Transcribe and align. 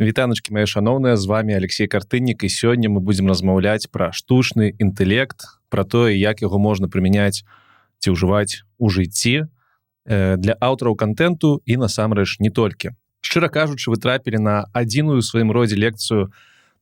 вітаначки 0.00 0.52
мои 0.52 0.64
шаноўныя 0.64 1.16
з 1.16 1.26
вами 1.26 1.52
Алексей 1.52 1.86
картыннік 1.86 2.40
і 2.44 2.48
сёння 2.48 2.88
мы 2.88 3.04
будзем 3.04 3.28
размаўляць 3.28 3.84
пра 3.92 4.12
штучны 4.16 4.72
інтэлект 4.80 5.44
про 5.68 5.84
тое 5.84 6.16
як 6.16 6.40
яго 6.40 6.58
можна 6.58 6.88
прымяняць 6.88 7.44
ці 8.00 8.16
ўжываць 8.16 8.64
у 8.80 8.88
жыцці 8.88 9.44
э, 9.44 10.36
для 10.40 10.56
аўтараў 10.56 10.96
контенту 10.96 11.60
і 11.68 11.76
насамрэч 11.76 12.40
не 12.40 12.48
толькі. 12.48 12.96
Шчыра 13.20 13.52
кажучы 13.52 13.92
вы 13.92 14.00
трапілі 14.00 14.40
на 14.40 14.64
адзіную 14.72 15.20
сваім 15.20 15.52
родзе 15.52 15.76
лекцыю 15.76 16.32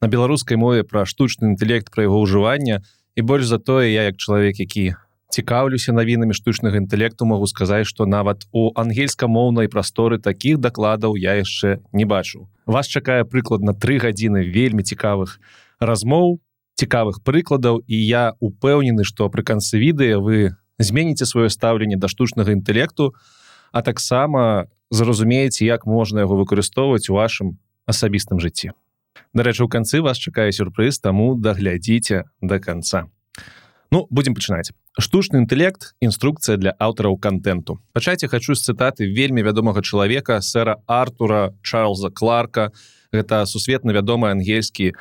на 0.00 0.07
беларускай 0.07 0.55
мове 0.55 0.87
пра 0.87 1.03
штучны 1.03 1.59
інтэлект 1.59 1.91
пра 1.91 2.07
яго 2.07 2.23
ўжывання 2.23 2.87
і 3.19 3.21
больш 3.27 3.50
за 3.50 3.59
тое 3.59 3.91
я 3.91 4.07
як 4.07 4.23
чалавек 4.23 4.62
які 4.62 4.95
цікаўлюся 5.29 5.92
навінамі 5.92 6.34
штучнага 6.34 6.80
інтэлекту 6.80 7.29
могу 7.29 7.46
сказаць 7.46 7.86
што 7.86 8.06
нават 8.06 8.48
у 8.52 8.72
ангельскамоўнай 8.74 9.68
прасторы 9.68 10.18
такіх 10.18 10.58
дакладаў 10.58 11.16
я 11.20 11.36
яшчэ 11.40 11.79
не 11.93 12.04
бачу 12.04 12.48
вас 12.66 12.88
чакае 12.88 13.24
прыкладна 13.24 13.75
тры 13.75 13.98
гадзіны 14.00 14.44
вельмі 14.48 14.82
цікавых 14.82 15.36
размоў 15.80 16.40
цікавых 16.80 17.20
прыкладаў 17.26 17.82
і 17.86 17.96
я 17.96 18.25
упэўнены 18.40 19.04
што 19.04 19.29
пры 19.29 19.44
канцы 19.44 19.76
відэа 19.82 20.22
вы 20.22 20.56
зменіце 20.79 21.26
сваё 21.26 21.53
стаўленне 21.53 22.00
да 22.00 22.08
штучнага 22.08 22.56
інтэлекту 22.56 23.12
а 23.72 23.82
таксама 23.82 24.68
зразумееце 24.90 25.64
як 25.67 25.84
можна 25.86 26.25
яго 26.25 26.40
выкарыстоўваць 26.40 27.11
у 27.11 27.18
вашым 27.20 27.58
асабістым 27.84 28.40
жыцці. 28.40 28.72
Дарэчы 29.34 29.64
у 29.64 29.68
канцы 29.68 30.00
вас 30.00 30.17
чакае 30.17 30.53
сюрпрыз 30.53 31.00
таму 31.04 31.34
даглядзіце 31.36 32.25
до 32.41 32.61
конца 32.61 33.08
Ну 33.91 34.06
будем 34.10 34.34
пачынаць 34.36 34.72
штучны 34.98 35.38
інтэлект 35.41 35.94
інструкцыя 36.05 36.58
для 36.58 36.74
аўтараў 36.77 37.16
контенту. 37.16 37.78
Пачайце 37.94 38.28
хочу 38.28 38.55
з 38.55 38.66
цытаты 38.66 39.06
вельмі 39.06 39.42
вядомага 39.47 39.80
чалавека 39.80 40.42
сэра 40.42 40.83
артура 40.86 41.55
чарльза 41.62 42.11
кларка. 42.11 42.72
Гэта 43.12 43.47
сусветна 43.47 43.94
вядомы 43.97 44.28
ангельскі 44.28 44.92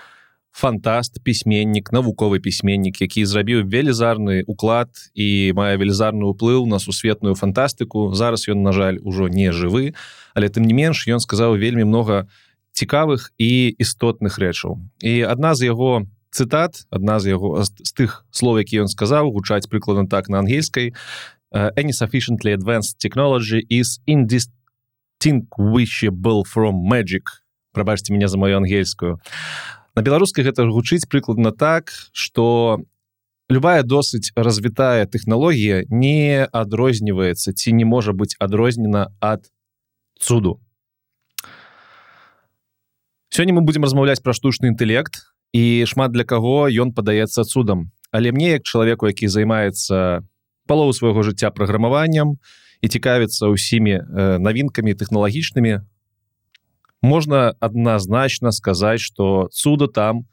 фантаст 0.53 1.19
пісьменнік 1.21 1.91
навуковы 1.91 2.39
пісьменнік 2.39 3.02
які 3.02 3.25
зрабіў 3.25 3.67
велізарны 3.67 4.41
уклад 4.47 4.89
і 5.13 5.53
мае 5.53 5.77
велізарны 5.77 6.23
ўплыў 6.31 6.66
на 6.66 6.79
сусветную 6.79 7.35
фантастыку. 7.35 8.13
Зараз 8.13 8.47
ён 8.47 8.63
на 8.63 8.72
жаль 8.72 9.01
ужо 9.03 9.27
не 9.27 9.51
жывы 9.51 9.94
але 10.38 10.49
тым 10.53 10.69
не 10.69 10.73
менш 10.77 11.09
ён 11.09 11.19
сказаў 11.19 11.57
вельмі 11.57 11.83
много 11.83 12.29
цікавых 12.77 13.33
і 13.41 13.73
істотных 13.81 14.38
рэчаў. 14.38 14.77
І 15.01 15.25
адна 15.25 15.57
з 15.57 15.73
яго 15.73 16.05
у 16.05 16.05
цытат 16.31 16.86
адна 16.92 17.20
з 17.20 17.30
яго 17.36 17.64
з 17.64 17.94
тых 17.94 18.25
слов 18.31 18.58
які 18.59 18.78
ён 18.86 18.89
сказаў 18.92 19.31
гучаць 19.31 19.67
прыкладна 19.72 20.08
так 20.08 20.30
на 20.30 20.39
ангельскай 20.39 20.94
any 21.52 21.92
sufficiently 21.92 22.53
advanced 22.53 23.00
technology 23.00 23.66
is 23.69 24.00
indistinguishable 24.08 26.44
from 26.44 26.88
magic 26.88 27.23
прабачьте 27.78 28.11
меня 28.11 28.28
за 28.28 28.39
мою 28.39 28.58
ангельскую. 28.58 29.22
На 29.94 30.02
беларускай 30.02 30.44
гэта 30.44 30.66
гучыць 30.66 31.06
прыкладна 31.06 31.53
так 31.53 31.94
что 32.11 32.81
любая 33.50 33.84
досыць 33.84 34.34
развітая 34.34 35.06
тэхналогія 35.06 35.86
не 35.89 36.50
адрозніваецца 36.50 37.53
ці 37.53 37.78
не 37.78 37.86
можа 37.86 38.17
быць 38.17 38.34
адрознена 38.41 39.14
ад 39.22 39.45
цуду. 40.17 40.58
Сёння 43.30 43.53
мы 43.53 43.62
будем 43.62 43.86
размаўляць 43.86 44.25
пра 44.25 44.34
штучны 44.34 44.73
інтэлект 44.73 45.22
і 45.53 45.86
шмат 45.86 46.12
для 46.12 46.23
каго 46.23 46.67
ён 46.67 46.94
падаецца 46.94 47.44
цудам. 47.44 47.92
Але 48.12 48.31
мне 48.31 48.59
як 48.59 48.64
чалавеку 48.64 49.08
які 49.08 49.28
займаецца 49.28 50.23
палову 50.67 50.94
свайго 50.94 51.23
жыцця 51.23 51.52
праграмаваннем 51.52 52.38
і 52.81 52.88
цікавіцца 52.88 53.50
ўсімі 53.52 53.95
э, 53.98 54.03
навінкамі 54.38 54.94
тэхналагічнымі 54.94 55.81
можна 57.02 57.56
адназначна 57.59 58.52
сказаць 58.52 59.02
что 59.02 59.48
цуда 59.52 59.88
там 59.88 60.28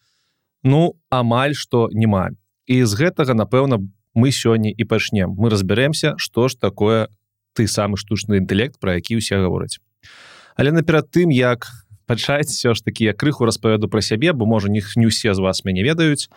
ну 0.63 0.97
амаль 1.11 1.55
что 1.55 1.89
няма. 1.93 2.31
І 2.67 2.85
з 2.85 2.93
гэтага 2.95 3.35
напэўна 3.35 3.79
мы 4.15 4.31
сёння 4.31 4.71
і 4.71 4.85
пачнем. 4.85 5.35
Мы 5.37 5.51
разбярэмся 5.51 6.15
что 6.17 6.49
ж 6.49 6.57
такое 6.57 7.09
ты 7.55 7.67
самы 7.67 7.97
штучны 7.97 8.43
інтэлект 8.43 8.81
про 8.81 8.95
які 8.95 9.21
ўсе 9.21 9.39
гавораць. 9.39 9.79
Але 10.57 10.73
наперад 10.73 11.11
тым 11.11 11.31
як 11.31 11.67
пачаць 12.07 12.51
все 12.51 12.75
ж 12.75 12.85
таки 12.85 13.05
я 13.05 13.13
крыху 13.13 13.45
распавяду 13.45 13.89
пра 13.89 14.01
сябе 14.01 14.33
бо 14.33 14.47
можа 14.47 14.69
них 14.69 14.97
не 14.97 15.07
усе 15.07 15.35
з 15.35 15.39
вас 15.39 15.65
мяне 15.65 15.83
ведаюць. 15.83 16.29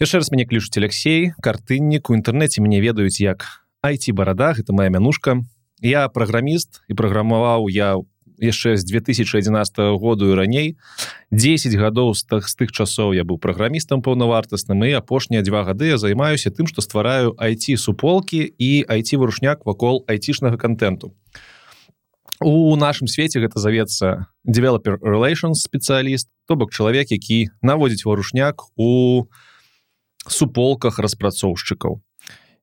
Яшчэ 0.00 0.18
раз 0.18 0.30
мяне 0.32 0.46
клічуць 0.46 0.76
Алексей 0.78 1.32
картыннік 1.42 2.10
у 2.10 2.16
інтэрнэце 2.18 2.62
мяне 2.62 2.80
ведаюць 2.80 3.20
як 3.20 3.64
айти 3.82 4.12
барада 4.12 4.54
гэта 4.54 4.72
моя 4.72 4.90
мянушка. 4.90 5.42
Я 5.82 6.08
праграміст 6.08 6.82
і 6.88 6.94
праграмаваў 6.94 7.68
я 7.70 7.98
яшчэ 8.42 8.76
з 8.76 8.84
2011 8.84 9.78
году 9.98 10.30
і 10.30 10.34
раней. 10.34 10.76
10 11.30 11.74
гадоў 11.74 12.14
з 12.14 12.24
так 12.24 12.48
з 12.48 12.54
тых 12.58 12.74
часоў 12.74 13.14
я 13.14 13.24
быў 13.24 13.38
праграмістам 13.38 14.02
паўнавартасным 14.02 14.84
і 14.84 14.92
апошнія 14.98 15.42
два 15.42 15.62
гады 15.64 15.94
я 15.94 15.98
займаюся 15.98 16.50
тым 16.50 16.66
што 16.66 16.82
ствараю 16.82 17.34
айти 17.38 17.76
суполкі 17.76 18.42
і 18.58 18.84
айти 18.88 19.16
вырушняк 19.16 19.64
вакол 19.64 20.04
айцішнага 20.10 20.58
контенту 20.58 21.14
у 22.44 22.76
нашым 22.76 23.08
свеце 23.08 23.40
гэта 23.40 23.58
завецца 23.58 24.26
developer 24.46 24.98
relations 25.00 25.64
спецыяліст 25.64 26.28
то 26.46 26.56
бок 26.56 26.72
чалавек 26.72 27.10
які 27.10 27.50
наводзіць 27.62 28.04
варушняк 28.04 28.62
у 28.76 29.26
суполках 30.26 30.98
распрацоўшчыкаў. 30.98 32.02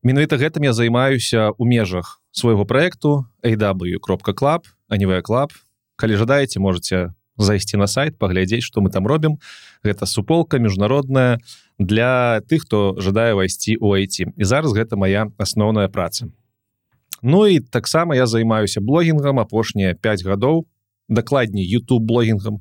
Менавіта 0.03 0.39
гэтым 0.39 0.63
я 0.63 0.73
займаюся 0.73 1.51
у 1.57 1.65
межах 1.65 2.21
свайго 2.31 2.65
проекту 2.65 3.27
aw 3.43 3.99
кропка 3.99 4.33
клаб 4.33 4.67
анівая 4.87 5.21
клаб 5.21 5.51
калі 5.95 6.15
жадаеце 6.15 6.59
можете 6.59 7.13
зайсці 7.37 7.77
на 7.77 7.87
сайт 7.87 8.19
паглядзець 8.19 8.63
что 8.63 8.81
мы 8.81 8.89
там 8.89 9.07
робім. 9.07 9.39
Гэта 9.83 10.05
суполка 10.05 10.59
міжнародная 10.59 11.39
для 11.79 12.41
тых 12.47 12.67
хто 12.67 12.95
жадае 12.99 13.33
вайсці 13.33 13.77
у 13.79 13.93
айти 13.95 14.31
і 14.35 14.43
зараз 14.43 14.75
гэта 14.75 14.95
моя 14.95 15.31
асноўная 15.37 15.87
праца 15.87 16.31
Ну 17.21 17.47
і 17.47 17.59
таксама 17.59 18.15
я 18.15 18.27
займаюся 18.27 18.81
блогінгам 18.81 19.39
апошнія 19.39 19.95
5 19.95 20.25
гадоў 20.25 20.65
дакладней 21.09 21.65
YouTube 21.65 22.05
блогінгам. 22.05 22.59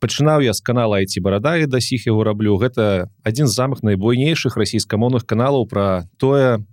Пачынаў 0.00 0.42
я 0.42 0.52
з 0.52 0.60
канала 0.60 0.98
айти 0.98 1.20
барада 1.20 1.56
і 1.56 1.66
да 1.66 1.80
сіх 1.80 2.06
яго 2.06 2.24
раблю. 2.24 2.58
Гэта 2.58 3.10
адзін 3.22 3.46
з 3.46 3.54
самых 3.54 3.82
найбуйнейшых 3.86 4.56
расійскамоўных 4.56 5.26
каналаў 5.26 5.68
пра 5.70 6.08
тое 6.18 6.64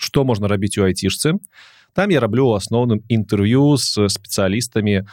што 0.00 0.24
можна 0.24 0.48
рабіць 0.48 0.78
у 0.80 0.88
айцішцы. 0.88 1.36
Там 1.92 2.10
я 2.10 2.20
раблю 2.20 2.48
у 2.48 2.56
асноўным 2.56 3.04
інтэрв'ю 3.08 3.76
з 3.76 4.08
спецыялістамі 4.08 5.04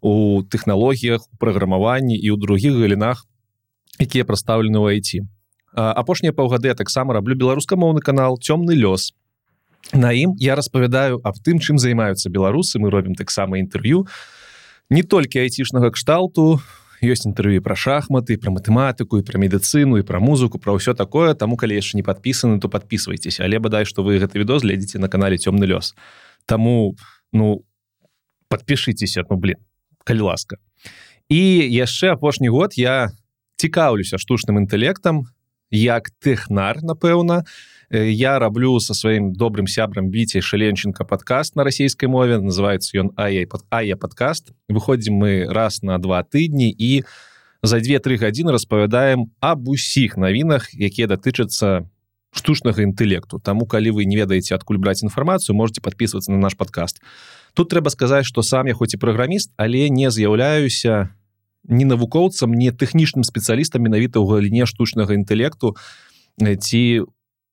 у 0.00 0.42
тэхналогіях 0.48 1.28
праграмаванні 1.38 2.16
і 2.16 2.32
ў 2.32 2.36
другіх 2.40 2.80
галінах 2.80 3.28
якія 4.00 4.24
прадстаўлены 4.24 4.80
ў 4.80 4.96
айти 4.96 5.18
апошнія 5.76 6.32
паўгады 6.32 6.72
я 6.72 6.74
таксама 6.74 7.14
раблю 7.14 7.36
беларускамоўны 7.36 8.00
канал 8.00 8.40
цёмны 8.40 8.72
лёс 8.72 9.12
на 9.92 10.12
ім 10.12 10.34
я 10.38 10.54
распавядаю 10.54 11.20
аб 11.24 11.36
тым 11.44 11.58
чым 11.58 11.78
займаюцца 11.78 12.30
беларусы. 12.30 12.78
Мы 12.78 12.90
робім 12.90 13.14
таксама 13.14 13.58
інтэрв'ю 13.58 14.06
не 14.90 15.02
толькі 15.02 15.40
айцішнага 15.42 15.90
кшталту 15.90 16.60
ёсць 17.00 17.24
інтэрв'ю 17.24 17.64
пра 17.64 17.74
шахматы 17.74 18.36
пра 18.36 18.52
матэматыку 18.52 19.18
і 19.18 19.24
пра 19.24 19.40
медыцыну 19.40 19.98
і 19.98 20.06
пра 20.06 20.20
музыку 20.20 20.60
пра 20.60 20.76
ўсё 20.76 20.94
такое. 20.94 21.34
Таму 21.34 21.56
калі 21.56 21.74
яшчэ 21.74 21.96
не 21.96 22.04
падпісаны 22.04 22.60
то 22.60 22.68
подписывайтесь 22.68 23.40
але 23.40 23.58
бадай 23.58 23.88
што 23.88 24.04
вы 24.04 24.20
гэты 24.20 24.38
відос 24.38 24.62
глядзіце 24.62 25.00
на 25.00 25.08
канале 25.08 25.40
цёмны 25.40 25.64
лёс 25.64 25.96
Таму 26.46 26.94
ну 27.32 27.64
подпішыцеся 28.48 29.24
ну 29.30 29.36
блин 29.36 29.58
калі 30.04 30.32
ласка. 30.32 30.56
І 31.28 31.40
яшчэ 31.70 32.14
апошні 32.14 32.48
год 32.48 32.76
я 32.76 33.10
цікаўлюся 33.56 34.18
штучным 34.18 34.58
інтэлектам 34.58 35.30
як 35.70 36.10
тэхнар 36.18 36.82
напэўна 36.82 37.46
я 37.90 38.38
раблю 38.38 38.78
со 38.78 38.94
сваім 38.94 39.32
добрым 39.34 39.66
сябрам 39.66 40.10
біце 40.10 40.40
шаленченко 40.40 41.04
подкаст 41.04 41.56
на 41.56 41.64
расійскай 41.64 42.08
мове. 42.08 42.38
Называется 42.38 42.94
ён 42.98 43.10
ая 43.16 43.46
под 43.46 43.66
ая 43.70 43.96
подкаст 43.96 44.52
выходзім 44.68 45.18
мы 45.18 45.50
раз 45.50 45.82
на 45.82 45.98
два 45.98 46.22
тыдні 46.22 46.70
і 46.70 47.02
за 47.62 47.80
две-тры 47.80 48.16
гадзіны 48.16 48.52
распавядаем 48.52 49.34
об 49.40 49.68
усіх 49.68 50.16
навінах 50.16 50.70
якія 50.72 51.10
датычацца 51.10 51.90
штучнага 52.30 52.86
інтэлекту 52.86 53.42
Таму 53.42 53.66
калі 53.66 53.90
вы 53.90 54.06
не 54.06 54.14
ведаеце 54.14 54.54
адкуль 54.54 54.78
браць 54.78 55.02
інфармацыю 55.02 55.56
можете 55.56 55.82
подписываться 55.82 56.30
на 56.30 56.38
наш 56.38 56.54
подкаст. 56.54 57.02
Тут 57.54 57.74
трэба 57.74 57.90
сказаць 57.90 58.24
что 58.24 58.42
сам 58.42 58.70
я 58.70 58.74
хоць 58.74 58.94
і 58.94 59.02
праграміст 59.02 59.50
але 59.56 59.90
не 59.90 60.10
з'яўляюся 60.10 61.10
не 61.66 61.84
навукоўцам 61.84 62.54
не 62.54 62.70
тэхнічным 62.70 63.26
спецыялістам 63.26 63.82
менавіта 63.82 64.22
ў 64.22 64.30
галіне 64.30 64.66
штучнага 64.70 65.18
інтэлекту. 65.18 65.74
Ці 66.38 67.02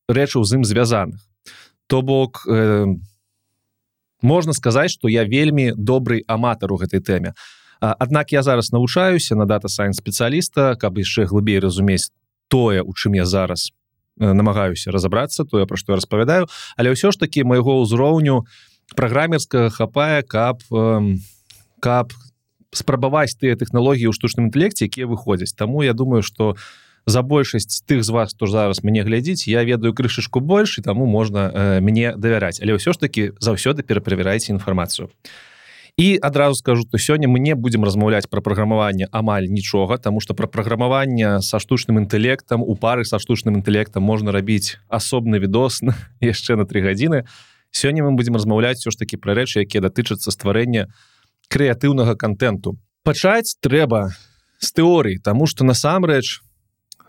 рэчаў 0.07 0.43
з 0.43 0.59
ім 0.59 0.63
звязаных 0.63 1.19
то 1.87 2.01
бок 2.01 2.43
э, 2.47 2.85
можна 4.21 4.53
сказаць 4.53 4.91
что 4.91 5.07
я 5.07 5.23
вельмі 5.23 5.71
добрый 5.75 6.23
аматар 6.27 6.73
у 6.73 6.77
гэтай 6.77 6.99
тэме. 6.99 7.33
Аднак 7.79 8.31
я 8.31 8.41
зараз 8.41 8.71
навучаюся 8.71 9.35
на 9.35 9.45
дата 9.45 9.69
сайн 9.69 9.93
спецыяліста 9.93 10.75
каб 10.75 10.97
яшчэ 10.97 11.25
глыбей 11.25 11.59
разумець 11.59 12.09
тое 12.49 12.81
у 12.81 12.93
чым 12.93 13.13
я 13.15 13.25
зараз 13.25 13.71
намагаюся 14.17 14.91
разаобрацца 14.91 15.45
тое 15.45 15.65
пра 15.65 15.77
што 15.77 15.93
я 15.93 15.97
распавядаю. 15.97 16.47
Але 16.75 16.91
ўсё 16.91 17.11
ж 17.13 17.17
таки 17.17 17.43
майго 17.43 17.79
ўзроўню 17.81 18.45
праграмерскага 18.95 19.69
хапае 19.69 20.23
каб 20.23 20.65
каб 21.79 22.13
спрабаваць 22.73 23.37
тыя 23.37 23.55
тэхналогіі 23.55 24.09
ў 24.09 24.17
штучным 24.17 24.49
інтэлекце 24.49 24.89
якія 24.89 25.07
выходзяць. 25.07 25.53
Таму 25.53 25.85
я 25.85 25.93
думаю 25.93 26.25
что 26.25 26.57
за 27.07 27.23
большасць 27.23 27.81
тых 27.87 28.03
з 28.03 28.11
вас 28.11 28.35
хто 28.35 28.45
зараз 28.45 28.83
мяне 28.83 29.01
глядзіць 29.07 29.47
я 29.47 29.63
ведаю 29.63 29.95
крышачку 29.95 30.43
больш 30.43 30.77
і 30.77 30.81
таму 30.83 31.07
можна 31.07 31.49
э, 31.49 31.79
мне 31.79 32.13
давяраць. 32.13 32.59
Але 32.59 32.75
ўсё 32.75 32.91
ж 32.91 32.99
таки 32.99 33.31
заўсёды 33.39 33.81
пераправярайце 33.81 34.51
інфармацыю 34.51 35.09
і 35.97 36.19
адразу 36.21 36.55
скажу 36.55 36.83
то 36.83 36.99
сёння 36.99 37.27
мы 37.27 37.39
не 37.39 37.55
будзем 37.55 37.83
размаўляць 37.87 38.27
пра 38.29 38.43
праграмаванне 38.43 39.07
амаль 39.11 39.47
нічога 39.47 39.97
тому 39.97 40.19
что 40.19 40.35
пра 40.35 40.47
праграмаванне 40.47 41.41
са 41.41 41.57
штучным 41.57 41.97
інтэлектам 41.97 42.61
у 42.61 42.75
пары 42.75 43.07
са 43.07 43.17
штучным 43.17 43.55
інтэлектам 43.55 44.03
можна 44.03 44.31
рабіць 44.31 44.77
асобны 44.91 45.39
відос 45.39 45.81
яшчэ 46.21 46.55
на 46.55 46.67
три 46.67 46.83
гадзіны. 46.83 47.23
Сёння 47.71 48.03
мы 48.03 48.11
будзем 48.19 48.35
размаўляць 48.35 48.77
все 48.83 48.91
ж 48.91 48.97
таки 48.99 49.17
пра 49.17 49.33
рэчы 49.33 49.63
якія 49.63 49.81
датычацца 49.81 50.29
стварэння 50.29 50.91
крэатыўнага 51.47 52.19
контенту 52.19 52.77
пачаць 53.03 53.55
трэба 53.63 54.11
з 54.59 54.69
тэорый 54.75 55.17
тому 55.17 55.47
что 55.47 55.63
насамрэч 55.63 56.43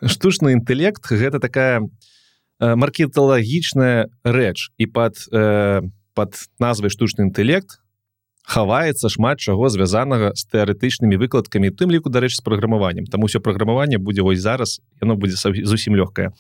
штучны 0.05 0.55
інтэлект 0.55 1.03
гэта 1.11 1.41
такая 1.41 1.83
э, 1.83 2.75
маркеталагічная 2.75 4.09
рэч. 4.25 4.71
І 4.79 4.87
под 4.87 5.17
э, 5.33 5.83
под 6.15 6.35
назвай 6.59 6.91
штучны 6.91 7.31
інтэлект 7.31 7.79
хаваецца 8.49 9.13
шмат 9.13 9.39
чаго 9.45 9.69
звязанага 9.69 10.33
з 10.33 10.43
тэарэтычнымі 10.49 11.21
выкладкамі 11.21 11.69
тым 11.69 11.93
ліку 11.93 12.09
дарэч 12.09 12.41
з 12.41 12.43
праграмаваннем. 12.43 13.05
Там 13.05 13.23
усё 13.23 13.45
праграмаванне 13.45 13.99
будзе 13.99 14.25
вось 14.25 14.41
зараз 14.41 14.81
яно 15.03 15.21
будзе 15.21 15.37
зусім 15.37 15.95
лёгкае. 15.95 16.33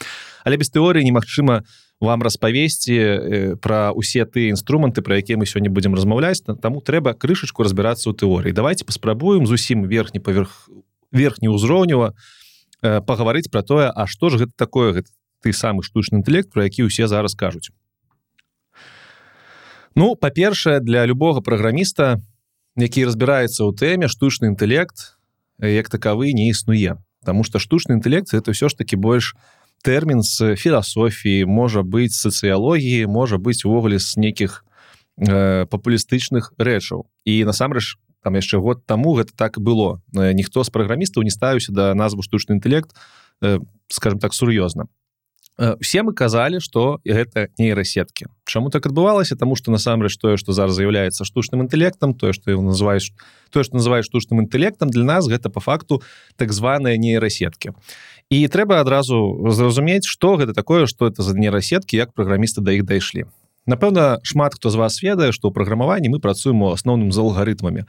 Але 0.44 0.56
без 0.56 0.72
тэорыі 0.72 1.04
немагчыма 1.04 1.68
вам 2.00 2.22
распавесці 2.22 2.96
э, 2.96 3.56
пра 3.60 3.92
усе 3.92 4.24
тыя 4.24 4.48
інструменты 4.48 5.02
пра 5.02 5.20
якія 5.20 5.36
мы 5.36 5.44
сёння 5.44 5.68
будзем 5.68 5.94
размаўляць. 5.94 6.40
Таму 6.40 6.80
трэба 6.80 7.12
крышачку 7.12 7.62
разбірацца 7.62 8.08
ў 8.08 8.16
тэорыі. 8.16 8.56
Давайте 8.56 8.88
паспрабуем 8.88 9.44
зусім 9.46 9.84
верхні 9.84 10.18
паверх 10.24 10.70
верхні 11.12 11.52
ўзроўнева 11.52 12.16
Э, 12.16 12.37
пагаварыць 12.82 13.50
пра 13.50 13.62
тое 13.62 13.90
А 13.90 14.06
што 14.06 14.30
ж 14.30 14.44
гэта 14.44 14.52
такое 14.56 14.92
гэта 14.92 15.10
ты 15.42 15.52
самы 15.52 15.82
штучны 15.82 16.22
інтэлект 16.22 16.50
про 16.50 16.64
які 16.66 16.90
ўсе 16.90 17.06
зараз 17.06 17.34
кажуць. 17.34 17.70
Ну 19.94 20.14
па-першае 20.14 20.80
для 20.80 21.06
любога 21.06 21.40
праграміста 21.40 22.22
які 22.78 23.10
разбіраецца 23.10 23.66
ў 23.66 23.74
тэме 23.74 24.06
штучны 24.06 24.54
інтэлект 24.54 25.18
як 25.58 25.90
такавы 25.90 26.32
не 26.32 26.50
існуе. 26.50 26.98
Таму 27.24 27.42
что 27.42 27.58
штучны 27.58 27.98
інтэлект 27.98 28.34
это 28.34 28.54
ўсё 28.54 28.70
ж 28.70 28.78
таки 28.78 28.94
больш 28.94 29.34
тэрмін 29.82 30.22
з 30.22 30.54
філасофіі 30.54 31.46
можа 31.46 31.82
быць 31.82 32.14
сацыялогіі 32.14 33.06
можа 33.06 33.38
быць 33.38 33.66
увогуле 33.66 33.98
з 33.98 34.14
нейкіх 34.18 34.62
э, 35.18 35.66
папулістычных 35.66 36.54
рэчаў. 36.58 37.06
І 37.26 37.42
насамрэч 37.44 37.98
там 38.22 38.34
яшчэ 38.34 38.58
год 38.58 38.84
таму 38.86 39.14
гэта 39.14 39.32
так 39.36 39.58
было. 39.58 40.00
Ніхто 40.12 40.64
з 40.64 40.70
праграмістаў 40.70 41.22
не 41.22 41.30
ставіўся 41.30 41.72
да 41.72 41.94
назву 41.94 42.22
штучны 42.22 42.58
інтэлект 42.58 42.94
э, 43.42 43.58
скажем 43.88 44.18
так 44.18 44.34
сур'ёзна. 44.34 44.88
Все 45.80 46.06
мы 46.06 46.14
казалі 46.14 46.60
что 46.62 47.00
гэта 47.02 47.50
нейрасеткі. 47.58 48.30
Чаму 48.46 48.70
так 48.70 48.86
адбывалася? 48.86 49.34
Тому 49.34 49.56
что 49.56 49.72
насамрэч 49.74 50.14
тое 50.16 50.36
что 50.36 50.52
зараз 50.52 50.78
з'яўляецца 50.78 51.26
штучным 51.26 51.66
інтэлектам 51.66 52.14
тое 52.14 52.32
что 52.32 52.50
его 52.50 52.62
называешь 52.62 53.10
тое 53.50 53.64
что 53.64 53.74
называешь 53.74 54.06
штучным 54.06 54.38
інтэлектам 54.38 54.88
для 54.88 55.02
нас 55.02 55.26
гэта 55.26 55.50
по 55.50 55.58
факту 55.58 56.00
так 56.36 56.52
званые 56.52 56.96
нейрасеткі. 56.96 57.74
І 58.30 58.46
трэба 58.46 58.78
адразу 58.78 59.50
зразумець 59.50 60.06
что 60.06 60.38
гэта 60.38 60.54
такое 60.54 60.86
что 60.86 61.10
это 61.10 61.22
за 61.22 61.34
нейрасеткі 61.34 61.96
як 61.96 62.14
праграмісты 62.14 62.62
да 62.62 62.70
іх 62.70 62.86
дайшлі 62.86 63.26
напэўна 63.68 64.18
шмат 64.24 64.56
хто 64.56 64.72
з 64.72 64.80
вас 64.80 64.98
ведае 65.04 65.30
што 65.30 65.48
ў 65.48 65.54
праграмаванні 65.54 66.08
мы 66.08 66.18
працуем 66.24 66.64
у 66.64 66.72
асноўным 66.72 67.12
з 67.12 67.20
алгарытмамі. 67.20 67.84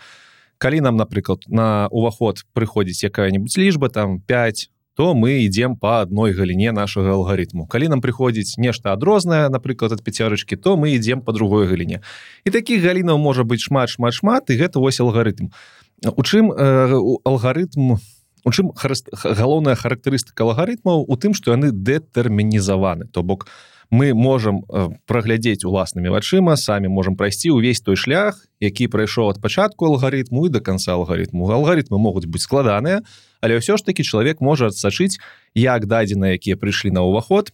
Калі 0.59 0.83
нам 0.83 0.99
напрыклад 0.99 1.47
на 1.47 1.87
уваход 1.87 2.43
прыходзіць 2.51 3.07
якая-нибудь 3.07 3.55
лічба 3.55 3.89
там 3.89 4.19
5 4.19 4.69
то 4.99 5.15
мы 5.15 5.47
ідзем 5.47 5.79
по 5.79 6.03
адной 6.03 6.35
галіне 6.35 6.75
нашага 6.75 7.15
алгарытму. 7.15 7.71
Калі 7.71 7.87
нам 7.87 8.03
прыходзіць 8.03 8.59
нешта 8.59 8.91
адрознае 8.91 9.47
напрыклад 9.47 9.95
ад 9.95 10.03
пяцярычкі 10.03 10.59
то 10.59 10.75
мы 10.75 10.91
ідзем 10.99 11.23
по 11.23 11.31
другой 11.31 11.71
галіне. 11.71 12.03
І 12.43 12.51
таких 12.51 12.83
галінаў 12.83 13.15
можа 13.15 13.47
быть 13.47 13.63
шмат 13.63 13.87
шмат 13.87 14.13
шмат 14.13 14.51
і 14.51 14.59
гэта 14.59 14.83
вось 14.83 14.99
алгарытм. 14.99 15.55
У 16.03 16.23
чым 16.27 16.51
э, 16.51 16.99
алгарытм 17.23 17.95
у 18.43 18.51
чым 18.51 18.75
галоўная 18.75 19.75
характарыстыка 19.79 20.43
алгарытмаў? 20.43 21.07
У 21.07 21.15
тым 21.15 21.31
што 21.31 21.55
яны 21.55 21.71
дэтэрмінізаваны. 21.71 23.07
То 23.07 23.23
бок 23.23 23.47
у 23.47 23.68
мы 23.89 24.13
можем 24.13 24.65
э, 24.69 24.89
праглядзець 25.05 25.65
уласнымі 25.65 26.13
вачыма 26.13 26.55
самі 26.57 26.89
можем 26.93 27.17
прайсці 27.17 27.49
ўвесь 27.57 27.81
той 27.81 27.97
шлях 27.97 28.45
які 28.61 28.85
прайшоў 28.87 29.33
ад 29.33 29.41
пачатку 29.41 29.89
алгарытму 29.89 30.45
і 30.45 30.49
до 30.53 30.61
конца 30.61 30.93
алгарытму. 30.93 31.49
Алгарытмы 31.49 31.97
могуць 31.97 32.29
быць 32.29 32.45
складаныя 32.45 33.01
але 33.41 33.57
ўсё 33.57 33.77
ж 33.77 33.85
таки 33.85 34.05
чалавек 34.05 34.41
можа 34.45 34.69
адсачыць 34.69 35.17
як 35.57 35.89
дадзена 35.89 36.37
якія 36.37 36.53
прыйшлі 36.53 36.93
на 36.93 37.01
ўваход 37.01 37.49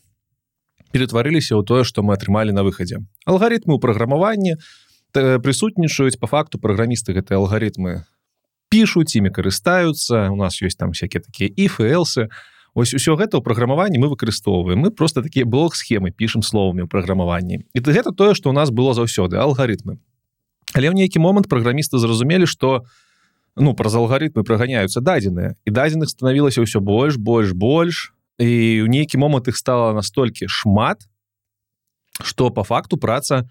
ператварыліся 0.91 1.55
ў 1.55 1.63
тое 1.63 1.87
што 1.87 2.03
мы 2.03 2.19
атрымалі 2.19 2.51
на 2.51 2.67
выхадзе. 2.67 2.99
Алгарытмы 3.23 3.75
ў 3.75 3.79
праграмаванні 3.79 4.59
прысутнічаюць. 5.15 6.19
По 6.19 6.27
факту 6.27 6.59
праграмісты 6.59 7.15
гэтыя 7.15 7.39
алгарытмы 7.39 8.03
пішуць 8.67 9.15
імі 9.15 9.31
карыстаюцца. 9.31 10.27
У 10.27 10.35
нас 10.35 10.59
ёсць 10.59 10.75
там 10.75 10.91
всякие 10.91 11.23
такія 11.23 11.47
іфэлсы 11.47 12.27
а 12.27 12.54
ось 12.75 12.91
усё 12.93 13.15
гэта 13.15 13.39
ў 13.39 13.41
праграмаванні 13.41 13.97
мы 13.97 14.11
выкарыстоўваем. 14.11 14.83
Мы 14.83 14.91
просто 14.91 15.23
такія 15.23 15.47
блок 15.47 15.79
схемы 15.79 16.11
пішам 16.11 16.43
словамі 16.43 16.83
ў 16.83 16.91
праграмаванні. 16.91 17.63
І 17.71 17.79
гэта 17.79 18.11
тое 18.11 18.35
што 18.35 18.51
у 18.51 18.55
нас 18.55 18.69
было 18.69 18.91
заўсёды 18.91 19.39
алгарытмы. 19.39 19.97
Але 20.75 20.91
ў 20.91 20.95
нейкі 20.99 21.23
момант 21.23 21.47
праграмісты 21.47 21.97
зразумелі 21.97 22.45
што 22.45 22.83
ну 23.55 23.71
праз 23.73 23.95
алгарытмы 23.95 24.43
праганяюцца 24.43 24.99
дадзеныя. 24.99 25.55
І 25.63 25.69
дадзеных 25.71 26.11
станавілася 26.11 26.59
ўсё 26.61 26.83
больш 26.83 27.15
больш 27.15 27.55
больш. 27.55 28.11
І 28.37 28.83
ў 28.83 28.91
нейкі 28.91 29.17
момант 29.23 29.47
іх 29.47 29.55
стала 29.55 29.95
настолькі 29.95 30.51
шмат 30.51 31.07
что 32.23 32.51
по 32.51 32.63
факту 32.63 32.99
праца 32.99 33.47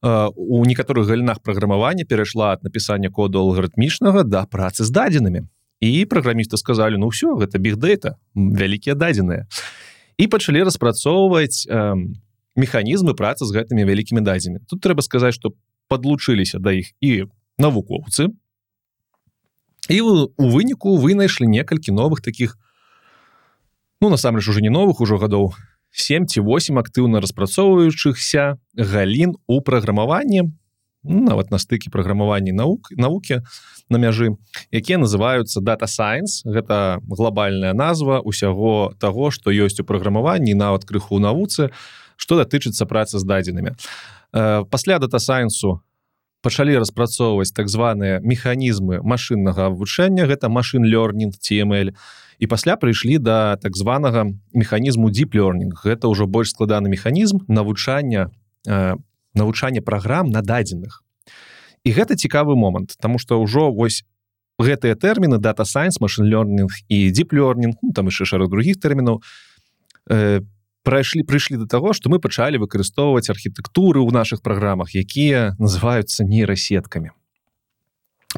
у 0.00 0.64
некаторых 0.64 1.08
галінах 1.08 1.40
праграмавання 1.40 2.04
перайшла 2.04 2.52
ад 2.52 2.64
напісання 2.64 3.10
коду 3.10 3.40
алгарытмічнага 3.40 4.22
да 4.28 4.44
працы 4.46 4.84
з 4.84 4.90
дадзенымі 4.92 5.48
і 5.80 6.04
праграмісты 6.10 6.58
сказалі 6.58 6.98
ну 6.98 7.08
все 7.08 7.34
гэта 7.38 7.58
бигдейта 7.58 8.18
вялікія 8.34 8.94
дадзеныя 8.98 9.46
і 10.18 10.26
пачалі 10.26 10.66
распрацоўваць 10.66 11.66
э, 11.70 11.94
механізмы 12.58 13.14
працы 13.14 13.46
з 13.46 13.54
гэтымі 13.54 13.86
вялікімі 13.86 14.20
дадзямі 14.20 14.66
тут 14.66 14.82
трэба 14.82 15.02
сказаць 15.06 15.34
что 15.34 15.54
подлучыліся 15.88 16.58
да 16.58 16.74
іх 16.74 16.90
і 17.00 17.30
навукоўцы 17.58 18.34
і 19.88 20.00
у 20.02 20.28
выніку 20.36 20.98
вынайшлі 20.98 21.46
некалькі 21.46 21.94
новых 21.94 22.20
таких 22.20 22.58
ну 24.00 24.10
насамрэч 24.10 24.48
уже 24.48 24.60
не 24.60 24.70
новых 24.70 25.00
ужо 25.00 25.18
гадоў 25.18 25.54
7 25.94 26.26
ці 26.26 26.42
8 26.42 26.78
актыўна 26.78 27.22
распрацоўваючыхся 27.22 28.58
галін 28.74 29.38
у 29.46 29.62
праграмаванні 29.62 30.50
нават 31.04 31.50
на 31.50 31.58
стыкі 31.58 31.90
праграмавання 31.90 32.52
наук 32.52 32.90
навукі 32.96 33.42
на 33.88 33.98
мяжы 33.98 34.36
якія 34.70 34.98
называюцца 34.98 35.60
дата 35.60 35.86
science. 35.86 36.44
Гэта 36.44 37.00
глобальная 37.06 37.72
назва 37.72 38.20
усяго 38.20 38.94
того 38.98 39.30
что 39.30 39.50
ёсць 39.50 39.80
у 39.80 39.84
праграмаванні 39.84 40.54
нават 40.54 40.84
крыху 40.84 41.18
навуцы 41.18 41.70
что 42.16 42.36
датычыцца 42.36 42.84
працы 42.86 43.18
з 43.18 43.24
дадзенымі. 43.24 43.74
Э, 44.34 44.64
пасля 44.64 44.98
дата 44.98 45.18
сайенсу 45.18 45.80
пачалі 46.42 46.78
распрацоўваць 46.78 47.54
так 47.54 47.68
званыя 47.68 48.20
механізмы 48.22 49.02
машыннага 49.02 49.70
вывучэння. 49.70 50.26
Гэта 50.26 50.48
машин 50.48 50.84
learning 50.86 51.34
tml 51.34 51.94
і 52.38 52.46
пасля 52.46 52.76
прыйшлі 52.76 53.18
да 53.18 53.56
так 53.56 53.76
званага 53.76 54.26
механізму 54.54 55.10
deep 55.10 55.34
learning. 55.34 55.74
Гэта 55.74 56.06
ўжо 56.06 56.26
больш 56.26 56.54
складаны 56.54 56.88
механізм 56.88 57.46
навучання 57.48 58.30
по 59.38 59.44
навучанне 59.44 59.80
праграм 59.80 60.26
на 60.30 60.42
дадзеных. 60.42 61.02
І 61.84 61.94
гэта 61.94 62.18
цікавы 62.18 62.56
момант 62.58 62.98
тому 63.00 63.18
что 63.18 63.40
ўжо 63.40 63.70
вось 63.70 64.02
гэтыя 64.58 64.98
тэрміны 64.98 65.38
дата 65.38 65.62
science 65.62 66.02
машин 66.02 66.26
learning 66.26 66.68
і 66.88 67.12
learning 67.14 67.78
ну, 67.82 67.92
там 67.94 68.10
яшчэ 68.10 68.26
шэраг 68.26 68.50
других 68.50 68.82
тэрмінаў 68.82 69.22
э, 70.10 70.40
прайшлі 70.82 71.22
прыйшлі 71.22 71.56
до 71.62 71.66
того 71.66 71.92
что 71.94 72.10
мы 72.10 72.18
пачалі 72.18 72.58
выкарыстоўваць 72.58 73.30
архітэктуры 73.30 74.02
ў 74.02 74.10
наших 74.10 74.42
праграмах 74.42 74.94
якія 74.94 75.54
называются 75.58 76.24
нейрасеткамі. 76.24 77.14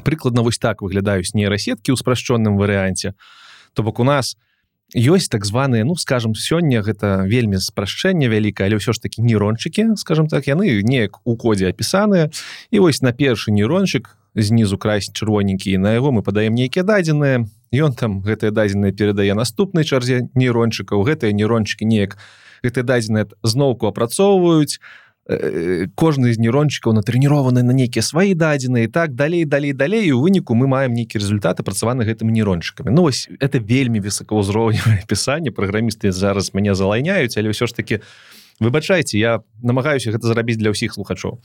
Прыкладна 0.05 0.45
вось 0.45 0.61
так 0.61 0.81
выглядаюць 0.81 1.33
нейрасеткі 1.33 1.91
ў 1.91 1.97
спрашчонным 1.97 2.55
варыянце. 2.55 3.17
То 3.73 3.83
бок 3.83 3.99
у 3.99 4.05
нас 4.05 4.37
у 4.37 4.50
ёсць 4.95 5.31
так 5.31 5.45
званыя 5.45 5.85
ну 5.87 5.95
скажем 5.95 6.35
сёння 6.35 6.83
гэта 6.83 7.23
вельмі 7.23 7.57
спрашчэнне 7.63 8.27
вялікае 8.27 8.67
але 8.67 8.79
ўсё 8.79 8.91
ж 8.91 8.99
таки 8.99 9.23
нейрончыкі 9.23 9.95
скажем 9.95 10.27
так 10.27 10.47
яны 10.47 10.83
неяк 10.83 11.23
у 11.23 11.35
кодзе 11.35 11.71
апісаныя. 11.71 12.29
І 12.71 12.79
вось 12.79 13.01
на 13.01 13.13
першы 13.15 13.51
нейрончык 13.51 14.17
знізу 14.35 14.77
красць 14.77 15.11
чырвоненькі 15.11 15.77
на 15.77 15.95
яго 15.95 16.11
мы 16.11 16.23
падаем 16.23 16.55
нейкія 16.55 16.83
дадзеныя. 16.83 17.47
Ён 17.71 17.95
там 17.95 18.19
гэтыя 18.19 18.51
дадзеныя 18.51 18.91
перадае 18.91 19.31
наступнай 19.33 19.87
чарзе 19.87 20.27
нейрончыкаў 20.35 21.03
гэтыя 21.07 21.31
нейрончыкі 21.31 21.87
неяк 21.87 22.19
гэтыя 22.63 22.83
дадзеныя 22.83 23.25
зноўку 23.43 23.87
апрацоўваюць 23.87 24.79
кожны 25.95 26.33
з 26.33 26.41
нейрончыкаў 26.41 26.97
натрэнірованы 26.97 27.61
на 27.61 27.73
нейкія 27.77 28.01
свае 28.01 28.33
дадзеныя 28.33 28.89
так 28.89 29.13
далей 29.13 29.45
далей 29.45 29.71
далей 29.73 30.11
у 30.11 30.21
выніку 30.21 30.57
мы 30.57 30.65
маем 30.67 30.97
нейкі 30.97 31.21
результаты 31.21 31.61
працаваны 31.63 32.03
гэтымі 32.09 32.33
нейрончыкамі 32.33 32.89
Ну 32.89 33.05
вось 33.05 33.29
это 33.39 33.59
вельмі 33.59 34.01
высокаўзроўневае 34.01 35.05
пісанне 35.11 35.51
праграмісты 35.51 36.11
зараз 36.11 36.53
мяне 36.53 36.73
залайняюць 36.73 37.37
але 37.37 37.53
ўсё 37.53 37.69
ж 37.69 37.73
таки 37.73 38.01
выбачайце 38.59 39.17
я 39.17 39.41
намагаюся 39.61 40.11
гэта 40.11 40.25
зрабіць 40.25 40.57
для 40.57 40.73
ўсіх 40.73 40.93
слухачоў. 40.93 41.41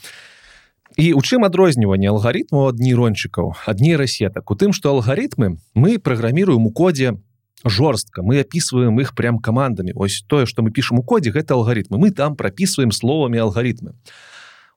І 0.96 1.12
у 1.12 1.20
чым 1.20 1.44
адрозніванне 1.44 2.08
алгарытму 2.08 2.68
ад 2.72 2.80
нейрончыкаў 2.80 3.56
ад 3.68 3.80
нейрасетак? 3.80 4.48
У 4.48 4.56
тым 4.56 4.72
што 4.72 4.96
алгарытмы 4.96 5.60
мы 5.74 5.98
праграміруем 5.98 6.64
у 6.68 6.72
кодзе 6.72 7.20
жорстка. 7.68 8.22
Мы 8.22 8.40
описываем 8.40 8.98
их 9.00 9.14
прям 9.14 9.38
командами. 9.38 9.92
Ось 9.94 10.24
тое 10.26 10.46
что 10.46 10.62
мы 10.62 10.70
пишем 10.70 10.98
у 10.98 11.02
коде 11.02 11.30
гэта 11.30 11.54
алгаритмы 11.54 11.98
мы 11.98 12.10
там 12.10 12.36
прописываем 12.36 12.92
словами 12.92 13.38
алгаритмы 13.38 13.94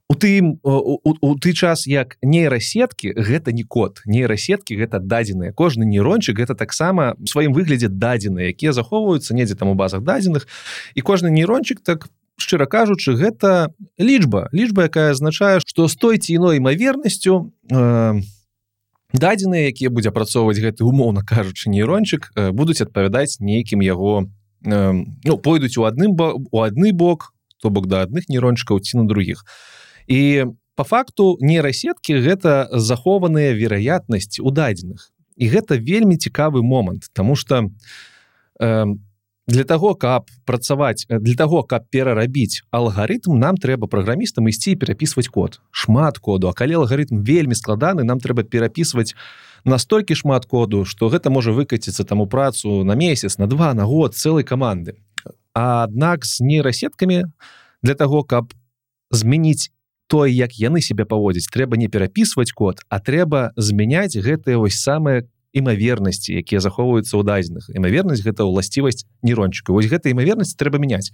у 0.10 0.15
ты 0.15 0.41
у 0.63 1.36
ты 1.39 1.53
час 1.53 1.86
як 1.86 2.17
нейрасетки 2.24 3.13
гэта 3.15 3.51
не 3.51 3.63
код. 3.63 4.01
Нейрасетки 4.05 4.74
гэта 4.74 5.00
дадзеныя. 5.00 5.53
Кожны 5.53 5.86
нейрончик 5.86 6.38
гэта 6.38 6.55
таксама 6.55 7.15
сваім 7.25 7.53
выглядзе 7.53 7.89
дадзеныя 7.89 8.50
якія 8.50 8.74
захоўваюцца 8.74 9.36
недзе 9.36 9.53
там 9.53 9.69
у 9.69 9.75
базах 9.75 10.01
дадзеных. 10.01 10.48
І 10.96 11.01
кожны 11.01 11.29
нейрончик 11.29 11.81
так 11.81 12.10
шчыра 12.38 12.65
кажучы 12.65 13.13
гэта 13.13 13.69
лічба. 14.00 14.50
Лічба 14.51 14.89
якая 14.89 15.12
азначае 15.12 15.62
что 15.62 15.88
с 15.88 15.96
той 15.96 16.17
ці 16.17 16.34
іной 16.34 16.58
імавернасцю 16.58 17.36
у 17.38 17.53
э, 17.69 18.22
дадзеныя 19.13 19.72
якія 19.74 19.89
будзе 19.89 20.10
апрацоўваць 20.13 20.60
гэты 20.60 20.86
умоўна 20.86 21.25
кажучы 21.25 21.70
нейрончык 21.70 22.32
будуць 22.54 22.82
адпавядаць 22.82 23.39
нейкім 23.39 23.82
яго 23.82 24.30
ну, 24.62 25.38
пойдуць 25.42 25.78
у 25.78 25.86
адным 25.89 26.16
у 26.20 26.62
адны 26.62 26.94
бок 26.94 27.34
то 27.62 27.70
бок 27.70 27.88
да 27.88 28.04
адных 28.06 28.30
нейрончыкаў 28.30 28.80
ці 28.80 29.01
на 29.01 29.06
других 29.08 29.46
і 30.08 30.46
по 30.80 30.86
факту 30.88 31.36
нейрасеткі 31.44 32.24
гэта 32.24 32.72
захованыя 32.72 33.51
вераятнасць 33.51 34.39
у 34.39 34.48
дадзеных. 34.48 35.12
І 35.36 35.51
гэта 35.51 35.75
вельмі 35.75 36.16
цікавы 36.16 36.63
момант 36.63 37.12
тому 37.12 37.36
что 37.36 37.68
у 37.68 39.09
для 39.50 39.63
того 39.63 39.96
каб 39.96 40.29
працаваць 40.46 41.06
э, 41.10 41.20
для 41.20 41.36
того 41.36 41.63
каб 41.63 41.89
перарабіць 41.89 42.62
алгарытм 42.72 43.34
нам 43.34 43.58
трэба 43.58 43.89
праграмістам 43.89 44.48
ісці 44.48 44.75
перапісваць 44.75 45.27
код. 45.27 45.60
Шмат 45.72 46.18
коду. 46.22 46.48
А 46.48 46.53
калі 46.53 46.86
алгарытм 46.86 47.25
вельмі 47.25 47.58
складаны 47.58 48.06
нам 48.06 48.22
трэба 48.22 48.44
перапісваць 48.46 49.18
настолькі 49.65 50.15
шмат 50.15 50.46
коду 50.46 50.86
что 50.86 51.10
гэта 51.10 51.34
можа 51.34 51.51
выкаціцца 51.51 52.06
таму 52.06 52.27
працу 52.27 52.84
на 52.84 52.94
месяц 52.94 53.38
на 53.38 53.48
два 53.48 53.74
на 53.74 53.86
год 53.86 54.15
цэлай 54.15 54.44
каманды. 54.44 55.01
Аднак 55.53 56.25
з 56.25 56.46
нейрасеткамі 56.46 57.25
для 57.82 57.96
того 57.96 58.24
каб 58.24 58.53
змяніць 59.12 59.74
той 60.08 60.34
як 60.34 60.53
яны 60.62 60.82
себя 60.82 61.06
паводзіць 61.06 61.50
трэба 61.50 61.77
не 61.77 61.89
перапісваць 61.89 62.53
код 62.53 62.86
а 62.89 63.01
трэба 63.01 63.51
змяняць 63.58 64.13
гэтыя 64.13 64.62
вось 64.62 64.77
самыя 64.77 65.25
імавернасці 65.53 66.38
якія 66.38 66.62
захоўваюцца 66.62 67.18
ў 67.18 67.24
дадзеных. 67.25 67.70
Імавернасць 67.74 68.22
гэта 68.22 68.46
ўласцівасць 68.46 69.06
нейрончыка. 69.25 69.74
Вось 69.74 69.89
гэта 69.89 70.13
імавернасць 70.13 70.53
трэба 70.53 70.77
мяняць. 70.77 71.10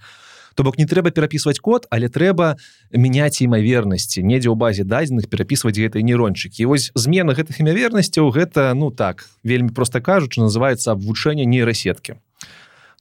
То 0.55 0.63
бок 0.63 0.79
не 0.79 0.87
трэба 0.87 1.11
перапісваць 1.11 1.59
код 1.59 1.87
але 1.91 2.07
трэба 2.07 2.55
мяняць 2.91 3.39
імавернасці. 3.39 4.23
Недзе 4.23 4.51
ў 4.51 4.55
базе 4.59 4.83
дадзеных 4.83 5.31
перапісваць 5.31 5.75
гэтай 5.75 6.03
нейрончыкі. 6.03 6.67
Вось 6.67 6.91
змена 6.95 7.35
гэтых 7.35 7.59
імавернасцяў 7.63 8.31
гэта 8.31 8.75
ну 8.75 8.91
так 8.91 9.27
вельмі 9.43 9.71
просто 9.71 9.99
кажучы 10.03 10.43
называется 10.43 10.91
абвучэнне 10.91 11.47
нейрасеткі. 11.47 12.19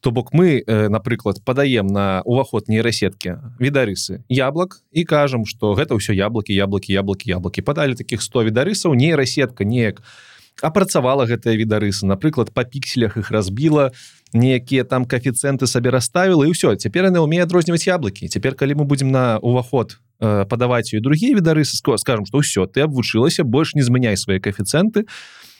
То 0.03 0.11
бок 0.11 0.31
мы 0.33 0.61
э, 0.61 0.87
напрыклад 0.87 1.41
падаем 1.43 1.87
на 1.87 2.21
уваход 2.23 2.69
нейрасеткі 2.69 3.43
відарысы 3.59 4.23
яблак 4.29 4.83
і 4.91 5.03
кажам 5.03 5.43
что 5.43 5.75
гэта 5.75 5.99
ўсё 5.99 6.15
яблокі 6.15 6.55
яблокі 6.55 6.95
яблокі 6.95 7.27
яблокі 7.27 7.59
падалі 7.63 7.95
таких 7.95 8.21
100 8.21 8.51
відарысаў 8.51 8.93
нейрасетка 8.95 9.65
неяк 9.67 9.99
у 9.99 10.34
апрацавала 10.61 11.25
гэтыя 11.27 11.57
відарысы 11.59 12.07
напрыклад 12.07 12.53
па 12.53 12.63
пікселях 12.63 13.17
их 13.17 13.31
разбіла 13.31 13.91
некія 14.33 14.83
там 14.83 15.05
каэфіцыенты 15.05 15.67
сабе 15.67 15.91
расставіла 15.91 16.47
і 16.47 16.51
ўсё. 16.51 16.75
Цяпер 16.75 17.11
яны 17.11 17.19
ўме 17.23 17.43
адрозніваць 17.43 17.87
яблыкі. 17.87 18.27
Цяпер 18.27 18.55
калі 18.55 18.79
мы 18.79 18.83
будзем 18.85 19.11
на 19.11 19.39
уваход 19.39 19.99
э, 20.19 20.45
падаваць 20.45 20.93
і 20.93 20.99
другія 20.99 21.35
відарысы 21.35 21.75
скажем 21.75 22.25
што 22.25 22.39
ўсё 22.39 22.67
ты 22.67 22.87
абвучылася 22.87 23.43
больш 23.43 23.75
не 23.75 23.83
змяняй 23.83 24.15
свае 24.15 24.39
каэфіцыенты 24.39 25.07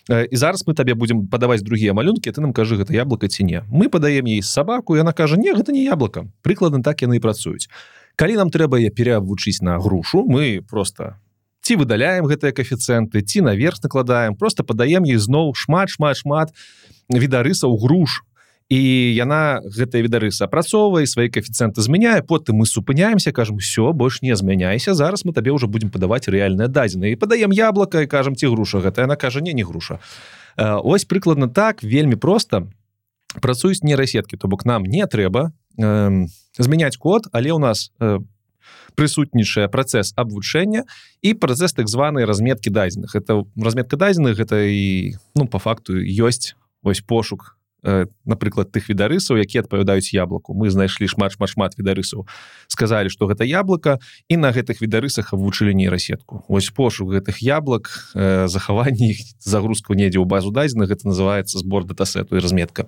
э, 0.09 0.27
і 0.31 0.35
зараз 0.35 0.63
мы 0.67 0.75
табе 0.75 0.95
будзем 0.95 1.27
падаваць 1.27 1.63
другія 1.63 1.93
малюнкі 1.93 2.31
ты 2.31 2.39
нам 2.41 2.53
кажы 2.53 2.79
гэта 2.79 2.95
яблыка 2.95 3.27
ці 3.27 3.43
не. 3.43 3.63
Мы 3.67 3.89
падаем 3.89 4.25
ей 4.25 4.41
сабаку 4.41 4.95
яна 4.95 5.11
кажа 5.11 5.35
не 5.35 5.51
гэта 5.51 5.71
не 5.71 5.83
яблока 5.83 6.27
прыкладна 6.41 6.83
так 6.83 7.01
яны 7.01 7.17
і 7.17 7.23
працуюць. 7.23 7.67
Калі 8.15 8.39
нам 8.39 8.49
трэба 8.49 8.79
я 8.79 8.91
перавучыць 8.91 9.59
на 9.59 9.79
грушу 9.79 10.23
мы 10.23 10.63
просто 10.63 11.19
ці 11.65 11.81
выдаляем 11.81 12.29
гэтыя 12.29 12.53
каэфіцыенты 12.53 13.25
ці 13.25 13.41
наверх 13.41 13.81
накладаем 13.81 14.37
просто 14.37 14.61
падаем 14.61 15.01
ей 15.09 15.17
зноў 15.17 15.57
шмат 15.57 15.89
шмат 15.89 16.21
шмат 16.21 16.53
відарысаў 17.09 17.73
груш. 17.81 18.21
І 18.69 18.77
яна 19.13 19.61
гэтыя 19.61 20.01
відарысы 20.05 20.45
апрацоўвае 20.45 21.05
свае 21.09 21.29
каэфіцыенты 21.29 21.81
змяняе 21.81 22.21
потым 22.21 22.61
мы 22.61 22.65
супыняемся 22.65 23.33
кажам 23.33 23.57
все 23.57 23.93
больш 23.93 24.21
не 24.21 24.35
змяняйся 24.35 24.93
зараз 24.93 25.25
мы 25.25 25.33
табе 25.33 25.53
ўжо 25.53 25.65
будемм 25.65 25.89
падаваць 25.89 26.29
рэальныя 26.29 26.69
дадзеныя 26.69 27.13
і 27.13 27.19
падаем 27.21 27.53
яблока 27.53 28.01
і 28.01 28.09
кажам 28.09 28.37
ці 28.37 28.49
груша 28.53 28.81
гэта? 28.81 29.05
Яна 29.05 29.17
кажа 29.17 29.41
не 29.41 29.53
не 29.53 29.65
груша 29.65 30.01
ось 30.57 31.05
прыкладна 31.05 31.49
так 31.49 31.81
вельмі 31.81 32.17
просто 32.17 32.69
працуюць 33.41 33.85
нейрасеткі 33.85 34.37
то 34.37 34.47
бок 34.47 34.65
нам 34.65 34.81
не 34.85 35.05
трэба 35.05 35.53
э, 35.77 36.25
змяняць 36.57 36.97
код 36.97 37.29
але 37.33 37.53
у 37.53 37.59
нас 37.59 37.93
по 37.97 38.05
э, 38.05 38.19
прысутнічае 38.95 39.67
працэс 39.67 40.15
абвучэння 40.15 40.87
і 41.21 41.29
працэс 41.35 41.75
так 41.75 41.87
званай 41.87 42.25
разметкі 42.25 42.71
дадзеных. 42.71 43.15
Это 43.15 43.43
разметка 43.59 43.99
дадзеных 43.99 44.39
гэта 44.39 44.65
і 44.65 45.15
ну 45.35 45.47
по 45.47 45.59
факту 45.59 45.99
ёсць 45.99 46.55
ось 46.83 47.01
пошук 47.01 47.57
э, 47.83 48.07
напрыклад 48.25 48.71
тых 48.71 48.89
відарысаў 48.89 49.37
які 49.37 49.61
адпавядаюць 49.61 50.15
яблыку 50.15 50.55
мы 50.55 50.69
знайшлі 50.69 51.07
шмат 51.07 51.35
шмат 51.35 51.49
шмат 51.49 51.71
відарысаў. 51.77 52.25
Сказалі 52.67 53.09
что 53.09 53.27
гэта 53.27 53.43
яблока 53.43 53.99
і 54.29 54.37
на 54.37 54.49
гэтых 54.55 54.81
відарысах 54.81 55.33
вучылі 55.33 55.75
нейрасетку. 55.75 56.45
Ось 56.47 56.69
пошук 56.71 57.13
гэтых 57.13 57.43
яблак 57.43 57.91
э, 58.15 58.47
захаванні 58.47 59.13
іх 59.13 59.19
загрузку 59.39 59.93
недзе 59.93 60.17
ў 60.19 60.25
базу 60.25 60.51
дадзеных 60.51 60.89
это 60.89 61.07
называется 61.07 61.59
сбор 61.59 61.85
датасету 61.85 62.37
і 62.37 62.41
разметка. 62.41 62.87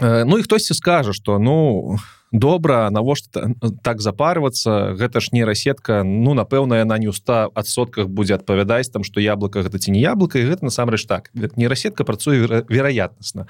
Э, 0.00 0.24
ну 0.24 0.38
і 0.38 0.42
хтосьці 0.42 0.74
скажа 0.74 1.12
что 1.12 1.38
ну 1.38 1.54
у 1.94 2.17
добра 2.32 2.90
навошта 2.90 3.54
так 3.82 4.00
запарвацца 4.00 4.92
гэта 4.92 5.20
ж 5.20 5.32
нейрасетка 5.32 6.02
ну 6.04 6.34
напэўна 6.36 6.84
яна 6.84 6.98
не 7.00 7.08
ў 7.08 7.16
100 7.16 7.56
адсотках 7.56 8.08
будзе 8.12 8.36
адпавядаць 8.36 8.92
там 8.92 9.04
што 9.04 9.20
яблыка 9.20 9.64
гэта 9.64 9.80
ці 9.80 9.96
не 9.96 10.04
яблыка 10.04 10.38
і 10.38 10.48
гэта 10.48 10.64
насамрэч 10.68 11.08
так. 11.08 11.30
Нейрасетка 11.32 12.04
працуе 12.04 12.64
вероятнасна 12.68 13.48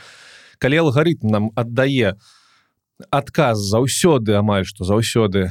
калі 0.58 0.86
алгарытм 0.86 1.26
нам 1.26 1.50
аддае 1.58 2.14
адказ 3.10 3.58
заўсёды 3.58 4.38
амаль 4.38 4.66
што 4.66 4.86
заўсёды 4.86 5.50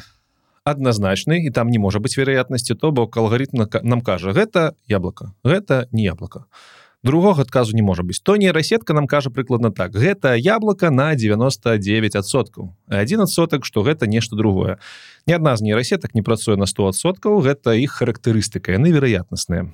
адназначны 0.63 1.43
і 1.43 1.51
там 1.51 1.67
не 1.67 1.79
можа 1.79 1.99
быць 1.99 2.15
вероятнасці 2.15 2.75
то 2.79 2.91
бок 2.91 3.17
алгарытм 3.17 3.67
нам 3.83 3.99
кажа 4.01 4.31
гэта 4.31 4.75
яблыка 4.87 5.35
гэта 5.43 5.87
не 5.91 6.07
яблыка 6.07 6.47
то 6.47 6.76
другога 7.03 7.41
адказу 7.41 7.75
не 7.75 7.81
можа 7.81 8.03
быць. 8.03 8.19
То 8.21 8.35
нейрасетка 8.35 8.93
нам 8.93 9.07
кажа 9.07 9.29
прыкладна 9.29 9.71
так. 9.71 9.93
Гэта 9.93 10.35
яблока 10.35 10.89
на 10.89 11.13
99соткаў 11.15 12.73
один 12.87 13.27
соток 13.27 13.65
что 13.65 13.83
гэта 13.83 14.07
нешта 14.07 14.35
другое. 14.35 14.79
Ни 15.25 15.33
адна 15.33 15.55
з 15.55 15.61
нейрасетак 15.61 16.15
не 16.15 16.21
працуе 16.21 16.57
на 16.57 16.65
100соткаў 16.65 17.41
гэта 17.41 17.75
іх 17.77 18.01
характарыстыка 18.01 18.71
яны 18.71 18.91
вероятнасныя 18.91 19.73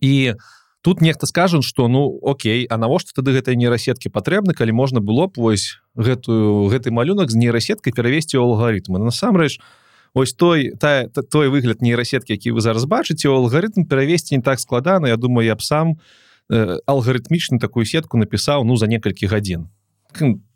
і 0.00 0.34
тут 0.82 1.00
нехта 1.00 1.26
скажан 1.26 1.62
что 1.62 1.88
ну 1.88 2.18
Окей 2.22 2.66
а 2.66 2.76
навошта 2.76 3.12
тады 3.14 3.32
гэтай 3.32 3.56
нейрасеткі 3.56 4.10
патрэбны 4.10 4.54
калі 4.54 4.72
можна 4.72 5.00
было 5.00 5.26
б 5.26 5.36
вось 5.36 5.78
гэтую 5.94 6.68
гэты 6.70 6.90
малюнак 6.90 7.30
з 7.30 7.36
нейрасеткай 7.36 7.92
перавесці 7.92 8.38
ў 8.38 8.42
алгарытмы? 8.42 8.98
Насамрэч 8.98 9.58
у 9.58 9.81
ось 10.14 10.32
той 10.32 10.72
та, 10.80 11.08
той 11.08 11.48
выгляд 11.48 11.82
нейрасеткі 11.82 12.32
які 12.32 12.52
вы 12.52 12.60
зараз 12.60 12.84
бачыце 12.84 13.28
алгарытм 13.28 13.84
перавесці 13.88 14.36
не 14.36 14.42
так 14.42 14.60
складана 14.60 15.08
Я 15.08 15.16
думаю 15.16 15.46
я 15.46 15.56
б 15.56 15.62
сам 15.62 15.98
э, 16.50 16.78
алгарытмічна 16.86 17.58
такую 17.58 17.86
сетку 17.86 18.18
напісаў 18.18 18.64
ну 18.64 18.76
за 18.76 18.86
некалькі 18.86 19.26
гадзін 19.26 19.68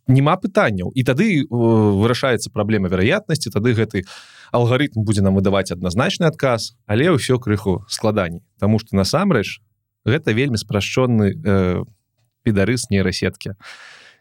няма 0.06 0.36
пытанняў. 0.36 0.92
І 0.94 1.02
тады 1.02 1.42
э, 1.42 1.46
вырашаецца 1.48 2.50
праблема 2.54 2.88
вероятнасці 2.88 3.50
тады 3.50 3.74
гэты 3.74 4.06
алгарытм 4.52 5.02
будзе 5.02 5.22
нам 5.22 5.34
выдаваць 5.34 5.72
адназначны 5.74 6.26
адказ 6.26 6.76
але 6.86 7.10
ўсё 7.10 7.38
крыху 7.38 7.84
складаней. 7.88 8.42
Таму 8.58 8.78
что 8.78 8.96
насамрэч 8.96 9.58
гэта 10.06 10.32
вельмі 10.32 10.56
спрашчоны 10.56 11.34
э, 11.34 11.82
педарыс 12.44 12.90
нейрасеткі. 12.90 13.58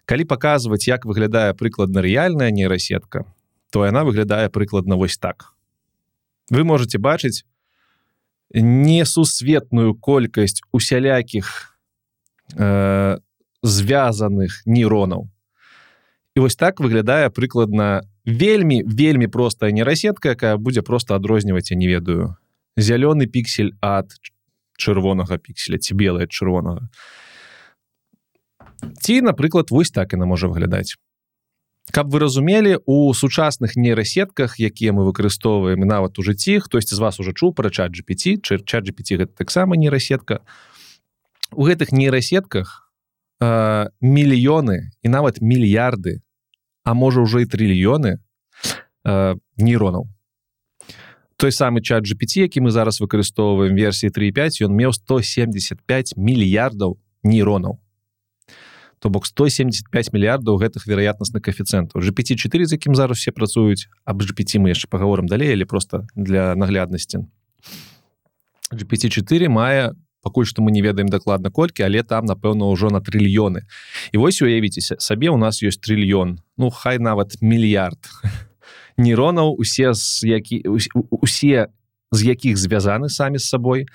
Калі 0.05 0.23
паказваць 0.25 0.87
як 0.87 1.05
выглядае 1.05 1.53
прыкладна 1.53 2.01
рэальная 2.01 2.49
нейрасетка 2.49 3.25
то 3.75 3.83
яна 3.83 4.05
выглядае 4.07 4.47
прыкладна 4.47 4.95
вось 4.95 5.17
так. 5.19 5.51
Вы 6.47 6.63
можете 6.63 6.95
бачыць 6.95 7.43
несусветную 8.55 9.99
колькасць 9.99 10.63
усялякіх 10.71 11.75
э, 12.55 13.19
звязаных 13.59 14.63
нейронаў. 14.63 15.27
І 16.35 16.39
вось 16.39 16.55
так 16.55 16.79
выглядае 16.79 17.27
прыкладна 17.35 18.07
вельмі 18.23 18.79
вельмі 18.87 19.27
простая 19.27 19.75
нейрасетка 19.75 20.39
якая 20.39 20.55
будзе 20.55 20.79
просто 20.79 21.19
адрозніваць 21.19 21.67
я 21.71 21.75
не 21.75 21.91
ведаю 21.91 22.39
зялёны 22.79 23.27
піксель 23.27 23.75
ад 23.83 24.07
чырвонага 24.79 25.35
пікселя 25.35 25.83
ці 25.83 25.99
белая 25.99 26.31
чырвонага. 26.31 26.87
Ці 29.03 29.19
напрыклад 29.19 29.67
вось 29.67 29.91
так 29.91 30.15
яна 30.15 30.23
можа 30.23 30.47
выглядаць 30.47 30.95
каб 31.91 32.09
вы 32.09 32.19
разумелі 32.19 32.79
у 32.85 33.13
сучасных 33.13 33.75
нейрасетках 33.75 34.57
якія 34.59 34.93
мы 34.93 35.05
выкарыстоўваем 35.05 35.85
нават 35.85 36.17
у 36.17 36.23
жыцці 36.25 36.59
хтосьці 36.65 36.95
з 36.95 36.99
вас 36.99 37.19
уже 37.19 37.33
чуў 37.33 37.53
пра 37.53 37.69
чат 37.69 37.93
GPT 37.93 38.41
чат 38.41 38.89
GPT 38.89 39.21
гэта 39.21 39.31
таксама 39.37 39.77
нейрасетка. 39.77 40.41
У 41.53 41.63
гэтых 41.69 41.93
нейрасетках 41.93 42.89
э, 43.39 43.87
мільёны 44.01 44.89
і 45.03 45.07
нават 45.09 45.41
мільярды 45.41 46.25
а 46.83 46.93
можа 46.93 47.21
ўжо 47.21 47.45
і 47.45 47.45
трыльёны 47.45 48.17
э, 49.05 49.35
нейронаў. 49.57 50.09
Той 51.37 51.51
самы 51.51 51.85
чат 51.85 52.09
GPT 52.09 52.49
які 52.49 52.65
мы 52.65 52.73
зараз 52.73 52.97
выкарыстоўваем 52.97 53.77
версіі 53.77 54.09
35 54.09 54.65
ён 54.65 54.73
меў 54.73 54.89
175 54.89 56.17
мільярдаў 56.17 56.97
нейронаў 57.21 57.77
то 59.05 59.09
бок 59.13 59.27
175 59.29 60.13
мільярдаў 60.17 60.57
гэтых 60.57 60.89
вероятнасных 60.89 61.45
коэфіцыентаў 61.45 62.01
GPT4 62.01 62.65
з 62.65 62.73
якім 62.73 62.97
зараз 62.97 63.21
все 63.21 63.29
працуюць 63.29 63.85
аб 64.01 64.25
GPT 64.25 64.57
мы 64.57 64.73
яшчэ 64.73 64.89
паговорам 64.89 65.29
далей 65.29 65.53
или 65.53 65.61
просто 65.61 66.09
для 66.15 66.55
нагляднасці. 66.57 67.29
GPT4 68.73 69.45
мае 69.45 69.93
пакуль 70.25 70.49
што 70.49 70.65
мы 70.65 70.73
не 70.73 70.81
ведаем 70.81 71.05
дакладна 71.05 71.53
колькі 71.53 71.85
але 71.85 72.01
там 72.01 72.25
напэўна 72.25 72.65
ўжо 72.65 72.89
на 72.89 72.97
трыльёны. 72.97 73.69
І 74.09 74.17
вось 74.17 74.41
уявіцеся 74.41 74.97
сабе 74.97 75.29
у 75.29 75.37
нас 75.37 75.61
ёсць 75.61 75.77
трыльён. 75.77 76.41
Ну 76.57 76.73
хай 76.73 76.97
нават 76.97 77.37
мільярд. 77.45 78.01
Нейронаў 78.97 79.53
усе 79.53 79.93
з 79.93 80.25
які 80.25 80.65
усе 81.13 81.69
з 82.09 82.23
якіх 82.25 82.57
звязаны 82.57 83.13
самі 83.13 83.37
з 83.37 83.45
сабой 83.53 83.85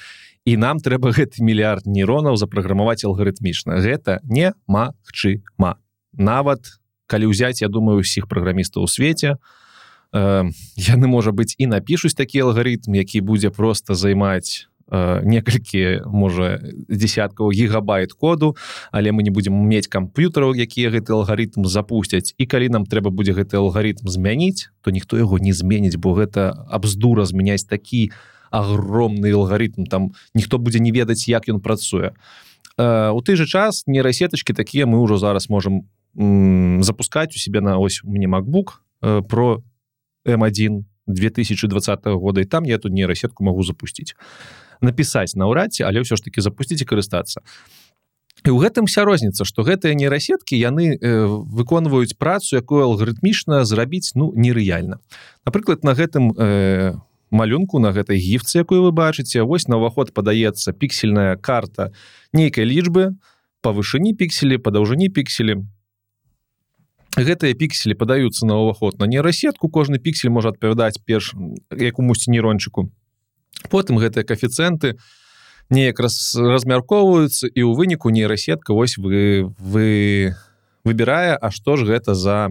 і 0.51 0.57
нам 0.59 0.83
трэба 0.83 1.15
гэты 1.15 1.47
мільярд 1.47 1.87
нейронаў 1.87 2.35
запраграмаваць 2.35 3.07
алгарытмічна. 3.07 3.79
Гэта 3.79 4.19
не 4.27 4.51
магчыма 4.67 5.79
нават 6.19 6.75
калі 7.07 7.31
ўзяць 7.31 7.63
я 7.63 7.71
думаю 7.71 8.03
усіх 8.03 8.27
праграмістаў 8.27 8.87
у 8.87 8.91
свеце 8.91 9.35
э, 9.35 10.51
яны 10.91 11.07
можа 11.07 11.31
быць 11.31 11.55
і 11.55 11.71
напішуць 11.71 12.19
такі 12.19 12.51
алгарытм 12.51 12.99
які 12.99 13.23
будзе 13.23 13.55
просто 13.55 13.95
займаць 13.95 14.71
Э, 14.91 15.23
некалькі 15.23 16.03
можа 16.11 16.59
десяткаў 16.91 17.55
гігабайт 17.55 18.11
коду 18.11 18.59
але 18.91 19.15
мы 19.15 19.23
не 19.23 19.31
будемм 19.31 19.55
мець 19.71 19.87
камп'ютараў 19.87 20.59
якія 20.59 20.91
гэты 20.91 21.15
алгарытм 21.15 21.63
запусцяць. 21.63 22.35
І 22.43 22.47
калі 22.51 22.75
нам 22.75 22.83
трэба 22.91 23.15
будзе 23.15 23.31
гэты 23.31 23.55
алгарытм 23.63 24.11
змяніць 24.11 24.67
то 24.83 24.91
ніхто 24.91 25.15
яго 25.15 25.39
не 25.39 25.55
зменіць 25.55 25.95
бо 25.95 26.19
гэта 26.19 26.51
абздура 26.67 27.23
змяняць 27.23 27.71
такі 27.71 28.11
агромны 28.51 29.33
алгарытм 29.33 29.87
там 29.87 30.13
ніхто 30.35 30.59
будзе 30.59 30.81
не 30.81 30.91
ведаць 30.91 31.29
як 31.29 31.49
ён 31.49 31.61
працуе. 31.61 32.13
Э, 32.79 33.11
у 33.11 33.21
той 33.23 33.37
же 33.37 33.47
час 33.47 33.85
нейрасетачки 33.87 34.53
такія 34.53 34.87
мы 34.87 35.01
ўжо 35.03 35.17
зараз 35.17 35.49
можем 35.51 35.89
запускать 36.83 37.37
у 37.37 37.39
себе 37.39 37.61
на 37.61 37.79
ось 37.79 38.01
мне 38.03 38.27
э, 38.27 39.23
про 39.23 39.63
m1 40.27 40.85
2020 41.07 42.01
года 42.05 42.41
і 42.41 42.45
там 42.45 42.65
я 42.65 42.79
тут 42.79 42.93
нейрасетку 42.93 43.45
могу 43.45 43.63
запустить 43.63 44.15
напісаць 44.81 45.37
наўрадці 45.37 45.85
але 45.85 46.01
ўсё 46.01 46.17
ж 46.17 46.23
таки 46.25 46.41
запусціць 46.41 46.83
і 46.83 46.89
карыстацца. 46.89 47.41
І 48.41 48.51
ў 48.51 48.59
гэтым 48.65 48.89
вся 48.89 49.05
розніца 49.05 49.45
что 49.45 49.63
гэтыя 49.63 49.93
нейрасеткі 49.95 50.57
яны 50.57 50.97
э, 50.97 51.27
выконваюць 51.29 52.17
працу 52.17 52.57
якую 52.57 52.89
алгарытмічна 52.89 53.65
зрабіць 53.69 54.17
ну 54.17 54.33
нерэальна. 54.33 54.99
Напрыклад 55.45 55.85
на 55.85 55.93
гэтым 55.93 56.33
э, 56.33 56.97
малюнку 57.31 57.79
на 57.79 57.95
гэтай 57.95 58.19
гіфцы 58.19 58.63
якую 58.63 58.83
вы 58.83 58.93
бачыце. 58.93 59.43
Вось 59.43 59.69
на 59.69 59.79
ўваход 59.79 60.13
падаецца 60.15 60.75
піксельная 60.75 61.37
карта 61.37 61.95
нейкай 62.33 62.67
лічбы 62.67 63.17
па 63.63 63.71
вышыні 63.73 64.15
пікселі 64.15 64.59
па 64.59 64.71
даўжыні 64.75 65.09
пікселі. 65.09 65.63
Гэтыя 67.19 67.55
пікселі 67.55 67.95
падаюцца 67.95 68.47
на 68.47 68.59
ўваход 68.59 68.99
на 68.99 69.07
нейрасетку 69.07 69.69
кожны 69.69 69.99
піксель 69.99 70.31
можа 70.31 70.55
адпавядаць 70.55 71.03
перш 71.03 71.35
якумусьці 71.71 72.31
нейрончыку. 72.31 72.91
Потым 73.71 73.99
гэтыя 73.99 74.27
каэфіцыенты 74.27 74.99
неяк 75.71 75.99
раз 76.01 76.35
размяркоўваюцца 76.35 77.47
і 77.47 77.61
ў 77.67 77.71
выніку 77.75 78.11
нейрасетка 78.11 78.75
вось 78.75 78.99
вы 78.99 79.51
вы 79.59 80.35
выбірае 80.85 81.37
А 81.37 81.51
што 81.51 81.77
ж 81.77 81.87
гэта 81.87 82.15
за 82.15 82.51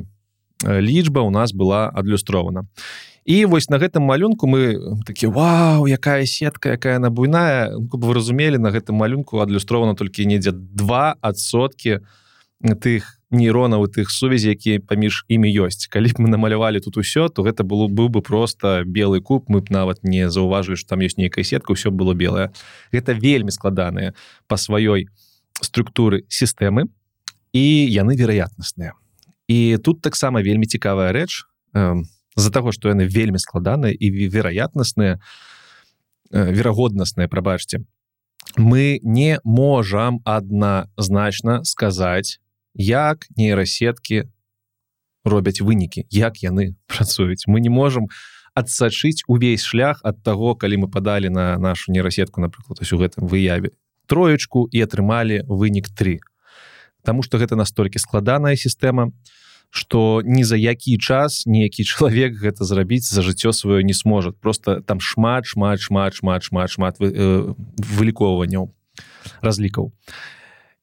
лічба 0.64 1.22
у 1.22 1.32
нас 1.32 1.54
была 1.54 1.90
адлюстрована 1.90 2.68
і 3.26 3.46
вось 3.46 3.70
на 3.70 3.78
гэтым 3.78 4.04
малюнку 4.04 4.48
мы 4.48 4.78
такі 5.06 5.28
Вау 5.28 5.88
якая 5.88 6.26
сетка 6.26 6.76
якая 6.76 6.98
она 6.98 7.10
буйная 7.10 7.72
ну, 7.78 7.90
вы 7.92 8.14
разумелі 8.14 8.58
на 8.58 8.72
гэтым 8.72 8.96
малюнку 8.96 9.40
адлюстрована 9.40 9.96
толькі 9.96 10.26
недзе 10.26 10.52
два 10.52 11.16
адсоткі 11.22 12.00
тых 12.60 13.20
нейронаў 13.32 13.88
тых 13.94 14.10
сувязі 14.10 14.50
якія 14.50 14.82
паміж 14.82 15.26
імі 15.30 15.48
ёсць. 15.48 15.86
Калі 15.86 16.10
б 16.10 16.26
мы 16.26 16.28
намалявалі 16.34 16.82
тут 16.82 16.98
усё 16.98 17.30
то 17.30 17.46
гэта 17.46 17.64
было 17.64 17.88
быў 17.88 18.10
бы 18.10 18.22
просто 18.22 18.84
белы 18.86 19.22
куб 19.22 19.46
мы 19.48 19.62
б 19.62 19.70
нават 19.70 20.04
не 20.04 20.30
заўважылі 20.30 20.76
что 20.76 20.96
там 20.96 21.06
ёсць 21.06 21.18
нейкая 21.18 21.46
сетка 21.46 21.74
ўсё 21.74 21.92
было 21.92 22.14
белое 22.14 22.52
гэта 22.92 23.14
вельмі 23.14 23.52
складаныя 23.52 24.14
по 24.48 24.58
сваёй 24.58 25.08
структуры 25.62 26.26
сістэмы 26.28 26.90
і 27.54 27.66
яны 27.90 28.18
вероятнасныя 28.18 28.94
і 29.48 29.78
тут 29.78 30.02
таксама 30.02 30.42
вельмі 30.42 30.66
цікавая 30.66 31.14
рэч 31.14 31.46
з-за 32.40 32.52
таго 32.56 32.72
что 32.72 32.90
яны 32.90 33.06
вельмі 33.06 33.40
складаныя 33.44 33.92
і 33.94 34.10
вероятнасныя 34.10 35.20
верагоднасныя 36.32 37.28
прабачце 37.28 37.84
мы 38.58 39.00
не 39.04 39.40
можам 39.44 40.22
адназначна 40.26 41.64
сказаць 41.64 42.40
як 42.74 43.28
нейрасеткі 43.36 44.24
робяць 45.26 45.62
вынікі 45.62 46.06
як 46.10 46.42
яны 46.44 46.76
працуюць. 46.88 47.46
Мы 47.48 47.60
не 47.60 47.70
можем 47.70 48.08
адсачыць 48.56 49.24
увесь 49.28 49.64
шлях 49.64 50.02
ад 50.04 50.24
таго 50.24 50.56
калі 50.56 50.86
мы 50.86 50.88
падалі 50.90 51.30
на 51.30 51.58
нашу 51.58 51.92
нейрасетку 51.92 52.42
напрыклад 52.42 52.80
у 52.82 52.98
гэтым 52.98 53.28
выяве. 53.28 53.72
Троечку 54.08 54.68
і 54.72 54.82
атрымалі 54.82 55.46
вынік 55.46 55.90
3 55.94 56.20
Таму 57.04 57.24
что 57.24 57.38
гэта 57.38 57.56
настолькі 57.56 58.00
складаная 58.00 58.56
сістэма 58.56 59.12
что 59.72 60.22
ні 60.26 60.44
за 60.44 60.58
які 60.58 60.98
час 60.98 61.46
ніякі 61.46 61.84
чалавек 61.84 62.34
гэта 62.34 62.64
зрабіць 62.66 63.06
за 63.06 63.22
жыццё 63.22 63.52
сваё 63.54 63.82
не 63.82 63.94
сможет. 63.94 64.38
Просто 64.42 64.82
там 64.82 65.00
шмат 65.00 65.46
шмат 65.46 65.80
шмат 65.80 66.14
шмат 66.14 66.44
шмат 66.44 66.70
шмат 66.70 67.00
вы, 67.00 67.14
э, 67.14 67.54
вылікоўванняў 67.78 68.74
разлікаў 69.42 69.92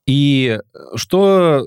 і 0.07 0.59
что 0.96 1.66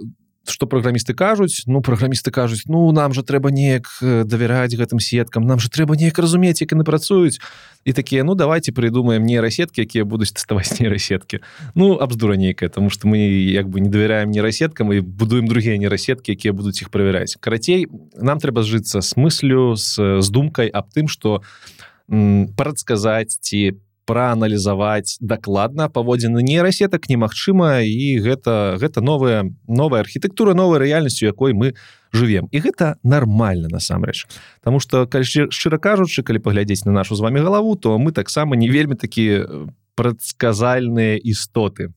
что 0.49 0.67
праграмісты 0.67 1.13
кажуць. 1.13 1.63
Ну 1.65 1.81
праграмісты 1.81 2.31
кажуць 2.31 2.63
ну 2.67 2.91
нам 2.91 3.13
же 3.13 3.23
трэба 3.23 3.51
неяк 3.51 3.87
давяраць 4.01 4.75
гэтым 4.75 4.99
сеткам 4.99 5.45
нам 5.45 5.59
же 5.59 5.69
трэба 5.69 5.95
неяк 5.95 6.19
разумець 6.19 6.61
як 6.61 6.71
яны 6.71 6.83
працуюць 6.83 7.39
і 7.85 7.93
такія 7.93 8.23
ну 8.23 8.35
давайте 8.35 8.71
придумаем 8.71 9.23
нейрасеткі 9.23 9.81
якія 9.81 10.05
будуць 10.05 10.31
тэставаць 10.31 10.79
нейрасеткі 10.79 11.41
ну 11.75 11.97
абздура 11.97 12.35
нейкая 12.35 12.69
тому 12.69 12.89
что 12.89 13.07
мы 13.07 13.17
як 13.19 13.69
бы 13.69 13.79
не 13.79 13.89
давяряем 13.89 14.31
нейрасеткам 14.31 14.93
і 14.93 15.01
будуем 15.01 15.47
другія 15.47 15.77
нейрасеткі 15.77 16.31
якія 16.31 16.53
будуць 16.53 16.81
іх 16.81 16.89
правяраць. 16.89 17.37
Карацей 17.39 17.87
нам 18.15 18.39
трэба 18.39 18.63
зжыцца 18.63 19.01
с 19.01 19.17
мыслю 19.17 19.75
с, 19.75 19.97
с 19.97 20.29
думкай 20.29 20.67
аб 20.67 20.89
тым 20.93 21.07
что 21.07 21.41
прадказаць 22.55 23.37
ці 23.41 23.71
по 23.71 23.88
прааналізаваць 24.09 25.21
дакладна 25.21 25.85
паводзіны 25.93 26.41
нейрасетак 26.41 27.05
немагчыма 27.13 27.85
і 27.85 28.17
гэта 28.25 28.81
гэта 28.81 29.05
новая 29.05 29.45
новая 29.69 30.01
архітэктура 30.01 30.57
новой 30.57 30.81
рэальнасцю 30.81 31.29
якой 31.29 31.53
мы 31.53 31.77
живвем 32.09 32.49
і 32.49 32.57
гэта 32.57 32.97
нормально 33.03 33.69
насамрэч. 33.69 34.25
Таму 34.65 34.81
что 34.81 35.05
шчыра 35.05 35.77
кажучы 35.77 36.25
калі 36.25 36.41
паглядзець 36.41 36.89
на 36.89 36.91
нашу 36.91 37.13
з 37.13 37.21
вами 37.21 37.37
галаву 37.37 37.77
то 37.77 37.99
мы 38.01 38.11
таксама 38.11 38.57
не 38.57 38.69
вельмі 38.69 38.97
такі 38.97 39.45
прадказальныя 39.93 41.21
істоты. 41.21 41.93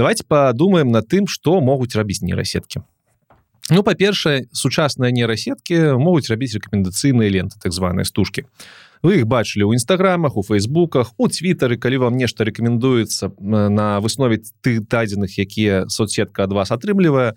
Давайте 0.00 0.24
подумаем 0.24 0.88
на 0.88 1.04
тым 1.04 1.28
что 1.28 1.60
могуць 1.60 1.92
рабіць 1.92 2.24
нейрасеткі. 2.24 2.80
Ну 3.68 3.84
па-першае 3.84 4.48
сучасныя 4.56 5.12
нейрасеткі 5.12 6.00
могуць 6.00 6.32
рабіць 6.32 6.56
рэкамендацыйныя 6.56 7.28
ленты 7.28 7.60
так 7.60 7.76
званыя 7.76 8.08
стужкі 8.08 8.48
вы 9.02 9.20
их 9.20 9.26
бачылі 9.26 9.64
ў 9.64 9.80
нстаграмах 9.80 10.36
у 10.36 10.42
фейсбуках 10.42 11.12
у 11.16 11.28
твиттары 11.28 11.80
калі 11.80 12.04
вам 12.08 12.16
нешта 12.20 12.44
рэкамендуецца 12.44 13.32
на 13.40 14.00
выснове 14.00 14.42
ты 14.60 14.80
дадзеных 14.80 15.38
якія 15.40 15.88
соцсетка 15.88 16.44
ад 16.44 16.52
вас 16.52 16.70
атрымлівае 16.70 17.32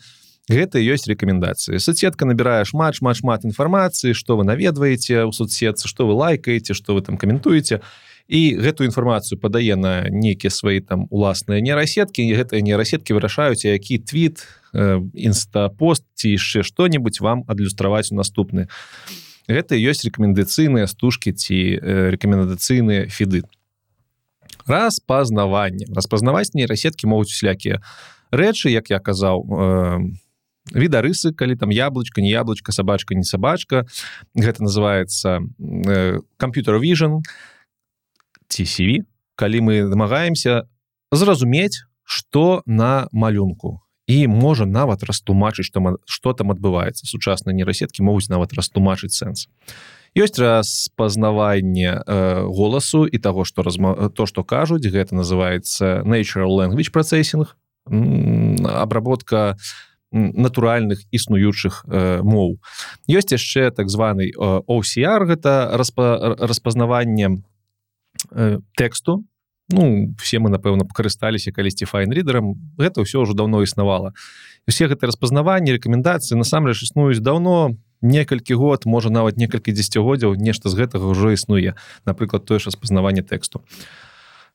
гэта 0.52 0.80
ёсць 0.84 1.08
рэкамендацыі 1.08 1.80
соцсетка 1.80 2.28
набірае 2.28 2.68
шмат 2.68 3.00
шмат 3.00 3.24
шмат 3.24 3.48
інфармацыі 3.48 4.12
что 4.12 4.36
вы 4.36 4.44
наведваеце 4.44 5.24
ў 5.24 5.32
соцсетцы 5.32 5.88
что 5.88 6.08
вы 6.08 6.14
лайкаеце 6.20 6.76
что 6.76 6.96
вы 6.96 7.02
там 7.02 7.18
каментуеце. 7.18 7.80
І 8.28 8.56
гэтую 8.56 8.88
інфармацыю 8.88 9.36
падае 9.36 9.76
на 9.76 10.08
нейкія 10.08 10.48
свае 10.48 10.80
там 10.80 11.08
уласныя 11.12 11.60
нейрасеткі 11.60 12.24
гэтыя 12.24 12.64
нейрасеткі 12.64 13.16
вырашаюць 13.20 13.68
які 13.68 14.00
твіт 14.00 14.48
інстапост 14.74 16.08
ці 16.16 16.32
яшчэ 16.32 16.64
што-нибудь 16.64 17.20
вам 17.20 17.44
адлюстраваць 17.48 18.12
у 18.12 18.16
наступны 18.16 18.72
гэта 19.48 19.76
ёсць 19.76 20.06
рэкамендацыйныя 20.08 20.88
стужкі 20.88 21.34
ці 21.34 21.58
рэкамендацыйныя 22.16 23.08
фіды. 23.12 23.44
Распазнаванне. 24.66 25.88
Распазнаваць 25.92 26.56
нейрасеткі 26.56 27.08
могуць 27.08 27.32
усялякія 27.32 27.84
рэчы 28.32 28.72
як 28.72 28.90
я 28.90 29.00
казаў 29.00 29.44
відарысы 30.72 31.36
калі 31.36 31.56
там 31.60 31.70
яблочка 31.76 32.22
не 32.22 32.32
яблочка 32.32 32.72
сабачка 32.72 33.16
не 33.16 33.24
сабачка. 33.24 33.86
Гэта 34.34 34.64
называется 34.64 35.44
камп'ютер 36.40 36.80
vision 36.80 37.22
ці 38.48 38.64
CV 38.64 39.04
калі 39.36 39.60
мы 39.62 39.84
намагаемся 39.84 40.64
зразумець 41.12 41.84
что 42.04 42.64
на 42.66 43.08
малюнку 43.12 43.83
і 44.08 44.28
можа 44.28 44.66
нават 44.66 45.04
растлумачыць 45.04 45.66
что 45.66 45.98
что 46.06 46.34
там 46.34 46.52
адбываецца. 46.52 47.08
Сучасныя 47.08 47.56
нейрасеткі 47.56 48.04
могуць 48.04 48.30
нават 48.30 48.54
растлумачыць 48.54 49.16
сэнс. 49.16 49.48
Ёсць 50.14 50.38
распазнаванне 50.38 52.04
э, 52.06 52.44
голасу 52.46 53.06
і 53.06 53.18
того 53.18 53.46
что 53.46 53.64
разма... 53.64 54.10
то 54.10 54.26
что 54.26 54.44
кажуць. 54.44 54.86
Гэта 54.86 55.16
называется 55.16 56.04
natural 56.06 56.52
language 56.52 56.92
processing. 56.92 57.48
Обработка 58.64 59.58
натуральных 60.12 61.02
існуючых 61.12 61.86
э, 61.88 62.22
моў. 62.22 62.60
Ёсць 63.10 63.34
яшчэ 63.34 63.72
так 63.72 63.90
званы 63.90 64.30
OCR 64.38 65.26
гэта 65.26 65.72
распа... 65.74 66.38
распазнаванне 66.38 67.42
э, 68.32 68.60
тэксту 68.78 69.26
ну 69.74 70.14
все 70.22 70.40
мы 70.40 70.54
напэўна 70.54 70.86
карысталіся 70.86 71.52
калісьці 71.52 71.90
файн-рыдарам 71.90 72.54
гэта 72.78 73.02
ўсё 73.02 73.26
ўжо 73.26 73.34
давно 73.34 73.66
існавала. 73.66 74.14
Усе 74.70 74.88
гэты 74.88 75.10
распазнаванні 75.10 75.76
рэкамендацыі 75.76 76.38
насамрэч 76.38 76.86
існуюць 76.86 77.20
даўно 77.20 77.76
некалькі 78.06 78.54
год 78.54 78.86
можа 78.86 79.10
нават 79.10 79.42
некалькі 79.42 79.74
дзесяцігоддзяў 79.74 80.38
нешта 80.38 80.70
з 80.70 80.78
гэтага 80.86 81.10
ўжо 81.10 81.34
існуе 81.34 81.74
напрыклад 82.06 82.46
тое 82.46 82.62
ж 82.62 82.70
распазнаванне 82.70 83.26
тэксту. 83.26 83.66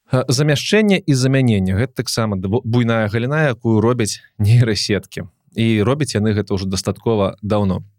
Замяшчэнне 0.09 1.03
і 1.05 1.13
замянення 1.13 1.77
гэта 1.77 2.07
таксама 2.07 2.39
буйная 2.39 3.11
галіна 3.13 3.53
якую 3.53 3.83
робяць 3.85 4.25
нейрасеткі. 4.39 5.29
І 5.59 5.83
робяць 5.83 6.15
яны 6.15 6.33
гэта 6.33 6.55
ўжо 6.55 6.71
дастаткова 6.71 7.37
даўно. 7.43 7.83
Э, 7.83 7.98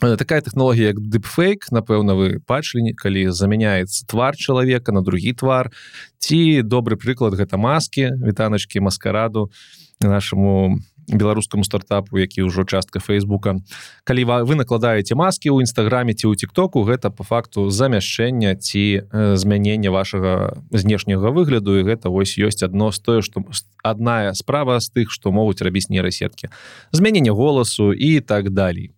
такая 0.00 0.40
технологія 0.40 0.88
як 0.92 1.00
дыпфейк 1.00 1.72
напэўна 1.72 2.14
вы 2.14 2.26
бачылі 2.44 2.92
калі 2.92 3.32
замяняецца 3.32 4.04
твар 4.06 4.36
чалавека 4.36 4.92
на 4.92 5.00
другі 5.00 5.32
твар. 5.32 5.72
Ці 6.18 6.62
добры 6.62 6.96
прыклад 7.00 7.34
гэта 7.34 7.56
маскі 7.56 8.12
вітаначки 8.20 8.80
маскараду 8.80 9.50
нашаму 10.00 10.80
беларускаму 11.08 11.64
стартапу 11.64 12.18
які 12.18 12.42
ўжо 12.42 12.64
частка 12.64 12.98
фейсбука 13.00 13.56
калі 14.04 14.44
вы 14.44 14.58
накладаеце 14.58 15.14
маскі 15.14 15.54
ў 15.54 15.62
нстаграме 15.62 16.12
ці 16.12 16.28
ў 16.28 16.34
тиктоку 16.36 16.82
гэта 16.82 17.08
по 17.08 17.24
факту 17.24 17.70
замяшчэння 17.70 18.58
ці 18.58 19.06
э, 19.06 19.36
змянення 19.36 19.94
вашага 19.94 20.60
знешняга 20.70 21.30
выгляду. 21.30 21.78
І 21.78 21.86
гэта 21.86 22.10
вось 22.10 22.36
ёсць 22.36 22.60
адно 22.60 22.92
з 22.92 22.98
тое 23.00 23.20
што 23.22 23.40
адная 23.80 24.34
справа 24.34 24.76
з 24.80 24.92
тых 24.92 25.08
што 25.08 25.32
могуць 25.32 25.62
рабіць 25.62 25.88
нейрасеткі. 25.88 26.52
Змянення 26.92 27.32
голасу 27.32 27.92
і 27.96 28.20
так 28.20 28.50
далей 28.50 28.95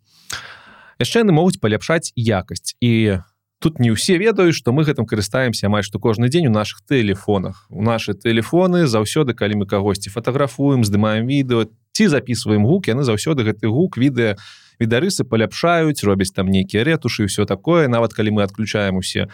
яшчэ 0.98 1.22
яны 1.22 1.32
могуць 1.32 1.58
паляпшаць 1.62 2.12
якасць. 2.14 2.74
І 2.82 3.22
тут 3.58 3.78
не 3.78 3.90
ўсе 3.90 4.18
ведаюць 4.18 4.54
што 4.54 4.74
мы 4.74 4.87
гэтым 4.87 5.06
карыстаемся 5.06 5.66
амаль 5.66 5.87
што 5.87 5.98
кожны 5.98 6.28
дзень 6.30 6.46
у 6.46 6.54
наших 6.54 6.82
тэлефонах. 6.87 7.66
У 7.70 7.82
наши 7.82 8.14
тэлефоны 8.14 8.87
заўсёды 8.87 9.34
калі 9.34 9.62
мы 9.62 9.66
кагосьці 9.66 10.11
фатаграфуем 10.11 10.84
здымаем 10.87 11.26
відэо 11.26 11.70
ці 11.94 12.04
записываем 12.06 12.66
гук 12.66 12.90
яны 12.90 13.02
заўсёды 13.02 13.42
гэты 13.42 13.70
гук 13.70 13.98
відэа 13.98 14.38
відарысы 14.78 15.26
паляпшаюць 15.26 16.02
робяць 16.06 16.34
там 16.34 16.50
нейкія 16.50 16.84
ретушы 16.87 17.26
все 17.26 17.46
такое. 17.46 17.88
Нават 17.88 18.14
калі 18.14 18.38
мы 18.38 18.42
адключаем 18.46 18.98
усе 18.98 19.26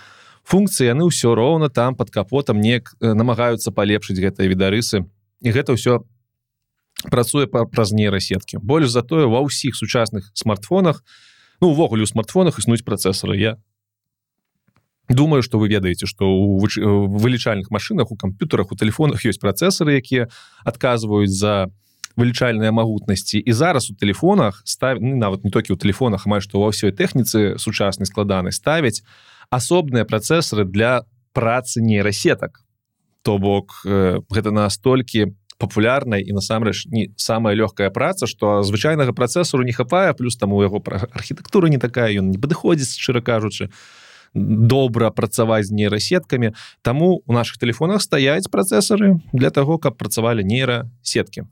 функцыі 0.44 0.92
яны 0.92 1.08
ўсё 1.08 1.36
роўна 1.36 1.68
там 1.68 1.96
под 1.96 2.08
капотам 2.12 2.60
неяк 2.60 2.96
намагаюцца 3.00 3.72
палепшыць 3.72 4.20
гэтыя 4.20 4.48
відарысы 4.48 5.04
і 5.40 5.48
гэта 5.52 5.76
ўсё 5.76 6.04
працуе 7.12 7.44
праз 7.44 7.92
нейрасеткі. 7.92 8.56
Больш 8.64 8.88
затое 8.88 9.28
ва 9.28 9.44
ўсіх 9.44 9.76
сучасных 9.76 10.32
смартфонах 10.32 11.04
у 11.04 11.33
ну 11.60 11.70
увогуле 11.70 12.02
у 12.02 12.06
смартфонах 12.06 12.58
існуюць 12.58 12.84
працэсары 12.84 13.36
я 13.36 13.56
думаю 15.08 15.42
что 15.42 15.58
вы 15.58 15.68
ведаеце 15.68 16.06
что 16.06 16.30
у 16.30 16.58
вылічальных 16.58 17.70
машинах 17.70 18.10
у 18.10 18.16
камп'ютарах 18.16 18.72
у 18.72 18.76
телефонах 18.76 19.24
ёсць 19.24 19.40
працэсары 19.40 20.00
якія 20.00 20.28
адказваюць 20.64 21.30
за 21.30 21.68
вылічальныя 22.16 22.72
магутнасці 22.72 23.38
і 23.38 23.52
зараз 23.52 23.90
у 23.90 23.94
телефонах 23.94 24.62
став 24.64 25.02
ну, 25.02 25.16
нават 25.16 25.44
не 25.44 25.50
толькі 25.50 25.74
ў 25.74 25.78
телефонах 25.78 26.26
амаль 26.26 26.42
што 26.42 26.62
ва 26.62 26.70
ўсёй 26.70 26.94
тэхніцы 26.94 27.58
сучаснай 27.58 28.06
складаны 28.06 28.52
ставяць 28.52 29.02
асобныя 29.50 30.04
працэсары 30.04 30.64
для 30.64 31.04
працы 31.34 31.82
нейрасетак 31.82 32.64
то 33.22 33.38
бок 33.38 33.82
э, 33.84 34.20
гэта 34.30 34.50
настолькі 34.50 35.26
по 35.26 35.43
папулярнай 35.58 36.22
і 36.22 36.32
насамрэч 36.34 36.86
не 36.90 37.10
самая 37.16 37.54
лёгкая 37.54 37.90
праца 37.90 38.26
што 38.26 38.62
звычайнага 38.62 39.12
працэсору 39.12 39.62
не 39.64 39.72
хапае 39.72 40.14
плюс 40.14 40.36
там 40.36 40.52
у 40.52 40.62
яго 40.62 40.80
пра 40.80 41.06
архітэктура 41.12 41.68
не 41.68 41.78
такая 41.78 42.10
ён 42.18 42.30
не 42.30 42.38
падыходзіць 42.38 42.96
шчыра 42.98 43.22
кажучы 43.22 43.70
добра 44.34 45.10
працаваць 45.10 45.70
з 45.70 45.70
нейрасеткамі. 45.70 46.52
Таму 46.82 47.22
у 47.26 47.32
наших 47.32 47.58
телефонах 47.58 48.02
стаяць 48.02 48.50
працэсары 48.50 49.22
для 49.32 49.50
того 49.50 49.78
каб 49.78 49.96
працавалі 49.96 50.42
нейрасеткі. 50.42 51.46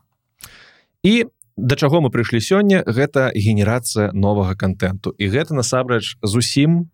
І 1.03 1.25
да 1.55 1.75
чаго 1.75 2.01
мы 2.01 2.11
прыйшлі 2.11 2.43
сёння 2.43 2.83
гэта 2.83 3.31
генерацыя 3.31 4.11
новага 4.11 4.55
контенту 4.55 5.15
і 5.15 5.31
гэта 5.31 5.55
насамрэч 5.55 6.19
зусім 6.21 6.91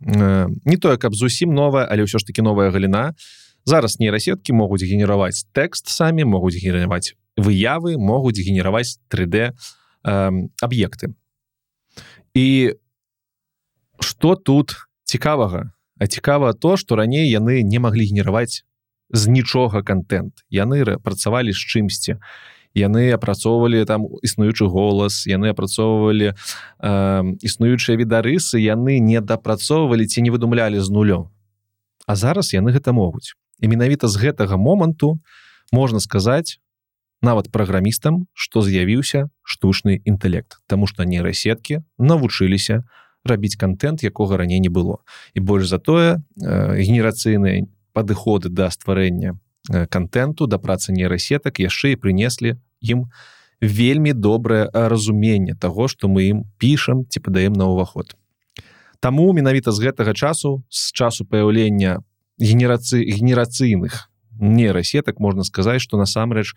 э, 0.00 0.48
не 0.64 0.76
тое 0.76 0.96
каб 0.96 1.12
зусім 1.12 1.52
новая 1.52 1.84
але 1.84 2.08
ўсё 2.08 2.16
ж 2.16 2.24
таки 2.24 2.40
новая 2.40 2.70
галіна. 2.70 3.12
і 3.12 3.45
зараз 3.66 3.98
нейрасеткі 4.00 4.54
могуць 4.54 4.86
генераваць 4.86 5.44
тэкст 5.52 5.90
самі 5.90 6.24
могуць 6.24 6.54
генераваць 6.54 7.18
выявы 7.36 7.98
могуць 7.98 8.40
генераваць 8.40 8.98
3d 9.10 9.52
аб'екты. 10.62 11.14
І 12.34 12.74
что 14.00 14.36
тут 14.36 14.76
цікавага? 15.04 15.72
А 15.98 16.06
цікава 16.06 16.52
то 16.52 16.76
что 16.76 16.96
раней 16.96 17.28
яны 17.30 17.62
не 17.62 17.78
маглі 17.78 18.06
генераваць 18.06 18.64
з 19.10 19.28
нічога 19.28 19.82
контент 19.82 20.44
яны 20.50 20.98
працавалі 21.02 21.52
з 21.52 21.58
чымсьці. 21.58 22.16
Яны 22.76 23.08
апрацоўвалі 23.16 23.84
там 23.88 24.04
існуючы 24.22 24.68
голас 24.68 25.26
яны 25.26 25.48
апрацоўвалі 25.48 26.36
э, 26.36 27.22
існуючыя 27.40 27.96
відарысы 27.96 28.60
яны 28.60 29.00
не 29.00 29.20
дапрацоўвалі 29.20 30.06
ці 30.06 30.22
не 30.22 30.30
выдумлялі 30.30 30.78
з 30.80 30.88
нулё 30.92 31.32
А 32.06 32.14
зараз 32.14 32.52
яны 32.52 32.70
гэта 32.76 32.92
могуць 32.92 33.32
і 33.60 33.68
менавіта 33.68 34.08
з 34.08 34.16
гэтага 34.20 34.56
моманту 34.56 35.20
можна 35.72 36.00
сказаць 36.00 36.58
нават 37.22 37.50
праграмістам 37.52 38.26
што 38.34 38.62
з'явіўся 38.62 39.28
штучны 39.42 40.00
інтэлект 40.04 40.60
Таму 40.66 40.86
што 40.86 41.04
нейрасеткі 41.04 41.82
навучыліся 41.98 42.84
рабіць 43.26 43.56
контент 43.56 44.02
якога 44.02 44.36
раней 44.36 44.60
не 44.60 44.68
было. 44.68 45.02
І 45.34 45.40
больш 45.40 45.68
за 45.68 45.78
тое 45.78 46.22
э, 46.40 46.78
генерацыйныя 46.78 47.66
падыходы 47.92 48.48
да 48.48 48.70
стварэння 48.70 49.38
э, 49.70 49.86
контенту 49.86 50.46
да 50.46 50.58
працы 50.58 50.92
нейрасетак 50.92 51.58
яшчэ 51.58 51.96
і 51.96 52.00
прынеслі 52.00 52.56
ім 52.80 53.10
вельмі 53.60 54.12
добрае 54.12 54.68
разуменне 54.72 55.54
того 55.54 55.88
што 55.88 56.08
мы 56.08 56.28
ім 56.30 56.44
пішам 56.58 57.06
ці 57.08 57.20
падаем 57.20 57.52
на 57.52 57.66
ўваход. 57.66 58.14
Таму 59.00 59.32
менавіта 59.32 59.72
з 59.72 59.90
гэтага 59.90 60.14
часу 60.14 60.62
з 60.68 60.92
часу 60.92 61.24
паяўлення 61.24 62.04
генерацыі 62.38 63.04
генерацыйных 63.04 64.08
нейрасетак 64.38 65.20
можна 65.20 65.44
сказаць 65.44 65.80
что 65.80 65.96
насамрэч 65.96 66.52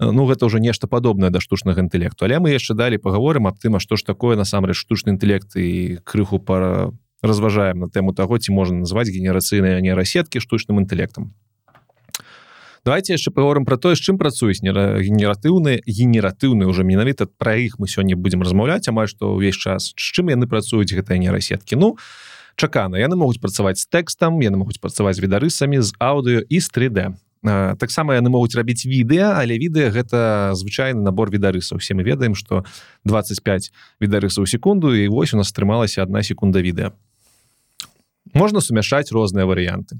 ну 0.00 0.26
гэта 0.26 0.46
ўжо 0.46 0.58
нешта 0.58 0.86
падобнае 0.90 1.30
да 1.30 1.38
штучнага 1.38 1.80
інтэлекту. 1.80 2.24
Але 2.24 2.40
мы 2.42 2.50
яшчэ 2.50 2.74
далі 2.74 2.98
паговорым 2.98 3.46
аб 3.46 3.58
тым 3.62 3.78
што 3.78 3.96
ж 3.96 4.02
такое 4.02 4.36
насамрэч 4.36 4.74
штучны 4.74 5.14
інтэлект 5.14 5.54
і 5.56 6.02
крыху 6.02 6.38
пара 6.38 6.90
разважаем 7.22 7.86
на 7.86 7.88
тэму 7.88 8.14
таго 8.14 8.38
ці 8.38 8.50
можна 8.50 8.82
назваць 8.82 9.08
генерацыйныя 9.14 9.78
нейрасеткі 9.78 10.42
штучным 10.42 10.82
інтэлектам. 10.82 11.34
Давайте 12.82 13.14
яшчэ 13.14 13.30
паговорым 13.30 13.62
про 13.62 13.78
тое 13.78 13.94
з 13.94 14.02
чым 14.02 14.18
працуюць 14.18 14.58
генератыўныя 14.58 15.86
генератыўны 15.86 16.66
уже 16.66 16.82
менавіта 16.82 17.30
пра 17.30 17.54
іх 17.54 17.78
мы 17.78 17.86
сёння 17.86 18.18
будзем 18.18 18.42
размаўляць 18.42 18.90
амаль 18.90 19.06
што 19.06 19.38
ўвесь 19.38 19.54
час. 19.54 19.94
З 19.94 20.06
чым 20.18 20.34
яны 20.34 20.50
працуюць 20.50 20.90
гэтыя 20.90 21.22
нейрасеткі? 21.22 21.78
Ну 21.78 21.94
а 21.94 22.31
чакана. 22.56 22.98
Яны 22.98 23.16
могуць 23.16 23.40
працаваць 23.40 23.80
з 23.82 23.86
тэкстам 23.88 24.40
яны 24.40 24.60
могуць 24.60 24.80
працаваць 24.80 25.18
відарысамі 25.18 25.80
з 25.80 25.92
аўдыо 25.98 26.44
і 26.48 26.58
з 26.60 26.68
3d 26.68 27.12
таксама 27.42 28.14
яны 28.14 28.30
могуць 28.30 28.54
рабіць 28.54 28.86
відэа 28.86 29.42
але 29.42 29.58
відэа 29.58 29.90
гэта 29.90 30.18
звычайны 30.54 31.02
набор 31.02 31.30
відарысаў. 31.30 31.82
Все 31.82 31.94
мы 31.94 32.06
ведаем 32.06 32.34
что 32.34 32.64
25 33.04 33.72
відарысаў 34.00 34.46
секунду 34.46 34.94
і 34.94 35.08
вось 35.08 35.34
у 35.34 35.36
нас 35.36 35.50
атрымалася 35.50 36.02
одна 36.02 36.22
секунда 36.22 36.62
відэа. 36.62 36.92
Можна 38.34 38.60
сумяшаць 38.60 39.10
розныя 39.10 39.46
варыянты. 39.46 39.98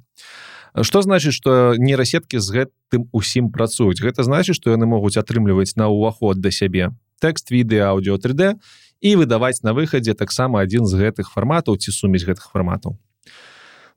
Что 0.80 1.02
значит 1.02 1.34
что 1.34 1.74
нейрасеткі 1.76 2.38
з 2.38 2.48
гэтым 2.48 3.10
усім 3.12 3.50
працуюць? 3.50 4.00
Гэта 4.00 4.22
значит 4.22 4.56
что 4.56 4.70
яны 4.70 4.86
могуць 4.86 5.18
атрымліваць 5.18 5.76
на 5.76 5.90
ўваход 5.90 6.38
да 6.38 6.50
сябе 6.54 6.94
тэкст 7.22 7.50
відэа 7.50 7.90
аўдыо 7.94 8.18
3d 8.18 8.58
і 9.02 9.16
выдаваць 9.18 9.66
на 9.66 9.74
выхадзе 9.74 10.14
таксама 10.14 10.62
адзін 10.62 10.86
з 10.86 10.94
гэтых 11.02 11.34
фарматаў 11.34 11.76
ці 11.76 11.90
сумесь 11.90 12.22
гэтых 12.22 12.46
фарматаў. 12.54 12.96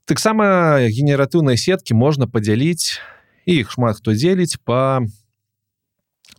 Таксама 0.05 0.81
генератыўнай 0.89 1.57
сеткі 1.57 1.93
можна 1.93 2.25
падзяліць 2.25 2.97
іх 3.45 3.71
шмат 3.71 4.01
хто 4.01 4.17
дзеліць 4.17 4.57
по 4.65 5.05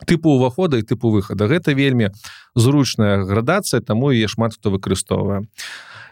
тыпу 0.04 0.34
увахода 0.34 0.78
і 0.78 0.86
тыпу 0.86 1.14
выхада. 1.14 1.46
Гэта 1.46 1.78
вельмі 1.78 2.10
зручная 2.58 3.22
градацыя 3.22 3.80
таму 3.80 4.10
яе 4.10 4.26
шмат 4.26 4.58
хто 4.58 4.74
выкарыстоўвае. 4.74 5.46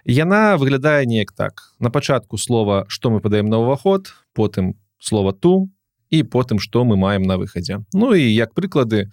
Яна 0.07 0.57
выглядае 0.57 1.07
неяк 1.07 1.35
так. 1.35 1.75
На 1.79 1.91
пачатку 1.91 2.39
слова 2.39 2.87
что 2.89 3.11
мы 3.11 3.21
падаем 3.21 3.51
на 3.51 3.59
ўваход 3.59 4.15
потым 4.33 4.79
слова 5.03 5.35
ту 5.35 5.71
і 6.11 6.23
потым 6.23 6.63
что 6.63 6.85
мы 6.85 6.97
маем 6.97 7.23
на 7.23 7.37
выхадзе 7.37 7.83
Ну 7.93 8.15
і 8.15 8.23
як 8.23 8.55
прыклады 8.55 9.11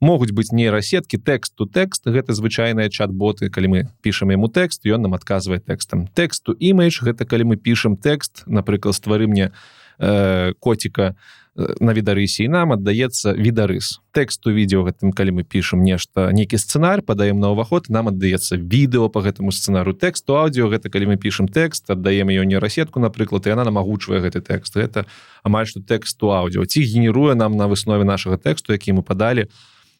могуць 0.00 0.32
быць 0.32 0.52
нейрасеткі 0.52 1.18
тэксту 1.18 1.66
тэкст. 1.66 2.06
Гэта 2.06 2.34
звычайныя 2.34 2.90
чат-боты. 2.90 3.50
Калі 3.50 3.68
мы 3.68 3.78
пішам 4.02 4.30
яму 4.34 4.48
тэкст 4.48 4.86
ён 4.86 5.06
нам 5.06 5.14
адказвае 5.14 5.60
тэкстам. 5.60 6.08
Тэксту 6.12 6.52
імейдж 6.54 7.02
гэта 7.02 7.24
калі 7.24 7.54
мы 7.54 7.56
пішам 7.56 7.96
тэкст 7.96 8.44
напрыклад 8.46 8.94
ствары 8.94 9.26
мне 9.26 9.52
э, 9.98 10.52
коціка 10.58 11.14
на 11.14 11.44
на 11.56 11.94
відарысе 11.94 12.44
і 12.44 12.50
нам 12.50 12.74
аддаецца 12.74 13.30
відарыс. 13.38 14.02
Тэксту 14.10 14.50
відео 14.50 14.82
гэтым 14.82 15.14
калі 15.14 15.38
мы 15.38 15.42
пішам 15.46 15.86
нешта 15.86 16.34
нейкі 16.34 16.58
сцэнар 16.58 17.02
падаем 17.06 17.38
на 17.38 17.54
ўваход 17.54 17.86
нам 17.94 18.10
аддаецца 18.10 18.58
відэо 18.58 19.06
по 19.06 19.22
гэтаму 19.22 19.54
сцэнару. 19.54 19.94
Тэксту 19.94 20.34
аўдіо 20.34 20.66
гэта 20.66 20.90
калі 20.90 21.14
мы 21.14 21.16
пішам 21.16 21.46
тэкст 21.46 21.86
аддаем 21.94 22.34
ее 22.34 22.42
не 22.42 22.58
расетку 22.58 22.98
напрыклад 22.98 23.46
і 23.46 23.54
она 23.54 23.64
нам 23.70 23.78
агучвае 23.78 24.18
гэты 24.18 24.42
тэкст. 24.42 24.74
Гэта 24.74 25.06
амаль 25.46 25.70
што 25.70 25.78
тэксту 25.78 26.34
аўдіо 26.34 26.66
ці 26.66 26.82
генеруе 26.82 27.38
нам 27.38 27.54
на 27.54 27.70
выснове 27.70 28.02
нашага 28.02 28.34
тэксту 28.34 28.74
які 28.74 28.98
мы 28.98 29.06
падалі 29.06 29.46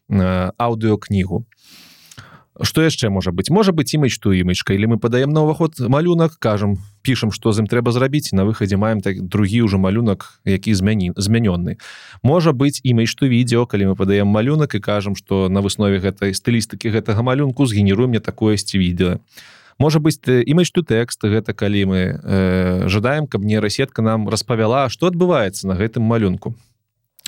аўдыокнігу 0.08 1.44
что 2.62 2.82
яшчэ 2.82 3.10
можа 3.10 3.32
быть 3.32 3.50
можа 3.50 3.72
быть 3.72 3.94
імідж 3.94 4.18
ту 4.18 4.32
імічка 4.32 4.74
или 4.74 4.86
мы 4.86 4.98
падаем 4.98 5.30
на 5.30 5.42
ўваход 5.42 5.74
малюнак 5.90 6.38
кажам 6.38 6.78
пішам 7.02 7.32
что 7.34 7.50
з 7.50 7.58
ім 7.58 7.66
трэба 7.66 7.90
зрабіць 7.90 8.30
на 8.30 8.46
выхадзе 8.46 8.78
маем 8.78 9.02
так 9.02 9.18
другі 9.26 9.66
ўжо 9.66 9.78
малюнак 9.78 10.38
які 10.44 10.74
змяні 10.74 11.10
змянённы. 11.18 11.82
Можа 12.22 12.52
быть 12.52 12.78
імідж 12.84 13.14
ту 13.18 13.26
відео 13.26 13.66
калі 13.66 13.90
мы 13.90 13.94
падаем 13.96 14.30
малюнак 14.30 14.74
і 14.74 14.80
кажам 14.80 15.16
что 15.16 15.48
на 15.48 15.60
выснове 15.60 15.98
гэтай 15.98 16.30
стылістыкі 16.30 16.94
гэтага 16.94 17.22
малюнку 17.22 17.66
згенерую 17.66 18.08
мне 18.08 18.20
такоесьці 18.20 18.78
відео 18.78 19.18
можа 19.78 19.98
быть 19.98 20.22
імідж 20.22 20.70
ту 20.70 20.86
тэкст 20.86 21.26
гэта 21.26 21.54
калі 21.58 21.86
мы 21.90 22.00
э, 22.22 22.86
жадаем 22.86 23.26
каб 23.26 23.42
мне 23.42 23.58
расетка 23.58 24.02
нам 24.02 24.28
распавяла 24.28 24.88
что 24.88 25.10
адбываецца 25.10 25.66
на 25.66 25.74
гэтым 25.74 26.06
малюнку. 26.06 26.54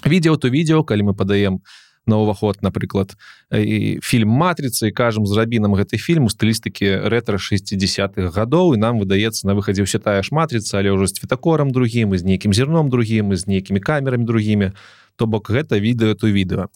Відео 0.07 0.37
то 0.37 0.49
відео 0.51 0.85
калі 0.85 1.11
мы 1.11 1.15
падаем 1.15 1.59
на 1.59 1.86
на 2.07 2.23
ўваход 2.23 2.63
напрыклад 2.63 3.15
фільм 3.51 4.31
матрыцы 4.31 4.91
кажам 4.91 5.27
зрабі 5.27 5.59
нам 5.59 5.75
гэты 5.75 5.99
фільм 5.99 6.27
у 6.27 6.31
стылістыкі 6.31 7.11
рэтра 7.11 7.37
60-х 7.37 8.31
гадоў 8.31 8.75
і 8.75 8.81
нам 8.81 9.03
выдаецца 9.03 9.47
на 9.47 9.59
выхадзе 9.59 9.83
ўся 9.83 9.99
тая 9.99 10.23
ж 10.23 10.31
матрыца 10.31 10.79
але 10.79 10.95
ўжо 10.95 11.11
цветакорам 11.11 11.75
другім 11.75 12.15
з 12.17 12.23
нейкім 12.23 12.55
зерном 12.55 12.89
другім 12.91 13.35
з 13.35 13.47
нейкімі 13.47 13.81
камерамі 13.81 14.25
другімі. 14.25 14.73
То 15.17 15.27
бок 15.27 15.51
гэта 15.51 15.81
відэо 15.81 16.15
то 16.15 16.31
відэо 16.31 16.69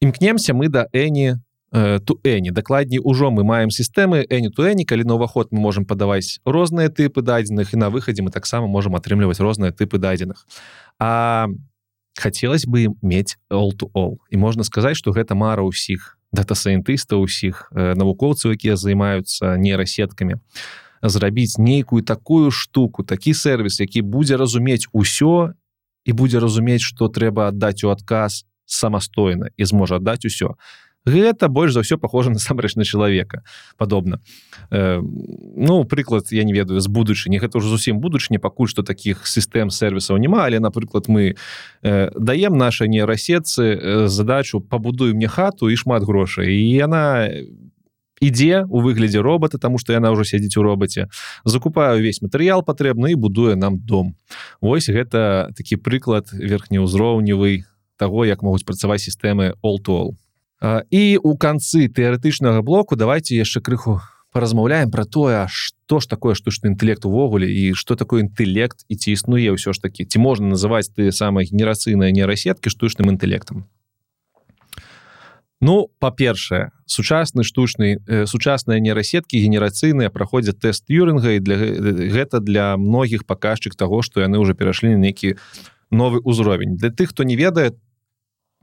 імкнемся 0.00 0.52
мы 0.52 0.68
да 0.68 0.86
эні 0.92 1.40
ту 2.06 2.20
эні 2.22 2.50
дакладней 2.50 3.00
ужо 3.02 3.30
мы 3.30 3.42
маем 3.42 3.70
сістэмы 3.70 4.22
эні 4.30 4.50
ту 4.50 4.62
эні 4.62 4.84
калі 4.84 5.04
на 5.04 5.18
ўваход 5.18 5.50
мы 5.50 5.58
можемм 5.58 5.86
падаваць 5.86 6.38
розныя 6.44 6.92
тыпы 6.92 7.22
дадзеных 7.22 7.74
і 7.74 7.80
на 7.80 7.90
выхадзе 7.90 8.22
мы 8.22 8.30
таксама 8.30 8.66
можемм 8.66 8.94
атрымліваць 8.94 9.40
розныя 9.40 9.72
тыпы 9.72 9.98
дадзеных. 9.98 10.46
А 11.00 11.48
на 11.48 11.73
хацелось 12.14 12.66
бы 12.66 12.88
мець 13.02 13.36
all 13.50 13.72
to 13.74 13.90
all. 13.94 14.18
І 14.30 14.36
можна 14.36 14.64
сказаць 14.64 14.96
что 14.96 15.12
гэта 15.12 15.34
мара 15.34 15.62
ўсіх 15.62 16.18
дата-сайентыстаў 16.32 17.22
усіх 17.22 17.70
э, 17.70 17.94
навукоўцаў 17.94 18.54
якія 18.54 18.76
займаюцца 18.76 19.56
нейрасеткамі. 19.56 20.38
Зрабіць 21.02 21.58
нейкую 21.58 22.02
такую 22.02 22.50
штуку 22.50 23.02
такі 23.04 23.34
сервіс 23.34 23.80
які 23.80 24.02
будзе 24.02 24.36
разумець 24.36 24.88
усё 24.92 25.52
і 26.04 26.10
будзе 26.12 26.40
разумець 26.40 26.82
что 26.82 27.08
трэба 27.08 27.48
аддаць 27.48 27.84
у 27.84 27.90
адказ 27.90 28.44
самастойна 28.66 29.50
і 29.56 29.64
зможа 29.64 29.96
аддаць 29.96 30.24
усё 30.24 30.56
гэта 31.06 31.48
больш 31.48 31.72
за 31.72 31.84
ўсё 31.84 32.00
похоже 32.00 32.30
насамрэч 32.30 32.76
на 32.76 32.84
чалавека 32.84 33.44
падобна. 33.76 34.20
Э, 34.70 35.00
ну 35.00 35.84
прыклад 35.84 36.32
я 36.32 36.44
не 36.44 36.52
ведаю 36.52 36.80
з 36.80 36.88
будучыні. 36.88 37.38
Гэта 37.38 37.60
ўжо 37.60 37.68
зусім 37.68 38.00
будучыні 38.00 38.40
пакуль 38.40 38.68
што 38.68 38.82
таких 38.82 39.26
сістэм 39.26 39.70
сервісаў 39.70 40.16
няма 40.16 40.44
але 40.48 40.60
напрыклад 40.60 41.08
мы 41.08 41.36
э, 41.82 42.10
даем 42.16 42.56
наша 42.56 42.88
нейрасетцы 42.88 43.62
э, 43.62 44.06
задачу 44.08 44.60
пабудую 44.60 45.14
мне 45.14 45.28
хату 45.28 45.68
і 45.68 45.76
шмат 45.76 46.02
грошай 46.04 46.48
і 46.48 46.72
яна 46.72 47.28
ідзе 48.20 48.64
у 48.70 48.80
выглядзе 48.80 49.20
робота 49.20 49.58
тому 49.58 49.78
что 49.78 49.92
яна 49.92 50.10
ўжо 50.10 50.24
сядзіць 50.24 50.56
у 50.56 50.62
роботе 50.62 51.08
закупаю 51.44 52.00
увесь 52.00 52.22
матэрыял 52.22 52.64
патрэбны 52.64 53.12
і 53.12 53.20
будуе 53.20 53.54
нам 53.56 53.78
дом. 53.78 54.16
Вось 54.60 54.88
гэта 54.88 55.52
такі 55.52 55.76
прыклад 55.76 56.32
верхнеўзроўневы 56.32 57.68
того 57.96 58.24
як 58.24 58.42
могуць 58.42 58.64
працаваць 58.64 59.04
сістэмы 59.04 59.54
all 59.60 59.76
to 59.78 59.92
all 59.92 60.10
і 60.90 61.04
у 61.20 61.36
канцы 61.36 61.88
тэарэтычнага 61.92 62.62
блоку 62.64 62.96
давайте 62.96 63.36
яшчэ 63.36 63.60
крыху 63.60 64.00
паразмаўляем 64.32 64.90
про 64.90 65.04
тое 65.04 65.46
что 65.48 66.00
ж 66.00 66.06
такое 66.08 66.34
штучны 66.34 66.72
інтэлект 66.72 67.04
увогуле 67.04 67.46
і 67.52 67.74
что 67.74 67.94
такое 67.94 68.24
інтэлект 68.24 68.82
і 68.88 68.96
ці 68.96 69.12
існуе 69.12 69.52
ўсё 69.52 69.76
ж 69.76 69.78
таки 69.78 70.08
ці 70.08 70.18
можна 70.18 70.56
называць 70.56 70.88
ты 70.88 71.12
самыя 71.12 71.44
генерацыйныя 71.44 72.10
нейрасеткі 72.10 72.72
штучным 72.72 73.12
інтэлектам? 73.12 73.68
Ну 75.60 75.92
па-першае 76.00 76.72
сучасны 76.86 77.44
штучны 77.44 78.00
э, 78.00 78.26
сучасныя 78.26 78.80
нейрасеткі 78.80 79.38
генерацыйныя 79.38 80.10
праходзяць 80.10 80.58
тэст 80.58 80.88
юрынга 80.88 81.36
і 81.36 81.44
для 81.44 81.56
гэта 82.08 82.40
для 82.40 82.76
многіх 82.80 83.28
паказчык 83.28 83.76
того 83.76 84.02
што 84.02 84.24
яны 84.24 84.40
уже 84.40 84.54
перайшлі 84.56 84.96
на 84.96 85.04
нейкі 85.04 85.36
новы 85.92 86.24
ўзровень. 86.24 86.74
Для 86.80 86.90
тых 86.90 87.14
хто 87.14 87.22
не 87.22 87.36
ведае 87.36 87.70
то 87.70 87.78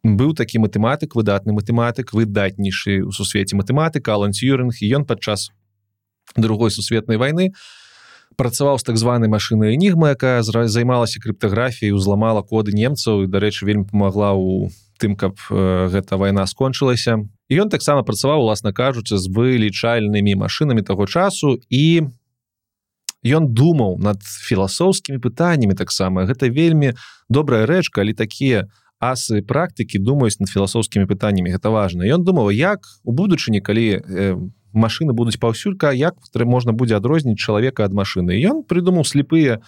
быў 0.04 0.34
такі 0.34 0.60
матэматык 0.66 1.16
выдатны 1.16 1.54
матэматык 1.54 2.14
выдатнейшы 2.14 3.02
у 3.06 3.12
сусвеце 3.12 3.56
матэматыка 3.56 4.14
алан 4.14 4.32
юринг 4.34 4.82
і 4.82 4.90
ён 4.98 5.06
падчас 5.06 5.50
другой 6.36 6.72
сусветнай 6.72 7.18
войны 7.18 7.54
працаваў 8.38 8.80
з 8.80 8.84
так 8.84 8.98
званай 8.98 9.30
машыны 9.30 9.76
энігма 9.76 10.16
якая 10.18 10.42
займалася 10.42 11.22
крыптаграфіяй 11.22 11.94
узламала 11.94 12.42
коды 12.42 12.74
немцаў 12.74 13.24
і 13.24 13.30
дарэчы 13.30 13.66
вельмі 13.66 13.86
памагла 13.86 14.34
у 14.34 14.72
тым 15.02 15.18
каб 15.18 15.38
э, 15.50 15.90
гэта 15.90 16.18
вайна 16.18 16.46
скончылася. 16.46 17.26
І 17.50 17.66
ён 17.66 17.74
таксама 17.74 18.06
працаваў 18.06 18.46
уласна 18.46 18.72
кажучы 18.72 19.18
з 19.18 19.26
вылічальнымі 19.34 20.38
машынамі 20.38 20.86
таго 20.86 21.10
часу 21.10 21.58
і 21.70 22.06
ён 23.26 23.50
думаў 23.50 23.98
над 23.98 24.22
філасофскімі 24.22 25.18
пытаннямі 25.18 25.74
таксама. 25.74 26.26
Гэта 26.30 26.54
вельмі 26.54 26.94
добрая 27.30 27.66
рэч 27.66 27.90
калі 27.90 28.14
такія 28.14 28.70
асы 29.02 29.42
практыкі 29.42 29.98
думаюць 29.98 30.38
над 30.40 30.50
філасофскімі 30.54 31.10
пытаннямі 31.10 31.52
гэта 31.58 31.74
важна. 31.74 32.06
Ён 32.06 32.22
думаў 32.24 32.54
як 32.54 32.86
у 33.04 33.12
будучыні 33.12 33.60
калі 33.60 33.98
э, 33.98 34.38
машины 34.74 35.14
будуць 35.14 35.38
паўсюлька 35.42 35.92
як 35.92 36.16
можна 36.36 36.72
будзе 36.72 36.96
адрозніць 36.96 37.40
чалавека 37.40 37.84
ад 37.84 37.94
машины 37.94 38.38
ён 38.38 38.64
прыдумаў 38.64 39.04
слепыя 39.04 39.60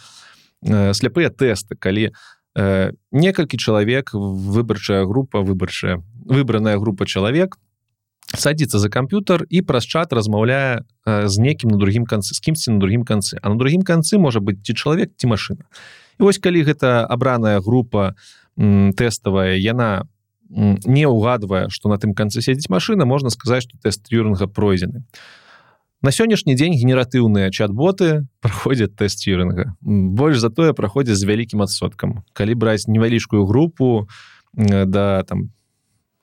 э, 0.61 0.93
сляпыя 0.93 1.29
тэсты 1.29 1.75
калі 1.75 2.11
э, 2.55 2.91
некалькі 3.11 3.57
чалавек 3.57 4.13
выбарчая 4.13 5.05
група 5.05 5.41
выбарчая 5.41 6.03
выбраная 6.25 6.77
група 6.77 7.05
чалавек 7.05 7.57
садится 8.35 8.79
за 8.79 8.89
камп'ютар 8.89 9.45
і 9.49 9.61
праз 9.61 9.85
чат 9.85 10.13
размаўляе 10.13 10.85
э, 11.05 11.27
з 11.27 11.37
некім 11.39 11.69
на 11.69 11.77
другім 11.77 12.05
канцы 12.05 12.33
з 12.33 12.39
кімсьці 12.39 12.71
на 12.71 12.79
другім 12.79 13.03
канцы. 13.03 13.37
А 13.41 13.49
на 13.49 13.55
другім 13.55 13.83
канцы 13.83 14.17
можа 14.17 14.39
быть 14.39 14.63
ці 14.63 14.73
чалавек 14.73 15.11
ці 15.17 15.27
машина 15.27 15.65
і 16.19 16.23
вось 16.23 16.37
калі 16.37 16.63
гэта 16.63 17.05
абраная 17.05 17.59
група 17.59 18.13
на 18.13 18.42
тэставая 18.57 19.57
яна 19.57 20.07
не 20.49 21.05
ўгадвае 21.07 21.69
что 21.69 21.89
на 21.89 21.97
тым 21.97 22.13
канцы 22.13 22.41
сядзіць 22.41 22.69
машина 22.69 23.05
можна 23.05 23.29
сказаць 23.29 23.63
что 23.63 23.77
тест 23.81 24.11
юринга 24.11 24.47
пройдзены 24.47 25.03
на 26.03 26.11
сённяшні 26.11 26.53
дзень 26.53 26.77
генератыўныя 26.77 27.49
чат-боты 27.49 28.27
праходзяць 28.43 28.93
тест 28.95 29.25
юринга 29.25 29.73
больш 29.81 30.37
затое 30.37 30.73
праходзяць 30.73 31.17
з 31.17 31.25
вялікім 31.25 31.65
адсоткам 31.65 32.21
калі 32.33 32.53
браць 32.53 32.87
невялічкую 32.87 33.45
групу 33.45 34.07
да 34.53 35.23
там 35.23 35.49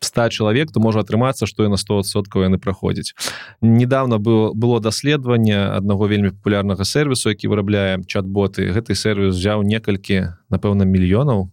100 0.00 0.30
чалавек 0.30 0.72
то 0.72 0.80
можа 0.80 1.00
атрымацца 1.00 1.46
што 1.46 1.64
і 1.66 1.72
на 1.74 1.76
100соткаў 1.76 2.46
яны 2.46 2.58
праходзяць 2.58 3.12
недавно 3.60 4.18
было 4.18 4.52
было 4.54 4.80
даследаванне 4.80 5.58
аднаго 5.76 6.06
вельмі 6.06 6.30
папулярнага 6.30 6.84
сервісу 6.84 7.34
які 7.34 7.48
вырабляе 7.48 8.00
чат-боты. 8.06 8.70
Гэты 8.72 8.94
сервіс 8.94 9.34
взяў 9.34 9.62
некалькі 9.62 10.38
напэўна 10.48 10.84
мільёнаў 10.84 11.50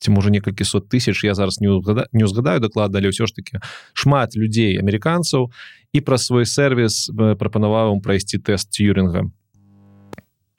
ці 0.00 0.10
можа 0.10 0.32
некалькі 0.32 0.64
сот 0.64 0.88
тысяч 0.88 1.20
я 1.24 1.36
зараз 1.36 1.60
не 1.60 1.68
ўгада, 1.68 2.08
не 2.12 2.24
ўзгадаю 2.24 2.60
даклада 2.60 2.98
але 2.98 3.12
ўсё 3.12 3.28
ж 3.28 3.36
таки 3.36 3.60
шмат 3.92 4.34
людзей 4.34 4.80
амерыканцаў 4.80 5.52
і 5.92 5.98
праз 6.00 6.26
свой 6.26 6.48
сервіс 6.48 7.12
прапанаваў 7.12 7.94
ім 7.96 8.00
прайсці 8.00 8.40
тэст 8.40 8.72
юринга 8.80 9.28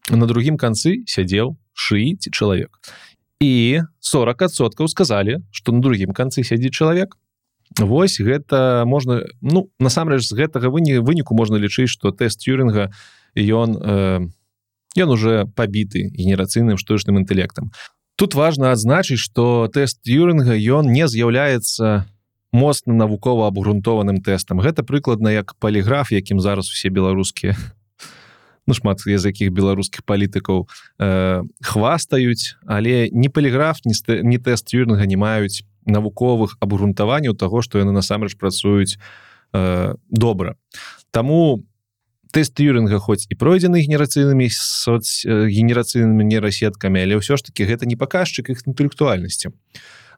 на 0.10 0.26
другім 0.30 0.58
канцы 0.62 1.02
сядзеў 1.08 1.58
шыіць 1.74 2.30
чалавек. 2.32 2.70
І 3.42 3.82
40соткаў 4.02 4.88
сказалі 4.88 5.42
что 5.52 5.72
на 5.72 5.82
другім 5.82 6.14
канцы 6.14 6.44
сядзіць 6.44 6.78
чалавек. 6.78 7.18
Вось 7.80 8.20
гэта 8.20 8.84
можна 8.86 9.26
ну 9.42 9.72
насамрэч 9.80 10.22
з 10.28 10.36
гэтага 10.36 10.70
выні 10.70 11.00
выніку 11.02 11.34
можна 11.34 11.58
лічыць 11.58 11.90
что 11.90 12.12
тест 12.12 12.44
тюринга 12.44 12.92
ён 13.34 13.78
э, 13.80 14.28
ён 15.00 15.10
уже 15.10 15.48
пабіты 15.56 16.12
генерацыйным 16.12 16.78
штучным 16.78 17.18
інтэлектам 17.18 17.72
тут 18.16 18.36
важно 18.36 18.72
адзначыць 18.72 19.20
что 19.20 19.70
тест 19.74 20.02
тюринга 20.02 20.56
ён 20.56 20.92
не 20.92 21.08
з'яўляецца 21.08 22.06
моцна 22.52 22.94
навукова 22.94 23.48
абгрунтованым 23.48 24.20
тэстам. 24.20 24.60
Гэта 24.60 24.84
прыкладна 24.84 25.32
як 25.32 25.56
паліграф 25.60 26.12
якім 26.12 26.40
зараз 26.40 26.68
усе 26.68 26.90
беларускія 26.90 27.56
ну, 28.68 28.74
шмат 28.74 29.00
з 29.02 29.26
якіх 29.26 29.52
беларускіх 29.52 30.04
палітыкаў 30.04 30.68
э, 31.00 31.44
хвастаюць. 31.64 32.56
Але 32.66 33.10
не 33.12 33.30
паліграф 33.30 33.82
не, 33.86 33.96
не 34.24 34.38
тэст 34.38 34.68
тюринга 34.70 35.06
не 35.06 35.18
маюць 35.18 35.64
навуковых 35.86 36.58
абгрунтаванняў 36.60 37.34
таго 37.36 37.62
што 37.62 37.80
яны 37.80 37.92
насамрэч 37.92 38.38
працуюць 38.38 38.98
э, 39.54 39.96
добра. 40.10 40.56
Таму 41.12 41.64
тест 42.32 42.60
юринга 42.60 43.00
хоць 43.00 43.28
і 43.30 43.36
пройдзены 43.36 43.82
генерацыйнымі 43.84 44.48
соц 44.52 45.24
генерацыйнымі 45.28 46.24
нейрасеткамі 46.26 47.04
але 47.04 47.20
ўсё 47.20 47.38
ж 47.38 47.52
таки 47.52 47.68
гэта 47.68 47.86
не 47.86 47.96
паказчык 47.96 48.50
іх 48.50 48.64
інтэлектуальнасці. 48.66 49.52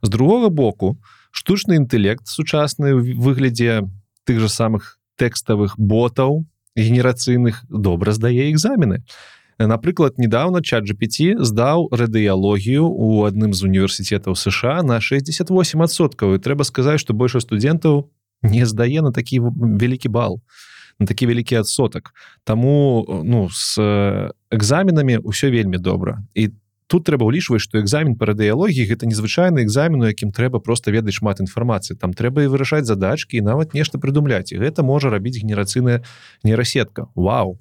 З 0.01 0.07
другога 0.09 0.49
боку 0.49 0.97
штучны 1.31 1.79
інтэлект 1.81 2.27
сучасны 2.27 2.93
выглядзе 2.95 3.89
тых 4.25 4.39
же 4.39 4.49
самых 4.49 4.99
тэкставых 5.17 5.75
ботаў 5.77 6.45
генерацыйных 6.75 7.65
добра 7.69 8.11
здае 8.11 8.51
экзамены. 8.51 9.03
Напрыклад 9.59 10.17
недавно 10.17 10.61
чат 10.61 10.83
GPT 10.89 11.37
здаў 11.37 11.87
радыялогію 11.93 12.89
у 12.89 13.23
адным 13.25 13.53
з 13.53 13.63
універсітетаў 13.63 14.35
сша 14.35 14.81
на 14.81 14.97
68соткаў 14.97 16.35
і 16.35 16.41
трэба 16.41 16.65
сказаць 16.65 16.99
что 16.99 17.13
больше 17.13 17.39
студэнтаў 17.39 18.09
не 18.41 18.65
здае 18.65 19.01
на 19.01 19.13
такі 19.13 19.39
вялікі 19.41 20.09
бал 20.09 20.41
на 20.99 21.05
такі 21.05 21.27
вялікі 21.27 21.61
адсотак 21.63 22.13
Таму 22.43 23.05
ну 23.23 23.49
с 23.49 23.79
экзаменамі 24.51 25.23
ўсё 25.23 25.49
вельмі 25.49 25.77
добра. 25.77 26.21
І 26.33 26.53
тут 26.87 27.09
трэба 27.09 27.25
ўлічваць 27.25 27.63
што 27.63 27.81
экзамен 27.81 28.13
па 28.19 28.29
радыялогіі 28.29 28.85
гэта 28.85 29.09
незвычайны 29.09 29.65
экзамен 29.65 30.05
у 30.05 30.09
якім 30.09 30.29
трэба 30.29 30.61
просто 30.61 30.93
ведаць 30.93 31.17
шмат 31.17 31.41
інфармацыі. 31.41 31.97
Там 31.97 32.13
трэба 32.13 32.45
і 32.45 32.51
вырашаць 32.53 32.85
задачки 32.85 33.41
і 33.41 33.45
нават 33.45 33.73
нешта 33.73 33.97
прыдумляць. 33.97 34.53
І 34.53 34.61
гэта 34.61 34.85
можа 34.85 35.09
рабіць 35.09 35.41
генерацыйная 35.41 36.03
нейрасетка. 36.43 37.09
Вау! 37.15 37.57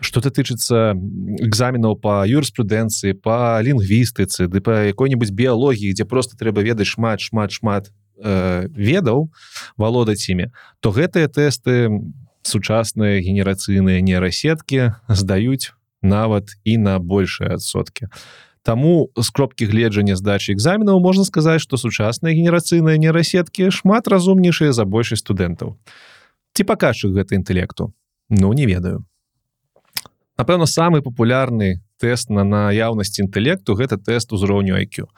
Что-то 0.00 0.30
тычыцца 0.30 0.94
экзаменаў 1.42 1.96
по 1.98 2.22
юрыспрудэнцыі 2.28 3.18
по 3.18 3.58
лінгвістыцы 3.64 4.46
ды 4.46 4.60
по 4.60 4.84
якой-нибудь 4.86 5.32
біялогіі 5.32 5.96
дзе 5.96 6.04
просто 6.04 6.36
трэба 6.36 6.62
ведаць 6.62 6.92
шмат 6.92 7.24
шмат 7.24 7.50
шмат 7.50 7.90
э, 8.22 8.68
ведаў 8.70 9.32
валодаць 9.74 10.22
імі 10.30 10.54
то 10.78 10.94
гэтыя 10.94 11.26
тэсты 11.26 11.90
сучасныя 12.48 13.20
генерацыйныя 13.20 14.00
нейрасеткі 14.00 14.96
здаюць 15.08 15.76
нават 16.02 16.56
і 16.64 16.78
на 16.78 16.98
большыя 16.98 17.60
адсоткі 17.60 18.08
Таму 18.66 19.08
з 19.16 19.28
кропкі 19.32 19.64
гледжання 19.70 20.16
здачи 20.16 20.52
экзаменаў 20.52 20.98
можна 21.00 21.24
сказаць 21.28 21.62
что 21.62 21.76
сучасныя 21.76 22.32
генерацыйныя 22.32 22.96
нейрасеткі 22.96 23.70
шмат 23.70 24.08
разумнейшыя 24.08 24.72
за 24.72 24.88
большасць 24.88 25.24
студэнтаў 25.24 25.76
ці 26.56 26.62
паказчык 26.64 27.14
гэта 27.14 27.36
інтэлекту 27.36 27.92
Ну 28.28 28.52
не 28.52 28.66
ведаю. 28.66 29.06
Напэўна 30.36 30.66
самы 30.66 31.00
папулярны 31.02 31.80
тест 31.98 32.30
на 32.30 32.44
наяўнасць 32.44 33.18
інтэлекту 33.18 33.74
гэта 33.74 33.98
тест 33.98 34.32
узроўню 34.32 34.78
IQ 34.78 35.08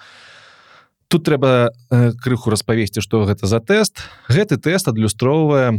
тут 1.11 1.27
трэба 1.27 1.75
э, 1.91 2.13
крыху 2.23 2.49
распавесці 2.49 3.03
что 3.05 3.27
гэта 3.27 3.45
за 3.51 3.61
тест 3.61 4.01
гэты 4.31 4.57
тест 4.57 4.89
адлюстроўвае 4.89 5.77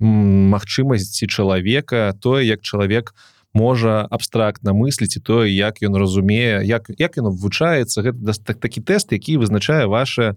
магчымасці 0.00 1.26
чалавека 1.26 2.12
тое 2.20 2.44
як 2.44 2.62
чалавек 2.62 3.14
можа 3.56 4.04
абстрактна 4.10 4.76
мысліць 4.76 5.16
і 5.16 5.20
тое 5.20 5.48
як 5.48 5.80
ён 5.80 5.96
разумее 5.96 6.60
як 6.64 6.90
як 6.98 7.16
ён 7.16 7.32
вывучаецца. 7.32 8.04
Гэта 8.04 8.36
так, 8.44 8.60
такі 8.60 8.80
тест 8.80 9.12
які 9.12 9.40
вызначае 9.40 9.86
ваши 9.86 10.36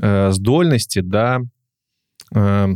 э, 0.00 0.32
здольнасці 0.32 1.02
да 1.02 1.44
э, 2.32 2.74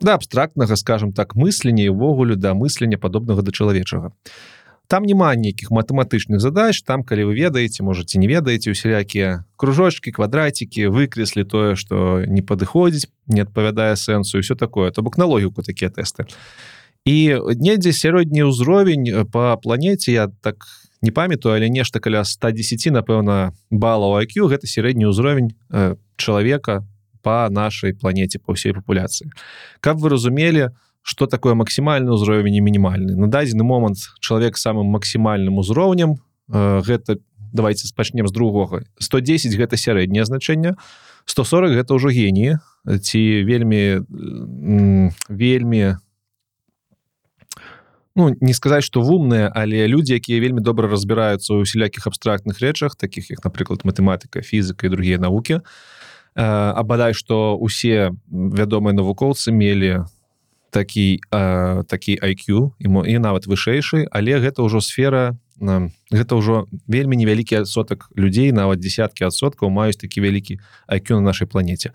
да 0.00 0.14
абстрактнага 0.14 0.76
скажем 0.76 1.12
так 1.12 1.34
мыслення 1.34 1.90
увогуле 1.90 2.36
да 2.36 2.54
мыслення 2.54 2.98
падобнага 2.98 3.42
да 3.42 3.50
чалавечага 3.50 4.14
там 4.88 5.04
няма 5.04 5.36
нейкіх 5.36 5.70
матэматычных 5.70 6.40
задач 6.40 6.82
там 6.82 7.04
калі 7.04 7.28
вы 7.28 7.36
ведаеце 7.36 7.84
можете 7.84 8.18
не 8.18 8.26
ведаеце 8.26 8.72
усялякія 8.72 9.44
кружочки 9.56 10.10
квадратики 10.10 10.88
выкреслі 10.88 11.44
тое 11.44 11.76
что 11.76 12.24
не 12.24 12.40
падыходзіць 12.40 13.12
не 13.28 13.44
адпавядае 13.44 13.94
сэнсу 13.96 14.40
все 14.40 14.56
такое. 14.56 14.90
То 14.90 15.02
бок 15.02 15.18
на 15.18 15.28
логіку 15.28 15.62
такія 15.62 15.92
тэсты 15.92 16.24
і 17.04 17.40
недзе 17.60 17.92
сярэдні 17.92 18.48
ўзровень 18.48 19.28
по 19.28 19.56
планете 19.60 20.12
я 20.12 20.28
так 20.40 20.64
не 21.04 21.12
памятаю 21.12 21.54
але 21.54 21.68
нешта 21.68 22.00
каля 22.00 22.24
110 22.24 22.88
напэўна 22.92 23.52
балаў 23.70 24.24
IQ 24.24 24.48
гэта 24.48 24.66
сярэдні 24.66 25.12
ўзровень 25.12 25.52
э, 25.70 25.96
чалавека 26.16 26.84
по 27.22 27.48
нашай 27.52 27.92
планете 27.92 28.40
по 28.40 28.56
ўсей 28.56 28.72
папуляцыі 28.72 29.28
каб 29.80 30.00
вы 30.00 30.16
разумелі 30.16 30.72
что 31.02 31.26
такое 31.26 31.54
максімальны 31.54 32.12
ўзровень 32.12 32.58
і 32.58 32.64
мінімальны 32.64 33.16
на 33.16 33.28
дадзены 33.28 33.64
момант 33.64 33.98
чалавек 34.20 34.56
самым 34.56 34.92
максімальным 34.92 35.58
узроўнем 35.58 36.18
э, 36.50 36.80
гэта 36.84 37.18
давайте 37.52 37.88
спачнем 37.88 38.28
з 38.28 38.32
другога. 38.32 38.84
110 38.98 39.56
гэта 39.56 39.76
сярэдняе 39.76 40.24
значэнне 40.24 40.76
140 41.24 41.76
гэта 41.80 41.94
ўжо 41.94 42.08
геніі 42.12 42.60
ці 42.84 43.20
вельмі 43.44 44.04
вельмі 45.28 45.96
ну 48.16 48.34
не 48.40 48.52
сказаць 48.52 48.84
что 48.84 49.00
вумныя 49.00 49.48
але 49.54 49.86
людзі 49.88 50.18
якія 50.20 50.40
вельмі 50.40 50.60
добра 50.60 50.88
разбіраюцца 50.88 51.56
ў 51.56 51.64
усялякіх 51.64 52.06
абстрактных 52.06 52.60
рэчах 52.60 52.96
таких 52.96 53.30
як 53.30 53.44
напрыклад 53.44 53.84
матэматыка 53.84 54.44
фізіка 54.44 54.86
і 54.86 54.92
другія 54.92 55.18
навукі 55.18 55.64
то 55.64 55.68
а 56.38 56.82
бадай 56.86 57.14
што 57.18 57.58
усе 57.58 58.14
вядомыя 58.30 58.94
навукоўцы 58.94 59.50
мелі 59.50 60.06
такі 60.70 61.20
э, 61.30 61.84
такі 61.84 62.18
IQ 62.22 62.70
і, 62.78 62.86
і 62.86 63.18
нават 63.18 63.46
вышэйшы 63.46 64.06
але 64.10 64.38
гэта 64.40 64.62
ўжо 64.62 64.80
сфера 64.80 65.38
э, 65.60 65.88
гэта 66.12 66.32
ўжо 66.36 66.66
вельмі 66.86 67.16
невялікі 67.16 67.64
адсотак 67.64 68.10
людзей 68.16 68.52
нават 68.52 68.80
десяткі 68.80 69.28
адсоткаў 69.28 69.70
маюць 69.70 69.96
такі 69.96 70.20
вялікі 70.20 70.60
IQ 70.88 71.20
на 71.20 71.32
нашай 71.32 71.48
планете 71.48 71.92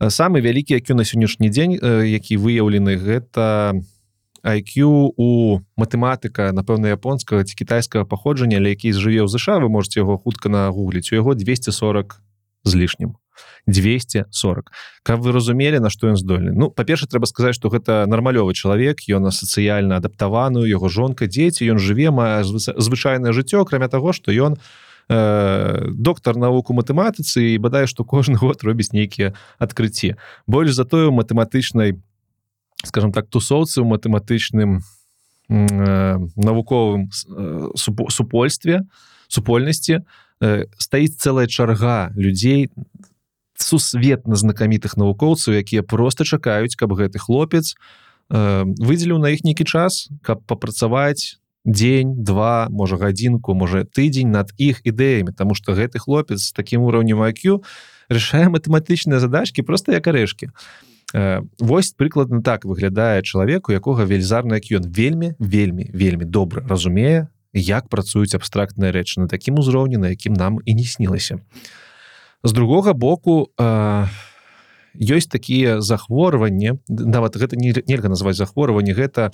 самы 0.00 0.40
вялікі 0.40 0.78
IQ 0.78 0.94
на 0.94 1.04
сённяшні 1.04 1.48
дзень 1.50 1.78
э, 1.78 2.06
які 2.06 2.36
выяўлены 2.38 2.98
гэта 2.98 3.78
IQ 4.42 5.14
у 5.16 5.60
матэматыка 5.76 6.52
напэўна 6.52 6.94
японскага 6.94 7.44
ці 7.44 7.54
кітайскага 7.54 8.04
паходжання 8.04 8.58
але 8.58 8.74
які 8.74 8.92
жыве 8.94 9.22
ў 9.22 9.28
ЗША 9.30 9.58
вы 9.58 9.68
можете 9.68 10.00
яго 10.00 10.18
хутка 10.18 10.48
нагугліць 10.48 11.10
у 11.12 11.18
яго 11.18 11.34
240 11.34 12.22
з 12.64 12.74
лішнім 12.74 13.14
240 13.66 14.72
каб 15.02 15.20
вы 15.20 15.32
разумелі 15.32 15.80
на 15.80 15.90
што 15.90 16.08
ён 16.08 16.16
здольны? 16.16 16.52
Ну 16.52 16.70
па-перша 16.70 17.06
трэба 17.06 17.26
сказаць 17.26 17.54
что 17.54 17.68
гэта 17.68 18.04
нармалёвы 18.06 18.54
чалавек 18.54 19.04
ён 19.08 19.30
сацыяльна 19.30 19.96
адаптаваную 19.98 20.66
яго 20.68 20.88
жонка 20.88 21.26
дзеці 21.26 21.68
ён 21.68 21.78
жыве 21.78 22.10
мае 22.10 22.44
звычайнае 22.44 23.32
жыццё 23.32 23.62
акрамя 23.62 23.88
таго 23.88 24.12
что 24.12 24.32
ён 24.32 24.58
э, 25.08 25.88
доктар 25.92 26.36
навуку 26.36 26.72
матэматыцы 26.74 27.54
і 27.54 27.58
бадай 27.58 27.86
што 27.86 28.04
кожны 28.04 28.36
год 28.42 28.62
робіць 28.62 28.92
нейкія 28.92 29.34
адкрыцці. 29.58 30.16
Больш 30.46 30.72
затое 30.72 31.08
у 31.08 31.12
матэматычнай 31.12 31.98
скажем 32.84 33.12
так 33.12 33.28
тусоўцы 33.28 33.82
ў 33.82 33.86
матэматычным 33.86 34.82
э, 35.50 36.18
навуковым 36.36 37.10
э, 37.10 37.68
супольстве 37.76 38.86
супольнасці 39.28 40.00
э, 40.40 40.64
стаіць 40.78 41.18
цэлая 41.18 41.46
чарга 41.46 42.10
людзей 42.14 42.70
сусветна 43.58 44.38
знакамітых 44.38 44.96
навукоўцаў 44.96 45.58
якія 45.58 45.82
просто 45.82 46.24
чакаюць 46.24 46.78
каб 46.78 46.94
гэты 46.94 47.18
хлопец 47.18 47.74
э, 48.30 48.64
выдзеліў 48.64 49.18
на 49.18 49.34
іх 49.34 49.42
нейкі 49.42 49.66
час 49.66 50.08
каб 50.22 50.46
папрацаваць 50.46 51.42
дзень 51.68 52.24
два 52.24 52.68
можа 52.70 52.96
гадзінку 52.96 53.54
можа 53.54 53.84
тыдзень 53.84 54.30
над 54.30 54.54
іх 54.56 54.80
ідэямі. 54.84 55.34
Тому 55.36 55.54
что 55.54 55.74
гэты 55.74 55.98
хлопец 55.98 56.40
з 56.48 56.52
таким 56.52 56.82
уровнем 56.82 57.20
IQ 57.20 57.64
решае 58.08 58.48
матэматычныя 58.48 59.20
задачки 59.20 59.60
просто 59.60 59.92
як 59.92 60.06
арэшки 60.06 60.50
э, 61.14 61.42
Вось 61.58 61.92
прыкладна 61.92 62.42
так 62.42 62.64
выглядае 62.64 63.22
чалавеку 63.22 63.72
якога 63.72 64.04
вельзарна 64.04 64.62
як 64.62 64.70
ён 64.70 64.86
вельмі 64.86 65.34
вельмі 65.38 65.90
вельмі 65.92 66.24
добра 66.24 66.62
разумее 66.62 67.28
як 67.52 67.88
працуюць 67.88 68.34
абстрактныя 68.34 68.92
рэчы 68.92 69.20
на 69.20 69.28
такім 69.28 69.58
узроўні 69.58 69.98
на 69.98 70.14
якім 70.14 70.32
нам 70.32 70.58
і 70.64 70.74
не 70.74 70.84
снілася. 70.84 71.40
а 71.42 71.87
з 72.44 72.52
другога 72.52 72.92
боку 72.92 73.50
э, 73.58 74.06
ёсць 74.98 75.30
такія 75.30 75.80
захворванні 75.80 76.78
нават 76.88 77.36
гэта 77.36 77.56
не, 77.56 77.74
нельга 77.86 78.08
назваць 78.08 78.36
захворванне 78.36 78.94
гэта 78.94 79.30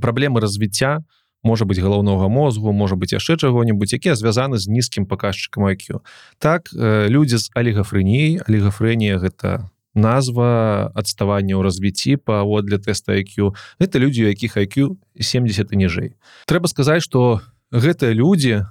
праблемы 0.00 0.40
развіцця 0.40 1.02
можа 1.42 1.64
быть 1.64 1.78
галаўнога 1.78 2.28
мозгу 2.28 2.72
можа 2.72 2.96
быть 2.96 3.12
яшчэ 3.12 3.36
чаго-нибудь 3.36 3.92
якія 3.92 4.14
звязаны 4.14 4.58
з 4.58 4.66
нізкім 4.68 5.06
паказчыкам 5.06 5.66
IQ 5.70 6.02
так 6.38 6.70
э, 6.74 7.08
людзі 7.08 7.38
з 7.38 7.50
алігафрэній 7.54 8.42
алігафрэнія 8.46 9.18
гэта 9.18 9.70
назва 9.96 10.92
адставання 10.94 11.56
ў 11.56 11.62
развіцці 11.64 12.20
паводле 12.20 12.78
тэста 12.78 13.16
IQ 13.16 13.56
это 13.80 13.98
людзі 13.98 14.26
у 14.26 14.28
якіх 14.28 14.56
IQ 14.60 15.00
70 15.18 15.72
і 15.72 15.76
ніжэй. 15.76 16.10
Трэба 16.46 16.68
сказаць 16.68 17.02
что 17.02 17.40
гэтыя 17.72 18.12
людзі 18.12 18.68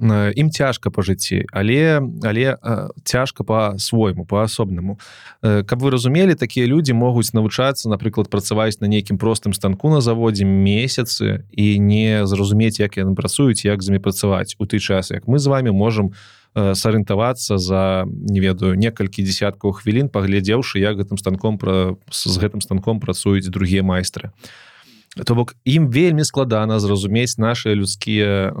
ім 0.00 0.50
цяжка 0.50 0.90
па 0.90 1.02
жыцці 1.02 1.44
але 1.52 2.00
але 2.24 2.56
цяжка 3.04 3.44
по-свойму 3.44 4.24
по-асобнаму 4.24 4.98
каб 5.42 5.78
вы 5.82 5.90
разумелі 5.90 6.34
такія 6.34 6.66
людзі 6.66 6.96
могуць 6.96 7.32
навучацца 7.36 7.92
напрыклад 7.92 8.30
працаваць 8.32 8.80
на 8.80 8.88
нейкім 8.88 9.18
простым 9.18 9.52
станку 9.52 9.90
на 9.92 10.00
заводзе 10.00 10.44
месяцы 10.44 11.44
і 11.52 11.78
не 11.78 12.24
зразумець 12.26 12.80
як 12.80 12.96
яны 12.96 13.14
працуюць 13.14 13.64
як 13.64 13.82
з 13.82 13.92
імі 13.92 14.00
працаваць 14.00 14.56
у 14.58 14.66
той 14.66 14.80
час 14.80 15.10
як 15.10 15.28
мы 15.28 15.38
з 15.38 15.46
вами 15.46 15.72
можем 15.72 16.16
сарыентавацца 16.54 17.58
за 17.58 18.04
не 18.08 18.40
ведаю 18.40 18.76
некалькі 18.80 19.24
десяткаў 19.24 19.76
хвілін 19.76 20.08
паглядзеўшы 20.08 20.80
як 20.80 20.96
гэтым 21.04 21.20
станком 21.20 21.60
пра 21.60 21.96
з 22.08 22.34
гэтым 22.40 22.64
станком 22.64 23.00
працуюць 23.00 23.48
другія 23.48 23.82
майстры. 23.82 24.32
а 24.32 24.71
то 25.12 25.34
бок 25.34 25.56
ім 25.64 25.92
вельмі 25.92 26.24
складана 26.24 26.80
зразумець 26.80 27.36
наши 27.36 27.74
людскія 27.76 28.56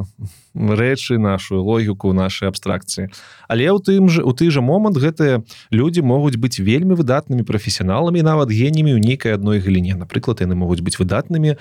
рэчы 0.52 1.16
нашу 1.16 1.64
логіку 1.64 2.12
нашай 2.12 2.52
абстракцыі. 2.52 3.08
Але 3.48 3.72
ў 3.72 3.80
тым 3.80 4.12
же 4.12 4.20
у 4.20 4.36
ты 4.36 4.52
же 4.52 4.60
момант 4.60 5.00
гэтыя 5.00 5.40
людзі 5.72 6.04
могуць 6.04 6.36
быць 6.36 6.60
вельмі 6.60 6.92
выдатнымі 6.92 7.48
прафесіяналамі 7.48 8.20
нават 8.20 8.52
генямі 8.52 8.92
ў 8.92 9.00
нейкай 9.00 9.32
адной 9.32 9.64
галіне. 9.64 9.96
Напрыклад 9.96 10.44
яны 10.44 10.52
могуць 10.52 10.84
быць 10.84 11.00
выдатнымі 11.00 11.56
э, 11.56 11.60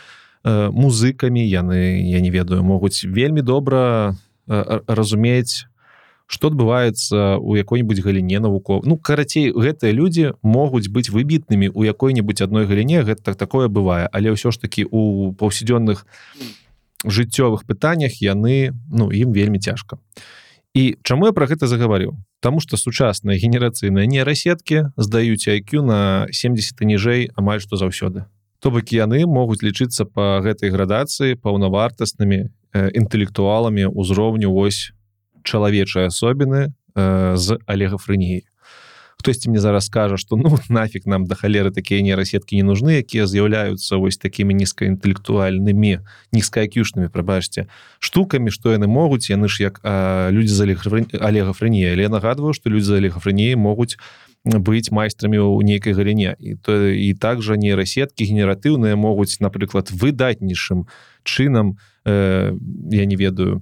музыкамі 0.75 1.39
яны 1.39 2.11
я 2.11 2.19
не 2.19 2.29
ведаю 2.29 2.59
могуць 2.59 3.07
вельмі 3.07 3.39
добра 3.39 4.19
э, 4.51 4.83
разумець 4.91 5.70
что 6.31 6.47
адбываецца 6.47 7.37
у 7.43 7.59
якой-нибудь 7.59 7.99
галіне 7.99 8.39
навуков 8.39 8.87
ну 8.87 8.95
карацей 8.95 9.51
гэтыя 9.51 9.91
людзі 9.91 10.31
могуць 10.41 10.87
быць 10.87 11.11
выбітнымі 11.11 11.67
у 11.75 11.83
якой-нибудь 11.83 12.39
адной 12.39 12.65
галіне 12.65 13.03
гэта 13.03 13.21
так 13.21 13.35
такое 13.35 13.67
бывае. 13.67 14.07
Але 14.07 14.31
ўсё 14.31 14.55
ж 14.55 14.63
таки 14.63 14.87
у 14.87 15.35
паўсядзённых 15.35 16.07
жыццёвых 17.03 17.67
пытаннях 17.67 18.23
яны 18.23 18.71
ну 18.87 19.11
ім 19.11 19.35
вельмі 19.35 19.59
цяжка. 19.59 19.99
І 20.71 20.95
чаму 21.03 21.27
я 21.27 21.35
про 21.35 21.51
гэта 21.51 21.67
загаварыў? 21.67 22.15
Таму 22.39 22.63
что 22.63 22.79
сучасныя 22.79 23.35
генерацыйныя 23.35 24.07
нейрасеткі 24.07 24.95
здаюць 24.95 25.51
IQ 25.51 25.83
на 25.83 26.31
70 26.31 26.79
ніжэй 26.79 27.35
амаль 27.35 27.59
што 27.59 27.75
заўсёды. 27.75 28.23
То 28.63 28.71
бок 28.71 28.87
яны 28.95 29.27
могуць 29.27 29.59
лічыцца 29.59 30.07
по 30.07 30.39
гэтай 30.39 30.71
градацыі 30.71 31.35
паўнавартаснымі 31.35 32.55
інтэлектуаламі 32.71 33.91
ўзроўню 33.91 34.47
ось 34.47 34.95
чалавечай 35.43 36.07
асобіны 36.07 36.73
э, 36.95 37.35
з 37.35 37.59
алегафрэніяй 37.65 38.45
хтосьці 39.21 39.49
мне 39.49 39.59
зараз 39.59 39.85
скажа 39.85 40.17
что 40.17 40.35
ну 40.35 40.57
нафиг 40.69 41.05
нам 41.05 41.25
да 41.25 41.35
халеры 41.35 41.71
такія 41.71 42.01
нейрасеткі 42.01 42.57
не 42.57 42.65
нужны 42.65 42.97
якія 43.05 43.29
з'яўляюцца 43.29 44.01
вось 44.01 44.17
такімі 44.17 44.57
нізкаінтэлектуальнымі 44.57 46.01
нізкаакюшнымі 46.33 47.13
прабачце 47.13 47.69
штукамі 48.01 48.49
што 48.49 48.73
яны 48.73 48.89
могуць 48.89 49.29
яны 49.29 49.45
ж 49.45 49.69
як 49.69 49.77
людзі 50.33 50.53
за 50.57 50.65
алегафрэнія 51.21 51.93
але 51.93 52.09
нагадваю 52.09 52.57
что 52.57 52.73
людзі 52.73 52.97
за 52.97 52.97
алегафрэніяй 52.97 53.55
могуць 53.55 54.01
быць 54.41 54.89
майстрамі 54.89 55.37
ў 55.37 55.61
нейкай 55.69 55.93
галіне 55.93 56.33
і 56.41 56.57
то 56.57 56.89
і 56.89 57.13
также 57.13 57.61
нейрасеткі 57.61 58.25
генератыўныя 58.25 58.97
могуць 58.97 59.37
напрыклад 59.37 59.93
выдатнейшым 59.93 60.89
чынам 61.21 61.77
э, 62.09 62.57
я 62.89 63.05
не 63.05 63.15
ведаю 63.15 63.61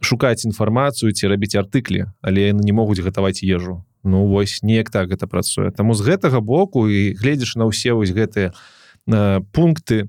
шукаць 0.00 0.44
інфармацыю 0.44 1.12
ці 1.12 1.28
рабіць 1.28 1.56
артыклі 1.58 2.10
але 2.22 2.52
яны 2.52 2.62
не 2.62 2.72
могуць 2.72 3.00
гатаваць 3.00 3.42
ежу. 3.42 3.84
Ну 4.04 4.26
вось 4.26 4.62
неяк 4.62 4.90
так 4.90 5.10
гэта 5.10 5.26
працуе. 5.26 5.70
Таму 5.70 5.94
з 5.94 6.02
гэтага 6.06 6.40
боку 6.40 6.88
і 6.88 7.14
гледзяш 7.18 7.56
на 7.56 7.66
ўсе 7.66 7.92
вось 7.92 8.14
гэтыя 8.14 8.52
э, 8.52 9.40
пункты 9.52 10.08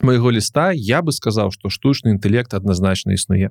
майго 0.00 0.30
ліста 0.30 0.72
я 0.74 1.00
бы 1.02 1.12
сказаў 1.12 1.50
што 1.52 1.72
штучны 1.72 2.12
інтэлект 2.16 2.54
адназначна 2.54 3.16
існуе. 3.16 3.50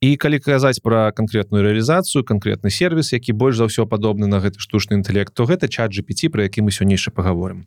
І 0.00 0.16
калі 0.16 0.38
казаць 0.38 0.80
пра 0.80 1.10
канкрэтную 1.12 1.60
рэалізацыю 1.66 2.22
канкрэтны 2.24 2.70
сервіс 2.70 3.12
які 3.12 3.32
больш 3.32 3.58
за 3.58 3.66
ўсё 3.66 3.84
падобны 3.84 4.26
на 4.30 4.40
гэты 4.40 4.62
штучны 4.62 5.02
інтэлект 5.02 5.34
то 5.34 5.44
гэта 5.44 5.68
чат 5.68 5.92
GPT 5.92 6.32
пра 6.32 6.48
які 6.48 6.62
мы 6.62 6.70
сённяйша 6.70 7.10
паговорым. 7.10 7.66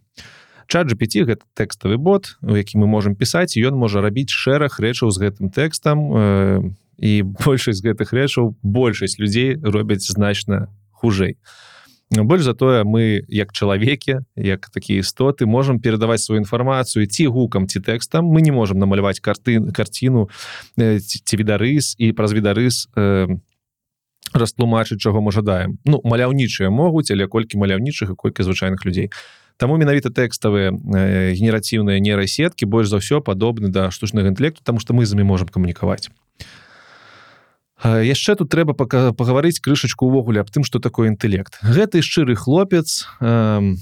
чат 0.71 0.87
GPT 0.87 1.27
гэта 1.27 1.43
тэкставы 1.53 1.97
бот 1.97 2.39
у 2.41 2.55
які 2.55 2.79
мы 2.79 2.87
можемм 2.87 3.15
пісаць 3.15 3.59
ён 3.59 3.75
можа 3.75 4.01
рабіць 4.01 4.31
шэраг 4.31 4.79
рэчаў 4.79 5.11
з 5.11 5.17
гэтым 5.19 5.51
тэкстам 5.51 5.97
э, 5.99 6.61
і 7.01 7.21
большасць 7.43 7.81
гэтых 7.81 8.13
рэчаў 8.13 8.55
большасць 8.61 9.19
людзей 9.19 9.57
робяць 9.57 10.05
значна 10.05 10.69
хужэй 11.01 11.37
больш 12.11 12.43
затое 12.43 12.83
мы 12.83 13.23
як 13.27 13.53
чалавекі 13.53 14.21
як 14.35 14.69
такія 14.69 14.99
істоты 14.99 15.45
можемм 15.45 15.79
перадаваць 15.79 16.21
сваю 16.21 16.41
інфармацыю 16.41 17.07
ці 17.07 17.27
гукам 17.27 17.67
ці 17.67 17.79
тэкстам 17.79 18.25
мы 18.25 18.41
не 18.41 18.51
можемм 18.51 18.79
намаляваць 18.79 19.19
карты 19.19 19.71
карціну 19.71 20.29
ці 20.77 21.33
відарыс 21.37 21.95
і 21.97 22.11
праз 22.11 22.33
відарыс 22.35 22.91
э, 22.95 23.27
растлумачыць 24.33 24.99
чаго 24.99 25.21
мы 25.21 25.31
жадаем 25.31 25.79
ну 25.85 26.01
маляўнічыя 26.03 26.69
могуць 26.69 27.11
але 27.11 27.27
колькі 27.27 27.57
маляўнічых 27.57 28.11
і 28.11 28.15
колькі 28.15 28.43
звычайных 28.43 28.85
людзей 28.85 29.09
Таму 29.61 29.77
менавіта 29.77 30.09
тэкставыя 30.09 30.73
э, 30.73 31.37
генерацыўныя 31.37 32.01
нейрасеткі 32.01 32.65
больш 32.65 32.89
за 32.89 32.97
ўсё 32.97 33.21
падобны 33.21 33.69
да 33.69 33.91
штучнага 33.91 34.33
інтэлекту 34.33 34.61
тому 34.65 34.79
што 34.83 34.93
мы 34.93 35.05
з 35.05 35.13
імі 35.15 35.23
можемм 35.23 35.47
камунікаваць 35.47 36.09
яшчэ 37.83 38.35
тут 38.35 38.49
трэба 38.49 38.73
пагаварыць 38.77 39.59
крышачку 39.59 40.05
увогуле 40.05 40.41
аб 40.41 40.51
тым 40.51 40.63
что 40.63 40.79
такое 40.79 41.09
інтэлект. 41.09 41.57
Гэты 41.65 42.01
шчыры 42.01 42.35
хлопец 42.35 43.07
э, 43.19 43.73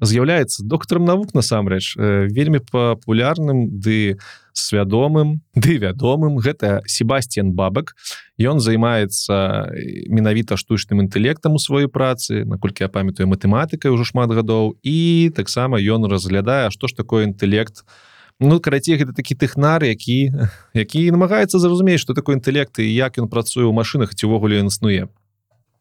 з'яўляецца 0.00 0.62
доктарам 0.62 1.04
навук 1.04 1.34
насамрэч 1.34 1.96
э, 1.96 2.26
вельмі 2.30 2.62
папулярным 2.62 3.80
ды 3.80 4.18
свядомым 4.52 5.42
ды 5.54 5.78
вядомым. 5.82 6.38
Гэта 6.38 6.82
себастьян 6.86 7.52
бабак. 7.52 7.98
Ён 8.38 8.60
займаецца 8.60 9.72
менавіта 10.06 10.56
штучным 10.56 11.02
інтэлектам 11.02 11.54
у 11.54 11.58
сваёй 11.58 11.88
працы 11.88 12.44
наколькі 12.46 12.86
я 12.86 12.88
памятаю 12.88 13.26
матэматыкай 13.26 13.90
ужо 13.90 14.04
шмат 14.04 14.30
гадоў. 14.30 14.78
І 14.86 15.32
таксама 15.34 15.82
ён 15.82 16.06
разглядае 16.06 16.70
што 16.70 16.86
ж 16.86 16.94
такое 16.94 17.26
інтэлект 17.26 17.82
у 17.82 18.15
ну 18.40 18.60
карацей 18.60 18.96
гэта 19.00 19.12
такі 19.16 19.34
тэхнар 19.34 19.84
які 19.84 20.32
які 20.74 21.10
намагаецца 21.10 21.58
зразумець 21.58 22.00
что 22.00 22.14
такое 22.14 22.36
інтэект 22.36 22.78
і 22.78 22.88
як 22.88 23.18
ён 23.18 23.28
працуе 23.28 23.64
ў 23.64 23.72
машинах 23.72 24.14
ці 24.14 24.26
увогуле 24.26 24.60
існуе. 24.60 25.08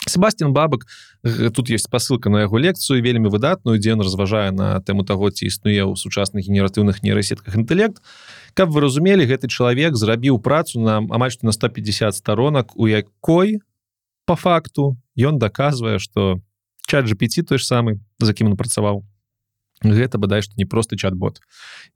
Себастьян 0.07 0.53
бабак 0.53 0.85
тут 1.23 1.69
есть 1.69 1.89
посылка 1.89 2.29
на 2.29 2.45
яго 2.45 2.57
лекцыю 2.59 3.01
вельмі 3.01 3.27
выдатную 3.27 3.79
дзе 3.79 3.97
ён 3.97 4.01
разважае 4.05 4.51
на 4.51 4.79
тэму 4.79 5.03
таго 5.03 5.31
ці 5.31 5.49
існуе 5.51 5.83
ў 5.83 5.95
сучасных 5.97 6.45
генератыўных 6.45 7.03
нейрасетках 7.03 7.55
інтэлект. 7.55 7.99
Каб 8.53 8.69
вы 8.71 8.85
разумелі 8.85 9.25
гэты 9.27 9.51
чалавек 9.51 9.95
зрабіў 9.95 10.39
працу 10.39 10.79
на 10.79 11.03
амаль 11.03 11.31
што 11.31 11.49
на 11.49 11.51
150 11.51 12.15
сторонак 12.15 12.71
у 12.77 12.87
якой 12.87 13.59
по 14.25 14.35
факту 14.35 14.95
ён 15.17 15.39
даказвае 15.39 15.99
что 15.99 16.39
чат 16.87 17.05
GPT 17.05 17.43
той 17.43 17.57
ж 17.57 17.65
самы 17.65 17.99
за 18.19 18.33
кім 18.33 18.53
он 18.53 18.57
працаваў 18.57 19.03
гэта 19.83 20.17
бадай 20.17 20.41
што 20.41 20.53
не 20.57 20.65
просты 20.65 20.95
чат-бот. 20.95 21.41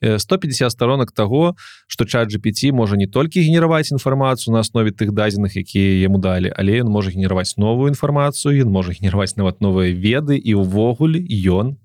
150 0.01 0.71
сторонок 0.71 1.11
того 1.11 1.55
что 1.87 2.05
чат 2.05 2.33
GPT 2.33 2.71
можа 2.71 2.97
не 2.97 3.07
толькі 3.07 3.41
генераваць 3.41 3.91
інфармацыю 3.91 4.53
на 4.53 4.59
аснове 4.59 4.91
тых 4.91 5.13
дадзеных 5.13 5.55
якія 5.55 6.03
яму 6.03 6.19
далі 6.19 6.51
але 6.55 6.81
ён 6.81 6.89
можа 6.89 7.11
генераваць 7.11 7.57
новую 7.57 7.89
інфармацыю 7.89 8.65
ён 8.65 8.71
можа 8.71 8.91
генераваць 8.91 9.37
нават 9.37 9.61
новыя 9.61 9.93
веды 9.93 10.37
і 10.37 10.59
ўвогуле 10.59 11.23
ён 11.47 11.77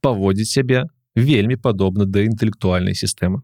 паводзіць 0.00 0.50
сябе 0.50 0.86
вельмі 1.14 1.56
падобна 1.56 2.04
да 2.04 2.22
інтэлектуальнай 2.22 2.94
сістэмы. 2.94 3.42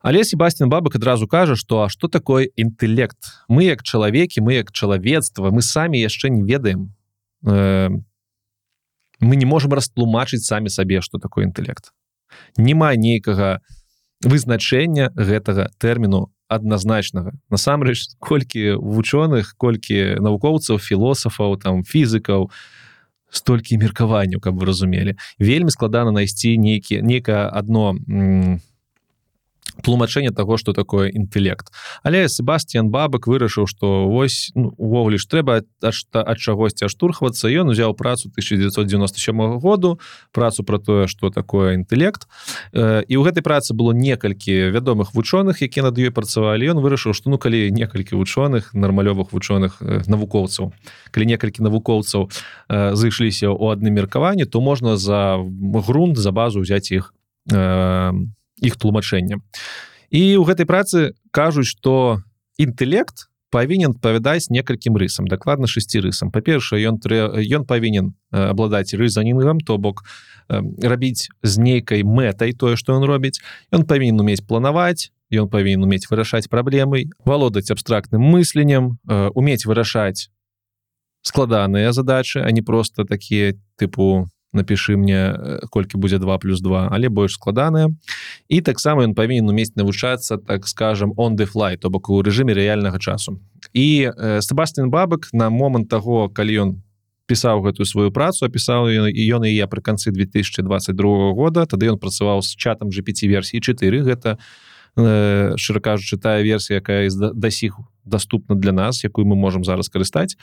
Але 0.00 0.22
Себастьян 0.24 0.70
бабак 0.70 0.94
адразу 0.94 1.26
кажа 1.26 1.56
что 1.56 1.82
а 1.82 1.88
что 1.88 2.08
такое 2.08 2.48
інтэлект? 2.56 3.18
Мы 3.48 3.64
як 3.64 3.82
чалавекі 3.82 4.40
мы 4.40 4.54
як 4.54 4.72
чалавецтва 4.72 5.50
мы 5.50 5.62
самі 5.62 5.98
яшчэ 5.98 6.30
не 6.30 6.42
ведаем 6.42 6.94
э, 7.44 7.90
мы 9.20 9.36
не 9.36 9.46
можем 9.46 9.72
растлумачыць 9.72 10.44
самі 10.44 10.68
сабе 10.70 11.00
что 11.00 11.18
такое 11.18 11.44
інтэлект. 11.44 11.92
Няма 12.56 12.94
нейкага 12.94 13.60
вызначэння 14.22 15.10
гэтага 15.14 15.70
тэрміну 15.78 16.30
адназначнага. 16.48 17.36
Насамрэч 17.50 18.18
колькі 18.18 18.80
вучоных 18.80 19.54
колькі 19.56 20.18
навукоўцаў 20.18 20.78
філосафаў 20.80 21.60
там 21.60 21.84
фізікаў 21.84 22.50
столькі 23.30 23.76
меркаванняў 23.76 24.40
каб 24.40 24.56
вы 24.56 24.66
разумелі. 24.66 25.16
Вельмі 25.38 25.70
складана 25.70 26.10
найсці 26.10 26.56
нейкі 26.56 27.02
некае 27.04 27.46
одно 27.52 27.94
тлумачэнне 29.82 30.30
того 30.30 30.56
что 30.56 30.72
такое 30.72 31.10
інтэлект. 31.10 31.72
Але 32.02 32.28
Себастьян 32.28 32.90
бабак 32.90 33.26
вырашыў 33.26 33.66
что 33.66 34.08
вось 34.08 34.50
ну, 34.54 34.74
увогуле 34.76 35.18
ж 35.18 35.26
трэба 35.26 35.62
аж 35.82 36.06
ад 36.12 36.38
чагосьці 36.38 36.86
аштурхвацца. 36.86 37.48
Ён 37.48 37.70
узяў 37.70 37.94
працу 37.94 38.28
1997 38.28 39.58
году 39.58 40.00
працу 40.32 40.64
про 40.64 40.78
тое 40.78 41.06
что 41.06 41.30
такое 41.30 41.74
інтэлект. 41.74 42.26
І 42.72 43.14
ў 43.14 43.22
гэтай 43.22 43.42
працы 43.42 43.74
было 43.74 43.92
некалькі 43.92 44.70
вядомых 44.70 45.14
вучоных 45.14 45.62
які 45.62 45.82
над 45.82 45.98
ёй 45.98 46.10
працавалі. 46.10 46.66
Ён 46.66 46.80
вырашыў 46.80 47.14
что 47.14 47.30
ну 47.30 47.38
калі 47.38 47.70
некалькі 47.70 48.16
вучоных 48.16 48.74
нармалёвых 48.74 49.32
вучоных 49.32 49.80
навукоўцаў 49.80 50.72
калі 51.10 51.24
некалькі 51.26 51.62
навукоўцаў 51.62 52.30
зышліся 52.68 53.48
ў 53.52 53.72
адным 53.72 53.94
меркаванні 53.94 54.44
то 54.44 54.60
можна 54.60 54.96
за 54.96 55.38
грунт 55.86 56.16
за 56.18 56.32
базу 56.32 56.60
взять 56.60 56.90
іх 56.90 57.12
іх 58.62 58.76
тлумачэння 58.76 59.40
і 60.10 60.22
ў 60.40 60.44
гэтай 60.48 60.66
працы 60.66 61.12
кажуць 61.30 61.68
что 61.68 62.22
інтэект 62.56 63.28
павінен 63.50 63.94
павядаць 63.96 64.52
некалькім 64.52 64.96
рысам 65.00 65.28
дакладна 65.28 65.66
шасці 65.66 66.04
рысам. 66.04 66.28
Па-першае 66.32 66.84
ён 66.84 67.00
ён 67.00 67.64
павінен 67.64 68.12
абладаць 68.32 68.92
рызанінгам 68.92 69.60
то 69.60 69.78
бок 69.78 70.04
рабіць 70.48 71.28
з 71.42 71.52
нейкай 71.58 72.04
мэтай 72.04 72.52
тое 72.52 72.76
што 72.76 72.96
ён 72.96 73.04
робіць. 73.08 73.40
Ён 73.72 73.84
павінен 73.88 74.20
умець 74.20 74.44
планаваць 74.44 75.12
ён 75.32 75.48
павінен 75.48 75.84
умець 75.84 76.08
вырашаць 76.08 76.48
праблемай 76.48 77.08
валодаць 77.24 77.70
абстрактным 77.70 78.24
мысленнем 78.24 78.96
умець 79.36 79.68
вырашаць 79.68 80.32
складаныя 81.22 81.92
задачы 81.92 82.40
а 82.40 82.50
не 82.52 82.62
просто 82.62 83.04
такія 83.04 83.52
тыпу 83.76 84.28
напиши 84.58 84.98
мне 84.98 85.38
колькі 85.70 86.02
будзе 86.02 86.18
2 86.18 86.38
плюс 86.42 86.60
2 86.60 86.88
але 86.90 87.08
больш 87.08 87.38
складаная 87.38 87.94
і 88.48 88.60
таксама 88.60 89.06
ён 89.06 89.14
павінен 89.14 89.48
умець 89.48 89.78
навучацца 89.78 90.38
так 90.42 90.66
скажем 90.66 91.14
он 91.16 91.38
дефлай 91.38 91.78
то 91.78 91.90
бок 91.90 92.10
у 92.10 92.22
рэжыме 92.22 92.52
рэальнага 92.52 92.98
часу. 92.98 93.38
І 93.72 94.10
э, 94.10 94.40
Себастьян 94.42 94.90
бабак 94.90 95.30
на 95.32 95.50
момант 95.50 95.88
того 95.88 96.28
калі 96.28 96.58
ён 96.58 96.70
пісаў 97.28 97.60
гэтую 97.62 97.84
сваю 97.84 98.10
працу 98.10 98.48
апісаў 98.48 98.88
і 98.88 99.22
ён 99.36 99.44
і 99.44 99.52
я 99.52 99.68
пры 99.68 99.84
канцы 99.84 100.10
2022 100.10 101.32
года 101.36 101.68
тады 101.68 101.92
ён 101.92 102.00
працаваў 102.00 102.40
з 102.42 102.56
чатам 102.56 102.88
GPT 102.88 103.28
версіі 103.28 103.60
4 103.60 104.02
гэта 104.02 104.38
э, 104.96 105.54
шчыра 105.60 105.80
кажучы 105.80 106.16
тая 106.16 106.40
версія 106.42 106.80
якая 106.80 107.06
да 107.12 107.50
сіх 107.52 107.76
доступна 108.08 108.56
для 108.56 108.72
нас 108.72 109.04
якую 109.04 109.26
мы 109.26 109.36
можем 109.36 109.64
зараз 109.64 109.88
карыстаць. 109.88 110.36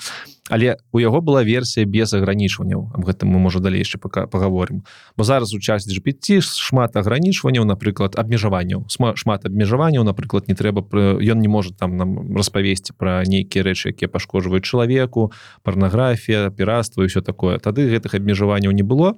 Але 0.49 0.77
у 0.91 0.99
яго 0.99 1.21
была 1.21 1.43
версія 1.43 1.85
без 1.85 2.13
агранічванняў. 2.13 2.91
Об 2.93 3.05
гэтым 3.05 3.33
мы 3.33 3.39
можа 3.39 3.59
далей 3.59 3.81
яшчэ 3.81 3.97
пока 3.97 4.27
паговорым 4.27 4.83
бо 5.17 5.23
зараз 5.23 5.53
у 5.53 5.59
час 5.59 5.87
GPT 5.87 6.41
шмат 6.41 6.95
агранічванняў 6.95 7.65
напрыклад 7.65 8.15
абмежаванняў. 8.15 8.85
Шмат 8.89 9.45
абмежаванняў 9.45 10.03
напрыклад 10.03 10.47
не 10.47 10.55
трэба 10.55 10.85
ён 11.19 11.39
не 11.39 11.47
может 11.47 11.77
там 11.77 11.97
нам 11.97 12.35
распавесці 12.35 12.93
про 12.97 13.23
нейкія 13.25 13.63
рэчы 13.63 13.89
якія 13.89 14.07
пашкоджваюць 14.09 14.63
чалавеку 14.63 15.31
парнаграфія 15.63 16.49
піратства 16.49 17.03
і 17.03 17.07
все 17.07 17.21
такое. 17.21 17.59
Тады 17.59 17.89
гэтых 17.89 18.15
абмежаванняў 18.15 18.71
не 18.71 18.83
было. 18.83 19.17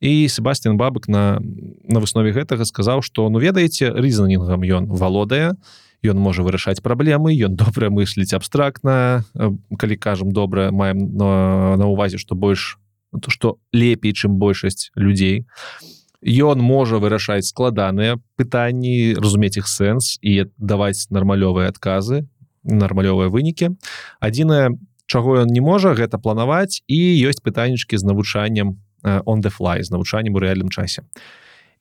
І 0.00 0.28
Себастьян 0.28 0.76
бабак 0.76 1.08
на 1.08 1.40
на 1.88 2.00
выснове 2.00 2.32
гэтага 2.32 2.64
сказаў 2.64 3.02
что 3.02 3.28
ну 3.28 3.38
ведаеце 3.38 3.90
рызанінгам 3.90 4.62
ён 4.64 4.84
валодае 4.90 5.54
ён 6.04 6.20
можа 6.20 6.44
вырашаць 6.44 6.82
праблемы 6.84 7.34
ён 7.34 7.56
добра 7.62 7.90
мысліць 7.90 8.34
абстрактна 8.34 9.24
калі 9.78 9.96
кажам 9.96 10.32
добра 10.32 10.70
маем 10.70 11.14
на, 11.16 11.76
на 11.76 11.86
увазе 11.88 12.18
што 12.18 12.34
больш 12.34 12.78
то 13.14 13.30
што 13.30 13.58
лепей 13.72 14.12
чым 14.12 14.38
большасць 14.38 14.90
людзей 14.96 15.46
ён 16.24 16.60
можа 16.64 16.98
вырашаць 16.98 17.46
складаныя 17.46 18.16
пытанні 18.40 19.14
разумець 19.20 19.60
іх 19.60 19.68
сэнс 19.68 20.16
і 20.24 20.48
даваць 20.56 21.08
нармалёвыя 21.10 21.68
адказы 21.68 22.24
нармалёвыя 22.64 23.28
вынікі 23.28 23.76
адзінае 24.20 24.74
чаго 25.06 25.44
ён 25.44 25.52
не 25.52 25.60
можа 25.60 25.92
гэта 25.94 26.18
планаваць 26.18 26.80
і 26.88 26.98
ёсць 27.28 27.44
пытаннічкі 27.44 28.00
з 28.00 28.04
навучаннем 28.08 28.80
он 29.04 29.40
дефлай 29.40 29.84
з 29.84 29.92
навучаннем 29.92 30.34
у 30.34 30.40
рэальным 30.40 30.72
часе 30.72 31.04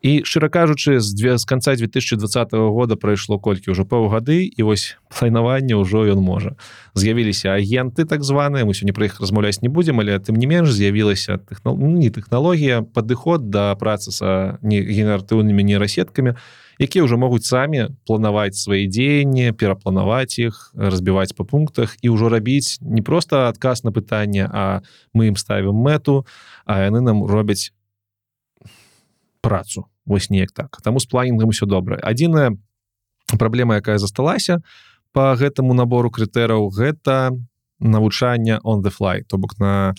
і 0.04 0.20
шчыра 0.28 0.52
кажучы 0.52 1.00
з 1.00 1.16
дзве 1.16 1.38
з 1.40 1.46
конца 1.48 1.76
2020 1.80 2.52
года 2.52 3.00
прайшло 3.00 3.40
колькі 3.40 3.72
ўжо 3.72 3.88
паўгады 3.88 4.44
і 4.44 4.62
вось 4.68 5.00
файнаванне 5.08 5.80
ўжо 5.80 6.04
ён 6.12 6.20
можа. 6.20 6.60
З'явіліся 6.92 7.56
агенты 7.56 8.04
так 8.04 8.20
званыя 8.20 8.68
мы 8.68 8.76
сёння 8.76 8.92
пра 8.92 9.08
іх 9.08 9.24
размаўляць 9.24 9.64
не 9.64 9.72
будзем 9.72 10.04
але 10.04 10.20
тым 10.20 10.36
не 10.36 10.46
менш 10.46 10.76
з'явілася 10.76 11.40
тэхно... 11.40 11.80
не 11.80 12.12
тэхналогія 12.12 12.84
падыход 12.84 13.48
да 13.48 13.72
працы 13.80 14.12
са 14.12 14.60
не 14.60 14.84
генератыўнымі 14.84 15.64
нейрасеткамі 15.64 16.36
якія 16.84 17.08
ўжо 17.08 17.16
могуць 17.16 17.48
самі 17.48 17.96
планаваць 18.04 18.60
свае 18.60 18.92
дзеянні 18.92 19.56
перапланаваць 19.56 20.36
іх 20.36 20.76
разбіваць 20.76 21.32
по 21.32 21.48
пунктах 21.48 21.96
і 22.04 22.12
ўжо 22.12 22.28
рабіць 22.28 22.84
не 22.84 23.00
просто 23.00 23.48
адказ 23.48 23.88
на 23.88 23.96
пытанне 23.96 24.52
а 24.52 24.84
мы 25.16 25.32
ім 25.32 25.40
ставім 25.40 25.80
мэту 25.80 26.28
а 26.68 26.84
яны 26.84 27.00
нам 27.00 27.24
робяць 27.24 27.72
працу 29.44 29.86
вось 30.08 30.32
неяк 30.32 30.56
так. 30.56 30.80
Таму 30.82 31.04
з 31.04 31.06
планінгам 31.06 31.52
усё 31.52 31.68
добра. 31.68 32.00
Адзіная 32.00 32.56
праблема 33.38 33.76
якая 33.76 34.00
засталася 34.00 34.64
по 35.12 35.36
гэтаму 35.36 35.76
набору 35.76 36.10
крытэраў 36.10 36.72
гэта 36.72 37.36
навучання 37.84 38.64
on 38.64 38.82
the 38.82 38.90
fly 38.90 39.28
то 39.28 39.38
бок 39.38 39.60
на 39.60 39.94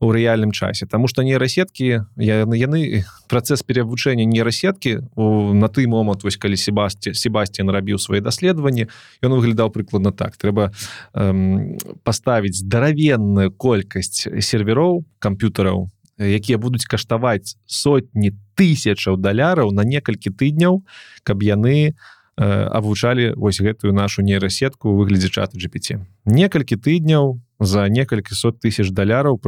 у 0.00 0.12
рэальным 0.12 0.52
часе. 0.52 0.84
Таму 0.86 1.08
што 1.08 1.24
нейрасеткі 1.24 2.04
яны 2.20 2.56
яны 2.60 3.04
працэс 3.32 3.64
перавучэння 3.64 4.28
нейрасеткі 4.28 5.08
на 5.16 5.68
той 5.72 5.86
момант 5.88 6.24
вось 6.24 6.36
калі 6.36 6.56
себасці 6.56 7.14
себасці 7.16 7.64
нарабіў 7.64 7.96
свае 7.96 8.20
даследаванні 8.20 8.88
ён 9.24 9.32
выглядаў 9.32 9.72
прыкладна 9.72 10.12
так. 10.12 10.36
Трэба 10.36 10.68
эм, 11.16 11.80
паставіць 12.04 12.60
здаравенную 12.60 13.56
колькасць 13.56 14.28
сервероў 14.28 15.04
камп'ютараў 15.18 15.88
якія 16.18 16.58
будуць 16.58 16.84
каштаваць 16.88 17.56
сотні 17.66 18.32
тысячаў 18.56 19.16
даляраў 19.20 19.72
на 19.72 19.84
некалькі 19.84 20.32
тыдняў 20.32 20.82
каб 21.22 21.42
яны 21.42 21.96
абвучалі 22.36 23.32
вось 23.36 23.60
гэтую 23.60 23.96
нашу 23.96 24.22
нейрасетку 24.22 24.96
выглядзе 24.96 25.28
чата 25.32 25.56
GPT 25.56 26.04
некалькі 26.24 26.76
тыдняў 26.76 27.40
за 27.60 27.88
некалькі 27.88 28.34
сот 28.36 28.60
тысяч 28.60 28.92
даляраў 28.92 29.40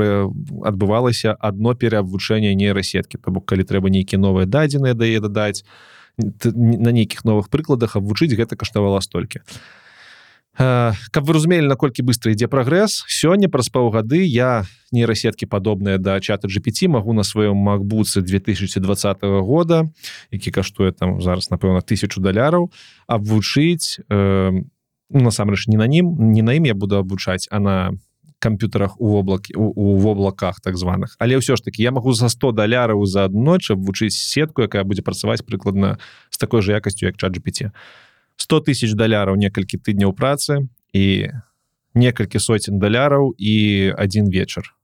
адбывалася 0.65 1.37
адно 1.37 1.75
пераабвучэнне 1.75 2.55
нейрасеткі. 2.57 3.21
То 3.21 3.31
бок 3.31 3.45
калі 3.45 3.69
трэба 3.69 3.93
нейкі 3.93 4.17
новыя 4.17 4.49
дадзеныя 4.49 4.97
дае 4.97 5.21
дадаць 5.21 5.65
на 6.17 6.91
нейкіх 6.91 7.25
новых 7.29 7.53
прыкладах 7.53 7.97
абвучыць 8.01 8.33
гэта 8.33 8.57
каштавала 8.57 9.01
столькі. 9.05 9.45
а 9.45 9.88
каб 10.59 11.23
вы 11.23 11.33
разумелі 11.33 11.71
наколькі 11.71 12.03
быстро 12.03 12.35
ідзе 12.35 12.51
прагрэс 12.51 13.07
сёння 13.07 13.47
праз 13.47 13.71
паўгады 13.71 14.27
я 14.27 14.67
нейрасеткі 14.91 15.47
падобныя 15.47 16.03
да 16.03 16.19
чата 16.19 16.51
GPT 16.51 16.91
магу 16.91 17.15
на 17.15 17.23
сваём 17.23 17.55
макбуцы 17.55 18.21
2020 18.21 19.23
года 19.23 19.87
які 20.31 20.51
каштуе 20.51 20.91
там 20.91 21.23
зараз 21.23 21.51
напэўна 21.55 21.79
тысячу 21.87 22.19
даляраў 22.19 22.75
абвучыць 23.07 24.03
э, 24.11 24.51
насамрэч 25.11 25.71
не 25.71 25.79
на 25.79 25.87
ім 25.87 26.35
не 26.35 26.43
на 26.43 26.59
ім 26.59 26.67
я 26.67 26.75
буду 26.75 26.99
абучаць 26.99 27.47
а 27.51 27.61
на 27.63 27.77
камп'ютарах 28.39 29.01
у 29.01 29.07
воблакі 29.07 29.55
у 29.55 29.99
воблаках 29.99 30.61
так 30.61 30.77
званых. 30.77 31.15
Але 31.19 31.39
ўсё 31.39 31.59
ж 31.59 31.63
таки 31.63 31.83
я 31.83 31.91
магу 31.91 32.15
за 32.15 32.29
100 32.29 32.53
даляраў 32.55 33.07
за 33.07 33.27
адноч 33.27 33.71
абвучыць 33.71 34.15
сетку 34.15 34.63
якая 34.63 34.83
будзе 34.83 35.03
працаваць 35.03 35.43
прыкладна 35.43 35.99
з 36.31 36.39
такой 36.39 36.63
жа 36.63 36.79
якасцю 36.79 37.07
як 37.07 37.19
чат 37.19 37.35
GPT 37.35 37.71
100 38.39 38.71
тысяч 38.71 38.95
даляраў 38.95 39.37
некалькі 39.37 39.83
тыдняў 39.83 40.15
працы 40.15 40.71
і 40.95 41.29
некалькі 41.95 42.39
соцень 42.39 42.79
даляраў 42.79 43.35
і 43.37 43.55
один 43.99 44.31
вечар. 44.31 44.75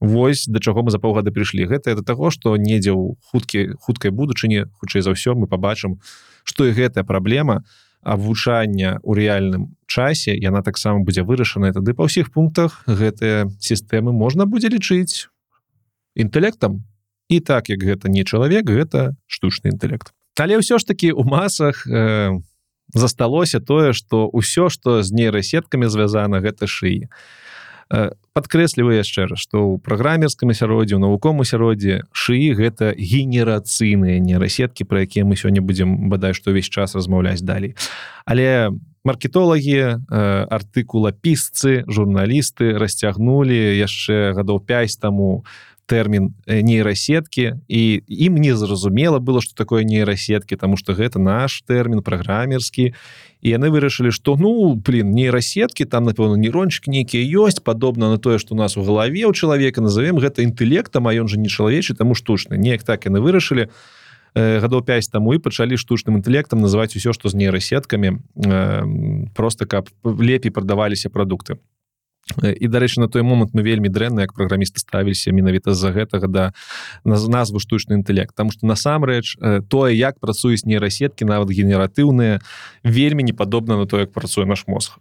Вось 0.00 0.44
да 0.46 0.58
чаго 0.60 0.82
мы 0.82 0.90
за 0.90 0.98
паўгады 0.98 1.30
прыйшлі. 1.30 1.64
Гэта 1.70 1.94
да 1.94 2.02
таго 2.02 2.28
што 2.34 2.58
недзе 2.58 2.92
ў 2.92 3.14
хуткі 3.30 3.78
хуткай 3.80 4.10
будучыні 4.10 4.66
хутчэй 4.82 5.06
за 5.06 5.14
ўсё 5.14 5.38
мы 5.38 5.46
побачым 5.46 6.02
што 6.44 6.66
і 6.66 6.74
гэтая 6.74 7.06
праблема 7.06 7.62
абвучання 8.02 9.00
ў 9.00 9.10
рэальным 9.16 9.78
часе 9.88 10.36
яна 10.36 10.60
таксама 10.60 11.00
будзе 11.00 11.24
вырашаная 11.24 11.72
тады 11.72 11.94
па 11.94 12.10
ўсіх 12.10 12.34
пунктах. 12.34 12.82
Гэтыя 12.84 13.48
сістэмы 13.62 14.12
можна 14.12 14.44
будзе 14.44 14.68
лічыць 14.68 15.30
інтэлектам. 16.18 16.84
І 17.30 17.40
так 17.40 17.70
як 17.70 17.80
гэта 17.80 18.10
не 18.10 18.26
чалавек 18.26 18.68
гэта 18.68 19.16
штучны 19.30 19.72
інтэлект. 19.72 20.12
Але 20.36 20.58
ўсё 20.58 20.76
ж 20.76 20.84
таки 20.84 21.14
у 21.14 21.24
масах 21.24 21.86
у 21.86 21.94
э, 21.94 22.42
засталося 22.92 23.60
тое 23.60 23.92
что 23.92 24.28
ўсё 24.28 24.68
что 24.68 25.02
з 25.02 25.12
нейрасеткамі 25.12 25.88
звязана 25.88 26.40
гэта 26.40 26.66
шыі. 26.66 27.08
Подкрэсліваю 28.34 28.98
яшчэ 28.98 29.30
раз 29.30 29.38
что 29.38 29.62
ў 29.62 29.78
праграмерскім 29.78 30.50
асяроддзі 30.50 30.98
у 30.98 31.02
навуком 31.04 31.44
асяроддзе 31.44 32.08
шыі 32.10 32.56
гэта 32.58 32.90
генерацыйныя 32.96 34.18
нейрасеткі 34.18 34.84
про 34.84 35.06
якія 35.06 35.24
мы 35.24 35.36
сёння 35.36 35.62
будзем 35.62 36.10
бадай 36.10 36.34
што 36.34 36.50
ўвесь 36.50 36.68
час 36.68 36.96
размаўляць 36.98 37.44
далей. 37.44 37.76
Але 38.24 38.74
маркетолагі 39.04 40.00
артыкула 40.08 41.12
пісцы 41.12 41.84
журналісты 41.86 42.74
расцягнулі 42.80 43.76
яшчэ 43.76 44.32
гадоў 44.32 44.64
5 44.64 44.98
таму 44.98 45.44
тэрмін 45.86 46.34
нейрасеткі 46.46 47.60
і 47.68 48.02
ім 48.08 48.34
не 48.36 48.56
зразумела 48.56 49.18
было 49.18 49.40
что 49.40 49.54
такое 49.54 49.84
нейрасеткі 49.84 50.56
тому 50.56 50.76
что 50.76 50.94
гэта 50.94 51.18
наш 51.18 51.62
тэрмін 51.66 52.02
праграмерскі 52.02 52.94
і 53.40 53.46
яны 53.48 53.68
вырашылі 53.68 54.10
что 54.10 54.36
ну 54.40 54.74
блин 54.74 55.12
нейрасеткі 55.12 55.84
там 55.84 56.04
напэўна 56.04 56.40
нейрончик 56.40 56.88
нейкія 56.88 57.24
ёсць 57.44 57.60
падобна 57.60 58.10
на 58.10 58.18
тое 58.18 58.38
что 58.38 58.54
у 58.54 58.58
нас 58.58 58.76
у 58.76 58.82
галаве 58.82 59.26
у 59.26 59.32
чалавека 59.32 59.80
назовем 59.80 60.16
гэта 60.18 60.42
інтэлектам 60.42 61.08
а 61.08 61.14
ён 61.14 61.28
же 61.28 61.38
не 61.38 61.48
чалавечы 61.48 61.94
таму 61.94 62.14
штучны 62.14 62.56
неяк 62.56 62.82
так 62.82 63.04
яны 63.04 63.20
вырашылі 63.20 63.68
гадоў 64.34 64.82
5 64.82 65.12
таму 65.12 65.34
і 65.34 65.38
пачалі 65.38 65.76
штучным 65.76 66.16
інтэлектам 66.18 66.58
называць 66.64 66.96
усё 66.96 67.12
што 67.12 67.28
з 67.28 67.34
нейрасеткамі 67.38 68.18
просто 69.34 69.66
каб 69.66 69.92
лепей 70.02 70.50
прадаваліся 70.50 71.10
прадукты 71.10 71.60
і 72.40 72.66
дарэчы 72.68 73.00
на 73.00 73.08
той 73.08 73.22
момант 73.22 73.52
мы 73.52 73.62
вельмі 73.62 73.92
дрэнна 73.92 74.24
як 74.24 74.32
праграмісты 74.32 74.80
ставіліся 74.80 75.32
менавіта 75.32 75.76
з-за 75.76 75.92
гэтага 75.92 76.28
да 76.28 76.44
назву 77.04 77.60
штучны 77.60 78.00
інтэлект. 78.00 78.34
Там 78.34 78.50
што 78.50 78.66
насамрэч 78.66 79.36
тое 79.68 79.92
як 79.92 80.20
працуюць 80.20 80.64
нейрасеткі 80.64 81.28
нават 81.28 81.52
генератыўныя 81.52 82.40
вельмі 82.82 83.22
не 83.22 83.32
падобна 83.36 83.76
на 83.76 83.86
то 83.86 84.00
як 84.00 84.12
працуе 84.12 84.46
наш 84.46 84.64
мозг. 84.66 84.96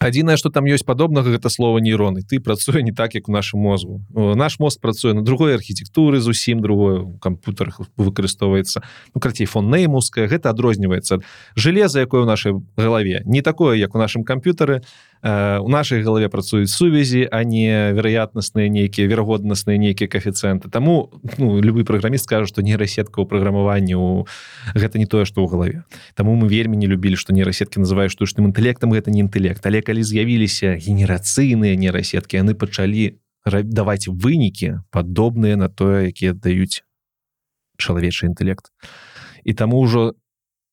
Адзінае 0.00 0.38
что 0.40 0.48
там 0.48 0.64
ёсць 0.64 0.86
падобнага 0.86 1.30
гэта 1.36 1.50
слова 1.52 1.76
нейроны. 1.78 2.22
Ты 2.24 2.40
працуе 2.40 2.82
не 2.82 2.92
так 2.92 3.14
як 3.14 3.28
у 3.28 3.32
нашым 3.32 3.60
мозгу. 3.60 4.00
Наш 4.14 4.58
мозг 4.58 4.80
працуе 4.80 5.12
на 5.12 5.22
другой 5.22 5.54
архітэктуры 5.54 6.18
зусім 6.20 6.62
другое 6.62 7.18
кампутарах 7.20 7.80
выкарыстоўваецца. 7.98 8.82
Ну 9.14 9.20
крацей 9.20 9.46
фон 9.46 9.68
неймуская 9.68 10.26
гэта 10.28 10.48
адрозніваецца 10.50 11.20
железа 11.54 12.00
якое 12.00 12.24
ў 12.24 12.26
нашай 12.26 12.52
галаве. 12.76 13.20
Не 13.26 13.42
такое 13.42 13.76
як 13.76 13.94
у 13.94 13.98
нашым 13.98 14.24
камп'ютары 14.24 14.80
у 15.22 15.68
нашай 15.68 16.02
галаве 16.02 16.28
працуюць 16.28 16.66
сувязі 16.66 17.28
а 17.30 17.44
не 17.46 17.94
вероятнасныя 17.94 18.66
нейкія 18.66 19.06
верагоднасныя 19.06 19.78
нейкія 19.78 20.10
каэфіцыенты 20.10 20.66
Таму 20.66 21.14
ну, 21.38 21.62
любы 21.62 21.84
праграміст 21.86 22.26
скажа 22.26 22.50
што 22.50 22.58
нейрасетка 22.58 23.22
ў 23.22 23.30
праграмаванні 23.30 23.94
у 23.94 24.26
гэта 24.74 24.98
не 24.98 25.06
тое 25.06 25.22
што 25.22 25.46
ў 25.46 25.46
галаве 25.46 25.78
Таму 26.18 26.34
мы 26.34 26.50
вельмі 26.50 26.74
не 26.74 26.90
любілі 26.90 27.14
што 27.14 27.30
нейрасеткі 27.30 27.78
называюць 27.78 28.10
штучным 28.10 28.50
інтэлектам 28.50 28.90
гэта 28.90 29.14
не 29.14 29.22
інтэлект 29.22 29.62
але 29.62 29.78
калі 29.78 30.02
з'явіліся 30.02 30.74
генерацыйныя 30.82 31.78
нейрасеткі 31.78 32.42
яны 32.42 32.58
пачалі 32.58 33.22
даваць 33.46 34.10
вынікі 34.10 34.82
падобныя 34.90 35.54
на 35.54 35.70
тое 35.70 36.10
якія 36.10 36.34
даюць 36.34 36.82
чалавечы 37.78 38.26
інтэлект 38.26 38.74
і 39.46 39.54
таму 39.54 39.86
ўжо 39.86 40.18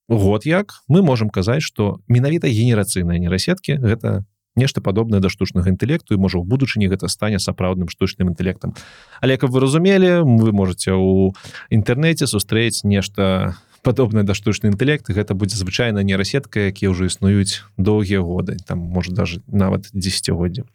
год 0.09 0.49
як 0.49 0.73
мы 0.89 1.05
можемм 1.05 1.29
казаць 1.29 1.61
што 1.61 2.01
менавіта 2.09 2.49
генерацыйныя 2.49 3.21
нейрасеткі 3.21 3.77
гэта 3.77 4.25
нешта 4.55 4.81
падобнае 4.81 5.21
да 5.21 5.29
штучнага 5.29 5.69
інтэлекту 5.69 6.15
і 6.15 6.21
можа 6.21 6.39
ў 6.41 6.45
будучыні 6.45 6.89
гэта 6.89 7.07
стане 7.07 7.39
сапраўдным 7.39 7.89
штучным 7.89 8.33
інтэлектам. 8.33 8.73
Але 9.21 9.37
каб 9.37 9.51
вы 9.51 9.59
разумелі 9.61 10.25
вы 10.25 10.51
можете 10.51 10.93
у 10.93 11.33
інтэрнэце 11.69 12.27
сустрэць 12.27 12.83
нешта 12.83 13.55
падобнае 13.81 14.23
да 14.23 14.33
штучны 14.33 14.73
інтэлект 14.73 15.09
гэта 15.09 15.33
будзе 15.33 15.55
звычайна 15.55 16.03
нейрасетка 16.03 16.71
якія 16.73 16.91
ўжо 16.91 17.07
існуюць 17.07 17.63
доўгія 17.77 18.19
годы 18.19 18.57
там 18.65 18.79
можа 18.79 19.13
даже 19.13 19.41
нават 19.47 19.87
десятгоддзя 19.93 20.67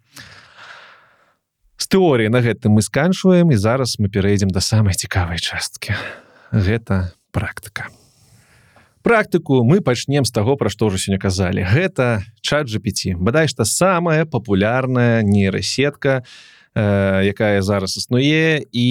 з 1.77 1.87
тэорыі 1.91 2.33
на 2.33 2.41
гэтым 2.41 2.79
мы 2.79 2.83
сканчваем 2.83 3.53
і 3.53 3.61
зараз 3.61 4.01
мы 4.01 4.09
перейдзем 4.09 4.49
да 4.49 4.65
самай 4.65 4.95
цікавай 4.95 5.39
часткі. 5.39 5.99
Гэта 6.55 7.13
практыка 7.35 7.91
практыку 9.05 9.63
мы 9.63 9.85
пачнем 9.85 10.25
з 10.25 10.33
таго 10.33 10.57
пра 10.57 10.73
што 10.73 10.89
ўжо 10.89 10.97
сёння 10.97 11.21
казалі. 11.21 11.61
Гэта 11.61 12.25
чат 12.41 12.73
GPT 12.73 13.15
бадай 13.21 13.47
што 13.47 13.69
самая 13.69 14.25
папулярная 14.25 15.21
нейрасетка 15.23 16.25
э, 16.75 17.29
якая 17.29 17.61
зараз 17.61 18.01
існуе 18.01 18.65
і 18.73 18.89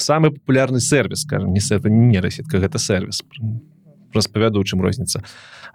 самы 0.00 0.32
папулярны 0.32 0.80
сервис 0.80 1.28
скажем 1.28 1.52
не 1.52 1.60
это 1.60 1.92
не 1.92 2.16
нейрасетка 2.16 2.58
гэта 2.58 2.80
сервис 2.80 3.20
распавяду 4.14 4.64
чым 4.64 4.80
розніца. 4.80 5.20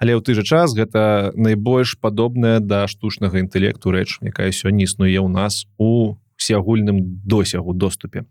Але 0.01 0.17
ў 0.17 0.21
ты 0.25 0.33
же 0.33 0.41
час 0.41 0.73
гэта 0.73 1.31
найбольш 1.37 2.01
падобная 2.01 2.59
да 2.59 2.89
штучнага 2.89 3.37
інтэлекту 3.37 3.93
рэч 3.93 4.25
якая 4.25 4.49
сёння 4.49 4.89
існуе 4.89 5.21
ў 5.21 5.29
нас 5.29 5.69
у 5.77 6.17
всеагульным 6.37 7.21
досягу 7.25 7.73
доступе 7.73 8.25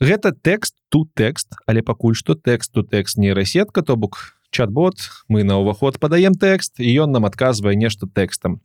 гэта 0.00 0.32
тэкст 0.32 0.74
тут 0.88 1.12
тэкст 1.14 1.54
але 1.68 1.84
пакуль 1.84 2.16
што 2.16 2.34
тэкст 2.34 2.72
тут 2.72 2.90
тэкст 2.90 3.20
нейрасетка 3.20 3.82
то 3.82 3.96
бок 3.96 4.40
чат-бот 4.50 4.96
мы 5.28 5.44
на 5.44 5.60
ўваход 5.62 6.00
падаем 6.00 6.34
тэкст 6.34 6.80
і 6.80 6.90
ён 7.04 7.14
нам 7.14 7.24
адказвае 7.24 7.76
нешта 7.76 8.08
тэкстам. 8.10 8.58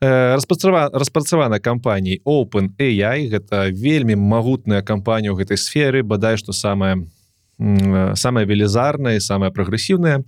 Э, 0.00 0.34
распрацава 0.36 0.90
распрацавана 0.92 1.58
кампаніяй 1.58 2.22
open 2.24 2.76
AI 2.78 3.26
гэта 3.32 3.72
вельмі 3.74 4.14
магутная 4.14 4.82
кампанія 4.82 5.34
ў 5.34 5.42
гэтай 5.42 5.58
сферы 5.58 6.04
бадай 6.06 6.36
што 6.36 6.52
самая 6.52 7.02
самая 7.58 8.44
велізарная 8.44 9.18
самая 9.20 9.50
прагрэсіўная. 9.50 10.22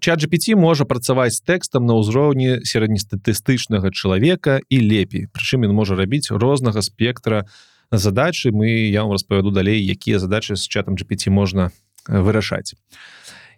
Чат 0.00 0.20
GPT 0.20 0.52
можа 0.52 0.84
працаваць 0.84 1.40
тэкстам 1.40 1.88
на 1.88 1.96
ўзроўні 1.96 2.60
сярэднестатыстычнага 2.68 3.88
чалавека 3.90 4.60
і 4.68 4.76
лепей 4.80 5.26
прычым 5.32 5.64
ён 5.64 5.72
можа 5.72 5.96
рабіць 5.96 6.28
рознага 6.30 6.84
спектра 6.84 7.44
на 7.44 7.75
задачы 7.90 8.52
мы 8.52 8.68
я 8.90 9.02
вам 9.02 9.12
распавяду 9.12 9.50
далей 9.50 9.84
якія 9.84 10.18
задачы 10.18 10.56
з 10.56 10.68
чатам 10.68 10.96
GPT 10.96 11.30
можна 11.30 11.70
вырашаць 12.08 12.74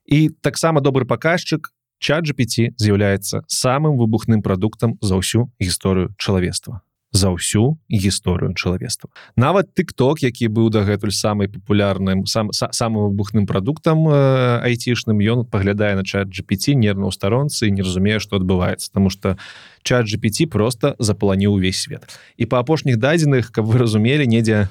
і 0.07 0.31
таксама 0.41 0.81
добры 0.81 1.05
паказчык 1.05 1.73
чат 1.99 2.25
GPT 2.25 2.75
з'яўляецца 2.77 3.43
самым 3.47 3.99
выбухным 3.99 4.43
прадуктам 4.43 4.99
за 5.01 5.17
ўсю 5.17 5.51
гісторыю 5.61 6.15
чалавецтва 6.19 6.81
за 7.11 7.33
ўсю 7.33 7.81
гісторыю 7.89 8.53
чалавецтва. 8.53 9.09
Нават 9.37 9.73
тык-ток 9.73 10.21
які 10.21 10.53
быў 10.53 10.69
дагэтуль 10.69 11.13
самый 11.13 11.49
папулярным 11.49 12.27
сам 12.29 12.53
самым 12.53 13.09
выбухным 13.09 13.49
прадуктам 13.49 14.05
э, 14.09 14.61
айцішным 14.61 15.17
ён 15.17 15.49
паглядае 15.49 15.97
на 15.97 16.05
чат 16.05 16.29
GPT 16.29 16.77
нервна 16.77 17.09
ў 17.09 17.13
старонцы 17.17 17.73
не 17.73 17.81
разумее 17.81 18.21
што 18.21 18.37
адбываецца 18.37 18.93
тому 18.93 19.09
что 19.09 19.41
чат 19.83 20.05
GPT 20.05 20.53
просто 20.53 20.97
запланіў 20.99 21.57
увесь 21.57 21.81
свет. 21.81 22.05
І 22.37 22.45
па 22.45 22.61
апошніх 22.61 23.01
дадзеных 23.01 23.53
каб 23.57 23.65
вы 23.65 23.81
разумелі 23.81 24.29
недзе 24.29 24.69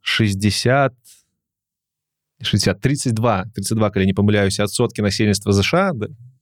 60 0.00 0.96
60 2.40 2.80
32 2.80 3.44
32 3.52 3.90
калі 3.90 4.04
не 4.08 4.16
памыляюся 4.16 4.64
адсоткі 4.64 5.04
насельніцтва 5.04 5.52
ЗША 5.52 5.92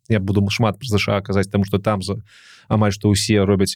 я 0.08 0.20
буду 0.20 0.46
шмат 0.50 0.78
про 0.78 0.86
ЗША 0.86 1.20
казаць 1.20 1.50
тому 1.50 1.64
что 1.64 1.78
там 1.82 2.02
за 2.02 2.22
амаль 2.68 2.94
што 2.94 3.10
ўсе 3.10 3.42
робяць 3.42 3.74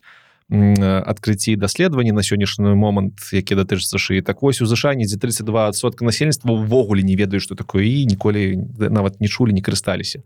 адкрыцці 0.51 1.57
даследаванні 1.59 2.12
на 2.14 2.22
сённяшні 2.22 2.78
момант 2.78 3.18
які 3.34 3.59
датычыцца 3.59 3.99
шы 3.99 4.22
так 4.22 4.42
вось 4.42 4.62
у 4.62 4.66
ЗША 4.66 4.94
недзе 4.94 5.18
32сотка 5.18 6.07
насельніцтва 6.07 6.55
ўвогуле 6.55 7.03
не 7.03 7.18
ведаю 7.18 7.42
што 7.42 7.59
такое 7.59 7.82
і 7.82 8.07
ніколі 8.07 8.55
нават 8.78 9.18
не 9.20 9.26
чулі 9.26 9.51
не 9.51 9.62
карысталіся. 9.62 10.22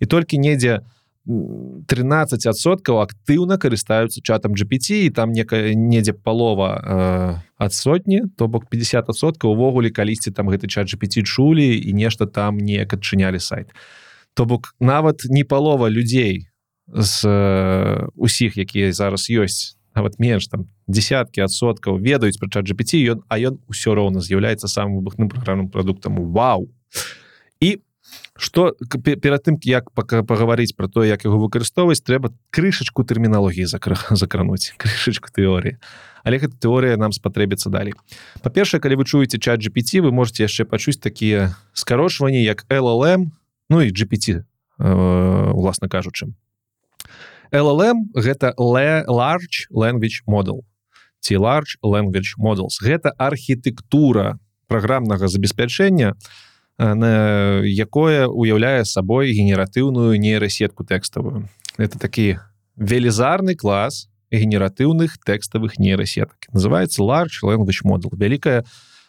І 0.00 0.06
толькі 0.08 0.40
недзе 0.40 0.88
13соткаў 1.28 3.04
актыўна 3.04 3.60
карыстаюцца 3.60 4.24
чатам 4.24 4.56
GPT 4.56 5.04
і 5.04 5.10
там 5.12 5.36
некая 5.36 5.76
недзе 5.76 6.16
палова 6.16 6.70
э, 6.80 7.36
ад 7.60 7.72
сотні 7.76 8.24
то 8.40 8.48
бок 8.48 8.72
50соткаў 8.72 9.52
увогуле 9.52 9.92
калісьці 9.92 10.32
там 10.32 10.48
гэты 10.48 10.72
чат 10.72 10.88
GPT 10.88 11.28
чулі 11.28 11.76
і 11.76 11.92
нешта 11.92 12.24
там 12.24 12.56
неяк 12.56 12.96
адчынялі 12.96 13.36
сайт. 13.36 13.68
То 14.32 14.48
бок 14.48 14.72
нават 14.80 15.28
не 15.28 15.44
палова 15.44 15.92
людзей 15.92 16.48
з 16.92 18.08
усіх 18.16 18.56
якія 18.56 18.92
зараз 18.92 19.28
ёсць. 19.30 19.76
Нават 19.94 20.18
менш 20.18 20.48
там 20.48 20.68
десяткі 20.86 21.44
адсоткаў 21.44 21.98
ведаюць 21.98 22.38
пра 22.38 22.48
чат 22.48 22.68
GPT 22.68 23.02
ён 23.12 23.24
а 23.28 23.38
ён 23.38 23.58
усё 23.68 23.94
роўна 23.94 24.20
з'яўляецца 24.20 24.68
самым 24.68 25.02
выбухным 25.02 25.28
праграмным 25.28 25.68
прадуктам. 25.68 26.32
Вау! 26.32 26.70
І 27.60 27.80
что 28.38 28.72
перад 29.02 29.42
тым 29.42 29.58
як 29.64 29.90
пока 29.90 30.22
пагаварыць 30.22 30.72
про 30.76 30.88
то 30.88 31.04
як 31.04 31.24
яго 31.24 31.36
выкарыстоўваць 31.42 32.00
трэба 32.00 32.32
крышачку 32.50 33.04
тэрміналогіі 33.04 33.66
закрых 33.66 34.08
закрануць 34.14 34.72
крышачку 34.80 35.28
тэорыі. 35.34 35.76
Але 36.24 36.38
гэта 36.38 36.56
тэорыя 36.56 36.96
нам 36.96 37.12
спатрэбіцца 37.12 37.70
далей. 37.70 37.92
Па-першае 38.42 38.80
калі 38.80 39.02
вы 39.02 39.04
чуеце 39.04 39.38
чат 39.38 39.60
GPT 39.60 40.00
вы 40.00 40.12
можете 40.12 40.46
яшчэ 40.46 40.64
пачуць 40.64 41.02
такія 41.02 41.56
скарочванні 41.74 42.40
як 42.42 42.64
LLM 42.70 43.34
ну 43.68 43.82
і 43.82 43.92
GPT 43.92 44.40
э, 44.78 45.52
уласна 45.52 45.88
кажучым 45.88 46.38
LLM 47.52 48.12
гэта 48.14 48.52
large 48.58 49.68
language 49.70 50.22
model. 50.26 50.64
Ці 51.20 51.36
large 51.36 51.76
language 51.82 52.36
models. 52.38 52.78
Гэта 52.82 53.12
архітэктура 53.18 54.38
праграмнага 54.68 55.28
забеспячэння 55.28 56.14
якое 56.78 58.28
уяўляе 58.28 58.84
сабой 58.84 59.32
генератыўную 59.32 60.14
нейрасетку 60.20 60.84
тэкставую. 60.84 61.48
Это 61.76 61.98
такі 61.98 62.38
велізарны 62.76 63.56
клас 63.56 64.08
генератыўных 64.30 65.18
тэкставых 65.24 65.78
нейрасетак. 65.78 66.46
Называется 66.52 67.02
large 67.02 67.42
language 67.42 67.82
model 67.82 68.14
вялікая 68.14 68.62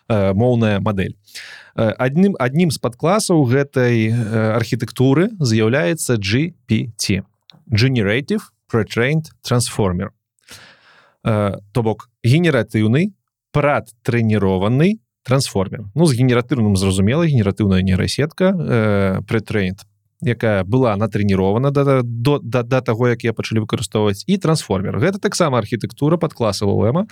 моўная 0.10 0.80
модель 0.80 1.14
адным 1.76 2.34
аднім 2.42 2.72
з 2.74 2.82
падкласаў 2.82 3.46
гэтай 3.46 4.10
архітэктуры 4.58 5.30
з'яўляецца 5.38 6.18
GPT 6.18 7.22
generative 7.72 8.52
pretrained 8.72 9.32
transformer. 9.44 10.12
То 11.24 11.84
бок 11.84 12.10
генератыўны 12.24 13.14
прадтрэнірованы 13.52 15.00
трансформер 15.24 15.86
ну 15.96 16.06
з 16.06 16.18
генератыўным 16.18 16.76
зразумела 16.78 17.28
генератыўная 17.28 17.82
нейрасетка 17.82 18.54
э, 18.54 19.22
претрейнт 19.28 19.86
якая 20.22 20.64
была 20.64 20.96
натрэнірована 20.96 21.72
да, 21.72 22.02
до 22.04 22.40
да, 22.40 22.64
да 22.64 22.82
таго 22.82 23.10
як 23.10 23.24
я 23.24 23.34
пачалі 23.34 23.66
выкарыстоўваць 23.66 24.24
і 24.28 24.38
трансформер 24.38 25.00
гэта 25.00 25.20
таксама 25.20 25.58
архітэктура 25.60 26.18
под 26.18 26.34
класаваема 26.34 27.08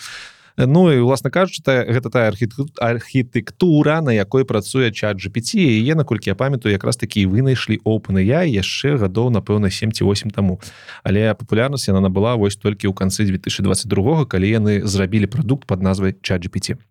Ну 0.57 0.89
і 0.89 1.05
уласна 1.05 1.29
кажучы 1.29 1.61
та, 1.61 1.85
гэта 1.85 2.09
тая 2.09 2.33
архітэктура 2.33 4.01
на 4.01 4.09
якой 4.09 4.41
працуе 4.41 4.89
чат 4.89 5.21
GPT 5.21 5.61
яе 5.61 5.93
наколькі 5.93 6.33
я 6.33 6.35
памятаю 6.35 6.73
якраз 6.73 6.97
такі 6.97 7.29
вынайшлі 7.29 7.77
опыны. 7.85 8.25
Я 8.25 8.41
яшчэ 8.41 8.97
гадоў 8.97 9.29
напэўна 9.29 9.69
7ці8 9.69 10.33
таму. 10.33 10.57
Але 11.05 11.29
папулярнасць 11.37 11.85
яна 11.93 12.01
набыла 12.01 12.33
вось 12.41 12.57
толькі 12.57 12.89
ў 12.89 12.97
канцы 12.97 13.29
2022 13.29 14.25
калі 14.25 14.47
яны 14.49 14.81
зрабілі 14.81 15.29
прадукт 15.29 15.69
под 15.69 15.85
назвай 15.85 16.17
чат 16.25 16.41
GPT 16.41 16.81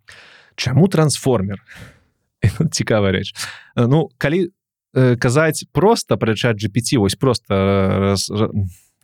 Чаму 0.55 0.87
трансформер? 0.87 1.59
Цікавая 2.71 3.19
рэч. 3.19 3.35
Ну 3.75 4.15
калі 4.15 4.55
э, 4.95 5.19
казаць 5.19 5.67
просто 5.75 6.15
пра 6.15 6.39
чат 6.39 6.55
GPT 6.63 7.03
вось 7.03 7.19
просто 7.19 7.51
раз, 8.15 8.31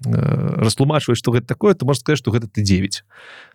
растлумачваць 0.05 1.19
что 1.19 1.33
гэта 1.33 1.47
такое 1.47 1.75
то 1.75 1.87
можна 1.87 2.01
сказать 2.01 2.19
что 2.19 2.31
гэта 2.31 2.49
ты 2.49 2.63
9 2.63 3.05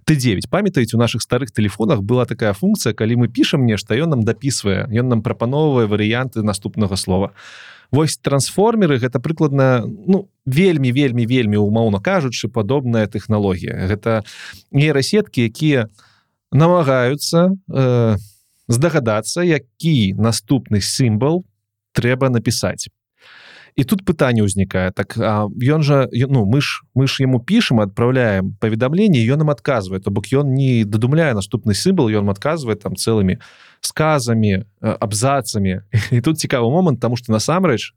ты 0.06 0.16
9 0.16 0.50
памятаеце 0.50 0.98
у 0.98 1.00
наших 1.00 1.22
старых 1.22 1.52
телефонах 1.52 2.02
была 2.02 2.26
такая 2.26 2.54
функция 2.54 2.94
калі 2.94 3.16
мы 3.16 3.28
пишем 3.28 3.66
нешта 3.66 3.96
ён 3.96 4.10
нам 4.10 4.24
дапісвае 4.24 4.88
ён 4.92 5.10
нам 5.10 5.22
прапановвае 5.22 5.88
варыянты 5.88 6.44
наступнага 6.44 6.96
слова. 6.96 7.32
Вось 7.92 8.18
трансформеры 8.18 9.00
гэта 9.00 9.20
прыкладна 9.20 9.86
ну 9.86 10.28
вельмі 10.46 10.92
вельмі 10.92 11.26
вельмі 11.26 11.58
умоўна 11.58 12.00
кажучы 12.00 12.50
падобная 12.50 13.08
технологлогія 13.08 13.88
гэта 13.88 14.24
нейрасетки 14.72 15.48
якія 15.48 15.88
намагаюцца 16.52 17.56
э, 17.72 18.18
здагадацца 18.68 19.44
які 19.44 20.14
наступны 20.20 20.82
сімбал 20.82 21.46
трэба 21.94 22.30
напісаць 22.30 22.92
і 23.78 23.84
тут 23.86 24.02
пытанне 24.04 24.42
ўзнікае 24.42 24.90
так 24.92 25.14
ён 25.18 25.82
жа 25.86 26.10
ну 26.10 26.50
мы 26.50 26.60
ж 26.66 26.82
мы 26.98 27.06
ж 27.06 27.22
яму 27.22 27.38
пішам 27.38 27.80
адпраўляем 27.86 28.58
паведамленне 28.58 29.22
ён 29.30 29.46
нам 29.46 29.54
адказвае 29.54 30.02
то 30.02 30.10
бок 30.10 30.26
ён 30.34 30.58
не 30.58 30.82
дадумляе 30.84 31.38
наступны 31.38 31.78
сымбал 31.78 32.10
ён 32.10 32.34
адказвае 32.34 32.76
там 32.76 32.98
цэлымі 32.98 33.38
сказамі 33.86 34.66
абзацамі 34.82 35.86
і 36.10 36.20
тут 36.26 36.42
цікавы 36.42 36.74
момант 36.74 37.00
тому 37.00 37.16
что 37.22 37.32
насамрэч 37.32 37.94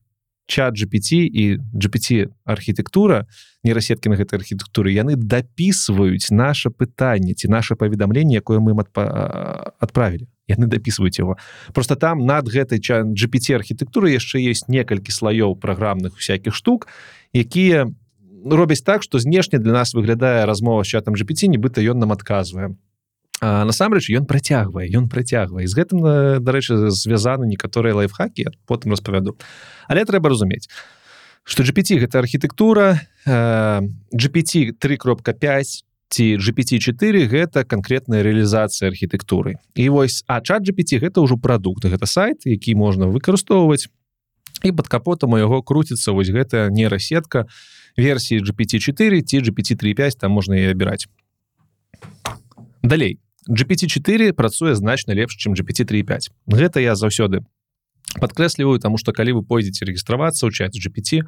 чат 0.50 0.74
GPT 0.74 1.30
і 1.30 1.62
GPT 1.70 2.26
архітэктура 2.44 3.30
нейрасеткі 3.62 4.10
на 4.10 4.18
гэтай 4.18 4.42
архітэктуры 4.42 4.90
яны 4.90 5.14
дапісваюць 5.14 6.34
наше 6.34 6.74
пытанне 6.74 7.38
ці 7.38 7.46
наше 7.46 7.78
паведамленне 7.78 8.42
якое 8.42 8.58
мы 8.58 8.74
адправілі 8.74 10.26
яны 10.50 10.66
дапісваюць 10.66 11.22
его. 11.22 11.38
Просто 11.72 11.94
там 11.94 12.26
над 12.26 12.50
гэтай 12.50 12.82
GPT 12.82 13.54
архітэктуры 13.54 14.10
яшчэ 14.10 14.42
есть 14.42 14.66
некалькі 14.66 15.14
слоёў 15.14 15.54
праграмных 15.54 16.18
всякихх 16.18 16.58
штук 16.58 16.90
якія 17.32 17.86
робяць 18.44 18.82
так 18.82 19.02
что 19.02 19.18
знешне 19.18 19.58
для 19.58 19.72
нас 19.72 19.94
выглядае 19.94 20.44
размова 20.44 20.82
с 20.82 20.90
чатам 20.90 21.14
GPT 21.14 21.46
нібыта 21.46 21.78
ён 21.78 22.02
нам 22.02 22.12
адказвае 22.12 22.74
насамрэч 23.40 24.12
ён 24.14 24.28
працягвае 24.28 24.88
ён 24.92 25.08
працягвае. 25.08 25.66
З 25.66 25.74
гэтым 25.74 25.98
дарэчы 26.44 26.92
звязаны 26.92 27.48
некаторыя 27.48 27.96
лайфхакі 27.96 28.52
потым 28.66 28.92
распавяду. 28.92 29.36
Але 29.88 30.04
трэба 30.04 30.28
разумець 30.28 30.68
что 31.44 31.62
GPT 31.62 31.98
гэта 31.98 32.18
архітэктура 32.20 33.00
GPT 33.26 34.76
3.5 34.76 35.82
ці 36.10 36.24
GPT4 36.36 37.26
гэта 37.30 37.64
канкрэтная 37.64 38.22
рэалізацыя 38.22 38.90
архітэктуры. 38.90 39.56
І 39.74 39.88
вось 39.88 40.22
а 40.26 40.40
чат 40.42 40.66
GPT 40.66 40.98
гэта 40.98 41.22
ўжо 41.22 41.38
прадукт 41.38 41.86
гэта 41.86 42.06
сайт 42.06 42.44
які 42.44 42.74
можна 42.74 43.06
выкарыстоўваць 43.06 43.88
і 44.62 44.70
под 44.72 44.88
капотам 44.88 45.32
у 45.32 45.38
яго 45.38 45.62
круціцца 45.62 46.12
вось 46.12 46.28
гэтая 46.28 46.68
нейрасетка 46.68 47.46
версіі 47.96 48.42
GPT4 48.44 49.22
ці 49.22 49.36
GPT35 49.40 50.20
там 50.20 50.32
можна 50.32 50.58
і 50.58 50.70
абіраць. 50.70 51.08
Далей 52.82 53.18
GPT4 53.48 54.32
працуе 54.32 54.74
значна 54.74 55.12
лепш 55.14 55.36
чым 55.36 55.54
GPT35 55.54 56.28
гэта 56.46 56.80
я 56.80 56.94
заўсёды 56.94 57.44
подкрэсліваю 58.20 58.78
тому 58.80 58.98
что 58.98 59.12
калі 59.12 59.40
вы 59.40 59.42
пойдзеце 59.42 59.84
рэгістравацца 59.86 60.46
ў 60.46 60.52
чат 60.52 60.74
GPT 60.76 61.24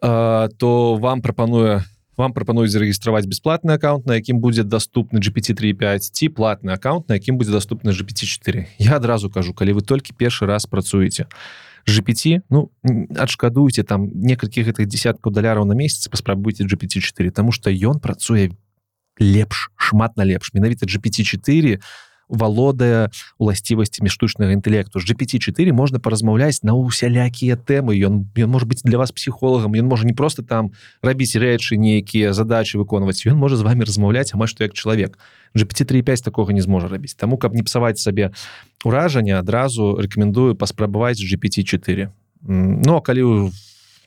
то 0.00 0.94
вам 1.00 1.22
прапануе 1.22 1.82
вам 2.20 2.32
прапануюць 2.36 2.70
зарэгістраваць 2.70 3.24
бесплатны 3.24 3.72
аккаунт 3.72 4.06
на 4.06 4.20
якім 4.20 4.40
будзе 4.44 4.62
доступны 4.62 5.24
GPT35 5.24 6.12
ці 6.12 6.28
платны 6.28 6.76
аккаунт 6.76 7.08
на 7.08 7.16
якім 7.16 7.40
будзе 7.40 7.56
доступны 7.56 7.96
GPT4 7.96 8.66
я 8.78 8.96
адразу 9.00 9.30
кажу 9.30 9.54
калі 9.54 9.80
вы 9.80 9.82
толькі 9.82 10.12
першы 10.12 10.46
раз 10.46 10.66
працуеце. 10.66 11.26
GPT 11.88 12.44
ну 12.50 12.70
адшкадуйте 13.16 13.82
там 13.82 14.10
некалькі 14.12 14.68
гэтых 14.68 14.86
десяткаў 14.86 15.32
даляраў 15.32 15.64
на 15.64 15.72
месяц 15.72 16.08
паспрабуйте 16.12 16.64
GPT4 16.64 17.30
тому 17.30 17.52
что 17.52 17.70
ён 17.70 18.00
працуе 18.00 18.52
лепш 19.20 19.70
шмат 19.76 20.16
на 20.16 20.24
лепш. 20.24 20.54
Менавіта 20.54 20.86
GPT4 20.86 21.76
у 21.76 21.80
валодае 22.30 23.10
уласцівасцямі 23.38 24.08
штучнага 24.08 24.54
інтэлекту. 24.54 25.02
З 25.02 25.10
GPT4 25.10 25.74
можна 25.74 25.98
паразмаўляць 25.98 26.62
на 26.62 26.78
усялякія 26.78 27.58
тэмы. 27.58 27.98
Ён 27.98 28.30
ён 28.30 28.50
может 28.50 28.68
быть 28.70 28.86
для 28.86 28.98
вас 28.98 29.10
псіхолагам 29.10 29.74
ён 29.74 29.90
можа 29.90 30.06
не 30.06 30.14
просто 30.14 30.42
там 30.42 30.70
рабіць 31.02 31.34
рэчы 31.34 31.76
нейкія 31.76 32.32
задачи 32.32 32.78
выконваць. 32.78 33.26
Ён 33.26 33.36
можа 33.36 33.56
з 33.58 33.66
вами 33.66 33.84
размаўляць 33.84 34.32
амаль 34.32 34.48
што 34.48 34.64
як 34.64 34.72
чалавек. 34.72 35.18
GPT35 35.58 36.22
такога 36.22 36.52
не 36.54 36.62
зможа 36.62 36.88
рабіць. 36.88 37.18
Таму 37.18 37.36
каб 37.36 37.54
не 37.54 37.62
псаваць 37.66 37.98
сабе 37.98 38.30
уражання 38.84 39.42
адразу 39.42 39.98
рэкамендую 39.98 40.54
паспрабаваць 40.54 41.18
GPT4 41.18 42.08
но 42.42 43.00
калі 43.00 43.50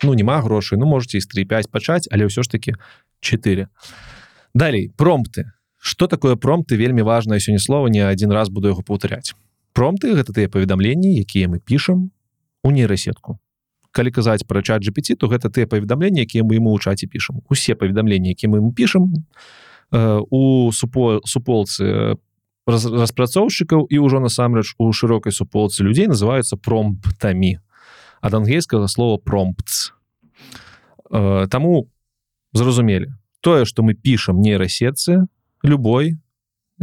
ну 0.03 0.13
няма 0.13 0.41
грошай 0.41 0.79
ну 0.79 0.85
можете 0.85 1.19
з 1.19 1.27
35 1.27 1.69
пачаць 1.69 2.07
але 2.09 2.25
ўсё 2.25 2.41
ж 2.41 2.49
таки 2.49 2.73
4 3.21 3.67
далей 4.53 4.91
промпты. 4.97 5.51
Что 5.77 6.07
такое 6.07 6.35
промпты? 6.35 6.77
Вельмі 6.77 7.01
важное 7.01 7.39
сёння 7.39 7.59
слова 7.59 7.87
не 7.87 7.99
один 7.99 8.31
раз 8.31 8.49
буду 8.49 8.69
яго 8.69 8.81
паўтаряць 8.81 9.33
промпты 9.73 10.13
гэта 10.13 10.33
тыя 10.33 10.47
паведамленні 10.47 11.17
якія 11.17 11.49
мы 11.49 11.59
пішам 11.59 12.13
у 12.63 12.71
нейрасетку 12.71 13.41
калі 13.93 14.09
казаць 14.13 14.45
пра 14.49 14.61
чат 14.61 14.85
GPT 14.85 15.17
то 15.17 15.27
гэта 15.27 15.49
тыя 15.49 15.69
паведамленні 15.69 16.25
якія 16.25 16.45
мы 16.45 16.57
ему 16.61 16.73
ў 16.73 16.79
чаце 16.81 17.09
пішам. 17.09 17.41
Усе 17.49 17.75
паведамленні 17.75 18.33
які 18.33 18.47
мы 18.47 18.61
ему 18.61 18.71
пішам 18.73 19.13
э, 19.91 20.21
у 20.29 20.71
супо 20.71 21.21
суполцы 21.25 22.17
раз, 22.65 22.85
распрацоўшчыкаў 22.85 23.89
і 23.89 23.97
ўжо 24.01 24.21
насамрэч 24.21 24.77
у 24.77 24.93
шырокай 24.93 25.33
суполцы 25.33 25.83
людзей 25.83 26.07
называются 26.07 26.57
промптамі. 26.57 27.59
Ад 28.21 28.33
ангельскага 28.33 28.87
слова 28.87 29.17
промптс 29.17 29.93
э, 31.09 31.47
таму 31.49 31.89
зразумелі 32.53 33.13
тое 33.43 33.65
что 33.65 33.83
мы 33.83 33.93
пішам 33.93 34.39
нейрасетцы 34.39 35.27
любой 35.63 36.17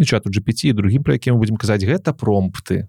чату 0.05 0.31
GPT 0.31 0.73
другим 0.73 1.03
про 1.03 1.15
якім 1.15 1.39
будем 1.39 1.57
казаць 1.57 1.83
гэта 1.83 2.13
промпты. 2.13 2.89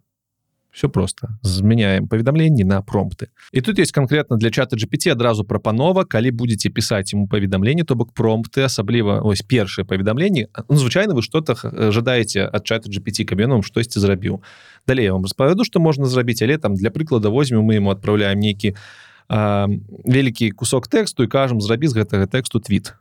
Все 0.71 0.87
просто 0.87 1.27
змяняем 1.41 2.07
паведамленні 2.07 2.63
на 2.63 2.81
промпты. 2.81 3.27
І 3.51 3.61
тут 3.61 3.79
есть 3.79 3.91
конкретно 3.91 4.37
для 4.37 4.51
чата 4.51 4.75
GPT 4.75 5.11
адразу 5.11 5.43
прапанова 5.43 6.05
калі 6.05 6.31
будете 6.31 6.69
пісаць 6.69 7.13
ему 7.13 7.27
паведамленне 7.27 7.83
то 7.83 7.95
бок 7.95 8.13
промпты 8.13 8.63
асабліва 8.63 9.21
ось 9.23 9.41
першае 9.41 9.85
паведамленне. 9.85 10.47
Ну, 10.69 10.75
звычайно 10.75 11.13
вы 11.13 11.21
что-то 11.21 11.55
жадаеце 11.91 12.47
ад 12.47 12.63
чата 12.63 12.89
GPT 12.89 13.25
каменом 13.25 13.63
штосьці 13.63 13.99
зрабіў. 13.99 14.43
Далей 14.87 15.05
я 15.05 15.13
вам 15.13 15.23
распавяду 15.23 15.65
что 15.65 15.79
можна 15.79 16.05
зрабіць 16.05 16.41
але 16.41 16.57
там 16.57 16.75
для 16.75 16.89
прыклада 16.89 17.29
возьмем 17.29 17.63
мы 17.63 17.75
ему 17.75 17.91
адпраўляем 17.91 18.39
нейкі 18.39 18.75
вялікі 19.31 20.51
кусок 20.51 20.87
тэксту 20.87 21.23
і 21.23 21.27
кажам 21.27 21.61
зрабі 21.61 21.87
з 21.87 22.03
гэтага 22.03 22.27
тэксту 22.27 22.59
твіт 22.59 22.95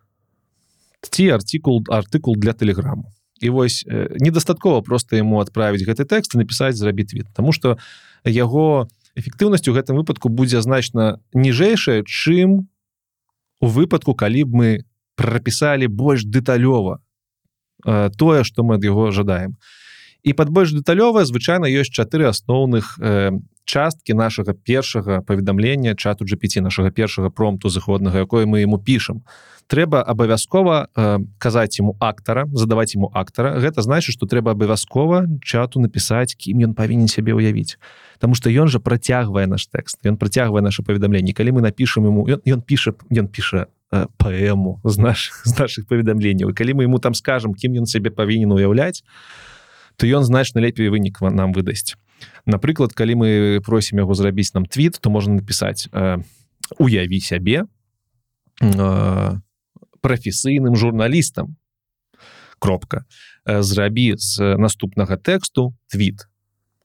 ці 1.02 1.28
артикул 1.30 1.84
артыкул 1.88 2.36
для 2.36 2.52
телеграму 2.52 3.12
і 3.40 3.50
вось 3.50 3.84
э, 3.88 4.16
недастаткова 4.20 4.80
просто 4.82 5.16
ему 5.16 5.40
отправить 5.40 5.86
гэты 5.86 6.04
тэкст 6.04 6.34
написать 6.34 6.76
зрабіць 6.76 7.10
твит 7.10 7.26
тому 7.34 7.52
что 7.52 7.78
яго 8.24 8.88
эфектыўнасць 9.16 9.68
у 9.68 9.72
гэтым 9.72 9.96
выпадку 9.96 10.28
будзе 10.28 10.60
значна 10.60 11.20
ніжэйшая 11.32 12.04
чым 12.04 12.68
у 13.60 13.66
выпадку 13.66 14.14
калі 14.14 14.44
б 14.44 14.50
мы 14.56 14.68
прапісалі 15.16 15.88
больш 15.88 16.24
дэталёва 16.24 17.00
э, 17.86 18.10
тое 18.16 18.44
что 18.44 18.62
мы 18.62 18.76
ад 18.76 18.84
яго 18.84 19.10
жадаем 19.10 19.56
і 20.22 20.32
под 20.36 20.50
больш 20.52 20.76
дэталёвая 20.76 21.24
звычайна 21.24 21.64
ёсць 21.64 21.92
чатыры 21.92 22.28
асноўных 22.28 23.00
э, 23.00 23.32
часткі 23.64 24.14
нашага 24.14 24.52
першага 24.52 25.22
паведамлення 25.22 25.94
чату 25.94 26.24
GPT 26.24 26.60
нашага 26.60 26.90
першага 26.90 27.30
промту 27.30 27.68
зыходнага 27.68 28.20
якое 28.20 28.44
мы 28.44 28.60
ему 28.60 28.78
пішам 28.78 29.24
трэба 29.70 30.02
абавязкова 30.02 30.90
э, 30.90 31.18
казаць 31.38 31.78
ему 31.78 31.94
актара 32.02 32.50
задаваць 32.50 32.98
ему 32.98 33.10
актара. 33.14 33.54
Гэта 33.62 33.82
значит 33.82 34.18
что 34.18 34.26
трэба 34.26 34.58
абавязкова 34.58 35.38
чату 35.46 35.78
напісаць 35.78 36.34
кім 36.34 36.66
ён 36.66 36.74
павінен 36.74 37.06
сябе 37.06 37.30
ўявіць. 37.38 37.78
Таму 38.18 38.34
что 38.34 38.50
ён 38.50 38.66
жа 38.66 38.82
працягвае 38.82 39.46
наш 39.46 39.70
тэкст 39.70 40.02
ён 40.02 40.18
працягвае 40.18 40.58
наше 40.58 40.82
паведамленне 40.82 41.30
калі 41.30 41.54
мы 41.54 41.60
напішам 41.62 42.10
ему 42.10 42.26
ён, 42.26 42.42
ён 42.42 42.66
піша 42.66 42.98
ён 43.14 43.30
піша 43.30 43.70
э, 43.94 44.10
паэму 44.18 44.82
з 44.82 44.96
наш 44.98 45.30
з 45.46 45.54
наших 45.54 45.86
паведамленняў. 45.86 46.50
Калі 46.50 46.74
мы 46.74 46.90
ему 46.90 46.98
там 46.98 47.14
скажем 47.14 47.54
кім 47.54 47.78
ён 47.78 47.86
сябе 47.86 48.10
павінен 48.10 48.50
уяўляць 48.50 49.06
то 49.94 50.06
ён 50.10 50.26
значна 50.26 50.58
лепей 50.58 50.90
вынік 50.90 51.22
нам 51.22 51.54
выдасць. 51.54 51.94
Напрыклад 52.42 52.90
калі 52.90 53.14
мы 53.22 53.28
просім 53.62 54.02
яго 54.02 54.18
зрабіць 54.18 54.50
нам 54.50 54.66
твіт 54.66 54.98
то 54.98 55.14
можна 55.14 55.38
напісаць 55.38 55.86
э, 55.94 56.18
уяві 56.74 57.22
сябе 57.22 57.70
э, 58.58 59.38
прафесійным 60.00 60.76
журналістам. 60.76 61.56
Кропка. 62.58 63.04
Зрабі 63.46 64.14
з 64.16 64.56
наступнага 64.56 65.16
тэксту 65.16 65.72
твіт. 65.88 66.28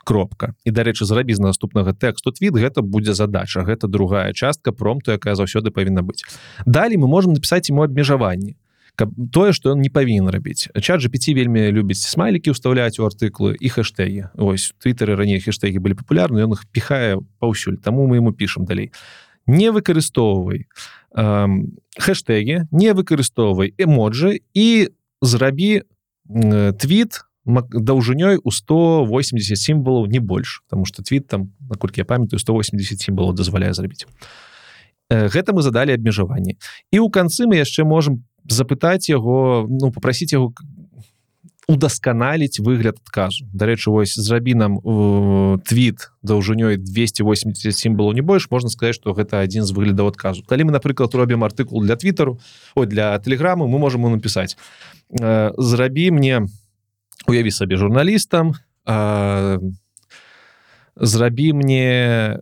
Кропка. 0.06 0.54
І 0.64 0.72
дарэчы 0.72 1.06
зрабі 1.06 1.36
з 1.36 1.44
наступнага 1.44 1.92
тэксту 1.92 2.32
твіт 2.32 2.56
гэта 2.56 2.82
будзе 2.82 3.14
задача 3.14 3.66
гэта 3.66 3.88
другая 3.88 4.32
частка 4.34 4.72
промту 4.72 5.12
якая 5.12 5.36
заўсёды 5.36 5.72
павінна 5.72 6.02
быць. 6.02 6.24
Далей 6.66 6.98
мы 6.98 7.08
можем 7.08 7.34
напісаць 7.34 7.70
ему 7.70 7.84
абмежаванні 7.84 8.56
каб 8.96 9.12
тое 9.32 9.52
что 9.52 9.72
он 9.72 9.82
не 9.82 9.90
павінен 9.90 10.30
рабіць. 10.30 10.70
Чат 10.82 11.02
5 11.12 11.28
вельмі 11.36 11.72
любіць 11.72 12.02
смайлікі 12.08 12.56
ўставляць 12.56 13.00
у 13.00 13.06
артыклы 13.06 13.56
і 13.60 13.70
хэштэгі. 13.70 14.32
Ось 14.40 14.74
твиттеры 14.80 15.16
раней 15.16 15.40
хэштэгі 15.40 15.80
былі 15.80 16.00
папулярны 16.00 16.40
ён 16.48 16.56
их 16.56 16.64
піхае 16.72 17.20
паўсюль 17.40 17.78
таму 17.78 18.08
мы 18.08 18.18
ему 18.18 18.32
пішам 18.32 18.66
далей. 18.66 18.92
Не 19.48 19.70
выкарыстоўвай 19.72 20.66
хэштэгі 21.16 22.68
не 22.72 22.90
выкарыстоўвай 22.94 23.74
эмоджы 23.80 24.44
і 24.54 24.92
зрабі 25.22 25.88
твіт 26.28 27.24
даўжынёй 27.46 28.42
у 28.44 28.52
180 28.52 29.56
сімвалаў 29.56 30.08
не 30.08 30.20
больш 30.20 30.64
потому 30.68 30.86
что 30.86 31.04
твит 31.04 31.28
там 31.28 31.54
наколькі 31.70 32.02
я 32.02 32.06
памятаю 32.06 32.40
180 32.40 33.00
сімвалаў 33.00 33.34
дазваляе 33.34 33.74
зрабіць 33.74 34.06
гэта 35.10 35.54
мы 35.54 35.62
задалі 35.62 35.94
абмежаванні 35.94 36.58
і 36.92 36.98
ў 37.00 37.08
канцы 37.10 37.46
мы 37.46 37.62
яшчэ 37.62 37.86
можем 37.86 38.26
запытаць 38.50 39.10
яго 39.10 39.68
ну 39.70 39.92
попросить 39.92 40.34
яго 40.34 40.54
удасканаліць 41.68 42.60
выгляд 42.62 43.02
адказу 43.02 43.46
дарэчы 43.54 43.90
вось 43.90 44.14
зрабі 44.14 44.54
нам 44.54 44.78
твит 45.66 46.12
даўжынёй 46.22 46.78
280 46.78 47.74
сімвалаў 47.74 48.14
не 48.14 48.22
больш 48.22 48.50
можна 48.52 48.70
сказаць 48.70 48.96
что 48.96 49.14
гэта 49.18 49.42
адзін 49.42 49.66
з 49.66 49.74
выглядаў 49.74 50.14
адказу 50.14 50.46
калі 50.46 50.70
мы 50.70 50.72
напрыклад 50.78 51.16
робім 51.16 51.44
артыкул 51.44 51.82
для 51.82 51.96
твиттеру 51.96 52.40
ой 52.76 52.86
для 52.86 53.18
телеграммы 53.18 53.68
мы 53.68 53.80
можем 53.80 54.06
напісаць 54.06 54.58
зрабі 55.10 56.12
мне 56.12 56.46
уяві 57.28 57.52
сабе 57.52 57.78
журналістам 57.78 58.54
зрабі 60.96 61.54
мне 61.54 62.40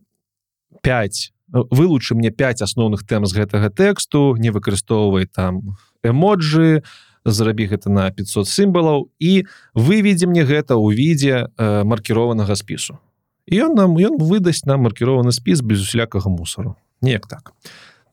5 0.84 1.32
вылучы 1.72 2.16
мне 2.16 2.32
5 2.32 2.62
асноўных 2.62 3.08
тэм 3.08 3.26
з 3.26 3.40
гэтага 3.40 3.70
тэксту 3.70 4.36
не 4.36 4.52
выкарыстоўвай 4.52 5.32
там 5.32 5.80
эмоджы 6.04 6.84
зрабі 7.26 7.68
гэта 7.72 7.90
на 7.90 8.12
500 8.12 8.48
сімвалаў 8.48 9.10
і 9.20 9.46
выведзе 9.74 10.28
мне 10.28 10.44
гэта 10.44 10.76
ў 10.76 10.94
відзе 10.96 11.36
маркіраванага 11.58 12.56
спісу. 12.56 13.00
Ён 13.48 13.76
нам 13.76 14.00
ён 14.00 14.20
выдасць 14.20 14.64
нам 14.64 14.88
маркіраваны 14.88 15.32
спіс 15.36 15.60
без 15.62 15.84
усялякага 15.84 16.30
мусору 16.30 16.76
неяк 17.04 17.28
так. 17.28 17.54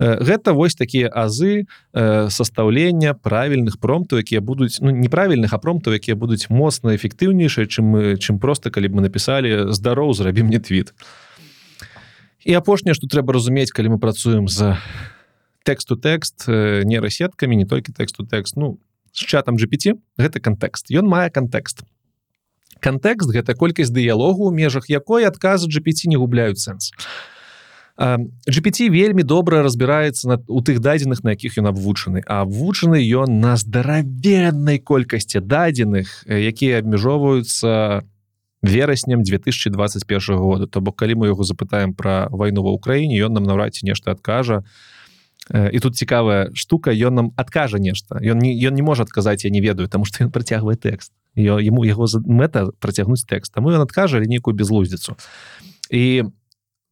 Гэта 0.00 0.56
вось 0.56 0.74
такія 0.74 1.12
азы 1.12 1.68
састаўлення 1.92 3.12
правільных 3.14 3.76
промтаў 3.76 4.24
якія 4.24 4.40
будуць 4.40 4.80
ну, 4.80 4.90
неправільных 4.90 5.52
апромтаў 5.52 5.92
якія 5.92 6.16
будуць 6.16 6.48
моцна 6.48 6.96
эфектыўнейшыя 6.96 7.68
чым 7.68 7.84
мы 7.84 8.16
чым 8.16 8.40
просто 8.40 8.72
калі 8.72 8.88
б 8.88 8.96
мы 8.96 9.02
напісалі 9.06 9.70
здароў 9.76 10.16
зрабім 10.16 10.48
мне 10.48 10.58
твіт 10.58 10.96
і 12.48 12.56
апошняе 12.56 12.96
што 12.96 13.12
трэба 13.12 13.36
разумець 13.36 13.76
калі 13.76 13.94
мы 13.94 13.98
працуем 14.00 14.48
за 14.48 14.80
тэксту 15.68 16.00
тэкст 16.00 16.48
нейрасеткамі 16.48 17.60
не 17.60 17.68
толькі 17.68 17.92
тэксту 17.92 18.24
тэкст 18.24 18.56
ну 18.56 18.80
з 19.12 19.26
чатам 19.26 19.56
GPT 19.56 19.98
гэта 20.18 20.40
кантэкст. 20.40 20.90
Ён 20.90 21.06
мае 21.10 21.30
кантэкст. 21.30 21.82
Кантэкст 22.80 23.30
гэта 23.30 23.54
колькасць 23.54 23.92
дыялогу 23.92 24.48
у 24.48 24.54
межах 24.54 24.88
якой 24.88 25.26
адказы 25.28 25.68
GPT 25.68 26.08
не 26.08 26.16
губляюць 26.16 26.62
сэнс. 26.62 26.92
GPT 28.00 28.88
вельмі 28.88 29.22
добра 29.22 29.60
разбіраецца 29.60 30.28
на 30.28 30.36
у 30.48 30.64
тых 30.64 30.80
дадзеных 30.80 31.20
на 31.22 31.36
якіх 31.36 31.60
ён 31.60 31.68
абвучаны. 31.68 32.24
А 32.24 32.48
вучаны 32.48 32.96
ён 32.96 33.40
на 33.44 33.60
здаравеннай 33.60 34.80
колькасці 34.80 35.44
дадзеных 35.44 36.24
якія 36.24 36.80
абмяжоўваюцца 36.80 38.00
вераснем 38.62 39.22
2021 39.22 40.36
года. 40.36 40.66
То 40.66 40.80
бок 40.80 40.96
калі 40.96 41.20
мы 41.20 41.26
яго 41.28 41.44
запытаем 41.44 41.92
про 41.92 42.28
вайну 42.32 42.64
ва 42.64 42.72
ўкраіне 42.72 43.20
ён 43.20 43.36
нам 43.36 43.44
наўрад 43.44 43.76
ці 43.76 43.84
нешта 43.84 44.16
адкажа 44.16 44.64
і 45.50 45.78
тут 45.80 45.96
цікавая 45.96 46.50
штука 46.54 46.94
ён 46.94 47.14
нам 47.14 47.26
адкажа 47.36 47.78
нешта. 47.78 48.22
Ён 48.22 48.38
не 48.38 48.54
ён 48.54 48.74
не 48.74 48.82
можа 48.82 49.02
адказаць 49.02 49.44
я 49.44 49.50
не 49.50 49.60
ведаю 49.60 49.88
тому 49.88 50.04
что 50.04 50.24
ён 50.24 50.30
працягвае 50.30 50.76
тэкст. 50.76 51.12
Ему 51.34 51.84
яго 51.84 52.06
мэта 52.26 52.70
працягнуць 52.78 53.26
тэкст. 53.26 53.54
Таму 53.54 53.70
ён 53.70 53.82
адкажа 53.82 54.20
нейкую 54.20 54.54
безлуздзіцу 54.54 55.16
і 55.90 56.22
у 56.22 56.39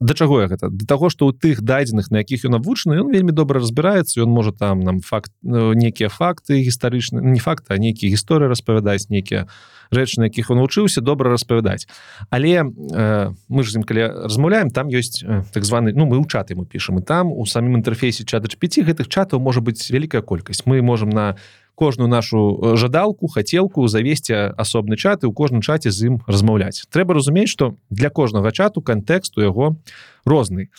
да 0.01 0.15
чаго 0.15 0.43
я 0.43 0.47
гэта? 0.47 0.71
Да 0.71 0.87
таго 0.87 1.11
што 1.11 1.27
ў 1.27 1.35
тых 1.35 1.63
дадзеных 1.63 2.11
на 2.15 2.23
якіх 2.23 2.47
ён 2.47 2.55
навучаны 2.59 3.03
ён 3.03 3.11
вельмі 3.11 3.35
добра 3.35 3.59
разбіраецца 3.59 4.23
ён 4.23 4.31
можа 4.31 4.55
там 4.55 4.81
нам 4.81 5.01
факт 5.03 5.33
ну, 5.43 5.75
нейкія 5.75 6.09
факты 6.09 6.63
гістарычны 6.63 7.19
не 7.19 7.43
факты 7.43 7.75
а 7.75 7.83
нейкія 7.83 8.15
гісторыі 8.15 8.47
распавядаць 8.47 9.11
нейкія 9.11 9.51
рэчы 9.91 10.23
на 10.23 10.31
якіх 10.31 10.51
он 10.55 10.63
вучыўся 10.63 11.01
добра 11.01 11.31
распавядаць. 11.31 11.89
Але 12.31 12.63
э, 12.63 13.35
мы 13.49 13.61
ж 13.65 13.73
з 13.73 13.83
ім 13.83 13.83
калі 13.83 14.31
размаўляем 14.31 14.71
там 14.71 14.87
ёсць 14.87 15.25
э, 15.27 15.43
так 15.51 15.65
званы 15.65 15.91
ну 15.91 16.07
мы 16.07 16.23
ў 16.23 16.31
чаты 16.31 16.55
мы 16.55 16.63
пішам 16.63 16.99
і 16.99 17.03
там 17.03 17.33
у 17.33 17.43
самім 17.47 17.83
інтэрфейсе 17.83 18.23
чата 18.23 18.47
5 18.47 18.87
гэтых 18.87 19.11
чатаў 19.11 19.43
можа 19.43 19.61
быць 19.61 19.83
вялікая 19.91 20.23
колькасць. 20.23 20.63
Мы 20.67 20.83
можемм 20.83 21.11
на 21.11 21.35
кожную 21.79 22.11
нашу 22.11 22.59
э, 22.59 22.77
жадалку 22.77 23.31
хацелку 23.31 23.87
завесці 23.87 24.59
асобны 24.59 24.99
чат 24.99 25.23
і 25.23 25.31
ў 25.31 25.33
кожным 25.33 25.63
чаце 25.63 25.95
з 25.95 26.11
ім 26.11 26.15
размаўляць. 26.27 26.91
Трэба 26.91 27.15
разумець 27.15 27.55
что 27.55 27.79
для 27.87 28.11
кожнага 28.11 28.51
чату 28.51 28.83
кантэксту 28.83 29.47
яго 29.47 29.79
розны. 30.27 30.75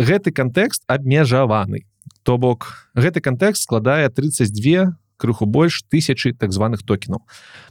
Гэты 0.00 0.32
кантэкст 0.32 0.88
абмежаваны. 0.88 1.84
То 2.24 2.40
бок 2.40 2.88
гэты 2.96 3.20
кантэкст 3.20 3.68
складае 3.68 4.08
32 4.08 4.96
крыху 5.20 5.44
больш 5.44 5.84
тысячи 5.92 6.32
так 6.32 6.56
званых 6.56 6.80
токенаў. 6.80 7.20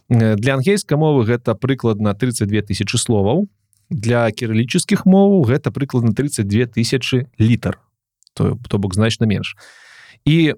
Для 0.10 0.53
ангельскай 0.62 0.97
мовы 0.97 1.26
гэта 1.26 1.58
прыкладна 1.58 2.14
32 2.14 2.70
тысячи 2.70 2.97
словаў. 3.01 3.49
Для 3.89 4.30
кірылічскіх 4.30 5.06
моў 5.10 5.41
гэта 5.45 5.74
прыкладна 5.74 6.14
32 6.14 6.70
тысячи 6.70 7.26
літр 7.41 7.82
то, 8.36 8.60
то 8.70 8.78
бок 8.78 8.93
значна 8.93 9.26
менш. 9.26 9.56
І 10.26 10.53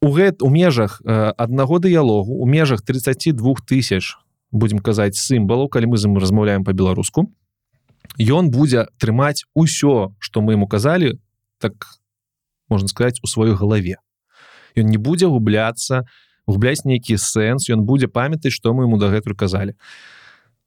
у 0.00 0.10
гэт 0.10 0.42
у 0.42 0.48
межах 0.48 1.00
аднаго 1.04 1.78
дыялогу 1.78 2.32
у 2.40 2.46
межах 2.46 2.82
32 2.82 3.54
тысяч 3.68 4.16
будем 4.50 4.78
казаць 4.78 5.16
сімбалаў 5.20 5.68
калі 5.68 5.92
мы 5.92 5.96
з 6.00 6.08
ім 6.08 6.16
размаўляем 6.16 6.64
по-беларуску 6.64 7.28
ён 8.16 8.50
будзе 8.50 8.88
трымаць 8.98 9.44
усё 9.54 10.16
что 10.18 10.40
мы 10.40 10.56
ему 10.56 10.66
казалі 10.66 11.20
так 11.60 12.00
можна 12.68 12.88
сказать 12.88 13.20
у 13.22 13.26
сваёй 13.26 13.54
галаве 13.54 14.00
ён 14.76 14.88
не 14.88 14.96
будзе 14.96 15.28
губляцца 15.28 16.08
губляць 16.46 16.88
нейкі 16.88 17.20
сэнс 17.20 17.68
ён 17.68 17.84
будзе 17.84 18.08
памятаць 18.08 18.56
что 18.56 18.72
мы 18.72 18.88
ему 18.88 18.96
дагэтуль 18.96 19.36
казалі 19.36 19.76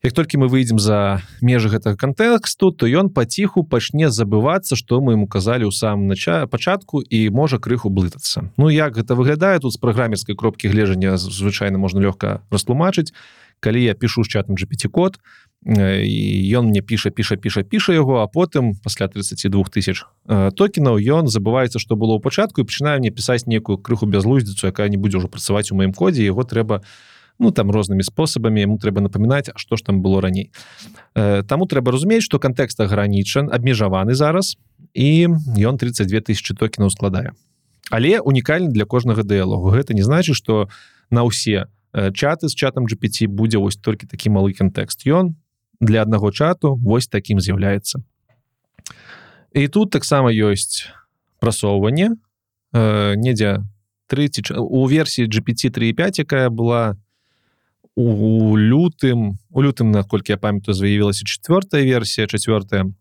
як 0.04 0.14
толькі 0.14 0.38
мы 0.38 0.51
выйдзем 0.51 0.80
за 0.84 1.24
межы 1.39 1.72
гэтага 1.72 1.95
кантэксту 1.95 2.76
то 2.76 2.84
ён 2.91 3.08
паціху 3.08 3.64
пачне 3.64 4.12
забывацца 4.12 4.76
што 4.76 4.99
мы 4.99 5.16
ему 5.16 5.32
казалі 5.32 5.64
ў 5.64 5.72
самом 5.72 6.12
нача 6.12 6.43
пачатку 6.43 6.99
і 6.99 7.32
можа 7.32 7.56
крыху 7.56 7.88
блытацца. 7.88 8.51
Ну 8.60 8.68
як 8.68 8.99
гэта 8.99 9.16
выглядае 9.16 9.64
тут 9.64 9.72
з 9.72 9.80
праграмерскай 9.80 10.36
кропкі 10.36 10.68
гледжання 10.68 11.16
звычайна 11.16 11.80
можна 11.80 12.04
лёгка 12.04 12.43
растлумачыць. 12.51 13.16
Калі 13.64 13.80
я 13.80 13.95
пишу 13.95 14.28
з 14.28 14.36
чатам 14.36 14.60
GPT 14.60 14.91
код 14.91 15.24
і 15.64 16.20
ён 16.51 16.68
мне 16.68 16.84
піша 16.84 17.08
піша 17.08 17.39
піша 17.39 17.64
піша 17.64 17.95
яго 17.95 18.20
а 18.20 18.28
потым 18.28 18.76
пасля 18.84 19.08
32 19.08 19.72
тысяч 19.72 20.04
токенаў 20.28 20.99
ён 20.99 21.32
забываецца 21.32 21.80
што 21.80 21.95
было 21.95 22.20
ў 22.20 22.20
пачатку 22.20 22.60
і 22.60 22.68
пачынаю 22.68 22.99
мне 22.99 23.08
пісаць 23.08 23.47
некую 23.47 23.80
крыху 23.80 24.04
бязлуздзіцу 24.04 24.68
якая 24.68 24.91
не 24.91 24.99
будзе 24.99 25.24
ўжо 25.24 25.32
працаваць 25.32 25.72
у 25.72 25.80
маім 25.80 25.95
кодзе 25.95 26.28
его 26.28 26.43
трэба 26.43 26.84
у 26.84 27.12
ну 27.39 27.51
там 27.51 27.71
рознымі 27.71 28.03
спосабамі 28.03 28.63
ему 28.63 28.77
трэба 28.77 29.01
напамінаць 29.01 29.51
что 29.55 29.75
ж 29.75 29.84
там 29.84 30.01
было 30.01 30.21
раней. 30.21 30.51
Э, 31.15 31.43
Таму 31.43 31.65
трэба 31.65 31.91
разумець 31.91 32.23
что 32.23 32.39
кантэкст 32.39 32.79
агранічан 32.79 33.49
абмежаваны 33.51 34.13
зараз 34.13 34.57
і 34.93 35.27
ён 35.57 35.77
32 35.77 36.21
тысячи 36.21 36.53
токенаў 36.53 36.89
складае. 36.89 37.34
Але 37.89 38.19
унікальны 38.19 38.71
для 38.71 38.86
кожнага 38.86 39.23
дыялогу. 39.23 39.69
Гэта 39.69 39.93
не 39.93 40.03
значит 40.03 40.36
что 40.36 40.69
на 41.09 41.23
ўсе 41.23 41.67
э, 41.93 42.11
чаты 42.13 42.47
з 42.49 42.55
чатам 42.55 42.86
GPT 42.86 43.27
будзе 43.27 43.57
вось 43.57 43.77
толькі 43.77 44.07
такі 44.07 44.29
малы 44.29 44.53
кантэкст. 44.53 45.05
Ён 45.05 45.36
для 45.79 46.01
аднаго 46.01 46.31
чату 46.31 46.75
вось 46.75 47.07
таким 47.07 47.39
з'яўляецца. 47.39 47.99
І 49.53 49.67
тут 49.67 49.91
таксама 49.91 50.34
ёсць 50.34 50.89
прасоўванне 51.39 52.15
э, 52.73 53.15
недзе 53.15 53.61
30 54.07 54.51
у 54.57 54.88
версіі 54.88 55.27
GPT 55.27 55.69
35 55.69 56.19
якая 56.19 56.49
была 56.49 56.97
у 57.96 58.56
лютым 58.58 59.38
у 59.50 59.62
лютым 59.62 59.91
наколькі 59.91 60.34
я 60.34 60.38
памятаю 60.38 60.74
заявілася 60.74 61.26
четвертая 61.26 61.84
версія 61.84 62.28
четвертая 62.28 62.94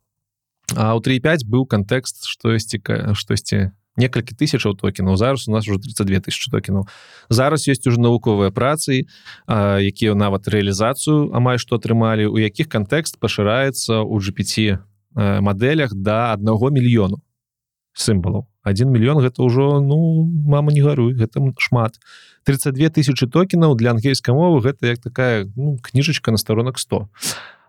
а 0.76 0.94
у 0.94 1.00
35 1.00 1.46
быў 1.48 1.66
кантэкст 1.66 2.24
штосьці 2.28 2.80
штосьці 3.14 3.72
некалькі 3.96 4.36
тысячаў 4.36 4.76
токенаў 4.76 5.16
зараз 5.16 5.48
у 5.48 5.52
нас 5.52 5.68
уже 5.68 5.78
32 5.78 6.20
тысячи 6.20 6.50
токенаў 6.50 6.88
зараз 7.28 7.68
есть 7.68 7.86
уже 7.86 8.00
навуковыя 8.00 8.50
працы 8.50 9.08
якія 9.48 10.14
нават 10.14 10.48
рэалізацыю 10.48 11.32
амаль 11.32 11.58
што 11.58 11.76
атрымалі 11.76 12.28
у 12.28 12.36
якіх 12.36 12.68
кантэкст 12.68 13.20
пашыраецца 13.20 14.00
у 14.04 14.20
GPT 14.20 14.80
мадэлях 15.16 15.92
да 15.92 16.32
аднаго 16.32 16.68
мільёну 16.68 17.20
сімвалаў 17.92 18.48
1 18.64 18.88
мільён 18.88 19.20
гэта 19.20 19.42
ўжо 19.44 19.80
ну 19.80 20.24
мама 20.24 20.72
не 20.72 20.80
гаруй 20.80 21.12
гэта 21.12 21.40
шмат 21.58 22.00
32 22.44 22.90
тысячи 22.90 23.26
токенаў 23.26 23.76
для 23.76 23.90
ангельскай 23.90 24.34
мовы 24.34 24.60
гэта 24.60 24.94
як 24.94 24.98
такая 24.98 25.46
ну, 25.56 25.78
кніжачка 25.82 26.30
на 26.30 26.38
сторонак 26.38 26.78
100 26.78 27.08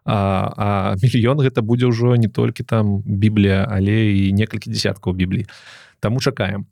а, 0.05 0.15
а 0.57 0.95
мільён 1.01 1.39
гэта 1.39 1.61
будзе 1.61 1.87
ўжо 1.87 2.15
не 2.15 2.27
толькі 2.27 2.63
там 2.63 3.01
біблія 3.05 3.67
але 3.69 4.11
і 4.11 4.33
некалькі 4.33 4.69
десяткаў 4.69 5.13
біблій 5.13 5.47
Таму 6.03 6.19
чакаем. 6.19 6.67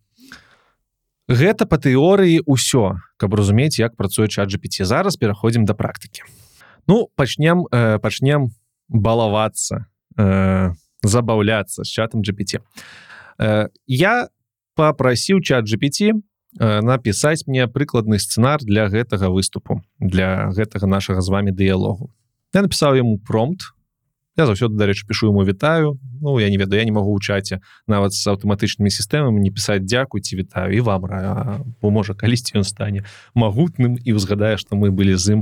Гэта 1.31 1.63
па 1.63 1.79
тэорыі 1.79 2.43
ўсё, 2.43 2.99
каб 3.15 3.31
разумець, 3.39 3.79
як 3.79 3.95
працуе 3.95 4.27
чат 4.27 4.51
GPT. 4.51 4.83
зараз 4.83 5.15
пераходзім 5.15 5.63
да 5.63 5.71
практыкі. 5.71 6.27
Ну 6.83 7.07
пачнем 7.15 7.63
э, 7.71 7.99
пачнем 8.03 8.51
балавацца, 8.89 9.87
э, 10.19 10.75
забаўляцца 11.01 11.87
з 11.87 11.87
чатам 11.87 12.19
GPT. 12.27 12.59
Э, 13.39 13.71
я 13.87 14.27
попрасіў 14.75 15.39
чат 15.39 15.63
GPT 15.63 16.19
напісаць 16.59 17.47
мне 17.47 17.67
прыкладны 17.67 18.19
сцэнар 18.19 18.59
для 18.63 18.87
гэтага 18.89 19.29
выступу 19.31 19.81
для 19.99 20.51
гэтага 20.51 20.87
нашага 20.87 21.21
з 21.21 21.29
вами 21.31 21.51
дыялогу. 21.51 22.11
Я 22.53 22.61
напісаў 22.61 22.95
яму 22.99 23.17
промпт 23.17 23.71
я 24.37 24.45
заўсёды 24.45 24.77
дарэчы 24.77 25.07
пішу 25.07 25.29
ему 25.29 25.43
вітаю 25.43 25.99
Ну 26.21 26.39
я 26.39 26.49
не 26.49 26.57
ведаю 26.57 26.79
я 26.79 26.85
не 26.85 26.91
могу 26.91 27.17
ў 27.17 27.19
чаце 27.19 27.59
нават 27.87 28.13
з 28.13 28.23
аўтаматычнымі 28.27 28.93
сістэмамі 28.93 29.41
не 29.41 29.51
пісаць 29.51 29.83
дзякуйце 29.83 30.37
вітаю 30.37 30.71
і 30.71 30.81
вам 30.81 31.03
бо 31.81 31.91
можа 31.91 32.13
калісьці 32.13 32.61
ён 32.61 32.63
стане 32.63 33.03
магутным 33.33 33.97
і 33.97 34.11
ўзгадае 34.13 34.57
што 34.57 34.75
мы 34.75 34.91
былі 34.91 35.17
з 35.17 35.41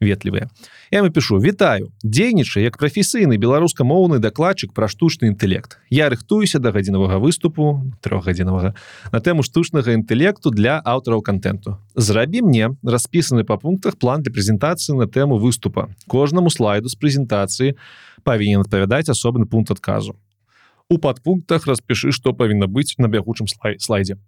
ветлівыя. 0.00 0.48
Я 0.90 1.00
ему 1.00 1.10
пишу 1.10 1.38
вітаю. 1.38 1.92
Дзейнічай 2.02 2.64
як 2.64 2.78
прафесійны 2.78 3.36
беларускамоўны 3.36 4.18
дакладчык 4.18 4.72
пра 4.72 4.88
штучны 4.88 5.28
інтэлект. 5.28 5.76
Я 5.90 6.08
рыхтуюся 6.08 6.58
да 6.58 6.72
гадзінавага 6.72 7.20
выступу 7.20 7.84
трохгадзінавага 8.00 8.74
на 9.12 9.20
тэму 9.20 9.44
штучнага 9.44 9.92
інтэлекту 9.92 10.50
для 10.50 10.80
аўтараў 10.80 11.22
контенту 11.22 11.76
зрабі 11.94 12.42
мне 12.42 12.72
распісаны 12.82 13.44
па 13.44 13.56
пунктах 13.60 13.96
план 13.96 14.22
для 14.22 14.32
прэзентацыі 14.32 14.96
на 14.96 15.06
тэму 15.06 15.38
выступа. 15.38 15.92
Кожнаму 16.08 16.50
слайду 16.50 16.88
з 16.88 16.96
прэзентацыі 16.96 17.76
павінен 18.24 18.60
адпавядаць 18.60 19.08
асобны 19.08 19.46
пункт 19.46 19.70
адказу. 19.70 20.16
У 20.88 20.98
падпунктах 20.98 21.66
распішы 21.66 22.12
што 22.12 22.32
павінна 22.32 22.66
быць 22.66 22.98
на 22.98 23.08
бягучым 23.08 23.46
слай 23.48 23.78
слайдзе. 23.78 24.18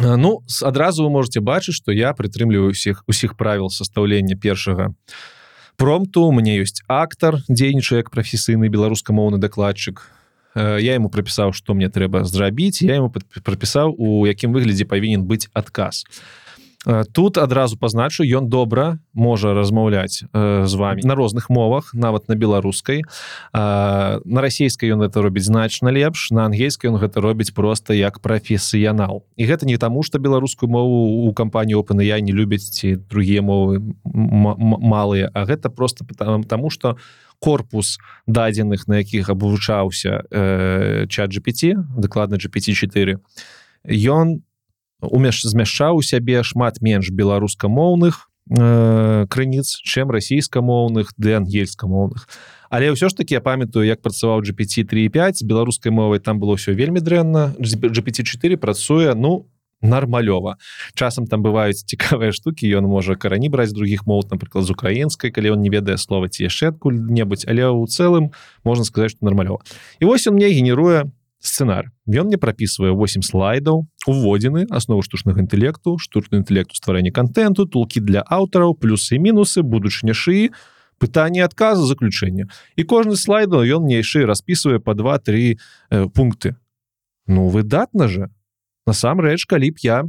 Ну 0.00 0.42
адразу 0.62 1.04
вы 1.04 1.10
можете 1.10 1.40
бачыць 1.40 1.74
что 1.74 1.92
я 1.92 2.14
прытрымліваю 2.14 2.70
усіх 2.70 3.04
усіх 3.06 3.36
правил 3.36 3.70
составлення 3.70 4.36
першага 4.36 4.94
промту. 5.76 6.30
Мне 6.32 6.60
ёсць 6.60 6.82
актор 6.88 7.42
дзейнічае 7.48 8.04
як 8.04 8.10
прафесійны 8.10 8.68
беларускамоўны 8.68 9.38
дакладчык. 9.38 10.02
Э, 10.54 10.78
я 10.80 10.94
ему 10.94 11.08
прапісаў 11.08 11.52
что 11.52 11.74
мне 11.74 11.88
трэба 11.88 12.24
зрабіць 12.24 12.82
я 12.82 12.98
ему 12.98 13.10
прапісаў 13.10 13.94
у 13.94 14.26
якім 14.26 14.50
выглядзе 14.50 14.82
павінен 14.82 15.22
быць 15.22 15.46
адказ 15.54 16.02
тут 17.12 17.36
адразу 17.36 17.76
пазначу 17.76 18.24
ён 18.24 18.48
добра 18.48 18.98
можа 19.12 19.52
размаўляць 19.52 20.24
э, 20.32 20.64
з 20.64 20.74
вами 20.74 21.04
на 21.04 21.14
розных 21.14 21.50
мовах 21.50 21.92
нават 21.92 22.28
на 22.28 22.34
беларускай. 22.34 23.04
На 23.52 24.40
расійскай 24.40 24.88
ён 24.88 25.04
это 25.04 25.20
робіць 25.20 25.44
значна 25.44 25.92
лепш 25.92 26.30
на 26.30 26.48
ангельскай 26.48 26.88
ён 26.88 26.96
гэта 26.96 27.20
робіць 27.20 27.52
просто 27.52 27.92
як 27.92 28.20
прафесіянал. 28.20 29.24
І 29.36 29.44
гэта 29.44 29.66
не 29.66 29.76
таму 29.76 30.02
что 30.02 30.18
беларускую 30.18 30.70
мову 30.70 31.28
у 31.28 31.34
кампаніі 31.34 31.76
опыны 31.76 32.00
я 32.00 32.20
не 32.20 32.32
любяць 32.32 32.72
ці 32.72 32.96
другія 32.96 33.42
мовы 33.42 33.84
малыя 34.04 35.30
а 35.34 35.44
гэта 35.44 35.68
просто 35.68 36.04
тому 36.48 36.70
что 36.70 36.96
корпус 37.40 37.98
дадзеных 38.26 38.88
на 38.88 39.04
якіх 39.04 39.28
абвучаўся 39.28 40.24
э, 40.30 41.06
чат 41.08 41.28
GPT 41.28 41.76
дакладна 41.76 42.36
GPT4 42.36 43.20
ён 43.84 44.40
умеш 45.00 45.42
змяшчаў 45.44 46.00
у 46.00 46.02
сябе 46.02 46.42
шмат 46.42 46.80
менш 46.80 47.10
беларускамоўных 47.10 48.30
э, 48.50 49.26
крыніц 49.30 49.80
чым 49.84 50.10
расійскамоўных 50.10 51.14
ды 51.16 51.36
ангельскамоўных. 51.38 52.28
Але 52.70 52.94
ўсё 52.94 53.10
ж 53.10 53.14
таки 53.16 53.34
я 53.34 53.40
памятаю 53.40 53.86
як 53.86 54.02
працаваў 54.02 54.42
GPT 54.42 54.84
35 54.86 55.42
беларускай 55.44 55.90
мовай 55.92 56.20
там 56.20 56.38
было 56.38 56.54
ўсё 56.54 56.74
вельмі 56.74 57.00
дрэнна 57.00 57.54
GPT4 57.58 58.56
працуе 58.56 59.14
ну 59.14 59.50
нармалёва. 59.82 60.56
Часам 60.94 61.26
там 61.26 61.42
бываюць 61.42 61.84
цікавыя 61.84 62.32
штукі 62.32 62.68
ён 62.76 62.84
можа 62.84 63.16
карані 63.16 63.48
браць 63.48 63.72
других 63.72 64.06
моў 64.06 64.28
напрыклад 64.30 64.64
з 64.64 64.70
украінскай 64.70 65.30
калі 65.32 65.56
он 65.56 65.62
не 65.62 65.70
ведае 65.70 65.96
слова 65.96 66.28
ці 66.28 66.44
яшчэ 66.44 66.76
адкуль-небудзь 66.76 67.48
але 67.48 67.64
ў 67.64 67.88
цэлым 67.88 68.30
можна 68.64 68.84
сказаць 68.84 69.16
что 69.16 69.24
нармалёва. 69.24 69.64
І 70.00 70.04
вось 70.04 70.26
он 70.26 70.36
мне 70.36 70.52
генеруе 70.52 71.08
сцэнар. 71.40 71.88
Ён 72.06 72.28
мне 72.28 72.36
прапісвае 72.36 72.92
8 72.92 73.24
слайдаў 73.24 73.88
уводзены 74.06 74.68
аснову 74.68 75.02
штучнага 75.02 75.40
інтэлекту 75.40 75.96
штучны 75.96 76.44
інтэлекту 76.44 76.76
стварэння 76.76 77.12
контенту 77.16 77.64
тулкі 77.64 78.04
для 78.04 78.20
аўтараў 78.20 78.76
плюсы 78.76 79.16
мінусы 79.16 79.64
будучыня 79.64 80.12
шыі 80.12 80.52
пытанне 81.00 81.40
адказа 81.40 81.88
заключэння 81.88 82.52
і 82.76 82.82
кожны 82.84 83.16
слайду 83.16 83.64
ён 83.64 83.88
мне 83.88 84.04
яшчэ 84.04 84.28
распісвае 84.28 84.84
по 84.84 84.92
два-три 84.94 85.56
э, 85.88 86.06
пункты. 86.12 86.60
Ну 87.26 87.48
выдатна 87.48 88.08
же 88.08 88.28
насамрэч 88.84 89.48
калі 89.48 89.72
б 89.72 89.76
я 89.80 90.04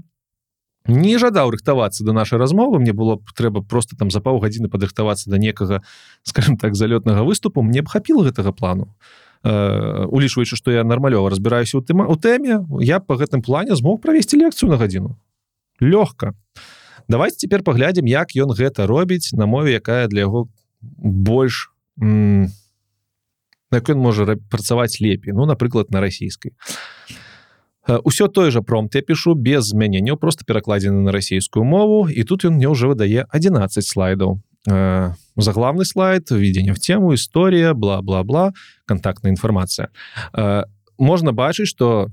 не 0.84 1.16
жадаў 1.16 1.56
рыхтавацца 1.56 2.04
до 2.04 2.12
нашай 2.12 2.44
размовы 2.44 2.84
мне 2.84 2.92
было 2.92 3.16
б 3.16 3.24
трэба 3.32 3.64
просто 3.64 3.96
там 3.96 4.12
за 4.12 4.20
паўгадзіны 4.20 4.68
падрыхтавацца 4.68 5.32
до 5.32 5.40
некага 5.40 5.80
скажем 6.28 6.60
так 6.60 6.76
залётнага 6.76 7.24
выступу 7.24 7.64
мне 7.64 7.80
б 7.82 7.88
хапіла 7.88 8.28
гэтага 8.28 8.52
плану. 8.52 8.92
а 8.92 9.31
улічваючы 9.44 10.56
што 10.56 10.72
я 10.72 10.84
нармалёва 10.84 11.30
разбіраюся 11.34 11.78
у 11.78 11.82
тэма 11.82 12.06
у 12.06 12.16
тэме 12.16 12.62
я 12.82 13.00
по 13.00 13.18
гэтым 13.18 13.42
плане 13.42 13.76
змог 13.76 14.02
правесці 14.02 14.38
лекцыю 14.38 14.70
на 14.70 14.78
гадзіну. 14.78 15.18
Лёгка. 15.82 16.34
Давайте 17.10 17.38
цяпер 17.42 17.64
паглядзім 17.64 18.06
як 18.06 18.38
ён 18.38 18.54
гэта 18.54 18.86
робіць 18.86 19.34
на 19.34 19.46
мове 19.50 19.74
якая 19.74 20.08
для 20.08 20.30
яго 20.30 20.48
больш 20.82 21.74
як 23.72 23.90
ён 23.90 23.98
можа 23.98 24.38
працаваць 24.50 25.02
лепей 25.02 25.34
ну 25.34 25.50
напрыклад 25.50 25.90
на 25.90 26.02
расійскай. 26.02 26.54
Ўсё 27.90 28.30
той 28.30 28.54
жа 28.54 28.62
промт 28.62 28.94
я 28.94 29.02
пишу 29.02 29.34
без 29.34 29.74
змяненняў 29.74 30.22
просто 30.22 30.46
перакладзены 30.46 31.02
на 31.02 31.12
расійскую 31.12 31.66
мову 31.66 32.06
і 32.06 32.22
тут 32.30 32.46
ён 32.46 32.62
мне 32.62 32.70
ўжо 32.70 32.94
выдае 32.94 33.26
11 33.34 33.82
слайдаў 33.82 34.38
Э, 34.70 35.14
заглавный 35.36 35.86
слайд 35.86 36.30
введение 36.30 36.74
в 36.74 36.80
тему 36.80 37.16
история 37.16 37.74
бла-бла-бла 37.74 38.54
контактная 38.86 39.32
информация. 39.32 39.90
Э, 40.34 40.64
можно 41.00 41.34
бачыць 41.34 41.68
что 41.68 42.10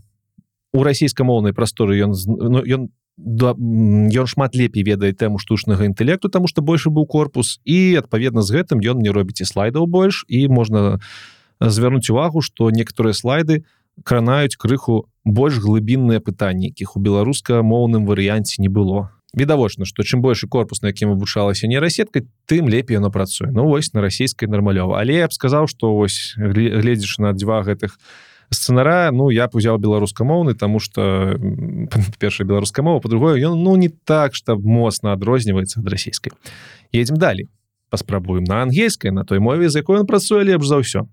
у 0.73 0.83
расійскамоўнай 0.83 1.53
прасторы 1.53 2.01
ён 2.01 2.15
ну, 2.27 2.65
ён 2.65 2.89
да, 3.19 3.53
ён 3.53 4.27
шмат 4.27 4.55
лепей 4.57 4.83
ведае 4.83 5.13
тэму 5.13 5.39
штучнага 5.39 5.85
інтэлекту 5.85 6.29
тому 6.29 6.49
что 6.49 6.63
больше 6.63 6.89
быў 6.89 7.05
корпус 7.05 7.61
і 7.65 7.97
адпаведна 8.01 8.41
з 8.41 8.57
гэтым 8.57 8.81
ён 8.81 9.05
не 9.05 9.11
робіць 9.11 9.43
і 9.43 9.45
слайдаў 9.45 9.85
больш 9.87 10.25
і 10.29 10.49
можна 10.49 11.01
звярнуць 11.61 12.09
увагу 12.09 12.41
что 12.41 12.71
некаторыя 12.71 13.13
слайды 13.13 13.65
кранаюць 14.05 14.57
крыху 14.57 15.11
больш 15.25 15.61
глыбінныя 15.61 16.25
пытанні 16.25 16.73
якіх 16.73 16.97
у 16.97 17.01
беларуска-моўным 17.01 18.09
варыянце 18.09 18.63
не 18.63 18.73
было 18.73 19.13
відавочна 19.35 19.85
что 19.85 20.03
чым 20.03 20.21
больше 20.21 20.49
корпус 20.49 20.83
на 20.83 20.89
якім 20.89 21.13
вывучалася 21.13 21.69
нейрасетка 21.69 22.23
тым 22.47 22.69
лепей 22.69 22.95
яно 22.97 23.11
працуе 23.11 23.51
Ну 23.53 23.69
вось 23.69 23.93
на 23.93 24.01
расійскай 24.01 24.49
нармалёва 24.49 25.01
але 25.01 25.21
я 25.21 25.29
б 25.29 25.33
сказаў 25.33 25.69
что 25.69 25.95
вось 25.95 26.35
гледзяш 26.37 27.19
на 27.19 27.33
два 27.33 27.63
гэтых 27.63 27.99
сцэнара 28.51 29.11
Ну 29.13 29.29
я 29.31 29.49
б 29.49 29.57
узяў 29.57 29.79
беларускамоўны 29.79 30.55
тому 30.55 30.81
что 30.81 31.37
першая 32.19 32.47
беларуская 32.47 32.83
мова 32.83 33.01
по-другое 33.01 33.37
ён 33.45 33.63
ну 33.63 33.77
не 33.77 33.89
так 33.89 34.35
что 34.35 34.57
моцна 34.57 35.13
адрозніваецца 35.13 35.81
ад 35.81 35.89
расійскай 35.89 36.33
едем 36.93 37.17
далей 37.17 37.49
паспрабуем 37.91 38.45
на 38.45 38.63
ангельскай 38.63 39.11
на 39.11 39.25
той 39.25 39.41
мове 39.41 39.69
за 39.69 39.81
якой 39.81 40.01
он 40.01 40.07
працуе 40.07 40.45
лепш 40.45 40.67
за 40.67 40.81
ўсё 40.81 41.05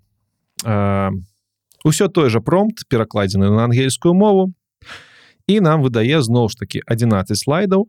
ўсё 1.84 2.08
той 2.08 2.30
же 2.30 2.40
промпт 2.40 2.88
перакладзены 2.88 3.52
на 3.52 3.64
ангельскую 3.64 4.14
мову 4.14 4.55
і 5.46 5.60
нам 5.60 5.82
выдае 5.82 6.22
зноў 6.22 6.50
ж 6.50 6.58
таки 6.58 6.82
11 6.86 7.38
слайдаў. 7.38 7.88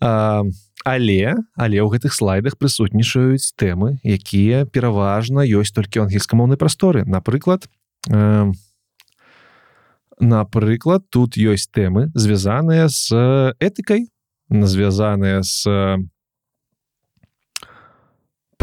А, 0.00 0.42
але 0.84 1.36
але 1.56 1.76
ў 1.80 1.88
гэтых 1.88 2.12
слайдах 2.12 2.60
прысутнічаюць 2.60 3.56
тэмы 3.56 4.04
якія 4.04 4.68
пераважна 4.68 5.46
ёсць 5.46 5.72
толькі 5.72 6.04
ангельскамоўнай 6.04 6.60
прасторы. 6.60 7.08
Напрыклад 7.08 7.68
э, 8.10 8.52
напрыклад 10.20 11.08
тут 11.08 11.40
ёсць 11.40 11.70
тэмы 11.72 12.12
звязаныя 12.12 12.88
з 12.92 13.54
этыкай 13.60 14.12
звязаныя 14.50 15.40
з 15.40 15.64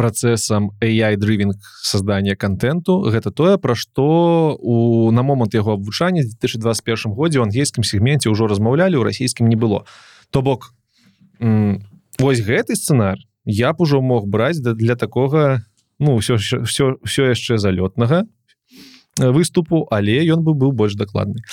працэсам 0.01 0.71
AI 0.81 1.15
дрывінг 1.15 1.61
создания 1.83 2.35
контенту. 2.35 3.05
Гэта 3.05 3.29
тое 3.29 3.61
пра 3.61 3.77
што 3.77 4.57
у 4.57 5.11
на 5.13 5.21
момант 5.21 5.53
яго 5.53 5.77
абвучання 5.77 6.25
2021 6.25 7.13
годзе 7.13 7.37
у 7.39 7.45
ангельскім 7.45 7.85
сегменте 7.85 8.33
ўжо 8.33 8.49
размаўлялі 8.49 8.97
у 8.97 9.05
расійскім 9.05 9.45
не 9.45 9.55
было. 9.55 9.85
То 10.33 10.41
бок 10.41 10.73
вось 12.17 12.41
гэты 12.41 12.73
сцэнар 12.73 13.21
я 13.45 13.73
б 13.73 13.85
ужо 13.85 14.01
мог 14.01 14.25
браць 14.25 14.57
да 14.57 14.73
для 14.73 14.95
такога 14.97 15.61
ну 15.99 16.17
все 16.17 16.41
все 16.41 16.97
все 17.05 17.21
яшчэ 17.29 17.61
залётнага 17.61 18.25
выступу 19.21 19.85
але 19.91 20.17
ён 20.25 20.41
бы 20.41 20.57
быў 20.57 20.73
больш 20.73 20.97
дакладны. 20.97 21.45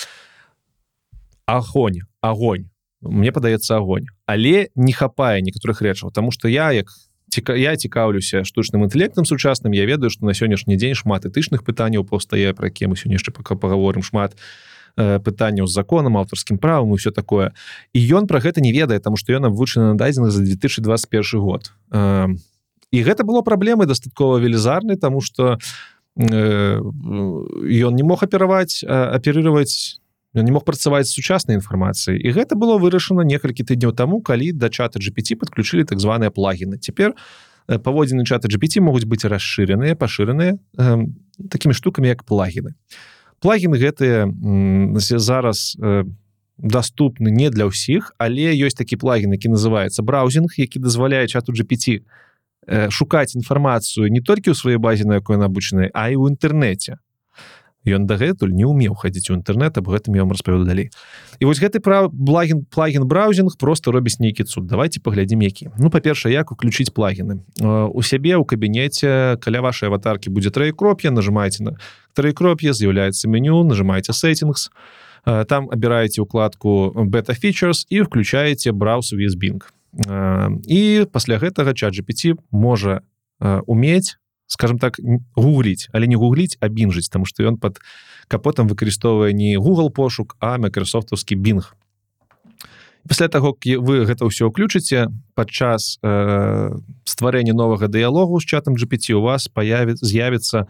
Огонь 1.45 2.01
огонь 2.25 2.73
мне 3.05 3.29
падаецца 3.29 3.77
огонь 3.77 4.09
але 4.25 4.73
не 4.75 4.93
хапае 4.97 5.45
некаторых 5.45 5.85
рэчаў 5.85 6.17
тому 6.17 6.33
что 6.33 6.49
я 6.49 6.73
як 6.73 6.89
ціка 7.29 7.55
я 7.57 7.77
цікаўлюся 7.77 8.45
штучным 8.45 8.85
інтэлектам 8.85 9.25
сучасным 9.25 9.73
я 9.73 9.87
ведаю 9.87 10.11
что 10.11 10.27
на 10.27 10.35
сённяшні 10.35 10.77
дзень 10.77 10.95
шмат 10.95 11.25
этычных 11.25 11.65
пытанняў 11.65 12.05
постае 12.05 12.55
про 12.55 12.71
ке 12.71 12.89
мы 12.89 12.97
сёння 12.97 13.17
яшчэ 13.21 13.33
пока 13.33 13.55
паговорым 13.55 14.03
шмат 14.03 14.37
э, 14.97 15.19
пытанняў 15.21 15.67
з 15.67 15.73
законам 15.73 16.17
аўтарскім 16.17 16.59
правам 16.59 16.93
і 16.93 16.97
все 16.97 17.11
такое. 17.11 17.53
І 17.93 18.01
ён 18.15 18.27
про 18.27 18.41
гэта 18.41 18.61
не 18.61 18.73
ведае 18.73 18.99
тому 18.99 19.17
что 19.17 19.33
ён 19.33 19.49
вывучаны 19.53 19.93
на 19.93 19.97
дадзеных 19.97 20.31
за 20.31 20.43
2021 20.43 21.41
год. 21.41 21.73
Э, 21.93 22.29
і 22.91 22.99
гэта 23.03 23.25
было 23.25 23.43
праблемай 23.43 23.87
дастаткова 23.87 24.39
велізарнай 24.39 24.97
тому 24.97 25.21
что 25.21 25.59
э, 26.17 26.81
ён 26.81 27.93
не 27.95 28.03
мог 28.03 28.23
апераваць 28.23 28.85
аперировать 28.85 30.01
Ён 30.39 30.47
не 30.47 30.55
мог 30.55 30.65
працаваць 30.65 31.11
сучаснай 31.11 31.59
інфармацыі 31.59 32.15
і 32.15 32.29
гэта 32.31 32.55
было 32.55 32.79
вырашана 32.79 33.27
некалькі 33.27 33.67
тыдняў 33.67 33.93
таму 33.93 34.23
калі 34.23 34.55
да 34.55 34.71
чата 34.71 35.03
GPT 35.03 35.35
подключылі 35.35 35.85
так 35.85 35.99
званыя 35.99 36.31
плагіны. 36.31 36.79
Цяпер 36.79 37.19
паводзіны 37.67 38.25
чата 38.25 38.49
GPT 38.49 38.81
могуць 38.81 39.05
быць 39.05 39.27
расшыреныя 39.27 39.99
пашыраныя 39.99 40.57
э, 40.57 41.05
такімі 41.51 41.75
штукамі 41.75 42.09
як 42.09 42.25
плагіны. 42.25 42.79
Плагіны 43.43 43.77
гэтыя 43.77 44.31
зараз 44.99 45.77
э, 45.77 46.07
доступны 46.59 47.31
не 47.31 47.51
для 47.51 47.71
ўсіх 47.71 48.13
але 48.19 48.51
ёсць 48.55 48.79
такі 48.79 48.99
плагін 48.99 49.33
які 49.33 49.55
называется 49.55 50.03
браузинг 50.03 50.59
які 50.59 50.79
дазваляе 50.83 51.29
чату 51.29 51.53
GPT 51.53 52.03
э, 52.67 52.91
шукаць 52.91 53.39
інфармацыю 53.39 54.11
не 54.11 54.21
толькі 54.21 54.51
ў 54.51 54.59
сваёй 54.59 54.79
базе 54.83 55.07
на 55.07 55.23
якой 55.23 55.39
набучанай 55.39 55.91
а 55.95 56.11
і 56.11 56.19
ў 56.19 56.35
інтэрнэце 56.35 56.99
ён 57.87 58.07
дагэтуль 58.07 58.51
не 58.51 58.67
умеў 58.67 58.95
хадзіць 58.99 59.31
у 59.31 59.37
інтэрнэт 59.39 59.79
аб 59.79 59.87
гэтым 59.89 60.19
я 60.19 60.27
вам 60.27 60.35
распавяду 60.35 60.67
далей 60.67 60.91
і 61.39 61.45
вось 61.47 61.63
гэты 61.63 61.79
прав 61.81 62.11
плагін 62.11 62.65
плагін 62.67 63.07
браузинг 63.07 63.55
просто 63.59 63.93
робіць 63.93 64.19
нейкі 64.19 64.45
цуд 64.45 64.67
давайте 64.67 65.01
паглядзім 65.01 65.43
які 65.43 65.71
ну 65.79 65.91
па-перша 65.91 66.29
як 66.29 66.53
уключыць 66.53 66.91
плагіны 66.91 67.45
у 67.63 68.03
сябе 68.03 68.35
ў 68.35 68.45
кабінеце 68.45 69.39
каля 69.41 69.63
вашай 69.63 69.89
аватаркі 69.89 70.31
будзе 70.31 70.51
трэй 70.51 70.73
кроп'я 70.73 71.11
нажимаеце 71.11 71.63
на 71.63 71.73
трэй 72.15 72.35
кроп'я 72.35 72.75
з'яўляецца 72.75 73.31
меню 73.31 73.63
нажимаеце 73.63 74.13
сеттингс 74.13 74.71
там 75.25 75.71
абіраеце 75.71 76.23
укладку 76.23 76.93
бета 77.07 77.33
features 77.33 77.87
і 77.89 78.03
включаеце 78.03 78.73
браўс 78.73 79.13
весбінг 79.13 79.71
і 80.67 81.07
пасля 81.13 81.39
гэтага 81.39 81.75
чат 81.75 81.95
GPT 81.97 82.37
можа 82.51 83.01
умець 83.67 84.19
скажем 84.49 84.79
так 84.81 84.97
гугліць 85.37 85.89
але 85.93 86.09
не 86.09 86.17
гугліць 86.17 86.57
а 86.61 86.69
бінжыць 86.69 87.13
там 87.13 87.29
што 87.29 87.45
ён 87.45 87.61
под 87.61 87.79
капотам 88.29 88.67
выкарыстоўвае 88.67 89.33
не 89.33 89.57
Google 89.57 89.93
пошук 89.93 90.37
а 90.41 90.57
Microsoftовскі 90.59 91.37
бінг 91.37 91.77
пасля 93.09 93.29
таго 93.29 93.53
вы 93.61 94.09
гэта 94.09 94.25
ўсё 94.25 94.49
ўключыце 94.49 95.13
падчас 95.37 96.01
э, 96.01 96.73
стварэння 97.05 97.53
новага 97.53 97.89
дыялогу 97.93 98.41
з 98.41 98.49
чатам 98.49 98.75
GPT 98.75 99.13
у 99.13 99.23
вас 99.23 99.49
появит 99.49 100.01
з'явіцца 100.01 100.67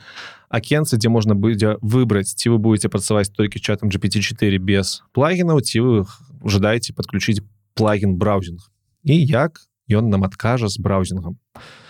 акенцы 0.51 0.99
дзе 0.99 1.09
можна 1.09 1.39
будзе 1.39 1.79
выбраць 1.81 2.35
ці 2.35 2.51
вы 2.51 2.59
будете 2.59 2.91
працаваць 2.91 3.31
толькі 3.31 3.63
чатам 3.63 3.95
GPT4 3.95 4.59
без 4.59 5.07
плагінаў 5.15 5.63
ці 5.63 5.79
вы 5.81 5.95
жадаеце 6.43 6.95
подключыць 6.99 7.47
плагін 7.79 8.19
браузинг 8.19 8.71
і 9.07 9.15
як 9.15 9.63
ён 9.89 10.11
нам 10.11 10.27
адкажа 10.27 10.69
з 10.69 10.79
браузингом. 10.79 11.39
то 11.55 11.88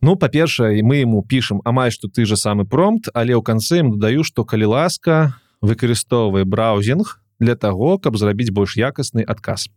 Ну 0.00 0.16
па-першае 0.16 0.80
мы 0.82 1.04
ему 1.04 1.20
пішам 1.20 1.60
амаль 1.64 1.92
што 1.92 2.08
ты 2.08 2.24
же 2.24 2.36
самы 2.40 2.64
промпт 2.64 3.12
але 3.12 3.36
ў 3.36 3.44
канцы 3.44 3.84
ім 3.84 4.00
дадаю 4.00 4.24
што 4.24 4.48
калі 4.48 4.72
ласка 4.72 5.36
выкарыстоўвае 5.60 6.48
браузинг 6.48 7.20
для 7.36 7.52
того 7.54 7.98
каб 8.00 8.16
зрабіць 8.16 8.48
больш 8.48 8.80
якасны 8.80 9.20
адказ. 9.20 9.68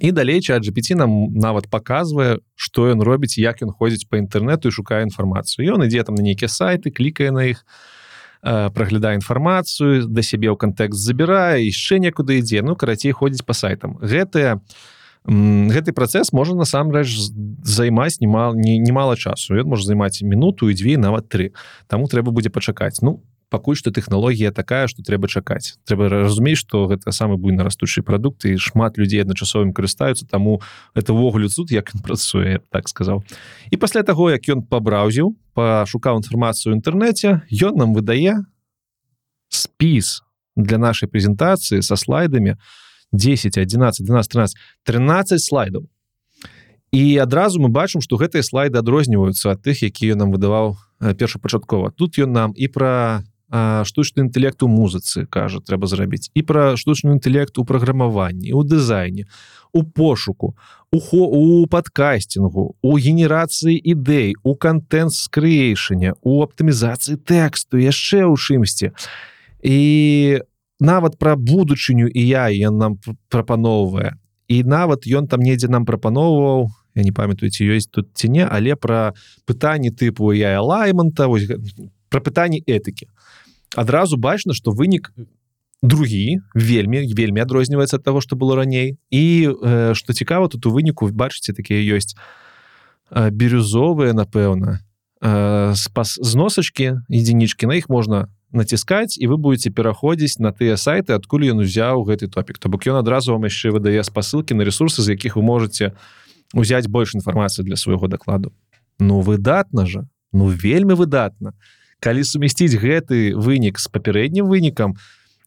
І 0.00 0.12
далей 0.16 0.40
чат 0.40 0.64
GPT 0.64 0.96
нам 0.96 1.36
нават 1.36 1.68
показвае 1.68 2.40
што 2.56 2.88
ён 2.88 3.04
робіць 3.04 3.36
як 3.36 3.60
ён 3.60 3.76
ходзіць 3.76 4.08
по 4.08 4.16
інтэрнету 4.16 4.72
і 4.72 4.76
шукае 4.76 5.04
інфармацыю 5.04 5.68
ён 5.76 5.84
ідзе 5.84 6.00
там 6.08 6.16
на 6.16 6.24
нейкія 6.24 6.48
сайты 6.48 6.88
клікае 6.88 7.28
на 7.28 7.44
іх 7.52 7.60
праглядае 8.40 9.20
інфармацыю 9.20 10.08
да 10.08 10.24
сябе 10.24 10.48
ў 10.48 10.56
кантэкст 10.56 10.96
забірае 10.96 11.60
яшчэ 11.68 12.00
некуды 12.00 12.40
ідзе 12.40 12.64
ну 12.64 12.72
карацей 12.72 13.12
ходзіць 13.12 13.44
по 13.44 13.52
сайтам. 13.52 14.00
Гэтыя 14.00 14.56
у 14.56 14.99
гэты 15.26 15.92
працэс 15.92 16.32
можа 16.32 16.54
насамрэч 16.56 17.08
займаць 17.64 18.20
немал 18.20 18.54
немало 18.56 19.16
часу. 19.16 19.54
Ён 19.54 19.68
можа 19.68 19.84
займаць 19.84 20.22
мінуту 20.22 20.70
і 20.70 20.74
дзве 20.74 20.96
нават 20.96 21.28
тры. 21.28 21.52
Таму 21.88 22.08
трэба 22.08 22.32
будзе 22.32 22.48
пачакаць. 22.48 23.04
Ну 23.04 23.20
пакуль 23.50 23.76
што 23.76 23.90
тэхналогія 23.90 24.54
такая 24.54 24.88
што 24.88 25.02
трэба 25.02 25.28
чакаць. 25.28 25.76
Трэба 25.84 26.08
разумець 26.08 26.62
што 26.62 26.86
гэта 26.86 27.12
самы 27.12 27.36
буйна 27.36 27.66
растучы 27.66 28.00
прадукт 28.00 28.46
і 28.46 28.56
шмат 28.56 28.96
людзей 28.96 29.20
адначасовым 29.20 29.74
карыстаюцца 29.76 30.24
таму 30.24 30.62
это 30.94 31.12
ўвогуле 31.12 31.50
суд 31.50 31.68
як 31.74 31.92
ён 31.92 32.00
працуе 32.00 32.64
так 32.70 32.88
сказаў. 32.88 33.20
І 33.68 33.76
пасля 33.76 34.02
таго 34.02 34.30
як 34.30 34.46
ён 34.48 34.64
пабраўзіў 34.64 35.36
пашукаў 35.52 36.22
інфармацыю 36.22 36.72
інтэрнэце 36.78 37.44
ён 37.50 37.76
нам 37.76 37.92
выдае 37.92 38.40
спіс 39.50 40.22
для 40.56 40.78
нашай 40.78 41.10
прэзентацыі 41.10 41.82
са 41.82 41.98
слайдамі 41.98 42.56
у 42.56 42.89
10 43.12 43.58
11 43.58 44.06
12 44.06 44.32
13 44.32 44.56
13 44.84 45.40
слайдаў 45.40 45.88
і 46.92 47.16
адразу 47.18 47.60
мы 47.62 47.68
бачым 47.68 48.02
что 48.02 48.18
гэтыя 48.18 48.42
слайды 48.42 48.78
адрозніваюцца 48.78 49.54
ад 49.54 49.62
тых 49.62 49.82
якія 49.86 50.18
нам 50.18 50.34
выдаваў 50.34 50.76
першапачаткова. 51.00 51.92
Тут 51.94 52.18
ён 52.18 52.32
нам 52.32 52.50
і 52.56 52.66
пра 52.68 53.22
штучны 53.50 54.30
інтэлект 54.30 54.62
у 54.62 54.68
музыцы 54.70 55.26
кажа 55.26 55.58
трэба 55.58 55.86
зрабіць 55.90 56.30
і 56.34 56.42
пра 56.42 56.78
штучны 56.78 57.18
інтэлект 57.18 57.58
у 57.58 57.64
праграмаванні 57.66 58.54
у 58.54 58.62
дызайне 58.62 59.26
у 59.72 59.82
пошуку 59.82 60.54
ухо 60.92 61.26
у 61.26 61.66
падкасцінгу 61.66 62.78
у 62.82 62.90
генерацыі 62.98 63.74
ідэй 63.74 64.34
у 64.42 64.54
контент 64.54 65.14
скрыейшане 65.14 66.14
у 66.22 66.42
аптымізацыі 66.46 67.18
тэксту 67.18 67.78
яшчэ 67.78 68.26
ў 68.26 68.34
чымсьці. 68.38 68.94
І 69.62 70.42
нават 70.80 71.18
пра 71.18 71.36
будучыню 71.36 72.08
і 72.08 72.26
я 72.26 72.48
ён 72.48 72.76
нам 72.76 72.92
прапаноўвае. 73.28 74.16
І 74.48 74.64
нават 74.64 75.06
ён 75.06 75.28
там 75.28 75.40
недзе 75.40 75.68
нам 75.68 75.86
прапаноўваў 75.86 76.68
я 76.94 77.02
не 77.06 77.12
памятаюце 77.12 77.64
ёсць 77.70 77.86
тут 77.86 78.10
ці 78.14 78.28
не 78.28 78.42
але 78.42 78.74
пра 78.74 79.14
пытанні 79.46 79.94
тыпу 79.94 80.32
я 80.34 80.58
лайманта 80.60 81.28
вось 81.28 81.46
пра 82.10 82.20
пытанні 82.20 82.62
этыкі. 82.66 83.06
Адразу 83.76 84.16
бачна 84.16 84.54
што 84.54 84.74
вынік 84.74 85.12
другі 85.82 86.40
вельмі 86.54 87.06
вельмі 87.14 87.40
адрозніваецца 87.46 88.00
ад 88.00 88.04
таго 88.04 88.20
што 88.20 88.36
было 88.36 88.56
раней. 88.56 88.98
І 89.10 89.48
э, 89.48 89.94
што 89.94 90.12
цікава 90.12 90.48
тут 90.48 90.66
у 90.66 90.74
выніку 90.74 91.08
бачыце 91.08 91.54
такія 91.54 91.80
ёсць 91.96 92.18
э, 93.10 93.30
бірюзовыя 93.30 94.12
напэўна 94.12 94.80
э, 95.22 95.72
спас 95.76 96.18
зносачки 96.20 97.00
единички 97.08 97.66
на 97.66 97.78
іх 97.78 97.88
можна 97.88 98.28
націскаць 98.52 99.18
і 99.18 99.26
вы 99.26 99.36
будете 99.36 99.70
пераходзіць 99.70 100.38
на 100.42 100.50
тыя 100.52 100.76
сайты 100.76 101.14
адкуль 101.14 101.50
ён 101.54 101.62
узяў 101.62 102.02
гэты 102.02 102.26
топік. 102.26 102.58
То 102.58 102.68
бок 102.68 102.86
ён 102.86 102.98
адразу 102.98 103.32
вам 103.32 103.46
яшчэ 103.46 103.70
выдае 103.70 104.02
спасылкі 104.02 104.54
на 104.54 104.66
ресурсы 104.66 105.02
з 105.02 105.14
якіх 105.14 105.36
вы 105.38 105.42
можете 105.42 105.94
узяць 106.54 106.90
больш 106.90 107.14
інфармацыі 107.14 107.64
для 107.64 107.76
свайго 107.76 108.08
дакладу. 108.08 108.52
Ну 108.98 109.20
выдатна 109.20 109.86
жа 109.86 110.06
ну 110.32 110.50
вельмі 110.50 110.94
выдатна. 110.94 111.54
Калі 112.00 112.24
сумясціць 112.24 112.74
гэты 112.74 113.38
вынік 113.38 113.78
з 113.78 113.86
папярэднім 113.86 114.50
вынікам 114.50 114.98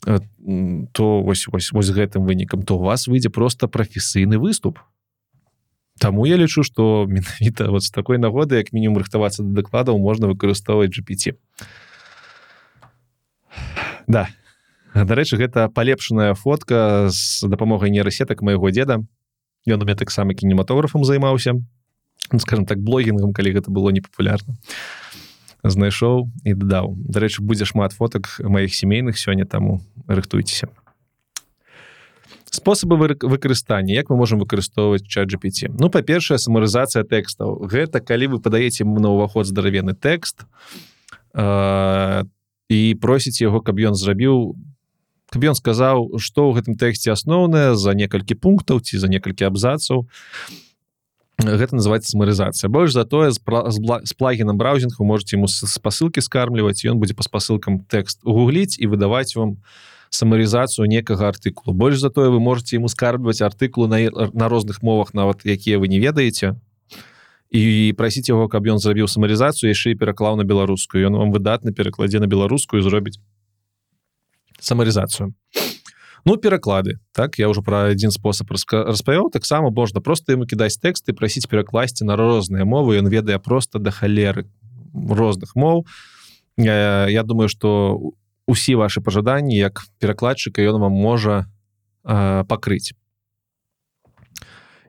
то 0.03 1.23
вось 1.23 1.47
вось 1.47 1.71
вось 1.71 1.91
гэтым 1.91 2.23
вынікам 2.23 2.63
то 2.63 2.79
у 2.79 2.83
вас 2.83 3.07
выйдзе 3.07 3.29
просто 3.29 3.67
прафесійны 3.67 4.39
выступ. 4.39 4.79
Таму 5.99 6.25
я 6.25 6.39
лічу 6.39 6.63
што 6.63 7.05
менавіта 7.07 7.67
вот 7.67 7.83
з 7.83 7.91
такой 7.91 8.17
нагоды 8.17 8.55
як 8.55 8.71
мінімум 8.71 9.03
рыхтавацца 9.03 9.43
да 9.43 9.59
дакладаў 9.61 9.99
можна 9.99 10.31
выкарыстоўваць 10.31 10.91
GPT 10.91 11.35
а 11.35 11.91
да. 14.07 14.27
Дарэчы 14.93 15.37
гэта 15.37 15.69
палепшаная 15.73 16.33
фотка 16.33 17.09
з 17.09 17.49
дапамогай 17.49 17.89
нейрасетак 17.89 18.41
майго 18.41 18.69
деда 18.69 19.01
ён 19.65 19.81
у 19.81 19.85
меня 19.85 19.95
таксама 19.95 20.33
кінематографам 20.33 21.03
займаўся. 21.03 21.53
Ну, 22.31 22.39
скажем 22.39 22.65
так 22.65 22.79
блогінгам 22.79 23.33
калі 23.33 23.53
гэта 23.53 23.71
было 23.71 23.89
непапулярна. 23.89 24.55
Знайшоў 25.63 26.27
і 26.43 26.53
дадаў. 26.53 26.95
Дарэчы 26.97 27.41
будзе 27.41 27.65
шмат 27.65 27.93
фотак 27.93 28.27
маіх 28.39 28.75
сямейных 28.75 29.17
сёння 29.17 29.45
таму 29.45 29.81
рыхтуйцеся. 30.07 30.67
Спосабы 32.51 33.17
выкарыстання. 33.17 33.93
Як 33.93 34.09
мы 34.09 34.17
можемм 34.17 34.43
выкарыстоўваць 34.43 35.07
чат 35.07 35.31
GPT 35.31 35.71
ну 35.79 35.89
па-першае 35.89 36.37
самарызацыя 36.37 37.03
тэкстаў. 37.03 37.65
Гэта 37.65 37.99
калі 37.99 38.35
вы 38.35 38.39
падаеце 38.39 38.83
на 38.83 39.09
ўваход 39.15 39.47
здаравены 39.47 39.95
тэкст 39.95 40.43
э, 41.33 42.23
і 42.69 42.95
просіць 43.01 43.41
яго 43.41 43.61
каб 43.61 43.79
ён 43.79 43.95
зрабіў 43.95 44.55
каб 45.33 45.49
ён 45.49 45.57
сказаў 45.57 46.21
што 46.21 46.45
ў 46.49 46.61
гэтым 46.61 46.77
тэксце 46.77 47.09
асноўнае 47.13 47.73
за 47.73 47.97
некалькі 47.97 48.37
пунктаў 48.37 48.85
ці 48.85 49.01
за 49.01 49.09
некалькі 49.09 49.49
абзацаў. 49.49 50.05
Гэта 51.41 51.73
называется 51.75 52.13
самарызацыя. 52.13 52.69
Больш 52.69 52.93
за 52.93 53.03
тое 53.09 53.33
з, 53.33 53.41
плагінам 54.13 54.61
браузінг 54.61 54.93
вы 55.01 55.05
можете 55.09 55.35
ему 55.35 55.49
спасылкі 55.49 56.21
скармліваць 56.21 56.85
ён 56.85 57.01
будзе 57.01 57.17
па 57.17 57.25
спасылкам 57.25 57.81
тэкст 57.89 58.21
угугліць 58.21 58.77
і 58.77 58.85
выдаваць 58.93 59.33
вам 59.33 59.57
самарызацыю 60.13 60.85
некага 60.85 61.33
артыкулу. 61.33 61.73
Больш 61.73 61.97
за 61.97 62.13
тое 62.13 62.29
вы 62.29 62.39
можете 62.39 62.77
ему 62.77 62.87
скарбваць 62.87 63.41
артыкулу 63.41 63.89
на, 63.89 63.97
на 64.13 64.45
розных 64.47 64.85
мовах 64.85 65.17
нават 65.17 65.41
якія 65.41 65.81
вы 65.81 65.89
не 65.89 65.97
ведаеце 65.97 66.53
і 67.53 67.93
прасіць 67.93 68.27
яго 68.33 68.49
каб 68.49 68.65
ён 68.65 68.81
зрабіў 68.81 69.05
самарызацыю 69.05 69.69
яшчэ 69.69 69.93
і 69.93 69.99
пераклаў 70.01 70.35
на 70.41 70.43
беларускую 70.43 71.05
ён 71.05 71.21
вам 71.21 71.29
выдатна 71.29 71.69
перакладзе 71.69 72.17
на 72.17 72.25
беларускую 72.25 72.81
зробіць 72.81 73.21
самарызацыю 74.57 75.37
ну 76.25 76.37
пераклады 76.41 76.97
так 77.13 77.37
я 77.37 77.45
ўжо 77.53 77.61
пра 77.61 77.93
адзін 77.93 78.09
спосаб 78.09 78.49
распавёў 78.49 79.29
таксама 79.29 79.69
можна 79.69 80.01
просто 80.01 80.33
ему 80.33 80.49
кідаць 80.49 80.81
тэксты 80.81 81.13
прасіць 81.13 81.45
перакласці 81.45 82.09
на 82.09 82.17
розныя 82.17 82.65
мовы 82.65 82.97
ён 82.97 83.05
ведае 83.05 83.37
просто 83.37 83.77
да 83.77 83.93
халеры 83.93 84.49
розных 84.93 85.53
моў 85.53 85.85
я, 86.57 87.05
я 87.05 87.23
думаю 87.23 87.53
что 87.53 88.01
усі 88.49 88.75
ваши 88.81 88.97
пажаданні 88.97 89.53
як 89.53 89.85
перакладчыка 90.01 90.65
ён 90.65 90.81
вам 90.81 90.97
можа 90.97 91.45
э, 92.01 92.43
пакрыць 92.49 92.97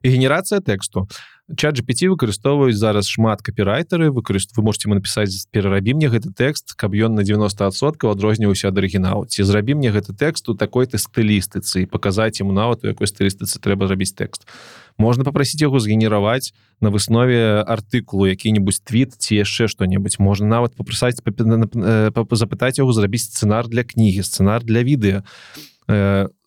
генерацыя 0.01 0.65
тэксту 0.65 1.09
чат 1.53 1.77
GPT 1.77 2.09
выкарыстоўваюць 2.09 2.77
зараз 2.81 3.05
шмат 3.05 3.45
капірайтары 3.45 4.09
выкарыст 4.09 4.57
вы 4.57 4.65
можете 4.65 4.89
напісаць 4.89 5.45
перарабі 5.53 5.93
мне 5.93 6.09
гэты 6.09 6.33
тэкст 6.33 6.73
каб 6.73 6.97
ён 6.97 7.21
на 7.21 7.21
90соткаў 7.21 8.16
адрозніваўся 8.16 8.73
ад 8.73 8.81
арыгінал 8.81 9.29
ці 9.29 9.45
зрабі 9.45 9.77
мне 9.77 9.93
гэты 9.93 10.16
тэкст 10.16 10.49
у 10.49 10.57
такой-то 10.57 10.97
стылістыцы 10.97 11.85
і 11.85 11.91
паказаць 11.91 12.41
ему 12.41 12.57
нават 12.57 12.81
у 12.85 12.89
якой 12.89 13.05
стылістыцы 13.05 13.61
трэба 13.61 13.93
зрабіць 13.93 14.16
тэкст 14.16 14.49
можна 14.97 15.21
попросіць 15.21 15.61
яго 15.61 15.77
згенераваць 15.85 16.57
на 16.81 16.89
выснове 16.89 17.61
артыкулу 17.61 18.25
які-небудзь 18.25 18.81
твіт 18.81 19.12
ці 19.21 19.37
яшчэ 19.45 19.69
что-небудзь 19.69 20.16
можна 20.16 20.49
нават 20.49 20.73
попрасаць 20.81 21.21
запытаць 21.21 22.81
яго 22.81 22.93
зрабіць 22.97 23.29
сцэнар 23.29 23.69
для 23.69 23.85
кнігі 23.85 24.25
сцэнар 24.25 24.65
для 24.65 24.81
відэа 24.81 25.21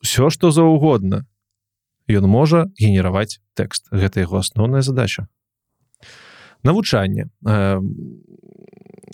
все 0.02 0.30
что 0.34 0.50
заўгодна 0.50 1.30
ён 2.08 2.28
можа 2.32 2.68
генераваць 2.80 3.40
тэкст. 3.54 3.92
Гэта 3.92 4.24
яго 4.24 4.40
асноўная 4.40 4.82
задача. 4.82 5.28
Навучанне. 6.64 7.28
Э, 7.46 7.80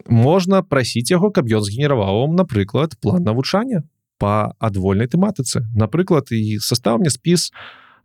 можна 0.07 0.61
прасіць 0.61 1.11
яго 1.11 1.31
каб 1.31 1.49
ён 1.49 1.63
згенераваў 1.63 2.29
напрыклад 2.33 2.95
план 3.01 3.23
навучання 3.23 3.83
по 4.17 4.53
адвольнай 4.59 5.07
тэматыцы. 5.07 5.65
Напрыклад 5.75 6.31
і 6.31 6.59
состав 6.59 6.99
мне 6.99 7.09
спіс 7.09 7.51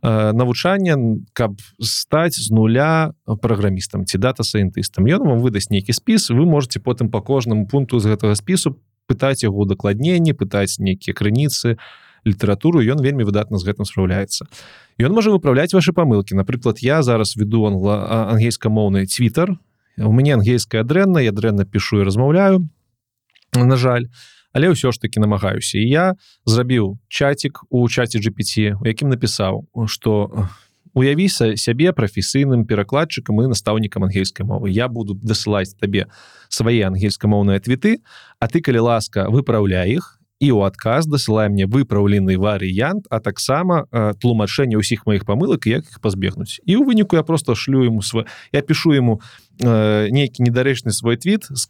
э, 0.01 0.33
навучання 0.33 0.97
каб 1.33 1.61
стаць 1.79 2.39
з 2.39 2.49
нуля 2.51 3.13
праграмістам 3.25 4.05
ці 4.05 4.17
дата 4.17 4.43
сайентыстам 4.43 5.05
ён 5.05 5.27
вам 5.27 5.39
выдасць 5.39 5.69
нейкі 5.69 5.93
спіс 5.93 6.29
вы 6.29 6.45
можете 6.45 6.79
потым 6.79 7.09
по 7.09 7.21
кожнаму 7.21 7.67
пункту 7.67 7.99
з 7.99 8.09
гэтага 8.09 8.35
спісу 8.35 8.75
пытаць 9.07 9.43
яго 9.43 9.65
удакладненні 9.65 10.33
пытаць 10.33 10.81
нейкія 10.81 11.13
крыніцы 11.13 11.77
на 11.77 12.08
літаратуру 12.25 12.81
ён 12.81 13.01
вельмі 13.01 13.23
выдатна 13.23 13.59
з 13.59 13.67
гэтым 13.67 13.85
спраўляецца 13.85 14.45
ён 14.99 15.11
можа 15.13 15.31
выправляць 15.31 15.73
ваши 15.73 15.93
памылки 15.93 16.33
напрыклад 16.33 16.79
я 16.79 17.03
зараз 17.03 17.35
веду 17.35 17.65
англа 17.67 18.27
ангельскамоўны 18.33 19.05
твиттер 19.05 19.55
у 19.97 20.11
мяне 20.11 20.35
ангельская 20.35 20.83
дрэнна 20.83 21.19
я 21.19 21.31
дрэнна 21.31 21.65
пишу 21.65 22.01
і 22.01 22.07
размаўляю 22.07 22.67
на 23.55 23.75
жаль 23.75 24.07
але 24.53 24.73
ўсё 24.73 24.91
ж 24.91 24.99
таки 24.99 25.19
намагаюся. 25.19 25.77
І 25.77 25.87
я 25.87 26.05
зрабіў 26.45 26.97
чатик 27.07 27.61
у 27.69 27.85
чаце 27.89 28.19
GPT 28.19 28.75
у 28.81 28.85
якім 28.85 29.09
напісаў 29.09 29.69
что 29.87 30.31
уявіся 30.93 31.55
сябе 31.57 31.93
прафесійным 31.93 32.65
перакладчыкам 32.65 33.41
і 33.41 33.53
настаўнікам 33.53 34.09
ангельскай 34.09 34.45
мовы. 34.45 34.69
Я 34.69 34.87
буду 34.87 35.13
дасылаць 35.13 35.77
табе 35.77 36.09
свае 36.49 36.89
ангельскамоўныя 36.89 37.59
твіты 37.61 38.01
а 38.39 38.47
ты 38.47 38.61
калі 38.61 38.79
ласка 38.79 39.29
выпраўляй 39.29 40.01
іх 40.01 40.18
і 40.39 40.51
у 40.55 40.63
адказ 40.63 41.07
дасылае 41.07 41.49
мне 41.51 41.67
выпраўлены 41.67 42.39
варыянт 42.39 43.07
а 43.11 43.19
таксама 43.19 43.85
тлумачэнне 43.91 44.79
ўсіх 44.79 45.03
маіх 45.05 45.27
памылак 45.27 45.67
як 45.67 45.83
іх 45.87 45.99
пазбегнуць. 45.99 46.63
І 46.63 46.79
ў 46.79 46.87
выніку 46.87 47.19
я 47.19 47.23
просто 47.23 47.55
шлю 47.55 47.83
ему 47.83 48.01
свой 48.01 48.25
я 48.51 48.61
пишу 48.61 48.95
ему 48.95 49.19
э, 49.59 50.07
нейкі 50.09 50.43
недарэчны 50.43 50.95
свой 50.95 51.19
твіт 51.19 51.51
з 51.51 51.67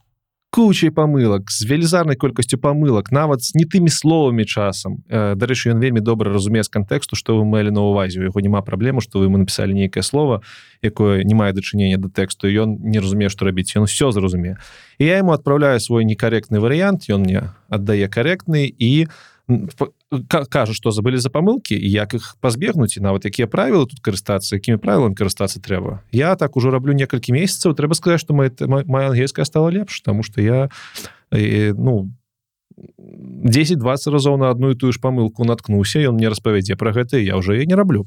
кучай 0.49 0.89
памылак 0.89 1.51
з 1.53 1.65
велізарнай 1.69 2.17
колькасцю 2.17 2.57
памылак 2.57 3.11
нават 3.13 3.45
з 3.45 3.53
не 3.53 3.65
тымі 3.69 3.93
словамі 3.93 4.45
часам 4.49 5.05
э, 5.05 5.37
дарэчы 5.37 5.69
ён 5.69 5.79
вельмі 5.79 6.01
добра 6.01 6.33
разумее 6.33 6.65
з 6.65 6.73
кантэксту 6.73 7.13
што 7.15 7.37
вы 7.37 7.45
мэлі 7.45 7.69
на 7.69 7.85
увазе. 7.85 8.19
У 8.19 8.25
яго 8.25 8.41
няма 8.41 8.61
праблему 8.65 9.01
што 9.01 9.21
вы 9.21 9.29
ему 9.29 9.37
напісалі 9.37 9.77
нейкае 9.77 10.01
слово 10.01 10.41
якое 10.81 11.23
не 11.23 11.37
мае 11.37 11.53
дачынення 11.53 12.01
да 12.01 12.09
тэксту 12.09 12.49
ён 12.49 12.81
не 12.81 12.97
разумее 12.97 13.29
што 13.29 13.45
рабіць 13.45 13.77
ён 13.77 13.85
все 13.85 14.09
зразумее 14.11 14.57
і 14.97 15.05
я 15.05 15.21
ему 15.21 15.37
адпраўляю 15.37 15.79
свой 15.79 16.03
некаректны 16.03 16.57
варыянт 16.57 17.05
ён 17.13 17.29
мне 17.29 17.53
аддае 17.69 18.09
каректны 18.09 18.65
і 18.65 19.05
кажа 20.49 20.73
што 20.73 20.91
забылі 20.93 21.17
за 21.17 21.29
памылкі 21.33 21.73
і 21.73 21.89
як 21.89 22.13
іх 22.13 22.37
пазбегнуць 22.41 22.97
і 22.97 23.01
нават 23.01 23.25
якія 23.25 23.49
правілы 23.49 23.89
тут 23.89 24.01
карыстацца 24.05 24.61
якімі 24.61 24.77
правіламі 24.77 25.17
карыстацца 25.17 25.57
трэба 25.57 26.05
я 26.13 26.35
так 26.35 26.57
ужо 26.57 26.69
раблю 26.69 26.93
некалькі 26.93 27.33
месяцаў 27.33 27.73
трэба 27.73 27.97
сказаць 27.97 28.21
што 28.21 28.37
моя 28.37 29.09
ангельская 29.09 29.45
стала 29.45 29.73
лепш 29.73 30.01
тому 30.05 30.21
что 30.21 30.41
я 30.41 30.69
э, 31.33 31.73
ну 31.73 32.13
10-20 32.77 33.81
разоў 34.13 34.37
на 34.37 34.53
одну 34.53 34.69
і 34.71 34.77
тую 34.77 34.93
ж 34.93 35.01
памылку 35.01 35.45
наткнуўся 35.45 35.99
ён 36.05 36.21
мне 36.21 36.29
распавядзе 36.29 36.77
пра 36.77 36.93
гэта 36.93 37.17
я 37.17 37.37
уже 37.37 37.57
я 37.57 37.65
не 37.65 37.75
раблю 37.75 38.05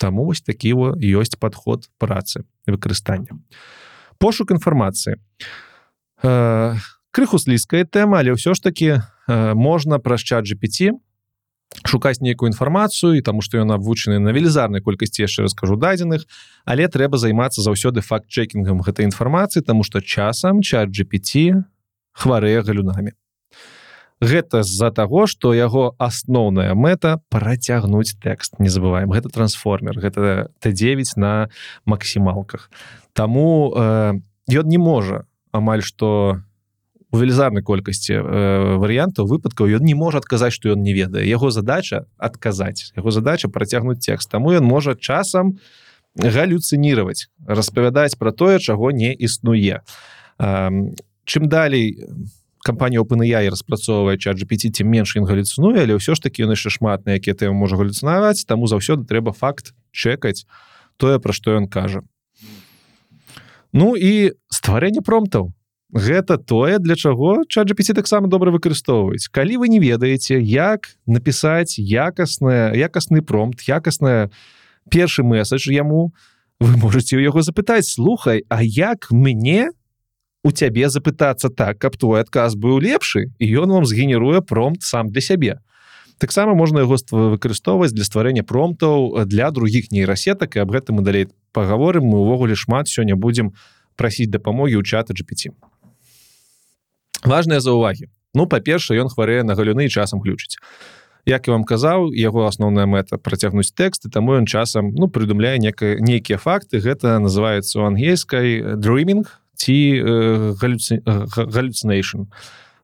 Таму 0.00 0.24
вось 0.24 0.40
такі 0.40 0.72
ёсць 0.96 1.36
падход 1.36 1.92
працы 2.00 2.48
выкарыстання 2.64 3.36
пошук 4.16 4.56
інфармацыі 4.56 5.20
э, 6.24 6.76
крыху 7.12 7.36
слізкая 7.36 7.84
тэма 7.84 8.24
але 8.24 8.32
ўсё 8.32 8.56
ж 8.56 8.64
таки 8.64 9.04
Э, 9.19 9.19
можна 9.54 9.98
праз 9.98 10.26
чат 10.26 10.44
GPT 10.44 10.98
шукаць 11.86 12.20
нейкую 12.20 12.50
інфармацыю 12.50 13.14
і 13.14 13.22
таму 13.22 13.42
што 13.46 13.62
ён 13.62 13.70
абвучаны 13.72 14.18
на 14.18 14.34
велізарнай 14.34 14.82
колькасці 14.82 15.22
яшчэ 15.22 15.46
раскажу 15.46 15.78
дадзеных 15.78 16.26
але 16.66 16.90
трэба 16.90 17.16
займацца 17.16 17.62
заўсёды 17.62 18.02
факт-чекінгам 18.02 18.82
гэтай 18.82 19.06
інфармацыі 19.06 19.62
тому 19.62 19.86
што 19.86 20.02
часам 20.02 20.62
чат 20.62 20.90
GPT 20.90 21.62
хварэе 22.12 22.62
галюнамі. 22.66 23.14
Гэта 24.20 24.60
з-за 24.66 24.90
таго 24.92 25.24
што 25.24 25.54
яго 25.56 25.96
асноўная 25.96 26.74
мэта 26.76 27.24
працягнуць 27.32 28.20
тэкст. 28.20 28.60
Не 28.60 28.68
забываем 28.68 29.08
гэта 29.08 29.32
трансформер 29.32 29.96
гэта 29.96 30.52
Т9 30.60 31.16
на 31.16 31.48
максімалках. 31.86 32.68
Таму 33.14 33.72
э, 33.72 34.20
ён 34.52 34.66
не 34.68 34.76
можа 34.76 35.24
амаль 35.52 35.80
што 35.80 36.42
у 37.10 37.18
велізарнай 37.18 37.62
колькасці 37.62 38.14
э, 38.14 38.22
варыянтаў 38.78 39.26
выпадкаў 39.26 39.66
ён 39.66 39.82
не 39.82 39.94
можа 39.98 40.22
адказаць 40.22 40.54
што 40.54 40.70
ён 40.70 40.82
не 40.82 40.94
ведае. 40.94 41.26
Яго 41.26 41.50
задача 41.50 42.06
адказаць. 42.18 42.94
Яго 42.96 43.10
задача 43.10 43.50
працягнуць 43.50 43.98
текст 43.98 44.30
таму 44.30 44.54
ён 44.54 44.64
можа 44.64 44.94
часам 44.94 45.58
галюцыніраваць 46.14 47.26
распавядаць 47.46 48.14
пра 48.14 48.30
тое 48.30 48.58
чаго 48.58 48.90
не 48.94 49.10
існуе. 49.14 49.82
Э, 50.38 50.70
чым 51.26 51.48
далей 51.50 51.98
кампанія 52.62 53.02
OpenAI 53.02 53.50
распрацоўвае 53.50 54.18
чат 54.18 54.38
GPT 54.38 54.70
ці 54.70 54.84
менш 54.84 55.16
ён 55.18 55.26
галюцынуе 55.26 55.82
але 55.82 55.98
ўсё 55.98 56.14
ж 56.14 56.22
такі 56.22 56.46
ён 56.46 56.54
яшчэ 56.54 56.70
шмат 56.78 57.06
на 57.10 57.18
якія 57.18 57.34
тэмы 57.34 57.58
можа 57.58 57.74
галюцынаваць 57.74 58.46
таму 58.46 58.70
заўсёды 58.70 59.02
трэба 59.02 59.34
факт 59.34 59.74
чекаць 59.90 60.46
тое 60.94 61.18
пра 61.18 61.32
што 61.34 61.58
ён 61.58 61.66
кажа. 61.66 62.06
Ну 63.72 63.98
і 63.98 64.36
стварэнне 64.50 65.02
промптаў 65.02 65.50
гэта 65.92 66.38
тое 66.38 66.78
для 66.78 66.94
чаго 66.94 67.42
чатGPT 67.48 67.94
таксама 67.94 68.28
добра 68.28 68.50
выкарыстоўваюць. 68.50 69.28
Калі 69.30 69.58
вы 69.58 69.68
не 69.68 69.80
ведаеце 69.82 70.38
як 70.38 70.94
напісаць 71.06 71.78
якасная 71.78 72.74
якасны 72.74 73.22
промпт 73.22 73.66
якасная 73.66 74.30
першы 74.90 75.22
месседж 75.22 75.70
яму 75.70 76.14
вы 76.60 76.76
можете 76.76 77.16
у 77.16 77.20
яго 77.20 77.42
запытаць 77.42 77.90
слухай 77.90 78.44
А 78.48 78.62
як 78.62 79.10
мне 79.10 79.70
у 80.44 80.52
цябе 80.52 80.88
запытацца 80.88 81.50
так 81.50 81.78
каб 81.78 81.96
твой 81.96 82.20
адказ 82.20 82.54
быў 82.54 82.78
лепшы? 82.78 83.34
І 83.38 83.50
ён 83.58 83.70
вам 83.70 83.84
згенеруе 83.84 84.42
промпт 84.42 84.82
сам 84.82 85.10
для 85.10 85.20
сябе. 85.20 85.58
Таксама 86.18 86.54
можна 86.54 86.84
яго 86.84 86.96
выкарыстоўваць 87.10 87.92
для 87.92 88.04
стварэння 88.04 88.44
промптаў 88.44 89.24
для 89.26 89.50
других 89.50 89.90
нейрасетак 89.90 90.54
і 90.54 90.62
аб 90.62 90.70
гэтым 90.70 91.00
мы 91.00 91.02
далей 91.02 91.26
паговорым. 91.52 92.04
Мы 92.04 92.20
увогуле 92.20 92.54
шмат 92.54 92.86
сёння 92.86 93.16
будзем 93.16 93.56
прасіць 93.96 94.30
дапамогі 94.30 94.78
ў 94.78 94.84
чата 94.84 95.16
GPT 95.16 95.50
важныя 97.24 97.60
заўвагі. 97.60 98.08
Ну 98.34 98.46
па-першае 98.46 99.00
ён 99.00 99.08
хварэе 99.08 99.42
на 99.42 99.54
галюны 99.54 99.88
часам 99.88 100.20
ключыць 100.20 100.60
як 101.26 101.46
я 101.46 101.52
вам 101.52 101.64
казаў 101.64 102.12
яго 102.16 102.46
асноўная 102.46 102.86
мэта 102.86 103.18
працягнуць 103.18 103.72
тэксты 103.76 104.10
таму 104.10 104.34
ён 104.40 104.46
часам 104.46 104.94
ну 104.94 105.08
прыдумляе 105.08 105.58
некая 105.58 105.98
нейкія 106.00 106.38
факты. 106.38 106.80
Гэта 106.80 107.18
называется 107.18 107.80
у 107.80 107.84
ангельскай 107.84 108.76
dreaming 108.76 109.26
ці 109.54 110.00
галлюцинation 111.36 112.26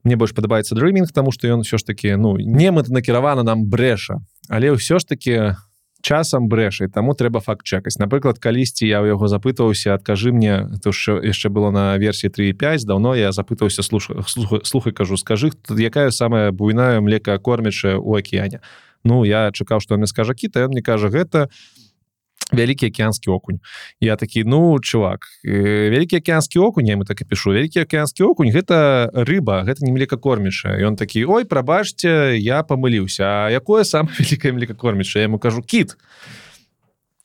мне 0.04 0.16
больш 0.16 0.34
падабаецца 0.34 0.76
dreaming 0.76 1.06
тому 1.12 1.32
что 1.32 1.48
ён 1.48 1.62
все 1.62 1.78
ж 1.78 1.84
таки 1.84 2.14
ну 2.16 2.36
не 2.36 2.70
мэта 2.70 2.92
накіравана 2.92 3.42
нам 3.42 3.64
брэша. 3.66 4.20
Але 4.48 4.70
ўсё 4.72 4.98
ж 4.98 5.06
таки 5.06 5.56
часам 6.06 6.46
брэшай 6.46 6.86
таму 6.86 7.18
трэба 7.18 7.42
факт 7.42 7.66
чакаць 7.66 7.98
напрыклад 7.98 8.38
калісьці 8.38 8.86
я 8.86 9.02
ў 9.02 9.18
яго 9.18 9.26
запытваўся 9.26 9.98
адкажы 9.98 10.30
мне 10.30 10.70
то 10.78 10.94
що 10.94 11.18
яшчэ 11.18 11.50
было 11.50 11.74
на 11.74 11.98
версіі 11.98 12.30
35 12.30 12.86
даўно 12.86 13.18
я 13.18 13.34
запытаўся 13.34 13.82
слуха 13.82 14.22
слухай 14.62 14.94
кажу 14.94 15.18
скажы 15.18 15.50
тут 15.50 15.82
якая 15.82 16.14
самая 16.14 16.54
буйная 16.54 17.02
млека 17.02 17.38
кормячая 17.42 17.98
у 17.98 18.14
акеяне 18.14 18.62
Ну 19.06 19.22
я 19.22 19.50
чакаў 19.54 19.78
што 19.82 19.98
мне 19.98 20.06
скажа 20.06 20.34
кіта 20.34 20.66
ён 20.66 20.74
мне 20.74 20.82
кажа 20.82 21.10
гэта 21.10 21.46
у 21.46 21.75
вялікі 22.52 22.86
акеанскі 22.86 23.30
окунь 23.30 23.58
я 24.00 24.16
такі 24.16 24.44
ну 24.44 24.78
чувак 24.80 25.26
вялікі 25.44 26.16
акеанскі 26.16 26.58
окунь 26.58 26.86
я 26.86 26.96
мы 26.96 27.04
так 27.04 27.20
і 27.20 27.24
пишу 27.24 27.50
вялікі 27.50 27.80
акеанскі 27.80 28.22
окунь 28.22 28.54
гэта 28.54 29.10
рыба 29.12 29.66
гэта 29.66 29.82
не 29.82 29.92
млекакормішая 29.92 30.78
ён 30.86 30.96
такі 30.96 31.26
ой 31.26 31.44
прабачце 31.44 32.38
я 32.38 32.62
памыліўся 32.62 33.50
якое 33.50 33.84
сам 33.84 34.08
вялікае 34.18 34.52
млекакормішае 34.52 35.26
яму 35.26 35.38
кажу 35.38 35.62
кіт 35.62 35.98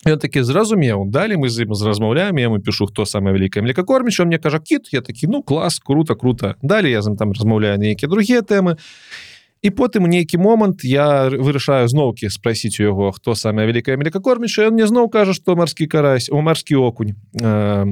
ён 0.02 0.18
такі 0.18 0.42
зразумеў 0.42 1.06
далі 1.06 1.38
мы 1.38 1.48
з 1.48 1.62
ім 1.62 1.70
размаўляем 1.70 2.38
я 2.38 2.50
ему 2.50 2.58
пишу 2.58 2.90
хто 2.90 3.06
самая 3.06 3.30
вялікая 3.30 3.62
млекакормішая 3.62 4.26
мне 4.26 4.38
кажа 4.38 4.58
кіт? 4.58 4.90
Я 4.90 5.00
такі 5.00 5.30
ну 5.30 5.42
клас 5.42 5.78
круто 5.78 6.16
круто 6.16 6.54
далі 6.62 6.90
я 6.90 7.02
з 7.02 7.14
ім 7.14 7.16
там 7.16 7.30
размаўляю 7.30 7.78
нейкія 7.78 8.10
другія 8.10 8.42
тэмы. 8.42 8.74
і 8.74 9.31
і 9.62 9.70
потым 9.70 10.10
нейкі 10.10 10.42
момант 10.42 10.82
я 10.84 11.30
вырашаю 11.30 11.86
зноўкі 11.88 12.28
спросіць 12.28 12.82
у 12.82 12.82
яго 12.82 13.12
хто 13.14 13.34
самая 13.38 13.66
вялікая 13.70 13.96
млекакормішая 13.96 14.70
мне 14.74 14.86
зноў 14.90 15.08
кажа 15.08 15.32
што 15.32 15.54
марскі 15.56 15.86
карась 15.86 16.28
у 16.28 16.42
марскі 16.42 16.76
окунь 16.82 17.14
э, 17.38 17.86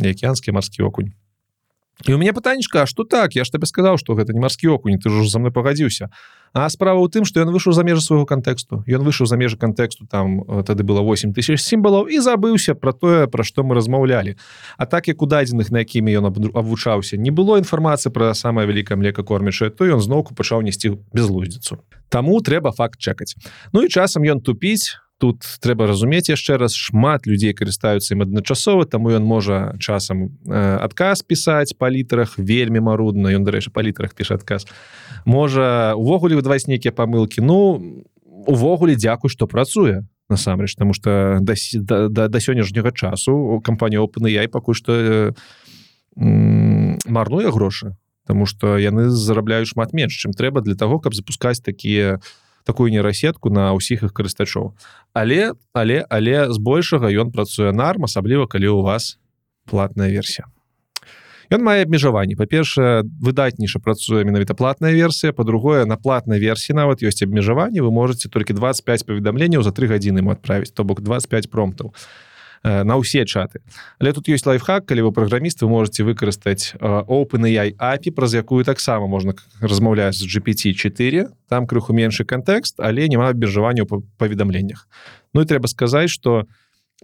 акеанскі 0.00 0.56
марскі 0.56 0.82
окунь 0.88 1.12
і 2.06 2.14
у 2.14 2.18
мяне 2.18 2.32
пытанечка 2.32 2.86
что 2.86 3.04
так? 3.04 3.34
Я 3.34 3.44
ж 3.44 3.50
табе 3.50 3.66
сказаў 3.66 3.98
что 3.98 4.14
гэта 4.14 4.32
не 4.32 4.40
марскі 4.40 4.68
окунь 4.68 4.98
ты 4.98 5.10
ж 5.10 5.28
за 5.28 5.38
мной 5.38 5.52
пагадзіўся 5.52 6.08
а 6.52 6.68
справа 6.68 6.98
ў 6.98 7.08
тым 7.10 7.24
что 7.24 7.40
ён 7.40 7.50
выйшаў 7.54 7.72
за 7.72 7.82
межы 7.86 8.02
свайго 8.02 8.26
кантэксту 8.26 8.82
ён 8.86 9.02
выйшаў 9.06 9.26
за 9.26 9.36
межы 9.36 9.56
кантэксту 9.56 10.06
там 10.06 10.42
э, 10.42 10.62
тады 10.66 10.82
было 10.82 11.00
8 11.00 11.32
тысяч 11.32 11.62
сімбалаў 11.62 12.10
і 12.10 12.18
забыўся 12.18 12.74
про 12.74 12.92
тое 12.92 13.26
про 13.26 13.44
што 13.44 13.62
мы 13.62 13.74
размаўлялі 13.78 14.34
а 14.76 14.86
так 14.86 15.06
як 15.08 15.22
у 15.22 15.26
дадзеных 15.26 15.70
на 15.70 15.86
якімі 15.86 16.10
ён 16.18 16.26
абвучаўся 16.54 17.16
не 17.16 17.30
было 17.30 17.58
інфармацыі 17.58 18.10
про 18.10 18.34
самае 18.34 18.66
вялікае 18.66 18.98
млека 18.98 19.22
кормячае 19.22 19.70
то 19.70 19.86
ён 19.86 20.00
зноўку 20.00 20.34
пачаў 20.34 20.62
несці 20.62 20.98
безлуздзіцу 21.12 21.78
Таму 22.10 22.40
трэба 22.42 22.72
факт 22.74 22.98
чакаць 22.98 23.38
Ну 23.72 23.86
і 23.86 23.88
часам 23.88 24.26
ён 24.26 24.42
тупіць 24.42 24.98
тут 25.20 25.44
трэба 25.60 25.84
разумець 25.86 26.32
яшчэ 26.32 26.56
раз 26.56 26.72
шмат 26.72 27.28
людзей 27.28 27.52
карыстаюцца 27.52 28.16
ім 28.16 28.24
адначасова 28.24 28.88
таму 28.88 29.12
ён 29.12 29.22
можа 29.28 29.76
часам 29.76 30.32
э, 30.48 30.56
адказ 30.80 31.20
пісаць 31.20 31.76
па 31.76 31.92
літарах 31.92 32.40
вельмі 32.40 32.80
марудна 32.80 33.28
ён 33.36 33.44
дарэчы 33.44 33.68
па 33.68 33.84
літарах 33.84 34.16
піша 34.16 34.40
адказ. 34.40 34.64
Можа 35.28 35.92
увогуле 35.92 36.40
выдаваць 36.40 36.64
нейкія 36.66 36.96
памылкі. 36.96 37.44
Ну 37.44 38.00
увогуле 38.48 38.96
дзякуй 38.96 39.28
што 39.28 39.44
працуе 39.44 40.08
насамрэч 40.32 40.74
тому 40.80 40.96
что 40.96 41.38
да, 41.44 41.54
да, 42.08 42.28
да, 42.28 42.38
сённяшняга 42.40 42.96
часу 42.96 43.60
кампанія 43.60 44.00
опыны 44.00 44.32
я 44.32 44.48
пакуль 44.48 44.74
што 44.74 44.96
э, 44.96 45.32
марнуе 46.16 47.52
грошы 47.52 47.96
Таму 48.26 48.46
что 48.46 48.78
яны 48.78 49.10
зарабляюць 49.10 49.74
шмат 49.74 49.92
менш 49.92 50.14
чым 50.14 50.32
трэба 50.32 50.62
для 50.64 50.76
того 50.78 51.00
каб 51.00 51.12
запускаць 51.12 51.60
такія 51.60 52.20
у 52.22 52.39
такую 52.64 52.90
нейрасетку 52.90 53.50
на 53.50 53.72
ўсіх 53.74 54.04
іх 54.06 54.12
карыстачоў. 54.12 54.72
Але 55.12 55.52
але 55.72 56.04
але 56.10 56.52
збольшага 56.52 57.10
ён 57.10 57.32
працуе 57.32 57.72
нарм 57.72 58.04
асабліва 58.04 58.46
калі 58.46 58.68
у 58.78 58.82
вас 58.82 59.18
платная 59.66 60.10
версія. 60.10 60.46
Ён 61.50 61.66
мае 61.66 61.82
абмежаванні. 61.82 62.38
Па-першае 62.38 63.02
выдатніша 63.18 63.82
працуе 63.82 64.22
менавіта 64.22 64.54
платная 64.54 64.94
версія. 64.94 65.34
По-другое 65.34 65.82
на 65.82 65.98
платнай 65.98 66.38
версіі 66.38 66.78
нават 66.78 67.02
ёсць 67.02 67.26
абмежаванні. 67.26 67.82
Вы 67.82 67.90
можете 67.90 68.30
толькі 68.30 68.54
25 68.54 69.06
паведамленняў 69.06 69.66
за 69.66 69.74
три 69.74 69.90
гадзіны 69.90 70.22
ему 70.22 70.30
адправіць 70.30 70.70
то 70.70 70.86
бок 70.86 71.02
25 71.02 71.50
промптаў. 71.50 71.90
а 71.90 72.29
на 72.62 73.00
ўсе 73.00 73.24
чаты. 73.24 73.64
Але 73.98 74.12
тут 74.12 74.28
ёсць 74.28 74.44
лайфхак 74.44 74.84
калі 74.84 75.08
вы 75.08 75.10
праграміст 75.16 75.64
вы 75.64 75.72
можете 75.72 76.04
выкарыстаць 76.04 76.76
э, 76.76 77.04
openai 77.08 77.72
API 77.72 78.12
праз 78.12 78.36
якую 78.36 78.64
таксама 78.68 79.08
можна 79.08 79.32
размаўляць 79.64 80.20
з 80.20 80.28
GPT 80.28 80.76
4 80.76 81.32
там 81.48 81.66
крыху 81.66 81.96
меншы 81.96 82.28
кантэкст 82.28 82.76
але 82.76 83.08
няма 83.08 83.32
абмежавання 83.32 83.88
ў 83.88 84.04
паведамленнях. 84.20 84.84
Ну 85.32 85.40
і 85.40 85.48
трэба 85.48 85.72
сказаць 85.72 86.12
что 86.12 86.44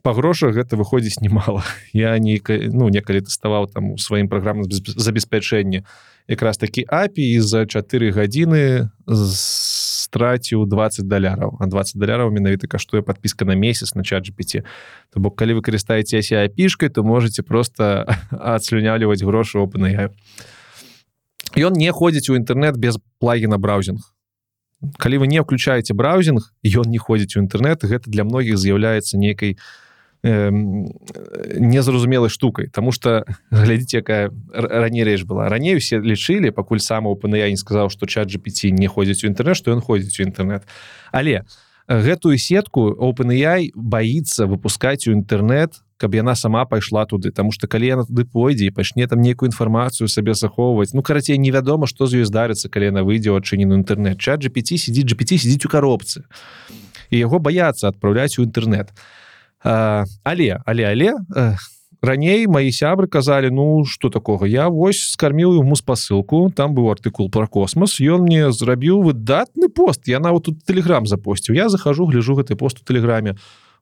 по 0.02 0.12
грошах 0.12 0.52
гэта 0.52 0.76
выходзіць 0.76 1.24
немало 1.24 1.64
я 1.96 2.18
не 2.18 2.36
ну 2.76 2.92
некалі 2.92 3.24
тэставаў 3.24 3.72
там 3.72 3.96
у 3.96 3.98
сваім 3.98 4.28
праграмным 4.28 4.68
забеспячэнні 4.68 5.88
якраз 6.28 6.60
такі 6.60 6.84
API 6.84 7.40
за 7.40 7.64
4 7.64 8.12
гадзіны 8.12 8.92
з 9.06 9.40
страціў 10.16 10.64
20 10.66 11.04
даляраў 11.08 11.56
а 11.60 11.66
20 11.68 12.00
даляраў 12.00 12.32
менавіта 12.32 12.66
каштуе 12.66 13.02
подпіска 13.02 13.44
на 13.44 13.54
месяц 13.54 13.94
на 13.94 14.02
чат 14.02 14.24
GPT 14.24 14.64
то 15.12 15.20
бок 15.20 15.36
калі 15.36 15.60
вы 15.60 15.62
карыстаеце 15.62 16.22
ся 16.22 16.48
пішкай 16.48 16.88
то 16.88 17.04
можете 17.04 17.42
просто 17.42 18.08
адслюняліваць 18.30 19.22
грошы 19.22 19.60
опыны 19.60 20.10
ён 21.56 21.72
не 21.76 21.92
ходзіць 21.92 22.30
у 22.32 22.36
інтэрнет 22.36 22.76
без 22.80 22.98
плагіна 23.20 23.58
браузинг 23.58 24.00
калі 24.96 25.18
вы 25.18 25.26
не 25.26 25.42
включаете 25.42 25.92
браузинг 25.92 26.52
ён 26.64 26.88
не 26.88 26.98
ходзіць 26.98 27.36
у 27.36 27.44
інтэрнет 27.44 27.84
гэта 27.84 28.08
для 28.08 28.24
многіх 28.24 28.56
з'яўляецца 28.56 29.20
нейкай 29.20 29.60
у 29.60 29.85
незразумелай 30.22 32.30
штукай 32.30 32.68
Таму 32.68 32.92
что 32.92 33.24
глядзіце 33.50 34.00
якая 34.00 34.30
раней 34.52 35.04
рэч 35.04 35.24
была. 35.24 35.48
Раней 35.48 35.76
усе 35.76 36.00
лічылі 36.00 36.50
пакуль 36.50 36.80
сам 36.80 37.06
опыны 37.06 37.36
я 37.36 37.50
не 37.50 37.56
сказаў 37.56 37.90
что 37.90 38.06
чат 38.06 38.28
GPT 38.28 38.70
не 38.70 38.88
ходзіць 38.88 39.24
у 39.24 39.28
інтэрнет 39.28 39.56
что 39.56 39.70
ён 39.70 39.80
ходзіць 39.80 40.20
у 40.20 40.24
інтэрнет 40.24 40.62
але 41.12 41.44
гэтую 41.88 42.38
сетку 42.38 42.90
OpenAI 42.90 43.70
боится 43.74 44.46
выпускаць 44.46 45.06
у 45.06 45.12
інтэрнет 45.12 45.82
каб 45.96 46.14
яна 46.14 46.34
сама 46.34 46.64
пайшла 46.64 47.06
туды 47.06 47.30
Таму 47.30 47.52
что 47.52 47.68
калі 47.68 47.86
яна 47.86 48.04
туды 48.04 48.24
пойдзе 48.24 48.66
і 48.66 48.70
пачне 48.70 49.06
там 49.06 49.20
нейкую 49.20 49.50
інфармацыю 49.50 50.08
сабе 50.08 50.34
захоўваць 50.34 50.94
Ну 50.94 51.02
карацей 51.02 51.38
невядома 51.38 51.86
што 51.86 52.06
з 52.06 52.22
ёй 52.22 52.24
здарыцца 52.24 52.68
калі 52.68 52.90
яна 52.90 53.04
выйдзе 53.04 53.30
ў 53.30 53.38
адчынены 53.38 53.84
інтэрнет 53.84 54.18
чат 54.18 54.42
GPT 54.42 54.80
сидзіць 54.80 55.12
GPT 55.12 55.38
сидзіць 55.38 55.66
у 55.66 55.68
коробцы. 55.68 56.24
І 57.10 57.22
яго 57.22 57.38
баяцца 57.38 57.88
адпраўляць 57.88 58.38
у 58.38 58.42
інтэрнет 58.42 58.90
а 58.90 59.25
але 59.66 60.60
але 60.64 60.84
але 60.86 61.56
раней 62.02 62.46
мои 62.46 62.70
сябры 62.70 63.08
казалі 63.08 63.50
ну 63.50 63.84
что 63.84 64.10
такого 64.10 64.46
я 64.46 64.68
вось 64.68 65.02
скарміў 65.12 65.58
ему 65.58 65.76
спасылку 65.76 66.52
там 66.54 66.74
быў 66.74 66.94
артыкул 66.94 67.30
про 67.30 67.46
космос 67.46 67.98
ён 68.00 68.22
мне 68.22 68.52
зрабіў 68.52 69.02
выдатны 69.02 69.68
пост 69.68 70.06
я 70.08 70.20
нават 70.20 70.44
тут 70.44 70.64
телеграм 70.64 71.06
запосціў 71.06 71.56
я 71.56 71.68
захожу 71.68 72.06
гляжу 72.06 72.38
гэты 72.38 72.54
пост 72.54 72.78
у 72.80 72.84
телеграме 72.84 73.36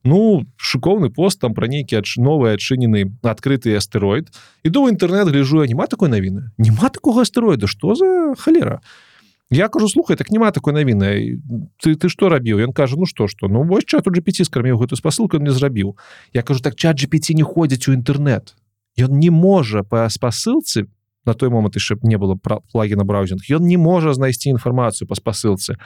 ну 0.05 0.47
шыкоўны 0.57 1.11
пост 1.11 1.41
там 1.41 1.55
про 1.55 1.67
нейкі 1.67 2.01
адч 2.01 2.17
новый 2.17 2.55
адчынены 2.57 3.13
адкрыты 3.23 3.77
астэроид 3.77 4.33
іду 4.65 4.87
в 4.87 4.89
інтэрнет 4.89 5.29
гляжу 5.29 5.63
я 5.63 5.69
няма 5.69 5.87
такой 5.87 6.09
навіны? 6.09 6.53
Няма 6.57 6.89
такого 6.89 7.23
астэроіда? 7.23 7.67
Что 7.67 7.95
за 7.95 8.35
халера? 8.39 8.81
я 8.81 9.14
Я 9.51 9.69
кажу 9.69 9.89
слухай 9.89 10.17
так 10.17 10.31
няма 10.31 10.51
такой 10.51 10.73
навіны 10.73 11.41
ты 11.83 11.95
ты 11.95 12.09
что 12.09 12.29
рабіў 12.29 12.65
ён 12.65 12.73
кажа 12.73 12.97
ну 12.97 13.07
что 13.07 13.29
что? 13.29 13.49
Ну 13.49 13.63
вось 13.63 13.85
чат 13.85 14.07
GPT 14.07 14.45
скарміў 14.45 14.79
гэтую 14.79 14.97
спасылку 14.97 15.39
не 15.39 15.51
зрабіў 15.51 15.97
Я 16.33 16.43
кажу 16.43 16.61
так 16.61 16.77
чат 16.77 16.97
GPT 16.97 17.35
не 17.35 17.43
ходзіць 17.43 17.89
у 17.89 17.93
інтэрнет 17.93 18.55
Ён 18.97 19.19
не 19.19 19.31
можа 19.31 19.83
по 19.83 20.09
спасылцы 20.09 20.87
на 21.27 21.35
той 21.35 21.51
момант 21.51 21.77
яшчэ 21.77 21.97
не 22.03 22.17
было 22.17 22.37
пра 22.37 22.61
плагіна 22.73 23.05
браузинг 23.05 23.45
ён 23.51 23.65
не 23.69 23.77
можа 23.77 24.15
знайсці 24.15 24.49
інфармацыю 24.51 25.09
по 25.09 25.15
спасылцы 25.15 25.77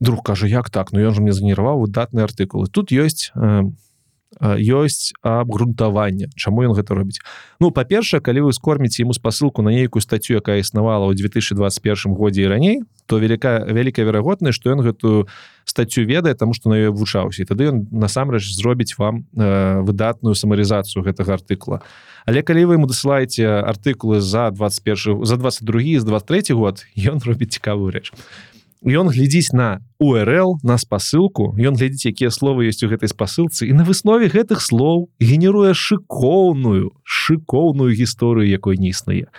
друг 0.00 0.22
кажа 0.24 0.46
як 0.46 0.70
так? 0.70 0.92
Ну 0.92 0.98
ён 0.98 1.14
же 1.14 1.22
мне 1.22 1.32
заніраваў 1.32 1.86
выдатны 1.86 2.20
артыкулы 2.20 2.66
тут 2.66 2.90
ёсць 2.90 3.30
ёсць 4.40 5.12
абгрунтаванне 5.22 6.28
чаму 6.36 6.64
ён 6.64 6.74
гэта 6.74 6.94
робіць. 6.94 7.20
Ну 7.60 7.70
па-першае 7.70 8.20
калі 8.20 8.48
вы 8.48 8.52
скорміце 8.52 9.02
ему 9.02 9.12
спасылку 9.12 9.62
на 9.62 9.70
нейкую 9.70 10.02
статью 10.02 10.38
якая 10.38 10.60
існавала 10.60 11.06
ў 11.10 11.14
2021 11.14 12.14
годзе 12.14 12.42
і 12.42 12.50
раней 12.50 12.76
то 13.06 13.18
велика 13.18 13.64
вялікая 13.68 14.04
верагоднасць 14.04 14.56
што 14.56 14.72
ён 14.72 14.80
гэтую 14.80 15.28
статью 15.64 16.06
ведае 16.06 16.34
тому 16.34 16.54
что 16.54 16.68
на 16.68 16.74
ёй 16.74 16.90
вучаўся 16.90 17.44
тады 17.44 17.68
ён 17.68 17.86
насамрэч 17.92 18.44
зробіць 18.56 18.96
вам 18.98 19.28
э, 19.36 19.80
выдатную 19.84 20.34
самарызацыю 20.34 21.04
гэтага 21.04 21.36
артыкула 21.36 21.82
але 22.24 22.42
калі 22.42 22.64
вы 22.64 22.74
ему 22.80 22.86
дасылаеце 22.86 23.44
артыкулы 23.64 24.20
за 24.20 24.50
21 24.50 25.24
за 25.24 25.36
22 25.36 26.00
з 26.00 26.04
23 26.04 26.54
год 26.54 26.84
ён 27.12 27.20
робіць 27.24 27.60
цікавую 27.60 27.92
рэч 27.92 28.12
ён 28.84 29.08
глядзіць 29.08 29.56
на 29.56 29.80
урл 29.98 30.60
на 30.62 30.76
спасылку 30.78 31.56
ён 31.56 31.74
глядзіць 31.80 32.12
якія 32.12 32.30
словы 32.30 32.68
ёсць 32.68 32.84
у 32.84 32.92
гэтай 32.92 33.08
спасылцы 33.08 33.64
і 33.64 33.72
на 33.72 33.84
выснове 33.88 34.28
гэтых 34.28 34.60
слоў 34.60 35.08
генеруе 35.20 35.72
шыкоўную 35.72 36.92
шыкоўную 37.02 37.96
гісторыю 37.96 38.44
якой 38.44 38.76
не 38.76 38.92
існуе 38.92 39.32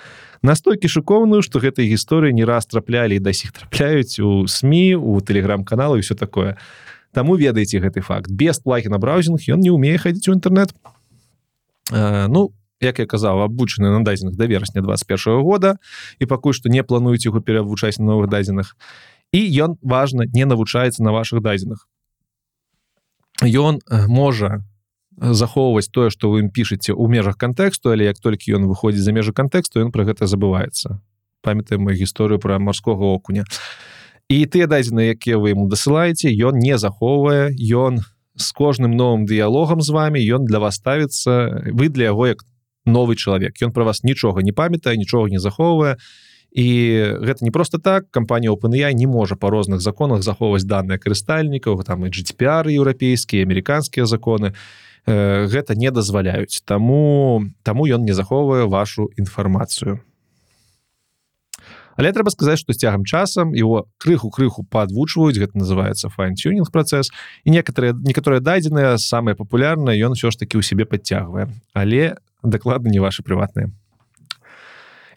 настолькі 0.46 0.90
шыкоўную 0.90 1.42
што 1.46 1.60
гэтай 1.60 1.90
гісторыі 1.90 2.34
не 2.34 2.46
раз 2.46 2.70
траплялі 2.70 3.20
да 3.20 3.34
сіх 3.34 3.52
трапляюць 3.52 4.20
у 4.22 4.46
сМ 4.48 4.98
у 4.98 5.22
телеграм-каналы 5.22 6.02
все 6.02 6.16
такое. 6.16 6.58
Таму 7.14 7.36
ведаеце 7.36 7.80
гэты 7.80 8.02
факт. 8.02 8.30
Без 8.30 8.60
плагі 8.60 8.90
на 8.90 9.00
браузінг 9.00 9.40
ён 9.48 9.60
не 9.60 9.72
умее 9.72 9.98
хадзіць 9.98 10.30
у 10.30 10.36
інтэрнет 10.36 10.74
Ну 11.92 12.52
як 12.82 13.00
я 13.00 13.06
казаў 13.06 13.42
абучаны 13.42 13.90
на 13.90 14.04
дадзеных 14.04 14.36
да 14.36 14.46
верасня 14.46 14.82
21 14.82 15.42
года 15.42 15.78
і 16.20 16.26
пакуль 16.26 16.54
што 16.54 16.70
не 16.70 16.84
плануюць 16.84 17.26
яго 17.26 17.42
перавучаць 17.42 18.00
на 18.00 18.06
новых 18.06 18.30
дадзеных 18.30 18.76
і 19.36 19.42
ён 19.60 19.76
важно 19.82 20.24
не 20.32 20.46
навучаецца 20.48 21.04
на 21.04 21.12
ваших 21.12 21.42
дадзеных. 21.44 21.88
Ён 23.44 23.84
э, 23.84 24.08
можа 24.08 24.64
захоўваць 25.20 25.92
тое 25.92 26.10
что 26.10 26.32
вы 26.32 26.40
ім 26.44 26.50
пішаце 26.56 26.96
у 26.96 27.08
межах 27.12 27.36
кантэксту 27.38 27.92
але 27.92 28.08
як 28.08 28.20
толькі 28.20 28.56
ён 28.56 28.68
выходзіць 28.72 29.04
за 29.04 29.12
межы 29.12 29.36
кантэксту 29.36 29.84
ён 29.84 29.92
про 29.92 30.08
гэта 30.08 30.28
забываецца. 30.28 31.00
Памятаем 31.44 31.84
мою 31.84 32.00
гісторыю 32.00 32.40
про 32.40 32.60
морского 32.60 33.12
окуня. 33.12 33.44
І 34.32 34.46
тыя 34.48 34.68
дадзены 34.72 35.12
якія 35.12 35.38
вы 35.38 35.52
ему 35.52 35.68
дасылаеце 35.68 36.32
ён 36.32 36.56
не 36.56 36.80
захоўвае 36.80 37.52
ён 37.60 38.00
з 38.36 38.48
кожным 38.52 38.96
новым 38.96 39.28
дыялогам 39.28 39.82
з 39.82 39.90
вами 39.92 40.20
ён 40.24 40.48
для 40.48 40.60
вас 40.60 40.80
ставіцца 40.80 41.72
вы 41.76 41.92
для 41.92 42.16
яго 42.16 42.28
як 42.28 42.48
новый 42.86 43.16
чалавек. 43.20 43.60
Ён 43.60 43.76
про 43.76 43.84
вас 43.84 44.04
нічога 44.04 44.44
не 44.44 44.56
памятае 44.56 44.96
нічога 44.96 45.28
не 45.28 45.40
захоўвае. 45.40 45.96
і 45.96 46.26
і 46.56 46.68
гэта 47.20 47.44
не 47.44 47.52
просто 47.52 47.78
так. 47.78 48.08
Кампанія 48.12 48.52
OpenAI 48.56 48.94
не 48.96 49.08
можа 49.08 49.36
па 49.36 49.52
розных 49.52 49.84
законах 49.84 50.24
захоўваць 50.24 50.64
даныя 50.64 50.96
карыстальнікаў 50.96 51.84
там 51.84 52.08
і 52.08 52.10
GDPR 52.10 52.72
еўрапейскія 52.72 53.44
амерыканскія 53.44 54.08
законы. 54.08 54.56
Э, 55.06 55.52
гэта 55.52 55.76
не 55.76 55.92
дазваляюць. 55.92 56.64
Таму 56.64 57.44
таму 57.64 57.84
ён 57.92 58.08
не 58.08 58.16
захоўвае 58.16 58.72
вашу 58.72 59.12
інфармацыю. 59.20 60.00
Але 62.00 62.16
трэба 62.16 62.32
сказаць 62.32 62.64
што 62.64 62.72
з 62.72 62.80
цягам 62.80 63.04
часам 63.04 63.52
его 63.52 63.92
крыху 64.00 64.32
крыху 64.32 64.64
падвучваюць 64.64 65.36
гэта 65.36 65.60
называется 65.60 66.08
файн-тюнинг 66.08 66.72
працэс. 66.72 67.12
І 67.44 67.52
некаторыя 67.52 67.92
некаторыя 67.92 68.40
дадзеныя 68.40 68.96
самыя 68.96 69.36
папулярныя 69.36 70.00
ён 70.08 70.16
все 70.16 70.32
ж 70.32 70.40
таки 70.40 70.56
ў 70.56 70.64
сябе 70.64 70.88
подцягвае 70.88 71.52
але 71.76 72.16
дакладна 72.44 72.88
не 72.88 73.04
ваши 73.04 73.24
прыватныя 73.24 73.76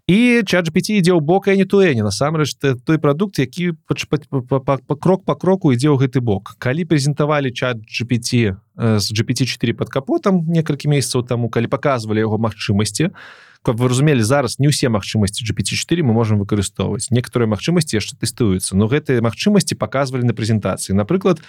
і 0.09 0.41
чатGPT 0.41 0.97
ідзе 1.05 1.13
ў 1.13 1.21
бока 1.21 1.53
не 1.53 1.69
тое 1.69 1.93
не 1.93 2.01
насамрэч 2.01 2.57
той 2.57 2.97
прадукт 2.97 3.37
які 3.37 3.77
крок 3.85 5.25
по 5.29 5.35
кроку 5.37 5.69
ідзе 5.77 5.93
ў 5.93 6.01
гэты 6.01 6.25
бок. 6.25 6.57
Калі 6.57 6.89
прэзентавалі 6.89 7.53
чат 7.53 7.85
GPT 7.85 8.57
з 8.73 9.07
GPT4 9.13 9.77
под 9.77 9.93
капотам 9.93 10.49
некалькі 10.49 10.89
месяцаў 10.89 11.29
таму 11.29 11.53
калі 11.53 11.69
показывалі 11.69 12.25
яго 12.25 12.41
магчымасці 12.41 13.13
каб 13.61 13.77
вы 13.77 13.93
разумелі 13.93 14.25
зараз 14.25 14.57
не 14.57 14.73
ўсе 14.73 14.89
магчымасці 14.89 15.45
GPT4 15.45 16.01
мы 16.01 16.17
можемм 16.17 16.41
выкарыстоўваць. 16.41 17.13
Некаторыя 17.13 17.53
магчымасці 17.53 18.01
яшчэ 18.01 18.17
тэстуюцца 18.17 18.81
но 18.81 18.89
гэтыя 18.89 19.21
магчымасці 19.21 19.77
показывалі 19.77 20.25
на 20.25 20.33
прэзентацыі. 20.33 20.97
Напрыклад 20.97 21.45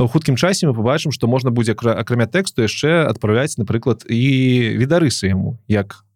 у 0.00 0.08
хуткім 0.08 0.40
часе 0.40 0.64
мы 0.64 0.72
побачым 0.72 1.12
што 1.12 1.28
можна 1.28 1.52
будзе 1.52 1.76
акрамя 1.76 2.24
тэксту 2.24 2.64
яшчэ 2.64 3.04
адпраўляць 3.04 3.60
напрыклад 3.60 4.08
і 4.08 4.80
відарысы 4.80 5.28
яму 5.28 5.60
як 5.68 6.07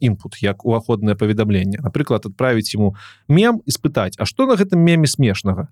інпут 0.00 0.42
як 0.42 0.64
уваходнае 0.64 1.16
паведамленне. 1.18 1.82
Напрыклад 1.82 2.26
адправіць 2.26 2.74
ему 2.74 2.94
мем 3.28 3.62
і 3.66 3.70
спытаць 3.70 4.14
А 4.18 4.24
что 4.24 4.46
на 4.46 4.54
гэтым 4.54 4.78
меме 4.78 5.06
смешнага? 5.06 5.68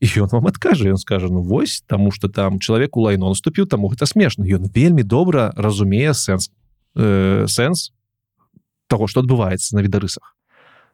І 0.00 0.06
ён 0.22 0.28
вам 0.30 0.46
адкажа 0.46 0.86
ён 0.92 0.96
скажа 0.96 1.26
ну 1.26 1.42
вось 1.42 1.82
таму 1.86 2.10
что 2.10 2.28
там 2.28 2.60
чалавек 2.60 2.96
у 2.96 3.02
лайно 3.02 3.28
наступіў 3.28 3.66
таму 3.66 3.88
гэта 3.88 4.06
смешна 4.06 4.46
ён 4.46 4.70
вельмі 4.70 5.02
добра 5.02 5.52
разумее 5.56 6.14
сэнс 6.14 6.50
э, 6.94 7.46
сэнс 7.48 7.90
того 8.86 9.06
что 9.06 9.20
адбываецца 9.20 9.74
на 9.74 9.82
відарысах. 9.82 10.36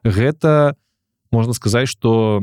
Гэта 0.03 0.75
можна 1.31 1.53
сказаць 1.53 1.89
что 1.89 2.41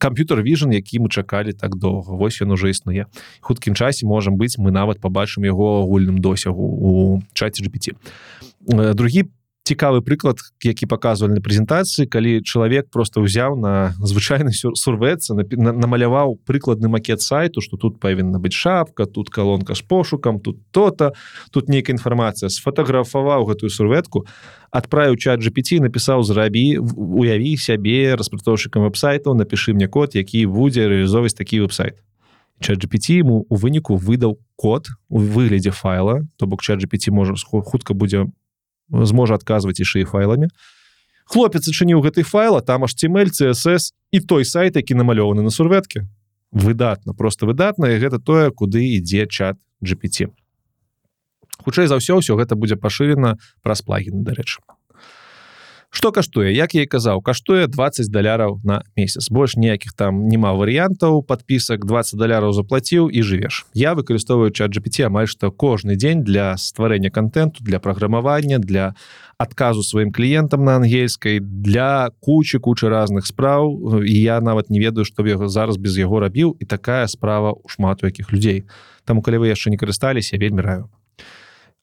камп'ютер 0.00 0.42
віжн 0.42 0.72
які 0.72 1.06
мы 1.06 1.08
чакалі 1.08 1.52
так 1.52 1.76
доўга. 1.76 2.16
Вось 2.16 2.42
ён 2.42 2.50
уже 2.50 2.70
існуе. 2.70 3.06
Хуткім 3.40 3.74
часе 3.74 4.06
можам 4.06 4.34
быць 4.34 4.58
мы 4.58 4.72
нават 4.72 4.98
побачым 4.98 5.44
яго 5.44 5.86
агульным 5.86 6.18
досягу 6.18 6.66
у 6.66 7.22
чаце 7.32 7.62
GPT 7.62 7.94
другі 8.66 9.22
по 9.22 9.41
цікавы 9.62 10.02
прыклад 10.02 10.42
які 10.62 10.86
показывалі 10.90 11.38
на 11.38 11.42
прэзентацыі 11.42 12.10
калі 12.10 12.42
чалавек 12.42 12.90
просто 12.90 13.22
ўзяў 13.22 13.54
на 13.54 13.94
звычайны 14.02 14.50
сурвецца 14.50 15.38
намаляваў 15.38 16.42
прыкладны 16.42 16.90
макет 16.90 17.22
сайту 17.22 17.62
что 17.62 17.78
тут 17.78 18.02
павінна 18.02 18.42
быць 18.42 18.58
шапка 18.58 19.06
тут 19.06 19.30
колонка 19.30 19.74
з 19.78 19.82
пошукам 19.86 20.40
тут 20.42 20.58
то-то 20.74 21.14
тут 21.54 21.70
нейкая 21.70 21.94
інфармацыя 21.94 22.50
сфотаграфаваў 22.50 23.46
гэтую 23.46 23.70
сурветку 23.70 24.26
адправіў 24.74 25.14
чат 25.14 25.38
GPT 25.38 25.78
напісаў 25.78 26.26
зрабі 26.26 26.82
уяві 26.82 27.54
сябе 27.54 28.18
распрацоўшчыкам 28.18 28.90
веб-сайтаў 28.90 29.38
напішы 29.38 29.78
мне 29.78 29.86
код 29.86 30.18
які 30.18 30.46
будзе 30.50 30.90
реалізовваць 30.90 31.38
такі 31.38 31.62
веб-сайт 31.62 32.02
чат 32.58 32.82
GPT 32.82 33.22
ему 33.22 33.46
у 33.46 33.54
выніку 33.54 33.94
выдаў 33.94 34.42
код 34.58 34.90
у 35.08 35.22
выглядзе 35.22 35.70
файла 35.70 36.26
то 36.34 36.50
бок 36.50 36.62
чат 36.62 36.82
GPT 36.82 37.14
можа 37.14 37.38
хутка 37.38 37.94
будзе 37.94 38.26
зможа 38.92 39.40
адказваць 39.40 39.80
яшчэ 39.80 40.04
і 40.04 40.08
файламі. 40.08 40.52
Хлопец 41.24 41.64
адчыніў 41.64 42.04
гэты 42.04 42.22
файла 42.28 42.60
там 42.60 42.84
HTML 42.84 43.32
CSS 43.32 43.96
і 44.12 44.20
той 44.20 44.44
сайт 44.44 44.76
які 44.76 44.94
намалёваны 44.94 45.42
на 45.42 45.50
сурветке 45.50 46.06
выдатна 46.52 47.14
просто 47.14 47.46
выдатна 47.46 47.88
і 47.88 47.98
гэта 47.98 48.20
тое 48.20 48.52
куды 48.52 48.84
ідзе 49.00 49.26
чат 49.26 49.56
GPT 49.80 50.28
хутчэй 51.64 51.88
за 51.88 51.96
ўсё 51.96 52.20
ўсё 52.20 52.36
гэта 52.36 52.54
будзе 52.54 52.76
пашырена 52.76 53.40
праз 53.64 53.80
плагіны 53.80 54.20
дарэчы 54.20 54.60
что 55.92 56.10
каштуе 56.10 56.52
як 56.56 56.74
я 56.74 56.82
і 56.82 56.88
казаў 56.88 57.20
каштуе 57.20 57.68
20 57.68 58.08
даляраў 58.08 58.60
на 58.64 58.80
месяц. 58.96 59.28
Больш 59.28 59.60
ніякіх 59.60 59.92
там 59.92 60.24
няма 60.24 60.56
варыянтаў 60.56 61.20
подпісак 61.20 61.84
20 61.84 62.16
даляраў 62.16 62.56
заплаціў 62.56 63.12
і 63.12 63.20
жывеш. 63.20 63.68
Я 63.76 63.92
выкарыстоўваю 63.92 64.56
чат 64.56 64.72
GPT 64.72 65.04
амаль 65.04 65.28
што 65.28 65.52
кожны 65.52 65.94
дзень 66.00 66.24
для 66.24 66.56
стварэння 66.56 67.12
контенту 67.12 67.60
для 67.60 67.78
праграмавання 67.78 68.58
для 68.58 68.96
адказу 69.36 69.84
сваім 69.84 70.16
кліентам 70.16 70.64
на 70.64 70.80
ангельскай 70.80 71.44
для 71.44 72.08
кучы 72.24 72.58
кучы 72.58 72.88
разных 72.88 73.28
спраў. 73.28 74.00
І 74.00 74.16
я 74.16 74.40
нават 74.40 74.70
не 74.70 74.80
ведаю 74.80 75.04
што 75.04 75.20
яго 75.28 75.52
зараз 75.52 75.76
без 75.76 76.00
яго 76.00 76.24
рабіў 76.24 76.56
і 76.56 76.64
такая 76.64 77.06
справа 77.06 77.52
у 77.52 77.68
шмату 77.68 78.08
якіх 78.08 78.32
людзей. 78.32 78.64
Таму 79.04 79.20
калі 79.20 79.44
вы 79.44 79.52
яшчэ 79.52 79.68
не 79.68 79.76
карысталіся 79.76 80.40
вельмі 80.40 80.64
раю. 80.64 80.88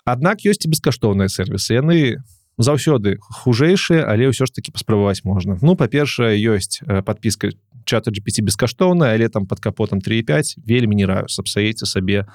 Аднак 0.02 0.42
ёсць 0.42 0.66
і 0.66 0.74
бескаштоўныя 0.74 1.30
сервісы 1.30 1.78
яны 1.78 2.18
у 2.18 2.39
заўсёды 2.60 3.18
хужэйшыя 3.24 4.04
але 4.04 4.30
ўсё 4.30 4.46
ж 4.46 4.52
таки 4.52 4.70
паспрабаваць 4.76 5.24
можна. 5.24 5.58
Ну 5.64 5.80
па-першае 5.80 6.36
ёсць 6.36 6.84
э, 6.84 7.02
подпіска 7.02 7.56
чата 7.88 8.12
GPT 8.12 8.44
бескаштоўная 8.44 9.16
але 9.16 9.32
там 9.32 9.48
под 9.48 9.60
капотом 9.60 10.04
35 10.04 10.60
вельмі 10.62 10.96
не 11.00 11.08
раю 11.08 11.32
сапсаеце 11.32 11.88
сабе 11.88 12.28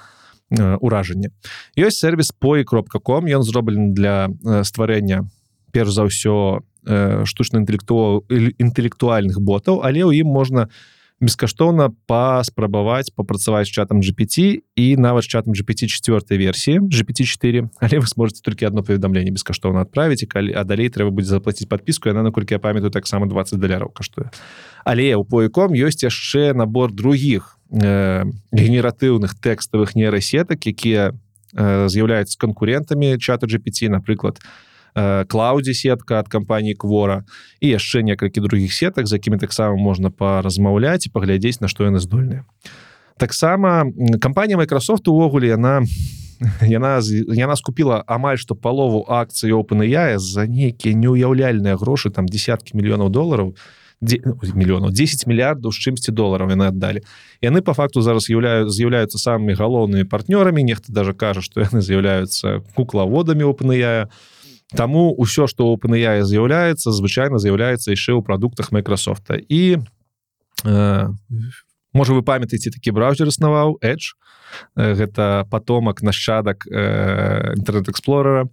уражанне 0.51 1.29
ёсць 1.77 2.01
сервис 2.01 2.33
пой 2.33 2.65
кропка 2.65 2.99
ком 2.99 3.25
ён 3.25 3.41
зроблены 3.45 3.93
для 3.93 4.27
э, 4.27 4.63
стварэння 4.65 5.29
перш 5.71 5.93
за 5.93 6.09
ўсё 6.09 6.65
э, 6.85 7.25
штучна 7.25 7.61
інтэлекту 7.61 8.25
інтэлектуальных 8.29 9.39
ботаў 9.39 9.85
але 9.85 10.03
ў 10.03 10.25
ім 10.25 10.27
можна 10.33 10.67
не 10.67 10.94
бескаштоўна 11.21 11.89
паспрабаваць 12.07 13.11
папрацаваць 13.15 13.71
чатам 13.71 14.03
GPT 14.03 14.67
і 14.75 14.85
нават 14.97 15.23
чатам 15.23 15.55
GPT 15.55 15.87
4 15.87 16.19
версіі 16.27 16.79
GPT4 16.91 17.69
але 17.79 17.99
вы 17.99 18.07
сможете 18.07 18.41
толькі 18.43 18.67
одно 18.67 18.83
паведамленне 18.83 19.31
бескаштоўна 19.31 19.87
адправіць 19.87 20.27
калі 20.27 20.51
а 20.51 20.63
далей 20.67 20.91
трэба 20.91 21.15
будзе 21.15 21.31
заплаціць 21.31 21.71
подпіску 21.71 22.11
яна 22.11 22.23
наколькі 22.23 22.55
я 22.55 22.59
памятаю 22.59 22.91
таксама 22.91 23.27
20 23.27 23.59
даляраў 23.59 23.95
каштуе 23.95 24.27
але 24.83 25.15
у 25.15 25.23
поеком 25.23 25.71
ёсць 25.71 26.03
яшчэ 26.03 26.53
набор 26.53 26.91
других 26.91 27.59
э, 27.71 28.27
генератыўных 28.51 29.39
тэкставых 29.39 29.95
нейрасетак 29.95 30.67
якія 30.67 31.15
э, 31.55 31.87
з'яўляюцца 31.87 32.35
канкурентамі 32.35 33.15
чата 33.23 33.47
GPT 33.47 33.87
напрыклад 33.87 34.43
у 34.43 34.74
клаудзе 34.95 35.73
сетка 35.73 36.19
ад 36.23 36.31
кампаніі 36.31 36.75
квора 36.79 37.27
і 37.59 37.67
яшчэ 37.75 38.01
некалькі 38.01 38.39
других 38.39 38.71
сетак 38.71 39.07
за 39.07 39.19
якімі 39.19 39.37
таксама 39.37 39.75
можна 39.75 40.09
паразмаўляць 40.09 41.05
і 41.07 41.11
паглядзець 41.11 41.59
на 41.59 41.67
што 41.67 41.83
яны 41.83 41.99
здольныя 41.99 42.47
таксама 43.19 43.91
кампанія 44.23 44.57
Microsoft 44.57 45.07
увогуле 45.11 45.51
яна 45.51 45.83
яна 46.61 46.99
яна 47.43 47.55
скупіла 47.55 48.03
амаль 48.07 48.39
што 48.39 48.55
палову 48.55 49.03
акцыі 49.03 49.51
OpenAI 49.51 50.15
за 50.15 50.47
нейкія 50.47 50.95
неуяўляльныя 50.95 51.75
грошы 51.75 52.09
там 52.09 52.25
десяткі 52.25 52.79
мільёнаў 52.79 53.11
долараў 53.11 53.55
мільёнаў 53.99 54.91
10 54.91 55.27
мільярдаў 55.27 55.71
з 55.71 55.79
чымсьці 55.79 56.11
долараў 56.11 56.55
яны 56.55 56.71
аддалі 56.71 57.03
яны 57.43 57.59
по 57.59 57.73
факту 57.73 57.99
зараз 57.99 58.31
з'яўляюць 58.31 58.71
з'яўляюцца 58.71 59.19
самымі 59.19 59.59
галоўнымі 59.59 60.07
партнёрамі 60.07 60.63
нехта 60.63 60.91
даже 60.91 61.11
кажа 61.11 61.41
што 61.41 61.67
яны 61.67 61.81
з'яўляюцца 61.87 62.63
куклаводамі 62.75 63.43
OpenAI. 63.43 63.83
а 63.83 64.07
Таму 64.73 65.13
ўсё 65.21 65.45
што 65.45 65.69
OpenAI 65.69 66.25
з'яўляецца 66.25 66.89
звычайна 66.89 67.37
з'яўляецца 67.37 67.93
яшчэ 67.93 68.17
ў 68.17 68.25
прадуктах 68.25 68.73
Microsoft. 68.73 69.29
І 69.29 69.77
э, 69.77 71.05
можа 71.93 72.11
вы 72.17 72.21
памятаеце 72.25 72.73
такі 72.73 72.95
браузер 72.97 73.29
існаваў 73.29 73.77
Edge 73.85 74.17
гэта 74.75 75.45
потомак 75.49 76.01
нашчадак 76.01 76.65
інтэрнэт-эксплорера 76.65 78.49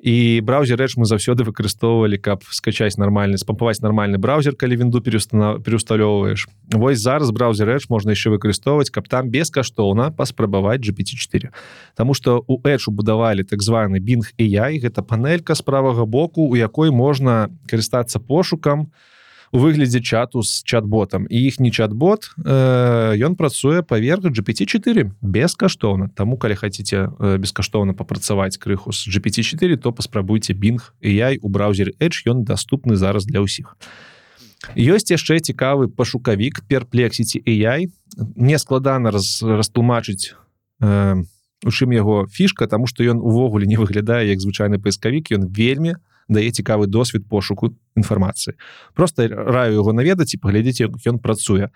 і 0.00 0.40
браузер 0.44 0.78
рэч 0.80 0.96
мы 0.96 1.04
заўсёды 1.04 1.44
выкарыстоўвалі 1.44 2.18
каб 2.18 2.44
скачаць 2.50 2.96
нармальны 2.96 3.38
спампаваць 3.38 3.80
нармальны 3.80 4.18
браузер 4.18 4.56
калі 4.56 4.76
вінду 4.76 5.00
перестана 5.00 5.58
переусталёўваеш. 5.60 6.46
Вось 6.72 7.00
зараз 7.00 7.30
браузер 7.30 7.68
рэч 7.68 7.88
можна 7.88 8.12
яшчэ 8.16 8.30
выкарыстоўваць 8.36 8.90
каб 8.90 9.08
там 9.08 9.30
бескаштоўна 9.30 10.10
паспрабаваць 10.12 10.80
GPT4 10.80 11.52
Таму 11.94 12.14
что 12.14 12.44
у 12.46 12.60
Эчу 12.66 12.90
будавалі 12.90 13.44
так 13.44 13.62
званы 13.62 14.00
бінг 14.00 14.32
і 14.38 14.44
я 14.48 14.68
і 14.70 14.80
гэта 14.80 15.02
панелька 15.02 15.54
з 15.54 15.62
правага 15.62 16.04
боку 16.04 16.48
у 16.48 16.56
якой 16.56 16.90
можна 16.90 17.50
карыстацца 17.66 18.18
пошукам 18.18 18.80
у 18.80 19.15
выглядзе 19.58 20.00
чату 20.00 20.42
з 20.42 20.62
чат-ботам 20.64 21.26
і 21.30 21.38
іхні 21.48 21.70
чат-бот 21.70 22.30
ён 22.44 23.32
э, 23.32 23.36
працуе 23.36 23.82
паверх 23.82 24.24
GPT4 24.28 25.12
бескаштоўна 25.20 26.10
Таму 26.14 26.36
калі 26.36 26.54
хаце 26.54 26.82
э, 26.82 27.38
бескаштоўна 27.38 27.94
папрацаваць 27.94 28.56
крыху 28.58 28.92
з 28.92 29.08
GPT4 29.08 29.76
то 29.76 29.92
паспрабуйце 29.92 30.52
і 30.52 31.10
яй 31.14 31.38
у 31.42 31.48
браузере 31.48 31.92
Edge 32.00 32.26
ён 32.26 32.44
доступны 32.44 32.96
зараз 32.96 33.26
для 33.26 33.40
ўсіх 33.40 33.76
ёсць 34.76 35.10
яшчэ 35.10 35.40
цікавы 35.40 35.88
пашукавік 35.88 36.64
перплексіці 36.68 37.42
і 37.44 37.52
яй 37.56 37.88
не 38.36 38.58
складана 38.58 39.10
раз 39.10 39.42
растлумачыць 39.42 40.34
э, 40.80 41.22
у 41.64 41.70
чым 41.70 41.92
яго 41.92 42.26
фішка 42.26 42.66
тому 42.66 42.86
что 42.86 43.04
ён 43.04 43.18
увогуле 43.24 43.66
не 43.66 43.76
выглядае 43.76 44.28
як 44.28 44.40
звычайны 44.40 44.78
паискавік 44.78 45.32
ён 45.32 45.48
вельмі 45.48 45.96
у 45.96 46.05
дае 46.28 46.50
цікавы 46.50 46.86
досвед 46.86 47.28
пошуку 47.28 47.74
інфармацыі. 47.96 48.54
Просто 48.94 49.28
раю 49.28 49.80
его 49.80 49.92
наведаць 49.92 50.34
і 50.34 50.40
паглядзець 50.42 50.80
як 50.80 50.98
ён 51.06 51.18
працуе. 51.18 51.70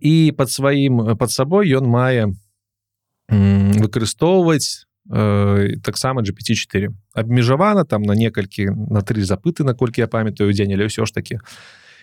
І 0.00 0.32
под 0.36 0.50
сваім 0.50 1.16
под 1.18 1.30
сабой 1.30 1.70
ён 1.74 1.86
мае 1.86 2.34
выкарыстоўваць 3.30 4.86
э, 5.10 5.76
таксама 5.82 6.22
GPT4 6.22 6.90
абмежавана 7.14 7.84
там 7.84 8.02
на 8.02 8.14
некалькі 8.14 8.70
на 8.70 9.02
тры 9.02 9.22
запыты 9.22 9.64
наколькі 9.64 10.00
я 10.00 10.08
памятаю 10.08 10.52
дзень 10.52 10.74
але 10.74 10.90
ўсё 10.90 11.06
ж 11.06 11.14
таки 11.14 11.38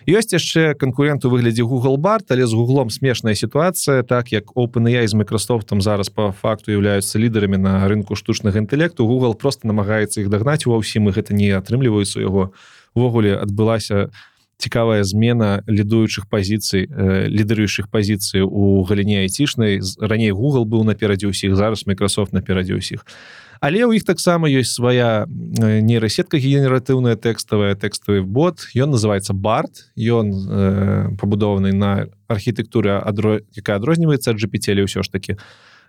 ёсць 0.06 0.30
яшчэ 0.32 0.74
канкурент 0.74 1.24
у 1.24 1.30
выглядзе 1.30 1.62
google 1.66 1.96
барт 1.96 2.30
але 2.30 2.46
з 2.46 2.54
гуглом 2.54 2.90
смешная 2.90 3.34
сітуацыя 3.34 4.02
так 4.02 4.32
як 4.32 4.54
openя 4.54 5.06
з 5.06 5.14
Microsoftом 5.14 5.80
зараз 5.80 6.08
по 6.08 6.32
факту 6.32 6.72
являются 6.72 7.18
лідарамі 7.18 7.58
на 7.58 7.88
рынку 7.88 8.14
штучнага 8.14 8.58
інтэлекту. 8.58 9.06
Google 9.08 9.34
просто 9.34 9.68
намагаецца 9.68 10.20
іх 10.20 10.28
дагнаць 10.28 10.66
ва 10.66 10.78
ўсім 10.78 11.08
і 11.08 11.14
гэта 11.16 11.34
не 11.34 11.50
атрымліваюцца 11.50 12.20
яго 12.20 12.52
увогуле 12.94 13.34
адбылася 13.34 14.10
цікавая 14.58 15.04
змена 15.04 15.62
лідуючых 15.66 16.26
пазіцый 16.26 16.90
э, 16.90 17.30
лідарыючых 17.30 17.86
пазіцый 17.90 18.42
у 18.42 18.82
галіне 18.82 19.22
айцішнай. 19.22 19.80
Раней 20.02 20.34
google 20.34 20.66
быў 20.66 20.82
наперадзе 20.82 21.30
ўсіх 21.30 21.54
зараз 21.54 21.86
Microsoft 21.86 22.34
наперадзе 22.34 22.74
ўсіх. 22.74 23.06
а 23.06 23.47
але 23.60 23.84
ў 23.84 23.98
іх 23.98 24.04
таксама 24.04 24.48
ёсць 24.48 24.76
свая 24.76 25.26
э, 25.26 25.80
нейрасетка 25.80 26.38
генератыўная 26.38 27.16
тэкставая 27.16 27.74
тэкставы 27.74 28.22
бот. 28.22 28.68
Ён 28.74 28.94
называется 28.94 29.34
барт 29.34 29.90
ён 29.96 30.26
э, 30.30 31.16
пабудованы 31.18 31.72
на 31.72 32.06
архітэктуры 32.28 32.98
адро 32.98 33.40
якая 33.56 33.78
адрозніваецца 33.82 34.34
ад 34.34 34.38
жпцелі 34.38 34.86
ўсё 34.86 35.02
ж 35.02 35.08
таки 35.10 35.36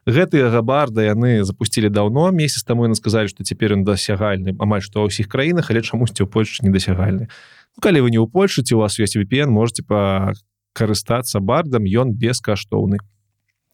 гэтыя 0.09 0.49
габарда 0.49 1.05
яны 1.05 1.43
запусцілі 1.43 1.93
даўно. 1.93 2.31
Месяц 2.31 2.63
таму 2.63 2.89
яны 2.89 2.95
сказалі 2.95 3.29
што 3.29 3.43
цяпер 3.43 3.77
ён 3.77 3.85
дасягальны. 3.85 4.57
Амаль 4.57 4.81
што 4.81 5.05
ва 5.05 5.13
ўсіх 5.13 5.29
краінах 5.29 5.69
але 5.69 5.85
чамусьці 5.85 6.25
ў 6.25 6.29
Польшы 6.29 6.65
недасягальны 6.65 7.29
ну, 7.29 7.79
калі 7.81 8.01
вы 8.01 8.11
не 8.11 8.19
ў 8.19 8.27
Польшы 8.27 8.63
ці 8.63 8.75
у 8.75 8.83
вас 8.83 8.99
ёсць 8.99 9.15
VPN 9.15 9.53
можете 9.53 9.83
па 9.83 10.33
карыстацца 10.73 11.39
бардам. 11.39 11.85
Ён 11.85 12.13
бескаштоўны 12.13 12.99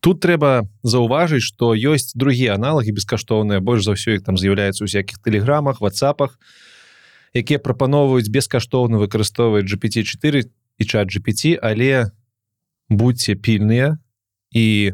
тут 0.06 0.22
трэба 0.22 0.69
заўважыць 0.86 1.41
что 1.41 1.73
ёсць 1.73 2.14
другія 2.14 2.61
аналагі 2.61 2.94
бескаштоўныя. 2.94 3.57
Больш 3.57 3.90
за 3.90 3.98
ўсё 3.98 4.14
іх 4.14 4.22
там 4.22 4.38
з'яўляецца 4.38 4.86
у 4.86 4.90
всякихх 4.90 5.18
тэлеграмах 5.26 5.82
ватсапах 5.82 6.38
якія 7.34 7.57
прапаноўваюць 7.57 8.30
бескаштоўна 8.30 9.02
выкарыстоўваць 9.02 9.65
gpt4 9.65 10.45
і 10.45 10.84
чат 10.86 11.10
gpt 11.10 11.57
але 11.57 12.14
будьте 12.86 13.34
пільныя 13.34 13.98
і 14.53 14.94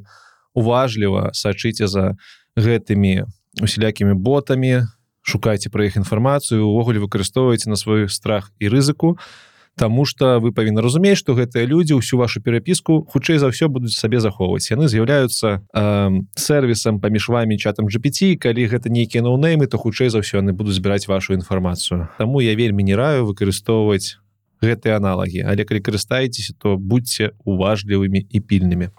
уважліва 0.55 1.35
сачыце 1.35 1.91
за 1.91 2.15
гэтымі 2.55 3.27
усялякімі 3.59 4.15
ботамі 4.15 4.87
шукайце 5.27 5.67
пра 5.67 5.91
іх 5.91 5.99
інфармацыю 5.99 6.63
увогуле 6.63 7.03
выкарыстоўваеце 7.03 7.67
на 7.67 7.75
свой 7.75 8.07
страх 8.07 8.55
і 8.63 8.71
рызыку. 8.71 9.19
а 9.19 9.50
Таму 9.77 10.05
что 10.05 10.39
вы 10.39 10.51
павінны 10.51 10.81
разумець 10.83 11.17
что 11.17 11.33
гэтыя 11.33 11.63
людзі 11.63 11.95
ўсю 11.95 12.19
вашу 12.19 12.43
перапіску 12.43 13.07
хутчэй 13.07 13.39
за 13.39 13.47
ўсё 13.47 13.71
будуць 13.71 13.95
сабе 13.95 14.19
захоўваць. 14.19 14.67
Яны 14.67 14.91
з'яўляюцца 14.91 15.63
э, 15.63 16.21
сервісам 16.35 16.99
паміж 16.99 17.31
вами 17.31 17.55
чатам 17.55 17.87
GPT 17.87 18.35
калі 18.35 18.67
гэта 18.67 18.91
нейкія 18.91 19.23
ноунеймы 19.23 19.71
то 19.71 19.79
хутчэй 19.79 20.11
за 20.11 20.19
ўсё 20.19 20.43
яны 20.43 20.51
будуць 20.51 20.75
збіраць 20.75 21.07
вашу 21.07 21.33
інфармацыю. 21.39 22.11
Таму 22.19 22.43
я 22.43 22.51
вельмі 22.55 22.83
не 22.83 22.99
раю 22.99 23.31
выкарыстоўваць 23.31 24.19
гэтыя 24.59 24.99
аналагі. 24.99 25.47
Але 25.47 25.63
калі 25.63 25.79
карыстаецеся 25.79 26.51
то 26.59 26.75
будьце 26.75 27.31
уважлівымі 27.47 28.27
і 28.27 28.37
пільнымі. 28.43 28.91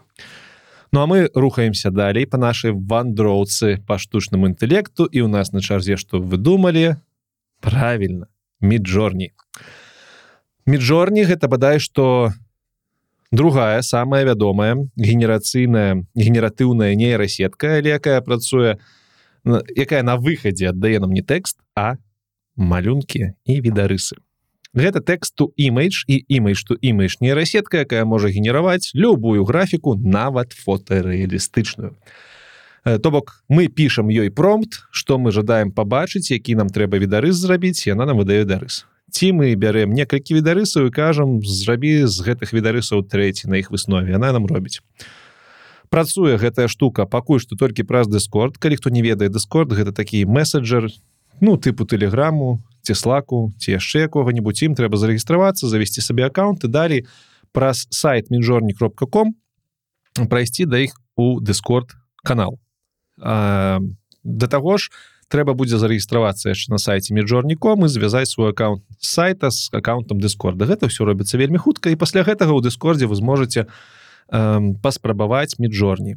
Ну 0.92 1.00
а 1.00 1.06
мы 1.06 1.28
рухаемся 1.34 1.92
далей 1.92 2.24
по 2.24 2.40
нашай 2.40 2.72
вандроўцы 2.72 3.84
па 3.84 4.00
штучнаму 4.00 4.48
інтэлекту. 4.48 5.04
І 5.04 5.20
у 5.20 5.28
нас 5.28 5.52
на 5.52 5.60
чарзе 5.60 6.00
што 6.00 6.16
вы 6.16 6.40
думалі 6.40 6.96
правильно 7.60 8.26
міджорні. 8.60 9.36
а 9.36 9.81
міджорні 10.66 11.24
гэта 11.26 11.48
бадай 11.48 11.80
што 11.80 12.32
другая 13.32 13.82
самая 13.82 14.24
вядомая 14.24 14.76
генерацыйная 14.96 16.04
генератыўная 16.14 16.94
нейрасетка 16.94 17.78
але 17.80 17.96
якая 17.98 18.20
працуе 18.20 18.78
якая 19.44 20.02
на 20.02 20.16
выхадзе 20.16 20.70
аддае 20.70 21.00
нам 21.00 21.12
не 21.12 21.22
тэкст 21.22 21.58
а 21.74 21.96
малюнкі 22.56 23.32
і 23.44 23.60
відарысы. 23.60 24.20
Гэта 24.72 25.04
тэксту 25.04 25.52
імейдж 25.56 26.04
і 26.08 26.16
імейдж 26.28 26.60
што 26.60 26.76
імейдж 26.80 27.20
нейрасетка 27.20 27.84
якая 27.84 28.04
можа 28.04 28.28
генераваць 28.28 28.92
любую 28.94 29.44
графіку 29.44 29.96
нават 29.96 30.52
фотарэалістычную. 30.52 31.96
То 32.84 33.10
бок 33.10 33.44
мы 33.48 33.68
пішам 33.68 34.08
ёй 34.08 34.30
промпт 34.30 34.84
што 34.90 35.18
мы 35.18 35.32
жадаем 35.32 35.72
пабачыць 35.72 36.30
які 36.30 36.56
нам 36.56 36.68
трэба 36.68 36.98
відарыс 36.98 37.36
зрабіць 37.36 37.86
яна 37.86 38.06
нам 38.06 38.18
выдае 38.18 38.44
дарыс 38.44 38.86
ці 39.12 39.36
мы 39.36 39.52
бярэм 39.52 39.92
некалькі 39.92 40.40
відарысаў 40.40 40.88
і 40.88 40.94
кажам 40.96 41.44
зрабі 41.44 42.08
з 42.08 42.16
гэтых 42.24 42.56
відарысаў 42.56 43.04
трэці 43.04 43.52
на 43.52 43.60
іх 43.60 43.68
выснове. 43.68 44.16
Она 44.16 44.32
нам 44.32 44.48
робіць. 44.48 44.80
Працуе 45.92 46.40
гэтая 46.40 46.72
штука 46.72 47.04
пакуль 47.04 47.44
што 47.44 47.54
толькі 47.60 47.84
праз 47.84 48.08
дыскорд 48.08 48.56
калі 48.56 48.80
хто 48.80 48.88
не 48.88 49.04
ведае 49.04 49.28
дыскорд 49.28 49.76
гэта 49.76 49.92
такі 49.92 50.24
месседжер 50.24 50.88
ну 51.44 51.60
тыпу 51.60 51.84
тэлеграму 51.84 52.64
ці 52.80 52.96
слаку 52.96 53.52
ці 53.60 53.76
яшчэ 53.76 54.08
якога-нибудь 54.08 54.56
ім 54.64 54.72
трэба 54.72 54.96
зарэгістравацца 54.96 55.68
завесці 55.68 56.00
сабе 56.00 56.24
аккаунты 56.24 56.72
далі 56.72 57.04
праз 57.52 57.84
сайт 57.92 58.32
мінжорні 58.32 58.72
кропка 58.72 59.04
ком 59.04 59.36
прайсці 60.16 60.64
да 60.64 60.80
іх 60.80 60.96
у 61.16 61.40
дыскорд 61.44 61.92
канал. 62.24 62.56
А, 63.20 63.80
да 64.24 64.46
таго 64.48 64.80
ж 64.80 64.88
у 64.88 65.11
трэба 65.32 65.56
будзе 65.56 65.80
зарэгістравацца 65.80 66.52
яшчэ 66.52 66.68
на 66.68 66.78
сайце 66.78 67.16
міжорніком 67.16 67.86
і 67.86 67.88
звязаць 67.88 68.28
свой 68.28 68.52
аккаунт 68.52 68.84
сайта 69.00 69.48
з 69.48 69.72
аккаунтам 69.72 70.20
дыскорда. 70.20 70.68
Гэта 70.68 70.92
все 70.92 71.08
робіцца 71.08 71.40
вельмі 71.40 71.56
хутка 71.56 71.88
і 71.88 71.96
пасля 71.96 72.20
гэтага 72.20 72.52
ў 72.52 72.60
дыскордзе 72.60 73.08
вы 73.08 73.16
зможаце 73.16 73.64
паспрабаваць 74.82 75.58
міжорні 75.60 76.16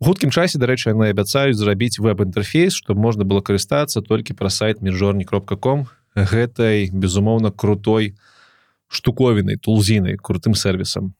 хуткім 0.00 0.30
часе 0.32 0.56
дарэчы 0.56 0.94
яны 0.94 1.10
абяцаюць 1.12 1.58
зрабіць 1.60 2.00
веб-інтэрфейс 2.00 2.72
чтобы 2.72 3.04
можна 3.04 3.28
было 3.28 3.44
карыстацца 3.44 4.00
толькі 4.00 4.32
пра 4.32 4.48
сайт 4.48 4.80
міжорні 4.80 5.28
кропка 5.28 5.60
ком 5.60 5.84
гэтай 6.16 6.88
безумоўна 6.88 7.52
крутой 7.52 8.16
штуковінай 8.88 9.60
тулзінай 9.60 10.16
крутым 10.16 10.56
сервісам 10.56 11.12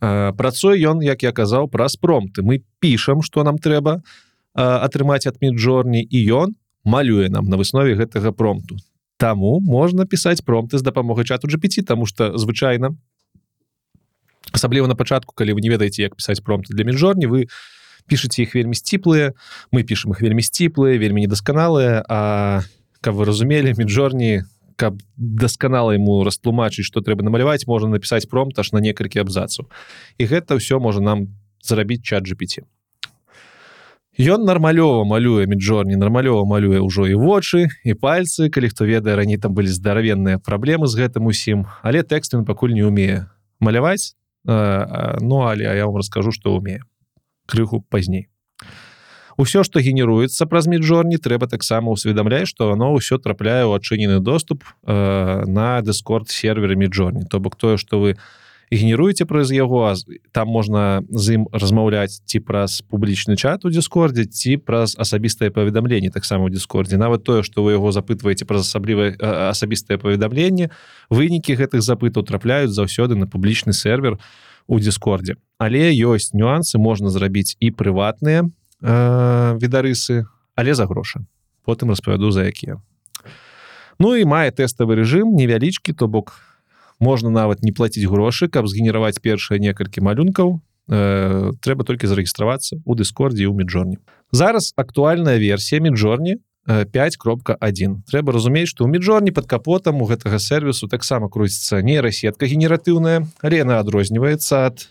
працуе 0.00 0.80
ён 0.88 1.04
як 1.04 1.20
я 1.20 1.36
казаў 1.36 1.68
праз 1.68 2.00
промты 2.00 2.40
мы 2.40 2.64
пішам 2.80 3.20
что 3.20 3.44
нам 3.44 3.60
трэба 3.60 4.00
на 4.00 4.31
атрымаць 4.54 5.26
ад 5.26 5.38
міджорні 5.40 6.02
і 6.02 6.18
ён 6.32 6.54
малюе 6.84 7.28
нам 7.28 7.48
на 7.48 7.56
выснове 7.56 7.94
гэтага 7.94 8.32
промту. 8.32 8.76
Таму 9.16 9.60
можна 9.60 10.04
пісаць 10.04 10.42
промты 10.42 10.78
з 10.78 10.82
дапамогай 10.82 11.24
чату 11.24 11.48
GPT 11.48 11.82
тому 11.82 12.06
что 12.06 12.36
звычайна 12.36 12.96
асабліва 14.52 14.86
на 14.86 14.94
пачатку 14.94 15.34
калі 15.34 15.54
вы 15.54 15.60
не 15.60 15.70
ведаеце 15.70 16.02
як 16.02 16.16
пісаць 16.16 16.40
промты 16.40 16.74
для 16.74 16.84
міжорні 16.84 17.26
вы 17.26 17.46
пішаце 18.06 18.42
іх 18.42 18.54
вельмі 18.54 18.74
сціплыя 18.74 19.32
мы 19.72 19.82
пішам 19.82 20.12
их 20.12 20.20
вельмі 20.20 20.42
сціплыя 20.42 20.98
вельмі 20.98 21.22
недасканалыя 21.22 22.04
А 22.08 22.62
каб 23.00 23.14
вы 23.14 23.24
разумелі 23.24 23.74
міжорні 23.78 24.42
каб 24.76 24.98
дасканала 25.16 25.94
ему 25.94 26.24
растлумачыць 26.24 26.84
что 26.84 27.00
трэба 27.00 27.22
намаляваць 27.22 27.66
можна 27.66 27.94
напісаць 27.94 28.26
промт 28.26 28.58
аж 28.58 28.72
на 28.72 28.80
некалькі 28.82 29.22
абзацаў. 29.22 29.70
І 30.18 30.26
гэта 30.26 30.58
ўсё 30.58 30.82
можа 30.82 31.00
нам 31.00 31.30
зарабіць 31.62 32.02
чат 32.02 32.26
GPT 32.26 32.66
Ён 34.20 34.44
нармалёва 34.44 35.08
малюе 35.08 35.46
міджорні 35.48 35.96
нармалёва 35.96 36.44
малюе 36.44 36.84
ўжо 36.84 37.08
і 37.08 37.16
вочы 37.16 37.72
і 37.80 37.96
пальцы 37.96 38.52
калі 38.52 38.68
хто 38.68 38.84
ведае 38.84 39.16
раней 39.16 39.40
там 39.40 39.56
былі 39.56 39.72
здаравенныя 39.72 40.36
праблемы 40.36 40.84
з 40.84 41.00
гэтым 41.00 41.32
усім 41.32 41.64
але 41.80 42.04
тэкст 42.04 42.36
ён 42.36 42.44
пакуль 42.44 42.76
не 42.76 42.84
умее 42.84 43.32
маляваць 43.56 44.12
ну 44.44 45.48
але 45.48 45.64
я 45.64 45.86
вам 45.88 45.96
раскажу 45.96 46.28
что 46.28 46.52
умею 46.52 46.84
крыху 47.46 47.80
пазней. 47.80 48.28
Усё 49.40 49.64
што 49.64 49.80
генеруецца 49.80 50.44
праз 50.44 50.68
міжорні 50.68 51.16
трэба 51.16 51.48
таксама 51.48 51.88
усведамляць 51.88 52.52
што 52.52 52.76
оно 52.76 52.92
ўсё 52.92 53.16
трапляе 53.16 53.64
ў 53.64 53.80
адчынены 53.80 54.20
доступ 54.20 54.60
э, 54.84 55.44
на 55.48 55.80
дыскорд 55.80 56.28
сервере 56.28 56.76
міжорні 56.76 57.24
то 57.24 57.40
бок 57.40 57.56
тое 57.56 57.80
што 57.80 57.96
вы 57.96 58.20
генеруеце 58.72 59.24
праз 59.28 59.52
яго 59.52 59.92
там 60.32 60.48
можна 60.48 61.04
з 61.12 61.36
ім 61.36 61.44
размаўляць 61.52 62.24
ці 62.24 62.40
праз 62.40 62.80
публічны 62.88 63.36
чат 63.36 63.68
у 63.68 63.70
дыскордзе 63.70 64.24
ці 64.24 64.56
праз 64.56 64.96
асабістае 64.96 65.52
паведамленне 65.52 66.08
таксама 66.08 66.48
ў 66.48 66.56
дыскордзе. 66.56 66.96
Нават 66.96 67.24
тое 67.24 67.44
што 67.44 67.60
вы 67.62 67.76
яго 67.76 67.92
запытваеце 67.92 68.48
праз 68.48 68.64
асаблівае 68.64 69.12
асабістае 69.20 70.00
паведамленне 70.00 70.72
вынікі 71.12 71.60
гэтых 71.60 71.84
запытаў 71.84 72.24
трапляюць 72.24 72.72
заўсёды 72.72 73.12
на 73.12 73.28
публічны 73.28 73.76
сервер 73.76 74.16
у 74.66 74.80
дыскордзе. 74.80 75.36
Але 75.60 75.92
ёсць 75.92 76.32
нюансы 76.32 76.80
можна 76.80 77.12
зрабіць 77.12 77.60
і 77.60 77.76
прыватныя 77.76 78.48
э, 78.48 79.58
відарысы 79.60 80.24
але 80.56 80.74
за 80.74 80.86
грошы. 80.86 81.20
Потым 81.64 81.90
распавяду 81.90 82.30
за 82.30 82.48
якія. 82.48 82.80
Ну 84.00 84.16
і 84.16 84.24
мае 84.24 84.50
тэставы 84.50 84.96
рэжым 84.96 85.36
невялічкі 85.36 85.92
то 85.92 86.08
бок 86.08 86.51
можна 87.02 87.34
нават 87.34 87.66
не 87.66 87.74
плаціць 87.74 88.06
грошы 88.06 88.46
каб 88.46 88.70
згенераваць 88.70 89.18
першыя 89.18 89.58
некалькі 89.58 90.06
малюнкаў 90.06 90.54
э, 90.54 91.50
трэба 91.58 91.82
толькі 91.82 92.06
зарэгістравацца 92.06 92.78
у 92.86 92.94
дыскордзе 92.94 93.50
ў 93.50 93.54
міжорні 93.58 93.98
зараз 94.30 94.72
актуальная 94.78 95.36
версія 95.42 95.82
міжорні 95.82 96.38
5.1 96.62 97.58
трэба 98.06 98.30
разумець 98.30 98.70
што 98.70 98.86
ў 98.86 98.94
міжорні 98.94 99.34
под 99.34 99.50
капотам 99.50 99.98
у 99.98 100.06
гэтага 100.06 100.38
сервісу 100.38 100.86
таксама 100.86 101.26
круціцца 101.26 101.82
нейрасетка 101.82 102.46
генератыўная 102.46 103.26
але 103.42 103.66
яна 103.66 103.82
адрозніваецца 103.82 104.70
ад 104.70 104.86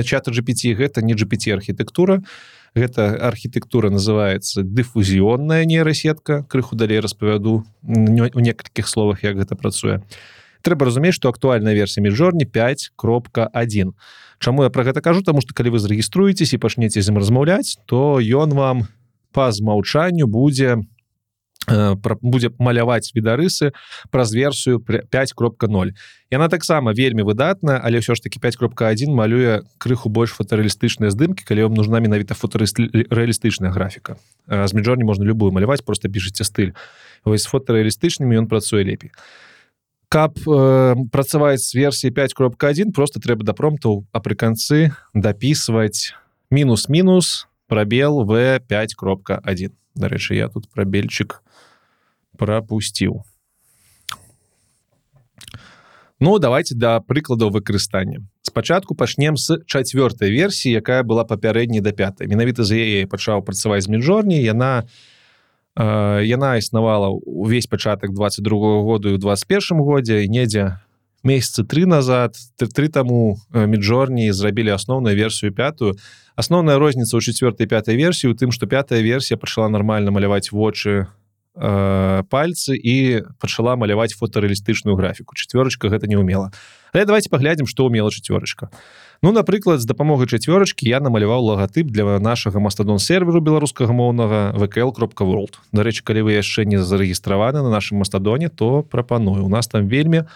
чата 0.00 0.32
GPT 0.32 0.72
гэта 0.72 1.04
не 1.04 1.12
GPT 1.12 1.52
архітэктура. 1.52 2.22
Гэта 2.74 3.12
архітэктура 3.20 3.90
называется 3.92 4.62
дыфузіонная 4.64 5.68
нейрасетка. 5.68 6.44
Крыху 6.48 6.76
далей 6.76 7.00
распавяду 7.00 7.64
у 7.84 8.40
некалькіх 8.40 8.88
словах 8.88 9.22
як 9.24 9.36
гэта 9.36 9.56
працуе 9.56 10.00
трэба 10.62 10.86
разумець 10.86 11.14
што 11.18 11.28
актуальная 11.28 11.74
версія 11.74 12.02
міжорні 12.02 12.46
5 12.46 12.92
кропка 12.96 13.50
1 13.52 13.92
Чаму 14.42 14.64
я 14.64 14.70
про 14.70 14.82
гэта 14.82 15.00
кажу? 15.00 15.22
Тому 15.22 15.40
что 15.40 15.54
калі 15.54 15.70
вы 15.70 15.78
зарэгіструецесь 15.78 16.54
і 16.54 16.58
пачнеце 16.58 17.02
з 17.02 17.10
ім 17.10 17.18
размаўляць 17.18 17.78
то 17.86 18.18
ён 18.18 18.54
вам 18.54 18.86
па 19.32 19.52
змаўчанню 19.52 20.26
будзе 20.26 20.82
Э, 21.70 21.94
будзе 22.22 22.50
маляваць 22.58 23.14
відарысы 23.14 23.70
праз 24.10 24.34
версію 24.34 24.82
5.0 24.82 25.90
яна 26.34 26.48
таксама 26.50 26.90
вельмі 26.90 27.22
выдатная 27.22 27.78
але 27.78 28.02
ўсё 28.02 28.18
ж 28.18 28.26
таки 28.26 28.42
5.1 28.42 29.14
малюе 29.14 29.62
крыху 29.78 30.10
больш 30.10 30.34
фотарэалістычныя 30.34 31.14
здымкі 31.14 31.46
калі 31.46 31.70
вам 31.70 31.78
нужна 31.78 32.02
менавіта 32.02 32.34
фотарэалістычная 32.34 33.70
графіка. 33.70 34.18
З 34.50 34.74
міжорні 34.74 35.06
можна 35.06 35.22
любую 35.22 35.54
маляваць 35.54 35.86
просто 35.86 36.10
пішыце 36.10 36.42
стыль. 36.42 36.74
Вось 37.22 37.46
фотарэалістычнымі 37.46 38.42
ён 38.42 38.50
працуе 38.50 38.82
лепей 38.82 39.14
каб 40.12 40.36
э, 40.44 40.94
працаваць 41.08 41.64
з 41.64 41.72
версіі 41.72 42.12
5.1 42.12 42.92
просто 42.92 43.16
трэба 43.16 43.48
да 43.48 43.56
промптаў 43.56 44.04
а 44.12 44.20
пры 44.20 44.36
канцы 44.36 44.92
дапісваць 45.16 46.12
мінус-мінус 46.52 47.48
пробел 47.64 48.20
в 48.28 48.60
5.1 48.60 49.72
Дарэчы 49.96 50.36
я 50.36 50.48
тут 50.52 50.68
прабельчик 50.68 51.40
пропусціў 52.36 53.24
Ну 56.20 56.38
давайте 56.38 56.76
да 56.76 57.00
прыкладаў 57.00 57.48
выкарыстання 57.48 58.20
спачатку 58.44 58.92
пачнем 58.94 59.40
з 59.40 59.64
чацвёртай 59.64 60.28
версіі 60.28 60.76
якая 60.84 61.00
была 61.08 61.24
папярэдняй 61.24 61.80
да 61.80 61.96
пятай 61.96 62.28
менавіта 62.28 62.68
за 62.68 62.76
яе 62.76 63.08
пачаў 63.08 63.40
працаваць 63.40 63.88
з 63.88 63.96
міжорні 63.96 64.36
яна 64.44 64.84
э, 64.84 65.11
яна 65.76 66.56
існавала 66.56 67.08
увесь 67.08 67.66
пачатак 67.66 68.12
22 68.12 68.82
году 68.82 69.08
і 69.08 69.16
ў 69.16 69.18
21 69.18 69.80
годзе 69.80 70.24
і 70.24 70.28
недзе 70.28 70.80
месяцы 71.24 71.64
три 71.64 71.86
назад 71.86 72.36
три 72.56 72.88
таму 72.88 73.38
міжорні 73.54 74.32
зрабілі 74.32 74.76
асноўную 74.76 75.16
версію 75.16 75.52
пятую. 75.54 75.96
Асноўная 76.36 76.76
розніца 76.78 77.16
ў 77.16 77.24
чацвёртай 77.24 77.64
пятай 77.64 77.96
версіі 77.96 78.32
у 78.32 78.36
тым 78.36 78.52
што 78.52 78.66
пятая 78.66 79.00
версія 79.00 79.40
пачала 79.40 79.68
нармальна 79.72 80.10
маляваць 80.10 80.52
вочы 80.52 81.06
э, 81.56 82.22
пальцы 82.28 82.76
і 82.76 83.22
пачала 83.40 83.76
маляваць 83.76 84.12
фотарэалістычную 84.12 84.96
графіку. 84.96 85.32
Чацвёрачка 85.38 85.88
гэта 85.88 86.04
не 86.04 86.20
умела 86.20 86.52
давайте 86.92 87.30
паглядзім 87.30 87.66
што 87.66 87.88
умела 87.88 88.12
чацвёрачка 88.12 88.68
Ну 89.22 89.30
напрыклад 89.30 89.78
з 89.78 89.86
дапамогай 89.86 90.26
чацвёрачкі 90.26 90.82
я 90.90 90.98
намаляваў 90.98 91.54
лагатып 91.54 91.86
для 91.94 92.18
нашага 92.18 92.58
мастадон 92.58 92.98
серверу 92.98 93.38
беларускага 93.38 93.94
моўнага 93.94 94.50
вКл 94.58 94.90
кропка 94.90 95.22
world 95.22 95.62
Дарэчы 95.70 96.02
калі 96.02 96.26
вы 96.26 96.34
яшчэ 96.34 96.66
не 96.66 96.82
зарэгістраваны 96.82 97.62
на 97.62 97.70
нашым 97.70 98.02
мастадоне 98.02 98.50
то 98.50 98.82
прапаную. 98.82 99.46
У 99.46 99.48
нас 99.48 99.70
там 99.70 99.86
вельмі 99.86 100.26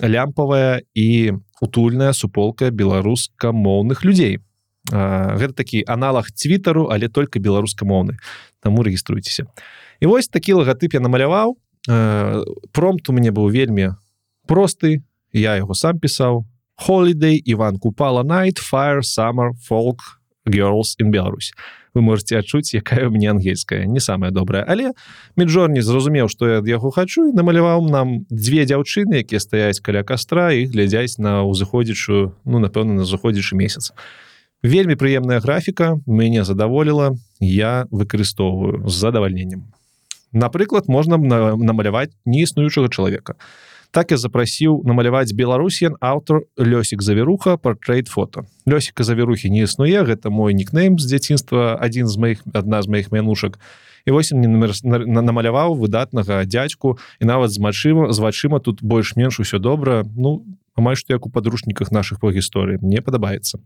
лямпавая 0.00 0.80
і 0.96 1.36
утульная 1.60 2.16
суполка 2.16 2.72
беларускамоўных 2.72 4.08
людзей. 4.08 4.40
Гэта 4.88 5.52
такі 5.52 5.84
аналаг 5.84 6.32
цвітару 6.32 6.88
але 6.88 7.12
только 7.12 7.44
беларускамоўны. 7.44 8.16
Таму 8.64 8.88
рэгіструйцеся. 8.88 9.52
І 10.00 10.08
вось 10.08 10.32
такі 10.32 10.64
лагатып 10.64 10.96
я 10.96 11.04
намаляваў. 11.04 11.60
Промт 12.72 13.04
у 13.04 13.12
мяне 13.12 13.36
быў 13.36 13.52
вельмі 13.52 14.00
просты. 14.48 15.04
Я 15.36 15.60
яго 15.60 15.76
сам 15.76 16.00
пісаў 16.00 16.48
holiday 16.76 17.40
Іван 17.44 17.78
купала 17.78 18.22
night 18.22 18.58
fire 18.72 19.02
summer 19.02 19.50
folk 19.70 19.98
girls 20.46 20.96
in 21.00 21.10
Беларусь. 21.10 21.52
Вы 21.94 22.02
можете 22.02 22.38
адчуць 22.38 22.74
якая 22.74 23.08
мне 23.08 23.30
ангельская 23.30 23.86
не 23.86 24.00
самая 24.00 24.30
добрая. 24.30 24.64
Але 24.68 24.92
міжорні 25.36 25.82
зразумеў 25.82 26.28
што 26.28 26.48
я 26.48 26.58
ад 26.58 26.66
яго 26.66 26.90
хачу 26.90 27.30
і 27.30 27.32
намаляваў 27.32 27.86
нам 27.86 28.26
дзве 28.30 28.66
дзяўчыны 28.66 29.22
якія 29.22 29.40
стаяць 29.40 29.80
каля 29.80 30.02
кастра 30.02 30.50
і 30.52 30.66
глядзяць 30.66 31.18
на 31.18 31.46
ўзыходзічую 31.46 32.34
ну 32.44 32.58
напэўна 32.58 32.98
на 32.98 33.04
заходзячы 33.06 33.54
месяц. 33.54 33.94
Вельмі 34.64 34.98
прыемная 34.98 35.38
графіка 35.40 36.00
мяне 36.06 36.42
задаволіла 36.44 37.14
я 37.38 37.86
выкарыстоўваю 37.90 38.88
з 38.88 38.94
задавальненнем. 38.94 39.70
Напрыклад 40.32 40.88
можна 40.88 41.16
намаляваць 41.16 42.10
неіснуючага 42.26 42.88
чалавека 42.90 43.38
так 43.94 44.10
я 44.10 44.18
запрасіў 44.18 44.82
намаляваць 44.82 45.30
беларусен 45.38 45.94
аўтор 46.02 46.42
лёсік 46.58 46.98
завіруха 46.98 47.54
портрейт 47.56 48.10
фото 48.10 48.42
лёсіка 48.66 49.06
завірухі 49.06 49.50
не 49.54 49.62
існуе 49.70 50.02
гэта 50.02 50.34
мой 50.34 50.50
нікнейм 50.58 50.98
з 50.98 51.06
дзяцінства 51.06 51.78
адзін 51.78 52.10
з 52.10 52.16
моих 52.18 52.42
адна 52.52 52.82
з 52.82 52.90
моих 52.90 53.12
мянушак. 53.12 53.62
І 54.04 54.10
вось 54.10 54.32
мне 54.32 54.50
намаляваў 54.50 55.78
выдатнага 55.78 56.44
дядзьку 56.44 56.98
і 57.20 57.24
нават 57.24 57.54
з 57.54 57.62
мачыма 57.62 58.10
з 58.12 58.18
вачыма 58.18 58.60
тут 58.60 58.82
больш-менш 58.82 59.40
усё 59.40 59.62
добра. 59.62 60.02
Ну 60.16 60.42
амаль 60.74 60.98
што 60.98 61.14
як 61.14 61.26
у 61.26 61.30
падручніках 61.30 61.94
наших 61.94 62.18
по 62.20 62.34
гісторыі 62.34 62.82
мне 62.82 63.00
падабаецца. 63.00 63.62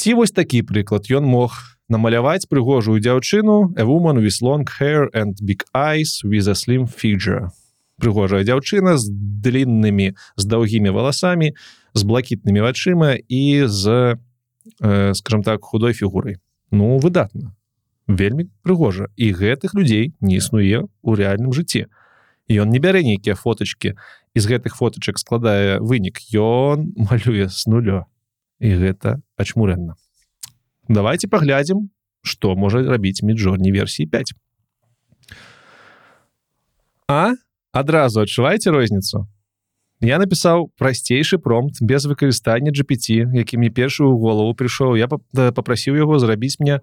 Ці 0.00 0.14
вось 0.14 0.32
такі 0.32 0.64
прыклад. 0.64 1.12
Ён 1.12 1.28
мог 1.28 1.52
на 1.90 2.00
намаляваць 2.00 2.48
прыгожую 2.48 3.02
дзяўчыну 3.02 3.74
a 3.76 3.84
woman 3.84 4.22
with 4.24 4.40
long 4.40 4.64
hair 4.78 5.10
and 5.12 5.36
big 5.44 5.66
eyes 5.74 6.22
with 6.24 6.48
a 6.48 6.54
slim 6.54 6.86
figure 6.86 7.50
прыгожая 8.00 8.42
дзяўчына 8.42 8.96
з 8.96 9.12
длинными 9.44 10.16
з 10.36 10.44
даўгімі 10.48 10.90
валасамі 10.90 11.52
з 11.94 12.00
блакітнымі 12.02 12.64
вачыма 12.64 13.14
і 13.14 13.66
з 13.66 14.16
э, 14.80 15.14
скажем 15.14 15.42
так 15.42 15.62
худой 15.64 15.92
фігурай. 15.92 16.40
Ну 16.70 16.98
выдатна. 16.98 17.54
Вельмі 18.06 18.50
прыгожа. 18.62 19.08
І 19.16 19.32
гэтых 19.32 19.74
людзей 19.74 20.14
не 20.20 20.40
існуе 20.40 20.88
у 21.02 21.14
рэальным 21.14 21.52
жыцці. 21.52 21.86
Ён 22.50 22.70
не 22.70 22.80
бярэ 22.82 23.04
нейкія 23.04 23.34
фотачки 23.34 23.94
з 24.34 24.44
гэтых 24.46 24.74
фотачак 24.74 25.18
складае 25.18 25.78
вынік. 25.78 26.18
Ён 26.34 26.94
малюе 26.96 27.52
с 27.52 27.66
нулё. 27.66 28.06
І 28.58 28.74
гэта 28.76 29.22
ачмурэнна. 29.36 29.94
Давайте 30.88 31.28
паглядзім 31.28 31.90
что 32.22 32.56
можа 32.56 32.82
рабіць 32.82 33.22
міжорні 33.22 33.72
версіі 33.72 34.06
5 34.06 34.32
а 37.08 37.34
адразу 37.72 38.20
адчуваеце 38.20 38.70
розніцу? 38.70 39.26
Я 40.00 40.16
напісаў 40.16 40.72
прасцейшы 40.80 41.36
промпт 41.36 41.82
без 41.84 42.08
выкарыстання 42.08 42.72
GPT 42.72 43.28
які 43.36 43.58
мне 43.58 43.70
першую 43.70 44.16
голову 44.16 44.54
прыйшоў. 44.54 44.96
Я 44.96 45.08
попрасіў 45.08 45.96
яго 45.96 46.18
зрабіць 46.18 46.56
мне 46.58 46.80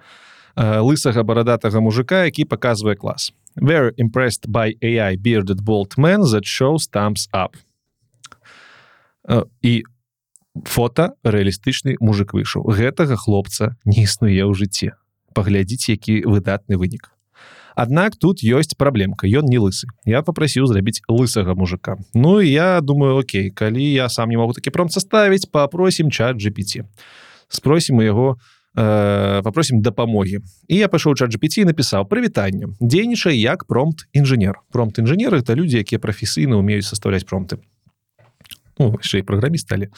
лысага 0.55 1.23
барадатага 1.23 1.81
мужика 1.81 2.25
які 2.25 2.45
показвае 2.45 2.95
клас. 2.95 3.33
Very 3.57 3.91
impressed 3.97 4.45
by 4.47 4.77
AI 4.81 5.17
bearded 5.17 5.65
bold 5.65 5.97
man 5.97 6.21
that 6.21 6.45
shows 6.45 6.85
thumbs 6.89 7.27
up. 7.33 7.57
І 9.61 9.83
у 9.83 10.63
фото 10.65 11.17
рэалістычны 11.25 11.97
мужик 11.99 12.33
выйшаў. 12.33 12.69
Гэтага 12.69 13.17
хлопца 13.17 13.75
не 13.85 14.05
існуе 14.05 14.45
ў 14.45 14.53
жыцці. 14.53 14.93
Паглядзіць 15.33 15.89
які 15.89 16.21
выдатны 16.25 16.77
вынік 16.77 17.16
Аднак 17.77 18.17
тут 18.17 18.41
ёсць 18.41 18.73
праблемка 18.73 19.29
ён 19.29 19.45
не 19.45 19.61
лысы 19.61 19.85
я 20.09 20.25
попросіў 20.25 20.65
зрабіць 20.65 21.05
лысага 21.05 21.53
мужика. 21.53 22.01
Ну 22.17 22.41
я 22.41 22.81
думаю 22.81 23.21
Окей 23.21 23.51
калі 23.53 23.85
я 23.85 24.09
сам 24.09 24.33
не 24.33 24.37
могу 24.37 24.57
такі 24.57 24.73
пром 24.73 24.89
составіць 24.89 25.45
попросім 25.45 26.09
чат 26.09 26.41
GPT 26.41 26.89
спросім 27.47 28.01
у 28.01 28.01
яго 28.01 28.41
э, 28.73 29.43
попросім 29.43 29.85
дапамогі 29.85 30.41
і 30.67 30.75
я 30.75 30.89
пайшоў 30.89 31.13
чат 31.13 31.29
GPT 31.29 31.69
напісаў 31.69 32.09
прывітанне 32.09 32.73
дзейнічай 32.81 33.37
як 33.37 33.69
промпт 33.69 34.09
інжынер 34.09 34.57
промпт 34.73 34.97
інжынеры 34.97 35.45
это 35.45 35.53
людзі 35.53 35.77
якія 35.77 36.01
прафесійна 36.01 36.57
умеюць 36.57 36.89
составляць 36.89 37.29
промты. 37.29 37.61
Ну, 38.81 38.97
яшчэ 38.97 39.21
і 39.21 39.27
праграмі 39.29 39.61
сталі 39.61 39.93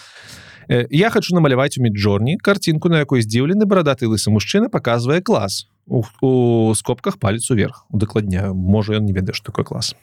я 0.69 1.09
хочу 1.09 1.33
намаляваць 1.35 1.77
у 1.77 1.81
міджорні 1.81 2.37
картинку 2.37 2.89
на 2.89 2.99
якой 3.01 3.25
здзіўлены 3.25 3.65
барадаты 3.65 4.05
лысы 4.05 4.29
мужчына 4.29 4.69
показвае 4.69 5.21
клас. 5.21 5.67
У, 5.89 6.73
скобках 6.75 7.17
палец 7.17 7.49
уверх. 7.49 7.85
Удакладняю 7.89 8.53
можа 8.53 8.93
ён 9.01 9.05
не 9.05 9.13
ведае 9.13 9.33
что 9.33 9.49
такое 9.49 9.65
клас. 9.65 9.95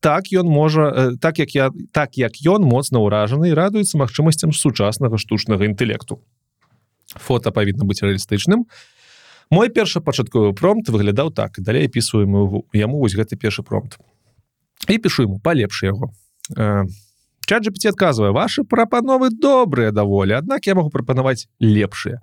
Так 0.00 0.32
ён 0.34 0.50
можа 0.50 1.14
так 1.22 1.38
як 1.38 1.54
я 1.54 1.70
так 1.92 2.18
як 2.18 2.42
ён 2.42 2.66
моцна 2.66 2.98
ўражаны 2.98 3.54
радуецца 3.54 3.98
магчымасцям 3.98 4.52
сучаснага 4.52 5.18
штучнага 5.18 5.64
інтэлекту. 5.64 6.18
Фото 7.14 7.52
павінна 7.54 7.86
быць 7.86 8.02
рэалістычным. 8.02 8.66
Мой 9.50 9.70
першапачатковы 9.70 10.52
промт 10.54 10.90
выглядаў 10.90 11.30
так. 11.30 11.54
Далей 11.62 11.86
пісуем 11.86 12.66
яму 12.74 12.98
вось 12.98 13.14
гэты 13.14 13.38
першы 13.38 13.62
промт. 13.62 13.98
І 14.90 14.98
пішу 14.98 15.22
ему 15.22 15.38
палепш 15.38 15.86
яго 15.86 16.10
чат 17.48 17.64
GPT 17.64 17.88
адказвае 17.88 18.30
ваши 18.36 18.62
прапановы 18.68 19.32
добрыя 19.32 19.90
даволі 19.90 20.36
аднак 20.36 20.68
я 20.68 20.76
могу 20.76 20.92
прапанаваць 20.92 21.48
лепшыя 21.58 22.20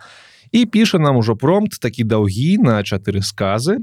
і 0.52 0.66
піша 0.66 1.00
нам 1.00 1.18
ужо 1.18 1.36
промпт 1.36 1.80
такі 1.82 2.04
даўгі 2.04 2.58
на 2.64 2.80
чатыры 2.84 3.22
сказы. 3.22 3.82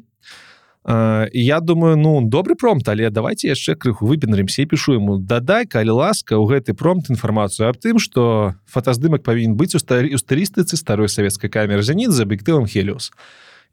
Я 0.85 1.61
думаю 1.61 1.97
ну 1.97 2.21
добрый 2.27 2.57
промпт 2.57 2.89
але 2.89 3.11
давайте 3.11 3.49
яшчэ 3.49 3.75
крыху 3.75 4.07
выпенрымся 4.07 4.63
і 4.63 4.67
пішу 4.67 4.99
ему. 4.99 5.19
Дадай 5.19 5.67
калі 5.67 5.99
ласка 5.99 6.35
ў 6.35 6.47
гэты 6.49 6.75
промпт 6.75 7.11
інфармацыю 7.11 7.69
аб 7.69 7.79
тым 7.79 7.99
что 7.99 8.55
фотаздымак 8.67 9.23
павінен 9.23 9.55
быць 9.55 9.75
у 9.75 9.83
старі 9.83 10.15
у 10.15 10.19
старыстыцы 10.19 10.75
старой 10.75 11.09
савецкай 11.09 11.51
камеры 11.51 11.83
заніт 11.83 12.11
за 12.11 12.27
аб'ектывам 12.27 12.67
хелиус 12.67 13.13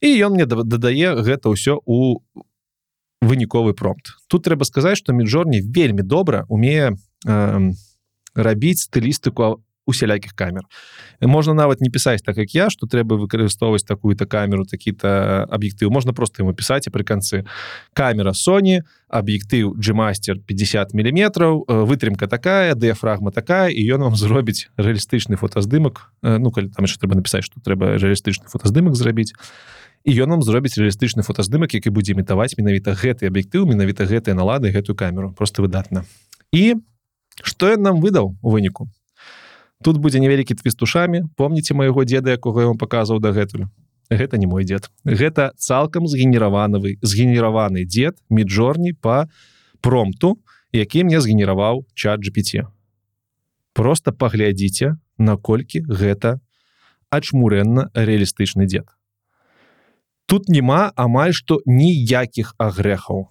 і 0.01 0.09
ён 0.21 0.37
мне 0.37 0.45
дадае 0.45 1.17
гэта 1.17 1.49
ўсё 1.49 1.81
у 1.85 2.21
выніковы 3.21 3.73
промпт. 3.73 4.13
Тут 4.27 4.45
трэба 4.45 4.65
сказаць 4.65 5.01
что 5.01 5.13
міжорні 5.13 5.65
вельмі 5.65 6.05
добра 6.05 6.45
умее 6.47 6.93
э, 7.25 7.71
рабіць 8.35 8.87
стылістыку 8.87 9.63
усялякіх 9.89 10.33
камер. 10.33 10.63
Можна 11.21 11.53
нават 11.53 11.81
не 11.81 11.89
пісаць 11.89 12.21
так 12.21 12.37
як 12.37 12.53
я 12.53 12.69
что 12.69 12.85
трэба 12.85 13.17
выкарыстоўваць 13.17 13.83
такую-то 13.83 14.25
камеру 14.25 14.65
такі-то 14.65 15.49
аб'ектыў 15.49 15.89
можна 15.89 16.13
просто 16.13 16.43
ему 16.43 16.53
пісаць 16.53 16.87
і 16.87 16.93
пры 16.93 17.03
канцы 17.03 17.43
камера 17.93 18.31
Sony 18.37 18.85
аб'ектыў 19.09 19.73
Gмастер 19.73 20.37
50 20.45 20.93
миллиметров 20.93 21.65
вытрымка 21.67 22.27
такая 22.27 22.75
дыяфрагма 22.75 23.31
такая 23.31 23.69
і 23.69 23.81
ён 23.89 24.05
вам 24.05 24.15
зробіць 24.15 24.69
рэалістычны 24.77 25.35
фотаздымак 25.41 26.13
Ну 26.21 26.51
калі 26.51 26.69
там 26.69 26.85
яшчэ 26.85 27.01
трэба 27.01 27.17
напісаць 27.17 27.43
что 27.43 27.59
трэба 27.59 27.97
рэалістычны 27.97 28.45
фотаздымак 28.47 28.93
зрабіць 28.95 29.33
і 30.05 30.13
ён 30.13 30.29
нам 30.37 30.41
зробіць 30.45 30.77
рэалістычны 30.77 31.25
фотаздымак 31.25 31.73
які 31.73 31.89
будзе 31.89 32.13
імітаваць 32.13 32.55
менавіта 32.61 32.93
гэты 32.93 33.25
аб'ектыў 33.27 33.65
менавіта 33.65 34.05
гэтыя 34.05 34.37
налады 34.37 34.69
гэтую 34.71 34.95
камеру. 34.95 35.33
Просто 35.33 35.65
выдатна 35.65 36.05
і 36.53 36.77
что 37.43 37.69
ён 37.71 37.81
нам 37.81 38.01
выдаў 38.01 38.35
у 38.41 38.49
выніку? 38.49 38.89
Тут 39.83 39.97
будзе 39.97 40.19
невялікі 40.19 40.55
твістушамі 40.59 41.31
помніце 41.39 41.73
майго 41.73 42.03
деда 42.03 42.35
якога 42.35 42.67
ён 42.67 42.77
паказваў 42.77 43.19
дагэтуль? 43.23 43.69
Гэта 44.09 44.37
не 44.41 44.47
мой 44.49 44.65
дзед. 44.65 44.89
Гэта 45.05 45.53
цалкам 45.55 46.07
згенераванавы 46.07 46.97
згенераваны 47.01 47.85
дзед 47.85 48.17
міджорні 48.29 48.93
по 48.93 49.29
промпту 49.81 50.39
які 50.71 51.03
мне 51.03 51.21
згенераваў 51.21 51.85
чат 51.95 52.21
GPT 52.21 52.67
просто 53.73 54.11
паглядзіце 54.11 54.97
наколькі 55.17 55.81
гэта 55.87 56.39
ачмурэнна 57.09 57.89
рэалістычны 57.95 58.67
дзед. 58.69 58.85
Тут 60.29 60.49
няма 60.49 60.91
амаль 60.95 61.33
што 61.33 61.61
ніякіх 61.65 62.53
агрэхаў 62.59 63.29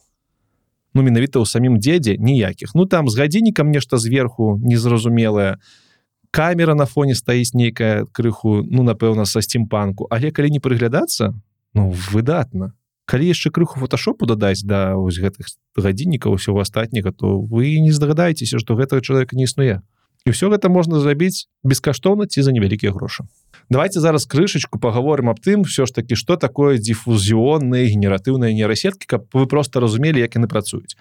ну 0.94 1.02
менавіта 1.02 1.40
ў 1.40 1.46
самім 1.48 1.80
дзедзе 1.82 2.16
ніякіх 2.16 2.72
ну 2.74 2.86
там 2.86 3.08
з 3.08 3.18
гадзіннікам 3.18 3.70
нешта 3.70 3.98
зверху 3.98 4.56
незразумелае 4.62 5.58
то 5.58 5.86
камера 6.30 6.74
на 6.74 6.86
фоне 6.86 7.14
стаіць 7.14 7.54
нейкая 7.54 8.04
крыху 8.12 8.62
ну 8.62 8.82
напэўна 8.82 9.24
са 9.24 9.40
сцімпанку 9.40 10.06
але 10.10 10.30
калі 10.30 10.50
не 10.50 10.60
прыглядацца 10.60 11.32
ну 11.74 11.90
выдатна 12.12 12.72
калі 13.08 13.28
яшчэ 13.32 13.50
крыху 13.50 13.80
фотошопу 13.80 14.26
дадаць 14.26 14.62
да 14.64 14.96
вось 14.96 15.20
гэтых 15.20 15.48
гадзіннікаў 15.76 16.36
усього 16.36 16.60
астатняга 16.60 17.12
то 17.12 17.40
вы 17.40 17.80
не 17.80 17.92
здагадаецеся 17.92 18.58
што 18.58 18.76
гэтага 18.76 19.00
чалавека 19.00 19.36
не 19.36 19.48
існуе 19.48 19.80
і 20.28 20.30
все 20.36 20.52
гэта 20.52 20.68
можна 20.68 21.00
зрабіць 21.00 21.48
бескаштоўна 21.64 22.28
ці 22.28 22.44
за 22.44 22.52
невялікія 22.52 22.92
грошы. 22.92 23.24
Давайте 23.72 24.00
зараз 24.00 24.28
крышачку 24.28 24.76
паговорым 24.76 25.32
аб 25.32 25.40
тым 25.40 25.64
все 25.64 25.88
ж 25.88 25.92
таки 25.92 26.14
что 26.14 26.36
такое 26.36 26.76
дифузіонныя 26.76 27.88
генератыўныя 27.88 28.52
нейрасеткі 28.52 29.08
каб 29.08 29.24
вы 29.32 29.48
просто 29.48 29.80
разумелі 29.80 30.20
як 30.20 30.36
яны 30.36 30.44
працуюць. 30.44 31.00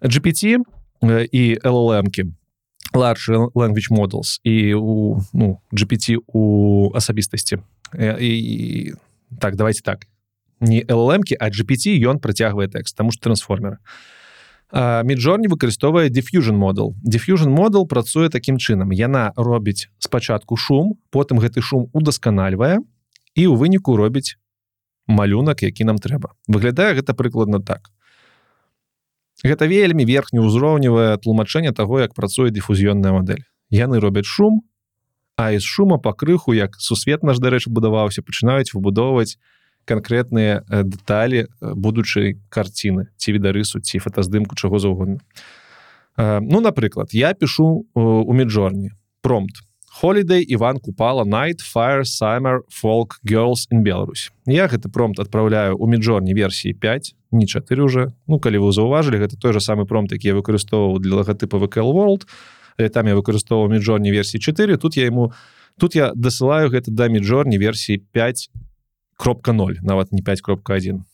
GPT 0.00 0.64
і 1.04 1.42
LLМкі 1.60 2.32
large 2.96 3.28
language 3.52 3.92
models 3.92 4.40
і 4.44 4.74
у 4.74 5.20
ну, 5.32 5.60
GPT 5.72 6.16
у 6.26 6.90
асабістасці. 6.96 7.60
І 8.20 8.92
так 9.38 9.56
давайте 9.56 9.80
так. 9.84 10.08
Не 10.60 10.80
LLMкі 10.80 11.36
а 11.36 11.52
GPT 11.52 12.00
ён 12.08 12.24
працягвае 12.24 12.72
тэкст 12.72 12.96
тому 12.96 13.12
что 13.12 13.28
трансформеры 13.28 13.84
міджорні 14.74 15.46
выкарыстоўвае 15.48 16.08
diffusion 16.10 16.58
модул 16.58 16.96
diffusion 17.04 17.50
модул 17.50 17.86
працуе 17.86 18.28
такім 18.28 18.58
чынам 18.58 18.90
яна 18.92 19.32
робіць 19.36 19.88
спачатку 19.98 20.56
шум 20.56 20.98
потым 21.10 21.38
гэты 21.38 21.62
шум 21.62 21.86
удасканальвае 21.92 22.82
і 23.36 23.42
ў 23.46 23.54
выніку 23.54 23.94
робіць 23.94 24.34
малюнак 25.06 25.62
які 25.62 25.86
нам 25.86 25.98
трэба 26.02 26.34
выглядае 26.48 26.94
гэта 26.98 27.14
прыкладна 27.14 27.62
так. 27.62 27.90
Гэта 29.44 29.68
вельмі 29.68 30.08
верхнеўзроўневае 30.08 31.16
тлумачэнне 31.20 31.72
таго, 31.76 32.00
як 32.00 32.14
працуе 32.14 32.48
дыфузіённая 32.50 33.12
мадэль. 33.12 33.44
Яны 33.68 34.00
робяць 34.00 34.24
шум, 34.24 34.64
а 35.36 35.52
з 35.52 35.60
шума 35.60 35.98
па 36.00 36.16
крыху, 36.16 36.56
як 36.56 36.80
сусвет 36.80 37.22
наш 37.22 37.36
дарэчы 37.38 37.68
будаваўся, 37.68 38.24
пачынаюць 38.24 38.72
выбудоўваць 38.72 39.36
канкрэтныя 39.86 40.66
дэталі 40.68 41.46
будучай 41.62 42.36
карціны 42.50 43.08
ці 43.16 43.32
відарысу 43.32 43.80
ці 43.80 44.02
фотаздымку 44.02 44.58
чаго 44.58 44.78
заўгодна. 44.82 45.22
Ну 46.18 46.60
напрыклад, 46.60 47.12
я 47.12 47.34
пишу 47.34 47.86
у 47.94 48.32
міджорні. 48.32 48.90
Промпт. 49.22 49.66
Holiday 50.02 50.42
Іван 50.42 50.78
купала 50.78 51.24
night 51.24 51.60
fire 51.74 52.04
summer 52.04 52.60
folk 52.82 53.08
girls 53.24 53.66
in 53.72 53.82
Беларусь 53.82 54.30
я 54.46 54.66
гэты 54.68 54.90
промпт 54.92 55.20
адпраўляю 55.20 55.76
у 55.76 55.86
міджорні 55.86 56.34
версіі 56.34 56.74
5 56.74 57.14
не 57.32 57.46
4 57.46 57.82
уже 57.82 58.12
ну 58.26 58.38
калі 58.38 58.58
вы 58.58 58.72
заўважылі 58.72 59.16
гэта 59.16 59.40
той 59.40 59.52
же 59.52 59.60
самы 59.60 59.86
промпт 59.86 60.12
які 60.12 60.28
я 60.28 60.34
выкарыстоўваў 60.34 61.00
для 61.00 61.16
лагатыпа 61.16 61.56
вКл 61.56 61.96
world 61.96 62.28
там 62.92 63.06
я 63.06 63.16
выкарыстоўваў 63.16 63.72
міджорні 63.72 64.12
версіі 64.12 64.40
4 64.40 64.76
тут 64.76 64.96
я 64.96 65.06
ему 65.06 65.32
тут 65.80 65.96
я 65.96 66.12
дасылаю 66.14 66.68
гэта 66.68 66.92
да 66.92 67.08
міджорні 67.08 67.56
версіі 67.58 68.04
5 68.12 68.50
кропка 69.16 69.52
0 69.52 69.78
нават 69.82 70.12
не 70.12 70.22
5 70.22 70.40
кропка 70.40 70.74
1 70.74 71.04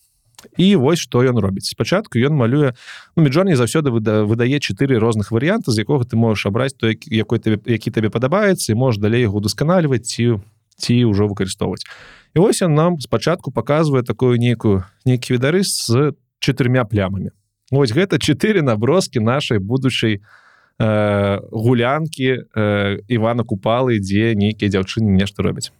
і 0.57 0.75
вось 0.75 0.99
што 0.99 1.23
ён 1.23 1.39
робіць 1.39 1.71
спачатку 1.71 2.19
ён 2.19 2.35
малюе 2.35 2.73
ну, 3.15 3.23
міджорні 3.23 3.55
заўсёды 3.55 3.91
выда, 3.91 4.23
выдае 4.25 4.59
чатыры 4.59 4.99
розных 4.99 5.31
варыянта 5.31 5.71
з 5.71 5.83
якога 5.83 6.05
ты 6.05 6.15
можаш 6.15 6.45
абраць 6.47 6.75
той 6.75 6.99
якой 7.07 7.39
табе 7.39 7.59
які 7.65 7.91
табе 7.91 8.09
падабаецца 8.09 8.71
і 8.71 8.75
можаш 8.75 8.99
далей 8.99 9.23
яго 9.23 9.39
удасканальваць 9.39 10.07
ці 10.07 10.39
ці 10.77 10.93
ўжо 11.05 11.27
выкарыстоўваць 11.31 11.87
і 12.35 12.39
вось 12.39 12.61
ён 12.61 12.75
нам 12.75 12.99
спачатку 12.99 13.51
показвае 13.51 14.03
такую 14.03 14.37
нейкую 14.37 14.83
нейкі 15.05 15.37
відары 15.37 15.63
з 15.63 16.13
чатырмя 16.39 16.83
плямамі 16.83 17.31
ось 17.71 17.93
гэта 17.93 18.19
чатыры 18.19 18.61
наброскі 18.61 19.19
нашай 19.19 19.59
будучай 19.59 20.19
э, 20.19 21.39
гулянкі 21.51 22.29
э, 22.55 22.97
Івана 23.07 23.43
купалы 23.43 23.99
дзе 23.99 24.35
нейкія 24.35 24.69
дзяўчыны 24.69 25.07
нешта 25.07 25.43
робяць 25.43 25.71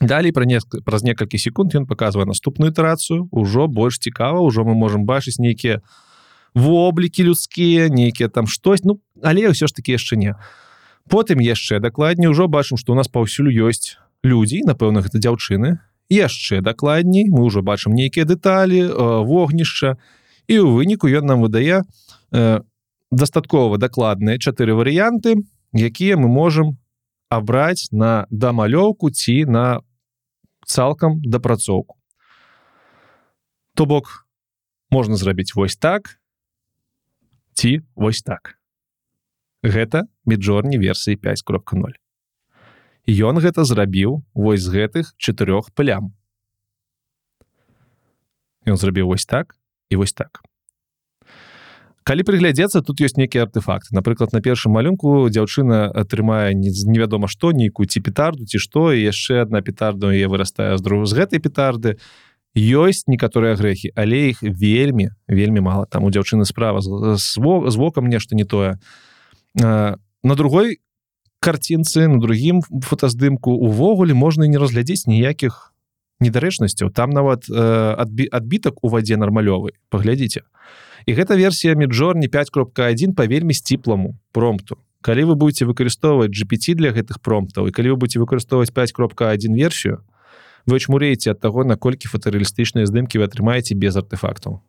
далей 0.00 0.32
пра 0.32 0.44
не 0.44 0.60
праз 0.84 1.02
некалькі 1.02 1.38
секунд 1.38 1.74
ён 1.74 1.86
показывае 1.86 2.26
наступную 2.26 2.70
ітэрацыю 2.70 3.26
ўжо 3.32 3.66
больш 3.66 3.98
цікава 3.98 4.38
ўжо 4.40 4.62
мы 4.62 4.74
можемм 4.74 5.04
бачыць 5.04 5.38
нейкія 5.42 5.82
воблікі 6.54 7.24
людскія 7.24 7.88
нейкія 7.88 8.28
там 8.28 8.46
штось 8.46 8.84
ну 8.84 9.00
але 9.22 9.50
ўсё 9.50 9.66
ж 9.66 9.74
таки 9.74 9.92
яшчэ 9.92 10.16
не. 10.16 10.34
Потым 11.08 11.40
яшчэ 11.40 11.80
дакладней 11.80 12.28
ужо 12.28 12.46
бачым 12.46 12.78
што 12.78 12.92
у 12.92 12.96
нас 12.96 13.08
паўсюль 13.08 13.50
ёсць 13.50 13.98
людзі 14.22 14.62
напэўна 14.64 15.02
гэта 15.02 15.18
дзяўчыны. 15.18 15.82
Яшчэ 16.08 16.60
дакладней 16.62 17.28
мы 17.28 17.44
ўжо 17.50 17.62
бачым 17.62 17.94
нейкія 17.94 18.24
дэталі 18.24 18.86
вогнішча 19.26 19.98
і 20.46 20.54
ў 20.62 20.68
выніку 20.78 21.10
ён 21.10 21.26
нам 21.26 21.42
выдае 21.42 21.82
э, 22.32 22.60
дастаткова 23.10 23.78
дакладныя 23.78 24.38
чатыры 24.38 24.78
варыянты 24.78 25.42
якія 25.74 26.16
мы 26.16 26.28
можемм 26.28 26.78
абраць 27.28 27.92
на 27.92 28.26
дамалёўку 28.30 29.10
ці 29.10 29.44
на 29.44 29.80
цалкам 30.68 31.20
дапрацоўку. 31.24 31.96
То 33.74 33.86
бок 33.86 34.28
можна 34.90 35.16
зрабіць 35.16 35.54
вось 35.54 35.76
так 35.76 36.20
ці 37.54 37.80
вось 37.96 38.22
так. 38.22 38.58
Гэта 39.64 40.04
міджорні 40.24 40.78
версіі 40.78 41.16
5.0 41.16 41.96
ён 43.08 43.40
гэта 43.40 43.64
зрабіў 43.64 44.20
вось 44.36 44.60
з 44.60 44.68
гэтых 44.68 45.16
чатырох 45.16 45.72
плям. 45.72 46.12
Ён 48.68 48.76
зрабіў 48.76 49.08
вось 49.08 49.24
так 49.24 49.56
і 49.88 49.96
вось 49.96 50.12
так 50.12 50.44
калі 52.08 52.24
прыглядзецца 52.24 52.80
тут 52.80 53.02
ёсць 53.04 53.18
нейкі 53.20 53.44
артефакт 53.44 53.92
напрыклад 53.92 54.32
на 54.32 54.40
першым 54.40 54.72
малюнку 54.72 55.28
дзяўчына 55.28 55.92
атрымае 55.92 56.56
невядома 56.56 57.28
што 57.28 57.52
нейкую 57.52 57.84
ці 57.84 58.00
петарду 58.00 58.48
ці 58.48 58.56
што 58.64 58.88
і 58.96 59.04
яшчэ 59.04 59.44
одна 59.44 59.60
петарда 59.60 60.08
е 60.16 60.24
вырастае 60.24 60.72
з 60.78 60.80
друг 60.80 61.04
з 61.04 61.12
гэтай 61.20 61.44
петарды. 61.44 62.00
Ёсць 62.56 63.04
некаторыя 63.12 63.60
грэхі 63.60 63.92
але 63.92 64.32
іх 64.32 64.40
вельмі 64.40 65.12
вельмі 65.28 65.60
мала. 65.60 65.84
Там 65.84 66.08
у 66.08 66.10
дзяўчыны 66.10 66.48
справа 66.48 66.80
з 66.80 67.76
вокам 67.76 68.08
нешта 68.08 68.32
не 68.34 68.48
тое. 68.48 68.80
На 69.54 69.98
другой 70.24 70.80
карцінцы 71.44 72.08
на 72.08 72.18
другім 72.24 72.64
фотаздымку 72.64 73.52
увогуле 73.52 74.16
можна 74.16 74.48
не 74.48 74.56
разглядзець 74.56 75.04
ніякіх 75.04 75.76
недарэчнасцяў 76.20 76.90
там 76.90 77.10
нават 77.10 77.46
адбі 77.50 78.28
адбітак 78.32 78.82
у 78.82 78.88
вадзе 78.88 79.16
нармалёвы 79.16 79.78
паглядзіце. 79.90 80.42
І 81.06 81.14
гэта 81.14 81.38
версія 81.38 81.74
міджорні 81.74 82.28
5.1 82.28 83.14
па 83.14 83.24
вельмі 83.26 83.54
сціпламу 83.54 84.18
промпту. 84.32 84.78
Калі 85.00 85.30
вы 85.30 85.34
будете 85.38 85.64
выкарыстоўваць 85.64 86.34
GPT 86.34 86.74
для 86.74 86.90
гэтых 86.90 87.22
промптаў 87.22 87.70
і 87.70 87.72
калі 87.72 87.94
вы 87.94 87.96
будете 88.02 88.18
выкарыстоўваць 88.18 88.74
5.1 88.74 89.54
версію 89.54 90.02
вы 90.66 90.76
чмурееце 90.82 91.32
ад 91.32 91.40
таго 91.40 91.64
наколькі 91.64 92.10
фотарэалістычныя 92.10 92.84
здымкі 92.84 93.22
вы 93.22 93.30
атрымаеце 93.30 93.78
без 93.78 93.96
артефактаў 93.96 94.60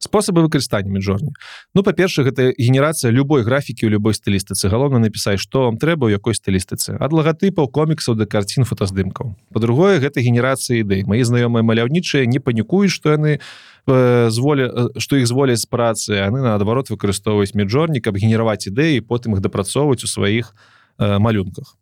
спосабы 0.00 0.42
выкарыстання 0.42 0.90
міжорні 0.90 1.36
ну 1.76 1.84
па-першае 1.84 2.24
гэта 2.26 2.50
генерацыя 2.56 3.12
любой 3.12 3.44
графікі 3.44 3.86
ў 3.86 4.00
любой 4.00 4.16
стылістыцы. 4.16 4.72
Галоўна 4.72 4.98
напісаць 4.98 5.38
што 5.38 5.68
вам 5.68 5.76
трэба 5.76 6.08
ў 6.08 6.16
якой 6.16 6.34
стылістыцы. 6.34 6.96
Ад 6.96 7.12
лагатыпаў 7.12 7.68
коміксаў 7.68 8.16
да 8.16 8.24
карцін 8.24 8.64
фотаздымкаў. 8.64 9.36
По-другое 9.52 10.00
гэта 10.00 10.24
генерацыя 10.24 10.80
ідэй. 10.80 11.04
Мои 11.04 11.20
знаёмыя 11.20 11.62
маляўнічыя 11.62 12.24
не 12.24 12.40
панікуюць 12.40 12.90
што 12.90 13.12
яны 13.14 13.38
зволі 13.86 14.96
што 15.00 15.16
іх 15.16 15.26
зволяць 15.26 15.60
з 15.60 15.68
працы 15.68 16.20
яны 16.20 16.44
наадварот 16.44 16.90
выкарыстоўваюць 16.92 17.56
міжорні 17.56 18.00
каб 18.00 18.16
генераваць 18.16 18.68
ідэі 18.68 19.00
потым 19.04 19.36
іх 19.36 19.40
дапрацоўваць 19.40 20.04
у 20.04 20.08
сваіх 20.08 20.52
малюнках 20.98 21.79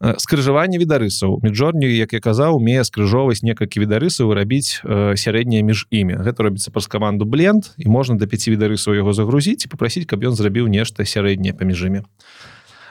скрыжаванне 0.00 0.76
відарысаў. 0.76 1.40
Міжорні 1.40 1.88
як 1.88 2.12
я 2.12 2.20
казаў 2.20 2.60
умее 2.60 2.84
скрыжоўваць 2.84 3.40
некалькі 3.40 3.80
відарысаў 3.80 4.28
рабіць 4.36 4.84
э, 4.84 5.16
сярэдняе 5.16 5.64
між 5.64 5.88
імі. 5.88 6.20
Гэта 6.20 6.44
робіцца 6.44 6.68
праз 6.70 6.84
каманду 6.86 7.24
бленд 7.24 7.72
і 7.80 7.88
можна 7.88 8.20
да 8.20 8.28
5 8.28 8.52
відарысаў 8.52 8.92
яго 8.92 9.16
загрузіць 9.16 9.64
попрасіць 9.72 10.04
каб 10.04 10.20
ён 10.20 10.36
зрабіў 10.36 10.68
нешта 10.68 11.08
сярэдняе 11.08 11.56
паміж 11.56 11.80
імі. 11.88 12.00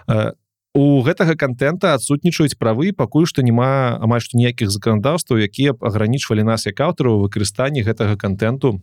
Э, 0.09 0.33
у 0.73 1.05
гэтага 1.05 1.37
контента 1.37 1.93
адсутнічаюць 1.93 2.57
правы 2.57 2.89
пакуль 2.89 3.29
што 3.29 3.45
няма 3.45 4.01
амаль 4.01 4.25
што 4.25 4.41
ніякіх 4.41 4.73
заканадаўстваў 4.73 5.45
якія 5.45 5.77
б 5.77 5.85
агранічвалі 5.85 6.41
нас 6.41 6.65
як 6.65 6.81
аўтару 6.81 7.21
выкарыстанні 7.21 7.85
гэтага 7.85 8.17
контенту 8.17 8.81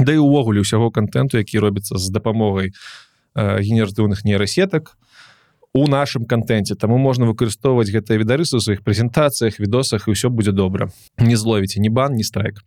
да 0.00 0.16
і 0.16 0.24
увогуле 0.24 0.64
ўсяго 0.64 0.88
контенту 0.88 1.36
які 1.36 1.60
робіцца 1.60 2.00
з 2.00 2.08
дапамогай 2.08 2.72
э, 3.36 3.60
генератыўных 3.60 4.24
нейрасетак. 4.24 4.96
то 4.96 5.04
у 5.74 5.86
нашым 5.88 6.24
контенце. 6.24 6.78
Таму 6.78 6.98
можна 6.98 7.26
выкарыстоўваць 7.26 7.90
гэтыя 7.90 8.22
відарысы 8.22 8.56
у 8.56 8.62
сваіх 8.62 8.86
прэзентацыях 8.86 9.58
відосах 9.58 10.06
і 10.06 10.14
ўсё 10.14 10.30
будзе 10.30 10.54
добра. 10.54 10.94
Не 11.18 11.36
зловіце 11.36 11.82
ні 11.82 11.90
бан 11.90 12.14
ні 12.14 12.22
страйк. 12.22 12.62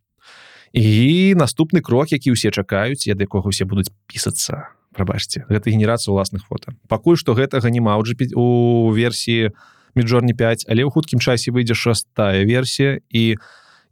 І 0.76 1.34
наступны 1.40 1.80
крок 1.80 2.12
які 2.12 2.36
ўсе 2.36 2.52
чакаюць 2.52 3.08
я 3.08 3.16
да 3.16 3.24
якога 3.24 3.48
усе 3.48 3.64
будуць 3.64 3.88
пісацца 4.12 4.76
прабачце 4.92 5.48
гэта 5.48 5.72
генерацыя 5.72 6.12
уласных 6.12 6.44
фото 6.44 6.76
пакуль 6.92 7.16
што 7.16 7.38
гэтага 7.38 7.72
не 7.72 7.80
маўджа 7.80 8.18
у 8.36 8.92
версіі 8.92 9.56
міжорні 9.96 10.36
5 10.36 10.68
але 10.68 10.84
ў 10.84 10.92
хуткім 10.92 11.24
часе 11.24 11.56
выйдзе 11.56 11.78
шастая 11.78 12.44
версія 12.44 13.00
і 13.08 13.40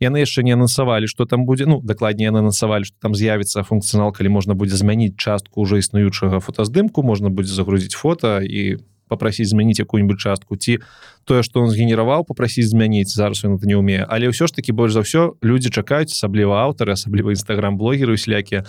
яны 0.04 0.18
яшчэ 0.20 0.44
не 0.44 0.52
анансавалі 0.52 1.08
что 1.08 1.24
там 1.24 1.48
будзе. 1.48 1.64
Ну 1.64 1.80
дакладней 1.80 2.28
анансавалі 2.28 2.84
что 2.84 2.98
там 3.00 3.16
з'явіцца 3.16 3.64
функцыянал 3.64 4.12
калі 4.12 4.36
можна 4.36 4.54
будзе 4.60 4.76
змяніць 4.76 5.16
частку 5.16 5.64
уже 5.64 5.80
існуючага 5.80 6.44
фотаздымку 6.44 7.04
можна 7.04 7.32
будзе 7.32 7.56
загрузіць 7.56 7.96
фото 7.96 8.44
і 8.44 8.84
по 9.08 9.16
попросіць 9.16 9.50
змяніць 9.50 9.80
якую-нибудь 9.80 10.20
частку 10.20 10.56
ці 10.56 10.80
тое 11.24 11.44
что 11.44 11.62
он 11.62 11.70
згенераваў 11.70 12.26
попросіць 12.26 12.70
змяніць 12.70 13.14
зараз 13.14 13.46
это 13.46 13.66
не 13.66 13.76
умее 13.76 14.06
але 14.10 14.30
ўсё 14.30 14.48
ж 14.48 14.54
таки 14.54 14.72
больш 14.72 14.94
за 14.94 15.02
ўсё 15.02 15.38
люди 15.42 15.70
чакаюць 15.70 16.12
асабліва 16.12 16.66
аўтары 16.66 16.94
асабліва 16.94 17.32
нстаграм 17.32 17.78
блогеры 17.78 18.18
слякі 18.18 18.66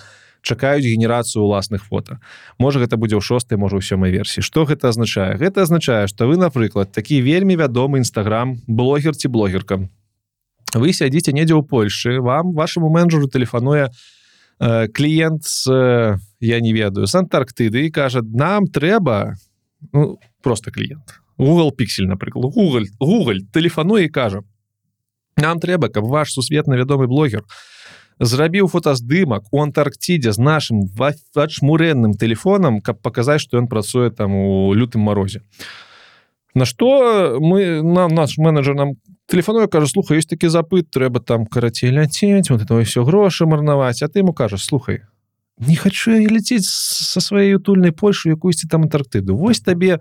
чакаюць 0.46 0.86
генерацыю 0.86 1.42
уласных 1.42 1.82
фото. 1.84 2.20
Можа 2.58 2.78
гэта 2.78 2.96
будзе 2.96 3.18
ў 3.18 3.22
шостой 3.22 3.58
можа 3.58 3.76
ў 3.76 3.82
сёмай 3.82 4.14
версіі 4.14 4.46
что 4.46 4.64
гэта 4.64 4.94
азначае 4.94 5.34
гэта 5.36 5.66
азначае 5.66 6.06
что 6.06 6.30
вы 6.30 6.38
напрыклад 6.38 6.94
такі 6.94 7.20
вельмі 7.20 7.58
вядомы 7.58 8.00
нстаграм 8.00 8.62
блогер 8.66 9.18
ці 9.18 9.28
блогерка. 9.28 9.88
Вы 10.74 10.92
сядзіце 10.92 11.34
недзе 11.34 11.58
ў 11.58 11.66
Польшы 11.66 12.22
вам 12.22 12.54
вашаму 12.54 12.88
менеджеру 12.90 13.26
тэлефануе 13.26 13.90
э, 13.90 14.88
кліент 14.88 15.42
з 15.42 15.66
э, 15.66 16.16
я 16.40 16.60
не 16.60 16.72
ведаю 16.72 17.06
з 17.06 17.14
антарктыды 17.18 17.90
кажа 17.90 18.22
нам 18.22 18.70
трэба 18.70 19.34
ну, 19.92 20.18
просто 20.42 20.70
кліент 20.70 21.20
Google 21.38 21.72
піксель 21.72 22.06
напрыклад 22.06 22.54
Google 22.54 22.86
Google 23.00 23.40
тэлефануе 23.52 24.04
і 24.04 24.08
кажа 24.08 24.42
нам 25.36 25.60
трэба 25.60 25.88
каб 25.88 26.04
ваш 26.04 26.32
сусветна 26.32 26.76
вядомы 26.76 27.06
блогер 27.06 27.44
зрабіў 28.18 28.68
фотаздымак 28.72 29.52
у 29.52 29.60
антарктидзе 29.62 30.32
з 30.32 30.38
нашим 30.38 30.86
вачмурэнным 31.34 32.14
телефоном 32.14 32.80
каб 32.80 33.02
паказаць 33.02 33.42
что 33.42 33.58
ён 33.58 33.68
працуе 33.68 34.10
там 34.10 34.34
у 34.34 34.72
лютым 34.72 35.02
морозе 35.02 35.42
на 36.54 36.64
что 36.64 37.38
мы 37.40 37.82
нам 37.82 38.14
наш 38.14 38.38
менеджер 38.38 38.74
нам 38.74 38.94
телефонуе 39.26 39.68
кажа 39.68 39.86
слухай 39.86 40.16
есть 40.16 40.30
такі 40.30 40.48
запыт 40.48 40.90
трэба 40.90 41.20
там 41.20 41.46
карацей 41.46 41.90
ляцець 41.90 42.50
вот 42.50 42.62
это 42.62 42.82
все 42.84 43.04
грошы 43.04 43.46
марнаваць 43.46 44.02
а 44.02 44.08
ты 44.08 44.20
ему 44.20 44.32
кажаш 44.32 44.64
слухай 44.64 45.02
не 45.58 45.76
хочу 45.76 46.12
лететь 46.12 46.64
со 46.64 47.20
сваёй 47.20 47.54
утульнай 47.54 47.92
Польшу 47.92 48.30
якуйсьці 48.30 48.68
там 48.68 48.82
антарктыду 48.82 49.36
Вось 49.36 49.60
табе 49.60 50.00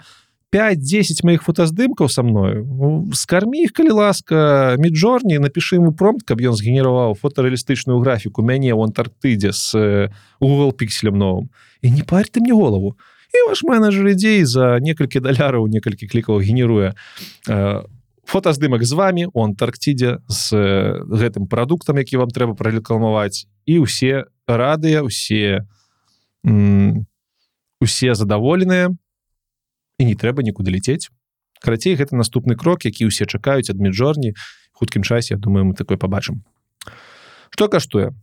5-10 0.52 1.23
моих 1.23 1.44
фотаздымкаў 1.44 2.10
со 2.10 2.23
мною 2.23 3.11
скармі 3.14 3.64
их 3.64 3.73
калі 3.73 3.91
ласка 3.91 4.76
міджорні 4.80 5.40
напиши 5.40 5.76
ему 5.76 5.91
промт 5.91 6.23
каб 6.23 6.40
ён 6.40 6.56
згенераваў 6.56 7.15
фотарэалістычную 7.19 7.99
графіку 7.99 8.44
мяне 8.44 8.72
ў 8.72 8.84
антарктыдзе 8.88 9.52
с 9.52 9.76
Google 10.40 10.72
пікселем 10.72 11.19
новым. 11.19 11.49
І 11.82 11.91
не 11.91 12.03
парь 12.03 12.32
ты 12.32 12.40
мне 12.40 12.53
голову. 12.53 12.95
І 13.36 13.48
ваш 13.49 13.64
менеджер 13.64 14.07
ідзей 14.15 14.45
за 14.45 14.80
некалькі 14.80 15.19
даляраў 15.19 15.68
некалькі 15.68 16.07
клікаў 16.07 16.40
генеруе 16.40 16.95
фотаздымак 18.26 18.86
з 18.86 18.94
вами 18.94 19.27
у 19.34 19.44
антарктидзе 19.44 20.23
з 20.27 20.48
гэтым 21.03 21.48
прадуктам 21.48 21.98
які 21.99 22.18
вам 22.23 22.32
трэба 22.32 22.56
пралекламаваць 22.56 23.48
і 23.65 23.84
ўсе 23.84 24.32
радыя 24.48 25.04
усе 25.04 25.66
усе 27.82 28.14
задаволеныя 28.14 28.94
і 29.98 30.04
не 30.06 30.16
трэба 30.16 30.44
нікуды 30.44 30.70
лететь. 30.72 31.10
Карацей 31.62 31.96
гэта 31.96 32.16
наступны 32.16 32.56
крок 32.56 32.86
які 32.86 33.10
ўсе 33.10 33.26
чакаюць 33.26 33.74
ад 33.74 33.82
міжорні 33.82 34.36
хуткім 34.78 35.04
часе 35.04 35.34
я 35.34 35.40
думаю 35.40 35.66
мы 35.66 35.74
такой 35.74 35.98
побачым 35.98 36.46
что 37.50 37.68
каштуе 37.72 38.14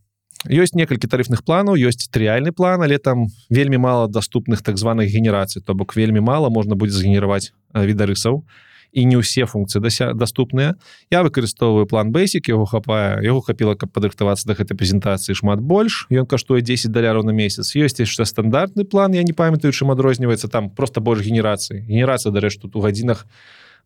ёсць 0.47 0.77
некалькі 0.79 1.11
тарыфных 1.11 1.43
планаў 1.43 1.75
ёсць 1.75 2.07
трыяльны 2.07 2.53
план 2.53 2.87
але 2.87 2.99
там 2.99 3.27
вельмі 3.51 3.83
мала 3.83 4.07
доступных 4.07 4.63
так 4.63 4.79
званых 4.79 5.11
генерацый 5.11 5.63
то 5.63 5.75
бок 5.75 5.97
вельмі 5.97 6.21
мала 6.21 6.51
можна 6.51 6.77
будзе 6.77 6.95
згенераваць 6.95 7.51
відарысаў 7.75 8.45
і 8.47 8.72
і 8.93 9.05
не 9.09 9.17
ўсе 9.17 9.49
функцыі 9.49 9.81
дася 9.81 10.13
доступныя. 10.13 10.77
Я 11.09 11.25
выкарыстоўваю 11.25 11.89
план 11.89 12.13
basic 12.13 12.45
яго 12.53 12.69
хапае 12.69 13.25
яго 13.25 13.41
хапіла 13.41 13.75
каб 13.75 13.89
падрыхтавацца 13.89 14.45
да 14.45 14.55
гэтай 14.55 14.77
прэзентацыі 14.77 15.33
шмат 15.33 15.65
больш. 15.65 16.07
Ён 16.13 16.29
каштуе 16.29 16.61
10 16.61 16.93
даляраў 16.93 17.25
на 17.25 17.33
месяц. 17.33 17.73
Ёсць 17.73 17.97
яшчэ 17.97 18.29
стандартны 18.29 18.85
план 18.85 19.17
я 19.17 19.25
не 19.25 19.33
памятаю 19.33 19.73
чым 19.73 19.91
адрозніваецца 19.91 20.53
там 20.53 20.69
просто 20.69 21.01
больш 21.01 21.25
генерацыі. 21.25 21.81
Генерацыя 21.89 22.33
дарэч 22.33 22.61
тут 22.61 22.77
у 22.77 22.85
гадзінах 22.85 23.25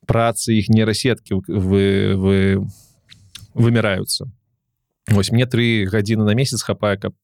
працы 0.07 0.59
іх 0.59 0.69
нейрасеткі 0.69 1.39
вы 1.47 2.19
вы 2.19 2.37
выміраюцца. 3.55 4.27
Вось 5.07 5.31
мне 5.31 5.47
тры 5.47 5.87
гадзіны 5.87 6.27
на 6.27 6.35
месяц 6.35 6.67
хапае 6.67 6.99
каб 6.99 7.15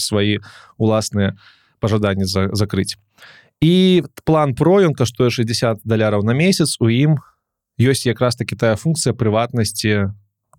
свае 0.00 0.40
уласныя 0.80 1.36
пажаданні 1.84 2.24
за 2.24 2.48
закрыць 2.56 2.96
і 3.64 4.04
план 4.28 4.52
про 4.52 4.84
ён 4.84 4.92
каштуе 4.92 5.32
60 5.32 5.80
даляраў 5.88 6.20
на 6.20 6.36
месяц 6.36 6.76
у 6.84 6.92
ім 6.92 7.16
ёсць 7.80 8.04
якраз 8.04 8.36
таки 8.36 8.56
тая 8.60 8.76
функцыя 8.76 9.16
прыватнасці 9.16 10.12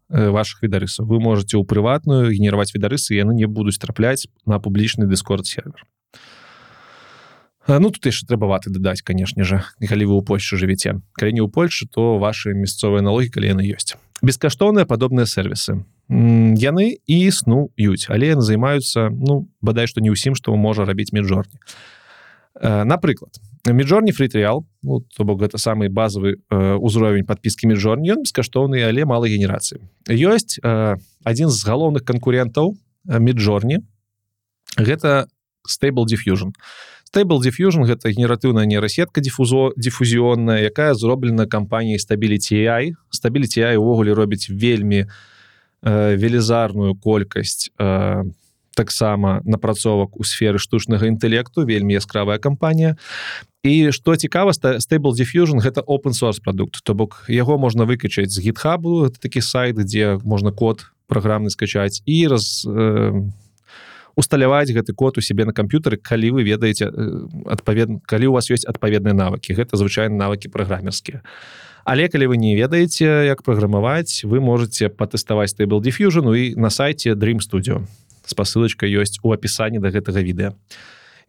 ваших 0.09 0.65
відарысаў 0.65 1.05
вы 1.05 1.21
можете 1.21 1.57
ў 1.57 1.69
прыватную 1.69 2.33
генерировать 2.33 2.73
відарысы 2.73 3.13
яны 3.13 3.37
не 3.37 3.45
будуць 3.45 3.77
трапляць 3.77 4.25
на 4.45 4.57
публічны 4.57 5.05
дыскорд 5.05 5.45
сервер. 5.45 5.85
Ну 7.67 7.89
тут 7.89 8.05
яшчэ 8.05 8.25
трэбаваты 8.29 8.69
дадаць 8.69 9.01
канешне 9.01 9.45
же. 9.45 9.61
Калі 9.81 10.05
вы 10.05 10.13
ў 10.17 10.25
Польшы 10.25 10.57
жывеце 10.57 11.01
калі 11.13 11.31
не 11.37 11.41
ў 11.45 11.49
Польшы 11.49 11.85
то 11.85 12.17
ваши 12.17 12.57
мясцовыя 12.57 13.05
налогі 13.05 13.29
калі 13.29 13.53
яны 13.53 13.69
ёсць 13.69 13.97
бескаштоўныя 14.25 14.89
падобныя 14.89 15.29
сервісы 15.29 15.85
яны 16.09 16.97
і 17.05 17.15
існуюць 17.29 18.09
але 18.09 18.33
яны 18.33 18.41
займаюцца 18.41 19.09
ну 19.13 19.45
бадай 19.61 19.85
што 19.85 20.01
не 20.01 20.09
ўсім 20.09 20.33
што 20.33 20.57
можа 20.57 20.85
рабіць 20.85 21.13
міжжорні 21.13 21.61
напрыклад 22.61 23.35
міжжорні 23.73 24.11
фритриал 24.11 24.65
ну, 24.83 25.03
то 25.17 25.23
бок 25.23 25.41
гэта 25.41 25.57
самый 25.57 25.89
базовый 25.89 26.39
ўзровень 26.51 27.25
подпіски 27.25 27.67
міжжорні 27.67 28.13
ён 28.15 28.23
бескаштоўны 28.23 28.79
але 28.85 29.05
малай 29.05 29.33
генерацыі. 29.33 29.81
Ёсць 30.07 30.61
адзін 30.61 31.49
з 31.49 31.59
галоўных 31.65 32.05
канкурентаў 32.05 32.77
міжжорні 33.05 33.81
гэта 34.77 35.27
stable 35.65 36.05
diffusion. 36.05 36.53
Stable 37.09 37.41
diffusion 37.41 37.83
гэта 37.83 38.13
генератыўная 38.13 38.65
нейрасетка 38.65 39.21
дифузо 39.21 39.73
дифузіонная 39.75 40.61
якая 40.61 40.93
зроблена 40.93 41.47
кампаніяй 41.47 41.99
стабіліці 41.99 42.93
стабіліці 43.09 43.75
увогуле 43.75 44.13
робіць 44.13 44.49
вельмі 44.49 45.09
велізарную 45.81 46.95
колькасць 46.95 47.69
по 47.75 48.44
таксама 48.75 49.41
напрацовак 49.45 50.19
у 50.19 50.23
сферы 50.23 50.59
штучнага 50.59 51.07
інтэлекту 51.07 51.65
вельмі 51.65 51.95
яскравая 51.95 52.37
кампанія. 52.37 52.99
І 53.63 53.89
што 53.89 54.15
цікава 54.15 54.51
stable 54.53 55.15
diffusion 55.15 55.57
гэта 55.57 55.81
open 55.81 56.13
source 56.13 56.43
продукт 56.43 56.83
то 56.83 56.93
бок 56.93 57.25
яго 57.27 57.57
можна 57.57 57.87
выкачаць 57.89 58.29
з 58.29 58.43
гитхабу 58.43 59.09
такі 59.09 59.41
сайт 59.41 59.81
дзе 59.81 60.19
можна 60.21 60.51
код 60.51 60.85
праграмны 61.07 61.49
скачаць 61.49 62.03
і 62.05 62.27
раз 62.27 62.61
э, 62.67 63.25
усталяваць 64.15 64.69
гэты 64.69 64.93
код 64.93 65.17
у 65.17 65.21
сябе 65.21 65.45
на 65.45 65.53
камп'ютары 65.53 65.97
калі 65.97 66.37
вы 66.37 66.43
ведаеце 66.43 66.91
адпаведна 67.49 67.99
калі 68.05 68.27
у 68.29 68.37
вас 68.37 68.51
ёсць 68.51 68.67
адпаведныя 68.69 69.15
навыкі. 69.17 69.57
Гэта 69.57 69.81
звычайна 69.81 70.13
навыкі 70.13 70.53
праграмерскія. 70.53 71.23
Але 71.85 72.09
калі 72.09 72.33
вы 72.33 72.37
не 72.37 72.53
ведаеце 72.53 73.25
як 73.25 73.41
праграмаваць 73.41 74.25
вы 74.25 74.41
можете 74.41 74.89
патэставаць 74.89 75.53
stable 75.53 75.81
diffusion 75.81 76.29
і 76.37 76.53
на 76.55 76.69
сайте 76.69 77.13
dream 77.13 77.41
studio 77.41 77.85
спасылочка 78.25 78.85
ёсць 78.85 79.21
у 79.23 79.33
апісанні 79.33 79.79
да 79.79 79.89
гэтага 79.89 80.21
відэа 80.21 80.53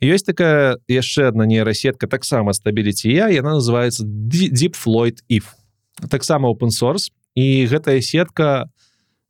ёсць 0.02 0.26
такая 0.26 0.76
яшчэ 0.88 1.28
одна 1.28 1.46
нейрасетка 1.46 2.06
таксама 2.06 2.52
стабіліці 2.52 3.08
я 3.12 3.28
яна 3.28 3.56
называется 3.56 4.04
deep 4.04 4.76
Floyd 4.76 5.24
if. 5.28 5.56
Таксама 6.10 6.48
open 6.52 6.68
source. 6.68 7.08
І 7.36 7.68
гэтая 7.68 8.00
сетка 8.00 8.68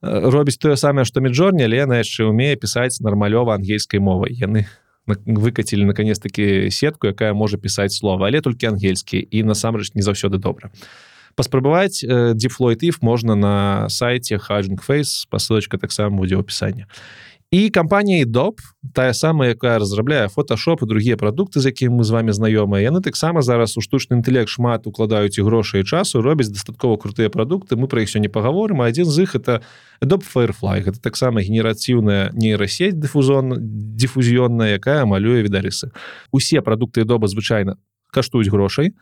робіць 0.02 0.58
тое 0.58 0.76
самае 0.76 1.04
што 1.04 1.20
міжорні 1.20 1.64
але 1.66 1.82
яна 1.82 1.98
яшчэ 2.02 2.28
умее 2.28 2.56
пісаць 2.56 3.00
нармалёва 3.00 3.54
ангельскай 3.54 4.00
мовай 4.00 4.34
яны 4.34 4.66
выкацілі 5.06 5.86
наконец 5.86 6.18
таки 6.18 6.70
сетку 6.70 7.06
якая 7.06 7.32
можа 7.34 7.58
пісаць 7.58 7.96
слова 7.96 8.26
але 8.26 8.40
толькі 8.40 8.66
ангельскі 8.66 9.18
і 9.18 9.42
насамрэч 9.42 9.94
не 9.94 10.02
заўсёды 10.02 10.38
добра 10.38 10.70
паспрабаваць 11.34 12.04
дефлойт 12.34 12.82
if 12.82 12.98
можна 13.00 13.34
на 13.34 13.88
сайте 13.88 14.38
хажинг 14.38 14.82
фейс 14.82 15.26
пасылочка 15.30 15.78
таксама 15.78 16.16
будзе 16.16 16.36
ў 16.36 16.44
опісанні 16.44 16.86
і 17.50 17.70
кампанія 17.70 18.24
доп 18.26 18.60
тая 18.94 19.14
самая 19.14 19.54
якая 19.54 19.78
разрабляе 19.78 20.28
фотошоп 20.28 20.82
і 20.82 20.86
другія 20.86 21.16
прадукты 21.16 21.60
з 21.60 21.70
якім 21.70 21.94
мы 21.94 22.04
з 22.04 22.10
вами 22.10 22.34
знаёмыя 22.34 22.82
яны 22.90 23.00
таксама 23.00 23.42
зараз 23.42 23.78
у 23.78 23.80
штучны 23.80 24.18
інтэлект 24.18 24.50
шмат 24.50 24.86
укладаюць 24.86 25.38
і 25.38 25.46
грошай 25.46 25.84
часу 25.84 26.22
робяць 26.22 26.50
дастаткова 26.50 26.98
крутыя 26.98 27.30
прадукты 27.30 27.78
мы 27.78 27.86
пра 27.86 28.02
іх 28.02 28.10
сёння 28.10 28.28
паговорым 28.28 28.82
адзін 28.82 29.06
з 29.06 29.22
іх 29.22 29.38
это 29.38 29.62
доп 30.02 30.26
firefly. 30.26 30.82
Гэта 30.82 30.98
таксама 31.00 31.40
генерацыўная 31.40 32.34
нейрасеть 32.34 32.98
дыфузон 32.98 33.54
дифузіённая 33.94 34.74
якая 34.74 35.06
малюе 35.06 35.42
відарысы 35.46 35.94
усе 36.32 36.60
прадукты 36.60 37.04
доба 37.04 37.28
звычайна 37.28 37.78
каштуюць 38.10 38.50
грошай. 38.50 38.94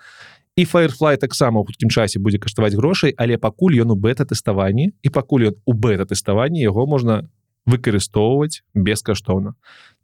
І 0.56 0.64
firefly 0.68 1.16
таксама 1.16 1.60
у 1.60 1.64
хуткім 1.64 1.88
часе 1.88 2.20
будзе 2.20 2.38
каштаваць 2.38 2.76
грошай 2.76 3.14
але 3.16 3.38
пакуль 3.38 3.80
ён 3.80 3.90
у 3.90 3.96
бета-тэставанні 3.96 4.92
і 5.02 5.08
пакуль 5.08 5.48
ён 5.48 5.56
у 5.64 5.72
бета-тэставанні 5.72 6.60
яго 6.60 6.86
можна 6.86 7.24
выкарыстоўваць 7.66 8.62
бескаштоўна 8.74 9.54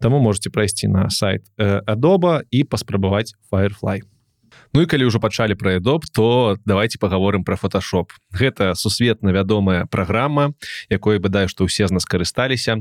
Таму 0.00 0.18
можете 0.20 0.50
прайсці 0.50 0.88
на 0.88 1.10
сайт 1.10 1.44
Adobe 1.58 2.42
і 2.50 2.64
паспрабаваць 2.64 3.36
firefly. 3.52 4.00
Ну 4.72 4.82
і 4.82 4.88
калі 4.88 5.12
ўжо 5.12 5.20
пачалі 5.20 5.54
пра 5.54 5.76
Adobe 5.76 6.08
то 6.08 6.56
давайте 6.64 6.96
паговорым 6.96 7.44
про 7.44 7.60
фотошоп 7.60 8.16
гэта 8.32 8.74
сусветна 8.74 9.30
вядомая 9.36 9.84
праграма 9.86 10.56
якой 10.88 11.20
бадай 11.20 11.52
што 11.52 11.68
ўсе 11.68 11.86
з 11.86 11.92
нас 11.92 12.08
карысталіся. 12.08 12.80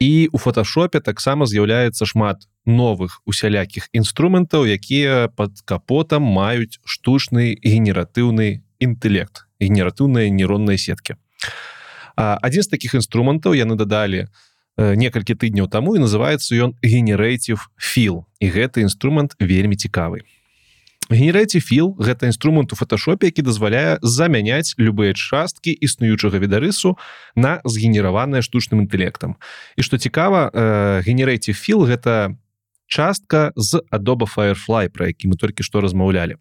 І 0.00 0.28
у 0.32 0.38
фотошопе 0.38 1.00
таксама 1.00 1.44
з'яўляецца 1.44 2.08
шмат 2.08 2.48
новых 2.64 3.20
усялякіх 3.28 3.88
інструментаў 3.92 4.64
якія 4.64 5.28
под 5.28 5.60
капотам 5.68 6.24
маюць 6.24 6.80
штучны 6.84 7.56
генератыўны 7.60 8.64
інтэлект 8.80 9.44
генератыўныя 9.60 10.32
нейронныя 10.32 10.80
сеткі. 10.80 11.16
а 11.16 11.75
адзін 12.16 12.62
з 12.62 12.68
таких 12.72 12.96
інструментаў 12.96 13.54
яны 13.54 13.76
дадалі 13.76 14.26
некалькі 14.76 15.36
тыдняў 15.36 15.68
таму 15.72 15.96
і 15.96 16.04
называется 16.04 16.52
ён 16.56 16.76
генерэйців 16.84 17.72
філ 17.80 18.24
і 18.40 18.46
гэты 18.52 18.84
інструмент 18.84 19.32
вельмі 19.40 19.76
цікавы. 19.76 20.24
Генерэці 21.08 21.62
філ 21.62 21.94
гэта 21.96 22.26
інструмент 22.26 22.72
у 22.72 22.76
фотошопе 22.76 23.30
які 23.30 23.42
дазваляе 23.42 23.98
замяняць 24.02 24.74
любыя 24.76 25.14
часткі 25.14 25.70
існуючага 25.72 26.36
відарысу 26.36 26.98
на 27.36 27.62
згенераванае 27.64 28.42
штучным 28.42 28.84
інтэлектам. 28.84 29.40
І 29.76 29.82
што 29.82 29.96
цікава 29.96 30.50
генерэйці 31.06 31.56
філ 31.56 31.86
гэта 31.88 32.36
частка 32.86 33.52
з 33.56 33.80
Adobe 33.90 34.28
firefly 34.28 34.88
про 34.88 35.08
які 35.08 35.32
мы 35.32 35.36
толькі 35.40 35.62
што 35.62 35.80
размаўлялі. 35.80 36.36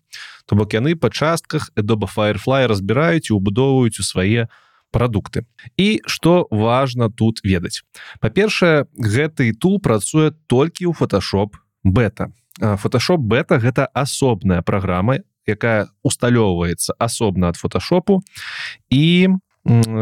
То 0.45 0.59
бок 0.59 0.73
яны 0.75 0.99
па 0.99 1.07
частках 1.07 1.71
Adobe 1.79 2.09
firefly 2.09 2.67
разбіраюць 2.67 3.29
і 3.31 3.37
убудоўваюць 3.37 3.99
у 3.99 4.03
свае 4.03 4.49
у 4.49 4.64
прадукты. 4.95 5.43
І 5.75 5.99
что 6.07 6.47
важно 6.51 7.11
тут 7.11 7.43
ведаць. 7.43 7.83
Па-першае 8.23 8.87
гэты 8.95 9.51
тул 9.59 9.83
працуе 9.83 10.31
толькі 10.47 10.87
ў 10.87 10.95
фотошоп 10.95 11.59
бета 11.83 12.31
фотошоп 12.59 13.19
бета 13.19 13.59
гэта 13.59 13.85
асобная 13.93 14.61
праграма 14.61 15.19
якая 15.45 15.87
усталёўваецца 16.03 16.95
асобна 16.97 17.51
ад 17.51 17.59
фотошопу 17.59 18.23
і 18.89 19.29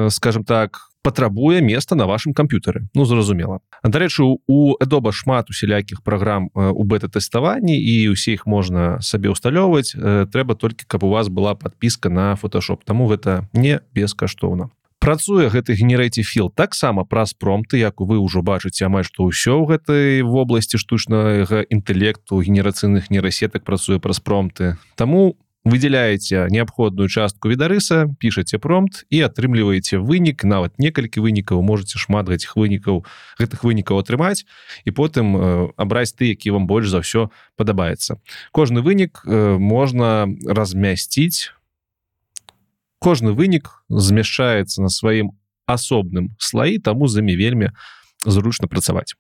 скажем 0.10 0.44
так 0.44 0.94
патрабуе 1.04 1.60
места 1.62 1.96
на 1.96 2.06
вашем 2.08 2.34
камп'ютары. 2.34 2.88
Ну 2.96 3.06
зразумела. 3.06 3.60
Дарэчы 3.84 4.24
у 4.24 4.76
Adobe 4.80 5.12
шмат 5.12 5.50
усялякіх 5.50 6.02
праграм 6.02 6.48
у 6.54 6.84
бета-тэставанні 6.84 7.76
і 7.76 8.10
усе 8.10 8.40
іх 8.40 8.48
можна 8.48 9.02
сабе 9.02 9.28
усталёўваць 9.28 9.98
трэба 10.32 10.56
толькі 10.56 10.88
каб 10.88 11.04
у 11.04 11.10
вас 11.10 11.28
была 11.28 11.56
подпіска 11.56 12.10
на 12.10 12.36
фотошоп 12.36 12.84
таму 12.86 13.12
гэта 13.12 13.50
не 13.52 13.82
бескаштоўна 13.94 14.70
працуе 15.04 15.52
гэты 15.52 15.76
генерэйці 15.76 16.24
філ 16.24 16.48
таксама 16.48 17.04
праз 17.04 17.36
промты 17.36 17.76
як 17.76 18.00
вы 18.00 18.24
ўжо 18.24 18.40
бачыце 18.40 18.88
амаль 18.88 19.04
што 19.04 19.28
ўсё 19.28 19.60
ў 19.60 19.76
гэтай 19.76 20.24
вобласці 20.24 20.80
штучнага 20.80 21.68
інтэлекту 21.68 22.40
генерацыйных 22.40 23.12
нейрасетак 23.12 23.68
працуе 23.68 24.00
праз 24.00 24.24
промты 24.24 24.80
Таму 24.96 25.36
выдзяляеце 25.68 26.48
неабходную 26.48 27.12
частку 27.12 27.52
відарыса 27.52 28.08
пішаце 28.16 28.64
промт 28.64 29.04
і 29.12 29.28
атрымліваеце 29.28 30.00
вынік 30.00 30.48
нават 30.48 30.80
некалькі 30.80 31.20
вынікаў 31.20 31.60
можете 31.60 32.00
шмат 32.00 32.32
гэтых 32.32 32.56
вынікаў 32.56 33.04
гэтых 33.44 33.68
вынікаў 33.68 34.00
атрымаць 34.00 34.48
і 34.88 34.96
потым 34.96 35.36
абраць 35.76 36.16
ты 36.16 36.32
які 36.32 36.56
вам 36.56 36.64
больш 36.64 36.88
за 36.88 37.04
ўсё 37.04 37.28
падабаецца. 37.60 38.24
Кожны 38.56 38.80
вынік 38.80 39.24
можна 39.60 40.32
размясціць 40.48 41.52
кожны 43.04 43.36
вынік 43.36 43.84
змяшчаецца 43.92 44.80
на 44.80 44.90
сваім 44.90 45.36
асобным 45.68 46.32
слаі 46.40 46.80
таму 46.80 47.12
замі 47.12 47.36
вельмі 47.36 47.76
зручна 48.24 48.72
працаваць. 48.72 49.20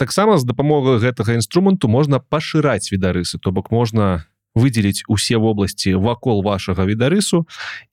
Таксама 0.00 0.40
з 0.40 0.48
дапамогай 0.48 0.96
гэтага 1.04 1.36
інструменту 1.36 1.92
можна 1.92 2.24
пашыраць 2.24 2.88
відарысы 2.88 3.36
то 3.36 3.52
бок 3.52 3.68
можна 3.70 4.24
выдзеліць 4.56 5.04
усе 5.12 5.36
вобласці 5.36 5.94
вакол 6.00 6.40
вашага 6.42 6.88
відарысу 6.88 7.44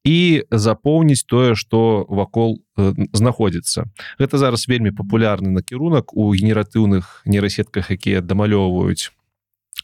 і 0.08 0.48
запоўніць 0.50 1.28
тое 1.28 1.60
што 1.60 2.08
вакол 2.08 2.64
знаходзіцца. 3.12 3.92
Гэта 4.16 4.40
зараз 4.40 4.68
вельмі 4.72 4.96
папулярны 4.96 5.52
накірунак 5.52 6.16
у 6.16 6.32
генератыўных 6.32 7.28
нейрасетках 7.28 7.92
якія 7.92 8.24
дамалёўваюць 8.24 9.12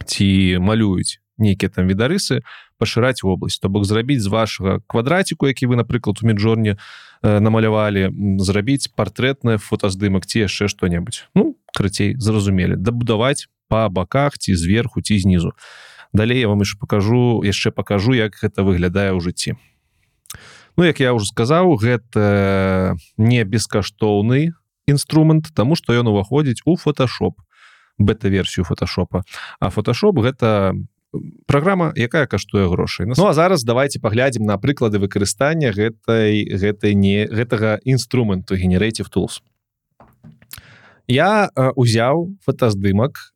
ці 0.07 0.27
малююць 0.63 1.19
нейкія 1.41 1.69
там 1.69 1.89
відарысы 1.89 2.41
пашыраць 2.77 3.23
вобласць 3.25 3.59
то 3.59 3.69
бок 3.69 3.85
зрабіць 3.85 4.21
з 4.21 4.31
вашага 4.31 4.79
квадраціку 4.87 5.47
які 5.49 5.67
вы 5.67 5.75
напрыклад 5.75 6.21
у 6.21 6.27
міжорні 6.27 6.77
э, 6.77 7.39
намалявалі 7.39 8.09
зрабіць 8.39 8.93
партрэтнае 8.95 9.57
фотаздымак 9.57 10.25
ці 10.25 10.45
яшчэ 10.45 10.69
што-небудзь 10.69 11.27
ну 11.35 11.57
крыцей 11.73 12.15
зразумелі 12.17 12.77
дабудаваць 12.77 13.49
по 13.67 13.89
баках 13.89 14.37
ці 14.37 14.55
зверху 14.55 15.01
ці 15.01 15.19
знізу 15.19 15.51
далей 16.13 16.39
я 16.39 16.47
вам 16.47 16.61
яшчэ 16.61 16.77
покажу 16.79 17.41
яшчэ 17.43 17.71
покажу 17.71 18.13
як 18.13 18.37
гэта 18.37 18.63
выглядае 18.63 19.11
ў 19.11 19.19
жыцці 19.19 19.57
Ну 20.77 20.83
як 20.87 20.99
я 20.99 21.13
уже 21.13 21.27
сказаў 21.27 21.75
гэта 21.75 22.95
не 23.17 23.43
бескаштоўны 23.43 24.55
інструмент 24.87 25.51
тому 25.53 25.75
что 25.75 25.93
ён 25.93 26.07
уваходзіць 26.07 26.63
у 26.65 26.77
фотошоп 26.77 27.39
бета-версію 27.97 28.63
фотошопа 28.63 29.23
а 29.59 29.69
фотошоп 29.69 30.19
гэта 30.19 30.73
праграма 31.45 31.91
якая 31.95 32.25
каштуе 32.25 32.67
грошай. 32.67 33.05
Ну 33.05 33.27
а 33.27 33.33
зараз 33.33 33.63
давайте 33.63 33.99
паглядзім 33.99 34.45
на 34.45 34.57
прыклады 34.57 34.99
выкарыстання 34.99 35.71
гэтай 35.75 36.47
гэтай 36.47 36.95
не 36.95 37.27
гэтага 37.27 37.79
інструменту 37.83 38.55
генератив 38.55 39.11
tools. 39.11 39.43
Я 41.07 41.51
узяў 41.75 42.31
фотаздымак 42.45 43.35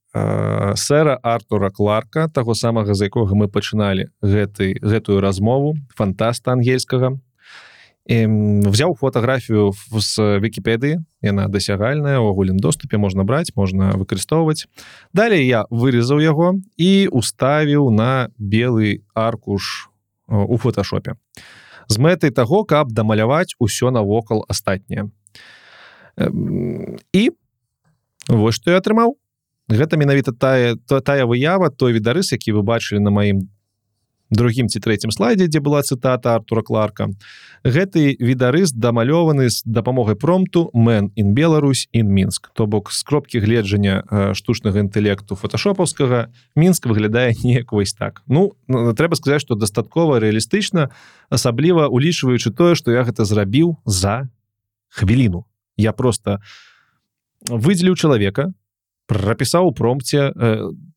сэра 0.76 1.20
артура 1.22 1.70
кларка 1.70 2.30
таго 2.32 2.56
самага 2.56 2.94
за 2.96 3.12
якога 3.12 3.36
мы 3.36 3.52
пачыналі 3.52 4.08
гэты 4.24 4.80
гэтую 4.80 5.20
размову 5.20 5.76
фантаста 5.92 6.56
ангельскага 6.56 7.20
взяў 8.06 8.94
фотаграфію 8.94 9.74
з 9.92 10.38
вкіпедыі 10.38 11.02
яна 11.26 11.48
дасягальная 11.50 12.22
у 12.22 12.30
агульным 12.30 12.62
доступе 12.62 12.98
можна 12.98 13.26
браць 13.26 13.50
можна 13.56 13.98
выкарыстоўваць 13.98 14.70
далей 15.14 15.48
я 15.48 15.66
вырезаў 15.74 16.22
яго 16.22 16.54
і 16.78 17.10
уставіў 17.10 17.90
на 17.90 18.30
белы 18.38 19.02
аркуш 19.16 19.90
у 20.28 20.58
фотошопе. 20.58 21.18
З 21.88 21.98
мэтай 21.98 22.30
таго 22.30 22.64
каб 22.66 22.94
дамаляваць 22.94 23.58
усё 23.58 23.90
навокал 23.90 24.46
астатняе 24.50 25.10
і 27.14 27.24
вось 28.30 28.56
што 28.56 28.72
я 28.72 28.78
атрымаў 28.78 29.18
гэта 29.66 29.98
менавіта 29.98 30.30
тая 30.32 30.78
то 30.78 31.02
тая 31.02 31.26
выява 31.26 31.74
той 31.74 31.94
відарыс 31.98 32.32
які 32.32 32.54
вы 32.54 32.62
бачылі 32.62 33.02
на 33.02 33.10
маім 33.10 33.50
другім 34.30 34.68
ці 34.70 34.80
трэцім 34.80 35.12
слайдзе 35.14 35.48
дзе 35.48 35.60
была 35.62 35.82
цытата 35.86 36.36
артура 36.36 36.62
кларка. 36.66 37.10
Гэты 37.64 38.18
відарыс 38.20 38.74
дамалёваны 38.74 39.50
з 39.50 39.62
дапамогай 39.66 40.16
промту 40.16 40.70
мэн 40.74 41.12
ін 41.16 41.34
Беларусь 41.34 41.88
ін 41.94 42.10
мінск 42.10 42.50
то 42.54 42.66
бок 42.66 42.92
з 42.92 43.04
кропкі 43.04 43.40
гледжання 43.40 44.34
штучнага 44.34 44.82
інтэлекту 44.82 45.36
фотошопаўскага 45.36 46.34
мінск 46.56 46.86
выглядае 46.86 47.34
неяк 47.44 47.72
вось 47.72 47.94
так. 47.94 48.24
Ну 48.28 48.54
трэба 48.68 49.16
сказаць 49.16 49.42
што 49.42 49.56
дастаткова 49.56 50.20
рэалістычна 50.20 50.90
асабліва 51.30 51.88
улічваючы 51.88 52.52
тое 52.52 52.76
што 52.76 52.92
я 52.92 53.06
гэта 53.06 53.26
зрабіў 53.26 53.78
за 53.86 54.30
хвіліну. 54.90 55.46
Я 55.78 55.94
просто 55.94 56.42
выдзеліў 57.50 57.96
чалавека 57.96 58.54
прапісаў 59.06 59.70
у 59.70 59.74
промпце 59.74 60.34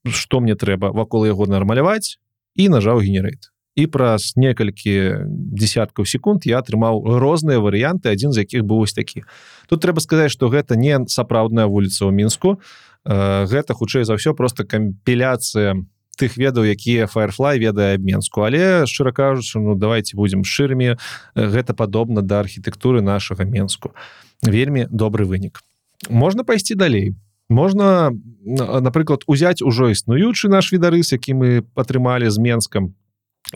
што 0.09 0.41
мне 0.41 0.57
трэба 0.57 0.93
вакол 0.97 1.29
яго 1.29 1.45
нармаляваць 1.45 2.17
і 2.59 2.69
нажаў 2.75 3.01
генерейт 3.01 3.49
і 3.79 3.87
праз 3.87 4.33
некалькі 4.35 5.23
десяткаў 5.31 6.03
секунд 6.11 6.43
я 6.51 6.59
атрымаў 6.59 6.99
розныя 7.23 7.63
варыянты 7.63 8.11
адзін 8.11 8.35
з 8.35 8.43
якіх 8.43 8.67
быў 8.67 8.83
ось 8.83 8.97
такі. 8.97 9.23
Тут 9.71 9.87
трэба 9.87 10.03
сказаць 10.03 10.35
что 10.35 10.51
гэта 10.51 10.75
не 10.75 10.99
сапраўдная 11.07 11.71
вуліца 11.71 12.03
ў 12.03 12.11
мінску. 12.11 12.59
Гэта 13.07 13.79
хутчэй 13.79 14.03
за 14.03 14.19
ўсё 14.19 14.35
просто 14.35 14.67
кампіляцыя 14.67 15.79
тых 16.19 16.35
ведаў 16.35 16.67
якія 16.67 17.07
firefly 17.07 17.55
ведае 17.63 17.95
абменску 17.95 18.43
але 18.43 18.91
шчыра 18.91 19.15
кажучы 19.15 19.63
ну 19.63 19.79
давайте 19.79 20.19
будзем 20.19 20.43
шчырымі 20.43 20.99
гэта 21.39 21.79
падобна 21.79 22.27
да 22.27 22.43
архітэктуры 22.43 22.99
нашага 22.99 23.47
менску 23.47 23.95
вельмі 24.43 24.91
добры 24.91 25.23
вынік. 25.23 25.63
Можна 26.11 26.43
пайсці 26.43 26.75
далей 26.75 27.15
можна 27.49 28.13
напрыклад 28.45 29.25
узяць 29.27 29.63
ужо 29.63 29.89
існуючы 29.89 30.49
наш 30.49 30.73
відарыс 30.73 31.13
які 31.13 31.35
мы 31.35 31.49
атрымалі 31.75 32.31
з 32.31 32.39
менскам 32.39 32.95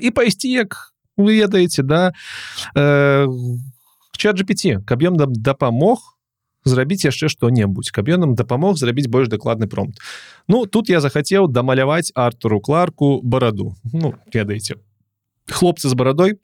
і 0.01 0.11
пайсці 0.11 0.49
як 0.49 0.93
вы 1.17 1.37
ведаеце 1.37 1.83
да 1.83 2.13
э, 2.75 3.27
чат 4.17 4.41
GPT 4.41 4.81
каб 4.85 5.03
ён 5.03 5.17
нам 5.21 5.33
дапамог 5.33 6.17
зрабіць 6.65 7.05
яшчэ 7.05 7.29
што-небудзь 7.29 7.93
каб 7.93 8.09
ён 8.09 8.21
нам 8.27 8.33
дапамог 8.35 8.79
зрабіць 8.79 9.11
больш 9.11 9.29
дакладны 9.29 9.67
промпт. 9.67 9.99
Ну 10.49 10.67
тут 10.67 10.89
я 10.89 11.01
захацеў 11.01 11.49
дамаляваць 11.49 12.13
артуру 12.15 12.61
кларку 12.61 13.21
бараду 13.23 13.75
Ну 13.93 14.15
ведаеце 14.33 14.77
хлопцы 15.51 15.89
з 15.89 15.95
барадой 15.95 16.39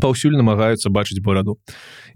паўсюль 0.00 0.36
намагаюцца 0.36 0.90
бачыць 0.90 1.20
бораду 1.20 1.58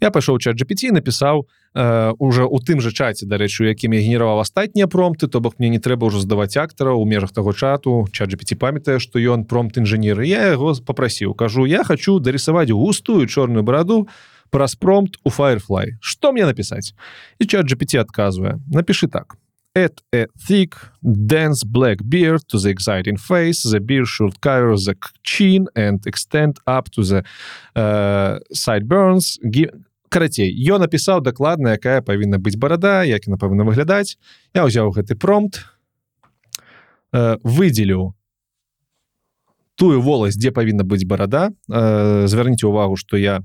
я 0.01 0.11
пайшоў 0.11 0.39
чат 0.39 0.57
GPT 0.57 0.93
напісаў 0.93 1.45
э, 1.75 2.13
уже 2.19 2.45
у 2.45 2.59
тым 2.59 2.81
жа 2.81 2.93
чаце 2.93 3.27
дарэчы 3.27 3.69
якім 3.71 3.97
я 3.97 4.01
генераваў 4.01 4.41
астатнія 4.43 4.87
промпты 4.87 5.29
то 5.29 5.41
бок 5.41 5.59
мне 5.59 5.69
не 5.69 5.79
трэба 5.79 6.07
ўжо 6.07 6.21
здаваць 6.21 6.57
актара 6.57 6.93
у 6.95 7.05
межах 7.05 7.33
таго 7.33 7.53
чату 7.53 8.07
чат 8.13 8.31
GPT 8.31 8.59
памятае 8.59 8.99
што 8.99 9.19
ён 9.19 9.45
промпт 9.45 9.79
інжынеры 9.79 10.27
я 10.27 10.55
яго 10.55 10.75
попрасіў 10.87 11.35
кажу 11.35 11.67
я 11.67 11.85
хочу 11.85 12.19
дарысаваць 12.19 12.71
густую 12.71 13.27
чорную 13.27 13.63
бараду 13.63 14.09
праз 14.51 14.75
промпт 14.75 15.21
у 15.25 15.29
firefly. 15.29 16.01
Что 16.01 16.33
мне 16.33 16.47
напісаць? 16.47 16.95
І 17.39 17.45
чат 17.45 17.67
GPT 17.67 18.01
адказвае 18.01 18.59
напішы 18.73 19.09
так 19.09 19.37
add 19.85 19.97
a 20.15 20.27
thick, 20.47 20.75
dense 21.03 21.65
black 21.65 21.99
beard 22.09 22.43
to 22.49 22.59
the 22.59 22.71
exciting 22.71 23.17
face. 23.17 23.63
The 23.63 23.81
beard 23.81 24.09
should 24.09 24.41
cover 24.41 24.75
the 24.77 24.95
chin 25.23 25.67
and 25.75 25.99
extend 26.07 26.59
up 26.67 26.91
to 26.95 27.03
the 27.03 27.21
uh, 27.77 28.39
sideburns. 28.53 29.39
Give... 29.51 29.71
Карацей, 30.09 30.49
ён 30.73 30.81
напісаў 30.81 31.21
дакладна, 31.21 31.77
якая 31.77 32.01
павінна 32.01 32.41
быць 32.41 32.57
барада, 32.57 33.05
як 33.05 33.29
яна 33.29 33.37
павінна 33.37 33.69
выглядаць. 33.69 34.17
Я 34.57 34.65
ўзяў 34.65 34.89
гэты 34.97 35.13
промпт, 35.21 35.69
э, 37.13 37.37
выдзелю 37.45 38.17
тую 39.77 40.01
воласць, 40.01 40.41
дзе 40.41 40.49
павінна 40.51 40.89
быць 40.89 41.05
барада. 41.05 41.53
Э, 41.69 42.25
звярніце 42.25 42.65
ўвагу, 42.65 42.97
што 42.97 43.21
я 43.21 43.45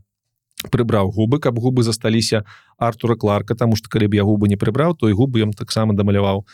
прыбраў 0.72 1.12
губы 1.12 1.40
каб 1.40 1.60
губы 1.60 1.84
засталіся 1.84 2.44
артура 2.78 3.16
кларка 3.16 3.56
тому 3.56 3.76
что 3.76 3.90
калі 3.90 4.08
б 4.08 4.16
я 4.16 4.24
губы 4.24 4.48
не 4.48 4.56
прыбраў 4.56 4.96
той 4.96 5.14
губы 5.14 5.44
ён 5.44 5.52
таксама 5.52 5.94
дамаляваў. 5.94 6.46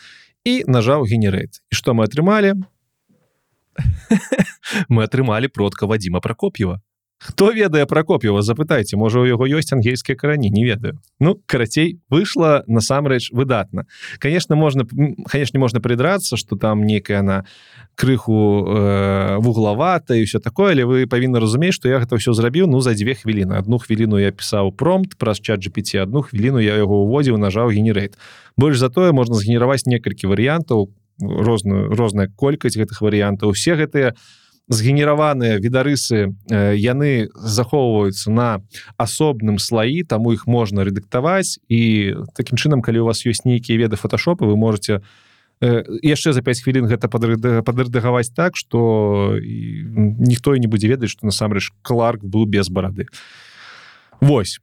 І 0.44 0.64
нажаў 0.66 1.04
генерейт 1.04 1.60
і 1.70 1.74
что 1.74 1.94
мы 1.94 2.04
атрымалі? 2.08 2.54
Мы 4.88 5.04
атрымалі 5.04 5.48
продка 5.48 5.86
вадзіма 5.86 6.20
прокоп'ева 6.20 6.80
хто 7.20 7.52
ведае 7.52 7.84
прокоп'ева 7.84 8.40
запытайце 8.40 8.96
можа 8.96 9.20
у 9.20 9.28
яго 9.28 9.44
ёсць 9.44 9.76
ангельскія 9.76 10.16
карані 10.16 10.48
не 10.48 10.64
ведаю. 10.64 10.96
Ну 11.20 11.36
карацей 11.44 12.00
выйшла 12.08 12.64
насамрэч 12.66 13.28
выдатна. 13.36 13.84
Конечно 14.18 14.56
можна 14.56 14.88
конечно 15.28 15.60
можна 15.60 15.80
придрацца 15.80 16.36
что 16.40 16.56
там 16.56 16.86
некая 16.88 17.20
она 17.20 17.44
крыху 17.94 18.64
э, 18.64 19.36
вуглавата 19.36 20.16
і 20.16 20.24
все 20.24 20.40
такое 20.40 20.72
але 20.72 20.88
вы 20.88 21.04
павінны 21.04 21.38
разумець 21.40 21.76
что 21.76 21.92
я 21.92 22.00
гэта 22.00 22.16
все 22.16 22.32
зрабіў 22.32 22.66
ну 22.66 22.80
за 22.80 22.96
дзве 22.96 23.12
хвіліны. 23.12 23.60
Одну 23.60 23.76
хвіліну 23.76 24.16
я 24.16 24.32
пісаў 24.32 24.72
промпт 24.72 25.20
праз 25.20 25.44
чат 25.44 25.60
GPT 25.60 26.00
одну 26.00 26.22
хвіліну 26.24 26.58
я 26.58 26.80
яго 26.80 27.04
уводзіў 27.04 27.36
нажаў 27.36 27.68
генерейт. 27.68 28.16
Больш 28.56 28.80
затое 28.80 29.12
можна 29.12 29.36
згенераваць 29.36 29.84
некалькі 29.84 30.24
варыянтаў 30.24 30.88
розную 31.20 31.92
розная 31.92 32.32
колькасць 32.32 32.80
гэтых 32.80 33.04
варыянтаў. 33.04 33.52
Усе 33.52 33.76
гэтыя 33.76 34.16
у 34.16 34.39
згенераваныя 34.70 35.58
відарысы 35.58 36.30
э, 36.46 36.78
яны 36.78 37.28
захоўваюцца 37.34 38.30
на 38.30 38.62
асобным 38.96 39.58
слаі 39.58 40.06
таму 40.06 40.32
іх 40.32 40.46
можна 40.46 40.86
рэдактаваць 40.86 41.58
і 41.66 42.14
такім 42.38 42.54
чынам 42.54 42.78
калі 42.78 43.02
у 43.02 43.10
вас 43.10 43.26
ёсць 43.26 43.42
нейкія 43.42 43.82
веды 43.82 43.98
фотошопы 43.98 44.46
вы 44.46 44.54
можете 44.54 45.02
яшчэ 45.60 46.32
за 46.32 46.40
5 46.40 46.62
хвілін 46.62 46.86
гэта 46.88 47.10
падрэдагаваць 47.10 48.32
так 48.32 48.56
что 48.56 49.36
ніхто 49.42 50.54
і 50.54 50.62
не 50.62 50.70
будзе 50.70 50.88
ведаць 50.88 51.10
что 51.10 51.26
насамрэч 51.26 51.74
кларк 51.82 52.24
быў 52.24 52.46
без 52.46 52.70
барады 52.70 53.10
Вось. 54.20 54.60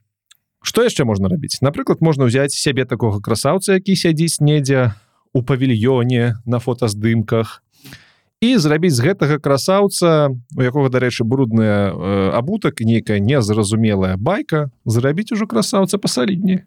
Что 0.62 0.82
яшчэ 0.82 1.04
можна 1.04 1.28
рабіць 1.28 1.60
напрыклад 1.60 2.00
можна 2.00 2.26
ўзяць 2.26 2.56
сябе 2.56 2.88
такога 2.88 3.20
красаўца 3.20 3.76
які 3.76 3.94
сядзіць 3.94 4.40
недзе 4.40 4.96
у 5.36 5.44
павільёне 5.44 6.40
на 6.48 6.58
фотаздымках 6.58 7.62
і 8.40 8.56
зрабіць 8.58 8.94
з 8.94 9.02
гэтага 9.02 9.38
красаўца 9.42 10.30
у 10.30 10.62
якога 10.62 10.88
дарэчы 10.94 11.24
брудная 11.24 11.90
э, 11.90 12.30
абутак 12.38 12.80
нейкая 12.80 13.18
незразумелая 13.18 14.16
байка 14.16 14.70
зрабіць 14.86 15.32
ужо 15.32 15.46
красаўца 15.46 15.98
пасалідні 15.98 16.62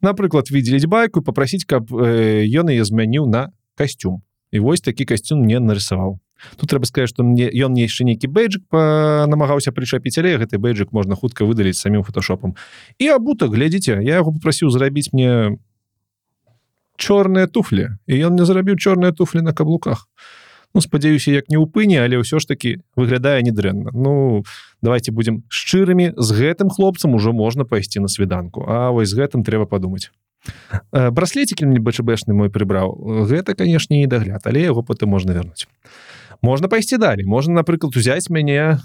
напрыклад 0.00 0.50
виделіць 0.50 0.86
байку 0.86 1.22
попросіць 1.22 1.66
каб 1.66 1.90
э, 1.90 2.46
ён 2.46 2.70
яе 2.70 2.84
змяніў 2.84 3.26
на 3.26 3.50
касцюм. 3.74 4.22
І 4.50 4.58
вось 4.60 4.80
такі 4.80 5.04
касцюм 5.04 5.44
не 5.46 5.58
нарысаваў. 5.60 6.18
Тут 6.56 6.70
трэба 6.70 6.86
сказать 6.86 7.10
что 7.10 7.22
мне 7.22 7.50
ён 7.50 7.74
мне 7.74 7.82
яшчэ 7.82 8.06
нейкі 8.06 8.30
бэйджик 8.30 8.62
намагаўся 8.70 9.74
прычапіць 9.74 10.18
але 10.22 10.38
гэты 10.38 10.58
бэйджик 10.62 10.94
можна 10.94 11.18
хутка 11.18 11.42
выдаліць 11.42 11.74
самім 11.74 12.06
фотошопам 12.06 12.54
і 12.98 13.10
абутак 13.10 13.50
глядзіце 13.50 13.98
я 14.06 14.22
яго 14.22 14.30
попросіў 14.32 14.70
зрабіць 14.70 15.10
мне 15.12 15.58
чорныя 16.98 17.46
туфлі. 17.46 17.98
І 18.06 18.22
ён 18.26 18.38
не 18.38 18.44
зрабіў 18.46 18.78
чорныя 18.78 19.10
туфлі 19.10 19.42
на 19.42 19.52
каблуках 19.52 20.06
Ну 20.74 20.80
спадзяюся 20.80 21.32
як 21.32 21.48
не 21.48 21.56
ўпыне 21.56 22.02
але 22.04 22.20
ўсё 22.20 22.38
ж 22.38 22.46
таки 22.46 22.78
выглядае 22.96 23.42
недрэнна 23.42 23.90
Ну 23.94 24.44
давайте 24.82 25.12
будем 25.12 25.44
шчырымі. 25.48 26.12
З 26.16 26.28
гэтым 26.32 26.68
хлопцам 26.70 27.14
ужо 27.14 27.32
можна 27.32 27.64
пайсці 27.64 28.00
на 28.00 28.08
свіданку. 28.08 28.64
А 28.68 28.90
вось 28.90 29.10
з 29.10 29.18
гэтым 29.18 29.42
трэба 29.42 29.66
падумаць. 29.66 30.10
Э, 30.92 31.10
браслетики 31.10 31.64
мне 31.64 31.80
бчбэшны 31.80 32.34
мой 32.34 32.50
прыбраў. 32.50 33.26
Гэта 33.26 33.54
канешне 33.54 34.04
не 34.04 34.06
дагляд 34.06 34.46
але 34.46 34.62
яго 34.62 34.82
потым 34.82 35.10
можна 35.10 35.32
вернуць 35.32 35.66
можна 36.42 36.68
пайсці 36.68 36.98
далей 36.98 37.24
можна 37.24 37.54
напрыклад 37.54 37.96
узяць 37.96 38.30
мяне 38.30 38.78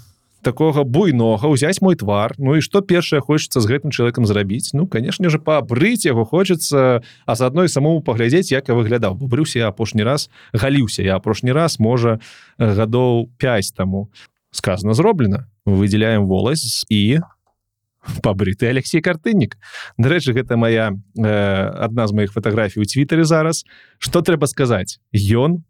такога 0.44 0.84
буйнога 0.84 1.48
ўзяць 1.48 1.80
мой 1.80 1.96
твар 1.96 2.36
Ну 2.38 2.54
і 2.54 2.64
што 2.64 2.84
першае 2.84 3.24
хочется 3.24 3.60
з 3.60 3.66
гэтым 3.66 3.90
чалавекам 3.90 4.28
зрабіць? 4.28 4.76
Ну 4.76 4.86
конечно 4.86 5.28
же 5.32 5.40
пабрыць 5.40 6.04
яго 6.04 6.24
хочется 6.24 7.02
а 7.26 7.32
заодно 7.34 7.64
і 7.64 7.72
самому 7.72 8.04
паглядзець 8.04 8.52
як 8.52 8.68
я 8.68 8.74
выглядаў. 8.76 9.16
Брюся 9.16 9.58
я 9.64 9.68
апошні 9.72 10.04
раз 10.04 10.28
галіўся 10.52 11.02
я 11.02 11.16
апошні 11.16 11.52
раз 11.52 11.80
можа 11.80 12.20
гадоў 12.58 13.32
5 13.38 13.74
таму. 13.76 14.10
Сказано 14.52 14.94
зроблена. 14.94 15.48
Выделяем 15.66 16.26
волость 16.26 16.86
і 16.88 17.20
пабрыты 18.22 18.68
Алексей 18.68 19.00
картыннік. 19.00 19.56
Дарэчы 19.98 20.36
гэта 20.36 20.56
моя 20.56 20.92
э, 21.16 21.24
адна 21.24 22.06
з 22.06 22.12
моих 22.12 22.32
фотографій 22.32 22.80
у 22.80 22.84
твиттары 22.84 23.24
зараз. 23.24 23.64
Что 23.98 24.20
трэба 24.20 24.46
сказаць? 24.46 25.00
Ён 25.12 25.64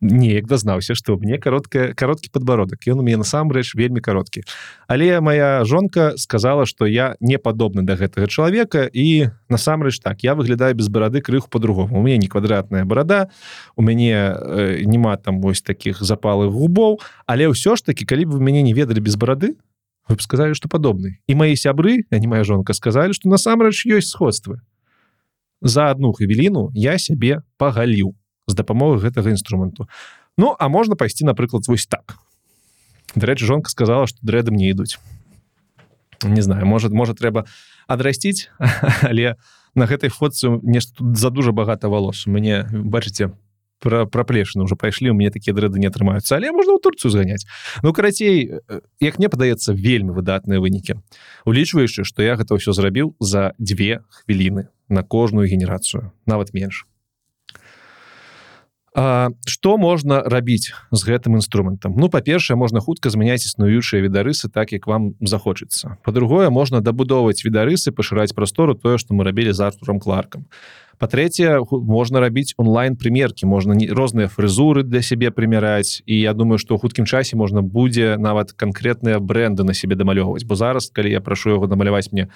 неяк 0.00 0.46
дазнаўся 0.46 0.94
что 0.94 1.16
мне 1.16 1.38
кароткая 1.38 1.94
кароткі 1.94 2.30
подбородак 2.32 2.86
ён 2.86 3.00
у 3.00 3.02
мяне 3.02 3.22
насамрэч 3.22 3.74
вельмі 3.74 4.00
кароткі 4.00 4.42
але 4.86 5.20
моя 5.20 5.64
жонка 5.64 6.16
сказала 6.16 6.66
что 6.66 6.86
я 6.86 7.16
не 7.20 7.38
падобны 7.38 7.82
до 7.82 7.94
гэтага 7.96 8.26
чалавека 8.26 8.88
і 8.92 9.30
насамрэч 9.48 10.00
так 10.00 10.22
я 10.22 10.34
выглядаю 10.34 10.74
без 10.74 10.88
барады 10.88 11.20
крыху 11.20 11.48
по-другому. 11.48 11.98
У 11.98 12.02
меня 12.02 12.16
не 12.16 12.28
квадратная 12.28 12.84
барада 12.84 13.30
у 13.76 13.82
мяне 13.82 14.34
э, 14.34 14.82
няма 14.84 15.16
там 15.16 15.40
вось 15.40 15.62
таких 15.62 16.00
запалых 16.02 16.52
губоў 16.52 17.00
але 17.26 17.48
ўсё 17.48 17.76
ж 17.76 17.82
таки 17.82 18.04
калі 18.04 18.24
бы 18.24 18.32
вы 18.38 18.40
мяне 18.40 18.62
не 18.62 18.72
ведалі 18.72 19.00
без 19.00 19.16
барады 19.16 19.56
вы 20.08 20.16
б 20.16 20.22
сказали 20.22 20.54
что 20.54 20.68
падобны 20.68 21.20
і 21.26 21.34
мои 21.34 21.56
сябры 21.56 22.04
а 22.10 22.18
не 22.18 22.26
моя 22.26 22.44
жонка 22.44 22.72
сказали 22.72 23.12
что 23.12 23.28
насамрэч 23.28 23.86
ёсць 23.86 24.12
сходствы 24.12 24.60
за 25.60 25.90
одну 25.90 26.12
хвіліну 26.12 26.70
я 26.74 26.98
сябе 26.98 27.42
пагаліў 27.58 28.14
з 28.48 28.54
дапамогай 28.56 29.04
гэтага 29.04 29.30
інструменту. 29.30 29.86
Ну 30.36 30.56
а 30.58 30.68
можна 30.68 30.96
пайсці 30.96 31.28
напрыклад 31.28 31.68
вось 31.68 31.86
так. 31.86 32.16
Дарэчы 33.14 33.44
жонка 33.44 33.70
сказала 33.70 34.08
что 34.08 34.18
дрэды 34.24 34.50
мне 34.50 34.70
ідуць. 34.70 34.98
Не 36.24 36.42
знаю 36.42 36.66
может 36.66 36.92
можа 36.92 37.14
трэба 37.14 37.44
адрасціць 37.86 38.48
але 39.02 39.36
на 39.74 39.86
гэтай 39.86 40.10
фотцы 40.10 40.48
нешта 40.62 40.96
тут 40.98 41.16
за 41.16 41.30
дужа 41.30 41.52
багата 41.52 41.88
волос 41.88 42.26
мне 42.26 42.66
бачыце 42.72 43.30
про 43.78 44.06
праплешаны 44.06 44.64
уже 44.64 44.74
пайшлі 44.74 45.10
у 45.10 45.14
мне 45.14 45.30
такія 45.30 45.54
дрэды 45.54 45.78
не 45.78 45.86
атрымаюцца. 45.86 46.34
Але 46.36 46.50
можна 46.50 46.74
ў 46.74 46.82
турцию 46.82 47.14
зганяць. 47.14 47.46
Ну 47.82 47.92
карацей 47.92 48.58
як 48.98 49.18
мне 49.18 49.28
падаецца 49.28 49.72
вельмі 49.72 50.16
выдатныя 50.16 50.58
вынікі. 50.58 50.98
Улічваючы 51.46 52.02
что 52.02 52.22
я 52.22 52.34
гэта 52.34 52.58
ўсё 52.58 52.74
зрабіў 52.74 53.14
за 53.20 53.54
две 53.58 54.02
хвіліны 54.10 54.68
на 54.88 55.02
кожную 55.02 55.46
генерацыю 55.46 56.10
нават 56.26 56.54
менш 56.54 56.86
что 58.94 59.76
можна 59.78 60.22
рабіць 60.24 60.72
з 60.90 61.00
гэтым 61.04 61.36
інструментам? 61.36 61.94
Ну 61.96 62.08
па-першае 62.08 62.56
можна 62.56 62.80
хутка 62.80 63.10
змяняць 63.10 63.44
існуючыя 63.44 64.02
відарысы 64.02 64.48
так 64.48 64.72
як 64.72 64.86
вам 64.86 65.14
захочацца. 65.20 65.96
По-другое 66.04 66.50
можна 66.50 66.80
дабудоўваць 66.80 67.44
відарысы 67.44 67.92
пашыраць 67.92 68.32
прастору 68.32 68.74
тое 68.74 68.98
што 68.98 69.14
мы 69.14 69.24
рабілі 69.24 69.52
з 69.52 69.60
артуром 69.60 70.00
кларкам. 70.00 70.46
Па-трэцяе 70.98 71.62
можна 71.70 72.18
рабіць 72.18 72.58
онлайн 72.58 72.96
прымеркі 72.98 73.46
можна 73.46 73.72
не 73.78 73.86
розныя 73.86 74.26
фрызуры 74.26 74.82
для 74.82 75.02
сябе 75.02 75.30
прымяраць 75.30 76.02
і 76.06 76.18
я 76.18 76.34
думаю 76.34 76.58
што 76.58 76.74
ў 76.74 76.82
хуткім 76.82 77.06
часе 77.06 77.38
можна 77.38 77.62
будзе 77.62 78.16
нават 78.18 78.50
канкрэтныя 78.52 79.22
бренды 79.22 79.62
на 79.62 79.78
сябе 79.78 79.94
дамалёўваць 79.94 80.42
бо 80.42 80.58
зараз 80.58 80.90
калі 80.90 81.12
я 81.14 81.20
прашу 81.22 81.54
яго 81.54 81.70
дамаляваць 81.70 82.10
мне 82.10 82.26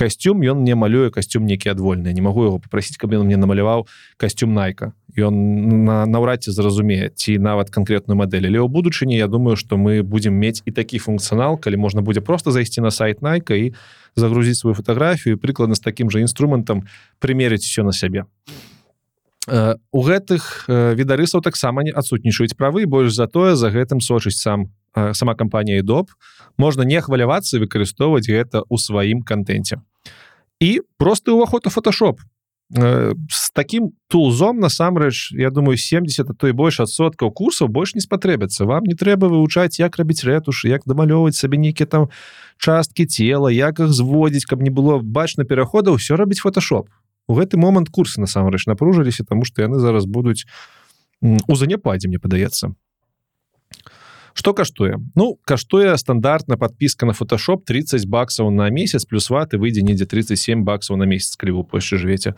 касцюм 0.00 0.40
ён 0.40 0.64
мне 0.64 0.72
малюе 0.72 1.12
касцюм 1.12 1.44
некі 1.44 1.76
адвольны. 1.76 2.08
Не 2.16 2.24
магу 2.24 2.48
яго 2.48 2.56
попросіць 2.56 2.96
каб 2.96 3.12
ён 3.12 3.28
мне 3.28 3.36
намаляваў 3.36 3.84
касцюм 4.16 4.56
найка. 4.56 4.96
Ён 5.12 5.84
на 5.84 6.06
наўрад 6.08 6.40
ці 6.40 6.56
зразумее 6.56 7.12
ці 7.12 7.36
нават 7.36 7.68
канкрэтную 7.68 8.16
мадэль. 8.16 8.48
Але 8.48 8.64
ў 8.64 8.68
будучыні 8.72 9.20
Я 9.20 9.28
думаю 9.28 9.60
што 9.60 9.76
мы 9.76 10.00
будзем 10.00 10.32
мець 10.40 10.64
і 10.64 10.72
такі 10.72 10.96
функцыянал 10.96 11.60
калі 11.60 11.76
можна 11.76 12.00
будзе 12.00 12.24
просто 12.24 12.48
зайсці 12.48 12.80
на 12.80 12.90
сайт 12.90 13.20
найка 13.20 13.52
і 13.52 13.76
загрузіць 14.16 14.64
сваю 14.64 14.72
фатаграфію 14.72 15.36
прыкладна 15.36 15.76
з 15.76 15.84
такім 15.84 16.08
жа 16.08 16.24
інструментам 16.24 16.88
прымерыць 17.20 17.68
все 17.68 17.84
на 17.84 17.92
сябе. 17.92 18.24
У 19.92 20.00
гэтых 20.00 20.64
відарысаў 20.68 21.44
таксама 21.44 21.84
не 21.84 21.92
адсутнічаюць 21.92 22.56
правы 22.56 22.86
больш 22.86 23.12
за 23.12 23.26
тое 23.26 23.56
за 23.56 23.68
гэтым 23.68 24.00
сочыць 24.00 24.40
сам 24.40 24.72
сама 25.12 25.34
кампанія 25.34 25.82
доп 25.82 26.08
можна 26.56 26.84
не 26.88 27.00
хвалявацца 27.00 27.60
выкарыстоўваць 27.60 28.28
гэта 28.28 28.64
ў 28.64 28.76
сваім 28.80 29.22
кантэнце 29.22 29.80
і 30.60 30.80
просты 30.98 31.32
уваход 31.32 31.66
у 31.66 31.70
фотошоп 31.70 32.20
з 32.70 33.50
таким 33.52 33.90
тулзом 34.06 34.60
насамрэч 34.60 35.32
я 35.32 35.50
думаю 35.50 35.76
70 35.76 36.30
а 36.30 36.34
то 36.34 36.46
і 36.46 36.52
больш 36.52 36.78
адсоткаў 36.78 37.32
курсаў 37.34 37.66
больш 37.66 37.94
не 37.98 38.00
спатрэбяцца 38.00 38.64
вам 38.64 38.84
не 38.86 38.94
трэба 38.94 39.26
вывучаць 39.26 39.80
як 39.82 39.98
рабіць 39.98 40.22
рэтуш 40.22 40.70
як 40.70 40.86
дамалёўваць 40.86 41.34
сабе 41.34 41.58
нейкі 41.58 41.84
там 41.90 42.08
часткі 42.62 43.10
цела 43.10 43.50
як 43.50 43.80
іх 43.80 43.90
зводзіць 43.90 44.46
каб 44.46 44.62
не 44.62 44.70
было 44.70 45.02
бачна 45.02 45.42
перахода 45.42 45.90
ўсё 45.90 46.14
рабіць 46.14 46.38
фотошоп 46.46 46.86
у 47.26 47.34
гэты 47.34 47.58
момант 47.58 47.90
курсы 47.90 48.20
насамрэч 48.22 48.70
напружыліся 48.70 49.26
тому 49.26 49.42
что 49.42 49.66
яны 49.66 49.82
зараз 49.82 50.06
будуць 50.06 50.46
у 51.22 51.54
заняпадзе 51.58 52.06
мне 52.06 52.22
падаецца 52.22 52.70
что 54.40 54.54
каштуе 54.54 54.96
ну 55.14 55.38
каштуе 55.44 55.98
стандартна 55.98 56.56
подпіска 56.56 57.06
на 57.06 57.12
фотошоп 57.12 57.66
30 57.68 58.08
баксаў 58.08 58.48
на 58.50 58.70
месяц 58.70 59.04
плюс 59.04 59.28
ваты 59.28 59.60
выйдзе 59.60 59.84
недзе 59.84 60.06
37 60.08 60.64
баксаў 60.64 60.96
на 60.96 61.04
месяц 61.04 61.36
калі 61.36 61.60
вы 61.60 61.64
польше 61.64 62.00
жывеце 62.00 62.32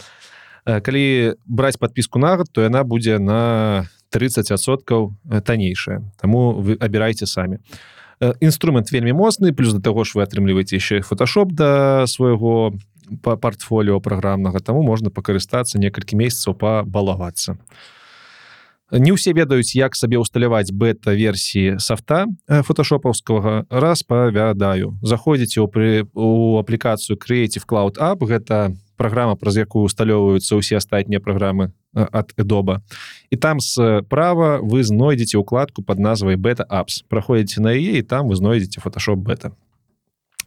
калі 0.67 1.39
браць 1.47 1.79
подпіску 1.79 2.19
на 2.19 2.35
год 2.37 2.51
то 2.51 2.67
яна 2.67 2.83
будзе 2.83 3.23
на 3.23 3.87
30соткаў 4.11 5.15
таннейшая 5.47 6.03
Таму 6.19 6.59
вы 6.59 6.75
абірайце 6.75 7.31
самі 7.31 7.63
інструмент 8.43 8.91
вельмі 8.91 9.15
моцны 9.15 9.55
плюс 9.55 9.73
до 9.73 9.81
таго 9.81 10.03
ж 10.03 10.19
вы 10.19 10.27
атрымліваеце 10.27 10.83
яшчэ 10.83 11.07
фотошоп 11.07 11.55
да 11.55 12.03
свайго 12.11 12.75
по 13.23 13.39
портфоліо 13.39 14.03
праграмнага 14.03 14.59
таму 14.59 14.83
можна 14.83 15.15
пакарыстацца 15.15 15.79
некалькі 15.79 16.19
месяцаў 16.19 16.59
пабалавацца 16.59 17.55
а 17.55 18.02
не 18.93 19.13
ўсе 19.17 19.33
ведаюць 19.33 19.73
як 19.73 19.97
сабе 19.97 20.21
усталяваць 20.21 20.69
бета-версіі 20.73 21.81
софта 21.81 22.29
фотошопаўскага 22.45 23.65
распавядаю 23.73 25.01
заходзіце 25.01 25.65
ў 25.65 25.67
пры 25.73 25.89
у 26.13 26.61
аплікацыю 26.61 27.17
creative 27.17 27.65
cloud 27.65 27.97
app. 27.97 28.21
Гэта 28.21 28.77
праграма 29.01 29.35
праз 29.35 29.57
якую 29.57 29.89
усталёўваюцца 29.89 30.61
ўсе 30.61 30.77
астатнія 30.77 31.25
праграмы 31.25 31.73
ад 31.97 32.37
эдоба 32.37 32.85
і 33.33 33.37
там 33.41 33.59
справа 33.65 34.61
вы 34.61 34.85
знойдзеце 34.85 35.41
укладку 35.41 35.83
под 35.83 35.99
назвай 35.99 36.37
бета 36.37 36.63
апс 36.69 37.03
праходзіце 37.09 37.65
на 37.65 37.73
яе 37.73 37.99
і 37.99 38.05
там 38.05 38.29
вы 38.29 38.37
знойдзеце 38.37 38.85
фотошоп 38.85 39.25
бета 39.25 39.57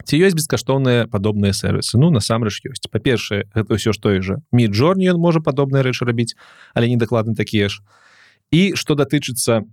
ці 0.06 0.22
ёсць 0.22 0.38
бескаштоўныя 0.38 1.10
падобныя 1.10 1.52
сервисы 1.52 1.98
ну 1.98 2.14
насамрэч 2.14 2.62
ёсць. 2.70 2.86
Па-першае 2.94 3.50
гэта 3.58 3.74
ўсё 3.74 3.92
ж 3.92 3.98
той 3.98 4.22
же 4.22 4.40
міджорні 4.54 5.10
ён 5.10 5.18
можа 5.18 5.42
падобныя 5.42 5.82
рэчы 5.82 6.06
рабіць 6.06 6.38
але 6.78 6.88
не 6.94 6.98
дакладны 7.02 7.34
такія 7.34 7.74
ж 7.74 7.82
і 8.52 8.76
что 8.76 8.96
датычыцца 8.96 9.64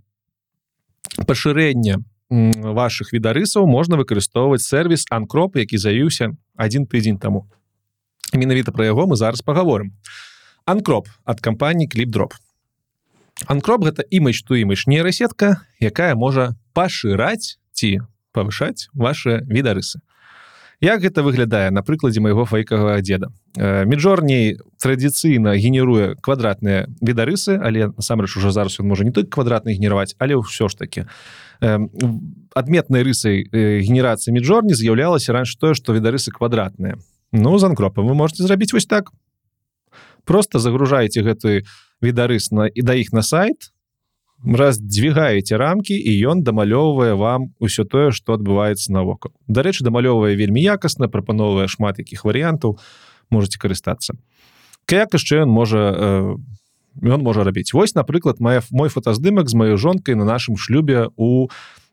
пашырэння 1.27 2.01
ваших 2.29 3.13
відарысаў 3.13 3.67
можна 3.67 3.97
выкарыстоўваць 3.99 4.65
сервис 4.65 5.05
анкроп 5.09 5.57
які 5.57 5.77
заявіўся 5.77 6.33
один 6.55 6.87
тыдзень 6.87 7.19
тому 7.19 7.45
менавіта 8.33 8.71
про 8.71 8.85
яго 8.85 9.05
мы 9.05 9.15
зараз 9.15 9.41
поговорим 9.41 9.93
анкроп 10.65 11.07
от 11.25 11.41
кампании 11.41 11.87
клип 11.87 12.09
дроп 12.09 12.33
анкроп 13.47 13.85
гэта 13.85 14.03
імач 14.09 14.41
ту 14.41 14.55
імач 14.55 14.87
нейрасетка 14.87 15.61
якая 15.79 16.15
можа 16.15 16.55
пашыраць 16.73 17.59
ці 17.73 18.01
павышаць 18.33 18.89
ваши 18.93 19.43
відарысы 19.45 20.01
Як 20.83 20.99
гэта 20.99 21.23
выглядае 21.23 21.71
на 21.71 21.79
прыкладзе 21.79 22.19
майго 22.19 22.43
файкага 22.43 22.99
деда 22.99 23.31
міжорней 23.87 24.59
традыцыйна 24.83 25.55
генеруе 25.55 26.19
квадратныя 26.19 26.91
відарысы 26.99 27.55
але 27.55 27.95
насамрэч 27.95 28.35
уже 28.35 28.51
зараз 28.51 28.75
ён 28.83 28.91
можа 28.91 29.07
не 29.07 29.15
той 29.15 29.23
квадратны 29.23 29.71
генераваць 29.71 30.19
але 30.19 30.35
ўсё 30.35 30.67
ж 30.67 30.75
таки 30.75 31.07
адметнай 31.63 33.07
рысай 33.07 33.47
генерацыі 33.53 34.35
міжорні 34.35 34.75
з'яўлялася 34.75 35.31
раньше 35.31 35.55
тое 35.55 35.71
што 35.71 35.95
відарысы 35.95 36.35
квадратныя. 36.35 36.99
Ну 37.31 37.57
з 37.57 37.63
анкропа 37.63 38.03
вы 38.03 38.13
можете 38.13 38.43
зрабіць 38.43 38.73
вось 38.73 38.85
так. 38.85 39.11
Просто 40.27 40.59
загружаеце 40.59 41.23
гэты 41.23 41.63
відарысна 42.03 42.67
і 42.67 42.81
да 42.83 42.93
іх 42.99 43.13
на 43.13 43.23
сайт 43.23 43.72
раздвигаеце 44.43 45.57
рамки 45.57 45.95
і 45.95 46.11
ён 46.27 46.43
дамалёўвае 46.43 47.15
вам 47.15 47.55
усё 47.59 47.87
тое 47.87 48.11
что 48.11 48.35
адбываецца 48.35 48.91
навокал 48.91 49.31
дарэчы 49.47 49.87
дамалёўвае 49.87 50.35
вельмі 50.35 50.59
якасна 50.61 51.07
прапановвае 51.07 51.67
шмат 51.67 51.99
якіх 51.99 52.25
варыянтаў 52.27 52.77
можете 53.31 53.59
карыстацца 53.59 54.19
як 54.91 55.15
яшчэ 55.15 55.47
ён 55.47 55.49
можа 55.49 56.35
ён 57.01 57.19
можа 57.23 57.43
рабіць 57.43 57.73
вось 57.73 57.95
напрыклад 57.95 58.39
моя 58.39 58.61
мой 58.71 58.89
фотаздымак 58.89 59.49
з 59.49 59.55
маёй 59.55 59.77
жонкай 59.77 60.15
на 60.15 60.25
нашым 60.25 60.57
шлюбе 60.57 61.07
у 61.15 61.47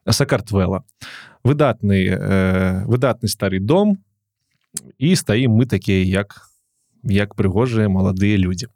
сакартвела 0.08 0.84
выдатны 1.44 2.04
э, 2.04 2.84
выдатны 2.84 3.28
стары 3.28 3.60
дом 3.60 4.02
і 4.98 5.14
стаім 5.14 5.54
мы 5.54 5.66
такія 5.66 6.02
як 6.02 6.50
як 7.04 7.34
прыгожыя 7.34 7.88
маладыя 7.88 8.36
людзі 8.36 8.68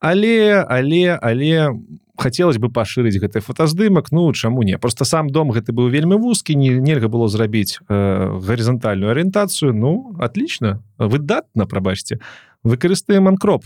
але 0.00 0.64
але 0.68 1.18
але 1.20 1.70
хотелось 2.18 2.58
бы 2.58 2.68
пашырыць 2.68 3.18
гэты 3.22 3.40
фотаздымак 3.40 4.10
Ну 4.10 4.32
чаму 4.32 4.62
не 4.62 4.78
просто 4.78 5.04
сам 5.04 5.30
дом 5.30 5.50
гэты 5.50 5.72
быў 5.72 5.88
вельмі 5.88 6.18
вузкі 6.18 6.54
не 6.58 6.74
нельга 6.82 7.08
было 7.08 7.28
зрабіць 7.28 7.78
э, 7.88 8.38
гарызантальную 8.42 9.10
арыентацыю. 9.10 9.72
Ну 9.72 10.14
отлично 10.18 10.82
выдатна 10.98 11.66
прабачце. 11.66 12.18
Выкарыстаем 12.64 13.28
анкроп. 13.28 13.64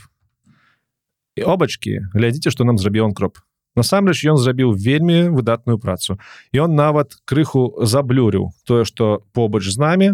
І 1.37 1.43
обачки 1.43 2.05
глядзіце 2.13 2.51
что 2.51 2.65
нам 2.65 2.79
зрабіў 2.79 3.09
анкроп. 3.09 3.39
Насамрэч 3.75 4.29
ён 4.29 4.37
зрабіў 4.37 4.77
вельмі 4.77 5.33
выдатную 5.33 5.79
працу. 5.81 6.21
Ён 6.53 6.77
нават 6.77 7.17
крыху 7.25 7.73
заблюрыў 7.81 8.53
тое 8.69 8.85
что 8.85 9.25
побач 9.33 9.65
з 9.65 9.79
намі 9.79 10.13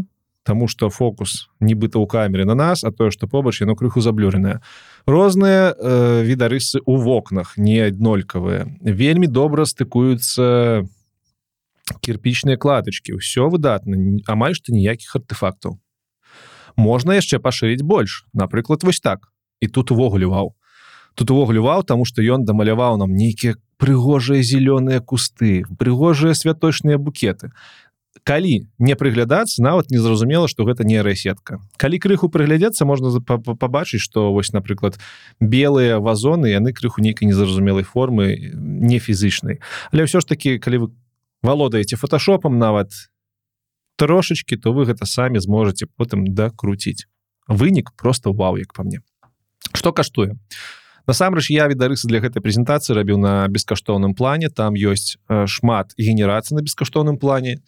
тому 0.48 0.64
что 0.64 0.88
фокус 0.88 1.52
нібыта 1.60 2.00
ў 2.00 2.08
камеры 2.08 2.48
на 2.48 2.56
нас 2.56 2.84
а 2.88 2.88
тое 2.88 3.12
что 3.12 3.28
побач 3.28 3.60
яно 3.60 3.76
крыху 3.76 4.00
заблюренае 4.00 4.64
розныя 5.04 5.76
э, 5.76 6.24
відарысы 6.24 6.80
у 6.88 6.96
вокнах 6.96 7.60
не 7.60 7.84
аднолькавыя 7.84 8.64
вельмі 8.80 9.28
добра 9.28 9.68
стыкуюцца 9.68 10.88
кірпічныя 12.00 12.56
кладачки 12.56 13.12
ўсё 13.12 13.52
выдатна 13.52 14.24
амаль 14.24 14.56
што 14.56 14.72
ніякіх 14.72 15.20
артефактаў 15.20 15.76
можна 16.78 17.18
яшчэ 17.20 17.42
пашырыць 17.44 17.84
больш 17.84 18.24
напрыклад 18.32 18.88
вось 18.88 19.04
так. 19.04 19.28
І 19.60 19.66
тут 19.66 19.90
увогуле 19.90 20.26
вау. 20.26 20.54
Тут 21.14 21.30
увогуле 21.30 21.60
вау 21.60 21.82
тому 21.82 22.06
что 22.06 22.22
ён 22.22 22.48
дамаляваў 22.48 22.96
нам 22.96 23.12
нейкія 23.12 23.60
прыгожыя 23.76 24.42
зялёныя 24.42 25.00
кусты 25.00 25.66
прыгожыя 25.78 26.34
святочныя 26.34 26.98
букеты 26.98 27.50
калі 28.24 28.68
не 28.78 28.94
прыглядацца 28.94 29.62
нават 29.62 29.90
незразумела 29.90 30.48
что 30.48 30.64
гэта 30.64 30.84
не 30.84 31.02
рэсетка. 31.02 31.60
Калі 31.76 31.98
крыху 31.98 32.28
прыглядзецца 32.28 32.84
можна 32.84 33.12
пабачыць 33.20 34.00
что 34.00 34.32
вось 34.32 34.52
напрыклад 34.52 34.98
белыя 35.40 35.98
вазоны 35.98 36.46
яны 36.46 36.72
крыху 36.72 37.00
нейкай 37.00 37.28
незразумелай 37.28 37.84
формы 37.84 38.36
не 38.54 38.98
фізычнай. 38.98 39.60
Але 39.92 40.04
ўсё 40.04 40.20
ж 40.20 40.26
таки 40.26 40.58
калі 40.58 40.78
вы 40.78 40.86
валодаеце 41.42 41.96
фотошопам 41.96 42.58
нават 42.58 42.90
трошачки 43.96 44.56
то 44.56 44.72
вы 44.72 44.86
гэта 44.86 45.06
самі 45.06 45.38
зможаце 45.38 45.86
потым 45.96 46.26
дакруціць. 46.34 47.06
Вынік 47.48 47.92
просто 47.96 48.32
вау 48.32 48.56
як 48.56 48.72
по 48.72 48.82
мне. 48.82 49.00
Что 49.72 49.92
каштуе? 49.92 50.36
Насамрэч 51.08 51.48
я 51.48 51.64
відарысы 51.72 52.04
для 52.04 52.20
гэтай 52.20 52.44
прэзентацыі 52.44 52.92
рабіў 52.92 53.16
на 53.16 53.48
бескаштоўным 53.48 54.12
плане. 54.12 54.52
Там 54.52 54.76
ёсць 54.76 55.16
шмат 55.48 55.96
генерацыі 55.96 56.60
на 56.60 56.62
бескаштоўным 56.62 57.16
плане 57.16 57.64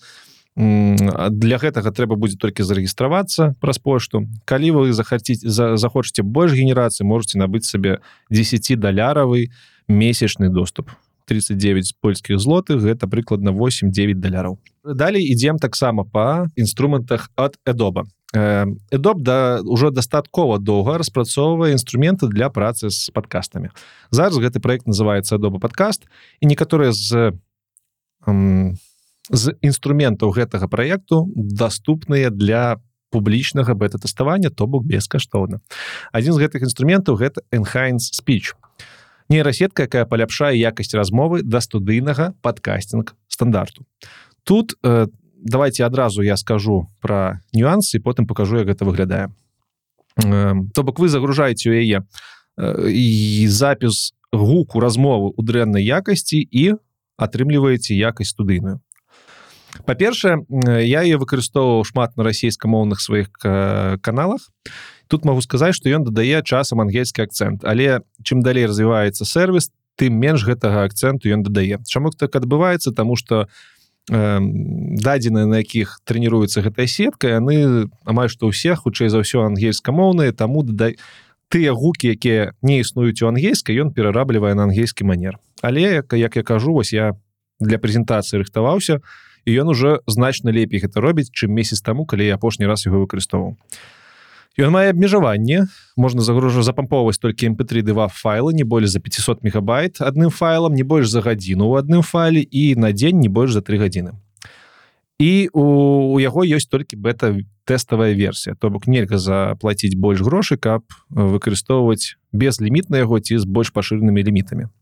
для 0.57 1.59
гэтага 1.63 1.91
трэба 1.95 2.17
будзе 2.17 2.37
толькі 2.37 2.67
зарэгістравацца 2.67 3.55
праз 3.61 3.79
пошту. 3.79 4.27
Калі 4.45 4.71
вы 4.71 4.93
захаціць 4.93 5.41
за 5.41 5.77
захочаце 5.77 6.23
больш 6.23 6.53
генерацыі 6.53 7.07
можете 7.07 7.39
набыць 7.39 7.65
сабе 7.65 8.01
10 8.31 8.79
даляравы 8.81 9.51
месячны 9.89 10.49
доступ. 10.49 10.91
39 11.31 11.95
польскіх 12.03 12.41
злотых 12.43 12.83
гэта 12.83 13.07
прыкладна 13.07 13.55
89 13.55 14.19
даляраў. 14.19 14.59
Далей 14.83 15.23
ідзем 15.23 15.63
таксама 15.63 16.03
па 16.03 16.51
інструментах 16.57 17.31
ад 17.37 17.55
эдоба 17.65 18.11
Эдоп 18.33 19.23
да 19.27 19.59
ўжо 19.67 19.91
дастаткова 19.91 20.63
доўга 20.63 21.03
распрацоўвае 21.03 21.75
інструменты 21.75 22.31
для 22.31 22.47
працы 22.47 22.87
з 22.87 23.11
падкастамі. 23.11 23.75
Зараз 24.15 24.39
гэты 24.39 24.63
проект 24.63 24.87
называется 24.87 25.35
доба 25.39 25.59
падкаст 25.59 26.07
і 26.39 26.47
некаторыя 26.47 26.95
з 26.95 27.35
з 29.31 29.55
інструментаў 29.63 30.35
гэтага 30.35 30.69
праекту 30.69 31.31
даступныя 31.35 32.31
для 32.31 32.83
публічнага 33.11 33.75
бета-тэставання 33.75 34.51
то 34.51 34.67
бок 34.67 34.85
бескаштоўна. 34.85 35.61
Адзін 36.13 36.35
з 36.35 36.43
гэтых 36.47 36.63
інструментаў 36.67 37.19
гэта 37.19 37.43
Enhance 37.51 38.15
speech. 38.15 38.55
Нейрасетка, 39.31 39.87
якая 39.87 40.07
паляпшае 40.07 40.59
якасць 40.59 40.95
размовы 40.95 41.43
да 41.43 41.61
студыйнага 41.63 42.35
падкастинг 42.43 43.15
стандарту. 43.29 43.87
Тут 44.43 44.75
давайте 45.41 45.85
адразу 45.85 46.23
я 46.23 46.37
скажу 46.37 46.89
про 47.01 47.41
нюансы 47.53 48.01
потым 48.01 48.27
покажу 48.27 48.59
як 48.59 48.67
гэта 48.67 48.85
выглядае 48.85 49.31
то 50.17 50.83
бок 50.83 50.99
вы 50.99 51.09
загружаеце 51.09 51.71
у 51.71 51.73
яе 51.73 52.05
і 52.59 53.47
запіс 53.49 54.13
гуку 54.33 54.81
размовы 54.81 55.33
у 55.37 55.43
дрэннай 55.43 55.85
якасці 55.85 56.39
і 56.45 56.77
атрымліваеце 57.17 57.95
якасць 57.95 58.37
студыйную 58.37 58.81
па-першае 59.87 60.45
я 60.85 61.03
ее 61.03 61.19
выкарыстоўваў 61.19 61.85
шмат 61.85 62.17
на 62.17 62.25
расійскамоўных 62.25 63.01
сваіх 63.01 63.31
каналах. 64.03 64.51
Тут 65.09 65.25
могу 65.25 65.43
сказаць 65.43 65.75
что 65.75 65.91
ён 65.91 66.05
дадае 66.05 66.43
часам 66.43 66.81
ангельскі 66.81 67.23
акцент. 67.23 67.65
Але 67.65 68.01
чым 68.23 68.43
далей 68.43 68.67
развіваецца 68.67 69.25
сервис 69.25 69.71
тым 69.97 70.17
менш 70.17 70.47
гэтага 70.47 70.85
акценту 70.87 71.29
ён 71.29 71.43
дадае. 71.43 71.79
Чаму 71.87 72.11
так 72.11 72.37
адбываецца? 72.37 72.93
Тому 72.93 73.17
что 73.17 73.47
у 73.47 73.81
дадзеныя 74.09 75.47
на 75.47 75.63
якіх 75.63 76.01
трэніруецца 76.05 76.65
гэтая 76.67 76.87
сетка 76.91 77.37
яны 77.37 77.87
амаль 78.03 78.31
што 78.33 78.51
ўсе 78.51 78.75
хутчэй 78.75 79.07
за 79.07 79.23
ўсё 79.23 79.47
ангельскамоўныя 79.47 80.35
таму 80.35 80.67
дай 80.67 80.99
тыя 81.47 81.75
гукі 81.75 82.11
якія 82.19 82.57
не 82.63 82.81
існуюць 82.83 83.23
у 83.23 83.31
ангельскай 83.31 83.79
ён 83.79 83.95
перараблівае 83.95 84.55
на 84.59 84.67
ангельскі 84.67 85.07
манер. 85.07 85.39
Але 85.63 86.03
як 86.11 86.37
я 86.37 86.43
кажу 86.43 86.75
вось 86.75 86.93
я 86.93 87.15
для 87.61 87.79
прэзентацыі 87.79 88.43
рыхтаваўся 88.43 88.99
і 89.45 89.55
ён 89.61 89.73
уже 89.73 90.01
значна 90.07 90.51
лепей 90.51 90.81
гэта 90.81 91.01
робіць 91.01 91.31
чым 91.33 91.55
месяц 91.55 91.81
таму 91.81 92.05
калі 92.05 92.27
я 92.27 92.35
апошні 92.35 92.67
раз 92.67 92.87
яго 92.87 93.05
выкарыстоўваў. 93.05 93.57
Ён 94.59 94.75
мае 94.75 94.91
абмежаванне 94.91 95.71
можна 95.97 96.23
загружа 96.27 96.63
запамповаць 96.67 97.23
толькі 97.23 97.55
mp3 97.55 97.87
дыва 97.87 98.09
файлы 98.11 98.53
не 98.53 98.65
больш 98.65 98.91
за 98.91 99.01
500 99.01 99.47
мегабайт 99.47 100.01
адным 100.03 100.31
файлам 100.31 100.75
не 100.75 100.83
больш 100.83 101.09
за 101.09 101.23
гадзіну 101.23 101.71
у 101.71 101.79
адным 101.79 102.03
файле 102.03 102.43
і 102.43 102.75
на 102.75 102.93
дзень 102.93 103.21
не 103.21 103.29
больш 103.29 103.53
за 103.53 103.63
три 103.63 103.79
гадзіны. 103.79 104.19
І 105.21 105.53
у, 105.53 106.17
у 106.17 106.19
яго 106.19 106.43
ёсць 106.43 106.67
толькі 106.67 106.97
бета 106.97 107.37
тэставая 107.69 108.17
версія. 108.17 108.57
То 108.57 108.71
бок 108.71 108.89
нельга 108.89 109.21
заплаціць 109.21 109.95
больш 109.95 110.25
грошы 110.25 110.57
каб 110.57 110.83
выкарыстоўваць 111.09 112.17
безліміт 112.33 112.91
на 112.91 113.05
яго 113.05 113.21
ці 113.21 113.39
з 113.39 113.45
больш 113.45 113.71
пашыранымі 113.71 114.25
лімітамі 114.25 114.73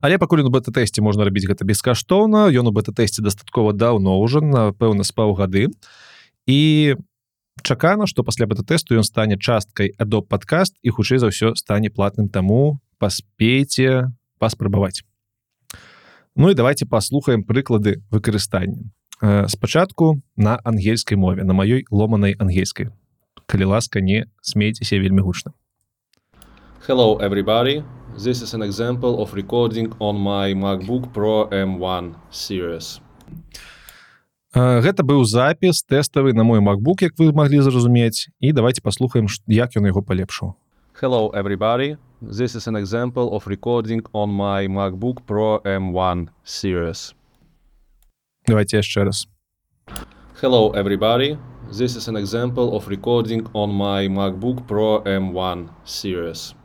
але 0.00 0.18
пакуль 0.18 0.42
у 0.42 0.50
бета-тэсце 0.50 1.02
можна 1.02 1.26
рабіць 1.26 1.46
гэта 1.48 1.66
бескаштоўна 1.66 2.48
ён 2.50 2.70
у 2.70 2.72
бета-тэсце 2.72 3.22
дастаткова 3.22 3.72
даўно 3.72 4.18
ўжо 4.22 4.40
напэўна 4.40 5.02
з 5.02 5.12
паўгады. 5.12 5.64
І 6.46 6.96
чакана 7.62 8.06
што 8.06 8.22
пасля 8.22 8.46
бета-тэсту 8.46 8.94
ён 8.94 9.04
стане 9.04 9.36
часткай 9.36 9.92
адоб 9.98 10.28
падкаст 10.28 10.78
і 10.82 10.94
хутчэй 10.94 11.18
за 11.18 11.30
ўсё 11.34 11.54
стане 11.58 11.90
платным 11.90 12.30
таму 12.30 12.78
паспейце 12.98 14.14
паспрабаваць. 14.38 15.02
Ну 16.38 16.50
і 16.50 16.54
давайте 16.54 16.86
паслухаем 16.86 17.42
прыклады 17.42 17.98
выкарыстання. 18.10 18.94
Спачатку 19.50 20.22
на 20.36 20.60
ангельскай 20.62 21.18
мове 21.18 21.42
на 21.42 21.52
маёй 21.52 21.84
ломанай 21.90 22.38
ангельскай. 22.38 22.94
Калі 23.46 23.74
ласка 23.74 24.00
не 24.00 24.26
смейцеся 24.40 24.98
вельмі 24.98 25.26
гучна. 25.26 25.52
Hello 26.86 27.18
everybody 27.18 27.82
this 28.18 28.42
is 28.42 28.52
an 28.54 28.62
example 28.62 29.22
of 29.22 29.32
recording 29.32 29.92
on 30.00 30.16
my 30.18 30.52
MacBook 30.52 31.12
Pro 31.12 31.46
M1 31.50 32.14
series. 32.30 33.00
Гэта 34.54 35.04
быў 35.06 35.22
запіс 35.22 35.84
тэставы 35.86 36.34
на 36.34 36.42
мой 36.42 36.58
MacBook 36.58 37.02
як 37.02 37.14
вы 37.18 37.30
маглі 37.32 37.62
зразумець 37.62 38.26
і 38.40 38.52
давайте 38.52 38.82
паслухаем 38.82 39.28
як 39.46 39.70
ён 39.76 39.86
яго 39.86 40.02
палепшыў. 40.02 40.54
Hello 40.98 41.30
everybody. 41.30 41.96
This 42.20 42.56
is 42.58 42.66
an 42.66 42.74
example 42.74 43.30
of 43.30 43.46
recording 43.46 44.02
on 44.12 44.30
my 44.30 44.66
MacBook 44.66 45.22
Pro 45.26 45.62
M1 45.62 46.28
series. 46.42 47.14
Давайте 48.48 48.78
яшчэ 48.78 49.04
раз. 49.04 49.28
Hello 50.42 50.72
everybody. 50.74 51.38
This 51.70 51.94
is 51.94 52.08
an 52.08 52.16
example 52.16 52.74
of 52.74 52.88
recording 52.88 53.46
on 53.54 53.70
my 53.70 54.08
MacBook 54.08 54.66
Pro 54.66 55.02
M1 55.04 55.68
series 55.84 56.57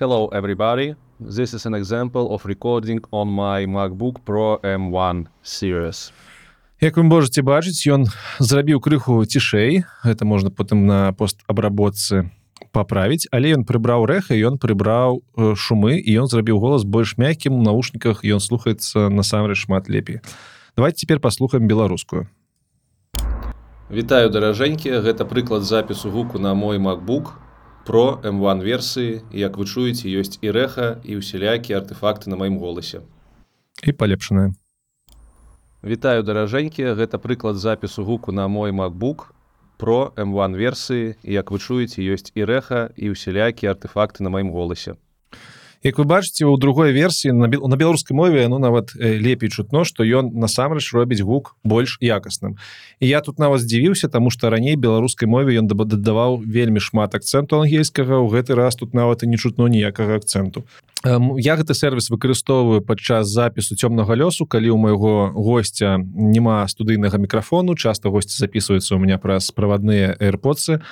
Hello 0.00 0.28
everybody. 0.28 0.94
This 1.18 1.52
is 1.52 1.66
an 1.66 1.74
example 1.74 2.32
of 2.32 2.44
recording 2.44 3.00
on 3.10 3.26
my 3.26 3.66
MacBook 3.66 4.22
Pro 4.24 4.60
M1 4.62 5.26
series. 5.42 6.12
Як 6.80 6.96
вы 6.96 7.02
можете 7.02 7.42
бачыць 7.42 7.82
ён 7.90 8.06
зрабіў 8.38 8.78
крыху 8.78 9.26
цішэй. 9.26 9.82
Это 10.06 10.24
можна 10.24 10.54
потым 10.54 10.86
на 10.86 11.10
постабработцы 11.18 12.30
паправіць. 12.70 13.26
Але 13.32 13.58
ён 13.58 13.66
прыбраў 13.66 14.06
рэха 14.06 14.38
ён 14.38 14.62
прыбраў 14.62 15.18
шумы 15.58 15.98
і 15.98 16.14
ён 16.14 16.30
зрабіў 16.30 16.62
голас 16.62 16.86
больш 16.86 17.18
мяккім. 17.18 17.58
У 17.58 17.62
наушніках 17.66 18.22
ён 18.22 18.38
слухаецца 18.38 19.10
насамрэч 19.10 19.66
шмат 19.66 19.90
лепей. 19.90 20.22
Давайте 20.76 21.02
цяпер 21.02 21.18
паслухаем 21.18 21.66
беларускую. 21.66 22.30
Вітаю 23.90 24.30
даражэнькі. 24.30 25.02
Гэта 25.02 25.26
прыклад 25.26 25.66
запісу 25.66 26.14
гуку 26.14 26.38
на 26.38 26.54
мой 26.54 26.78
MacBook 26.78 27.47
про 27.88 28.20
m1 28.20 28.60
версыі 28.60 29.24
як 29.32 29.56
вы 29.56 29.64
чуеце 29.64 30.12
ёсць 30.12 30.36
і 30.44 30.52
рэха 30.52 31.00
і 31.08 31.24
ўсялякія 31.24 31.80
артефакты 31.80 32.28
на 32.28 32.36
маім 32.36 32.60
голасе. 32.60 33.00
І 33.80 33.96
палепшаная 33.96 34.52
Вітаю 35.80 36.20
даражэнькі. 36.20 36.84
Гэта 36.98 37.16
прыклад 37.16 37.56
запісу 37.56 38.04
гуку 38.04 38.28
на 38.32 38.44
мой 38.44 38.76
MacBook 38.76 39.32
Pro 39.80 40.12
M1 40.20 40.52
версіі 40.58 41.16
і 41.22 41.32
як 41.32 41.48
вы 41.48 41.56
чуеце 41.64 42.04
ёсць 42.04 42.28
і 42.36 42.44
рэха 42.44 42.92
і 42.92 43.16
ўсялякія 43.16 43.72
артефакты 43.72 44.20
на 44.20 44.28
маім 44.36 44.52
голасе 44.52 45.00
Як 45.82 45.98
вы 45.98 46.04
бачыце 46.04 46.42
у 46.46 46.56
другой 46.56 46.92
версіі 46.92 47.32
на, 47.32 47.46
бел... 47.46 47.68
на 47.68 47.76
беларускай 47.76 48.14
мове 48.16 48.48
ну 48.48 48.58
нават 48.58 48.90
э, 48.98 49.14
лепей 49.18 49.48
чутно 49.48 49.84
што 49.84 50.02
ён 50.02 50.34
насамрэч 50.34 50.90
робіць 50.92 51.22
гук 51.22 51.54
больш 51.62 51.98
якасным. 52.02 52.58
І 52.98 53.06
я 53.06 53.20
тут 53.20 53.38
нават 53.38 53.62
здзівіўся 53.62 54.08
тому 54.08 54.30
что 54.30 54.50
раней 54.50 54.74
беларускай 54.74 55.28
мове 55.28 55.54
ён 55.58 55.70
дадаваў 55.70 56.42
вельмі 56.42 56.80
шмат 56.80 57.14
акцэнту 57.14 57.62
ангельскага 57.62 58.18
ў 58.18 58.26
гэты 58.26 58.58
раз 58.58 58.74
тут 58.74 58.94
нават 58.94 59.22
і 59.22 59.30
не 59.30 59.38
чутно 59.38 59.68
ніякага 59.68 60.18
акцэнту. 60.18 60.66
Я 61.38 61.54
гэты 61.54 61.74
сервис 61.78 62.10
выкарыстоўваю 62.10 62.82
падчас 62.82 63.30
запісу 63.30 63.78
цёмнага 63.78 64.18
лёсу 64.18 64.50
калі 64.50 64.74
у 64.74 64.78
майго 64.82 65.30
гостця 65.30 66.02
няма 66.02 66.66
студыйнага 66.66 67.22
мікрафону 67.22 67.78
часто 67.78 68.10
госці 68.10 68.34
записываются 68.34 68.96
у 68.96 68.98
меня 68.98 69.18
праз 69.18 69.54
правадныя 69.54 70.18
airпоцы 70.18 70.82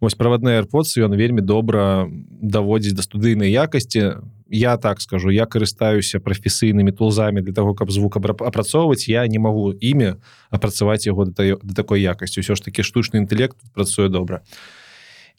вось 0.00 0.14
правадныя 0.14 0.62
airпоцы 0.62 1.02
ён 1.02 1.18
вельмі 1.18 1.42
добра 1.42 2.06
даводзіць 2.06 2.94
да 2.94 3.02
студыйнай 3.02 3.50
якасці 3.50 4.22
я 4.48 4.76
так 4.76 5.00
скажу 5.00 5.30
я 5.30 5.46
карыстаюся 5.46 6.20
прафесійнымі 6.20 6.92
тулзамі 6.92 7.40
для 7.40 7.52
того 7.52 7.74
каб 7.74 7.90
звук 7.90 8.16
апрацоўваць 8.16 9.08
я 9.08 9.26
не 9.26 9.38
магу 9.38 9.72
імі 9.72 10.14
апрацаваць 10.50 11.06
яго 11.06 11.26
да, 11.26 11.56
такой 11.74 12.02
якасці 12.02 12.40
ўсё 12.40 12.54
ж 12.54 12.62
таки 12.62 12.82
штучны 12.82 13.18
інтэлект 13.18 13.56
працуе 13.74 14.08
добра 14.08 14.42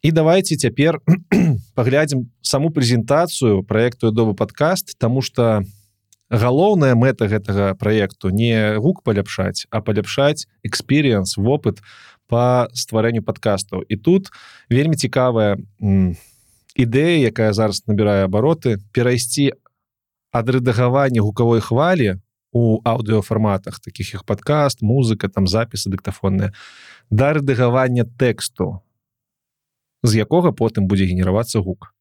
і 0.03 0.11
давайте 0.11 0.55
цяпер 0.55 0.99
паглядзім 1.75 2.29
саму 2.41 2.69
прэзентацыю 2.69 3.63
проекту 3.63 4.11
доба 4.11 4.33
подкаст 4.33 4.99
тому 4.99 5.21
что 5.21 5.63
галоўная 6.29 6.95
мэта 6.95 7.27
гэтага 7.27 7.75
проекту 7.75 8.29
не 8.29 8.75
гук 8.77 9.03
паляпшаць 9.03 9.67
а 9.71 9.81
паляпшаць 9.81 10.47
эксперыенс 10.63 11.37
вопыт 11.37 11.79
по 12.27 12.67
стварэнню 12.73 13.23
подкастаў 13.23 13.87
і 13.87 13.95
тут 13.95 14.31
вельмі 14.69 14.99
цікавая 14.99 15.55
у 15.79 16.11
ідэя 16.77 17.33
якая 17.33 17.51
зараз 17.57 17.83
набірае 17.89 18.29
абароты 18.29 18.77
перайсці 18.93 19.51
ад 20.31 20.49
рэдагавання 20.53 21.25
гукавой 21.25 21.59
хвалі 21.59 22.21
у 22.53 22.79
аўдыофарматах 22.85 23.81
таких 23.81 24.13
як 24.13 24.23
падкаст 24.23 24.81
музыка 24.81 25.27
там 25.29 25.47
запісы 25.49 25.89
дыктафонная 25.89 26.53
да 27.09 27.33
рэдагавання 27.33 28.05
тэксту 28.05 28.81
з 30.03 30.21
якога 30.21 30.51
потым 30.51 30.87
будзе 30.87 31.09
генеравацца 31.09 31.59
гук. 31.59 31.93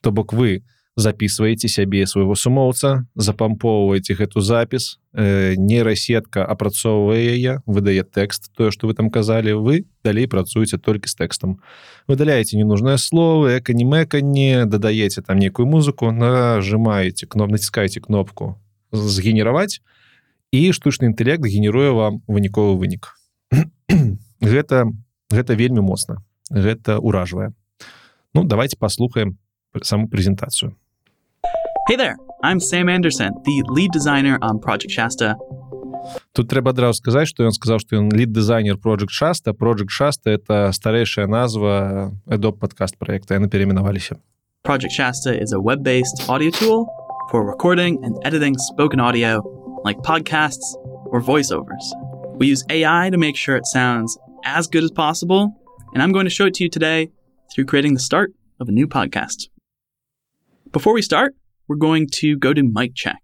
То 0.00 0.12
бок 0.12 0.32
вы 0.32 0.62
записываете 0.98 1.68
сябе 1.70 2.02
свайго 2.10 2.34
сумоўца 2.34 3.06
запампоўваеце 3.14 4.18
гэту 4.18 4.42
запіс 4.42 4.98
э, 5.14 5.54
нейрасетка 5.54 6.42
апрацоўвае 6.42 7.38
яе 7.38 7.62
выдае 7.70 8.02
тэкст 8.02 8.50
тое 8.58 8.74
что 8.74 8.90
вы 8.90 8.98
там 8.98 9.06
казалі 9.14 9.54
вы 9.62 9.86
далей 10.02 10.26
працуеце 10.26 10.82
толькі 10.82 11.06
з 11.06 11.14
тэкстам 11.22 11.62
выдаляеце 12.10 12.58
ненужныя 12.58 12.98
словы 12.98 13.62
эканімеканне 13.62 14.66
дадаеце 14.66 15.22
там 15.22 15.38
нейкую 15.38 15.70
музыку 15.70 16.10
нажимаеце 16.10 17.30
кноп 17.30 17.54
націскаеце 17.54 18.02
кнопку 18.02 18.58
згенераваць 18.90 19.78
і 20.50 20.72
штучны 20.74 21.14
інтэлект 21.14 21.46
генеруе 21.46 21.94
вам 21.94 22.26
выніковы 22.26 22.74
вынік 22.74 23.14
гэта 24.42 24.90
гэта 25.38 25.54
вельмі 25.54 25.86
моцна 25.86 26.18
гэта 26.50 26.98
ўражвае 26.98 27.54
Ну 28.34 28.44
давайте 28.44 28.76
паслухаем 28.76 29.38
саму 29.82 30.08
прэзентацыю 30.08 30.74
Hey 31.89 31.97
there, 31.97 32.15
I'm 32.43 32.59
Sam 32.59 32.87
Anderson, 32.87 33.33
the 33.43 33.63
lead 33.67 33.91
designer 33.91 34.37
on 34.41 34.59
Project 34.59 34.91
Shasta. 34.91 35.35
Тут 36.33 36.47
трэба 36.47 36.71
адразу 36.71 36.99
сказаць, 36.99 37.27
што 37.27 37.43
ён 37.43 37.51
сказаў, 37.51 37.79
што 37.79 37.95
ён 37.99 38.09
лід-дызайнер 38.11 38.79
Project 38.79 39.11
Shasta. 39.11 39.53
Project 39.53 39.91
Shasta — 39.91 40.37
это 40.37 40.71
старэйшая 40.71 41.27
назва 41.27 42.11
Adobe 42.27 42.59
подкаст 42.59 42.97
проекта, 42.97 43.35
яны 43.35 43.47
переименаваліся. 43.47 44.15
Project 44.63 44.91
Shasta 44.91 45.31
is 45.35 45.51
a 45.51 45.59
web-based 45.59 46.29
audio 46.29 46.51
tool 46.51 46.87
for 47.29 47.43
recording 47.45 47.99
and 48.03 48.15
editing 48.23 48.55
spoken 48.57 48.99
audio 48.99 49.43
like 49.83 49.97
podcasts 50.03 50.75
or 51.11 51.21
voiceovers. 51.21 51.85
We 52.39 52.47
use 52.47 52.63
AI 52.69 53.09
to 53.11 53.17
make 53.17 53.35
sure 53.35 53.55
it 53.55 53.65
sounds 53.65 54.17
as 54.45 54.67
good 54.67 54.83
as 54.83 54.91
possible, 54.91 55.51
and 55.93 56.01
I'm 56.01 56.11
going 56.11 56.25
to 56.25 56.35
show 56.37 56.45
it 56.45 56.53
to 56.55 56.63
you 56.63 56.69
today 56.69 57.11
through 57.53 57.65
creating 57.65 57.93
the 57.93 57.99
start 57.99 58.33
of 58.59 58.67
a 58.69 58.71
new 58.71 58.87
podcast. 58.87 59.49
Before 60.71 60.93
we 60.93 61.01
start, 61.01 61.35
we're 61.68 61.76
going 61.76 62.06
to 62.20 62.36
go 62.36 62.52
to 62.52 62.62
mic 62.62 62.94
check. 62.94 63.20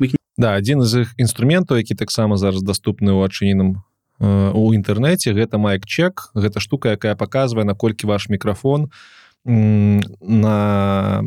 Can... 0.00 0.16
Да, 0.38 0.54
адзін 0.56 0.82
з 0.82 1.02
іх 1.02 1.14
інструментаў, 1.18 1.76
які 1.76 1.94
таксама 1.94 2.36
зараз 2.38 2.62
даступны 2.62 3.10
ў 3.10 3.26
адчыненым 3.26 3.82
э, 4.22 4.52
у 4.54 4.70
інтэрнэце 4.72 5.34
гэта 5.34 5.58
майк 5.58 5.86
чек 5.86 6.30
гэта 6.34 6.60
штука 6.60 6.94
якая 6.94 7.14
паказвае 7.18 7.66
наколькі 7.66 8.06
ваш 8.06 8.28
мікрафон 8.30 8.90
на 9.44 11.22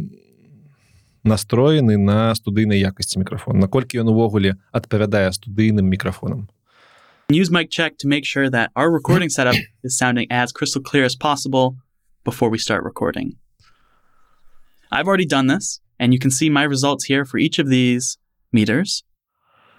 настроены 1.24 1.98
на 1.98 2.34
студыйнай 2.36 2.80
якасці 2.80 3.20
мікрафон 3.20 3.60
наколькі 3.60 4.02
ён 4.02 4.16
увогуле 4.16 4.56
адпавядае 4.72 5.32
студыйным 5.36 5.86
мікрафонам. 5.92 6.50
Use 7.32 7.52
mic 7.52 7.70
check 7.70 7.98
to 8.00 8.08
make 8.08 8.26
sure 8.26 8.50
that 8.50 8.72
our 8.76 8.92
recording 8.92 9.30
setup 9.30 9.56
is 9.84 9.98
sounding 9.98 10.28
as 10.30 10.52
crystal 10.52 10.82
clear 10.82 11.06
as 11.06 11.16
possible 11.16 11.78
before 12.24 12.50
we 12.50 12.58
start 12.58 12.84
recording. 12.84 13.38
I've 14.92 15.08
already 15.08 15.26
done 15.26 15.48
this 15.48 15.80
and 16.01 16.13
you 16.13 16.19
can 16.19 16.31
see 16.31 16.51
my 16.51 16.63
results 16.63 17.05
here 17.05 17.25
for 17.25 17.39
each 17.39 17.59
of 17.59 17.69
these 17.69 18.19
meters. 18.53 19.03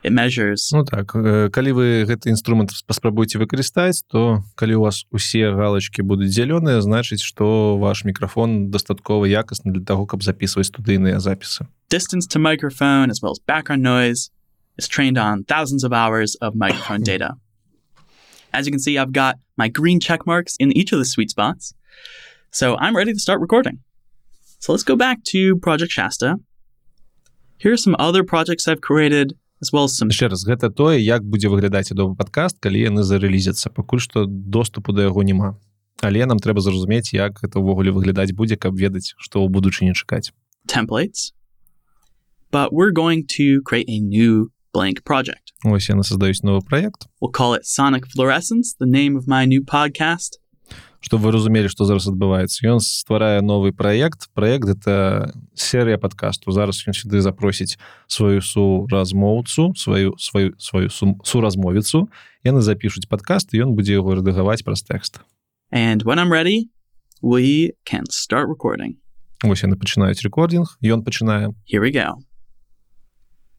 It 0.04 0.14
measures. 0.14 0.70
Ну 0.72 0.86
так, 0.86 1.10
калі 1.52 1.72
вы 1.74 2.06
гэты 2.06 2.30
інструмент 2.30 2.72
паспрабуеце 2.86 3.42
выкарыстаць, 3.42 4.06
то 4.08 4.44
калі 4.56 4.76
у 4.76 4.82
вас 4.86 5.06
усе 5.12 5.52
галочки 5.52 6.02
будуць 6.02 6.30
зялёныя, 6.30 6.80
значыць, 6.86 7.26
што 7.26 7.78
ваш 7.82 8.06
мікрафон 8.06 8.70
дастаткова 8.70 9.26
якасны 9.26 9.74
для 9.74 9.84
таго, 9.84 10.06
каб 10.06 10.22
записываць 10.22 10.70
студыйныя 10.70 11.20
запісы. 11.20 11.66
Distance 11.90 12.28
to 12.28 12.40
microphone 12.40 13.10
as 13.10 13.22
well 13.22 13.32
as 13.32 13.40
background 13.40 13.82
noise 13.82 14.30
is 14.78 14.88
trained 14.88 15.18
on 15.18 15.44
thousands 15.44 15.84
of 15.84 15.92
hours 15.92 16.36
of 16.42 16.56
microphone 16.56 17.02
data. 17.02 17.34
As 18.54 18.66
you 18.66 18.72
can 18.72 18.80
see, 18.80 18.98
I've 18.98 19.12
got 19.12 19.36
my 19.58 19.68
green 19.68 20.00
check 20.00 20.26
marks 20.26 20.56
in 20.60 20.72
each 20.72 20.94
of 20.94 21.00
the 21.00 21.06
sweet 21.06 21.32
spots. 21.32 21.74
So 22.52 22.78
I'm 22.78 22.96
ready 22.96 23.14
to 23.14 23.20
start 23.20 23.42
recording. 23.42 23.80
So 24.63 24.71
let's 24.71 24.85
go 24.85 24.95
back 24.95 25.25
to 25.25 25.57
Project 25.57 25.91
Shasta. 25.91 26.37
Here 27.59 27.73
are 27.73 27.77
some 27.77 27.97
other 27.99 28.23
projects 28.23 28.69
I've 28.69 28.81
created, 28.81 29.33
as 29.61 29.73
well 29.73 29.83
as 29.83 29.99
some... 29.99 30.09
Ще 30.11 30.29
раз, 30.29 30.45
гэта 30.47 30.71
тое, 30.71 31.03
як 31.03 31.27
будзе 31.27 31.51
выглядаць 31.51 31.91
Adobe 31.91 32.15
падкаст, 32.15 32.61
калі 32.63 32.79
яны 32.79 33.03
зарэлізяцца. 33.03 33.75
Пакуль 33.75 33.99
што 33.99 34.23
доступу 34.31 34.95
да 34.95 35.11
яго 35.11 35.27
няма. 35.27 35.59
Але 35.99 36.23
нам 36.31 36.39
трэба 36.39 36.63
зразумець, 36.63 37.11
як 37.11 37.43
гэта 37.43 37.59
ўвогуле 37.59 37.91
выглядаць 37.91 38.31
будзе, 38.31 38.55
каб 38.55 38.79
ведаць, 38.79 39.19
што 39.19 39.43
ў 39.43 39.51
будучыні 39.51 39.99
чакаць. 39.99 40.31
Templates. 40.71 41.35
But 42.55 42.71
we're 42.71 42.95
going 42.95 43.27
to 43.35 43.67
create 43.67 43.91
a 43.91 43.99
new 43.99 44.55
blank 44.71 45.03
project. 45.03 45.51
Ось 45.67 45.91
яны 45.91 46.07
создаюць 46.07 46.47
новы 46.47 46.63
праект. 46.63 47.11
We'll 47.19 47.35
call 47.35 47.59
it 47.59 47.67
Sonic 47.67 48.07
Fluorescence, 48.07 48.79
the 48.79 48.87
name 48.87 49.19
of 49.19 49.27
my 49.27 49.43
new 49.43 49.67
podcast. 49.67 50.39
Чтобы 51.03 51.25
вы 51.25 51.33
разумелі 51.35 51.69
что 51.69 51.85
зараз 51.85 52.07
адбываецца. 52.09 52.63
Ён 52.63 52.79
стварае 52.81 53.43
новый 53.43 53.75
проект 53.75 54.31
проект 54.33 54.71
это 54.71 55.35
серыя 55.55 55.99
подкасту 55.99 56.55
зараз 56.55 56.79
ён 56.87 56.95
сюды 56.95 57.21
запросіць 57.21 57.77
сваю 58.07 58.41
суразмоўцу 58.41 59.75
сваю 59.75 60.15
сваю 60.17 60.55
сваю 60.59 60.89
суразмовіцу. 60.89 62.09
Яны 62.47 62.63
запишуць 62.63 63.11
подкаст 63.11 63.53
ён 63.53 63.75
будзе 63.75 63.99
яго 63.99 64.15
рэдагаваць 64.15 64.63
праз 64.63 64.87
тэкст. 64.87 65.21
And 65.75 66.07
when 66.07 66.23
I'm 66.23 66.31
ready 66.31 66.71
we 67.21 67.73
can 67.85 68.07
start 68.07 68.47
recording. 68.49 69.03
Вось 69.43 69.67
яны 69.67 69.75
пачынаюць 69.75 70.23
рекординг 70.23 70.79
ён 70.87 71.03
пачынае. 71.03 71.51
Here 71.67 71.83
we 71.83 71.91
go. 71.91 72.23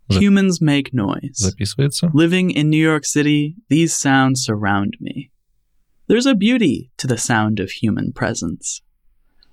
Humans 0.07 0.61
make 0.61 0.93
noise. 0.93 1.35
Записывается. 1.35 2.11
Living 2.13 2.51
in 2.51 2.69
New 2.69 2.79
York 2.79 3.03
City, 3.05 3.55
these 3.69 3.93
sounds 3.93 4.43
surround 4.43 4.95
me. 4.99 5.32
There's 6.08 6.26
a 6.26 6.34
beauty 6.34 6.90
to 6.96 7.06
the 7.06 7.18
sound 7.18 7.60
of 7.60 7.70
human 7.70 8.12
presence. 8.12 8.80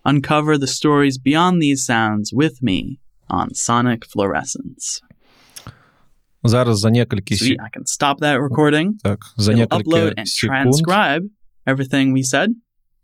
Uncover 0.06 0.58
the 0.58 0.68
stories 0.68 1.18
beyond 1.18 1.62
these 1.62 1.86
sounds 1.86 2.32
with 2.34 2.62
me 2.62 3.00
on 3.30 3.54
Sonic 3.54 4.06
Fluorescence. 4.06 5.02
Зараз 6.44 6.80
за 6.80 6.90
некалькі 6.90 7.36
See, 7.36 7.58
I 7.60 7.70
can 7.78 7.86
stop 7.86 8.20
that 8.20 8.40
recording. 8.40 8.94
Так, 9.04 9.20
за 9.38 9.52
upload 9.52 10.14
and 10.18 10.28
transcribe 10.28 11.24
everything 11.66 12.14
we 12.14 12.24
said. 12.24 12.50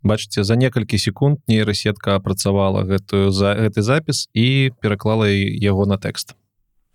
Бачыце, 0.03 0.43
за 0.43 0.55
некалькі 0.55 0.97
секунд 0.97 1.39
нейрасетка 1.47 2.15
апрацавала 2.15 2.83
гэтую 2.83 3.31
за 3.31 3.53
гэты 3.53 3.81
запіс 3.81 4.29
і 4.33 4.71
пераклала 4.81 5.27
яго 5.27 5.85
на 5.85 5.97
тэкст. 5.97 6.33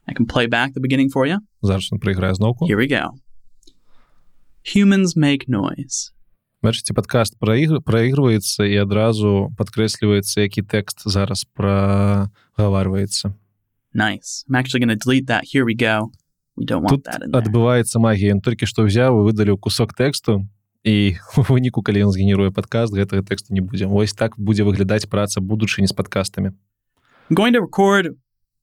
I 0.07 0.15
can 0.15 0.27
play 0.27 0.47
back 0.47 0.73
the 0.75 0.81
beginning 0.81 1.11
for 1.11 1.27
you. 1.27 1.39
Зараз 1.63 1.93
он 1.93 1.99
прайграе 1.99 2.35
зноўку. 2.35 2.67
Here 2.67 2.79
we 2.79 2.89
go. 2.89 3.11
Humans 4.75 5.17
make 5.17 5.49
noise. 5.49 6.11
Бачыце 6.62 6.94
падкаст 6.94 7.38
праігрываецца 7.42 8.66
і 8.70 8.76
адразу 8.86 9.52
падкрэсліваецца 9.58 10.46
які 10.46 10.62
тэкст 10.62 11.06
зараз 11.06 11.46
прагаварваецца 11.58 13.34
nice. 13.94 14.46
адбываецца 17.42 18.00
магія 18.00 18.38
ён 18.38 18.42
толькі 18.42 18.70
што 18.70 18.86
ўзяў 18.86 19.26
выдаліў 19.26 19.58
кусок 19.58 19.94
тэксту 19.98 20.46
і 20.84 21.18
у 21.38 21.42
выніку 21.50 21.82
калі 21.82 22.10
ён 22.10 22.12
згенеруе 22.14 22.52
падкаст 22.54 22.94
гэтага 22.94 23.26
тэксту 23.26 23.54
не 23.54 23.62
будзе 23.62 23.86
Вось 23.86 24.14
так 24.14 24.38
будзе 24.38 24.64
выглядаць 24.64 25.06
праца 25.06 25.42
будучыні 25.42 25.88
з 25.88 25.96
падкастамі 25.98 26.54
I'm 27.30 27.36
going 27.36 27.54
to 27.54 27.62
record 27.62 28.18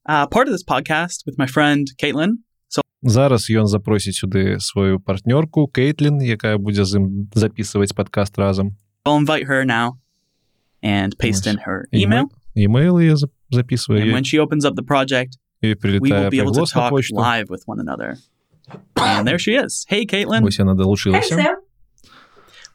uh, 0.04 0.26
part 0.26 0.46
of 0.46 0.52
this 0.52 0.62
podcast 0.62 1.24
with 1.24 1.38
my 1.38 1.46
friend 1.46 1.88
Caitlin. 1.96 2.44
зараз 3.03 3.49
ён 3.49 3.67
запросіць 3.67 4.15
сюды 4.15 4.59
сваю 4.59 4.99
партнёрку 4.99 5.67
Кейтлін 5.67 6.21
якая 6.21 6.57
будзе 6.57 6.85
з 6.85 6.95
ім 6.99 7.27
записываць 7.35 7.91
падкаст 7.91 8.37
разам 8.39 8.75
I'll 9.05 9.19
invite 9.19 9.47
her 9.47 9.65
now 9.65 9.99
and 10.81 11.17
paste 11.17 11.45
in 11.45 11.57
her 11.67 11.85
email. 11.93 12.31
email 12.55 13.01
я 13.01 13.15
записываю 13.51 14.01
And 14.01 14.13
when 14.13 14.23
she 14.23 14.39
opens 14.39 14.63
up 14.63 14.75
the 14.75 14.83
project, 14.83 15.37
і 15.61 15.67
we 15.67 15.75
will 15.75 15.81
прилетае 15.81 16.29
be 16.29 16.39
able 16.39 16.53
to 16.53 16.63
приглас 16.63 16.75
на 16.75 16.81
talk 16.81 16.89
почту 16.89 17.15
live 17.15 17.47
with 17.49 17.63
one 17.67 17.79
another. 17.79 18.15
And 18.95 19.27
there 19.27 19.39
she 19.39 19.55
is. 19.55 19.85
Hey, 19.89 20.05
Caitlin. 20.05 20.43
ось 20.43 20.59
яна 20.59 20.71
Hey, 20.71 20.77
далучылася 20.77 21.35
Sam. 21.35 21.55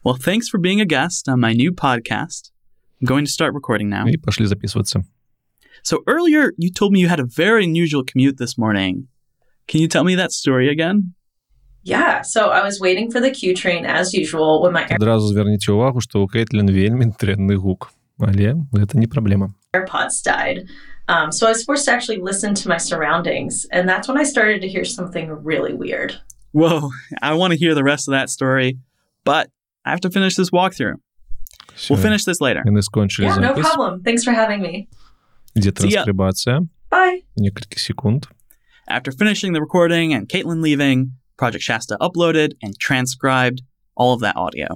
Well, 0.03 0.15
thanks 0.15 0.47
for 0.47 0.59
being 0.59 0.79
a 0.79 0.85
guest 0.85 1.27
on 1.27 1.39
my 1.39 1.53
new 1.53 1.71
podcast. 1.71 2.51
I'm 3.01 3.07
going 3.07 3.25
to 3.25 3.31
start 3.31 3.53
recording 3.53 3.89
now. 3.89 4.05
і 4.07 4.17
пашлі 4.17 4.45
записывацца 4.45 5.03
So 5.81 5.97
earlier, 6.05 6.53
you 6.57 6.69
told 6.79 6.91
me 6.93 6.99
you 6.99 7.07
had 7.07 7.21
a 7.21 7.29
very 7.43 7.63
unusual 7.63 8.03
commute 8.03 8.37
this 8.37 8.57
morning. 8.57 9.07
Can 9.67 9.81
you 9.81 9.87
tell 9.87 10.03
me 10.03 10.15
that 10.15 10.31
story 10.31 10.69
again? 10.69 11.13
Yeah, 11.83 12.21
so 12.21 12.49
I 12.49 12.61
was 12.63 12.79
waiting 12.79 13.09
for 13.11 13.19
the 13.21 13.31
Q 13.31 13.53
train 13.55 13.85
as 13.85 14.13
usual 14.13 14.61
when 14.61 14.73
my 14.73 14.83
адразу 14.85 15.31
звярніце 15.33 15.71
ўвагу 15.71 16.01
што 16.03 16.25
ў 16.25 16.27
Кейтлін 16.33 16.67
вельмі 16.69 17.05
дрэнны 17.15 17.55
гук 17.57 17.89
але 18.19 18.55
гэта 18.75 18.97
не 18.99 19.07
праблема 19.07 19.53
AirPods 19.73 20.21
died. 20.21 20.67
Um, 21.07 21.31
so 21.31 21.47
I 21.47 21.51
was 21.55 21.63
forced 21.63 21.85
to 21.85 21.91
actually 21.91 22.17
listen 22.21 22.53
to 22.61 22.69
my 22.69 22.77
surroundings, 22.77 23.65
and 23.71 23.89
that's 23.89 24.07
when 24.07 24.17
I 24.17 24.23
started 24.23 24.61
to 24.61 24.67
hear 24.67 24.83
something 24.85 25.31
really 25.43 25.73
weird. 25.73 26.17
Whoa, 26.51 26.91
I 27.21 27.33
want 27.33 27.53
to 27.53 27.57
hear 27.57 27.73
the 27.73 27.83
rest 27.83 28.07
of 28.07 28.11
that 28.11 28.29
story, 28.29 28.77
but 29.23 29.49
I 29.85 29.89
have 29.91 30.01
to 30.01 30.11
finish 30.11 30.35
this 30.35 30.49
walkthrough. 30.51 30.97
We'll 31.89 31.97
Всё. 31.97 32.01
finish 32.01 32.25
this 32.25 32.41
later. 32.41 32.61
яны 32.67 32.81
скончылі 32.83 33.25
Yeah, 33.25 33.37
no 33.39 33.53
запіс 33.55 33.65
problem. 33.65 34.01
Thanks 34.03 34.23
for 34.27 34.33
having 34.33 34.61
me. 34.61 34.87
ідзе 35.55 35.71
See 35.71 35.89
ya. 35.95 36.03
транскрыбацыя 36.03 36.67
Bye. 36.91 37.23
некалькі 37.39 37.79
секунд 37.79 38.27
After 38.87 39.11
finishing 39.11 39.53
the 39.53 39.61
recording 39.61 40.13
and 40.13 40.27
Caitlin 40.27 40.61
leaving, 40.61 41.13
Project 41.37 41.63
Shasta 41.63 41.97
uploaded 42.01 42.53
and 42.61 42.77
transcribed 42.79 43.61
all 43.95 44.13
of 44.13 44.21
that 44.21 44.35
audio. 44.35 44.67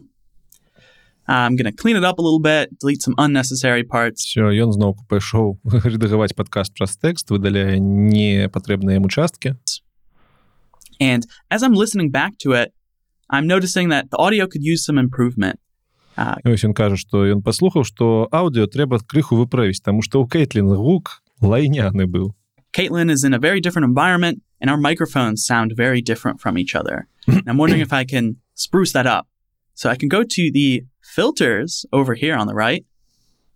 I'm 1.27 1.55
going 1.55 1.65
to 1.65 1.71
clean 1.71 1.95
it 1.95 2.03
up 2.03 2.19
a 2.19 2.21
little 2.21 2.39
bit, 2.39 2.77
delete 2.79 3.01
some 3.01 3.15
unnecessary 3.17 3.83
parts, 3.83 4.25
все 4.27 4.51
ён 4.51 4.75
зноўку 4.75 5.07
пайшоў 5.07 5.55
рэдагаваць 5.63 6.35
падкаст 6.35 6.75
праз 6.75 6.97
тэкст 6.99 7.31
выдаляе 7.31 7.79
непатрэбныя 7.79 8.99
яму 8.99 9.07
часткі 9.07 9.55
and 10.99 11.25
as 11.49 11.63
I'm 11.63 11.73
listening 11.73 12.11
back 12.11 12.37
to 12.43 12.53
it, 12.53 12.73
I'm 13.29 13.47
noticing 13.47 13.89
that 13.89 14.11
the 14.11 14.17
audio 14.17 14.47
could 14.47 14.63
use 14.63 14.85
some 14.85 14.97
improvement. 14.97 15.59
Uh, 16.17 16.37
І 16.45 16.53
ось 16.53 16.61
ён 16.67 16.75
кажа 16.77 16.99
што 16.99 17.25
ён 17.25 17.41
паслухаў 17.41 17.81
што 17.87 18.29
аўдыо 18.29 18.69
трэба 18.69 19.01
крыху 19.01 19.39
выправіць 19.39 19.81
таму 19.81 20.05
што 20.05 20.21
ў 20.21 20.29
Кейтлін 20.29 20.69
гук 20.69 21.23
лайняны 21.41 22.05
быў 22.05 22.35
Caitlin 22.73 23.09
is 23.09 23.23
in 23.23 23.33
a 23.33 23.39
very 23.39 23.61
different 23.61 23.85
environment, 23.85 24.41
and 24.59 24.69
our 24.69 24.77
microphones 24.77 25.45
sound 25.45 25.73
very 25.75 26.01
different 26.01 26.41
from 26.41 26.57
each 26.57 26.75
other. 26.75 27.07
And 27.27 27.43
I'm 27.47 27.57
wondering 27.57 27.81
if 27.81 27.93
I 27.93 28.03
can 28.03 28.37
spruce 28.55 28.91
that 28.93 29.05
up. 29.05 29.27
So 29.75 29.89
I 29.89 29.95
can 29.95 30.09
go 30.09 30.23
to 30.23 30.51
the 30.51 30.83
filters 31.01 31.85
over 31.91 32.13
here 32.13 32.35
on 32.35 32.47
the 32.47 32.55
right, 32.55 32.85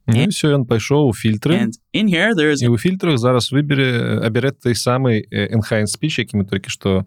Ну, 0.07 0.23
і 0.23 0.27
все 0.31 0.55
ён 0.55 0.63
пайшоў 0.63 1.11
у 1.11 1.13
фільтры 1.13 1.51
and 1.59 1.75
in 1.91 2.07
here 2.07 2.31
there 2.31 2.47
is 2.47 2.63
і 2.63 2.71
ў 2.71 2.79
фільтрах 2.79 3.19
зараз 3.19 3.51
выбере 3.51 4.23
абярэ 4.23 4.55
той 4.55 4.71
самы 4.71 5.27
enhance 5.27 5.99
speech 5.99 6.15
які 6.23 6.39
мы 6.39 6.47
толькі 6.47 6.71
што 6.71 7.03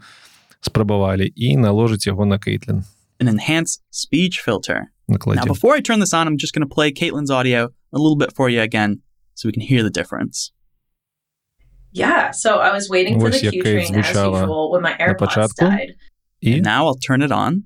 спрабавалі 0.61 1.33
і 1.33 1.57
наложыць 1.57 2.05
яго 2.05 2.29
на 2.29 2.37
Кейтлін 2.37 2.85
an 3.21 3.29
enhanced 3.29 3.81
speech 3.91 4.41
filter. 4.45 4.93
Now, 5.09 5.17
накладзе 5.17 5.49
before 5.49 5.75
I 5.75 5.81
turn 5.81 6.01
this 6.01 6.13
on, 6.13 6.29
I'm 6.29 6.37
just 6.37 6.53
going 6.53 6.67
to 6.67 6.75
play 6.75 6.93
Caitlin's 6.93 7.31
audio 7.31 7.73
a 7.93 7.99
little 7.99 8.17
bit 8.17 8.37
for 8.37 8.51
you 8.51 8.61
again 8.61 9.01
so 9.35 9.49
we 9.49 9.53
can 9.53 9.63
hear 9.63 9.83
the 9.83 9.91
difference. 9.91 10.53
Yeah, 11.95 12.31
so 12.33 12.51
I 12.59 12.71
was 12.73 12.89
waiting 12.89 13.19
for 13.21 13.29
Ось 13.29 13.41
the 13.41 13.47
як 13.47 13.53
Q 13.55 13.63
Кейт 13.63 13.87
train 13.89 13.95
as 13.99 14.07
звучала 14.07 14.43
usual 14.45 14.71
when 14.73 14.83
my 14.83 14.95
AirPods 14.99 15.19
початку. 15.19 15.65
died. 15.65 15.91
і 16.41 16.55
And 16.55 16.63
now 16.65 16.87
I'll 16.87 17.01
turn 17.09 17.23
it 17.29 17.33
on. 17.33 17.63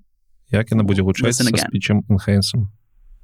як 0.50 0.70
яна 0.70 0.82
будзе 0.82 1.02
гучаць 1.02 1.26
Listen 1.28 1.44
са 1.44 1.50
again. 1.50 1.68
спічем 1.68 2.02
enhance 2.10 2.52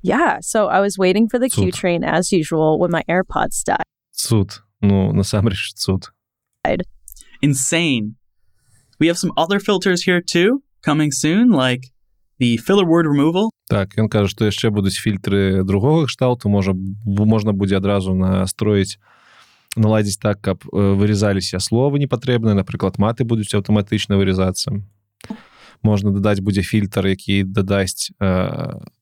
Yeah, 0.03 0.39
so 0.41 0.67
I 0.69 0.81
was 0.81 0.95
waiting 0.99 1.29
for 1.29 1.39
the 1.39 1.49
Q 1.51 1.71
Цуд. 1.71 1.75
train 1.81 2.01
as 2.05 2.33
usual 2.33 2.79
when 2.81 2.91
my 2.91 3.03
AirPods 3.09 3.63
died. 3.65 3.85
цуд 4.13 4.61
ну 4.83 5.13
насамрэч 5.13 5.73
цуд 5.75 6.11
Insane. 7.43 8.17
We 8.99 9.07
have 9.07 9.19
some 9.19 9.33
other 9.37 9.59
filters 9.61 10.03
here 10.03 10.21
too 10.21 10.63
coming 10.83 11.11
soon, 11.11 11.51
like 11.51 11.85
the 12.39 12.57
filler 12.59 12.85
word 12.85 13.07
removal. 13.07 13.51
так 13.71 13.95
ён 13.97 14.09
кажа 14.09 14.29
што 14.29 14.45
яшчэ 14.45 14.69
будуць 14.71 14.99
фільтры 15.01 15.63
другога 15.65 16.07
кшталту 16.07 16.49
можа 16.49 16.73
бу- 16.73 17.25
можна 17.27 17.53
будзе 17.53 17.77
адразу 17.77 18.15
настроіць 18.15 18.99
наладзіць 19.76 20.20
так 20.20 20.42
каб 20.42 20.64
э, 20.66 20.94
вырезаліся 20.96 21.60
словы 21.60 22.00
непатрэбныя 22.00 22.56
напрыклад 22.56 22.98
маты 22.98 23.24
будуць 23.24 23.54
аўтаматычна 23.54 24.18
вырезацца 24.18 24.82
можна 25.84 26.12
дадаць 26.12 26.42
будзе 26.42 26.62
фільтр 26.62 27.08
які 27.14 27.44
дадасць 27.44 28.12
э, 28.20 28.26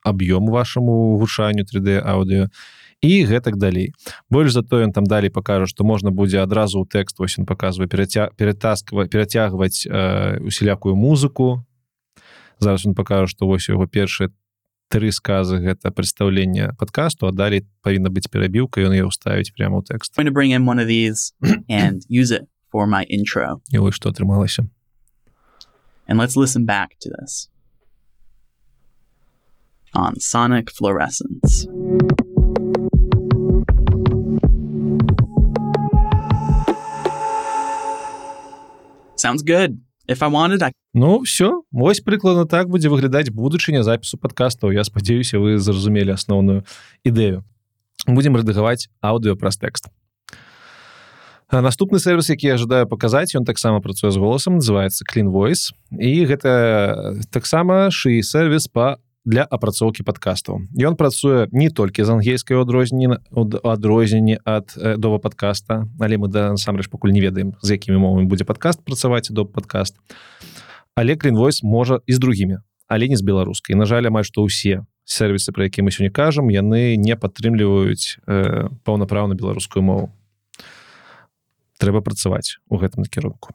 аб'ём 0.03 0.49
вашаму 0.51 1.17
гучанню 1.17 1.63
3d 1.63 2.01
аўдыо 2.03 2.49
і 3.03 3.25
гэтак 3.27 3.57
далей. 3.57 3.91
Больш 4.29 4.53
за 4.53 4.63
то 4.63 4.79
ён 4.79 4.91
там 4.95 5.03
далей 5.03 5.29
пакажа 5.29 5.67
што 5.67 5.83
можна 5.83 6.11
будзе 6.11 6.39
адразу 6.39 6.83
ў 6.83 6.87
тэкст 6.87 7.19
вось 7.19 7.35
ён 7.39 7.45
паказвае 7.45 7.87
пераця 7.87 8.31
ператасква 8.39 9.07
перацягваць 9.07 9.83
э, 9.85 10.39
усялякую 10.39 10.95
музыку. 10.95 11.65
Зараз 12.59 12.87
ён 12.87 12.95
пакажа 12.95 13.27
што 13.27 13.45
вось 13.47 13.67
яго 13.67 13.87
першыя 13.87 14.31
тры 14.93 15.09
сказы 15.15 15.57
гэта 15.63 15.89
прадстаўленне 15.89 16.73
падкасту 16.77 17.27
а 17.29 17.33
далей 17.33 17.65
павінна 17.81 18.13
быць 18.13 18.29
перабіўка 18.29 18.85
ён 18.85 18.93
яе 18.93 19.09
ўставіць 19.09 19.49
прямо 19.57 19.81
ў 19.81 19.89
тэкст 19.89 20.13
for 22.73 22.87
my 22.87 23.05
intro. 23.09 23.61
і 23.71 23.77
вось 23.77 23.95
што 23.97 24.09
атрымалася 24.09 24.69
And 26.05 26.19
let's 26.19 26.35
listen 26.35 26.65
back 26.65 26.99
to 27.01 27.09
this 27.09 27.47
on 29.95 30.19
sonic 30.19 30.69
fluorescence. 30.71 31.67
Sounds 39.15 39.43
good. 39.43 39.79
If 40.07 40.19
I 40.19 40.29
wanted, 40.29 40.61
I 40.61 40.71
Ну 40.93 41.23
все 41.23 41.63
вось 41.71 42.01
прыкладна 42.01 42.45
так 42.45 42.69
будзе 42.69 42.89
выглядаць 42.89 43.29
будучыня 43.31 43.83
запісу 43.83 44.17
падкастаў 44.17 44.71
Я 44.71 44.83
спадзяюся 44.83 45.39
вы 45.39 45.57
зразумелі 45.57 46.11
асноўную 46.11 46.63
ідэю 47.03 47.43
будзем 48.07 48.35
рэдагаваць 48.35 48.91
аўдыо 48.99 49.35
праз 49.39 49.57
тэкст 49.57 49.87
наступны 51.51 51.99
сервис 51.99 52.29
які 52.29 52.47
я 52.47 52.53
ожидаю 52.55 52.87
паказаць 52.87 53.35
ён 53.35 53.45
таксама 53.45 53.81
працуе 53.81 54.11
з 54.11 54.17
голасам 54.17 54.57
называется 54.57 55.05
clean 55.05 55.29
voice. 55.29 55.71
І 55.91 56.25
гэта 56.25 57.15
таксама 57.29 57.91
шый 57.91 58.23
сервис 58.23 58.67
по 58.67 58.97
для 59.25 59.43
апрацоўкі 59.43 60.03
падкастаў 60.03 60.61
ён 60.75 60.95
працуе 60.99 61.47
не 61.51 61.69
толькі 61.69 62.03
з 62.03 62.15
ангельскай 62.15 62.59
адрозненне 62.59 63.19
адрозненне 63.63 64.39
ад 64.45 64.75
дова 64.97 65.17
подкаста 65.17 65.87
але 65.99 66.17
мы 66.17 66.27
да 66.27 66.51
насамрэч 66.51 66.89
пакуль 66.89 67.15
не 67.15 67.21
ведаем 67.21 67.55
з 67.61 67.79
якімі 67.79 67.97
мовамі 67.97 68.27
будзе 68.27 68.43
падкаст 68.43 68.83
працаваць 68.83 69.31
до 69.31 69.45
подкаст 69.45 69.95
але 70.95 71.15
клинвойс 71.15 71.63
можа 71.63 71.99
і 72.05 72.13
з 72.13 72.19
другімі 72.19 72.57
але 72.87 73.07
не 73.07 73.17
з 73.17 73.23
беларускай 73.23 73.75
на 73.75 73.85
жаль 73.85 74.11
амаль 74.11 74.27
што 74.27 74.43
ўсе 74.43 74.83
сервісы 75.05 75.51
про 75.51 75.63
які 75.63 75.83
мы 75.83 75.91
сёння 75.91 76.11
кажам 76.11 76.49
яны 76.49 76.95
не 76.95 77.15
падтрымліваюць 77.15 78.19
э, 78.27 78.69
паўнапраўна 78.83 79.35
беларускую 79.35 79.83
мову. 79.83 80.11
Трэба 81.79 82.01
працаваць 82.01 82.63
у 82.69 82.79
гэтым 82.79 83.03
накірунку 83.03 83.51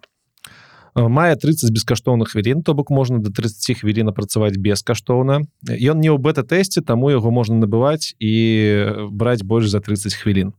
мае 1.06 1.36
30 1.36 1.70
бескаштоўных 1.70 2.34
хвілін 2.34 2.62
то 2.66 2.74
бок 2.74 2.90
можна 2.90 3.22
до 3.22 3.30
30 3.30 3.78
хвілін 3.78 4.10
працаваць 4.10 4.58
бескаштоўна. 4.58 5.46
Ён 5.62 6.02
не 6.02 6.10
ў 6.10 6.18
бета-тэсце 6.18 6.82
таму 6.82 7.14
яго 7.14 7.30
можна 7.30 7.62
набываць 7.62 8.18
і 8.18 8.34
браць 9.14 9.46
больш 9.46 9.70
за 9.70 9.78
30 9.78 10.18
хвілін. 10.18 10.52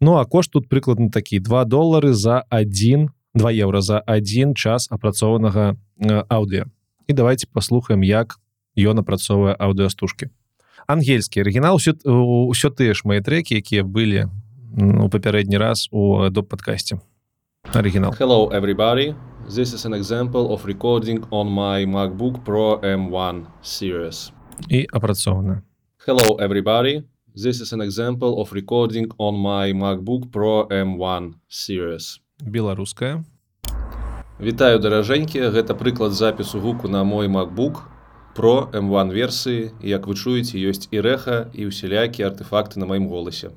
Ну 0.00 0.18
а 0.18 0.26
кошт 0.26 0.50
тут 0.50 0.68
прыкладна 0.68 1.10
такі. 1.10 1.38
2 1.38 1.64
долары 1.64 2.12
за 2.12 2.42
один 2.50 3.10
2 3.34 3.52
евро 3.52 3.80
за 3.80 4.00
один 4.00 4.54
час 4.54 4.88
апрацованага 4.90 5.76
аўдыо 6.28 6.66
і 7.06 7.12
давайте 7.12 7.46
паслухаем 7.46 8.02
як 8.02 8.38
ён 8.76 8.98
апрацоўвае 8.98 9.54
аўдыастужкі 9.54 10.32
ангельскі 10.86 11.40
арыгінал. 11.40 11.78
Ўсё, 11.78 11.94
ўсё 12.02 12.68
тыя 12.74 12.94
ж 12.94 13.06
мае 13.06 13.22
трекі 13.22 13.56
якія 13.58 13.84
былі 13.86 14.26
у 14.74 15.08
папярэдні 15.08 15.56
раз 15.56 15.88
у 15.92 16.28
доп 16.30 16.48
падкасці 16.50 16.98
арыгінал 17.72 18.12
Hello, 18.18 18.50
everybody. 18.52 19.14
This 19.48 19.72
is 19.72 19.84
an 19.86 19.94
example 19.94 20.50
of 20.54 20.64
recording 20.66 21.24
on 21.30 21.46
my 21.48 21.84
MacBook 21.86 22.44
Pro 22.44 22.80
M1 22.80 23.44
series. 23.62 24.32
і 24.68 24.86
апрацоўна 24.92 25.62
Hello, 26.06 26.36
everybody. 26.36 27.02
This 27.36 27.60
is 27.62 27.72
an 27.72 27.80
example 27.80 28.32
of 28.42 28.52
recording 28.52 29.06
on 29.18 29.34
my 29.34 29.72
MacBook 29.72 30.30
Pro 30.32 30.66
M1 30.68 31.32
series. 31.48 32.20
беларуская 32.46 33.24
Вітаю, 34.40 34.78
даражэнькія, 34.78 35.50
гэта 35.50 35.74
прыклад 35.74 36.12
запісу 36.12 36.60
гуку 36.60 36.88
на 36.88 37.04
мой 37.04 37.28
MacBook 37.28 37.80
про 38.34 38.68
M1 38.72 39.12
версіі 39.12 39.70
як 39.80 40.06
вы 40.06 40.14
чуеце 40.14 40.58
ёсць 40.58 40.88
і 40.90 41.00
рэха 41.00 41.48
і 41.54 41.66
ўсялякія 41.66 42.28
артефакты 42.28 42.78
на 42.80 42.86
маім 42.86 43.08
голасе 43.08 43.50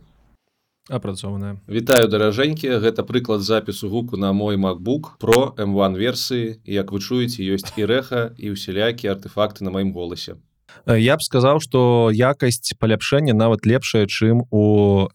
апрацоўная 0.89 1.57
Вітаю 1.67 2.07
даражэнькі. 2.07 2.79
Гэта 2.79 3.01
прыклад 3.01 3.41
запісу 3.41 3.89
гуку 3.89 4.17
на 4.17 4.33
мой 4.33 4.57
MacBook 4.57 5.17
про 5.19 5.53
M1 5.57 5.97
версіі. 5.97 6.59
Як 6.65 6.91
вы 6.91 6.99
чуеце 6.99 7.41
ёсць 7.41 7.73
і 7.77 7.85
рэха 7.85 8.37
і 8.37 8.53
ўсялякія 8.53 9.17
артефакты 9.17 9.65
на 9.65 9.71
маім 9.71 9.93
голасе. 9.93 10.37
Я 10.85 11.17
б 11.17 11.21
сказаў 11.21 11.59
что 11.59 12.11
якасць 12.13 12.77
паляпшэння 12.77 13.33
нават 13.33 13.65
лепшая 13.65 14.05
чым 14.05 14.45
у 14.51 15.07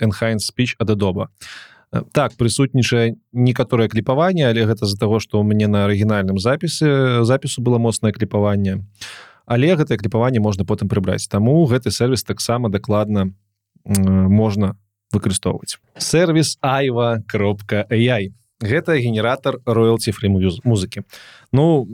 enhance 0.00 0.50
speech 0.52 0.76
ад 0.78 0.90
адоба 0.90 1.32
так 2.12 2.36
прысутнічае 2.36 3.16
некаторае 3.32 3.88
кліпаванне 3.88 4.48
але 4.48 4.66
гэта 4.66 4.84
з-за 4.84 4.98
таго 4.98 5.20
што 5.22 5.40
ў 5.40 5.46
мяне 5.46 5.70
на 5.70 5.86
арыгінальным 5.86 6.36
запісе 6.38 7.24
запісу 7.24 7.62
было 7.62 7.78
моцнае 7.78 8.12
кліпаванне. 8.12 8.84
Але 9.46 9.76
гэтае 9.78 9.96
кліпаванне 9.96 10.42
можна 10.42 10.66
потым 10.66 10.90
прыбраць. 10.90 11.30
Таму 11.30 11.64
гэты 11.70 11.94
сервіс 11.94 12.26
таксама 12.26 12.68
дакладна 12.68 13.30
можна 13.86 14.74
выкарыстоўваць. 15.12 15.78
Сервис 15.98 16.58
айва 16.60 17.22
кропка 17.28 17.86
ai 17.90 18.32
гэта 18.60 18.96
генератор 18.96 19.60
роялці 19.66 20.12
фрі 20.12 20.32
музыкі. 20.64 21.04
Ну 21.52 21.86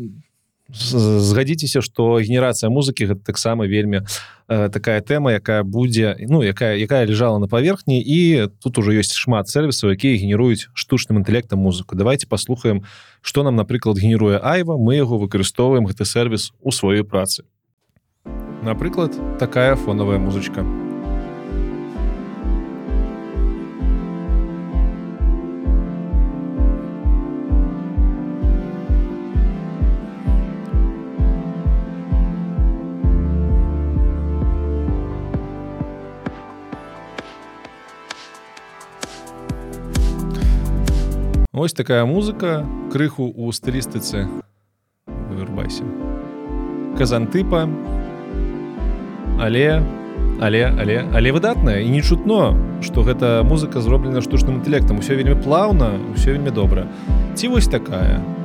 згадзіцеся 0.72 1.82
что 1.82 2.18
генерацыя 2.20 2.70
музыкі 2.70 3.04
гэта 3.04 3.20
таксама 3.20 3.66
вельмі 3.66 4.08
э, 4.48 4.70
такая 4.72 5.00
тэма 5.04 5.36
якая 5.36 5.62
будзе 5.64 6.16
ну 6.28 6.40
якая 6.40 6.78
якая 6.80 7.04
лежала 7.04 7.38
на 7.38 7.46
паверхні 7.46 8.00
і 8.00 8.48
тут 8.62 8.78
уже 8.78 8.96
ёсць 8.96 9.12
шмат 9.12 9.52
сервісаў 9.52 9.92
якія 9.92 10.16
генеруюць 10.16 10.72
штучным 10.72 11.20
інтэлектам 11.20 11.58
музыку. 11.58 11.94
Давайте 11.94 12.26
паслухаем 12.26 12.84
что 13.20 13.42
нам 13.42 13.56
напрыклад 13.56 13.98
генеруе 13.98 14.40
айва 14.40 14.78
мы 14.78 14.96
яго 14.96 15.18
выкарыстоўваем 15.18 15.84
гэты 15.84 16.04
сервіс 16.04 16.52
у 16.62 16.70
сваёй 16.72 17.04
працы. 17.04 17.44
Напрыклад 18.62 19.12
такая 19.38 19.76
фоновая 19.76 20.18
музычка. 20.18 20.62
у 20.62 20.91
Ось 41.62 41.72
такая 41.72 42.04
музыка 42.04 42.66
крыху 42.90 43.32
у 43.36 43.52
стылістыцы. 43.52 44.26
Вырубайся. 45.06 45.84
Казантыпа. 46.98 47.70
Але 49.38 49.86
але 50.40 50.64
але 50.66 51.06
але 51.14 51.30
выдатная 51.30 51.78
і 51.86 51.88
не 51.88 52.02
чутно 52.02 52.58
что 52.82 53.06
гэта 53.06 53.46
музыка 53.46 53.80
зроблена 53.80 54.20
штучным 54.20 54.58
інтэлектам. 54.58 54.98
Усё 54.98 55.14
вельмі 55.14 55.38
плаўна 55.38 56.02
ўсё 56.18 56.34
вельмі 56.34 56.50
добра. 56.50 56.90
Ці 57.38 57.54
вось 57.54 57.70
такая? 57.70 58.18
у 58.18 58.41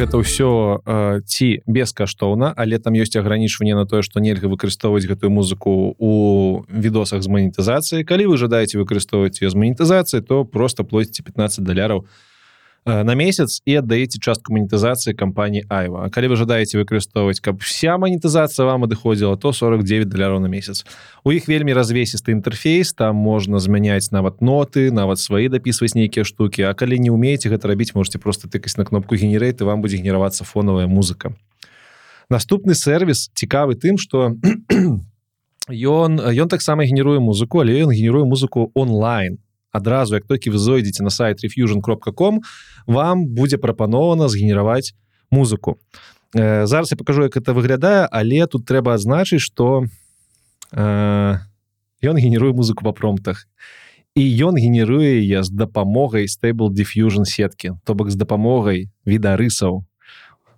гэта 0.00 0.16
ўсё 0.16 0.80
э, 0.80 1.20
ці 1.28 1.60
бескаштоўна 1.68 2.56
але 2.56 2.80
там 2.80 2.96
ёсць 2.96 3.12
агранічванне 3.20 3.76
на 3.76 3.84
тое 3.84 4.00
што 4.00 4.24
нельга 4.24 4.48
выкарыстоўваць 4.48 5.04
гэтую 5.04 5.28
музыку 5.28 5.92
у 6.00 6.12
відосах 6.72 7.20
з 7.20 7.28
манетызацыі 7.28 8.08
калі 8.08 8.32
вы 8.32 8.40
жадаеце 8.40 8.80
выкарыстоўваць 8.80 9.44
ее 9.44 9.52
з 9.52 9.56
манетызацыі 9.60 10.24
то 10.24 10.48
просто 10.48 10.88
плоціце 10.88 11.20
15 11.22 11.60
даляраў 11.60 12.08
Э, 12.08 12.29
на 12.86 13.14
месяц 13.14 13.60
і 13.68 13.76
аддаеце 13.84 14.16
частку 14.24 14.56
манетызацыі 14.56 15.12
кампаніі 15.12 15.68
айва. 15.68 16.08
Калі 16.08 16.32
вы 16.32 16.36
жадаеце 16.40 16.80
выкарыстоўваць 16.80 17.44
каб 17.44 17.60
вся 17.60 18.00
манетызацыя 18.00 18.64
вам 18.64 18.88
адыходзіла 18.88 19.36
то 19.36 19.52
49 19.52 20.08
даляраў 20.08 20.40
на 20.40 20.48
месяц. 20.48 20.88
У 21.20 21.30
іх 21.30 21.44
вельмі 21.44 21.76
развесісты 21.76 22.32
інтэрфейс 22.32 22.96
там 22.96 23.20
можна 23.20 23.60
змяняць 23.60 24.08
нават 24.10 24.40
ноты 24.40 24.88
нават 24.88 25.20
свае 25.20 25.52
дапісваць 25.52 25.94
нейкія 25.94 26.24
штукі 26.24 26.72
А 26.72 26.74
калі 26.74 26.96
не 26.98 27.12
умееце 27.12 27.52
гэта 27.52 27.68
рабіць 27.68 27.94
можете 27.94 28.18
просто 28.18 28.48
тыкаць 28.48 28.78
на 28.80 28.84
кнопку 28.84 29.14
генерейты 29.14 29.64
вам 29.64 29.82
будзе 29.82 30.00
генеравацца 30.00 30.44
фоновая 30.44 30.86
музыка. 30.86 31.36
Наступны 32.30 32.74
сервис 32.74 33.28
цікавы 33.34 33.76
тым 33.76 33.98
что 33.98 34.32
ён 35.68 36.16
ён 36.16 36.48
таксама 36.48 36.88
генеруе 36.88 37.20
музыку 37.20 37.60
але 37.60 37.76
ён 37.84 37.92
генеруе 37.92 38.24
музыку 38.24 38.72
онлайн 38.74 39.36
адразу 39.72 40.14
як 40.14 40.26
толькі 40.26 40.50
вы 40.50 40.58
зойдзеце 40.58 41.02
на 41.02 41.10
сайт 41.10 41.44
refusion.com 41.44 42.40
вам 42.86 43.26
будзе 43.26 43.58
прапанована 43.58 44.28
згенераваць 44.28 44.94
музыку. 45.30 45.78
Э, 46.34 46.66
зараз 46.66 46.90
я 46.90 46.96
покажу 46.96 47.22
як 47.22 47.36
это 47.36 47.52
выглядае 47.52 48.08
але 48.10 48.46
тут 48.46 48.66
трэба 48.66 48.94
адзначыць 48.94 49.42
что 49.42 49.84
э, 50.72 51.38
ён 52.02 52.16
генеруе 52.16 52.52
музыку 52.52 52.84
по 52.84 52.92
промптах. 52.92 53.46
І 54.14 54.22
ён 54.42 54.58
генеруе 54.58 55.22
я 55.22 55.42
з 55.42 55.50
дапамогай 55.50 56.26
stable 56.26 56.70
diffusion 56.70 57.24
сеткі 57.24 57.78
то 57.84 57.94
бок 57.94 58.10
з 58.10 58.16
дапамогай 58.16 58.90
відарысаў 59.06 59.84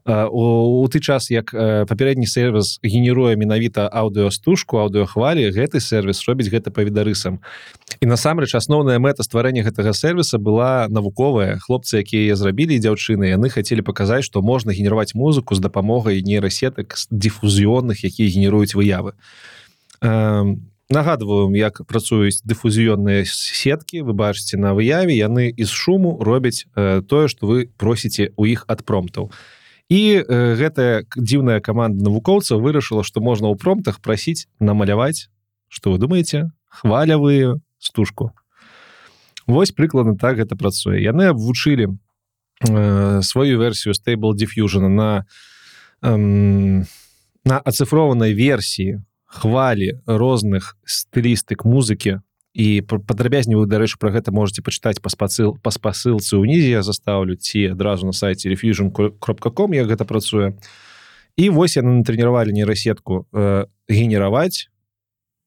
у, 0.05 0.89
ты 0.91 0.99
час 0.99 1.31
як 1.31 1.53
папярэдні 1.53 2.27
сервис 2.27 2.81
генеруе 2.83 3.37
менавіта 3.37 3.87
аўдыостужку 3.87 4.83
аўдыохвалі 4.83 5.47
гэты 5.55 5.79
сервис 5.79 6.27
робіць 6.27 6.51
гэта 6.51 6.75
па 6.75 6.83
відарысам. 6.83 7.39
І 8.03 8.07
насамрэч 8.11 8.51
асноўная 8.59 8.99
мэта 8.99 9.23
стварэння 9.23 9.63
гэтага 9.63 9.95
сервиса 9.95 10.43
была 10.43 10.91
навуковая. 10.91 11.63
Хлопцы 11.63 12.03
якія 12.03 12.35
зрабілі 12.35 12.83
дзяўчыны 12.83 13.31
яны 13.31 13.47
хацелі 13.47 13.87
паказаць 13.87 14.27
што 14.27 14.43
можна 14.43 14.75
генерировать 14.75 15.15
музыку 15.15 15.55
з 15.55 15.63
дапамогай 15.63 16.23
нейрасетак 16.23 16.99
дифузіённых 17.11 18.03
якія 18.03 18.27
генеруюць 18.27 18.75
выявы. 18.75 19.15
Нагадываем 20.91 21.55
як 21.55 21.87
працуюць 21.87 22.43
дыфузіённыя 22.43 23.23
сеткі 23.23 24.03
вы 24.03 24.19
бачыце 24.19 24.59
на 24.59 24.75
выяве 24.75 25.15
яны 25.15 25.55
з 25.55 25.71
шуму 25.71 26.19
робяць 26.19 26.67
тое 26.75 27.31
што 27.31 27.47
вы 27.47 27.71
просіце 27.79 28.35
у 28.35 28.51
іх 28.51 28.67
ад 28.67 28.83
промптаў 28.83 29.31
і 29.31 29.62
і 29.93 30.25
э, 30.25 30.57
гэтая 30.57 31.05
дзіўная 31.13 31.61
каманда 31.61 32.09
навукоўцаў 32.09 32.65
вырашыла 32.65 33.05
што 33.05 33.21
можна 33.21 33.53
ў 33.53 33.61
промптах 33.61 34.01
прасіць 34.01 34.49
намаляваць 34.57 35.29
что 35.69 35.93
вы 35.93 35.99
думаете 35.99 36.53
хвалявую 36.69 37.61
стужку. 37.79 38.33
Вось 39.47 39.73
прыкладна 39.73 40.17
так 40.17 40.37
гэта 40.37 40.57
працуе. 40.57 41.03
Яны 41.03 41.29
абвучылі 41.33 41.93
э, 41.93 43.23
сваю 43.23 43.59
версію 43.59 43.93
stable 43.93 44.33
diffusion 44.33 44.89
на 44.89 45.27
э, 46.01 46.85
на 47.45 47.59
ацыфрованай 47.59 48.33
версіі 48.33 49.03
хвалі 49.27 50.01
розных 50.07 50.77
стылістык 50.85 51.65
музыкі 51.65 52.21
і 52.55 52.83
падрабязнівую 52.85 53.65
дарэчы 53.67 53.97
про 53.99 54.13
гэта 54.13 54.33
можете 54.33 54.61
пачытаць 54.61 55.01
па 55.01 55.09
спасыл 55.09 55.57
па 55.63 55.73
спасылцы 55.73 56.37
унізе 56.37 56.83
заставлю 56.85 57.37
ці 57.37 57.73
адразу 57.73 58.07
на 58.07 58.13
сайте 58.13 58.53
refusion 58.53 58.93
кропка.com 58.93 59.73
як 59.73 59.89
гэта 59.89 60.05
працуе 60.05 60.53
і 61.37 61.49
вось 61.49 61.77
яны 61.81 62.05
натрэніравалі 62.05 62.53
нейрасетку 62.53 63.25
э, 63.33 63.65
генераваць 63.89 64.69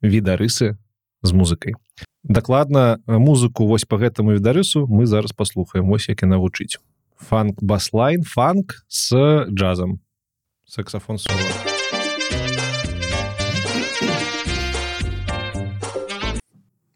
відарысы 0.02 0.78
з 1.22 1.32
музыкай 1.32 1.78
дакладна 2.24 2.98
музыку 3.06 3.70
вось 3.70 3.86
по 3.86 4.02
гэтаму 4.02 4.34
відарысу 4.34 4.90
мы 4.90 5.06
зараз 5.06 5.32
паслухаем 5.32 5.94
ось 5.94 6.10
як 6.10 6.26
і 6.26 6.34
навучыць 6.34 6.82
фанк 7.22 7.62
баслайн 7.62 8.26
фанк 8.26 8.82
с 8.90 9.14
джазам 9.46 10.02
саксафон 10.66 11.22
соло 11.22 11.85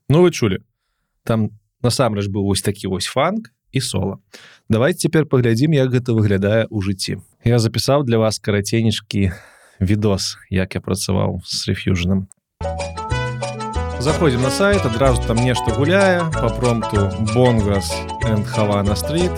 Ну 0.10 0.26
вы 0.26 0.32
чулі 0.34 0.66
там 1.24 1.50
насамрэч 1.86 2.28
быў 2.28 2.50
вось 2.50 2.66
такі 2.66 2.90
вось 2.90 3.06
фанк 3.06 3.54
і 3.72 3.80
сола 3.80 4.18
давайте 4.70 5.06
цяпер 5.06 5.30
паглядзім 5.30 5.78
як 5.78 5.94
гэта 5.94 6.18
выглядае 6.18 6.66
ў 6.66 6.78
жыцці 6.82 7.22
Я 7.46 7.60
запісаў 7.60 8.04
для 8.04 8.18
вас 8.18 8.40
караценечкі 8.40 9.32
відос, 9.80 10.38
як 10.50 10.76
я 10.76 10.82
працаваў 10.82 11.40
з 11.46 11.72
рэфьюжаном. 11.72 12.28
Заходзім 14.00 14.42
на 14.42 14.52
сайт, 14.52 14.86
адразу 14.86 15.24
там 15.24 15.38
нешта 15.38 15.72
гуляе 15.72 16.20
па 16.36 16.50
промту 16.50 17.08
Бонгас 17.34 17.92
and 18.28 18.44
Havana 18.44 18.96
Street. 18.96 19.32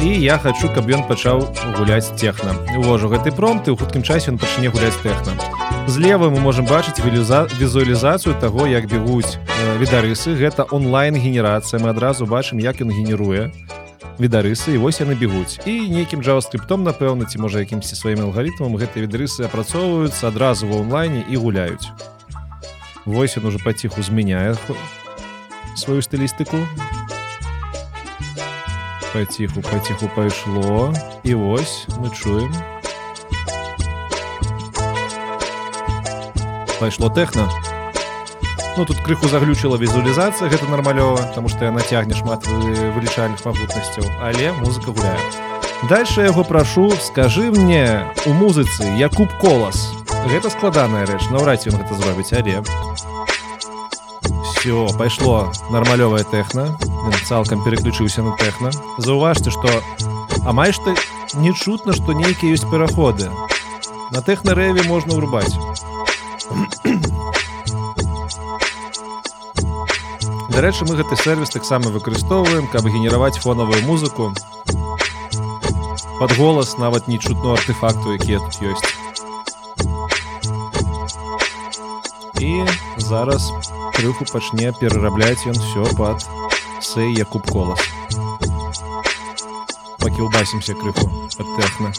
І 0.00 0.08
я 0.20 0.38
хачу, 0.38 0.72
каб 0.74 0.88
ён 0.88 1.04
пачаў 1.08 1.44
гуляць 1.76 2.08
техна. 2.16 2.56
Увожу 2.76 3.12
гэты 3.12 3.36
промт 3.36 3.68
і 3.68 3.76
ў 3.76 3.76
хуткім 3.76 4.00
часе 4.00 4.32
ён 4.32 4.40
пачне 4.40 4.72
гуляць 4.72 4.96
техна. 5.04 5.36
Злева 5.90 6.30
мы 6.30 6.38
можам 6.38 6.70
бачыць 6.70 7.02
вілюза... 7.02 7.50
візуалізацыю 7.58 8.38
таго, 8.38 8.62
як 8.70 8.86
бегуць 8.86 9.42
э, 9.42 9.74
відарысы. 9.82 10.38
Гэта 10.38 10.62
онлайн-генерацыя. 10.70 11.82
Мы 11.82 11.90
адразу 11.90 12.30
бачым, 12.30 12.62
як 12.62 12.78
ён 12.78 12.94
генеруе 12.94 13.50
відарысы 14.22 14.78
і 14.78 14.78
вось 14.78 15.02
яны 15.02 15.18
бегуць. 15.18 15.58
І 15.66 15.90
нейкім 15.90 16.22
джаваскрыптом, 16.22 16.86
напэўна, 16.86 17.26
ці 17.26 17.42
можа 17.42 17.66
якімсьці 17.66 17.98
сваім 17.98 18.22
алгарытмам 18.30 18.78
гэтыя 18.78 19.02
відарысы 19.02 19.42
апрацоўваюцца 19.50 20.30
адразу 20.30 20.70
ва 20.70 20.78
онлайне 20.78 21.26
і 21.26 21.34
гуляюць. 21.42 21.90
Вось 23.02 23.34
ён 23.34 23.50
уже 23.50 23.58
паціху 23.58 23.98
змяняе 23.98 24.54
сваю 25.74 26.06
стылістыку. 26.06 26.62
Паціху, 29.10 29.58
паціху 29.58 30.06
пайшло. 30.14 30.94
І 31.26 31.34
вось 31.34 31.90
мы 31.98 32.14
чуем. 32.14 32.79
Пайшло 36.80 37.10
тэхна. 37.10 37.48
Ну 38.76 38.84
тут 38.86 39.00
крыху 39.04 39.28
заглючыла 39.28 39.76
візуалізацыя, 39.76 40.48
гэта 40.48 40.64
нармалёва, 40.72 41.34
таму 41.34 41.48
што 41.52 41.68
яна 41.68 41.80
цягне 41.84 42.14
шмат 42.14 42.46
вы- 42.46 42.90
вылічальных 42.96 43.44
магутнасцяў, 43.44 44.04
але 44.22 44.52
музыка 44.64 44.90
гуляе. 44.90 45.20
Дальше 45.88 46.22
яго 46.22 46.44
прашу, 46.44 46.90
скажы 46.96 47.50
мне 47.52 48.08
у 48.26 48.30
музыцы 48.32 48.84
Якуб 48.96 49.28
колас. 49.40 49.92
Гэта 50.32 50.50
складаная 50.50 51.06
рэч, 51.06 51.30
наўрад 51.30 51.66
ён 51.66 51.76
гэта 51.76 51.94
зробіць, 51.94 52.32
але 52.32 52.62
все 54.60 54.88
пайшло 54.98 55.50
нармалёвая 55.70 56.22
тэхна 56.22 56.76
цалкам 57.24 57.64
переключыўся 57.64 58.20
на 58.20 58.36
тэхна 58.36 58.68
заўважце 58.98 59.48
што 59.48 59.80
амаль 60.44 60.74
што 60.76 60.92
не 61.40 61.54
чутна 61.56 61.96
што 61.96 62.12
нейкія 62.12 62.52
ёсць 62.52 62.68
пераходы 62.68 63.30
на 64.12 64.20
тэхнарэве 64.20 64.84
можна 64.84 65.16
ўрубаць 65.16 65.56
Дарэчы 70.50 70.84
мы 70.84 70.96
гэты 70.98 71.16
сервіс 71.16 71.50
таксама 71.54 71.90
выкарыстоўваем 71.94 72.66
каб 72.66 72.86
генераваць 72.90 73.38
фонавую 73.38 73.82
музыку. 73.86 74.34
Под 76.18 76.36
голас 76.36 76.76
нават 76.76 77.08
не 77.08 77.18
чутно 77.18 77.54
артефакту 77.54 78.12
якія 78.12 78.38
тут 78.42 78.58
ёсць. 78.60 78.90
І 82.40 82.66
зараз 82.98 83.52
крыху 83.94 84.26
пачне 84.32 84.72
перарабляць 84.72 85.46
ён 85.46 85.54
все 85.54 85.86
пад 85.96 86.26
сэй 86.82 87.14
якуб 87.14 87.46
колас. 87.46 87.80
Пакілбасімся 90.02 90.74
крыху 90.74 91.08
ад 91.38 91.46
тэхна 91.56 91.94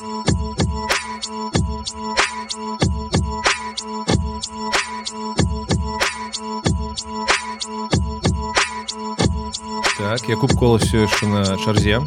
так 10.11 10.29
якуб 10.29 10.53
колас 10.59 10.83
все 10.83 11.07
яшчэ 11.07 11.27
на 11.27 11.43
чарзе 11.65 12.01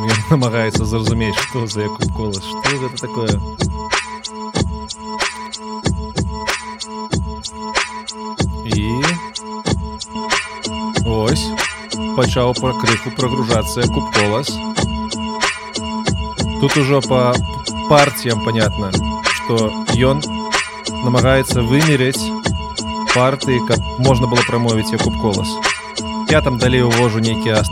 Ён 0.00 0.18
намагаецца 0.30 0.84
зразумець 0.84 1.36
што 1.36 1.66
за 1.66 1.88
якуб 1.88 2.12
колас 2.16 2.44
што 2.44 2.70
гэта 2.80 2.96
такое 3.00 3.34
і 8.64 9.02
ось 11.06 11.44
пачаў 12.16 12.54
пра 12.60 12.72
крыху 12.80 13.10
прагружацца 13.16 13.88
куб 13.94 14.06
колас 14.14 14.50
тут 16.60 16.76
ужо 16.76 17.00
по 17.00 17.34
партіям 17.88 18.44
понятно 18.44 18.92
что 19.34 19.72
ён 19.98 20.22
намагаецца 21.04 21.62
вымераць 21.62 22.33
партыі 23.14 23.60
каб 23.68 23.80
можна 23.98 24.26
было 24.26 24.42
прамовіць 24.46 24.92
якуб 24.92 25.16
колас 25.22 25.48
я 26.30 26.40
там 26.40 26.58
далей 26.58 26.82
увожу 26.82 27.18
нейкія 27.18 27.62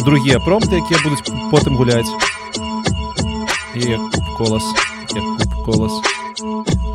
другія 0.00 0.38
промты 0.38 0.78
якія 0.80 1.00
будуць 1.04 1.24
потым 1.50 1.76
гуляць 1.76 2.08
і 3.74 3.96
куб 4.14 4.24
колас 4.38 4.64
куб 5.12 5.64
колас 5.66 5.92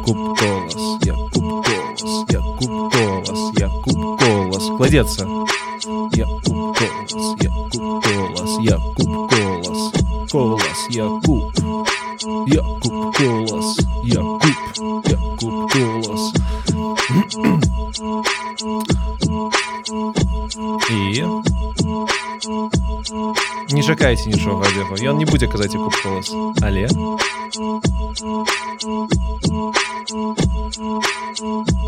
куб 0.05 0.17
колас 0.39 0.85
я 1.03 1.13
куб 1.33 1.65
колас 1.67 2.13
я 2.29 2.39
куб 2.39 2.73
колас 2.93 3.41
я 3.59 3.67
куб 3.83 3.99
колас 4.19 4.65
кладецца 4.77 5.27
я 6.15 6.25
куб 6.25 6.77
колас 6.79 7.25
я 7.41 7.51
куб 7.71 8.03
колас 8.05 8.57
я 8.61 8.77
не 24.05 24.05
чакайце 24.05 24.29
нічога 24.29 24.69
ад 24.69 24.75
яго 24.77 24.93
ён 25.09 25.17
не 25.17 25.25
будзе 25.25 25.49
казаць 25.49 25.73
куб 25.73 25.89
колас 26.03 26.29
але 26.61 26.85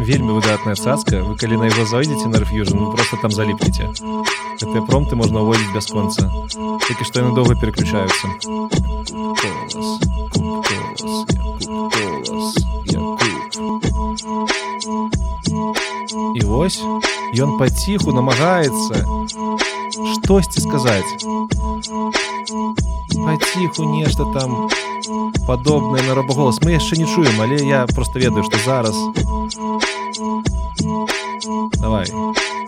вельмі 0.02 0.34
выдатная 0.34 0.74
цацка 0.74 1.22
вы 1.22 1.38
калі 1.38 1.62
на 1.62 1.70
яго 1.70 1.86
зайдзеце 1.86 2.34
на 2.34 2.42
рэфьюжн 2.42 2.82
вы 2.82 2.90
просто 2.98 3.22
там 3.22 3.30
заліпнеце 3.38 3.94
гэтыя 3.94 4.82
промты 4.90 5.14
можна 5.22 5.46
ўводзіць 5.46 5.70
бясконца 5.78 6.34
толькі 6.90 7.06
што 7.06 7.22
яны 7.22 7.38
доўга 7.38 7.62
переключаюцца 7.62 8.26
Колас, 9.44 9.76
куб 10.34 10.66
колас, 10.66 11.14
я 11.30 11.54
куб 11.62 11.94
колас, 11.94 12.58
я 12.90 12.98
куб. 13.22 13.38
і 16.34 16.42
вось 16.42 16.82
ён 17.38 17.62
паціху 17.62 18.10
намагаецца 18.18 19.06
штосьці 20.16 20.62
сказаць 20.62 21.26
паціху 23.59 23.85
нешта 23.91 24.25
там 24.33 24.69
падобнае 25.47 26.03
на 26.07 26.15
рабаголас 26.15 26.61
мы 26.63 26.79
яшчэ 26.79 26.97
не 26.97 27.07
чуем 27.07 27.41
але 27.41 27.57
я 27.67 27.87
просто 27.87 28.19
ведаю 28.19 28.45
што 28.45 28.59
зараз. 28.65 28.95
Давай 31.83 32.07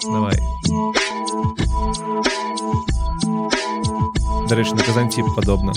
давай. 0.03 0.37
Дарэчы 4.49 4.75
на 4.75 4.83
казанціп 4.83 5.31
падобна 5.37 5.73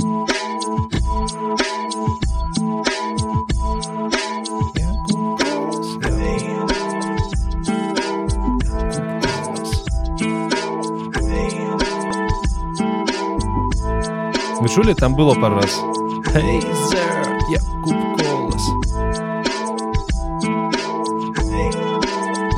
Вы 14.72 14.72
чулі 14.72 14.94
там 14.94 15.14
было 15.14 15.34
пару 15.34 15.56
раз 15.56 15.80
hey, 16.34 16.60
sir, 16.88 17.38
я 17.48 17.60
куб 17.84 17.96
колас 18.16 18.64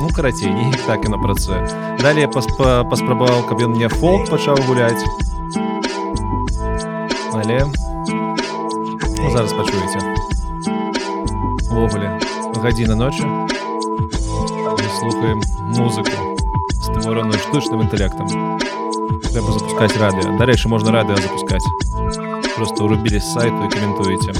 Ну 0.01 0.09
карацей 0.15 0.49
не 0.49 0.73
так 0.87 1.05
і 1.05 1.09
на 1.09 1.17
працуе 1.17 1.67
далее 2.01 2.27
паспа 2.27 2.83
паспрабаваў 2.89 3.43
каб 3.45 3.61
ён 3.61 3.75
мне 3.77 3.87
фолк 3.87 4.29
пачаў 4.29 4.57
гуляць 4.65 5.05
але 7.37 7.65
ну, 9.21 9.29
зараз 9.29 9.53
пачуеце 9.53 9.99
увогуле 11.69 12.09
гадзіна 12.57 12.95
ночы 12.95 13.23
мы 13.25 14.89
слухаем 14.99 15.41
музыку 15.77 16.11
створаную 16.81 17.39
штучным 17.39 17.81
інтэлектам 17.85 18.27
трэба 19.31 19.51
запускаць 19.53 19.95
радыё 19.97 20.37
дарэчы 20.37 20.67
можна 20.67 20.91
радыё 20.91 21.17
запускаць 21.21 21.84
Просто 22.76 22.84
урубілі 22.84 23.20
з 23.20 23.32
сайту 23.32 23.64
і 23.64 23.68
каментуеце 23.68 24.32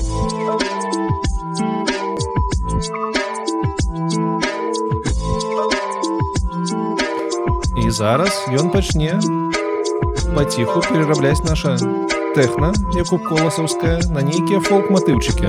і 7.76 7.90
зараз 7.90 8.48
ён 8.60 8.70
пачне 8.70 9.20
паціху 10.34 10.81
перарабляць 10.81 11.44
наша 11.44 11.76
тэхна 12.34 12.73
якуб 12.94 13.24
коласаўская 13.24 14.00
на 14.10 14.20
нейкія 14.23 14.60
фолк-матыўчыкі. 14.60 15.48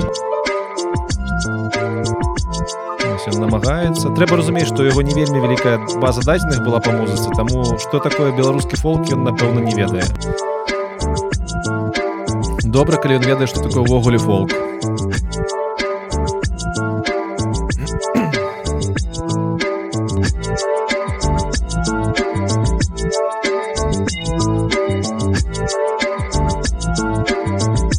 Намагаецца. 3.28 4.08
Трэба 4.16 4.38
разумець 4.40 4.68
што 4.70 4.86
яго 4.86 5.02
не 5.02 5.12
вельмі 5.12 5.44
вялікая 5.44 5.76
база 6.00 6.24
дадзеных 6.24 6.64
была 6.64 6.80
па 6.80 6.96
музыцы 6.96 7.28
таму 7.36 7.76
што 7.76 8.00
такое 8.00 8.32
беларускі 8.32 8.80
фолк 8.80 9.12
ён 9.12 9.28
напэўна 9.28 9.60
не 9.60 9.74
ведае 9.76 10.08
добра 12.67 12.97
калі 12.97 13.19
ён 13.19 13.25
ведае 13.27 13.47
што 13.47 13.61
такое 13.61 13.83
ўвогуле 13.85 14.17
фолк 14.17 14.49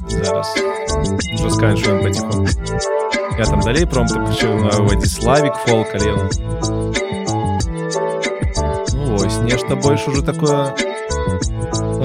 зараз 0.09 0.49
уже 1.39 1.51
сканчваем 1.51 2.03
паціху 2.03 2.47
я 3.39 3.45
там 3.45 3.61
далей 3.61 3.87
промты 3.87 4.19
пачынаю 4.27 5.07
славік 5.07 5.55
фолк 5.67 5.89
але 5.95 6.11
ён 6.13 6.29
ну, 8.95 9.17
ось 9.17 9.39
нешта 9.39 9.77
больш 9.77 10.09
уже 10.09 10.23
такое 10.23 10.75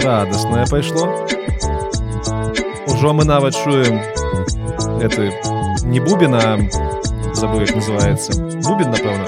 радостное 0.04 0.66
пайшло 0.66 1.28
ужо 2.94 3.14
мы 3.14 3.26
нават 3.26 3.56
чуем 3.56 4.02
это 5.02 5.32
не 5.86 6.00
бубена 6.00 6.58
забыл 7.34 7.62
як 7.62 7.76
называется 7.76 8.34
бубен 8.64 8.92
напэўна 8.92 9.26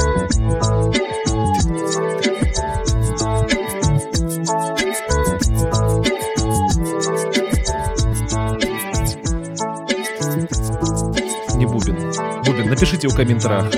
не 11.55 11.65
бубен 11.65 11.95
бубен 12.45 12.69
напишите 12.69 13.07
ў 13.07 13.15
каментарах 13.15 13.71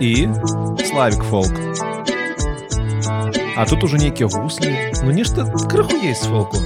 і 0.00 0.28
славик 0.86 1.22
фолк 1.24 1.52
а 3.56 3.66
тут 3.66 3.84
уже 3.84 3.98
нейкія 3.98 4.28
гуслі 4.28 4.92
ну 5.02 5.10
нешта 5.10 5.44
крыху 5.70 5.96
есть 5.96 6.24
фолку 6.24 6.58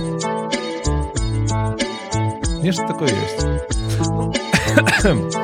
Нешта 2.62 2.88
такое 2.88 3.10
есть. 3.10 3.48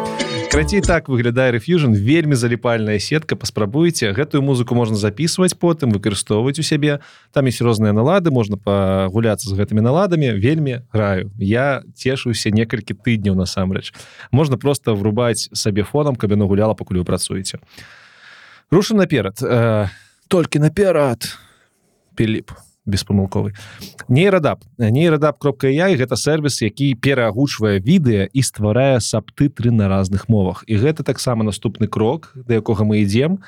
Крацей 0.51 0.81
так 0.81 1.09
выглядае 1.09 1.51
рэфьюжн 1.51 1.93
вельмі 1.93 2.35
заліпальная 2.39 2.99
сетка 2.99 3.35
паспрабуйце 3.35 4.13
гэтую 4.15 4.41
музыку 4.41 4.75
можна 4.75 4.95
записывать 4.95 5.57
потым 5.59 5.91
выкарыстоўваць 5.91 6.57
у 6.59 6.63
сябе 6.63 7.01
там 7.33 7.45
есть 7.45 7.61
розныя 7.61 7.91
налады 7.91 8.31
можна 8.31 8.57
пагуляцца 8.57 9.49
з 9.49 9.53
гэтымі 9.53 9.81
наладамі. 9.81 10.31
Вельмі 10.39 10.81
граю 10.93 11.31
я 11.37 11.83
цешуся 11.95 12.49
некалькі 12.49 12.95
тыдняў 12.95 13.35
насамрэч. 13.35 13.93
Можна 14.31 14.57
просто 14.57 14.95
врубаць 14.95 15.49
сабе 15.53 15.83
фонам 15.83 16.15
каб 16.15 16.31
яно 16.31 16.47
гуляла 16.47 16.73
пакуль 16.73 16.97
вы 16.99 17.05
працуеце. 17.05 17.59
Рушым 18.71 18.97
наперад. 18.97 19.37
Э, 19.41 19.87
толькі 20.27 20.59
наперад. 20.59 21.37
Піліп 22.15 22.51
беспамылковы. 22.87 23.53
Нейрадап 24.07 24.63
нейрадап 24.79 25.37
кропка 25.37 25.67
я 25.67 25.91
гэта 25.91 26.15
сервіс 26.15 26.61
які 26.63 26.95
пераагучвае 26.95 27.79
відэа 27.83 28.31
і 28.31 28.41
стварае 28.41 28.99
сабтытры 29.03 29.71
на 29.71 29.91
разных 29.91 30.27
мовах. 30.31 30.63
І 30.67 30.79
гэта 30.79 31.03
таксама 31.03 31.43
наступны 31.43 31.87
крок 31.87 32.31
да 32.33 32.57
якога 32.57 32.87
мы 32.87 33.03
ідзем. 33.03 33.43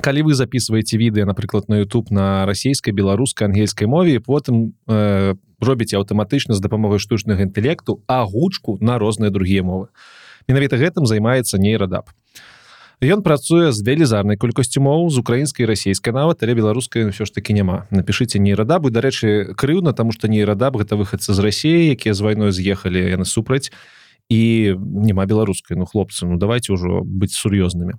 Калі 0.00 0.24
вы 0.24 0.32
записываете 0.32 0.96
відэа 0.96 1.28
напрыклад 1.28 1.68
на 1.68 1.84
YouTube 1.84 2.08
на 2.10 2.46
расійскай 2.48 2.96
беларускай 2.96 3.46
ангельскай 3.48 3.86
мове 3.86 4.20
потым 4.20 4.72
э, 4.88 5.36
робіце 5.60 6.00
аўтаматычна 6.00 6.56
з 6.56 6.64
дапамогай 6.64 6.98
штучнага 6.98 7.44
інтэлекту 7.44 8.00
агучку 8.08 8.78
на 8.80 8.96
розныя 8.98 9.30
другія 9.30 9.62
мовы. 9.62 9.92
Менавіта 10.48 10.80
гэтым 10.80 11.04
займаецца 11.04 11.60
нейрадап 11.60 12.08
Ён 13.02 13.26
працуе 13.26 13.74
з 13.74 13.82
велізарнай 13.82 14.38
колькасцю 14.38 14.78
моў 14.78 15.10
з 15.10 15.18
украінскай 15.18 15.66
расійскай 15.66 16.14
нават 16.14 16.46
але 16.46 16.54
беларускай 16.54 17.10
ўсё 17.10 17.26
ж 17.26 17.34
таки 17.34 17.50
няма. 17.50 17.90
Напишите 17.90 18.38
нейрадабы 18.38 18.94
дарэчы 18.94 19.58
крыўна 19.58 19.90
тому 19.90 20.14
что 20.14 20.30
нейрадаб 20.30 20.78
гэта 20.78 20.94
выхадцы 20.94 21.34
з 21.34 21.42
рассіі 21.42 21.98
якія 21.98 22.14
з 22.14 22.22
вайной 22.22 22.54
з'ехалі 22.54 23.02
яны 23.02 23.26
супраць. 23.26 23.74
І 24.30 24.78
няма 24.78 25.26
беларускай. 25.26 25.74
Ну 25.74 25.82
хлопцы 25.82 26.30
ну 26.30 26.38
давайте 26.38 26.78
ўжо 26.78 27.02
быць 27.02 27.34
сур'ёзнымі. 27.34 27.98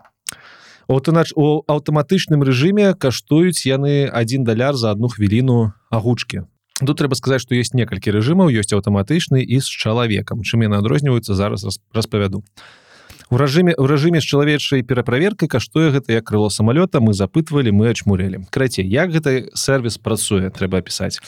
Аўтанач 0.87 1.35
у 1.35 1.67
аўтаматычным 1.67 2.39
рэжыме 2.39 2.95
каштуюць 2.95 3.67
яны 3.67 4.07
один 4.07 4.47
даляр 4.47 4.79
за 4.79 4.95
одну 4.95 5.11
хвіліну 5.11 5.75
агучки 5.91 6.47
тут 6.79 7.03
трэба 7.03 7.19
сказаць 7.19 7.43
што 7.43 7.59
ёсць 7.59 7.75
некалькі 7.75 8.15
рэжымаў. 8.15 8.47
Ёсць 8.55 8.71
аўтаматычны 8.71 9.43
і 9.43 9.59
з 9.59 9.67
чалавекам. 9.67 10.47
Чым 10.47 10.63
яны 10.63 10.79
адрозніваюцца 10.79 11.35
зараз 11.35 11.67
распавяду. 11.91 12.39
а 12.39 12.82
у 13.29 13.37
рэжыме 13.37 13.75
у 13.77 13.87
рэжыме 13.87 14.21
з 14.21 14.25
чалавечай 14.25 14.83
пераправеркай 14.83 15.47
каштуе 15.47 15.91
гэта 15.91 16.13
як 16.13 16.27
крыло 16.27 16.49
самалёта 16.49 16.99
мы 16.99 17.13
запытвалі 17.13 17.71
мы 17.71 17.89
ачмурелі 17.93 18.45
крацей 18.49 18.85
як 18.87 19.11
гэты 19.11 19.49
сервис 19.55 19.97
працуе 19.97 20.49
трэба 20.49 20.83
опісаць 20.83 21.19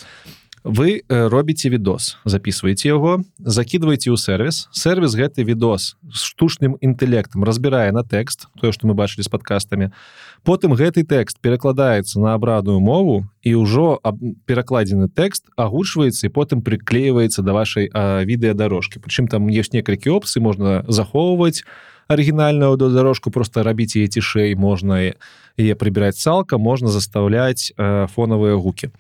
вы 0.66 1.06
робіце 1.08 1.70
відос 1.70 2.18
записываете 2.26 2.90
яго 2.90 3.22
закидываете 3.38 4.10
ў 4.10 4.18
сервис 4.18 4.66
сервис 4.74 5.14
гэты 5.14 5.46
відос 5.46 5.94
з 6.10 6.20
штучным 6.26 6.74
інтэлектам 6.82 7.46
разбірае 7.46 7.94
на 7.94 8.02
тэкст 8.02 8.50
тое 8.58 8.74
что 8.74 8.90
мы 8.90 8.98
бачылі 8.98 9.22
з 9.22 9.30
подкастамі 9.30 9.94
потым 10.42 10.74
гэты 10.74 11.06
тэкст 11.06 11.38
перакладаецца 11.38 12.18
на 12.18 12.34
абрадную 12.34 12.82
мову 12.82 13.30
і 13.46 13.62
ўжо 13.62 14.02
перакладзены 14.50 15.06
тэкст 15.06 15.46
агучваецца 15.54 16.26
і 16.26 16.34
потым 16.34 16.66
приклеиваецца 16.66 17.46
да 17.46 17.54
вашай 17.54 17.94
відэадарожкі. 17.94 18.98
Прычым 19.00 19.30
там 19.30 19.46
ёсць 19.46 19.70
некалькі 19.70 20.18
опцый 20.18 20.42
можна 20.42 20.82
захоўваць 20.90 21.62
арыгінальную 22.10 22.74
аўдыодорожку 22.74 23.30
просто 23.30 23.62
рабіць 23.62 23.98
яе 23.98 24.10
цішэй 24.10 24.58
можна 24.58 25.14
яе 25.58 25.74
прыбіраць 25.78 26.18
цалкам 26.18 26.62
можна 26.62 26.90
заставляць 26.90 27.74
э, 27.78 28.06
фонавыя 28.14 28.58
гукі 28.58 28.94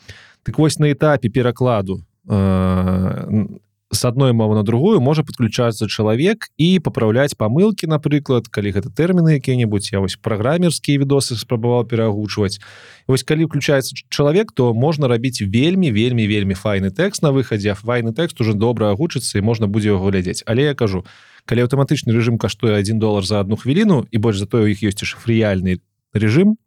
так 0.45 0.59
вось 0.59 0.77
на 0.79 0.91
этапе 0.91 1.29
перакладу 1.29 2.05
э, 2.29 3.45
с 3.91 4.05
одной 4.05 4.33
мовы 4.33 4.55
на 4.55 4.63
другую 4.63 5.01
можа 5.01 5.23
подключацца 5.23 5.87
чалавек 5.87 6.49
і 6.57 6.79
папраўляць 6.79 7.33
памылки 7.33 7.89
напрыклад 7.89 8.47
калі 8.53 8.75
гэта 8.77 8.93
тэрміны 8.93 9.41
якія-небудзь 9.41 9.89
я 9.93 9.99
вось 9.99 10.17
праграмерскія 10.21 11.01
відосы 11.01 11.33
спрабаваў 11.33 11.89
перагучваць 11.89 12.59
вось 13.07 13.23
калі 13.23 13.49
включается 13.49 13.95
чалавек 14.09 14.51
то 14.51 14.73
можна 14.73 15.07
рабіць 15.07 15.41
вельмі 15.41 15.89
вельмі 15.89 16.27
вельмі 16.27 16.53
файны 16.53 16.93
тэкст 16.93 17.25
на 17.25 17.31
выхадзе 17.31 17.73
файны 17.73 18.13
тэкст 18.13 18.37
уже 18.41 18.53
добра 18.53 18.93
агучыцца 18.93 19.39
і 19.39 19.41
можна 19.41 19.65
будзе 19.67 19.97
яго 19.97 20.13
глядзець 20.13 20.43
але 20.45 20.69
я 20.69 20.75
кажу 20.75 21.05
калі 21.45 21.65
аўтаматычны 21.65 22.13
режим 22.13 22.37
каштуе 22.37 22.77
один 22.77 22.99
доллар 22.99 23.25
за 23.25 23.39
одну 23.39 23.55
хвіліну 23.55 24.05
і 24.11 24.17
больш 24.17 24.37
за 24.37 24.45
тое 24.45 24.65
у 24.65 24.69
іх 24.69 24.85
ёсць 24.85 25.01
шафрыяльны 25.01 25.81
режим 26.13 26.57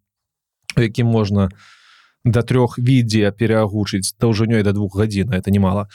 якім 0.74 1.06
можна 1.06 1.50
до 2.24 2.42
трох 2.42 2.78
відзе 2.78 3.30
переагучыць 3.32 4.14
даўжынёй 4.20 4.62
до 4.62 4.72
двух 4.72 4.96
гадзін 4.96 5.32
это 5.32 5.50
немало 5.50 5.88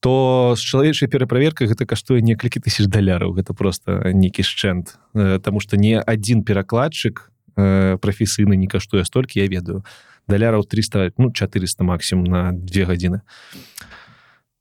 то 0.00 0.54
з 0.56 0.60
чалавечай 0.64 1.08
пераправеркай 1.12 1.68
гэта 1.68 1.84
каштуе 1.84 2.24
некалькі 2.24 2.60
тысяч 2.64 2.88
даляраў. 2.88 3.36
Гэта 3.36 3.52
просто 3.52 4.12
нейкі 4.16 4.42
шчэнт 4.42 4.96
Таму 5.44 5.60
что 5.60 5.76
не 5.76 6.00
один 6.00 6.42
перакладчык 6.42 7.30
прафесійны 7.54 8.56
не 8.56 8.66
каштуе 8.66 9.04
столькі 9.04 9.40
я 9.40 9.46
ведаю. 9.46 9.84
Даляраў 10.26 10.64
300 10.64 11.12
ну 11.18 11.30
400 11.30 11.84
максимум 11.84 12.24
на 12.24 12.52
две 12.52 12.84
гадзіны. 12.88 13.20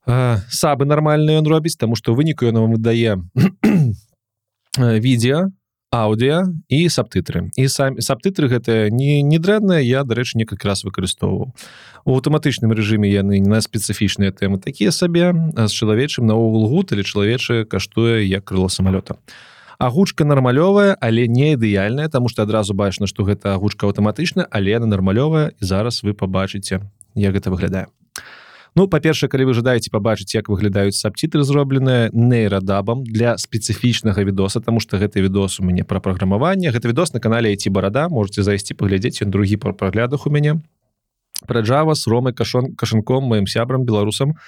Сабы 0.06 0.86
нармальна 0.86 1.40
ён 1.40 1.48
робіць 1.48 1.80
тому 1.80 1.96
что 1.96 2.14
выніку 2.14 2.44
ён 2.44 2.60
вам 2.60 2.76
выдае 2.76 3.24
відео 4.78 5.56
аўдыа 5.90 6.46
і 6.70 6.80
сабтытры 6.90 7.50
і 7.58 7.66
самі 7.66 8.02
сабтытры 8.06 8.46
гэта 8.48 8.94
не 8.94 9.22
недрэнная 9.26 9.82
я 9.82 10.06
дарэчы 10.06 10.38
некалькі 10.38 10.70
раз 10.70 10.86
выкарыстоўваў. 10.86 11.50
У 12.06 12.10
аўтаматычным 12.14 12.70
рэжыме 12.70 13.10
яны 13.10 13.42
на 13.42 13.58
спецыфічныя 13.58 14.30
тэмы 14.30 14.62
такія 14.62 14.94
сабе 14.94 15.34
з 15.34 15.72
чалавечым 15.74 16.30
наогул 16.30 16.70
гуд 16.70 16.94
или 16.94 17.02
чалавечы 17.02 17.66
каштуе 17.66 18.22
як 18.22 18.46
крыло 18.46 18.70
самалёта. 18.70 19.18
Агучка 19.80 20.26
нармалёвая 20.26 20.94
але 21.02 21.28
не 21.28 21.54
ідэальная 21.58 22.10
тому 22.10 22.30
что 22.30 22.44
адразу 22.44 22.74
бачна 22.74 23.08
что 23.08 23.24
гэта 23.24 23.56
агучка 23.56 23.88
аўтаматычна 23.88 24.46
але 24.52 24.78
она 24.78 24.86
нармалёвая 24.86 25.58
і 25.58 25.66
зараз 25.66 26.04
вы 26.04 26.14
побачыце 26.14 26.86
як 27.16 27.34
гэта 27.34 27.50
выглядае 27.50 27.88
Ну 28.80 28.88
па-перша 28.88 29.28
калі 29.28 29.50
вы 29.50 29.54
жадаеце 29.58 29.92
пабачыць 29.92 30.32
як 30.32 30.48
выглядаюць 30.48 30.96
сабцітры 30.96 31.44
зробленыя 31.44 32.16
нейрадабам 32.16 33.02
для 33.04 33.36
спецыфічнага 33.36 34.24
відоса 34.24 34.62
тому 34.64 34.80
что 34.80 34.96
гэты 34.96 35.20
відос 35.20 35.60
у 35.60 35.68
мяне 35.68 35.84
пра 35.84 36.00
праграмаванне. 36.00 36.72
Гэта 36.72 36.88
відос 36.88 37.12
на 37.12 37.20
канале 37.20 37.52
ці 37.60 37.76
барада 37.76 38.08
можете 38.08 38.40
зайсці 38.40 38.80
паглядзець 38.80 39.20
ён 39.20 39.36
другі 39.36 39.60
па 39.60 39.76
праглядах 39.76 40.24
у 40.24 40.32
мяне. 40.32 40.64
Пра 41.44 41.60
Java 41.60 41.92
с 41.92 42.08
ромай 42.08 42.32
кашон 42.32 42.72
кашанком 42.80 43.28
маім 43.28 43.52
сябрам 43.52 43.84
беларусам. 43.84 44.40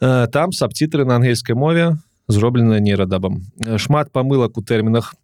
Там 0.00 0.52
сабцітры 0.52 1.08
на 1.08 1.16
ангельскай 1.16 1.56
мове 1.56 1.96
зробленыя 2.28 2.84
нейрадабам. 2.84 3.40
Шмат 3.80 4.12
памылак 4.12 4.60
у 4.60 4.62
тэрмінах 4.62 5.14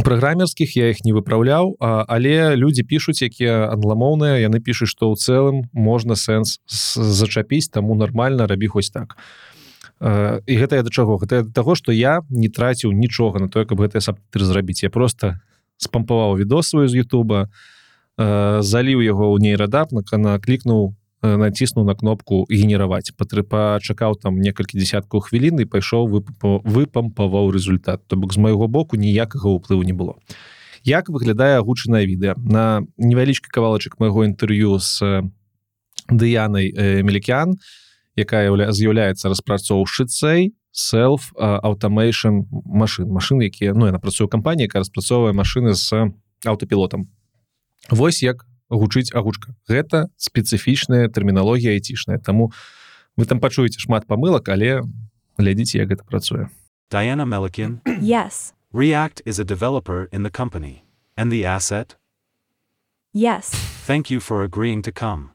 праграмерскіх 0.00 0.76
я 0.76 0.88
их 0.88 1.04
не 1.04 1.12
выпраўляў 1.12 1.76
але 1.80 2.56
люди 2.56 2.80
пишутць 2.80 3.20
якія 3.20 3.68
англамоўныя 3.68 4.40
яны 4.40 4.60
пішуць 4.64 4.88
что 4.88 5.12
ў 5.12 5.20
цэлым 5.20 5.68
можна 5.76 6.16
сэнс 6.16 6.64
зачапіць 6.96 7.68
таму 7.68 7.94
нормально 7.94 8.48
рабі 8.48 8.72
хоць 8.72 8.88
так. 8.88 9.20
І 10.00 10.54
гэта 10.56 10.80
я 10.80 10.82
да 10.82 10.90
чаго? 10.90 11.20
Гэта 11.20 11.44
того 11.52 11.76
что 11.76 11.92
я 11.92 12.24
не 12.30 12.48
траціў 12.48 12.96
нічога 12.96 13.38
на 13.38 13.52
тое 13.52 13.68
каб 13.68 13.84
гэтыя 13.84 14.00
сабтры 14.00 14.48
зрабіць. 14.48 14.82
Я 14.82 14.90
просто 14.90 15.38
спампаваў 15.76 16.40
відос 16.40 16.72
сваю 16.72 16.88
з 16.88 17.04
Ютуба 17.04 17.52
заліў 18.16 19.04
яго 19.04 19.28
ў 19.28 19.36
нейрадап 19.44 19.92
на 19.92 20.02
кана 20.02 20.40
клікнуў 20.40 20.96
націснуў 21.22 21.86
на 21.86 21.94
кнопку 21.94 22.46
генераваць 22.50 23.14
патры 23.16 23.42
пачакаў 23.42 24.18
там 24.18 24.38
некалькі 24.42 24.78
десяткаў 24.78 25.22
хвілін 25.22 25.62
і 25.62 25.70
пайшоў 25.70 26.22
выпампаваў 26.42 27.50
результат. 27.54 28.02
То 28.06 28.16
бок 28.16 28.34
з 28.34 28.38
майго 28.38 28.66
боку 28.68 28.96
ніякага 28.96 29.48
ўплыву 29.48 29.86
не 29.86 29.94
было 29.94 30.18
як 30.84 31.08
выглядае 31.08 31.58
агучанае 31.58 32.06
відэа 32.06 32.34
на 32.36 32.82
невялічкі 32.98 33.48
кавалачак 33.54 34.00
майго 34.02 34.26
інтэрв'ю 34.26 34.78
з 34.82 35.22
дыянай 36.10 36.74
мелікян 37.06 37.54
якая 38.18 38.50
з'яўляецца 38.50 39.30
распрацоўшчыцай 39.30 40.52
self 40.72 41.30
automation 41.38 42.48
машин. 42.66 43.08
Машин 43.08 43.42
якія 43.42 43.74
ну 43.74 43.86
я 43.86 43.92
напрацую 43.92 44.28
кампанія 44.28 44.68
распрацоўвае 44.74 45.32
машины 45.32 45.74
з 45.74 46.10
аўтапілотам 46.44 47.08
Вось 47.90 48.22
як 48.22 48.46
гучыць 48.72 49.12
агучка 49.12 49.54
гэта 49.68 50.08
спецыфічная 50.16 51.08
тэрміналогія 51.08 51.76
айцішная 51.76 52.18
таму 52.18 52.50
вы 53.16 53.28
там 53.28 53.40
пачуеце 53.40 53.78
шмат 53.78 54.08
памылак 54.08 54.48
але 54.48 54.82
глядзіце 55.38 55.84
як 55.84 55.92
гэта 55.94 56.04
працуе 56.08 56.48
Diana 56.90 57.24
Melikian 57.24 57.80
Yes. 58.00 58.52
React 58.72 59.22
is 59.24 59.38
a 59.38 59.44
developer 59.44 60.08
in 60.12 60.22
the 60.22 60.30
company 60.32 60.84
and 61.16 61.30
the 61.30 61.44
asset 61.44 61.96
Yes. 63.12 63.50
Thank 63.50 64.10
you 64.10 64.20
for 64.20 64.42
agreeing 64.42 64.80
to 64.82 64.92
come. 64.92 65.32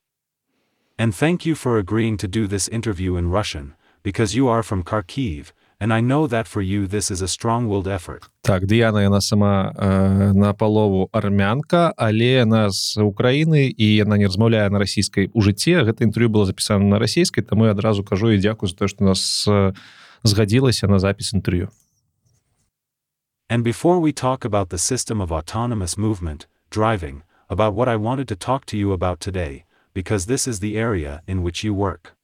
And 0.98 1.14
thank 1.14 1.46
you 1.46 1.54
for 1.54 1.78
agreeing 1.78 2.18
to 2.18 2.28
do 2.28 2.48
this 2.48 2.68
interview 2.68 3.18
in 3.18 3.30
Russian, 3.30 3.76
because 4.02 4.36
you 4.36 4.48
are 4.48 4.64
from 4.64 4.84
Kharkiv, 4.84 5.52
and 5.81 5.93
I 5.93 6.01
know 6.01 6.29
that 6.29 6.47
for 6.47 6.63
you 6.63 6.87
this 6.87 7.11
is 7.11 7.21
a 7.23 7.29
strong 7.29 7.69
willed 7.69 7.89
effort. 7.89 8.23
так 8.43 8.67
Дыяна 8.67 9.03
яна 9.03 9.21
сама 9.21 9.73
э, 9.75 10.33
на 10.33 10.55
палову 10.55 11.09
армянка 11.13 11.93
але 11.97 12.45
яна 12.45 12.71
з 12.71 12.97
Украіны 12.97 13.75
і 13.77 13.95
яна 13.97 14.17
не 14.19 14.27
размаўляе 14.27 14.71
на 14.71 14.79
расійскай 14.79 15.31
у 15.33 15.43
жыцці 15.43 15.83
гэта 15.83 16.05
інтэрв'ю 16.05 16.29
было 16.29 16.47
запісана 16.47 16.85
на 16.85 16.99
расійскай 16.99 17.45
таму 17.45 17.67
я 17.67 17.73
адразу 17.73 18.05
кажу 18.05 18.31
і 18.31 18.39
дзякую 18.39 18.71
за 18.71 18.77
то 18.77 18.89
што 18.89 19.05
нас 19.05 19.49
э, 19.49 19.75
згадзілася 20.25 20.87
на 20.87 20.99
запіс 20.99 21.35
інтэрв'ю 21.35 21.69
And 23.53 23.65
before 23.65 24.01
we 24.01 24.13
talk 24.13 24.47
about 24.47 24.71
the 24.71 24.79
system 24.79 25.21
of 25.21 25.31
autonomous 25.31 25.99
movement, 25.99 26.47
driving, 26.71 27.23
about 27.51 27.75
what 27.75 27.87
I 27.87 27.97
wanted 27.97 28.27
to 28.29 28.37
talk 28.37 28.65
to 28.67 28.79
you 28.79 28.93
about 28.93 29.21
today, 29.21 29.65
because 29.93 30.25
this 30.25 30.49
is 30.49 30.61
the 30.61 30.79
area 30.79 31.23
in 31.27 31.43
which 31.43 31.63
you 31.63 31.75
work. 31.75 32.15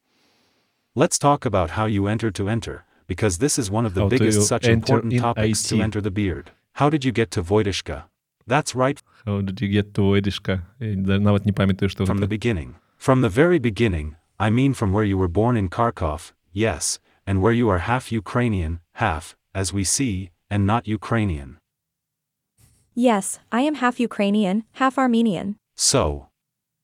Let's 0.95 1.19
talk 1.19 1.45
about 1.45 1.71
how 1.77 1.85
you 1.85 2.07
enter 2.07 2.31
to 2.31 2.49
enter, 2.49 2.83
because 3.07 3.37
this 3.39 3.57
is 3.57 3.69
one 3.71 3.85
of 3.85 3.93
the 3.93 4.01
How 4.01 4.09
to 4.09 4.17
biggest 4.17 4.47
such 4.47 4.65
enter 4.65 4.73
important 4.73 5.13
in 5.13 5.21
topics 5.21 5.63
to 5.63 5.75
IT. 5.77 5.81
enter 5.81 6.01
the 6.01 6.11
beard. 6.11 6.51
How 6.73 6.89
did 6.89 7.03
you 7.03 7.11
get 7.11 7.31
to 7.31 7.41
Voidishka? 7.43 8.03
That's 8.47 8.73
right, 8.73 8.99
ведышка 9.25 10.61
нават 10.79 11.45
не 11.45 11.51
памятаю 11.51 11.89
што 11.89 12.05
from 12.05 12.19
the 12.19 12.27
beginning. 12.27 12.75
From 12.97 13.21
the 13.21 13.29
very 13.29 13.59
beginning, 13.59 14.15
I 14.39 14.49
mean 14.49 14.73
from 14.73 14.91
where 14.91 15.03
you 15.03 15.17
were 15.17 15.27
born 15.27 15.55
in 15.57 15.69
Kharkov, 15.69 16.31
yes, 16.51 16.99
and 17.27 17.41
where 17.41 17.53
you 17.53 17.69
are 17.69 17.79
half 17.79 18.11
Ukrainian, 18.11 18.79
half, 18.93 19.35
as 19.53 19.71
we 19.73 19.83
see, 19.83 20.31
and 20.49 20.65
not 20.65 20.87
Ukrainian. 20.87 21.57
Yes, 22.95 23.39
I 23.51 23.61
am 23.61 23.75
half 23.75 23.99
Ukrainian, 23.99 24.63
half 24.73 24.97
Armenian. 24.97 25.55
So, 25.75 26.27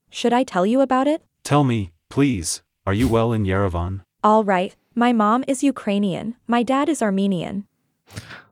Should 0.09 0.33
I 0.33 0.43
tell 0.43 0.65
you 0.65 0.79
about 0.81 1.07
it? 1.07 1.21
tell 1.43 1.63
me, 1.63 1.91
please, 2.09 2.61
are 2.85 2.93
you 2.93 3.07
well 3.07 3.33
in 3.33 3.43
Yerevan? 3.45 4.01
All 4.23 4.43
right. 4.43 4.75
My 4.96 5.12
mom 5.12 5.44
is 5.46 5.62
Ukrainian, 5.62 6.34
my 6.48 6.62
dad 6.64 6.88
is 6.88 7.00
Armenian. 7.00 7.62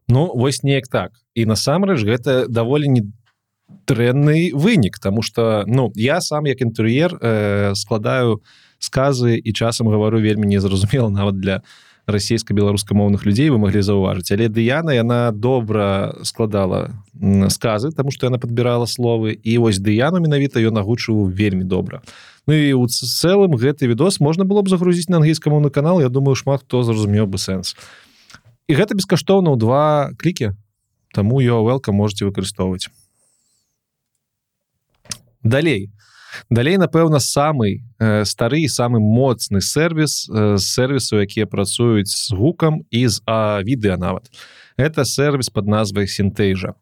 Ну 0.08 0.32
вось 0.34 0.62
неяк 0.62 0.88
так. 0.88 1.10
І 1.34 1.46
насамрэч 1.46 2.06
гэта 2.06 2.46
даволі 2.48 2.88
не 2.88 3.02
дрэнны 3.86 4.54
вынік 4.54 4.98
тому 5.02 5.22
что 5.22 5.64
ну 5.66 5.90
я 5.96 6.20
сам 6.20 6.46
як 6.46 6.62
інтэр'ер 6.62 7.18
э, 7.20 7.74
складаю 7.74 8.40
сказы 8.78 9.34
і 9.36 9.52
часам 9.52 9.88
гавару 9.88 10.20
вельмі 10.20 10.46
незразумела 10.46 11.10
нават 11.10 11.40
для 11.40 11.62
расійска-беларускамоўных 12.06 13.26
людзей 13.26 13.50
вы 13.50 13.58
маглі 13.58 13.82
заўважыць. 13.82 14.32
Але 14.32 14.48
Дыяна 14.48 14.94
яна 14.94 15.32
добра 15.32 16.14
складала 16.22 17.02
сказы 17.50 17.90
тому 17.90 18.10
что 18.10 18.26
яна 18.26 18.38
подбірала 18.38 18.86
словы. 18.86 19.34
І 19.42 19.58
вось 19.58 19.82
Дыяну 19.82 20.22
менавіта 20.22 20.62
ён 20.62 20.78
агучыў 20.78 21.26
вельмі 21.26 21.64
добра 21.64 22.00
Ну 22.48 22.56
і 22.56 22.72
у 22.80 22.88
цэлым 22.88 23.60
гэты 23.60 23.84
відос 23.92 24.24
можна 24.24 24.48
было 24.48 24.64
б 24.64 24.72
загрузіць 24.72 25.12
на 25.12 25.20
англійскамоўны 25.20 25.68
канал 25.68 26.00
Я 26.00 26.08
думаю 26.08 26.34
шмат 26.34 26.64
хто 26.64 26.82
зразумеў 26.82 27.28
бы 27.28 27.36
сэнс 27.36 27.76
і 28.68 28.72
гэта 28.76 28.96
бескаштоўна 28.96 29.52
ў 29.52 29.56
два 29.60 30.12
клікі 30.16 30.56
таму 31.12 31.40
welcome 31.40 31.92
можете 31.92 32.24
выкарыстоўваць. 32.24 32.88
Далей. 35.42 35.90
Далей 36.50 36.76
напэўна 36.76 37.18
самый 37.20 37.84
э, 37.98 38.24
стары 38.24 38.68
самы 38.68 39.00
моцны 39.00 39.60
сервіс 39.60 40.28
э, 40.28 40.58
сервісу 40.58 41.20
якія 41.20 41.46
працуюць 41.46 42.12
з 42.12 42.32
гукам 42.32 42.84
і 42.90 43.08
з 43.08 43.20
відэа 43.64 43.96
нават. 43.96 44.28
Это 44.76 45.04
сервіс 45.04 45.48
под 45.48 45.66
назвай 45.66 46.06
сінтэйжа 46.06 46.74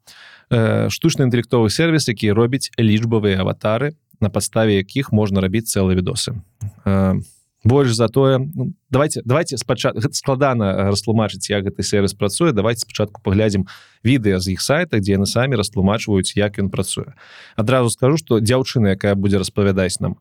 э, 0.51 0.91
штучны 0.91 1.31
інтэлектовы 1.31 1.71
сервіс 1.71 2.09
які 2.09 2.33
робіць 2.33 2.71
лічбавыя 2.79 3.41
аватары 3.47 3.95
на 4.21 4.31
падставе 4.31 4.77
якіх 4.77 5.13
можна 5.13 5.41
рабіць 5.41 5.69
цэлыя 5.71 5.97
відосы. 5.97 6.37
Э, 6.85 7.21
больш 7.67 7.93
за 7.95 8.09
тое 8.09 8.39
ну, 8.39 8.75
давайте 8.91 9.23
давайте 9.25 9.59
спачатку 9.59 10.01
складана 10.13 10.91
растлумачыць 10.91 11.51
як 11.51 11.67
гэты 11.67 11.83
сервис 11.83 12.15
працуе. 12.15 12.53
Давайте 12.53 12.81
спачатку 12.81 13.21
паглядзім 13.23 13.67
відэа 14.05 14.39
з 14.41 14.55
іх 14.55 14.61
сайта 14.63 15.01
дзе 15.03 15.19
яны 15.19 15.27
самі 15.27 15.59
растлумачваюць 15.59 16.37
як 16.37 16.59
ён 16.59 16.71
працуе. 16.71 17.19
Адразу 17.57 17.91
скажу 17.91 18.17
что 18.17 18.39
дзяўчына 18.39 18.95
якая 18.95 19.15
будзе 19.15 19.39
распавядаць 19.39 20.01
нам 20.01 20.17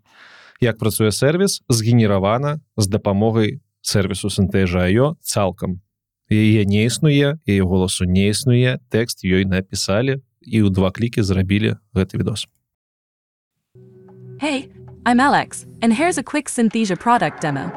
як 0.61 0.77
працуе 0.77 1.11
сервис 1.11 1.61
згенеравана 1.69 2.59
з 2.77 2.87
дапамогай 2.87 3.61
сервису 3.81 4.33
сэнтэжаё 4.33 5.15
цалкам. 5.21 5.81
Яе 6.29 6.65
не 6.65 6.89
існуе 6.89 7.37
яе 7.45 7.61
голасу 7.61 8.09
не 8.09 8.33
існуе 8.33 8.81
тэкст 8.89 9.21
ёй 9.21 9.45
напісалі 9.45 10.17
і 10.41 10.57
ў 10.65 10.73
два 10.73 10.89
клікі 10.89 11.21
зрабілі 11.21 11.77
гэты 11.93 12.17
відос 12.17 12.49
Hey, 14.37 14.69
I'm 15.05 15.21
Alex, 15.21 15.65
and 15.81 15.93
here's 15.93 16.17
a 16.17 16.23
quick 16.23 16.49
Synthesia 16.49 16.99
product 16.99 17.39
demo. 17.39 17.71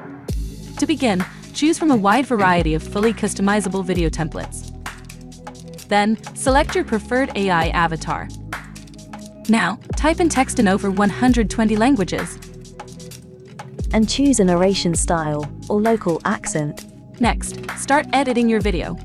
To 0.78 0.86
begin, 0.88 1.24
choose 1.54 1.78
from 1.78 1.92
a 1.92 1.96
wide 1.96 2.26
variety 2.26 2.74
of 2.74 2.82
fully 2.82 3.12
customizable 3.12 3.84
video 3.84 4.08
templates. 4.08 4.66
Then, 5.86 6.18
select 6.34 6.74
your 6.74 6.82
preferred 6.82 7.30
AI 7.36 7.68
avatar. 7.68 8.28
Now, 9.48 9.78
type 9.94 10.18
in 10.18 10.28
text 10.28 10.58
in 10.58 10.66
over 10.66 10.90
120 10.90 11.76
languages. 11.76 12.36
And 13.92 14.08
choose 14.08 14.40
a 14.40 14.44
narration 14.44 14.96
style 14.96 15.48
or 15.68 15.80
local 15.80 16.20
accent. 16.24 16.86
Next, 17.20 17.70
start 17.78 18.06
editing 18.12 18.48
your 18.48 18.60
video. 18.60 18.96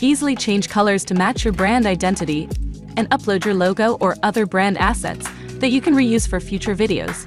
Easily 0.00 0.34
change 0.34 0.68
colors 0.68 1.04
to 1.04 1.14
match 1.14 1.44
your 1.44 1.52
brand 1.52 1.86
identity 1.86 2.48
and 2.96 3.08
upload 3.10 3.44
your 3.44 3.54
logo 3.54 3.98
or 4.00 4.16
other 4.24 4.46
brand 4.46 4.78
assets 4.78 5.28
that 5.62 5.70
you 5.70 5.80
can 5.80 5.94
reuse 5.94 6.28
for 6.28 6.40
future 6.40 6.74
videos. 6.74 7.24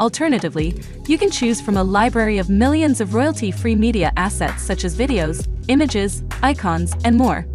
Alternatively, 0.00 0.74
you 1.06 1.18
can 1.18 1.30
choose 1.30 1.60
from 1.60 1.76
a 1.76 1.84
library 1.84 2.38
of 2.38 2.48
millions 2.48 2.98
of 2.98 3.12
royalty 3.12 3.50
free 3.50 3.76
media 3.76 4.10
assets 4.16 4.62
such 4.62 4.84
as 4.84 4.96
videos, 4.96 5.46
images, 5.68 6.24
icons, 6.42 6.94
and 7.04 7.14
more. 7.14 7.46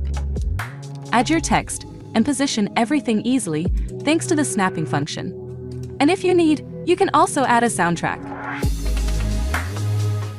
Add 1.11 1.31
your 1.31 1.39
text 1.39 1.85
and 2.13 2.23
position 2.23 2.69
everything 2.75 3.21
easily 3.21 3.65
thanks 4.01 4.27
to 4.27 4.35
the 4.35 4.45
snapping 4.45 4.85
function. 4.85 5.33
And 5.99 6.11
if 6.11 6.23
you 6.23 6.35
need, 6.35 6.63
you 6.85 6.95
can 6.95 7.09
also 7.15 7.43
add 7.45 7.63
a 7.63 7.67
soundtrack. 7.67 8.21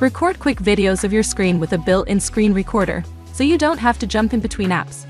Record 0.01 0.39
quick 0.39 0.59
videos 0.59 1.03
of 1.03 1.13
your 1.13 1.25
screen 1.25 1.59
with 1.59 1.73
a 1.73 1.79
built-in 1.79 2.21
screen 2.21 2.55
recorder, 2.55 3.03
so 3.33 3.43
you 3.43 3.59
don't 3.59 3.79
have 3.79 3.99
to 3.99 4.07
jump 4.07 4.33
in 4.33 4.39
between 4.39 4.71
apps. 4.71 5.05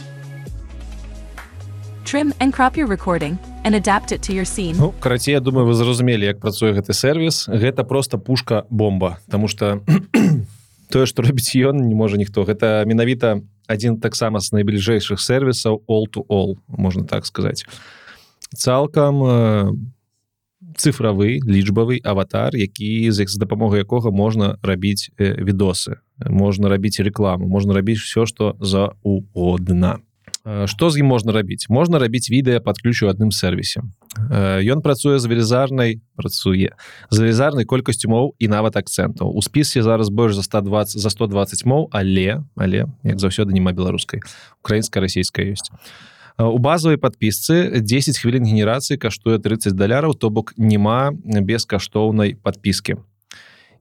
Trim 2.09 2.33
and 2.41 2.55
crop 2.55 2.75
your 2.75 2.87
recording 2.87 3.39
and 3.65 3.75
adapt 3.75 4.13
it 4.13 4.23
to 4.23 4.33
your 4.33 4.47
scene. 4.47 4.75
Ну 4.79 4.95
карацей 5.01 5.35
я 5.35 5.41
думаю 5.41 5.67
вы 5.67 5.75
зразумелі 5.75 6.25
як 6.25 6.41
працуе 6.41 6.73
гэты 6.73 6.95
сервис 6.95 7.47
гэта 7.49 7.85
просто 7.85 8.17
пушка 8.17 8.65
бомба 8.71 9.19
тому 9.31 9.47
что 9.47 9.85
тое 10.91 11.05
что 11.05 11.23
робіць 11.23 11.53
ён 11.57 11.77
не 11.77 11.95
можа 11.95 12.17
ніхто. 12.17 12.45
Гэта 12.45 12.85
менавіта 12.87 13.43
адзін 13.69 14.01
таксама 14.01 14.41
з 14.41 14.57
найбліжэйшых 14.57 15.21
сервисаў 15.21 15.85
all 15.87 16.09
to 16.09 16.25
all 16.31 16.57
можна 16.67 17.05
так 17.05 17.27
сказаць. 17.27 17.67
Цалкам 18.57 19.85
цифравы 20.81 21.45
лічбавы 21.45 22.01
аватар 22.05 22.57
які 22.57 23.13
з 23.13 23.21
іх 23.21 23.29
з 23.29 23.37
дапамогай 23.37 23.85
якога 23.85 24.11
можна 24.11 24.57
рабіць 24.63 25.13
відосы. 25.19 26.01
Можна 26.25 26.73
рабіць 26.73 27.01
рекламу 27.01 27.45
можна 27.45 27.75
рабіць 27.75 28.01
все 28.01 28.25
что 28.25 28.57
за 28.61 28.97
угодна 30.45 30.67
что 30.67 30.91
з 30.91 30.99
ім 30.99 31.07
можна 31.07 31.33
рабіць 31.33 31.69
можна 31.69 31.99
рабіць 31.99 32.31
відэа 32.31 32.61
под 32.61 32.79
ключ 32.79 33.03
у 33.03 33.09
адным 33.09 33.31
сервісе 33.31 33.83
ён 34.65 34.81
працуе 34.83 35.19
з 35.19 35.27
велізарнай 35.27 36.01
працуе 36.17 36.73
з 37.11 37.17
велізарнай 37.19 37.65
колькасцю 37.65 38.09
моў 38.09 38.35
і 38.39 38.49
нават 38.49 38.77
акцэнтаў 38.77 39.29
у 39.29 39.43
спісе 39.43 39.83
зараз 39.83 40.09
больш 40.09 40.35
за 40.35 40.43
120 40.43 41.01
за 41.01 41.11
120 41.11 41.65
моў 41.67 41.89
але 41.93 42.45
але 42.57 42.87
як 43.05 43.19
заўсёды 43.19 43.53
няма 43.53 43.73
беларускай. 43.73 44.21
Украінская 44.63 45.03
расійская 45.03 45.47
ёсць. 45.47 45.71
У 46.39 46.59
базовай 46.59 46.99
подпісцы 46.99 47.83
10 47.83 48.19
хвілін 48.19 48.47
генерацыі 48.47 48.97
каштуе 48.97 49.39
30 49.39 49.75
даляраў 49.75 50.15
то 50.15 50.31
бок 50.31 50.55
няма 50.57 51.11
бескаштоўнай 51.25 52.39
подпіски 52.39 52.97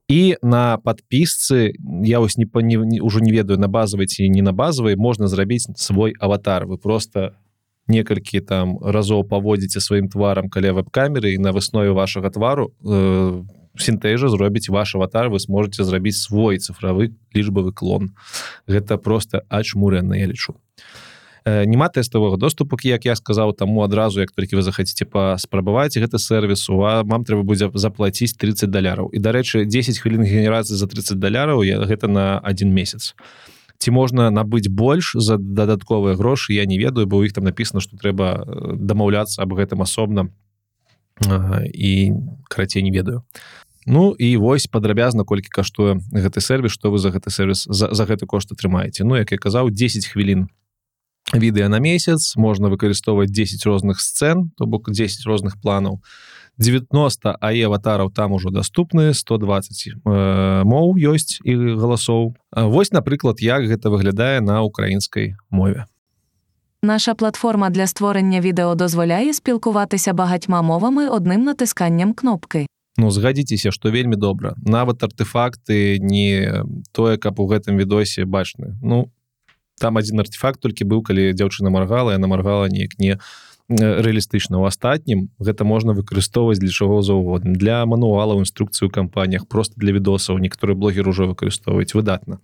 і 0.07 0.37
на 0.41 0.77
подпісцы 0.77 1.75
я 2.03 2.19
вось 2.19 2.37
не 2.37 2.47
не, 2.63 2.77
не 2.77 3.01
ўжо 3.01 3.19
не 3.19 3.31
ведаю 3.31 3.59
на 3.59 3.67
базавай 3.67 4.07
ці 4.07 4.29
не 4.29 4.41
на 4.41 4.51
базавай 4.51 4.95
можна 4.95 5.27
зрабіць 5.27 5.67
свой 5.75 6.13
аватар. 6.19 6.65
Вы 6.65 6.77
просто 6.77 7.35
некалькі 7.87 8.39
там 8.39 8.79
разоў 8.79 9.27
паводзіце 9.27 9.79
сваім 9.79 10.07
тварам 10.07 10.49
каля 10.49 10.73
веб-камеры 10.73 11.33
і 11.35 11.37
на 11.37 11.51
выснове 11.51 11.91
вашага 11.91 12.29
твару 12.29 12.71
э, 12.83 13.43
сінтэжа 13.75 14.29
зробіць 14.29 14.69
ваш 14.69 14.95
аватар 14.95 15.29
вы 15.29 15.39
сможете 15.39 15.83
зрабіць 15.83 16.19
свой 16.19 16.57
цифравы 16.57 17.15
лічбавы 17.35 17.73
клон. 17.73 18.15
Гэта 18.67 18.97
просто 18.97 19.43
ачмурэнна 19.49 20.15
я 20.15 20.27
лічу 20.27 20.55
няма 21.47 21.87
тэставага 21.87 22.35
доступу 22.37 22.75
як 22.83 23.05
я 23.05 23.15
сказаў 23.15 23.53
таму 23.55 23.83
адразу 23.83 24.19
як 24.19 24.31
толькі 24.31 24.59
вы 24.59 24.61
захаце 24.61 25.05
паспрабаваць 25.05 25.95
гэты 25.95 26.19
сервіс 26.19 26.67
у 26.69 26.77
вам 26.83 27.23
трэба 27.23 27.43
будзе 27.47 27.71
заплаціць 27.73 28.35
30 28.35 28.67
даляраў 28.67 29.07
і 29.15 29.19
дарэчы 29.19 29.63
10 29.63 29.99
хвілін 29.99 30.27
генерацыі 30.27 30.75
за 30.75 30.87
30 30.87 31.15
даляраў 31.15 31.63
я 31.63 31.79
гэта 31.79 32.07
на 32.07 32.39
один 32.39 32.73
месяц. 32.73 33.15
Ці 33.77 33.91
можна 33.91 34.29
набыць 34.29 34.67
больш 34.67 35.13
за 35.15 35.37
дадатковыя 35.37 36.15
грошы 36.15 36.51
я 36.53 36.65
не 36.65 36.77
ведаю 36.77 37.07
бо 37.07 37.17
у 37.17 37.23
іх 37.23 37.31
там 37.31 37.45
написано 37.45 37.79
что 37.79 37.95
трэба 37.95 38.43
дамаўляцца 38.75 39.41
об 39.41 39.53
гэтым 39.53 39.81
асобна 39.81 40.27
і 41.71 42.11
карацей 42.49 42.83
не 42.83 42.91
ведаю. 42.91 43.23
Ну 43.87 44.11
і 44.11 44.35
вось 44.35 44.67
падрабязна 44.67 45.23
колькі 45.23 45.47
каштуе 45.47 46.03
гэты 46.11 46.41
сервіс 46.41 46.75
што 46.75 46.91
вы 46.91 46.99
за 46.99 47.15
гэты 47.15 47.31
сервіс 47.31 47.71
за, 47.71 47.93
за 47.95 48.03
гэты 48.03 48.27
кошт 48.27 48.51
атрымаеце 48.51 49.07
Ну 49.07 49.15
як 49.15 49.31
я 49.31 49.37
казаў 49.37 49.71
10 49.71 50.11
хвілін 50.11 50.49
відэа 51.33 51.67
на 51.67 51.79
месяц 51.79 52.35
можна 52.35 52.69
выкарыстоўваць 52.69 53.31
10 53.31 53.65
розных 53.65 54.01
сцэн 54.01 54.51
то 54.57 54.65
бок 54.65 54.91
10 54.91 55.25
розных 55.25 55.59
планаў 55.61 55.99
90 56.57 57.37
ае 57.41 57.65
аватараў 57.65 58.09
там 58.11 58.31
ужо 58.31 58.49
доступны 58.49 59.13
120 59.13 59.87
э, 59.87 60.63
моў 60.63 60.95
ёсць 60.97 61.39
і 61.43 61.77
галасоў 61.77 62.33
Вось 62.51 62.91
напрыклад 62.91 63.41
як 63.41 63.67
гэта 63.67 63.89
выглядае 63.89 64.41
на 64.41 64.61
украінскай 64.61 65.35
мове. 65.49 65.85
Наша 66.81 67.13
платформа 67.13 67.69
для 67.69 67.87
створення 67.87 68.41
відео 68.41 68.75
дозволяє 68.75 69.33
спілкуватися 69.33 70.13
багатьма 70.13 70.61
мовами 70.61 71.09
одним 71.09 71.43
натисканням 71.43 72.13
кнопки. 72.13 72.65
Ну 72.97 73.11
згадзіцеся 73.11 73.71
што 73.71 73.91
вельмі 73.91 74.15
добра. 74.15 74.55
Нават 74.57 75.03
артефакты 75.03 75.99
не 76.01 76.63
тое 76.91 77.17
каб 77.17 77.39
у 77.39 77.45
гэтым 77.45 77.77
відосе 77.77 78.25
бачны. 78.25 78.73
Ну 78.81 79.11
там 79.79 79.97
один 79.97 80.19
артефакт 80.19 80.61
толькі 80.61 80.85
быў 80.85 81.01
калі 81.01 81.33
дзяўчына 81.33 81.69
маргала 81.69 82.11
я 82.11 82.17
намаргала 82.17 82.67
неяк 82.69 82.97
не 82.99 83.19
рэалістычна. 83.69 84.57
У 84.59 84.65
астатнім 84.65 85.27
гэта 85.39 85.67
можна 85.67 85.91
выкарыстоўваць 85.91 86.59
для 86.59 86.71
чаго 86.71 87.01
заўгодна. 87.03 87.53
Для 87.53 87.83
мануалаў 87.85 88.39
інструкцыю 88.39 88.89
кампаніях 88.89 89.47
просто 89.47 89.75
для 89.77 89.91
відосаў 89.91 90.39
некаторы 90.39 90.73
блогер 90.73 91.07
ужо 91.07 91.27
выкарыстоўваюць 91.27 91.93
выдатна. 91.93 92.39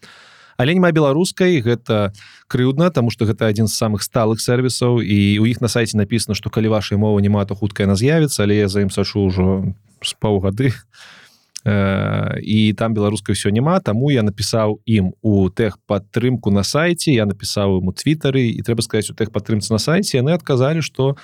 Але 0.58 0.76
няма 0.76 0.92
беларускай 0.92 1.64
гэта 1.64 2.14
крыўдна 2.48 2.92
тому 2.92 3.10
что 3.10 3.26
гэта 3.26 3.48
адзін 3.48 3.68
з 3.68 3.74
самых 3.74 4.04
сталых 4.04 4.38
сервісаў 4.38 5.02
і 5.02 5.40
у 5.40 5.46
іх 5.48 5.62
на 5.62 5.68
сайте 5.68 5.98
написано 5.98 6.36
что 6.36 6.52
калі 6.52 6.76
вашай 6.76 6.98
мовы 6.98 7.24
няма 7.24 7.46
то 7.46 7.56
хутка 7.56 7.88
яна 7.88 7.96
з'явіцца 7.96 8.44
але 8.44 8.62
я 8.62 8.68
за 8.68 8.86
ім 8.86 8.92
сачу 8.92 9.26
ўжо 9.26 9.74
з 10.04 10.14
паўгады. 10.20 10.70
то 10.70 11.23
і 11.66 12.74
там 12.78 12.94
беларускай 12.94 13.36
все 13.36 13.50
няма 13.50 13.80
таму 13.80 14.12
я 14.12 14.24
напісаў 14.24 14.84
ім 14.86 15.14
у 15.22 15.50
тех 15.50 15.80
падтрымку 15.88 16.52
на 16.52 16.64
сайте 16.64 17.14
я 17.14 17.26
напісаў 17.26 17.80
ему 17.80 17.96
твиттары 17.96 18.52
і 18.52 18.60
трэба 18.62 18.84
сказать 18.84 19.10
у 19.10 19.16
тех 19.16 19.32
падтрымцы 19.32 19.72
на 19.72 19.80
сайте 19.80 20.18
яны 20.20 20.36
адказалі 20.36 20.84
что 20.84 21.16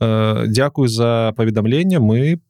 дзякуй 0.00 0.88
за 0.88 1.34
паведамленне 1.36 2.00
мы 2.00 2.40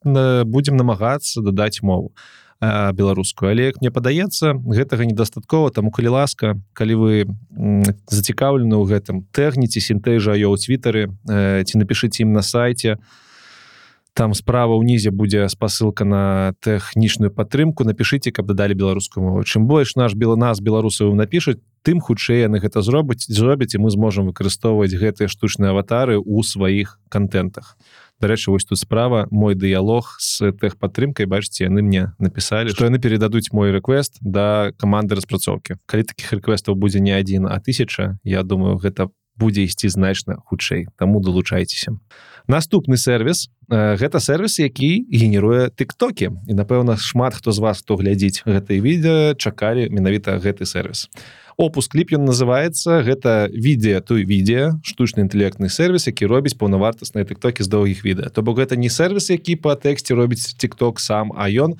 будемм 0.47 0.77
намагацца 0.77 1.43
дадаць 1.43 1.83
мову 1.83 2.15
беларускую 2.61 3.51
але 3.51 3.75
як 3.75 3.81
мне 3.83 3.91
падаецца 3.91 4.55
гэтага 4.63 5.03
недастаткова 5.03 5.75
таму 5.75 5.91
калі 5.91 6.15
ласка 6.15 6.55
калі 6.71 6.95
вы 6.95 7.27
зацікаўлены 8.07 8.71
ў 8.71 8.87
гэтым 8.87 9.27
тэгніце 9.35 9.83
сінтэжа 9.83 10.39
ў 10.39 10.55
твиттары 10.55 11.11
ці 11.67 11.75
напішыце 11.75 12.23
ім 12.23 12.31
на 12.31 12.41
сайте 12.41 12.95
то 12.95 13.03
там 14.13 14.33
справа 14.33 14.77
ўнізе 14.77 15.09
будзе 15.09 15.49
спасылка 15.49 16.05
на 16.05 16.53
тэхнічную 16.61 17.33
падтрымку 17.33 17.83
напішыце 17.83 18.31
каб 18.31 18.47
дадалі 18.49 18.77
беларускую 18.77 19.25
мову 19.25 19.43
чым 19.43 19.65
больш 19.67 19.95
наш 19.97 20.13
бела 20.13 20.37
нас 20.37 20.61
беларусаў 20.61 21.13
напішуць 21.17 21.59
тым 21.83 21.99
хутчэй 21.99 22.47
яны 22.47 22.63
гэта 22.63 22.81
зробяць 22.81 23.27
зробяць 23.27 23.75
і 23.75 23.83
мы 23.83 23.91
зможам 23.91 24.29
выкарыстоўваць 24.31 24.95
гэтыя 24.95 25.27
штучныя 25.27 25.75
аватары 25.75 26.17
у 26.17 26.41
сваіх 26.43 26.99
контентах. 27.09 27.75
Дарэчы 28.23 28.51
вось 28.51 28.63
тут 28.63 28.79
справа 28.79 29.27
мой 29.31 29.55
дыялог 29.55 30.15
с 30.19 30.39
тэхпадтрымкай 30.39 31.27
бачце 31.27 31.67
яны 31.67 31.83
мне 31.83 32.15
напісалі 32.23 32.71
што 32.71 32.87
яны 32.87 33.01
передадуць 33.03 33.51
мой 33.51 33.75
рэквест 33.75 34.21
да 34.21 34.71
каманды 34.79 35.19
распрацоўкі 35.19 35.81
калі 35.85 36.07
таких 36.07 36.31
рэквестаў 36.31 36.79
будзе 36.79 37.03
не 37.03 37.11
адзін 37.11 37.51
а 37.51 37.59
тысяча 37.59 38.15
я 38.23 38.47
думаю 38.47 38.79
гэта 38.79 39.11
будзе 39.37 39.63
ісці 39.63 39.89
значна 39.89 40.37
хутчэй. 40.45 40.87
Таму 40.97 41.21
далучайцеся. 41.21 41.97
Наступны 42.47 42.97
сервис 42.97 43.49
э, 43.69 43.95
гэта 43.95 44.19
сервис 44.19 44.59
які 44.59 45.05
генеруе 45.09 45.69
тыктокі. 45.69 46.31
І 46.47 46.53
напэўна 46.53 46.97
шмат 46.97 47.33
хто 47.33 47.51
з 47.51 47.59
вас 47.59 47.81
хто 47.81 47.95
глядзіць 47.95 48.43
гэтай 48.45 48.83
відэа 48.83 49.35
чакалі 49.35 49.89
менавіта 49.89 50.37
гэты 50.37 50.65
сервис 50.65 51.09
опус 51.57 51.87
кліп 51.87 52.17
ён 52.17 52.25
называется 52.25 53.01
гэта 53.05 53.47
відео 53.49 54.01
той 54.01 54.25
відео 54.25 54.79
штучны 54.83 55.25
інтэлектны 55.25 55.69
сервис 55.69 56.07
які 56.07 56.25
робіць 56.25 56.57
паўнавартасныя 56.57 57.25
тыктокі 57.25 57.63
з 57.63 57.67
доўгіх 57.67 58.03
відэа. 58.05 58.29
То 58.29 58.41
бок 58.41 58.59
гэта 58.59 58.75
не 58.75 58.89
сервис 58.89 59.29
які 59.29 59.55
по 59.55 59.75
тэксце 59.75 60.15
робіць 60.15 60.57
тикток 60.57 60.99
сам 60.99 61.33
а 61.35 61.49
ён 61.49 61.77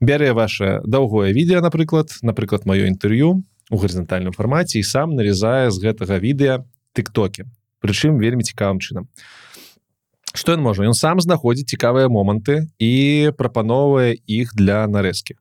бярэ 0.00 0.32
ваше 0.32 0.80
даўгое 0.86 1.32
відео 1.32 1.60
напрыклад 1.60 2.10
напрыклад 2.22 2.66
маё 2.66 2.86
інтэрв'ю 2.86 3.42
у 3.70 3.76
гарызантальным 3.76 4.32
фармаце 4.32 4.78
і 4.78 4.86
сам 4.86 5.14
нарезае 5.18 5.70
з 5.70 5.82
гэтага 5.82 6.22
відэа 6.22 6.64
тыктокі 6.98 7.46
прычым 7.84 8.18
вельмі 8.18 8.42
цікавым 8.42 8.82
чынам 8.82 9.08
что 10.34 10.52
ён 10.52 10.62
можа 10.62 10.84
ён 10.84 10.94
сам 10.98 11.22
знаходзіць 11.24 11.70
цікавыя 11.74 12.10
моманты 12.12 12.66
і 12.78 13.32
прапановвае 13.38 14.18
іх 14.26 14.54
для 14.54 14.84
нарэзкі 14.86 15.38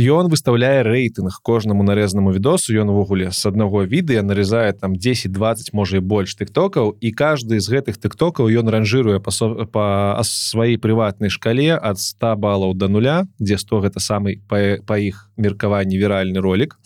ён 0.00 0.32
выставляе 0.32 0.80
рэйтынг 0.82 1.36
кожнаму 1.44 1.84
нарэзнаму 1.84 2.32
відосу 2.32 2.72
ён 2.72 2.88
увогуле 2.88 3.28
с 3.28 3.44
аднаго 3.44 3.84
відэа 3.84 4.24
нарезае 4.24 4.72
там 4.72 4.96
10-20 4.96 5.76
можа 5.76 6.00
і 6.00 6.00
больш 6.00 6.32
тыктокаў 6.40 6.96
і 6.96 7.12
каждый 7.12 7.60
з 7.60 7.68
гэтых 7.68 8.00
тыктокаў 8.00 8.48
ён 8.48 8.72
ранжируе 8.72 9.20
па, 9.20 9.30
па 9.68 10.16
сваёй 10.24 10.80
прыватнай 10.80 11.28
шкале 11.28 11.76
ад 11.76 12.00
100 12.00 12.36
балаў 12.40 12.72
до 12.72 12.88
нуля 12.88 13.28
дзе 13.38 13.60
100 13.60 13.84
гэта 13.84 14.00
самый 14.00 14.40
па, 14.48 14.80
па 14.80 14.96
іх 14.96 15.28
меркаванні 15.36 16.00
віральны 16.00 16.40
ролик 16.40 16.80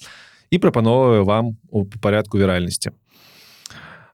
і 0.51 0.59
прапановвае 0.59 1.23
вам 1.23 1.55
у 1.71 1.87
парядку 1.87 2.43
віральнасці 2.43 2.91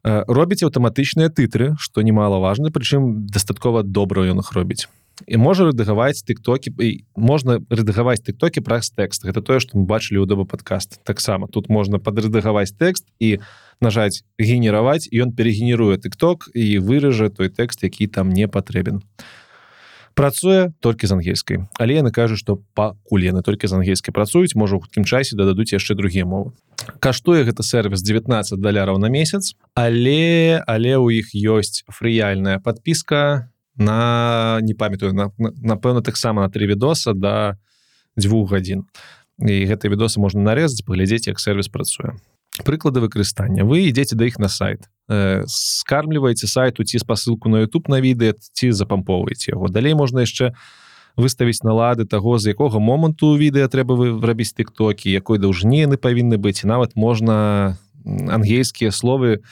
робіць 0.05 0.63
аўтаматычныя 0.67 1.31
тытры 1.31 1.75
што 1.79 2.03
немалаважна 2.03 2.75
прычым 2.75 3.27
дастаткова 3.31 3.83
добра 3.83 4.27
ён 4.27 4.43
их 4.43 4.53
робіць 4.53 4.91
і 5.27 5.37
можа 5.39 5.69
рэдагаваць 5.71 6.25
тыктокі 6.27 6.73
можна 7.15 7.61
рэдагаваць 7.71 8.23
тыктокі 8.27 8.65
праз 8.67 8.91
тэкст 8.91 9.23
гэта 9.29 9.43
тое 9.43 9.61
што 9.63 9.79
мы 9.79 9.87
бачылі 9.87 10.23
ў 10.23 10.27
доба 10.27 10.45
подкаст 10.49 10.99
таксама 11.07 11.47
тут 11.47 11.69
можна 11.69 12.03
падрэдагаваць 12.03 12.75
тэкст 12.75 13.07
і 13.23 13.39
нажаць 13.79 14.27
генераваць 14.39 15.07
ён 15.13 15.31
перегенеруе 15.31 15.99
тыкток 16.03 16.51
і 16.55 16.79
выража 16.83 17.31
той 17.31 17.53
тэкст 17.53 17.87
які 17.87 18.07
там 18.07 18.35
не 18.35 18.49
патрэбен 18.49 19.03
працуе 20.23 20.71
толькі 20.79 21.11
з 21.11 21.19
ангельскай. 21.19 21.67
Але 21.83 21.99
яны 21.99 22.15
кажуць 22.15 22.39
што 22.39 22.63
пакуль 22.79 23.27
яны 23.27 23.43
толькі 23.43 23.67
з 23.67 23.75
ангельскай 23.75 24.15
працуюць 24.15 24.55
можа 24.55 24.79
у 24.79 24.83
хуткім 24.87 25.03
часе 25.03 25.35
дададуць 25.35 25.75
яшчэ 25.75 25.99
другія 25.99 26.23
мовы. 26.23 26.55
Каштуе 27.03 27.43
гэта 27.43 27.67
сервис 27.67 28.07
19 28.07 28.63
даляраў 28.63 29.03
на 29.03 29.11
месяц 29.11 29.59
але 29.75 30.63
але 30.71 30.95
у 31.03 31.11
іх 31.11 31.35
ёсць 31.35 31.83
фрыяльная 31.91 32.63
подпіска 32.63 33.51
на 33.75 34.61
не 34.63 34.79
памятаю 34.79 35.11
напэўна 35.43 36.07
таксама 36.07 36.47
на 36.47 36.49
три 36.55 36.71
відоса 36.71 37.19
до 37.19 37.59
двух 38.15 38.55
гадзін. 38.55 38.87
І 39.43 39.67
гэты 39.67 39.91
відосы 39.91 40.23
можна 40.23 40.47
нарезаць 40.47 40.87
паглядзець 40.87 41.27
як 41.27 41.43
сервис 41.43 41.67
працуе. 41.67 42.15
Прыклады 42.63 43.03
выкарыстання. 43.03 43.65
Вы 43.65 43.89
ідзеце 43.91 44.15
да 44.15 44.29
іх 44.29 44.39
на 44.39 44.47
сайт 44.53 44.92
скармліваеце 45.09 46.47
сайту 46.47 46.85
ці 46.85 46.99
спасылку 46.99 47.49
на 47.49 47.63
YouTube 47.65 47.89
на 47.89 48.01
відэа 48.01 48.35
ці 48.39 48.73
запампоўваеце 48.73 49.53
яго 49.53 49.69
далей 49.69 49.95
можна 49.95 50.23
яшчэ 50.23 50.55
выставіць 51.17 51.65
налады 51.65 52.07
таго 52.07 52.39
з 52.39 52.55
якога 52.55 52.79
моманту 52.79 53.37
відэа 53.37 53.69
трэба 53.69 53.99
вы 53.99 54.07
рабіць 54.23 54.55
тыктокі 54.55 55.11
якой 55.11 55.39
даўжні 55.39 55.85
яны 55.85 55.97
павінны 55.99 56.39
быць 56.39 56.65
нават 56.65 56.97
можна 56.97 57.77
ангельскія 58.07 58.91
словы 58.91 59.43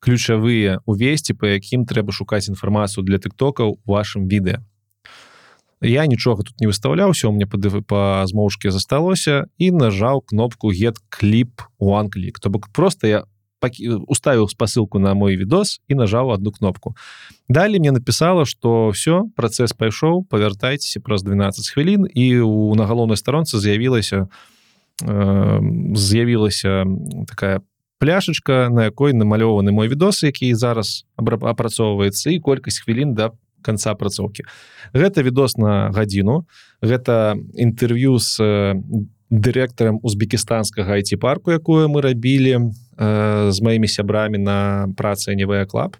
ключавыя 0.00 0.80
увесці 0.86 1.34
по 1.34 1.46
якім 1.46 1.84
трэба 1.84 2.12
шукаць 2.12 2.48
інфармацыю 2.48 3.04
для 3.04 3.18
тыктокаў 3.18 3.82
вашым 3.84 4.30
відэа 4.30 4.64
я 5.80 6.06
нічога 6.06 6.44
тут 6.44 6.60
не 6.60 6.66
выставляўся 6.66 7.28
у 7.28 7.32
мне 7.32 7.44
падывы 7.44 7.82
па 7.82 8.24
змоўшкі 8.26 8.70
засталося 8.70 9.48
і 9.58 9.70
нажаў 9.72 10.22
кнопку 10.22 10.72
get 10.72 10.96
кліп 11.08 11.66
one 11.80 12.08
клік 12.08 12.40
то 12.40 12.48
бок 12.48 12.68
просто 12.72 13.06
я 13.06 13.24
уставіў 14.06 14.48
спасылку 14.48 14.98
на 14.98 15.14
мой 15.14 15.36
відос 15.36 15.80
і 15.88 15.94
нажаў 15.94 16.28
одну 16.28 16.52
кнопку. 16.52 16.96
Далі 17.48 17.78
мне 17.78 17.92
написала 17.92 18.44
что 18.44 18.90
все 18.90 19.24
працэс 19.36 19.72
пайшоў 19.72 20.24
павяртайцеся 20.24 21.00
праз 21.00 21.22
12 21.22 21.68
хвілін 21.68 22.08
і 22.14 22.40
у 22.40 22.74
на 22.74 22.86
галоўнай 22.86 23.16
старонцы 23.16 23.58
з'явілася 23.58 24.28
э, 25.02 25.60
з'явілася 25.94 26.84
такая 27.28 27.60
пляшачка 27.98 28.68
на 28.70 28.84
якой 28.84 29.12
намалёваны 29.12 29.70
мой 29.72 29.88
відос 29.88 30.22
які 30.22 30.54
зараз 30.54 31.04
апрацоўваецца 31.16 32.30
і 32.30 32.40
колькасць 32.40 32.80
хвілін 32.80 33.14
да 33.14 33.30
конца 33.62 33.92
апрацоўкі. 33.92 34.44
Гэта 34.96 35.22
відос 35.22 35.56
на 35.56 35.92
гадзіну. 35.92 36.48
Гэта 36.80 37.36
інтэрв'ю 37.54 38.18
з 38.18 38.40
э, 38.40 38.74
дырэктарам 39.30 40.00
узбекістанскага 40.02 40.98
айти-парку 40.98 41.54
якую 41.54 41.86
мы 41.88 42.02
рабілі 42.02 42.74
э, 43.00 43.50
з 43.50 43.58
маімі 43.64 43.88
сябрамі 43.88 44.38
на 44.38 44.88
працы 44.96 45.34
невая 45.34 45.64
клаб. 45.64 45.96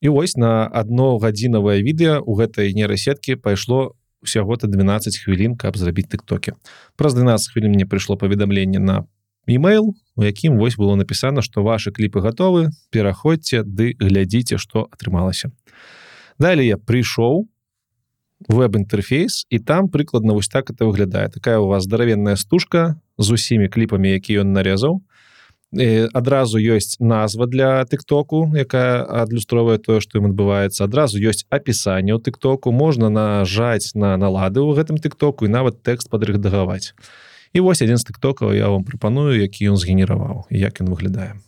І 0.00 0.08
вось 0.08 0.34
на 0.36 0.66
одно 0.66 1.18
гадзінавае 1.20 1.84
відэа 1.84 2.24
у 2.24 2.34
гэтай 2.34 2.72
нейрасеткі 2.72 3.36
пайшло 3.36 3.94
усяго-то 4.22 4.66
12 4.66 5.18
хвілін 5.18 5.56
каб 5.56 5.76
зрабіць 5.76 6.08
тыктоке 6.08 6.54
праз 6.96 7.14
12 7.14 7.52
хвілін 7.52 7.74
мне 7.74 7.86
прыйшло 7.86 8.16
паведамленне 8.16 8.78
на 8.78 9.04
email 9.46 9.92
у 10.16 10.24
якім 10.24 10.58
вось 10.58 10.78
было 10.78 10.94
напісана 10.94 11.42
что 11.42 11.62
ваши 11.62 11.90
кліпы 11.90 12.22
готовы 12.22 12.70
пераходзьце 12.90 13.62
ды 13.66 13.94
глядзіце 13.98 14.58
что 14.58 14.88
атрымалася. 14.90 15.50
Далее 16.38 16.66
я 16.66 16.78
прыйшоў 16.78 17.48
веб-інтэрфейс 18.48 19.46
і 19.50 19.58
там 19.58 19.88
прыкладна 19.88 20.34
вось 20.34 20.48
так 20.48 20.70
это 20.70 20.86
выглядае. 20.86 21.28
Такая 21.28 21.58
у 21.58 21.66
вас 21.66 21.84
здаравенная 21.84 22.36
стужка 22.36 22.98
з 23.18 23.30
усімі 23.30 23.68
кліпамі 23.68 24.10
які 24.10 24.42
ён 24.42 24.52
нарезаў 24.52 25.02
адразу 25.72 26.58
ёсць 26.58 27.00
назва 27.00 27.46
для 27.46 27.84
тыктоку 27.88 28.52
якая 28.52 29.04
адлюстроўвае 29.24 29.78
тое 29.80 30.00
што 30.04 30.20
ім 30.20 30.28
адбываецца 30.28 30.84
адразу 30.84 31.16
ёсць 31.16 31.48
апісанне 31.48 32.12
ў 32.12 32.20
тыктоку 32.20 32.72
можна 32.72 33.08
нажаць 33.08 33.96
на 33.96 34.16
налады 34.20 34.60
ў 34.60 34.76
гэтым 34.76 35.00
тыктоку 35.00 35.48
і 35.48 35.52
нават 35.52 35.80
тэкст 35.80 36.12
падрыхдагаваць 36.12 36.92
і 37.56 37.64
вось 37.64 37.80
адзін 37.80 37.96
з 37.96 38.04
тыктокаў 38.04 38.52
я 38.52 38.68
вам 38.68 38.84
прапаную 38.84 39.32
які 39.40 39.72
ён 39.72 39.80
згенераваў 39.80 40.44
і 40.52 40.60
як 40.60 40.84
ён 40.84 40.92
выглядае 40.92 41.40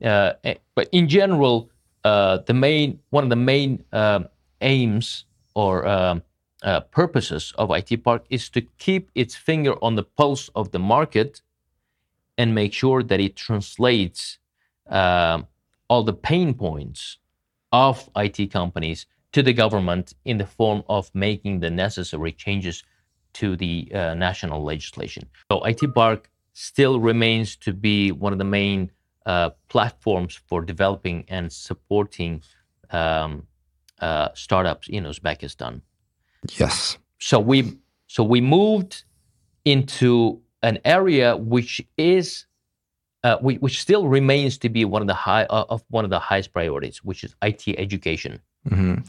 uh, 0.00 0.38
in 0.92 1.08
general, 1.08 1.70
uh, 2.04 2.38
the 2.46 2.54
main 2.54 3.02
one 3.10 3.24
of 3.26 3.30
the 3.30 3.42
main 3.42 3.82
um 3.90 4.30
aims 4.60 5.26
or 5.54 5.86
um, 5.86 6.22
uh, 6.62 6.80
purposes 6.94 7.52
of 7.58 7.70
IT 7.70 8.04
Park 8.04 8.22
is 8.30 8.48
to 8.50 8.62
keep 8.78 9.10
its 9.14 9.34
finger 9.34 9.74
on 9.82 9.94
the 9.94 10.02
pulse 10.02 10.48
of 10.54 10.70
the 10.70 10.78
market 10.78 11.42
and 12.36 12.54
make 12.54 12.72
sure 12.72 13.02
that 13.02 13.20
it 13.20 13.36
translates 13.36 14.38
um, 14.88 15.46
all 15.88 16.02
the 16.02 16.12
pain 16.12 16.54
points 16.54 17.18
of 17.72 18.08
IT 18.16 18.52
companies 18.52 19.06
to 19.32 19.42
the 19.42 19.52
government 19.52 20.14
in 20.24 20.38
the 20.38 20.46
form 20.46 20.82
of 20.88 21.10
making 21.14 21.60
the 21.60 21.70
necessary 21.70 22.32
changes 22.32 22.84
to 23.32 23.56
the 23.56 23.90
uh, 23.92 24.14
national 24.14 24.62
legislation. 24.62 25.28
So 25.50 25.62
IT 25.64 25.94
Park 25.94 26.30
still 26.52 27.00
remains 27.00 27.56
to 27.56 27.72
be 27.72 28.12
one 28.12 28.32
of 28.32 28.38
the 28.38 28.44
main 28.44 28.90
uh, 29.26 29.50
platforms 29.68 30.40
for 30.46 30.62
developing 30.62 31.24
and 31.28 31.52
supporting 31.52 32.42
um, 32.90 33.46
uh, 34.00 34.28
startups 34.34 34.88
in 34.88 35.04
Uzbekistan. 35.04 35.80
Yes. 36.52 36.98
So 37.18 37.40
we 37.40 37.78
so 38.06 38.22
we 38.22 38.40
moved 38.40 39.04
into 39.64 40.40
an 40.64 40.76
area 40.84 41.36
which 41.36 41.72
is 41.96 42.46
uh, 43.24 43.38
which, 43.40 43.58
which 43.64 43.76
still 43.80 44.08
remains 44.08 44.58
to 44.58 44.68
be 44.68 44.84
one 44.84 45.02
of 45.04 45.08
the 45.08 45.20
high 45.26 45.44
uh, 45.44 45.74
of 45.74 45.80
one 45.88 46.04
of 46.04 46.10
the 46.10 46.22
highest 46.28 46.52
priorities, 46.52 46.98
which 47.08 47.20
is 47.24 47.30
IT 47.42 47.64
education. 47.78 48.40
Мгм. 48.64 49.04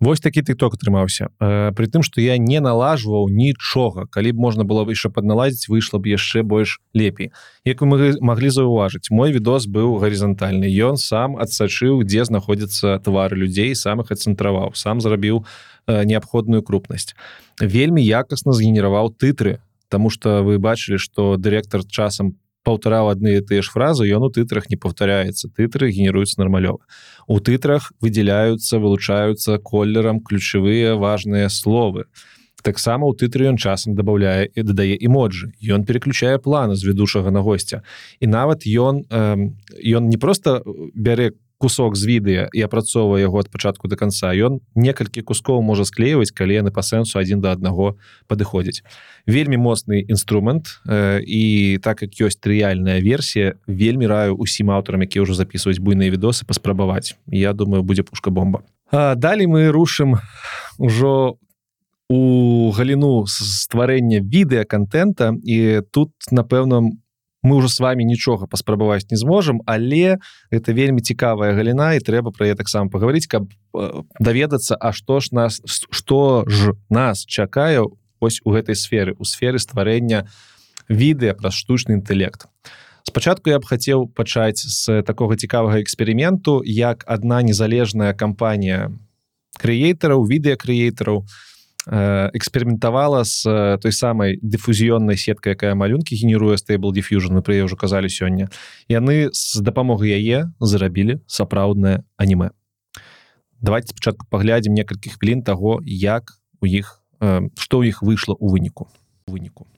Вось 0.00 0.20
такі 0.20 0.42
тыкток 0.42 0.74
атрымаўся. 0.74 1.30
Э, 1.40 1.72
при 1.72 1.86
тым 1.86 2.02
што 2.02 2.20
я 2.20 2.36
не 2.36 2.60
налажваў 2.60 3.30
нічога. 3.30 4.06
Калі 4.10 4.32
б 4.32 4.42
можна 4.42 4.64
было 4.66 4.82
яшчэ 4.82 5.08
падналадзіць 5.08 5.70
выйшла 5.70 6.02
б 6.02 6.10
яшчэ 6.10 6.42
больш 6.42 6.82
лепей. 6.92 7.30
Як 7.64 7.80
вы 7.80 8.18
маглі- 8.20 8.50
заўважыць 8.50 9.10
мой 9.10 9.32
відос 9.32 9.66
быў 9.66 10.02
гарызантальны. 10.02 10.66
Ён 10.66 10.96
сам 10.96 11.36
адсачыў 11.36 12.02
дзе 12.02 12.24
знаходзяцца 12.24 12.98
твары 12.98 13.38
людзей 13.38 13.74
сам 13.74 14.00
их 14.00 14.10
ацэнтраваў 14.10 14.74
сам 14.74 15.00
зрабіў 15.00 15.46
э, 15.86 16.04
неабходную 16.04 16.62
крупнасць. 16.62 17.14
Вельмі 17.60 18.02
якасна 18.02 18.52
згенераваў 18.52 19.14
тытры 19.14 19.62
Таму 19.88 20.10
что 20.10 20.42
вы 20.42 20.58
бачылі 20.58 20.98
што 20.98 21.36
дырэктар 21.36 21.84
часам 21.88 22.36
паўтараў 22.64 23.12
адны 23.12 23.36
і 23.38 23.44
тыя 23.44 23.62
ж 23.62 23.70
фразы 23.70 24.08
ён 24.08 24.26
у 24.26 24.30
тытрах 24.32 24.70
не 24.72 24.76
паўтаряецца 24.80 25.52
тытры 25.52 25.92
генеруюцца 25.92 26.40
нармалёва. 26.40 26.80
У 27.28 27.38
тытрах 27.38 27.92
выдзяляюцца 28.00 28.80
вылучаюцца 28.80 29.60
колерам 29.60 30.24
ключавыя 30.24 30.96
важныя 30.96 31.52
словы. 31.52 32.08
Таксама 32.64 33.04
ў 33.04 33.12
тытры 33.20 33.52
ён 33.52 33.60
часам 33.60 33.92
дабаўляе 33.92 34.48
і 34.48 34.64
дадае 34.64 34.96
эмоджы. 34.96 35.52
Ён 35.60 35.84
переключае 35.84 36.40
планы 36.40 36.80
з 36.80 36.88
ведушага 36.88 37.28
на 37.28 37.44
госця. 37.44 37.84
І 38.24 38.26
нават 38.32 38.64
ён 38.64 39.04
эм, 39.12 39.60
ён 39.84 40.08
не 40.08 40.16
просто 40.16 40.64
бярэ 40.96 41.36
кусок 41.58 41.96
з 41.96 42.04
відэа 42.06 42.44
і 42.52 42.60
апрацоўвае 42.66 43.22
яго 43.24 43.40
ад 43.40 43.48
пачатку 43.50 43.88
до 43.88 43.96
конца 43.96 44.34
ён 44.34 44.60
некалькі 44.74 45.22
кускоў 45.22 45.62
можа 45.62 45.84
склеиваць 45.84 46.34
калі 46.34 46.60
яны 46.60 46.70
па 46.74 46.82
сэнсу 46.82 47.18
адзін 47.18 47.40
да 47.40 47.54
аднаго 47.54 47.96
падыходзяць. 48.26 48.82
Вельмі 49.26 49.56
моцны 49.56 50.04
інструмент 50.04 50.80
э, 50.86 51.22
і 51.22 51.78
так 51.78 52.02
як 52.02 52.12
ёсць 52.20 52.40
трыяльная 52.40 53.00
версія 53.00 53.54
вельмі 53.66 54.06
раю 54.06 54.36
усім 54.36 54.70
аўтарам 54.74 55.06
які 55.06 55.24
ўжо 55.24 55.34
записываюць 55.34 55.80
буйныя 55.80 56.10
відосы 56.10 56.44
паспрабаваць. 56.44 57.16
Я 57.26 57.52
думаю 57.52 57.82
будзе 57.82 58.02
пушка 58.02 58.30
бомба 58.30 58.62
а, 58.90 59.14
далей 59.14 59.46
мы 59.46 59.70
рушым 59.70 60.20
ужо 60.78 61.36
у 62.08 62.70
галіну 62.76 63.24
стварэння 63.26 64.20
відэаконтента 64.20 65.32
і 65.42 65.80
тут 65.90 66.12
напэўна 66.30 66.92
мы 67.44 67.60
ўжо 67.60 67.68
с 67.68 67.78
вами 67.78 68.02
нічога 68.08 68.48
паспрабаваць 68.48 69.12
не 69.12 69.20
зможам 69.20 69.60
але 69.68 70.18
это 70.50 70.72
вельмі 70.72 71.04
цікавая 71.04 71.52
галіна 71.52 71.94
і 71.94 72.00
трэба 72.00 72.32
пра 72.32 72.48
яе 72.50 72.56
таксама 72.56 72.88
пагаварыць 72.88 73.28
каб 73.28 73.52
э, 73.76 74.02
даведацца 74.18 74.74
А 74.80 74.92
што 74.96 75.20
ж 75.20 75.30
нас 75.36 75.60
што 75.68 76.48
ж 76.48 76.72
нас 76.88 77.28
чакае 77.28 77.84
ось 78.18 78.40
у 78.44 78.56
гэтай 78.56 78.74
сферы 78.74 79.14
у 79.20 79.28
сферы 79.28 79.60
стварэння 79.60 80.24
відэа 80.88 81.36
праз 81.36 81.54
штучны 81.54 82.00
інтэлект. 82.00 82.48
Спачатку 83.04 83.52
я 83.52 83.60
б 83.60 83.68
хацеў 83.68 84.08
пачаць 84.08 84.64
з 84.64 85.04
такога 85.04 85.36
цікавага 85.36 85.84
эксперыменту 85.84 86.64
як 86.64 87.04
адна 87.06 87.44
незалежная 87.44 88.16
кампанія 88.16 88.88
крыейтараў 89.60 90.24
відэакрыейтараў 90.24 91.22
э, 91.22 91.53
эксперыментавала 92.32 93.24
з 93.24 93.44
э, 93.44 93.78
той 93.78 93.92
самай 93.92 94.38
дыфузіённай 94.40 95.20
сеткай 95.20 95.52
якая 95.52 95.74
малюнкі 95.74 96.16
генеруе 96.16 96.56
стейбл 96.56 96.92
дифьюжн 96.96 97.36
мы 97.36 97.44
яе 97.44 97.68
ўжо 97.68 97.76
казалі 97.76 98.08
сёння 98.08 98.48
яны 98.88 99.28
з 99.36 99.60
дапамогай 99.60 100.16
яе 100.16 100.48
зарабілі 100.60 101.20
сапраўднае 101.28 102.00
анімэ 102.16 102.56
давайте 103.60 103.92
спачатку 103.92 104.24
паглядзім 104.32 104.72
некалькі 104.72 105.12
хвілін 105.12 105.44
таго 105.44 105.84
як 105.84 106.40
у 106.60 106.66
іх 106.66 107.04
э, 107.20 107.52
што 107.60 107.84
ў 107.84 107.92
іх 107.92 108.00
выйшла 108.00 108.32
у 108.32 108.48
выніку 108.48 108.88
выніку 109.28 109.68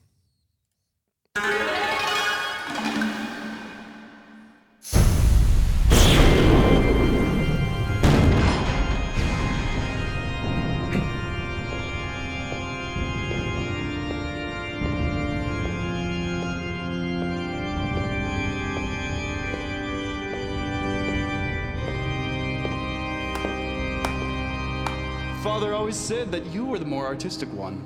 Father 25.57 25.73
always 25.73 25.95
said 25.95 26.31
that 26.31 26.45
you 26.53 26.65
were 26.65 26.77
the 26.77 26.85
more 26.85 27.07
artistic 27.07 27.51
one. 27.51 27.81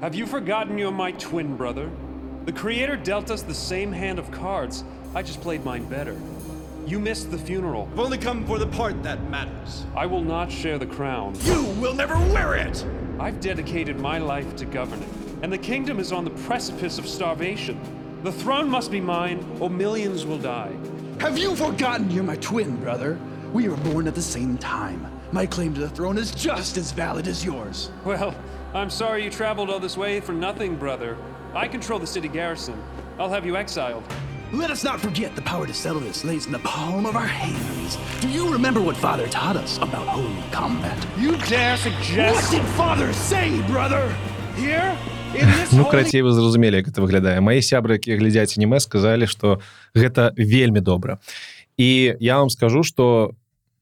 Have 0.00 0.14
you 0.14 0.26
forgotten 0.26 0.78
you're 0.78 0.92
my 0.92 1.10
twin 1.10 1.56
brother? 1.56 1.90
The 2.44 2.52
Creator 2.52 2.98
dealt 2.98 3.32
us 3.32 3.42
the 3.42 3.52
same 3.52 3.90
hand 3.90 4.20
of 4.20 4.30
cards. 4.30 4.84
I 5.12 5.22
just 5.22 5.40
played 5.40 5.64
mine 5.64 5.86
better. 5.86 6.16
You 6.86 7.00
missed 7.00 7.32
the 7.32 7.36
funeral. 7.36 7.88
I've 7.90 7.98
only 7.98 8.16
come 8.16 8.46
for 8.46 8.60
the 8.60 8.66
part 8.68 9.02
that 9.02 9.20
matters. 9.28 9.86
I 9.96 10.06
will 10.06 10.22
not 10.22 10.52
share 10.52 10.78
the 10.78 10.86
crown. 10.86 11.34
You 11.42 11.64
will 11.80 11.94
never 11.94 12.14
wear 12.32 12.54
it! 12.54 12.86
I've 13.18 13.40
dedicated 13.40 13.98
my 13.98 14.18
life 14.18 14.54
to 14.54 14.66
governing, 14.66 15.40
and 15.42 15.52
the 15.52 15.58
kingdom 15.58 15.98
is 15.98 16.12
on 16.12 16.22
the 16.22 16.30
precipice 16.30 16.96
of 16.96 17.08
starvation. 17.08 18.20
The 18.22 18.30
throne 18.30 18.70
must 18.70 18.92
be 18.92 19.00
mine, 19.00 19.44
or 19.58 19.68
millions 19.68 20.24
will 20.24 20.38
die. 20.38 20.76
Have 21.18 21.38
you 21.38 21.56
forgotten 21.56 22.08
you're 22.08 22.22
my 22.22 22.36
twin 22.36 22.76
brother? 22.76 23.18
We 23.52 23.68
were 23.68 23.78
born 23.78 24.06
at 24.06 24.14
the 24.14 24.22
same 24.22 24.56
time. 24.58 25.10
My 25.32 25.44
claim 25.46 25.74
to 25.74 25.80
the 25.80 25.88
throne 25.88 26.18
is 26.18 26.30
just 26.30 26.76
as 26.76 26.92
valid 26.92 27.26
as 27.26 27.44
yours. 27.44 27.90
Well, 28.04 28.34
I'm 28.74 28.90
sorry 28.90 29.24
you 29.24 29.30
traveled 29.30 29.70
all 29.70 29.80
this 29.80 29.96
way 29.96 30.20
for 30.20 30.32
nothing, 30.32 30.76
brother. 30.76 31.16
I 31.54 31.68
control 31.68 31.98
the 31.98 32.06
city 32.06 32.28
garrison. 32.28 32.74
I'll 33.18 33.30
have 33.30 33.44
you 33.46 33.56
exiled. 33.56 34.04
Let 34.52 34.70
us 34.70 34.84
not 34.84 35.00
forget 35.00 35.34
the 35.34 35.42
power 35.42 35.66
to 35.66 35.74
settle 35.74 36.00
this 36.00 36.24
lays 36.24 36.46
in 36.46 36.52
the 36.52 36.60
palm 36.60 37.04
of 37.06 37.16
our 37.16 37.26
hands. 37.26 37.98
Do 38.20 38.28
you 38.28 38.48
remember 38.52 38.80
what 38.80 38.96
Father 38.96 39.26
taught 39.26 39.56
us 39.56 39.78
about 39.78 40.06
holy 40.06 40.42
combat? 40.52 40.96
You 41.18 41.36
dare 41.48 41.76
suggest. 41.76 42.34
What 42.36 42.50
did 42.50 42.62
Father 42.76 43.12
say, 43.12 43.60
brother? 43.66 44.14
Here? 44.56 44.96
In 45.34 45.46
this 45.58 45.72
Ну 45.72 45.82
holy- 45.82 45.90
крацей 45.90 46.22
вы 46.22 46.30
зразумелі 46.32 46.76
як 46.76 46.88
это 46.88 47.02
выглядае 47.02 47.40
мае 47.40 47.58
сябры 47.60 47.98
якія 47.98 48.16
глядзяць 48.16 48.56
аніме 48.56 48.78
сказалі 48.80 49.26
што 49.26 49.60
гэта 49.94 50.30
вельмі 50.36 50.80
добра 50.80 51.18
і 51.76 52.14
я 52.20 52.38
вам 52.38 52.48
скажу 52.48 52.82
что 52.84 53.34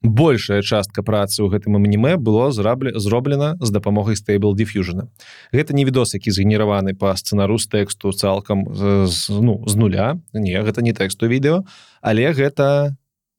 большая 0.05 0.61
частка 0.61 1.03
працы 1.03 1.41
ў 1.41 1.49
гэтым 1.49 1.81
аніме 1.81 2.21
было 2.21 2.53
зрабле 2.53 2.93
зроблена 2.95 3.57
з 3.59 3.73
дапамогай 3.73 4.15
стейбл 4.21 4.55
дифьюжна 4.55 5.09
гэта 5.51 5.73
не 5.73 5.89
відос 5.89 6.15
які 6.15 6.31
згенераваны 6.31 6.93
па 6.93 7.17
сцэнару 7.17 7.57
з 7.59 7.67
тэксту 7.73 8.13
цалкам 8.13 8.69
з, 8.75 9.33
ну 9.33 9.65
з 9.67 9.75
нуля. 9.75 10.21
Не 10.33 10.61
гэта 10.61 10.85
не 10.85 10.93
тэксту 10.93 11.27
відэо 11.27 11.65
але 12.05 12.31
гэта 12.37 12.95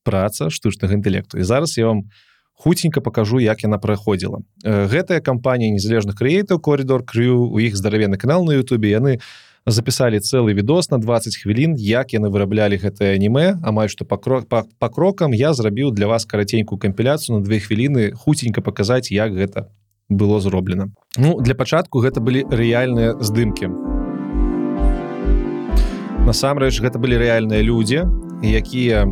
праца 0.05 0.49
штучнага 0.49 0.93
інтэлекту. 0.93 1.37
І 1.37 1.43
зараз 1.43 1.77
я 1.77 1.87
вам 1.87 2.09
хуценька 2.53 3.01
покажу 3.01 3.39
як 3.39 3.63
яна 3.63 3.77
праходзіла. 3.77 4.39
Э, 4.63 4.87
гэтая 4.87 5.19
кампанія 5.19 5.73
незалежных 5.73 6.15
крэейтаў 6.15 6.61
коридор 6.61 7.03
крю 7.03 7.49
у 7.51 7.59
іх 7.59 7.75
здаравенны 7.75 8.17
канал 8.17 8.45
на 8.45 8.53
Ютубе 8.53 8.89
яны 8.89 9.19
запісалі 9.65 10.19
цэлы 10.19 10.53
відос 10.53 10.91
на 10.91 10.97
20 10.97 11.41
хвілін 11.41 11.73
як 11.81 12.13
яны 12.13 12.29
выраблялі 12.29 12.77
гэтае 12.77 13.15
аніме 13.17 13.57
амаль 13.65 13.89
што 13.89 14.05
па 14.05 14.17
крок 14.17 14.45
па, 14.47 14.63
па 14.79 14.89
крокам 14.89 15.33
я 15.33 15.53
зрабіў 15.53 15.89
для 15.91 16.07
вас 16.07 16.25
караценькую 16.25 16.77
кампіляцыю 16.77 17.39
на 17.39 17.41
две 17.43 17.59
хвіліны 17.59 18.13
хуценька 18.13 18.61
паказаць 18.61 19.09
як 19.09 19.33
гэта 19.33 19.65
было 20.09 20.39
зроблена. 20.39 20.93
Ну 21.17 21.41
для 21.41 21.55
пачатку 21.55 21.97
гэта 21.97 22.21
былі 22.21 22.45
рэальныя 22.45 23.17
здымкі. 23.17 23.73
Насамрэч 26.29 26.77
гэта 26.81 27.01
былі 27.01 27.17
рэальныя 27.17 27.65
людзі 27.65 28.05
якія 28.45 29.09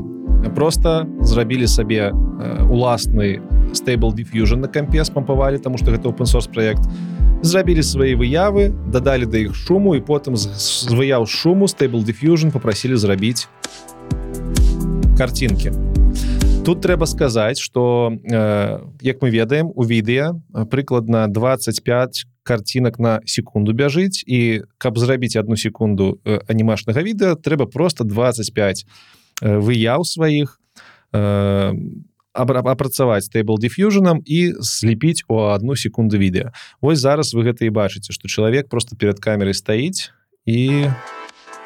просто 0.50 1.08
зрабілі 1.22 1.68
сабе 1.68 2.12
э, 2.12 2.68
уласны 2.68 3.42
стейбл 3.74 4.14
дифьюжн 4.14 4.60
на 4.60 4.68
кампе 4.68 5.04
спампавалі 5.04 5.58
тому 5.58 5.78
что 5.78 5.92
гэта 5.92 6.10
open 6.10 6.26
source 6.26 6.52
проект 6.52 6.84
зрабілі 7.42 7.84
свае 7.84 8.16
выявы 8.16 8.72
дадалі 8.92 9.26
да 9.26 9.38
іх 9.38 9.56
шуму 9.56 9.96
і 9.96 10.02
потым 10.02 10.36
з, 10.36 10.88
выяў 10.92 11.28
шуму 11.28 11.68
стейбл 11.68 12.04
дифьюжн 12.04 12.52
попрасілі 12.52 12.96
зрабіць 12.96 13.48
картинки. 15.18 15.72
Тут 16.66 16.82
трэба 16.82 17.06
сказаць 17.06 17.60
что 17.60 18.12
э, 18.24 18.80
як 19.02 19.22
мы 19.22 19.30
ведаем 19.30 19.72
у 19.76 19.84
відэа 19.84 20.32
э, 20.32 20.66
прыкладна 20.66 21.28
25 21.28 22.26
картинок 22.44 23.00
на 23.00 23.20
секунду 23.26 23.74
бяжыць 23.74 24.24
і 24.28 24.64
каб 24.78 24.98
зрабіць 24.98 25.36
одну 25.36 25.58
секунду 25.58 26.20
э, 26.24 26.40
анімашнага 26.48 27.04
відэа 27.04 27.36
трэба 27.36 27.66
просто 27.68 28.04
25 28.04 28.86
э, 28.86 29.23
выяў 29.44 30.08
сваіх 30.08 30.60
э, 31.12 31.74
апрацаваць 32.34 33.28
стейбл 33.28 33.60
дифьюжнам 33.60 34.24
і 34.26 34.56
слепіць 34.62 35.28
у 35.28 35.38
одну 35.52 35.76
секунду 35.76 36.18
відэа 36.18 36.56
Вось 36.82 37.00
зараз 37.00 37.34
вы 37.36 37.44
гэта 37.52 37.68
і 37.68 37.76
бачыце 37.76 38.16
что 38.16 38.28
чалавек 38.28 38.70
просто 38.70 38.96
перед 38.96 39.20
камерой 39.20 39.54
стаіць 39.54 40.10
і 40.48 40.88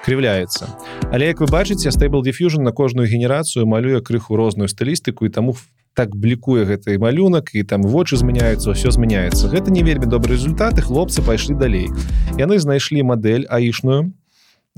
крыўляецца 0.04 0.68
але 1.14 1.32
як 1.32 1.40
вы 1.40 1.48
бачыце 1.48 1.92
стейбл 1.92 2.24
дифьюжн 2.24 2.64
на 2.64 2.72
кожную 2.72 3.08
генерацыю 3.08 3.66
малюе 3.66 4.02
крыху 4.02 4.36
розную 4.36 4.68
стылістыку 4.68 5.26
і 5.26 5.30
таму 5.30 5.56
так 5.98 6.14
блікуе 6.14 6.62
гэты 6.70 7.00
малюнак 7.02 7.56
і 7.58 7.64
там 7.64 7.82
вочы 7.82 8.22
змяняюцца 8.22 8.78
ўсё 8.78 8.94
змяняецца 8.94 9.50
гэта 9.50 9.74
не 9.74 9.82
вельмі 9.82 10.06
добры 10.06 10.38
результаты 10.38 10.86
хлопцы 10.86 11.26
пайшлі 11.26 11.58
далей. 11.58 11.90
Яны 12.38 12.62
знайшлі 12.62 13.02
модель 13.02 13.50
аішную 13.50 14.14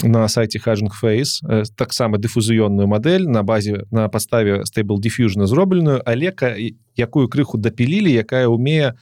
на 0.04 0.28
сайте 0.28 0.60
хаджинг 0.60 0.94
фейс 0.96 1.42
таксама 1.76 2.18
дыфузыённую 2.18 2.88
модель 2.88 3.28
на 3.28 3.44
базе 3.44 3.86
на 3.92 4.08
падставе 4.08 4.66
стейбл 4.66 5.00
дифьюжна 5.00 5.48
зробленую 5.48 6.02
алека 6.06 6.56
якую 6.96 7.28
крыху 7.28 7.58
дапілілі 7.58 8.12
якая 8.12 8.48
умее 8.48 8.96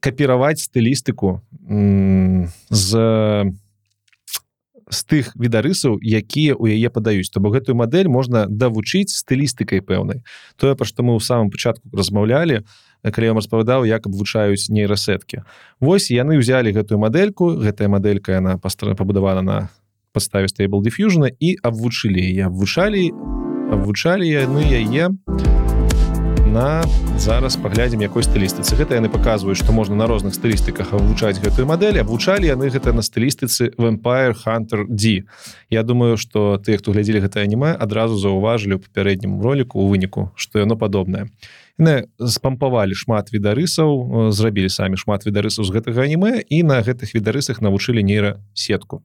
капіраваць 0.00 0.60
стылістыку 0.60 1.40
м, 1.68 2.48
з 2.68 3.54
з 4.90 5.00
тых 5.08 5.32
відарысаў 5.34 5.96
якія 6.00 6.52
ў 6.54 6.76
яе 6.76 6.92
падаюць. 6.92 7.32
То 7.32 7.40
бок 7.40 7.56
гэтую 7.56 7.74
мадэль 7.74 8.08
можна 8.12 8.44
давучыць 8.46 9.16
стылістыкай 9.16 9.80
пэўнай. 9.80 10.20
Тое 10.60 10.76
пра 10.76 10.84
што 10.84 11.02
мы 11.02 11.16
ў 11.16 11.24
самым 11.24 11.48
пачатку 11.48 11.88
размаўлялі 11.88 12.68
калі 13.10 13.26
я 13.26 13.32
вам 13.32 13.42
распавядаў 13.42 13.84
як 13.84 14.06
абвучаюць 14.06 14.70
нейрасеткі. 14.70 15.44
Вось 15.80 16.08
яны 16.08 16.40
ўзялі 16.40 16.72
гэтую 16.72 16.96
мадэльку 17.02 17.58
гэтая 17.60 17.88
мадэлька 17.88 18.40
яна 18.40 18.56
пастра 18.56 18.94
пабудавана 18.94 19.42
на 19.42 19.58
падставе 20.14 20.48
стейбл 20.48 20.80
дифьюжна 20.80 21.28
і 21.28 21.58
абвучылі 21.60 22.22
яе. 22.22 22.46
Абвучалі 22.46 23.10
абвучалі 23.74 24.28
яны 24.28 24.62
яе 24.62 25.10
на 26.54 26.84
зараз 27.18 27.56
паглядзім 27.58 27.98
якой 28.06 28.22
стылістыцы. 28.22 28.78
Гэта 28.78 28.94
яны 28.94 29.10
паказваюць 29.10 29.58
што 29.58 29.74
можна 29.74 29.98
на 29.98 30.06
розных 30.06 30.38
стылістыках 30.38 30.94
вывучаць 30.94 31.42
гэтую 31.42 31.66
мадэль. 31.66 31.98
Абвучалі 31.98 32.46
яны 32.46 32.70
гэта 32.70 32.94
на 32.94 33.02
стылістыцы 33.02 33.74
vampire 33.74 34.38
hunter 34.38 34.86
D. 34.86 35.26
Я 35.70 35.82
думаю 35.82 36.16
что 36.16 36.62
тыя 36.62 36.78
хто 36.78 36.94
глядзелі 36.94 37.26
гэта 37.26 37.42
аніме 37.42 37.74
адразу 37.74 38.14
заўважылі 38.14 38.78
ў 38.78 38.86
папярэднім 38.86 39.42
роліку 39.42 39.82
у 39.82 39.90
выніку 39.90 40.30
што 40.38 40.62
яно 40.62 40.78
падобнае 40.78 41.26
яны 41.78 42.06
спампавалі 42.18 42.94
шмат 42.94 43.32
відарысаў 43.34 44.30
зрабілі 44.30 44.70
самі 44.70 44.96
шмат 44.96 45.26
відарысаў 45.26 45.64
з 45.66 45.70
гэтага 45.74 46.06
аніме 46.06 46.38
і 46.46 46.62
на 46.62 46.78
гэтых 46.82 47.14
відарысах 47.14 47.60
навучылі 47.60 48.02
нейрасетку. 48.02 49.02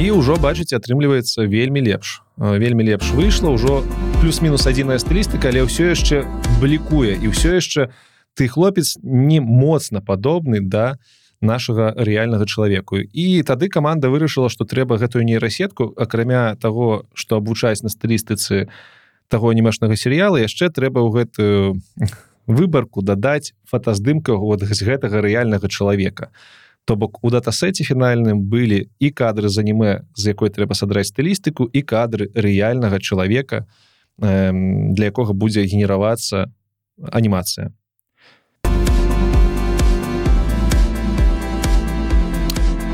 І 0.00 0.16
ўжо 0.16 0.40
бачыць 0.40 0.72
атрымліваецца 0.72 1.44
вельмі 1.44 1.84
лепш. 1.84 2.24
Э, 2.40 2.56
вельмі 2.56 2.88
лепш 2.88 3.12
выйшла 3.12 3.52
ўжо 3.52 3.84
плюс-мінус 4.24 4.64
адзіная 4.64 4.96
стылістыка 4.96 5.52
але 5.52 5.68
ўсё 5.68 5.92
яшчэ 5.92 6.24
блікуе. 6.56 7.20
І 7.20 7.28
ўсё 7.28 7.60
яшчэ 7.60 7.92
ты 8.32 8.48
хлопец 8.48 8.96
не 9.02 9.44
моцна 9.44 10.00
падобны 10.00 10.64
да 10.64 10.96
нашага 11.44 11.92
рэальнага 12.00 12.48
чалавеку. 12.48 12.96
І 12.96 13.44
тады 13.44 13.68
каманда 13.68 14.08
вырашыла 14.08 14.48
што 14.48 14.64
трэба 14.64 14.96
гэтую 14.96 15.20
нейрасетку 15.20 15.92
акрамя 16.00 16.56
таго 16.56 17.04
што 17.12 17.36
абвучаць 17.36 17.84
на 17.84 17.92
стылістыцы 17.92 18.72
таго 19.30 19.54
анімашнага 19.54 19.94
серыяла 19.94 20.42
яшчэ 20.42 20.68
трэба 20.74 21.00
ў 21.00 21.08
гэтую 21.14 21.56
выбарку 22.50 23.02
дадаць 23.02 23.54
фотаздымка 23.70 24.34
вот 24.34 24.66
з 24.66 24.80
гэтага 24.82 25.22
рэальнага 25.22 25.70
чалавека. 25.70 26.34
То 26.84 26.96
бок 26.96 27.22
у 27.22 27.30
датасеце 27.30 27.86
фінальным 27.86 28.42
былі 28.50 28.90
і 28.98 29.08
кадры 29.14 29.48
з 29.48 29.62
анімэ 29.62 29.92
з 30.18 30.34
якой 30.34 30.50
трэба 30.50 30.74
садраць 30.74 31.14
стылістыку 31.14 31.70
і 31.70 31.80
кадры 31.86 32.28
рэальнага 32.34 32.98
чалавека 32.98 33.66
для 34.18 35.06
якога 35.06 35.32
будзе 35.32 35.64
генеравацца 35.64 36.50
анімацыя 36.98 37.70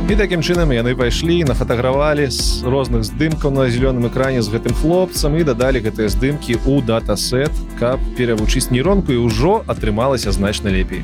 І 0.07 0.15
такім 0.15 0.39
чынам 0.39 0.71
яны 0.71 0.93
пайшлі 0.95 1.43
нафатагравалі 1.49 2.31
з 2.31 2.63
розных 2.63 3.03
здымкаў 3.03 3.51
на 3.51 3.65
зялёным 3.67 4.07
экране 4.07 4.39
з 4.39 4.55
гэтым 4.55 4.71
хлопцам 4.79 5.35
і 5.35 5.43
дадалі 5.43 5.83
гэтыя 5.83 6.07
здымкі 6.07 6.63
ў 6.63 6.87
датасет 6.87 7.51
каб 7.83 7.99
перавучыць 8.15 8.71
нейронку 8.71 9.11
і 9.11 9.27
ўжо 9.27 9.67
атрымалася 9.67 10.31
значна 10.31 10.71
лепей. 10.71 11.03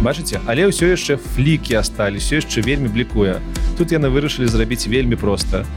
Бачыце 0.00 0.40
але 0.48 0.64
ўсё 0.72 0.96
яшчэ 0.96 1.20
флікі 1.20 1.76
астались 1.76 2.32
яшчэ 2.32 2.64
вельмі 2.64 2.88
блікуе. 2.88 3.36
Тут 3.76 3.92
яны 3.92 4.08
вырашылі 4.08 4.48
зрабіць 4.48 4.88
вельмі 4.88 5.20
проста. 5.20 5.68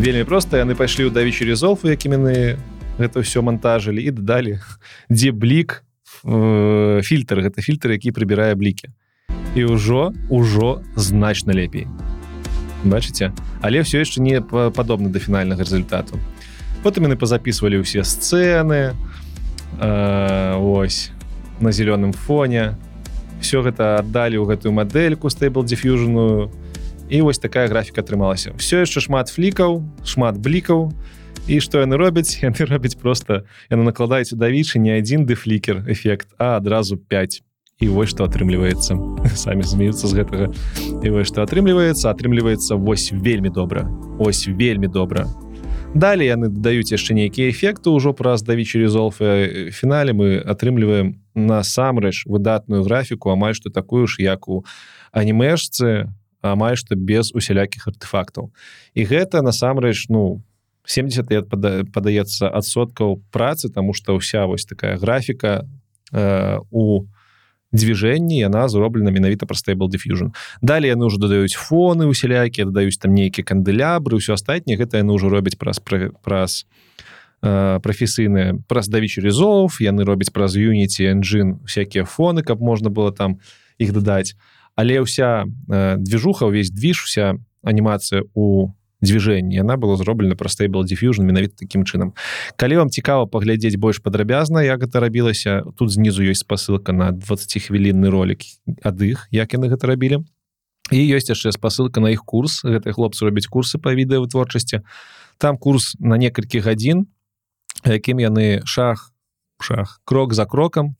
Вельмі 0.00 0.24
проста 0.24 0.64
яны 0.64 0.72
пайшлі 0.72 1.12
ў 1.12 1.12
давічы 1.12 1.44
резолфу 1.44 1.92
якім 1.92 2.24
яны 2.24 2.56
гэта 2.96 3.20
ўсё 3.20 3.44
монтажылі 3.44 4.00
і 4.00 4.16
дадалі 4.16 4.64
дзе 5.12 5.36
блік 5.36 5.84
э, 6.24 7.04
фільтр 7.04 7.44
гэта 7.44 7.60
фільтр 7.60 8.00
які 8.00 8.16
прыбірае 8.16 8.56
блікі 8.56 8.96
і 9.54 9.64
ўжо 9.68 10.12
ўжо 10.28 10.82
значна 10.96 11.52
лепей. 11.52 11.86
Бачыце? 12.84 13.30
Але 13.62 13.86
ўсё 13.86 14.02
яшчэ 14.02 14.18
не 14.20 14.40
падобны 14.42 15.08
да 15.08 15.18
фінальнага 15.22 15.62
результату 15.62 16.18
потым 16.82 17.06
яны 17.06 17.16
пазапісвалі 17.16 17.86
ўсе 17.86 18.02
сцэны 18.02 18.92
э, 19.78 20.54
ось 20.58 21.14
на 21.62 21.70
зялёным 21.70 22.12
фоне. 22.12 22.74
Все 23.38 23.62
гэта 23.62 24.02
аддалі 24.02 24.42
ў 24.42 24.44
гэтую 24.50 24.74
мадэльку 24.74 25.30
стейбл 25.30 25.62
дифьюжную 25.62 26.50
і 27.06 27.22
вось 27.22 27.38
такая 27.38 27.70
графіка 27.70 28.02
атрымалася. 28.02 28.54
Все 28.58 28.82
яшчэ 28.82 28.98
шмат 29.06 29.30
флікаў 29.30 29.86
шмат 30.02 30.42
блікаў. 30.42 30.90
І 31.46 31.58
што 31.62 31.82
яны 31.82 31.98
робяць? 31.98 32.38
Яны 32.46 32.66
робяць 32.66 32.98
просто 32.98 33.46
яны 33.70 33.86
накладаюць 33.86 34.34
у 34.34 34.38
давічы 34.38 34.82
не 34.82 34.98
адзін 34.98 35.26
дэфлікер 35.26 35.86
эфект 35.86 36.34
а 36.38 36.58
адразу 36.58 36.98
5 36.98 37.42
і 37.82 37.88
вось 37.90 38.14
што 38.14 38.30
атрымліваецца 38.30 38.94
самі 39.44 39.66
змеюцца 39.66 40.06
з 40.06 40.22
гэтага 40.22 40.46
і 41.02 41.10
вось 41.10 41.28
што 41.28 41.42
атрымліваецца 41.42 42.14
атрымліваецца 42.14 42.78
вось 42.78 43.10
вельмі 43.10 43.50
добра. 43.50 43.90
Ось 44.22 44.46
вельмі 44.46 44.86
добра. 44.86 45.26
Далей 45.94 46.30
яны 46.30 46.48
даюць 46.48 46.94
яшчэ 46.94 47.12
нейкія 47.12 47.50
эфекты 47.50 47.92
ўжо 47.92 48.14
праз 48.16 48.40
давічы 48.46 48.80
резолфы 48.80 49.68
фінале 49.74 50.14
мы 50.16 50.38
атрымліваем 50.40 51.20
насамрэч 51.34 52.24
выдатную 52.24 52.86
графіку 52.86 53.34
амаль 53.34 53.58
што 53.58 53.68
такую 53.68 54.06
ж 54.06 54.22
як 54.24 54.48
у 54.48 54.64
анімешцы 55.12 56.08
амаль 56.40 56.80
што 56.80 56.96
без 56.96 57.34
усялякіх 57.36 57.92
артефактаў 57.92 58.54
і 58.94 59.04
гэта 59.04 59.42
насамрэч 59.42 60.08
ну 60.08 60.40
70 60.88 61.28
лет 61.28 61.52
падаецца 61.92 62.48
адсоткаў 62.48 63.20
працы 63.28 63.68
тому 63.68 63.92
что 63.92 64.16
ўся 64.16 64.46
вось 64.46 64.64
такая 64.64 64.96
графіка 64.96 65.68
э, 66.12 66.56
у 67.72 67.76
движенні 67.76 68.38
яна 68.38 68.68
зроблена 68.68 69.10
менавіта 69.10 69.46
про 69.46 69.56
стейбл 69.56 69.88
diffusion. 69.88 70.32
Далее 70.62 70.92
яны 70.92 71.04
уже 71.04 71.18
дадаюць 71.18 71.56
фоны 71.56 72.06
усялякія 72.06 72.66
дадаюць 72.66 72.98
там 72.98 73.14
нейкія 73.14 73.44
канделябры 73.44 74.20
ўсё 74.20 74.36
астатніе 74.36 74.76
гэта 74.76 75.00
яны 75.00 75.16
ўжо 75.16 75.28
робяць 75.32 75.56
праз 75.56 75.80
праз 76.22 76.66
э, 77.42 77.80
прафесійныя 77.80 78.60
праз 78.68 78.88
давічы 78.88 79.20
резов 79.24 79.80
яны 79.80 80.04
робяць 80.04 80.30
праз 80.30 80.56
юніці 80.56 81.08
энджин 81.08 81.60
всякие 81.64 82.04
фоны 82.04 82.42
каб 82.42 82.60
можна 82.60 82.90
было 82.90 83.12
там 83.12 83.40
іх 83.78 83.92
дадаць 83.92 84.36
але 84.76 85.00
ўся 85.00 85.48
э, 85.48 85.96
движуха 85.96 86.46
ўвесь 86.46 86.70
движ 86.70 87.00
вся 87.08 87.40
анімацыя 87.64 88.22
у 88.34 88.68
движэнні 89.02 89.58
яна 89.58 89.76
была 89.76 89.96
зроблена 89.96 90.34
про 90.38 90.48
стейбл 90.48 90.86
diffusion 90.86 91.26
менавіта 91.26 91.66
таким 91.66 91.84
чынам 91.84 92.14
калі 92.56 92.76
вам 92.76 92.90
цікава 92.90 93.26
паглядзець 93.26 93.76
больш 93.76 93.98
падрабязна 93.98 94.62
як 94.62 94.82
гэта 94.86 95.02
рабілася 95.02 95.62
тут 95.76 95.90
знізу 95.90 96.22
ёсць 96.22 96.46
спасылка 96.46 96.92
на 96.92 97.12
20 97.12 97.66
хвілінны 97.66 98.10
ролик 98.10 98.46
ад 98.82 99.02
іх 99.02 99.28
як 99.30 99.52
яны 99.52 99.68
гэта 99.68 99.86
рабілі. 99.86 100.24
І 100.90 100.98
ёсць 101.14 101.30
яшчэ 101.30 101.52
спасылка 101.52 102.02
на 102.02 102.10
іх 102.10 102.26
курс. 102.26 102.60
Гэты 102.66 102.92
хлопцы 102.92 103.24
робяць 103.24 103.46
курсы 103.46 103.78
по 103.78 103.94
відэа 103.94 104.20
вытворчасці 104.20 104.82
там 105.38 105.56
курс 105.56 105.96
на 105.98 106.18
некалькі 106.18 106.60
гадзін 106.60 107.06
якім 107.84 108.22
яны 108.22 108.62
шах 108.64 109.10
шах 109.58 110.00
крок 110.04 110.34
за 110.34 110.46
крокам 110.46 110.94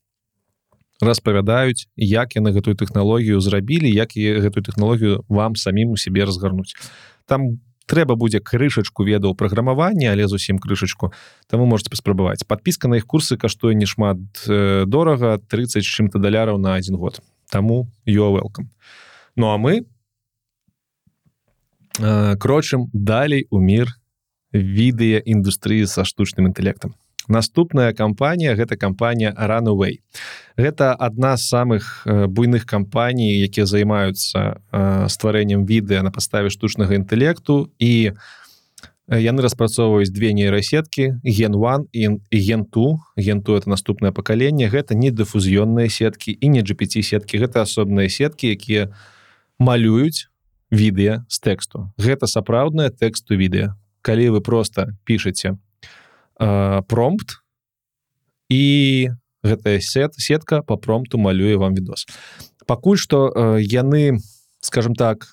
распавядаюць 1.03 1.87
як 1.97 2.35
яны 2.39 2.55
гэтую 2.55 2.75
тэхналогію 2.79 3.39
зрабілі 3.43 3.91
як 3.91 4.17
і 4.17 4.43
гэтую 4.43 4.63
тэхналогію 4.67 5.23
вам 5.29 5.55
самім 5.55 5.95
у 5.95 5.97
сябе 5.97 6.25
разгарнуць. 6.27 6.75
Там 7.27 7.63
трэба 7.93 8.17
будзе 8.17 8.41
крышачку 8.41 9.05
ведаў 9.05 9.37
праграмавання 9.37 10.17
але 10.17 10.25
зусім 10.25 10.57
крышачку 10.57 11.13
там 11.47 11.61
вы 11.61 11.67
можете 11.69 11.93
паспрабаваць. 11.93 12.49
Подпіска 12.49 12.89
на 12.89 12.97
іх 12.97 13.05
курсы 13.05 13.37
каштуе 13.37 13.77
не 13.77 13.85
шмат 13.85 14.19
э, 14.49 14.85
дорага 14.89 15.37
30 15.37 15.85
чым-то 15.85 16.17
даляраў 16.17 16.57
на 16.57 16.75
один 16.81 16.97
год. 16.97 17.21
Таму 17.53 17.93
welcome. 18.09 18.73
Ну 19.37 19.53
а 19.53 19.59
мы 19.59 19.85
э, 22.01 22.37
крочым 22.37 22.89
далей 22.93 23.47
у 23.51 23.61
мир 23.61 23.93
відэа 24.53 25.21
індустрыі 25.25 25.85
са 25.85 26.05
штучным 26.05 26.49
інтэлектам 26.49 26.97
наступная 27.29 27.93
кампанія 27.93 28.55
гэта 28.55 28.77
кампанія 28.77 29.35
runway 29.37 30.01
гэта 30.57 30.95
адна 30.95 31.37
з 31.37 31.49
самых 31.49 32.07
э, 32.07 32.27
буйных 32.27 32.67
кампаній 32.67 33.39
якія 33.41 33.67
займаюцца 33.67 34.59
э, 34.73 35.09
стварэннем 35.09 35.67
відэа 35.67 36.03
на 36.03 36.11
паставе 36.11 36.51
штучнага 36.51 36.95
інтэлекту. 36.95 37.71
І 37.79 38.13
яны 39.09 39.43
распрацоўваюць 39.43 40.13
две 40.15 40.33
нейрасеткі 40.33 41.21
ген 41.25 41.55
one 41.55 41.89
і 41.93 42.19
генту 42.33 43.01
генту 43.17 43.57
это 43.57 43.69
наступнае 43.69 44.13
пакаленне. 44.13 44.69
Гэта 44.69 44.95
не 44.95 45.11
дыфузіённыя 45.11 45.89
сеткі 45.89 46.33
і 46.33 46.49
не 46.49 46.63
gpt 46.63 47.03
сеткі. 47.03 47.39
Гэта 47.39 47.63
асобныя 47.63 48.09
сеткі 48.09 48.53
якія 48.55 48.95
малююць 49.59 50.31
відэа 50.71 51.25
з 51.29 51.37
тэксту. 51.41 51.93
Гэта 51.99 52.27
сапраўднае 52.27 52.91
тэксту 52.91 53.37
відэа. 53.37 53.77
Калі 54.03 54.39
вы 54.39 54.41
просто 54.41 54.97
пішаце 55.05 55.59
промпт. 56.39 57.43
І 58.49 59.09
гэтая 59.43 59.81
сет 59.81 60.15
сетка 60.17 60.63
по 60.63 60.77
промпту 60.77 61.19
малюе 61.19 61.57
вам 61.57 61.75
відос. 61.75 62.07
Пакуль 62.67 62.97
что 62.97 63.59
яны 63.59 64.19
скажем 64.61 64.95
так 64.95 65.27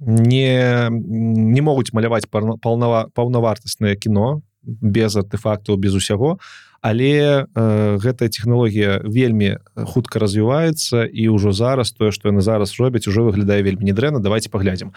не 0.00 0.88
не 0.90 1.60
могуць 1.62 1.92
маляваць 1.92 2.26
паўнава 2.26 3.06
паўнавартаснае 3.14 3.96
кіно 3.96 4.42
без 4.62 5.16
артефактаў 5.16 5.76
без 5.76 5.94
усяго 5.94 6.38
але 6.82 7.46
э, 7.46 7.98
гэтая 8.02 8.28
технологлогія 8.28 9.06
вельмі 9.06 9.62
хутка 9.76 10.18
развіваецца 10.18 11.06
і 11.06 11.30
ўжо 11.30 11.54
зараз 11.54 11.94
тое 11.94 12.10
что 12.10 12.28
яны 12.28 12.42
зараз 12.42 12.74
робяць 12.82 13.06
уже 13.06 13.22
выглядае 13.22 13.62
вельмі 13.62 13.86
недрэнна 13.94 14.18
давайте 14.18 14.50
паглядзім. 14.50 14.90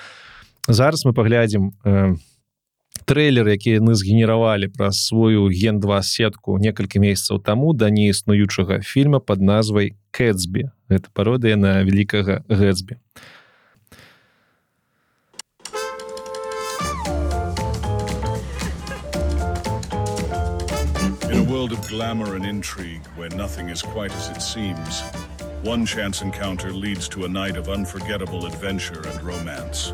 Зараз 0.67 1.05
мы 1.05 1.13
паглядзім 1.13 1.77
на 1.85 2.17
э, 2.17 2.34
трейлер 3.05 3.47
які 3.51 3.77
яны 3.79 3.95
згенеравалі 3.99 4.71
праз 4.71 5.03
сваю 5.05 5.51
ген2 5.51 6.01
сетку 6.01 6.57
некалькі 6.57 7.03
месяцаў 7.03 7.43
таму 7.43 7.73
да 7.73 7.91
неіснуючага 7.91 8.79
фільма 8.79 9.19
под 9.19 9.41
назвай 9.41 9.95
кэтсбі 10.11 10.71
это 10.89 11.11
пародыя 11.13 11.59
на 11.59 11.83
вялікага 11.83 12.43
гэтсбі 12.47 12.97
of 21.75 21.87
glamour 21.87 22.35
and 22.35 22.45
intrigue 22.45 23.05
where 23.15 23.29
nothing 23.29 23.69
is 23.69 23.81
quite 23.81 24.11
as 24.11 24.29
it 24.29 24.41
seems 24.41 25.01
one 25.63 25.85
chance 25.85 26.21
encounter 26.21 26.71
leads 26.71 27.09
to 27.09 27.25
a 27.25 27.27
night 27.27 27.57
of 27.57 27.69
unforgettable 27.69 28.45
adventure 28.45 29.01
and 29.07 29.23
romance 29.23 29.91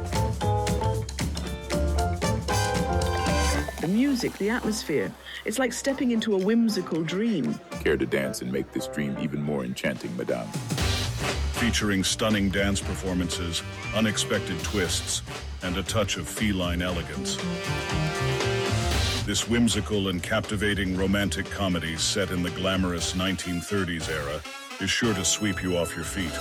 The 3.81 3.87
music, 3.87 4.37
the 4.37 4.51
atmosphere. 4.51 5.11
It's 5.43 5.57
like 5.57 5.73
stepping 5.73 6.11
into 6.11 6.35
a 6.35 6.37
whimsical 6.37 7.01
dream. 7.01 7.59
Care 7.83 7.97
to 7.97 8.05
dance 8.05 8.43
and 8.43 8.51
make 8.51 8.71
this 8.71 8.85
dream 8.85 9.17
even 9.19 9.41
more 9.41 9.65
enchanting, 9.65 10.15
madame. 10.15 10.45
Featuring 11.53 12.03
stunning 12.03 12.49
dance 12.49 12.79
performances, 12.79 13.63
unexpected 13.95 14.59
twists, 14.61 15.23
and 15.63 15.75
a 15.77 15.81
touch 15.81 16.17
of 16.17 16.27
feline 16.27 16.83
elegance. 16.83 17.37
This 19.25 19.49
whimsical 19.49 20.09
and 20.09 20.21
captivating 20.21 20.95
romantic 20.95 21.49
comedy 21.49 21.97
set 21.97 22.29
in 22.29 22.43
the 22.43 22.51
glamorous 22.51 23.13
1930s 23.13 24.09
era 24.11 24.43
is 24.79 24.91
sure 24.91 25.15
to 25.15 25.25
sweep 25.25 25.63
you 25.63 25.75
off 25.75 25.95
your 25.95 26.05
feet. 26.05 26.31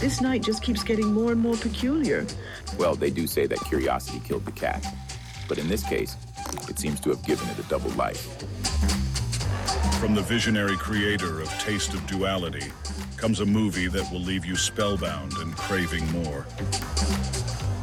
This 0.00 0.22
night 0.22 0.42
just 0.42 0.62
keeps 0.62 0.82
getting 0.82 1.12
more 1.12 1.32
and 1.32 1.40
more 1.42 1.56
peculiar. 1.56 2.26
Well, 2.78 2.94
they 2.94 3.10
do 3.10 3.26
say 3.26 3.46
that 3.46 3.58
curiosity 3.66 4.22
killed 4.24 4.46
the 4.46 4.52
cat. 4.52 4.82
But 5.50 5.58
in 5.58 5.66
this 5.66 5.82
case, 5.82 6.16
it 6.68 6.78
seems 6.78 7.00
to 7.00 7.08
have 7.08 7.24
given 7.26 7.48
it 7.48 7.58
a 7.58 7.64
double 7.64 7.90
life. 7.90 8.38
From 9.98 10.14
the 10.14 10.22
visionary 10.22 10.76
creator 10.76 11.40
of 11.40 11.48
Taste 11.58 11.92
of 11.92 12.06
Duality 12.06 12.70
comes 13.16 13.40
a 13.40 13.44
movie 13.44 13.88
that 13.88 14.08
will 14.12 14.20
leave 14.20 14.46
you 14.46 14.54
spellbound 14.54 15.32
and 15.38 15.56
craving 15.56 16.08
more. 16.12 16.46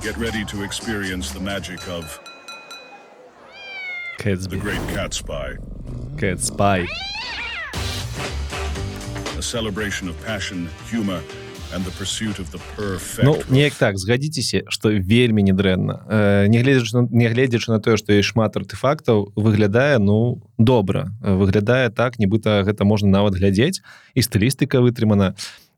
Get 0.01 0.15
ready 0.15 0.45
to 0.45 0.63
experience 0.63 1.31
the 1.33 1.41
magic 1.41 1.85
of 1.89 2.17
Kids 4.17 4.47
the 4.47 4.55
Great 4.55 4.79
Cat 4.95 5.13
Spy. 5.13 5.57
Cat 6.17 6.39
Spy. 6.39 6.87
A 9.37 9.41
celebration 9.41 10.07
of 10.07 10.17
passion, 10.23 10.69
humor, 10.85 11.21
Ну 13.23 13.37
неяк 13.49 13.73
так 13.75 13.97
згадзіцеся 13.97 14.63
что 14.69 14.89
вельмі 14.89 15.43
недрэнна 15.43 15.95
э, 16.07 16.47
нягледзячы 16.47 17.07
нягледзячы 17.11 17.71
на 17.71 17.79
тое 17.79 17.97
што 17.97 18.15
ёсць 18.15 18.31
шмат 18.31 18.55
артефактаў 18.55 19.33
выглядае 19.35 19.99
ну 19.99 20.41
добра 20.57 21.11
выглядае 21.21 21.89
так 21.89 22.19
нібыта 22.19 22.63
гэта 22.63 22.87
можна 22.87 23.09
нават 23.09 23.35
глядзець 23.35 23.83
і 24.15 24.21
стылістыка 24.23 24.79
вытрымана 24.79 25.35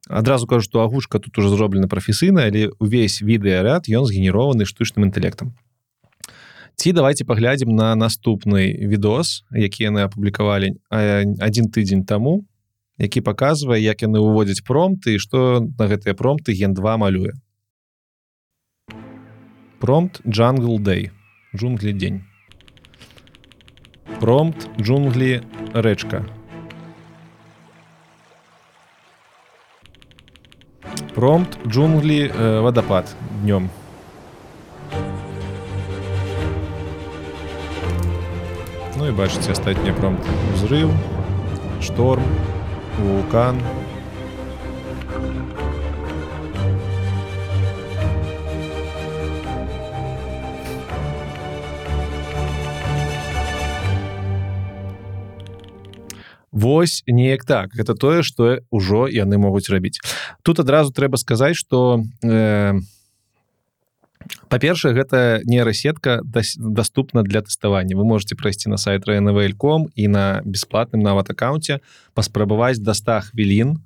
адразу 0.07 0.47
кажу 0.47 0.61
што 0.61 0.81
агушка 0.81 1.19
тут 1.19 1.37
уже 1.37 1.49
зроблена 1.49 1.87
прафесійна 1.87 2.45
але 2.45 2.69
увесь 2.79 3.21
відэаряд 3.21 3.89
ён 3.89 4.05
згенерованы 4.05 4.69
штучным 4.69 5.09
інтэлектам 5.09 5.57
ці 6.75 6.93
давайте 6.93 7.25
паглядзім 7.25 7.73
на 7.75 7.95
наступны 7.95 8.77
відос 8.77 9.43
які 9.51 9.89
яны 9.89 10.05
апублікавалі 10.05 10.77
адзін 10.93 11.73
тыдзень 11.73 12.05
таму 12.05 12.45
які 12.99 13.23
паказвае 13.23 13.79
як 13.81 14.03
яны 14.03 14.19
ўводзяць 14.19 14.63
промты 14.67 15.15
і 15.15 15.23
што 15.23 15.63
на 15.63 15.87
гэтыя 15.87 16.13
промты 16.13 16.51
ген2 16.51 16.97
малюе. 16.99 17.33
Промпт 19.79 20.19
джангл 20.27 20.75
дэй 20.83 21.09
джунглі 21.55 21.93
дзень 21.95 22.19
промпт 24.19 24.67
джунглі 24.75 25.39
рэчка 25.71 26.27
промпт 31.15 31.57
джунглі 31.65 32.27
э, 32.27 32.61
вадапад 32.61 33.15
днём 33.41 33.69
Ну 38.99 39.07
і 39.07 39.15
бачыце 39.15 39.55
астатнія 39.55 39.95
промпты. 39.95 40.27
Узрыв 40.53 40.91
шторм 41.79 42.23
вулкан. 42.99 43.61
Вось 56.51 57.03
неяк 57.07 57.45
так 57.45 57.71
гэта 57.71 57.95
тое 57.95 58.19
што 58.19 58.59
ўжо 58.67 59.07
яны 59.07 59.39
могуць 59.39 59.71
рабіць 59.71 60.01
тут 60.43 60.59
адразу 60.59 60.91
трэба 60.91 61.15
сказаць 61.15 61.55
что 61.55 62.03
э, 62.19 62.73
па-першае 64.49 64.93
гэта 64.93 65.41
нейрасетка 65.45 66.21
доступна 66.23 67.23
для 67.23 67.41
тэставання. 67.41 67.95
Вы 67.95 68.05
можете 68.05 68.35
прайсці 68.35 68.69
на 68.69 68.77
сайт 68.77 69.07
rnвлком 69.07 69.89
і 69.95 70.07
на 70.07 70.41
бесплатным 70.45 71.01
нават 71.01 71.29
аккаунте 71.29 71.79
паспрабаваць 72.13 72.79
да 72.79 72.93
100 72.93 73.31
хвілін 73.31 73.77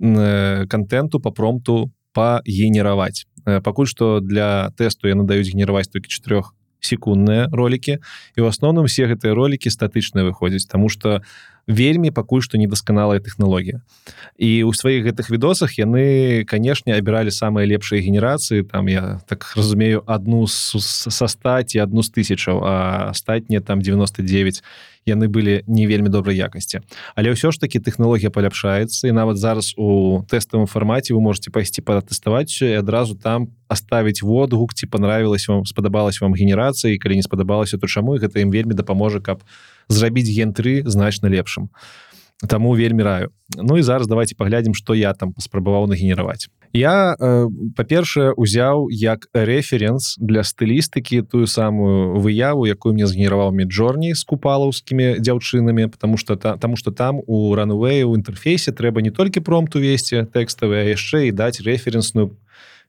э, 0.00 0.66
контенту 0.66 1.20
по 1.20 1.30
промту 1.30 1.92
пагенераваць. 2.12 3.26
Э, 3.46 3.60
пакуль 3.60 3.86
што 3.86 4.20
для 4.20 4.70
тэсту 4.76 5.08
я 5.08 5.14
надаюць 5.14 5.48
генераваць 5.48 5.88
толькі 5.88 6.08
чатырох 6.08 6.54
секундныя 6.80 7.48
ролики 7.52 8.00
і 8.36 8.40
у 8.40 8.48
асноўным 8.48 8.88
все 8.88 9.06
гэтыя 9.06 9.34
ролики 9.36 9.68
статычныя 9.68 10.24
выходзяць 10.24 10.66
тому 10.66 10.88
что 10.88 11.22
вельмі 11.70 12.10
пакуль 12.10 12.42
што 12.42 12.58
недасканалая 12.58 13.22
тэхналогія. 13.22 13.80
І 14.34 14.66
у 14.66 14.74
сваіх 14.74 15.06
гэтых 15.06 15.30
відосах 15.30 15.78
яны 15.78 16.42
канешне 16.44 16.98
абіралі 16.98 17.30
самыя 17.30 17.64
лепшыя 17.70 18.02
генерацыі. 18.02 18.66
Там 18.66 18.90
я 18.90 19.22
так 19.30 19.46
разумею 19.54 20.02
одну 20.06 20.46
са 20.50 21.26
стаці 21.30 21.78
одну 21.78 22.02
з 22.02 22.10
тысячаў 22.10 22.58
астатнія 23.14 23.62
там 23.62 23.80
99 23.80 24.62
яны 25.06 25.28
былі 25.28 25.64
не 25.66 25.86
вельмі 25.86 26.12
добрай 26.12 26.36
якасці. 26.36 26.84
Але 27.16 27.32
ўсё 27.32 27.54
ж 27.54 27.60
таки 27.60 27.80
тэхналогія 27.80 28.28
паляпшаецца 28.28 29.08
і 29.08 29.16
нават 29.16 29.40
зараз 29.40 29.72
у 29.80 30.20
тэставым 30.28 30.68
фармаце 30.68 31.14
вы 31.16 31.20
можете 31.24 31.48
пайсці 31.50 31.80
пратэставаць 31.80 32.60
і 32.60 32.84
адразу 32.84 33.16
там 33.16 33.48
оставить 33.68 34.22
водгук 34.22 34.74
ці 34.74 34.86
понравилась 34.86 35.48
вам 35.48 35.64
спадабалась 35.64 36.20
вам 36.20 36.34
генерацыі 36.34 36.98
калі 36.98 37.16
не 37.16 37.24
спадабалася 37.24 37.78
то 37.78 37.86
чаму 37.86 38.18
гэта 38.20 38.44
ім 38.44 38.50
вельмі 38.50 38.74
дапаможа 38.74 39.20
каб 39.20 39.40
зрабіць 39.90 40.30
ген3 40.30 40.86
значна 40.88 41.28
лепшым 41.28 41.68
Таму 42.48 42.72
вельмі 42.72 43.02
раю. 43.02 43.28
Ну 43.56 43.76
і 43.76 43.82
зараз 43.82 44.08
давайте 44.08 44.34
паглядзім 44.34 44.72
што 44.72 44.94
я 44.96 45.12
там 45.12 45.36
паспрабаваў 45.36 45.84
нагенераваць. 45.92 46.48
Я 46.72 47.12
э, 47.18 47.50
па-першае 47.76 48.32
узяў 48.32 48.88
як 48.88 49.26
рэференс 49.34 50.16
для 50.16 50.40
стылістыкі 50.40 51.20
тую 51.26 51.44
самую 51.44 52.16
выяву 52.16 52.64
якую 52.64 52.94
мне 52.94 53.04
згенераваў 53.10 53.52
меджорні 53.52 54.14
з 54.14 54.24
купалаўскімі 54.24 55.20
дзяўчынамі 55.20 55.90
потому 55.92 56.16
что 56.16 56.36
та, 56.36 56.56
таму 56.56 56.76
что 56.76 56.92
там 56.92 57.20
у 57.26 57.52
ранвэй 57.52 58.06
у 58.06 58.14
інтэрфейсе 58.16 58.72
трэба 58.72 59.02
не 59.02 59.10
толькі 59.10 59.44
промт 59.44 59.76
увесці 59.76 60.24
тэкставыя 60.30 60.94
яшчэ 60.94 61.28
і 61.28 61.36
даць 61.36 61.60
рэференсную 61.60 62.38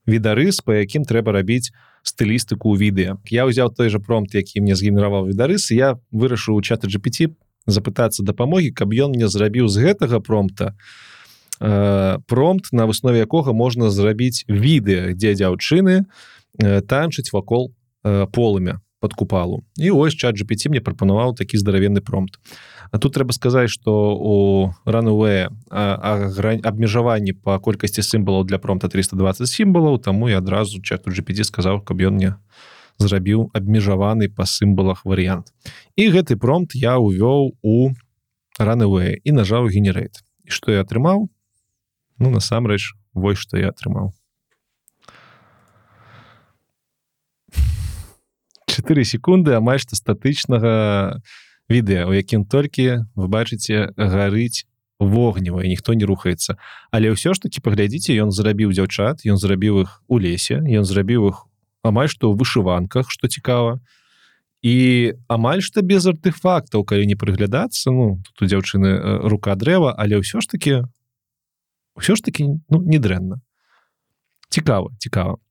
відарыс 0.06 0.62
по 0.62 0.78
якім 0.78 1.04
трэба 1.04 1.34
рабіць 1.34 1.74
стылістыку 2.04 2.74
ў 2.74 2.78
відэа 2.82 3.12
я 3.30 3.46
ўзяў 3.46 3.74
той 3.74 3.90
же 3.94 4.00
промт 4.00 4.34
які 4.34 4.62
мне 4.62 4.76
згенераваў 4.76 5.30
відарыс 5.30 5.70
я 5.72 5.98
вырашыў 6.12 6.58
у 6.58 6.62
чаты 6.62 6.90
GPT 6.90 7.34
запытацца 7.70 8.26
дапамогі 8.26 8.74
каб 8.74 8.94
ён 8.94 9.14
мне 9.14 9.30
зрабіў 9.30 9.70
з 9.70 9.86
гэтага 9.86 10.20
промта 10.20 10.74
э, 11.62 12.18
промт 12.26 12.74
на 12.74 12.90
выснове 12.90 13.22
якога 13.22 13.54
можна 13.54 13.94
зрабіць 13.94 14.46
відэа 14.50 15.14
дзе 15.14 15.38
дзяўчыны 15.38 16.06
э, 16.06 16.82
танчыць 16.82 17.30
вакол 17.34 17.70
э, 18.04 18.26
полымя 18.34 18.82
под 19.02 19.18
купалу. 19.18 19.66
І 19.76 19.92
ось 19.92 20.14
чат 20.14 20.38
GPT 20.38 20.70
мне 20.70 20.80
прапанаваў 20.80 21.34
такі 21.34 21.58
здаравенны 21.58 22.06
промт 22.06 22.38
А 22.92 23.00
тут 23.00 23.16
трэба 23.16 23.32
сказаць 23.32 23.72
что 23.72 24.14
у 24.14 24.36
рануэ 24.86 25.50
абмежаванні 25.72 27.34
по 27.34 27.58
колькасці 27.60 28.04
сімбалаў 28.04 28.44
для 28.46 28.60
промта 28.60 28.92
320 28.92 29.48
сімбалаў 29.48 29.98
таму 29.98 30.30
я 30.30 30.38
адразу 30.44 30.82
чату 30.84 31.10
GPT 31.10 31.48
сказаў 31.48 31.82
каб 31.82 32.04
ён 32.04 32.20
мне 32.20 32.36
зрабіў 33.00 33.50
абмежаваны 33.58 34.30
па 34.30 34.46
сімбалах 34.46 35.06
варыянт 35.08 35.50
і 35.96 36.12
гэты 36.12 36.36
промт 36.36 36.76
я 36.76 37.00
увёў 37.00 37.56
у 37.64 37.96
рануэ 38.60 39.24
і 39.24 39.32
нажаў 39.40 39.72
генерейт 39.72 40.22
і 40.46 40.52
што 40.52 40.76
я 40.76 40.84
атрымаў 40.84 41.32
ну 42.20 42.28
насамрэч 42.30 42.94
вось 43.16 43.40
што 43.40 43.58
я 43.58 43.72
атрымаў 43.72 44.12
4 48.72 49.03
секунды 49.03 49.51
амаль 49.51 49.83
што 49.83 50.00
статычнага 50.00 51.19
відэа 51.67 52.08
у 52.08 52.16
якім 52.16 52.48
толькі 52.48 53.03
вы 53.16 53.27
бачыце 53.27 53.91
гарыць 53.95 54.64
вогнева 55.01 55.64
і 55.66 55.67
ніхто 55.67 55.93
не 55.93 56.06
рухаецца. 56.06 56.56
Але 56.91 57.11
ўсё 57.11 57.33
ж 57.33 57.41
таки 57.43 57.59
паглядзіце 57.59 58.16
ён 58.22 58.32
зрабіў 58.32 58.72
дзяўчат 58.72 59.25
ён 59.25 59.38
зрабіў 59.41 59.83
іх 59.83 60.00
у 60.08 60.16
лесе 60.22 60.61
ён 60.61 60.85
зрабіў 60.85 61.27
іх 61.33 61.38
амаль 61.83 62.08
што 62.08 62.32
ў 62.32 62.38
вышыванках 62.38 63.11
што 63.11 63.27
цікава. 63.27 63.82
І 64.61 65.17
амаль 65.25 65.66
што 65.66 65.82
без 65.82 66.06
артефактаў 66.06 66.85
калі 66.85 67.09
не 67.09 67.17
прыглядацца 67.17 67.91
ну 67.91 68.22
тут 68.24 68.45
у 68.45 68.50
дзяўчыны 68.50 69.25
рука 69.27 69.58
дрэва 69.58 69.91
але 69.98 70.22
ўсё 70.22 70.40
ж 70.40 70.45
таки 70.48 70.85
ўсё 71.98 72.16
ж 72.16 72.22
таки 72.22 72.45
ну 72.45 72.77
не 72.80 73.01
дрэнна. 73.01 73.41
Цікава 74.53 74.93
цікава 75.01 75.41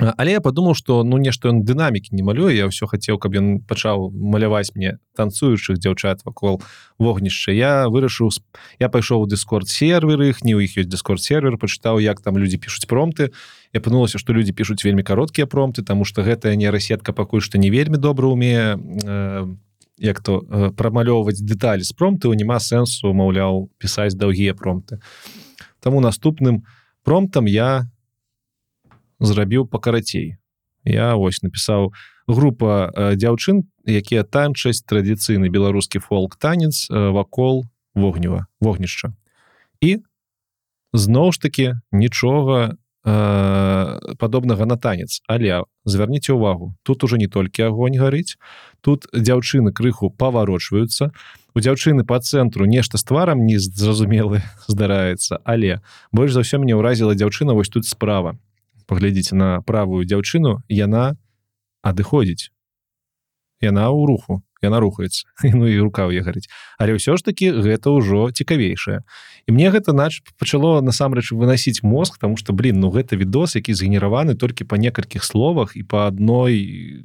але 0.00 0.32
я 0.32 0.40
подумал 0.40 0.74
что 0.74 1.04
ну 1.04 1.18
нешта 1.18 1.48
ён 1.48 1.62
дынамікі 1.62 2.18
не 2.18 2.22
малюе 2.26 2.50
я 2.56 2.66
ўсё 2.66 2.90
хацеў 2.90 3.18
каб 3.22 3.38
ён 3.38 3.62
пачаў 3.62 4.10
маляваць 4.10 4.74
мне 4.74 4.98
танцуючых 5.14 5.78
дзяўчат 5.78 6.26
вакол 6.26 6.62
вогнішча. 6.98 7.54
Я 7.54 7.86
вырашыў 7.86 8.34
я 8.82 8.88
пайшоў 8.90 9.22
у 9.22 9.26
дыскорд 9.30 9.70
сервер 9.70 10.18
іх 10.26 10.42
не 10.42 10.58
ў 10.58 10.66
іх 10.66 10.82
ёсць 10.82 10.90
дыскорд 10.90 11.22
сервер 11.22 11.54
пачытаў 11.62 12.02
як 12.02 12.18
там 12.20 12.34
людзі 12.34 12.58
пішуць 12.58 12.90
промты. 12.90 13.30
Я 13.70 13.80
панулася 13.80 14.18
што 14.18 14.34
людзі 14.34 14.50
пішуць 14.50 14.82
вельмі 14.82 15.06
кароткія 15.06 15.46
промты 15.46 15.86
тому 15.86 16.04
что 16.04 16.26
гэтая 16.26 16.58
нейрасетка 16.58 17.14
пакуль 17.14 17.42
што 17.42 17.58
не 17.58 17.70
вельмі 17.70 17.98
добра 17.98 18.26
умее 18.26 18.74
э, 18.74 19.46
як 19.98 20.20
то 20.20 20.42
э, 20.42 20.70
прамалёўваць 20.74 21.38
дэталі 21.38 21.86
з 21.86 21.94
промты 21.94 22.26
няма 22.34 22.58
сэнсу 22.58 23.14
маўляў 23.14 23.70
пісаць 23.78 24.18
даўгія 24.18 24.58
промты. 24.58 24.98
Таму 25.78 26.02
наступным 26.02 26.66
промтам 27.06 27.46
я 27.46 27.86
зрабіў 29.20 29.66
пакарацей 29.66 30.36
я 30.84 31.16
ось 31.16 31.42
напісаў 31.42 31.92
група 32.26 32.92
э, 32.92 33.16
дзяўчын 33.16 33.64
якія 33.84 34.24
танчаць 34.24 34.84
традыцыйны 34.84 35.48
беларускі 35.48 35.98
фолк 35.98 36.36
танец 36.36 36.88
э, 36.88 37.10
вакол 37.10 37.64
вогнева 37.94 38.46
вогнішча. 38.60 39.12
І 39.80 40.00
зноў 40.92 41.32
ж 41.32 41.40
таки 41.40 41.74
нічога 41.92 42.76
э, 43.04 44.14
падобнага 44.16 44.66
на 44.66 44.76
танец. 44.76 45.20
Але 45.28 45.64
звярніце 45.84 46.32
ўвагу 46.32 46.76
тут 46.82 47.04
уже 47.04 47.18
не 47.18 47.28
толькі 47.28 47.68
агонь 47.68 47.96
гарыць 47.96 48.36
тут 48.80 49.08
дзяўчыны 49.12 49.72
крыху 49.72 50.10
паварочваюцца. 50.10 51.12
У 51.54 51.60
дзяўчыны 51.60 52.04
по 52.04 52.18
цэнтру 52.20 52.64
нешта 52.64 52.98
з 52.98 53.04
тварам 53.04 53.44
не 53.44 53.60
зразумелы 53.60 54.40
здараецца 54.68 55.40
але 55.44 55.80
больш 56.12 56.32
за 56.32 56.40
ўсё 56.40 56.60
мне 56.60 56.76
ўразіла 56.76 57.16
дзяўчына 57.16 57.52
вось 57.52 57.68
тут 57.68 57.84
справа 57.84 58.36
паглядзіце 58.86 59.36
на 59.36 59.60
правую 59.62 60.04
дзяўчыну 60.04 60.62
яна 60.68 61.16
адыходзіць 61.82 62.50
яна 63.60 63.88
ў 63.88 64.00
руху 64.08 64.42
яна 64.64 64.80
рухаецца 64.80 65.28
ну 65.58 65.68
і 65.68 65.76
рука 65.80 66.08
ў 66.08 66.24
гарыць 66.24 66.48
але 66.80 66.96
ўсё 66.96 67.16
ж 67.16 67.24
таки 67.24 67.52
гэта 67.52 67.92
ўжо 67.92 68.32
цікавейшае. 68.32 69.04
І 69.44 69.52
мне 69.52 69.68
гэта 69.68 69.92
нач 69.92 70.24
пачало 70.40 70.80
насамрэч 70.80 71.32
выносіць 71.36 71.84
мозг 71.84 72.16
тому 72.20 72.36
что 72.40 72.56
блин 72.56 72.80
ну 72.80 72.88
гэта 72.88 73.16
відос 73.16 73.56
які 73.60 73.76
згенераваны 73.76 74.34
толькі 74.34 74.64
по 74.64 74.80
некалькіх 74.80 75.24
словах 75.24 75.76
і 75.76 75.84
по 75.84 76.08
адной 76.08 77.04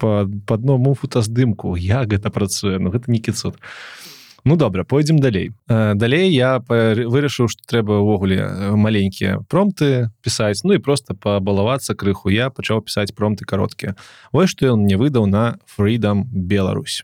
по 0.00 0.24
по 0.46 0.54
адному 0.54 0.94
фотаздымку. 0.94 1.76
Як 1.76 2.16
гэта 2.16 2.32
працуе? 2.32 2.78
Ну 2.80 2.90
гэта 2.90 3.12
не 3.12 3.20
кіцот. 3.20 3.60
а 3.60 4.15
Ну 4.46 4.54
добра 4.54 4.84
пойдзем 4.84 5.18
далей. 5.18 5.50
Далей 5.66 6.30
я 6.30 6.62
вырашыў 6.62 7.48
што 7.50 7.66
трэба 7.66 7.98
ўвогуле 7.98 8.78
маленькія 8.78 9.42
промты 9.50 10.14
пісаць 10.22 10.62
Ну 10.62 10.78
і 10.78 10.78
просто 10.78 11.18
пабалавацца 11.18 11.98
крыху. 11.98 12.30
Я 12.30 12.54
пачаў 12.54 12.86
пісаць 12.86 13.10
промты 13.10 13.42
кароткія. 13.42 13.98
Вось 14.30 14.54
што 14.54 14.70
ён 14.70 14.86
мне 14.86 14.94
выдаў 14.94 15.26
на 15.26 15.58
freedom 15.66 16.30
Беларусь. 16.30 17.02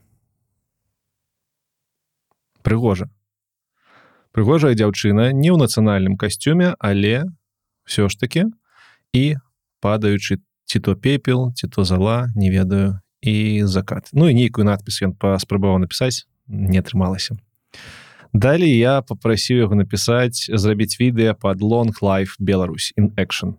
Прыгожа. 2.62 3.10
Прыгожая 4.30 4.78
дзяўчына 4.78 5.34
не 5.34 5.50
ў 5.50 5.58
нацыянальным 5.58 6.14
касцюме 6.14 6.78
але 6.78 7.26
все 7.82 8.06
ж 8.06 8.14
таки 8.22 8.46
і 9.10 9.34
падаючы 9.82 10.38
ці 10.70 10.78
то 10.78 10.94
пепел 10.94 11.50
ці 11.58 11.66
то 11.66 11.82
зала 11.82 12.30
не 12.38 12.54
ведаю 12.54 13.02
і 13.18 13.66
закат. 13.66 14.14
Ну 14.14 14.30
і 14.30 14.34
нейкую 14.38 14.62
надпіс 14.62 15.02
ён 15.02 15.18
паспрабаваў 15.18 15.82
напісаць 15.82 16.30
не 16.52 16.78
атрымалася. 16.78 17.40
Далей 18.32 18.76
я 18.78 19.02
попрасіў 19.02 19.64
яго 19.64 19.76
напісаць 19.76 20.48
зрабіць 20.48 20.96
відэа 21.00 21.34
под 21.34 21.60
long 21.60 21.92
life 22.00 22.36
Беларусь 22.38 22.92
in 22.96 23.12
action. 23.16 23.56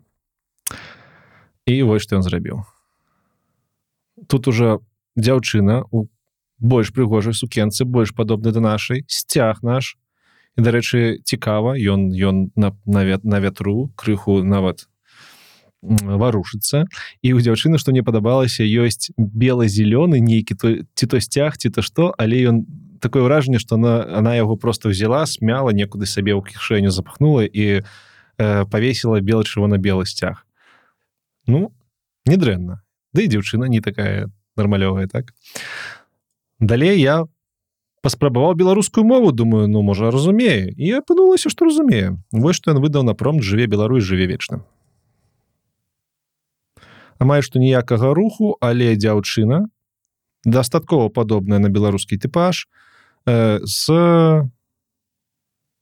І 1.66 1.82
вось 1.82 2.02
што 2.02 2.16
ён 2.16 2.22
зрабіў. 2.22 2.62
Тут 4.26 4.48
уже 4.48 4.78
дзяўчына 5.14 5.84
у 5.90 6.06
больш 6.58 6.90
прыгожай 6.90 7.34
сукенцы 7.34 7.84
больш 7.84 8.14
падобны 8.14 8.50
да 8.50 8.60
нашай 8.60 9.04
сцяг 9.06 9.62
наш. 9.62 9.96
І 10.58 10.62
дарэчы 10.62 11.22
цікава 11.22 11.78
ён 11.78 12.10
ён 12.14 12.50
на 12.54 12.74
навет 12.86 13.24
на 13.24 13.38
вятру 13.38 13.90
крыху 13.94 14.42
нават 14.42 14.86
варушыцца. 15.82 16.86
І 17.22 17.34
у 17.34 17.38
дзяўчыны 17.38 17.78
што 17.78 17.92
мне 17.92 18.02
падабалася 18.02 18.64
ёсць 18.64 19.10
бела-зялёны 19.18 20.18
нейкі 20.18 20.54
то 20.58 20.66
ці 20.82 21.06
то 21.06 21.20
сцяг 21.20 21.58
ці 21.58 21.70
то 21.70 21.82
што 21.82 22.14
але 22.18 22.42
ён 22.48 22.66
такое 23.04 23.24
ўражанне 23.28 23.60
што 23.60 23.76
она 23.76 24.00
она 24.20 24.32
яго 24.36 24.56
просто 24.56 24.88
взяла 24.88 25.24
смяла 25.28 25.76
некуды 25.76 26.08
сабе 26.08 26.32
ў 26.32 26.40
кішэню 26.48 26.88
запахнула 26.88 27.44
і 27.44 27.84
э, 27.84 28.64
павесіла 28.72 29.20
бел 29.20 29.44
чырвона-белы 29.44 30.08
сцяг 30.08 30.42
ну 31.46 31.70
недрэнна 32.24 32.80
Да 33.14 33.22
і 33.22 33.30
дзяўчына 33.30 33.70
не 33.70 33.78
такая 33.78 34.26
нармалёвая 34.58 35.06
так? 35.06 35.30
Далей 36.58 36.98
я 36.98 37.30
паспрабаваў 38.02 38.58
беларускую 38.58 39.06
мову 39.06 39.30
думаю 39.30 39.68
ну 39.70 39.86
можа 39.86 40.10
разумею 40.10 40.74
і 40.74 40.98
апынулася 40.98 41.46
што 41.46 41.70
разумею. 41.70 42.18
Вось 42.32 42.58
што 42.58 42.74
ён 42.74 42.82
выдаў 42.82 43.06
на 43.06 43.14
промт 43.14 43.46
жыве 43.46 43.70
Беларусь 43.70 44.02
жыве 44.02 44.26
вечна 44.26 44.66
амаль 47.18 47.44
што 47.46 47.62
ніякага 47.62 48.12
руху 48.14 48.54
але 48.60 48.94
дзяўчына 48.98 49.64
дастаткова 50.44 51.08
падобная 51.08 51.60
на 51.62 51.70
беларускі 51.72 52.18
тыпаж 52.20 52.66
э, 53.26 53.60
с 53.64 53.86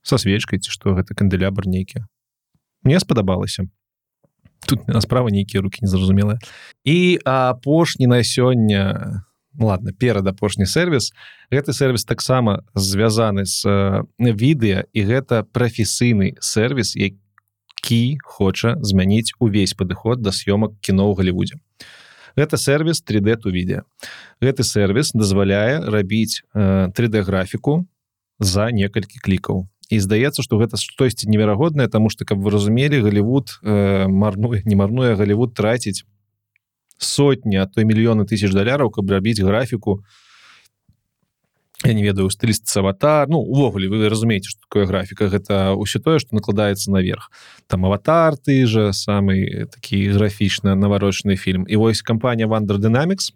со 0.02 0.18
свечкай 0.18 0.58
ці 0.58 0.70
што 0.70 0.94
гэта 0.98 1.14
кандэлябр 1.14 1.66
нейкі 1.66 2.04
мне 2.82 2.98
спадабалася 3.00 3.68
тут 4.66 4.86
на 4.88 5.00
справа 5.00 5.30
нейкія 5.30 5.62
руки 5.62 5.82
незразумелыя 5.82 6.38
і 6.84 7.18
апошні 7.24 8.06
на 8.06 8.22
сёння 8.22 9.22
ну, 9.54 9.66
ладно 9.66 9.92
перад 9.92 10.26
апошні 10.26 10.66
сервіс 10.66 11.12
гэты 11.50 11.72
сервіс 11.72 12.04
таксама 12.04 12.62
звязаны 12.74 13.44
з 13.44 14.02
відэа 14.18 14.86
і 14.92 15.00
гэта 15.04 15.42
прафесійны 15.42 16.34
сервіс 16.40 16.96
які 16.96 18.18
хоча 18.24 18.76
змяніць 18.80 19.34
увесь 19.38 19.74
падыход 19.74 20.22
да 20.22 20.30
съёмак 20.30 20.78
кіно 20.80 21.10
ў 21.10 21.18
галівудзе 21.18 21.56
гэта 22.36 22.56
сервіс 22.56 23.02
3d 23.02 23.36
ту 23.42 23.50
відео 23.50 23.82
гэты 24.40 24.64
сервіс 24.64 25.12
дазваляе 25.14 25.80
рабіць 25.86 26.42
3d 26.54 27.22
графіку 27.22 27.86
за 28.42 28.70
некалькі 28.70 29.18
клікаў. 29.22 29.68
І 29.92 30.00
здаецца 30.00 30.42
што 30.42 30.56
гэта 30.56 30.80
штосьці 30.80 31.28
неверагоднае 31.28 31.88
тому 31.88 32.08
что 32.08 32.24
каб 32.24 32.40
вы 32.40 32.50
разумелі 32.50 33.02
Голливуд 33.04 33.60
э, 33.62 34.08
марнуе 34.08 34.62
не 34.64 34.76
марнуе 34.76 35.14
Голливуд 35.14 35.54
траціць 35.54 36.04
сотні 36.98 37.60
а 37.60 37.66
то 37.66 37.84
мільёны 37.84 38.24
тысяч 38.24 38.50
даляраў 38.56 38.90
каб 38.90 39.10
рабіць 39.10 39.40
графіку 39.40 40.00
я 41.84 41.94
не 41.94 42.02
ведаю 42.02 42.30
стыліст 42.30 42.68
аватар 42.76 43.28
ну 43.28 43.38
увогуле 43.38 43.88
вы 43.88 44.08
разумееце 44.08 44.50
что 44.50 44.60
такое 44.68 44.86
графіка 44.86 45.28
гэта 45.28 45.74
ўсё 45.74 45.98
тое 46.00 46.18
что 46.18 46.34
накладаецца 46.34 46.90
наверх. 46.90 47.30
Там 47.66 47.86
аватар 47.86 48.36
ты 48.36 48.66
же 48.66 48.92
самый 48.92 49.66
такі 49.66 50.08
графічна 50.10 50.74
наварочны 50.74 51.36
фільм 51.36 51.66
і 51.68 51.76
вось 51.76 52.02
кампанія 52.02 52.46
вандер 52.46 52.78
динамикс 52.78 53.32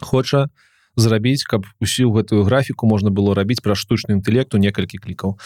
хоча 0.00 0.48
зрабіць 0.96 1.44
каб 1.44 1.66
усю 1.80 2.10
гэтую 2.12 2.44
графіку 2.44 2.86
можна 2.86 3.10
было 3.10 3.34
рабіць 3.34 3.60
пра 3.62 3.74
штучны 3.74 4.16
інтэлекту 4.18 4.58
некалькі 4.58 4.98
клікаў 4.98 5.38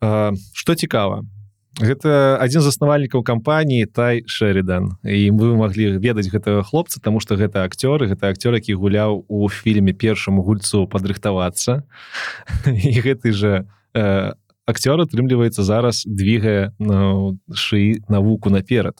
что 0.00 0.74
цікава 0.74 1.24
гэта 1.76 2.38
адзін 2.40 2.64
з 2.64 2.70
заснавальнікаў 2.72 3.22
кампаніі 3.22 3.86
тай 3.86 4.24
шэридан 4.26 4.96
і 5.04 5.30
вы 5.36 5.54
маглі 5.54 6.00
ведаць 6.00 6.26
гэтага 6.32 6.64
хлопца 6.64 6.98
тому 7.00 7.20
что 7.20 7.36
гэта 7.36 7.62
акцёры 7.68 8.08
гэта 8.08 8.32
акцёр 8.32 8.54
які 8.56 8.74
гуляў 8.74 9.24
у 9.28 9.48
фільме 9.48 9.92
першаму 9.92 10.42
гульцу 10.42 10.86
падрыхтавацца. 10.86 11.84
І 12.66 12.98
гэты 13.00 13.32
же 13.32 13.68
э, 13.94 14.32
акцёр 14.66 15.00
атрымліваецца 15.06 15.62
зараз 15.62 16.02
двигае 16.04 16.72
на 16.78 17.36
шыі 17.54 18.02
навуку 18.08 18.50
наперад. 18.50 18.98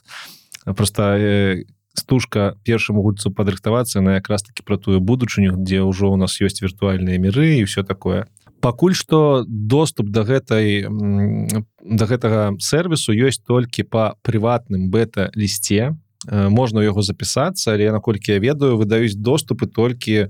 Просто 0.65 1.17
э, 1.17 1.63
стужка 1.93 2.55
першаму 2.63 3.01
гульцу 3.01 3.31
падрыхтавацца 3.31 4.01
на 4.01 4.15
якраз 4.15 4.43
таки 4.43 4.63
про 4.63 4.77
тую 4.77 4.99
будучыню 4.99 5.59
дзе 5.59 5.83
ўжо 5.83 6.09
у 6.09 6.17
нас 6.17 6.39
ёсць 6.41 6.63
віртуальныя 6.63 7.19
міры 7.19 7.59
і 7.59 7.67
все 7.67 7.83
такое 7.83 8.27
пакуль 8.61 8.93
что 8.93 9.45
доступ 9.47 10.09
до 10.09 10.23
гэтай 10.23 10.85
до 10.87 12.05
гэтага 12.05 12.55
сервису 12.59 13.13
ёсць 13.13 13.41
толькі 13.41 13.83
по 13.83 14.15
прыватным 14.21 14.89
бета-лісце. 14.91 15.95
Можна 16.27 16.83
яго 16.83 17.01
запісацца 17.01 17.73
але 17.73 17.91
наколькі 17.91 18.35
я 18.35 18.39
ведаю 18.39 18.77
выдаюць 18.77 19.15
доступы 19.15 19.67
толькі 19.67 20.27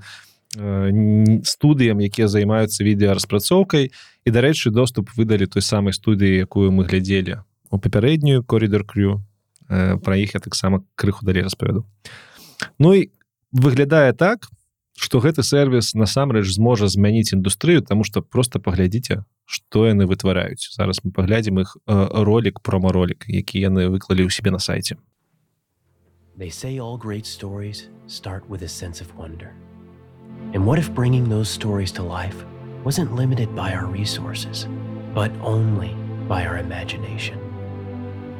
студыям 1.45 2.01
якія 2.01 2.27
займаюцца 2.27 2.82
відэараспрацоўкай 2.82 3.91
і 4.25 4.30
дарэчы 4.30 4.69
доступ 4.74 5.14
выдалі 5.17 5.45
той 5.45 5.61
самай 5.61 5.93
студыі 5.93 6.41
якую 6.41 6.72
мы 6.74 6.85
глядзелі 6.85 7.45
у 7.69 7.77
папярэднюю 7.77 8.43
коридор 8.43 8.85
крю 8.85 9.22
про 9.69 10.16
іх 10.17 10.33
я 10.33 10.40
таксама 10.40 10.82
крыху 10.95 11.25
далей 11.25 11.43
распавяду. 11.43 11.85
Ну 12.80 12.93
і 12.93 13.11
выглядае 13.53 14.14
так 14.14 14.49
то 15.00 15.06
что 15.06 15.19
гэты 15.19 15.44
сервис 15.44 15.95
насамрэч 15.95 16.52
зможа 16.52 16.88
змяніць 16.92 17.32
індустрыю 17.32 17.82
тому 17.82 18.03
что 18.03 18.22
просто 18.22 18.60
паглядзіце 18.60 19.24
что 19.45 19.88
яны 19.88 20.03
вытвараюць 20.03 20.76
зараз 20.76 21.00
мы 21.08 21.16
паглядзім 21.16 21.64
іх 21.64 21.78
ролик 21.88 22.60
промаролик 22.60 23.24
які 23.32 23.64
яны 23.64 23.88
выклалі 23.88 24.28
ў 24.28 24.30
себе 24.30 24.52
на 24.52 24.60
сайте 24.60 25.00
They 26.36 26.52
say 26.52 26.80
all 26.80 26.98
great 26.98 27.26
stories 27.26 27.88
start 28.08 28.44
with 28.48 28.64
a 28.64 28.68
sense 28.68 29.02
of 29.02 29.11
wonder. 29.16 29.52
And 30.53 30.66
what 30.66 30.80
if 30.80 30.94
bringing 30.94 31.28
those 31.28 31.50
stories 31.50 31.92
to 31.94 32.03
life 32.03 32.45
wasn't 32.84 33.16
limited 33.16 33.56
by 33.56 33.74
our 33.74 33.88
resources, 33.88 34.68
but 35.14 35.32
only 35.42 35.92
by 36.30 36.45
our 36.45 36.58
imagination? 36.60 37.36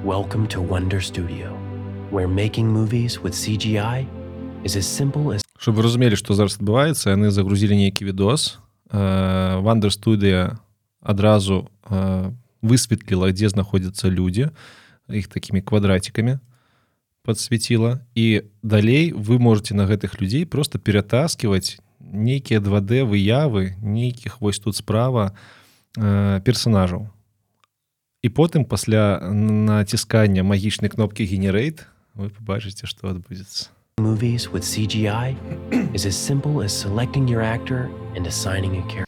Welcome 0.06 0.48
to 0.56 0.62
Wonder 0.62 1.02
Studio, 1.02 1.52
where 2.10 2.30
making 2.30 2.68
movies 2.68 3.20
with 3.20 3.34
CGI 3.34 4.08
is 4.64 4.78
as 4.78 4.88
simple 4.88 5.34
as 5.34 5.49
чтобы 5.60 5.84
вы 5.84 5.92
разумелі 5.92 6.16
что 6.16 6.34
зараз 6.34 6.56
адбываецца 6.58 7.12
яны 7.12 7.30
загрузілі 7.36 7.76
нейкі 7.76 8.08
відос 8.08 8.58
вандер 8.90 9.92
студыя 9.92 10.58
адразу 11.04 11.68
высветліла 12.62 13.32
дзе 13.32 13.50
знаходзяцца 13.50 14.10
людзі. 14.10 14.52
Іх 15.10 15.28
такімі 15.28 15.62
квадратикамі 15.62 16.40
подсветіла 17.24 18.06
і 18.16 18.44
далей 18.64 19.12
вы 19.14 19.40
можете 19.40 19.76
на 19.76 19.86
гэтых 19.86 20.22
людзей 20.22 20.46
просто 20.46 20.80
ператаскивать 20.80 21.80
нейкія 22.00 22.60
2d 22.60 23.04
выявы 23.04 23.76
нейкіх 23.82 24.42
вось 24.42 24.60
тут 24.60 24.76
справа 24.76 25.36
персонажаў 25.96 27.10
і 28.22 28.30
потым 28.30 28.66
пасля 28.66 29.20
націскання 29.34 30.44
магічнай 30.44 30.90
кнопки 30.90 31.24
генерейт 31.24 31.88
вы 32.14 32.30
побачыце 32.30 32.88
что 32.88 33.10
адбудзецца 33.10 33.79
movies 34.01 34.49
with 34.49 34.63
CGI 34.63 35.37
is 35.95 36.07
as 36.07 36.17
simple 36.17 36.63
as 36.63 36.73
selecting 36.73 37.29
your 37.29 37.43
actor 37.43 37.91
and 38.15 38.27
assigning 38.27 38.77
a 38.77 38.83
character. 38.83 39.05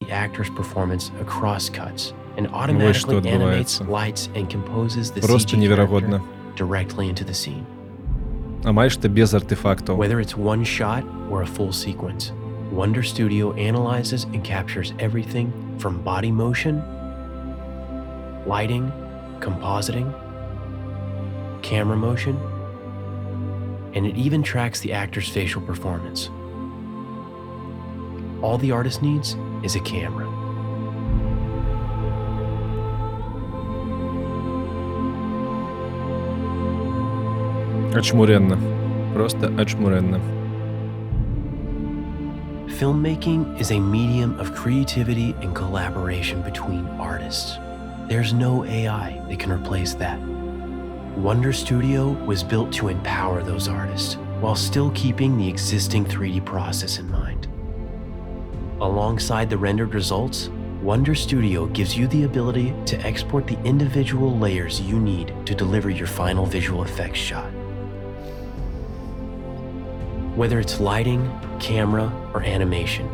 The 0.00 0.10
actor's 0.10 0.50
performance 0.50 1.10
across 1.20 1.68
cuts 1.68 2.12
and 2.36 2.46
automatically 2.48 3.26
animates 3.28 3.80
lights 3.80 4.28
and 4.34 4.48
composes 4.50 5.10
the 5.10 5.20
Просто 5.20 5.56
невероятно. 5.56 6.22
directly 6.56 7.08
into 7.08 7.24
the 7.24 7.34
scene. 7.34 7.64
Амаль 8.64 8.90
што 8.90 9.08
без 9.08 9.32
артефактаў. 9.34 9.96
Whether 9.96 10.20
it's 10.20 10.36
one 10.36 10.64
shot 10.64 11.04
or 11.30 11.42
a 11.42 11.46
full 11.46 11.72
sequence, 11.72 12.32
Wonder 12.72 13.02
Studio 13.02 13.52
analyzes 13.54 14.24
and 14.24 14.42
captures 14.42 14.92
everything 14.98 15.52
from 15.78 16.02
body 16.02 16.32
motion, 16.32 16.82
lighting, 18.46 18.90
compositing, 19.40 20.12
camera 21.62 21.96
motion, 21.96 22.36
and 23.94 24.06
it 24.06 24.16
even 24.16 24.42
tracks 24.42 24.80
the 24.80 24.92
actor's 24.92 25.28
facial 25.28 25.62
performance. 25.62 26.30
All 28.42 28.58
the 28.58 28.70
artist 28.70 29.02
needs 29.02 29.36
is 29.62 29.74
a 29.74 29.80
camera. 29.80 30.26
Ачмуренно. 37.96 38.58
Просто 39.14 39.48
ачмуренно. 39.56 40.20
Filmmaking 42.78 43.58
is 43.58 43.70
a 43.70 43.80
medium 43.80 44.38
of 44.38 44.54
creativity 44.54 45.34
and 45.40 45.56
collaboration 45.56 46.42
between 46.42 46.86
artists. 47.00 47.56
There's 48.06 48.34
no 48.34 48.66
AI 48.66 49.18
that 49.30 49.38
can 49.38 49.50
replace 49.50 49.94
that. 49.94 50.29
Wonder 51.17 51.51
Studio 51.51 52.11
was 52.25 52.41
built 52.41 52.71
to 52.71 52.87
empower 52.87 53.43
those 53.43 53.67
artists 53.67 54.15
while 54.39 54.55
still 54.55 54.89
keeping 54.91 55.37
the 55.37 55.47
existing 55.47 56.05
3D 56.05 56.43
process 56.45 56.99
in 56.99 57.11
mind. 57.11 57.47
Alongside 58.79 59.49
the 59.49 59.57
rendered 59.57 59.93
results, 59.93 60.49
Wonder 60.81 61.13
Studio 61.13 61.65
gives 61.67 61.97
you 61.97 62.07
the 62.07 62.23
ability 62.23 62.73
to 62.85 62.97
export 63.01 63.45
the 63.45 63.61
individual 63.63 64.39
layers 64.39 64.79
you 64.79 64.99
need 64.99 65.33
to 65.45 65.53
deliver 65.53 65.89
your 65.89 66.07
final 66.07 66.45
visual 66.45 66.81
effects 66.81 67.19
shot. 67.19 67.51
Whether 70.35 70.61
it's 70.61 70.79
lighting, 70.79 71.29
camera, 71.59 72.09
or 72.33 72.41
animation, 72.41 73.07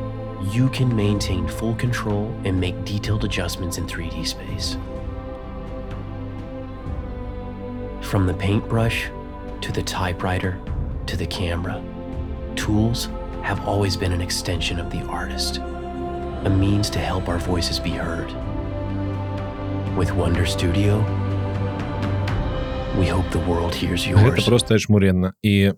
you 0.51 0.69
can 0.69 0.95
maintain 0.95 1.47
full 1.47 1.73
control 1.73 2.33
and 2.45 2.61
make 2.61 2.85
detailed 2.85 3.25
adjustments 3.25 3.79
in 3.79 3.87
3D 3.87 4.27
space. 4.27 4.77
From 8.09 8.25
the 8.25 8.33
paintbrush 8.33 9.09
to 9.59 9.71
the 9.73 9.81
typewriter 9.83 10.57
to 11.07 11.17
the 11.17 11.25
camera, 11.25 11.83
tools 12.55 13.09
have 13.41 13.59
always 13.67 13.97
been 13.97 14.13
an 14.13 14.21
extension 14.21 14.79
of 14.79 14.89
the 14.89 15.01
artist, 15.09 15.57
a 16.45 16.49
means 16.49 16.89
to 16.91 16.99
help 16.99 17.27
our 17.27 17.37
voices 17.37 17.79
be 17.79 17.89
heard. 17.89 18.29
With 19.97 20.13
Wonder 20.13 20.45
Studio, 20.45 21.03
we 22.97 23.07
hope 23.07 23.29
the 23.31 23.43
world 23.45 23.75
hears 23.75 24.05
Гэта 24.07 24.37
yours. 24.37 24.45
просто 24.45 24.75
ачмуренна 24.75 25.33
і 25.43 25.71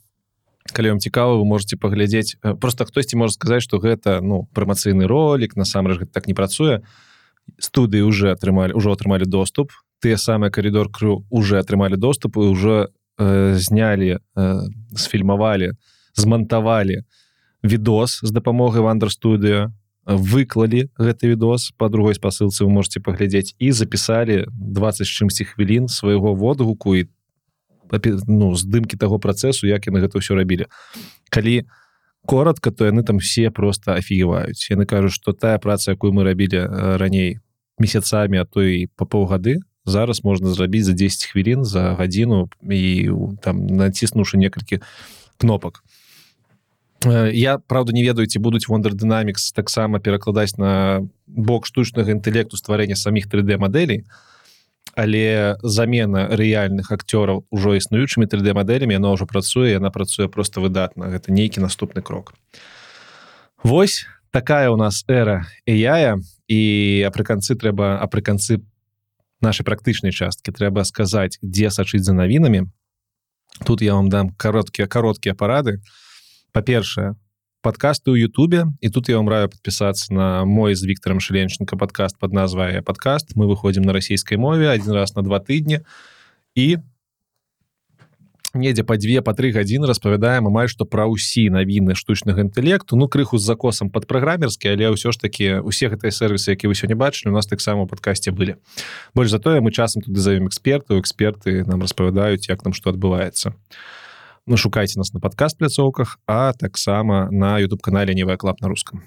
калі 0.72 0.88
вам 0.88 1.00
цікава 1.00 1.36
вы 1.36 1.44
можете 1.44 1.76
паглядзець 1.76 2.36
э, 2.44 2.54
просто 2.54 2.84
хтосьці 2.84 3.16
можа 3.16 3.32
сказаць 3.32 3.62
что 3.62 3.78
гэта 3.78 4.20
ну 4.22 4.48
прамацыйны 4.54 5.06
ролик 5.06 5.56
насамрэч 5.56 5.98
гэта 5.98 6.12
так 6.12 6.28
не 6.28 6.34
працуе 6.34 6.82
студыі 7.58 8.06
уже 8.06 8.30
атрымалі 8.30 8.72
ўжо 8.78 8.94
атрымалі 8.94 9.26
доступ 9.26 9.72
тыя 10.00 10.16
самыя 10.16 10.50
коридор 10.50 10.90
крю 10.90 11.24
уже 11.30 11.58
атрымалі 11.60 11.96
доступ 11.96 12.36
і 12.36 12.48
уже 12.50 12.88
э, 13.18 13.54
знялі 13.54 14.18
э, 14.36 14.60
сфільмавалі 14.96 15.72
змантавалі 16.16 17.04
відос 17.62 18.20
з 18.22 18.30
дапамогай 18.30 18.82
вандер 18.82 19.10
студыо 19.10 19.72
выклалі 20.06 20.88
гэты 20.98 21.28
відос 21.28 21.72
по 21.76 21.88
другой 21.88 22.14
спасылцы 22.14 22.64
вы 22.64 22.70
можете 22.70 23.00
паглядзець 23.00 23.54
і 23.58 23.72
запісалі 23.72 24.46
20 24.50 25.06
з 25.06 25.10
чымсьці 25.10 25.44
хвілін 25.44 25.88
свайго 25.88 26.34
водгуку 26.34 26.96
і 26.96 27.08
ну 28.26 28.54
здымкі 28.54 28.96
таго 28.96 29.18
працэсу 29.18 29.66
як 29.66 29.86
яны 29.86 30.00
гэта 30.00 30.18
ўсё 30.18 30.34
рабілі 30.34 30.66
калі 31.28 31.68
коротко 32.26 32.70
то 32.70 32.86
яны 32.86 33.02
там 33.04 33.18
все 33.18 33.50
просто 33.50 33.94
афігеваюць 33.94 34.70
яны 34.70 34.86
кажуць 34.86 35.12
что 35.12 35.32
тая 35.32 35.58
праца 35.58 35.92
якую 35.92 36.12
мы 36.12 36.24
рабілі 36.24 36.64
э, 36.64 36.96
раней 36.96 37.38
месяцамі 37.78 38.38
а 38.38 38.44
то 38.44 38.62
і 38.62 38.86
по 38.96 39.04
паўгады 39.06 39.60
зараз 39.90 40.24
можна 40.24 40.54
зрабіць 40.54 40.86
за 40.86 40.92
10 40.92 41.26
хвілін 41.34 41.64
за 41.64 41.94
гадзіну 41.98 42.48
і 42.64 43.10
там 43.42 43.66
націснуўшы 43.66 44.38
некалькі 44.38 44.80
кнопак 45.36 45.82
Э, 47.04 47.30
я 47.32 47.58
правда 47.58 47.92
не 47.92 48.02
ведаю 48.02 48.26
ці 48.26 48.38
будуць 48.38 48.68
Wonder 48.68 48.92
Dynamics 48.92 49.54
таксама 49.54 50.00
перакладаць 50.00 50.58
на 50.58 51.08
бок 51.26 51.66
штучнага 51.66 52.12
інтэлекту 52.12 52.60
стварэння 52.60 52.96
саміх 52.96 53.28
3D 53.28 53.56
мадэлей 53.56 54.04
але 54.96 55.56
замена 55.62 56.28
рэальных 56.28 56.92
акцёраў 56.92 57.46
ужо 57.48 57.72
існуючымі 57.72 58.26
3D 58.28 58.52
мадэлямі 58.52 59.00
яно 59.00 59.16
ўжо 59.16 59.24
працуе 59.24 59.72
яна 59.72 59.88
працуе 59.88 60.28
просто 60.28 60.60
выдатна 60.60 61.08
гэта 61.08 61.32
нейкі 61.32 61.64
наступны 61.64 62.02
крок. 62.02 62.34
Вось 63.64 64.04
такая 64.30 64.68
у 64.68 64.76
нас 64.76 65.04
эра 65.08 65.48
яя 65.64 66.20
і 66.48 66.60
апрыканцы 67.08 67.56
трэба 67.56 67.96
апрыканцы 67.96 68.60
нашай 69.40 69.64
практычнай 69.64 70.12
часткі 70.12 70.52
трэба 70.52 70.84
сказаць 70.84 71.40
дзе 71.42 71.72
сачыць 71.74 72.04
за 72.04 72.12
навінамі 72.12 72.68
тут 73.64 73.82
я 73.82 73.94
вам 73.94 74.08
дам 74.08 74.30
кароткія 74.36 74.88
кароткія 74.88 75.34
парады. 75.34 75.80
Па-першае 76.52 77.14
подкасты 77.62 78.10
ў 78.10 78.26
Ютубе. 78.26 78.66
І 78.80 78.88
тут 78.88 79.08
я 79.08 79.16
вам 79.20 79.28
раю 79.28 79.48
подпісацца 79.48 80.14
на 80.14 80.44
мой 80.44 80.74
з 80.74 80.84
Віктором 80.84 81.20
Шленченко 81.20 81.76
подкаст 81.76 82.18
под 82.18 82.32
назвай 82.32 82.82
подкаст 82.82 83.36
мы 83.36 83.46
выходзім 83.46 83.84
на 83.84 83.92
расійскай 83.92 84.38
мове 84.38 84.68
один 84.68 84.92
раз 84.92 85.14
на 85.14 85.22
два 85.22 85.38
тыдні 85.38 85.84
і 86.56 86.78
недзе 88.54 88.82
па 88.82 88.96
дзве 88.98 89.22
па 89.22 89.34
тры 89.36 89.52
гадзіны 89.54 89.86
распавядаем 89.86 90.48
амаль 90.50 90.70
што 90.70 90.84
пра 90.84 91.06
ўсі 91.06 91.50
навіны 91.54 91.94
штучнага 91.94 92.42
інтэлекту. 92.42 92.96
Ну 92.98 93.06
крыху 93.06 93.38
з 93.38 93.46
закосам 93.46 93.90
под 93.90 94.06
праграмерскі 94.10 94.74
але 94.74 94.90
ўсё 94.90 95.14
ж 95.14 95.16
таки 95.22 95.62
усе 95.62 95.86
гэтыя 95.92 96.10
сервісы 96.10 96.58
які 96.58 96.66
вы 96.66 96.74
сёння 96.74 96.98
бачылі 96.98 97.30
у 97.30 97.36
нас 97.36 97.46
таксама 97.46 97.86
у 97.86 97.86
падкасці 97.86 98.34
былі. 98.34 98.58
Больш 99.14 99.30
затое 99.30 99.60
мы 99.60 99.70
часам 99.70 100.02
туды 100.02 100.18
завем 100.18 100.50
экспертаў 100.50 100.98
эксперты 100.98 101.62
нам 101.62 101.82
распавядаюць 101.82 102.50
як 102.50 102.62
там 102.62 102.74
што 102.74 102.90
адбываецца. 102.90 103.54
Ну 104.46 104.56
шукайце 104.56 104.98
нас 104.98 105.12
на 105.14 105.20
падкаст 105.20 105.58
пляцоўках 105.58 106.18
а 106.26 106.52
таксама 106.52 107.30
на 107.30 107.60
youtube 107.62 107.80
канале 107.82 108.14
невая 108.14 108.36
клап 108.36 108.60
на 108.60 108.68
рускам. 108.68 109.06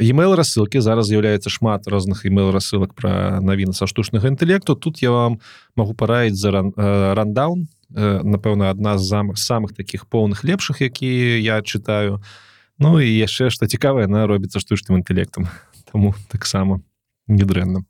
E-mail 0.00 0.34
рассылкі 0.34 0.80
зараз 0.82 1.06
з'яўляецца 1.06 1.52
шмат 1.52 1.86
розных 1.86 2.26
email 2.26 2.50
рассылак 2.50 2.96
пра 2.96 3.38
навіны 3.38 3.72
са 3.72 3.86
штучнага 3.86 4.28
інтэлекту. 4.28 4.74
Тут 4.74 5.00
я 5.02 5.10
вам 5.10 5.38
могу 5.76 5.94
параіць 5.94 6.34
за 6.34 6.50
ран, 6.50 6.72
рандаун 6.76 7.68
э, 7.70 7.75
напэўна 7.90 8.70
адна 8.70 8.98
з 8.98 9.08
самых 9.08 9.38
самых 9.38 9.74
таких 9.74 10.06
поўных 10.06 10.44
лепшых 10.44 10.80
якія 10.80 11.38
я 11.38 11.62
чытаю. 11.62 12.22
Ну 12.78 13.00
і 13.00 13.08
яшчэ 13.08 13.50
што 13.50 13.66
цікавае 13.66 14.06
на 14.06 14.26
робіцца 14.26 14.60
штучным 14.60 15.00
інтэлектам. 15.00 15.48
Таму 15.92 16.14
таксама 16.28 16.82
недрэнна 17.26 17.84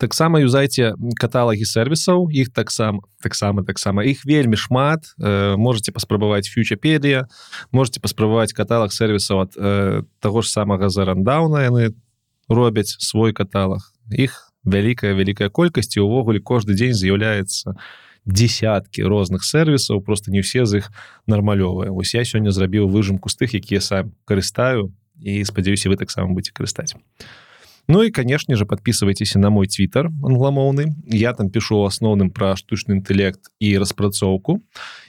таксама 0.00 0.40
юзайце 0.40 0.96
каталагі 1.20 1.68
сервісаў 1.68 2.32
іх 2.32 2.50
таксама 2.56 3.04
таксама 3.22 3.62
таксама. 3.62 4.02
Іх 4.02 4.24
вельмі 4.24 4.56
шмат. 4.56 5.12
Э, 5.20 5.56
можете 5.60 5.92
паспрабаваць 5.92 6.48
фьючапедыя 6.48 7.28
можете 7.70 8.00
паспрабаваць 8.00 8.56
каталаг 8.56 8.96
сервісаў 8.96 9.44
ад 9.44 9.52
э, 9.56 10.02
таго 10.24 10.40
ж 10.42 10.48
самага 10.48 10.88
зарандауна 10.88 11.68
яны 11.68 11.92
робяць 12.48 12.96
свой 12.98 13.36
каталаг. 13.36 13.92
Іх 14.10 14.50
вялікая 14.64 15.12
вялікая 15.12 15.52
колькасць 15.52 15.94
і 15.96 16.04
увогуле 16.08 16.40
кожны 16.40 16.74
дзень 16.74 16.96
з'яўляецца 16.96 17.76
десяткі 18.26 19.04
розных 19.04 19.44
сервісаў 19.44 20.00
просто 20.04 20.30
не 20.30 20.40
ўсе 20.40 20.66
з 20.66 20.84
іх 20.84 20.92
нармалёвыя 21.26 21.90
ось 21.90 22.14
я 22.14 22.24
сёння 22.24 22.50
зрабіў 22.52 22.88
выжымку 22.88 23.28
з 23.28 23.36
тых 23.36 23.54
якія 23.56 23.80
сам 23.80 24.12
карыстаю 24.24 24.92
і 25.20 25.44
спадзяюся 25.44 25.88
вы 25.88 25.96
таксама 25.96 26.32
будете 26.32 26.52
карыстаць 26.52 26.94
Ну 27.88 28.04
і 28.04 28.10
канешне 28.10 28.54
же 28.54 28.66
подписывайтесь 28.66 29.34
на 29.34 29.50
мой 29.50 29.66
твиттер 29.66 30.10
англамоўны 30.22 30.94
я 31.06 31.32
там 31.32 31.50
пишу 31.50 31.82
асноўным 31.84 32.30
пра 32.30 32.54
штучны 32.56 33.00
інтэлект 33.00 33.50
і 33.58 33.78
распрацоўку 33.78 34.62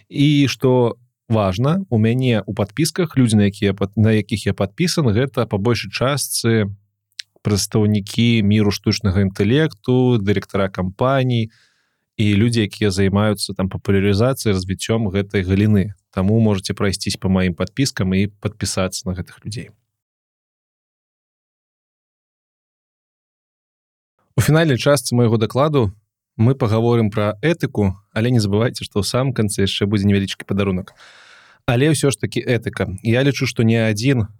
і 0.09 0.47
что 0.47 0.97
важно 1.29 1.85
у 1.89 1.97
мяне 1.97 2.43
у 2.45 2.53
подпісках 2.53 3.17
людзі 3.17 3.37
на 3.37 3.43
якія 3.43 3.75
на 3.95 4.11
якіх 4.11 4.45
я 4.45 4.53
подпісан 4.53 5.11
гэта 5.11 5.45
по 5.45 5.57
большай 5.57 5.91
частцы 5.91 6.71
прадстаўнікі 7.41 8.43
міру 8.43 8.71
штучнага 8.71 9.21
інтэлекту 9.21 10.17
дырэктара 10.17 10.69
кампаній 10.69 11.51
і 12.21 12.37
людзі 12.37 12.67
якія 12.69 12.93
займаюцца 12.93 13.57
там 13.57 13.69
папулярызацыяй 13.73 14.53
развіццём 14.53 15.09
гэтай 15.09 15.41
галіны 15.41 15.97
Таму 16.11 16.37
можете 16.43 16.75
прайсціць 16.75 17.15
по 17.17 17.31
маім 17.33 17.55
подпіскам 17.55 18.13
і 18.13 18.27
подпісацца 18.43 19.09
на 19.09 19.17
гэтых 19.17 19.41
людзей 19.41 19.71
У 24.37 24.41
фінальнай 24.41 24.77
частцы 24.77 25.17
майго 25.17 25.41
дакладу 25.41 25.91
мы 26.37 26.55
паговорым 26.55 27.09
пра 27.11 27.37
этыку, 27.41 27.97
але 28.13 28.31
не 28.31 28.39
забывайце, 28.39 28.85
што 28.87 29.01
ў 29.01 29.05
самым 29.05 29.33
канцы 29.35 29.61
яшчэ 29.61 29.85
будзе 29.85 30.07
невялічкі 30.07 30.47
падарунак. 30.47 30.95
Але 31.67 31.91
ўсё 31.91 32.09
ж 32.09 32.17
такі 32.17 32.41
этыка. 32.41 32.87
Я 33.03 33.21
лічу, 33.27 33.45
што 33.45 33.67
не 33.67 33.77
адзін 33.77 34.31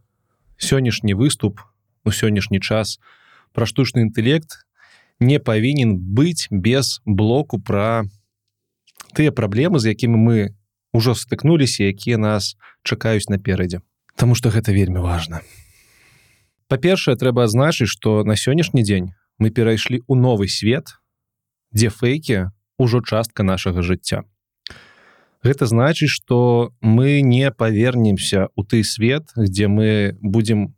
сённяшні 0.57 1.13
выступ 1.13 1.61
у 2.05 2.09
сённяшні 2.09 2.63
час 2.63 2.97
пра 3.51 3.67
штучны 3.67 4.07
інтэлект 4.07 4.63
не 5.21 5.37
павінен 5.39 5.95
быць 6.01 6.49
без 6.49 6.99
блоку 7.05 7.61
пра 7.61 8.09
тыя 9.13 9.31
праблемы, 9.31 9.79
з 9.79 9.93
якімі 9.93 10.17
мы 10.17 10.37
ўжо 10.91 11.15
стыкнуліся, 11.15 11.87
якія 11.87 12.17
нас 12.17 12.57
чакаюць 12.83 13.29
наперадзе. 13.29 13.85
Таму 14.17 14.35
што 14.35 14.49
гэта 14.49 14.73
вельмі 14.73 14.99
важна. 14.99 15.45
Па-першае, 16.67 17.15
трэба 17.15 17.45
адзначыць, 17.45 17.91
што 17.91 18.23
на 18.23 18.35
сённяшні 18.35 18.83
дзень 18.83 19.13
мы 19.37 19.51
перайшлі 19.51 20.01
ў 20.09 20.13
новы 20.17 20.47
свет, 20.47 20.97
дзе 21.71 21.93
фэйкі 21.93 22.51
ўжо 22.81 23.01
частка 23.05 23.43
нашага 23.43 23.85
жыцця. 23.85 24.23
Гэта 25.43 25.65
значыць, 25.65 26.09
што 26.09 26.71
мы 26.81 27.21
не 27.21 27.49
павернемся 27.51 28.49
ў 28.53 28.61
той 28.65 28.83
свет, 28.85 29.29
дзе 29.35 29.67
мы 29.67 30.17
будзем 30.21 30.73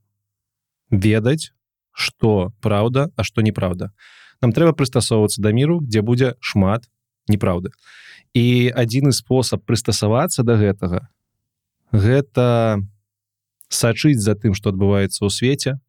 ведаць, 0.90 1.52
што 1.92 2.54
праўда, 2.62 3.12
а 3.16 3.24
што 3.24 3.42
неправда. 3.42 3.92
Нам 4.44 4.52
трэба 4.52 4.76
прыстасоўвацца 4.76 5.40
да 5.40 5.56
міру, 5.56 5.80
дзе 5.80 6.04
будзе 6.04 6.36
шмат 6.44 6.92
неправды. 7.32 7.72
І 8.36 8.70
адзіны 8.76 9.16
спосаб 9.16 9.64
прыстасавацца 9.64 10.44
да 10.44 10.60
гэтага 10.60 11.08
гэта 11.96 12.84
сачыць 13.72 14.20
за 14.20 14.36
тым, 14.36 14.54
што 14.54 14.76
адбываецца 14.76 15.24
ў 15.24 15.30
свеце, 15.32 15.80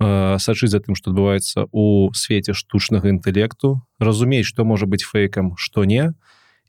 сачыць 0.00 0.70
за 0.70 0.80
тым 0.80 0.94
што 0.98 1.10
адбываецца 1.10 1.66
у 1.70 2.10
свеце 2.14 2.54
штучнага 2.54 3.08
інтэлекту 3.08 3.82
разумець 3.98 4.46
што 4.48 4.64
можа 4.64 4.86
быць 4.86 5.04
фэйкам 5.06 5.54
што 5.56 5.84
не 5.84 6.12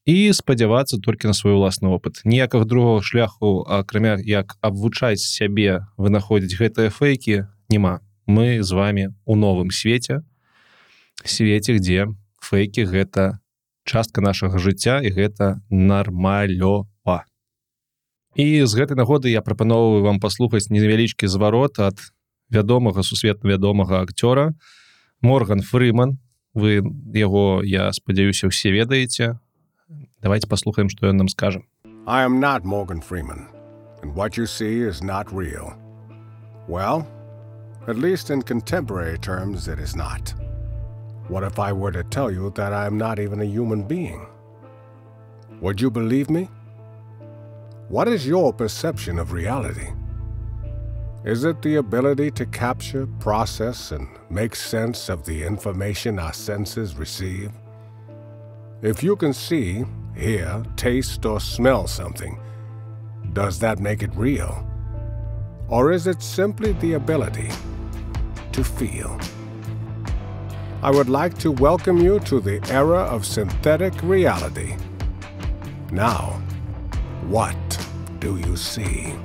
і 0.06 0.16
спадзявацца 0.36 1.00
толькі 1.00 1.32
на 1.32 1.34
свой 1.34 1.56
уласны 1.56 1.90
опыт 1.90 2.22
ніякага 2.26 2.66
другого 2.66 3.02
шляху 3.02 3.64
акрамя 3.66 4.20
як 4.22 4.58
абвучаць 4.62 5.24
сябе 5.24 5.86
вынаходзіць 5.98 6.60
гэтыя 6.60 6.94
фэйкі 6.94 7.48
няма 7.70 8.02
мы 8.28 8.62
з 8.62 8.72
вами 8.72 9.10
у 9.26 9.36
новым 9.36 9.72
свеце 9.72 10.22
свеце 11.30 11.78
где 11.80 12.08
фэйкі 12.44 12.86
гэта 12.90 13.40
частка 13.86 14.22
нашага 14.22 14.60
жыцця 14.60 15.00
і 15.04 15.12
гэта 15.12 15.60
нармалёва 15.70 17.24
і 18.36 18.46
з 18.66 18.72
гэтай 18.74 18.98
нагоды 18.98 19.30
я 19.30 19.42
прапаноўваю 19.46 20.04
вам 20.04 20.20
паслухаць 20.20 20.70
невялічкі 20.74 21.28
зварот 21.28 21.80
ад 21.80 22.00
вядомага 22.50 23.04
сусветна 23.04 23.54
вядомага 23.54 24.02
акцёра 24.02 24.54
морган 25.22 25.62
фрыман 25.62 26.18
вы 26.54 26.82
яго 27.14 27.62
я 27.64 27.92
спадзяюся 27.94 28.50
ўсе 28.50 28.74
ведаеце 28.74 29.38
давайте 30.22 30.48
паслухаем 30.48 30.90
што 30.90 31.10
ён 31.12 31.24
нам 31.24 31.30
скажа 31.30 31.62
I 32.06 32.26
am 32.28 32.40
not 32.40 32.66
Morgan 32.66 33.00
Freeman 33.00 33.48
and 34.04 34.14
what 34.14 34.36
you 34.36 34.46
see 34.46 34.82
is 34.82 35.02
not 35.02 35.32
real. 35.32 35.74
Well, 36.68 37.08
at 37.88 37.98
least 37.98 38.30
in 38.30 38.42
contemporary 38.42 39.18
terms, 39.18 39.68
it 39.68 39.80
is 39.80 39.96
not. 39.96 40.34
What 41.28 41.44
if 41.44 41.58
I 41.58 41.72
were 41.72 41.92
to 41.92 42.04
tell 42.04 42.30
you 42.30 42.52
that 42.56 42.74
I 42.74 42.86
am 42.86 42.98
not 42.98 43.20
even 43.20 43.42
a 43.42 43.46
human 43.46 43.84
being? 43.84 44.28
Would 45.62 45.80
you 45.80 45.90
believe 45.90 46.30
me? 46.30 46.50
What 47.88 48.08
is 48.08 48.28
your 48.28 48.52
perception 48.52 49.20
of 49.20 49.32
reality? 49.32 49.88
Is 51.24 51.46
it 51.46 51.62
the 51.62 51.78
ability 51.78 52.32
to 52.32 52.46
capture, 52.46 53.08
process, 53.20 53.92
and 53.92 54.10
make 54.30 54.56
sense 54.56 55.08
of 55.08 55.26
the 55.26 55.44
information 55.44 56.20
our 56.20 56.34
senses 56.34 56.98
receive? 56.98 57.52
If 58.82 59.02
you 59.02 59.16
can 59.16 59.32
see, 59.32 59.86
hear, 60.18 60.64
taste, 60.76 61.26
or 61.26 61.40
smell 61.40 61.88
something, 61.88 62.38
does 63.32 63.60
that 63.60 63.80
make 63.80 64.04
it 64.04 64.14
real? 64.16 64.68
Or 65.70 65.94
is 65.94 66.08
it 66.08 66.22
simply 66.22 66.74
the 66.74 66.94
ability 66.94 67.50
to 68.52 68.64
feel? 68.64 69.18
I 70.84 70.92
would 70.92 71.08
like 71.08 71.38
to 71.38 71.50
welcome 71.50 72.00
you 72.02 72.20
to 72.28 72.42
the 72.42 72.60
era 72.70 73.04
of 73.04 73.26
synthetic 73.26 73.94
reality. 74.04 74.76
Now, 75.94 76.42
what 77.30 77.56
do 78.20 78.36
you 78.36 78.58
see? 78.58 79.16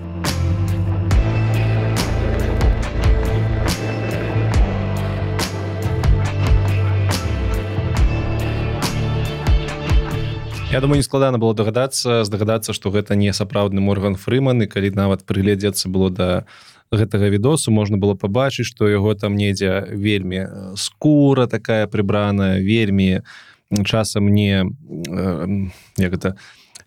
Я 10.71 10.81
думаю 10.81 10.99
нескладана 10.99 11.39
было 11.39 11.55
догадацца 11.55 12.23
здагадацца 12.23 12.73
што 12.73 12.95
гэта 12.95 13.17
не 13.17 13.33
сапраўдны 13.33 13.81
морган 13.81 14.15
фрыман 14.15 14.63
і 14.63 14.71
калі 14.71 14.95
нават 14.95 15.27
прыгледзецца 15.27 15.89
было 15.89 16.11
да 16.11 16.45
гэтага 16.93 17.29
відосу 17.29 17.71
можна 17.71 17.99
было 17.99 18.15
пабачыць 18.15 18.67
што 18.67 18.89
яго 18.89 19.15
там 19.15 19.37
недзе 19.37 19.85
вельмі 19.93 20.75
скура 20.77 21.47
такая 21.47 21.87
прыбраная 21.87 22.61
вельмі 22.61 23.23
часам 23.85 24.33
не 24.33 24.65
як 25.97 26.11
гэта 26.13 26.37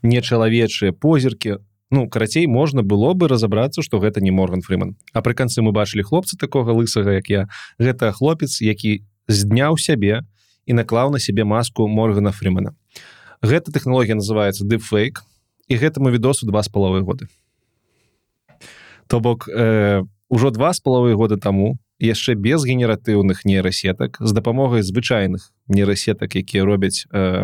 нечалавечыя 0.02 0.94
позіркі. 0.94 1.62
Ну 1.92 2.08
карацей 2.10 2.48
можна 2.48 2.82
было 2.82 3.14
бы 3.14 3.28
разабрацца 3.28 3.82
што 3.82 4.00
гэта 4.00 4.22
не 4.22 4.32
морган 4.32 4.62
фрыман. 4.62 4.96
А 5.14 5.22
пры 5.22 5.34
канцы 5.34 5.62
мы 5.62 5.72
бачылі 5.72 6.04
хлопца 6.04 6.38
такога 6.38 6.72
лысага 6.72 7.14
як 7.20 7.30
я. 7.30 7.48
Гэта 7.78 8.12
хлопец 8.12 8.62
які 8.62 9.04
зняў 9.28 9.78
сябе 9.78 10.26
і 10.66 10.74
наклаў 10.74 11.12
на 11.12 11.20
сябе 11.20 11.44
маску 11.44 11.88
моргана 11.88 12.32
фрымана. 12.32 12.74
Гэта 13.42 13.72
тэхналогія 13.72 14.16
называется 14.16 14.66
дыфейк 14.66 15.22
і 15.68 15.78
гэтаму 15.78 16.10
відосу 16.10 16.48
два 16.48 16.64
з 16.64 16.70
паловы 16.70 17.02
годы 17.02 17.28
то 19.12 19.20
бок 19.20 19.50
э, 19.52 20.04
ужо 20.32 20.52
два 20.56 20.72
з 20.72 20.80
паловы 20.80 21.12
года 21.20 21.36
таму 21.36 21.76
яшчэ 22.00 22.40
без 22.40 22.64
генератыўных 22.64 23.44
нейрасетак 23.44 24.16
з 24.24 24.32
дапамогай 24.32 24.88
звычайных 24.88 25.52
нейрасетак 25.68 26.40
якія 26.40 26.64
робяць 26.64 27.04
э, 27.12 27.44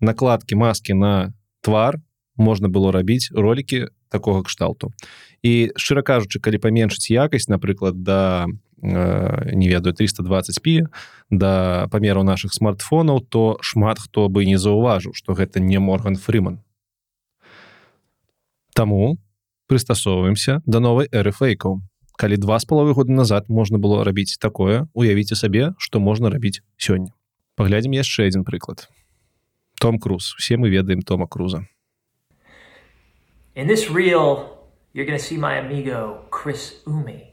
накладкі 0.00 0.58
маскі 0.58 0.98
на 0.98 1.30
твар 1.62 2.02
можна 2.34 2.66
было 2.66 2.90
рабіць 2.90 3.30
ролики 3.30 3.86
такога 4.10 4.42
кшталту. 4.42 4.90
І 5.46 5.70
шчыра 5.78 6.02
кажучы 6.02 6.42
калі 6.42 6.58
паменшыць 6.58 7.14
якасць 7.14 7.46
напрыклад 7.46 8.02
да 8.02 8.50
Э, 8.82 9.52
не 9.52 9.68
ведаю 9.68 9.94
320p 9.94 10.86
да 11.28 11.86
памеру 11.90 12.22
наших 12.22 12.54
смартфонаў 12.54 13.20
то 13.20 13.58
шмат 13.60 13.98
хто 13.98 14.28
бы 14.28 14.46
не 14.46 14.56
заўважыў 14.56 15.12
что 15.12 15.34
гэта 15.34 15.60
не 15.60 15.78
морган 15.78 16.16
фрыман. 16.16 16.64
Таму 18.72 19.18
прыстасоўваемся 19.70 20.58
да 20.66 20.82
новой 20.82 21.06
эры 21.14 21.30
фейкаў 21.30 21.78
калі 22.20 22.36
два 22.36 22.58
з 22.58 22.66
паловы 22.68 22.92
года 22.92 23.14
назад 23.16 23.46
можна 23.48 23.78
было 23.78 24.02
рабіць 24.04 24.36
такое 24.42 24.86
уявіце 24.92 25.38
сабе 25.38 25.72
что 25.78 26.00
можна 26.00 26.28
рабіць 26.28 26.60
сёння. 26.76 27.14
Паглядзім 27.56 27.92
яшчэ 27.96 28.26
один 28.26 28.44
прыклад. 28.44 28.88
Том 29.80 29.98
Круз. 29.98 30.34
Все 30.36 30.56
мы 30.56 30.68
ведаем 30.68 31.02
Тома 31.02 31.26
Круза. 31.26 31.64
In 33.54 33.66
this 33.66 33.88
reel, 33.90 34.58
you're 34.92 35.06
to 35.06 35.18
see 35.18 35.38
my 35.38 35.56
amigo 35.56 36.26
Chris 36.30 36.82
Umi. 36.86 37.32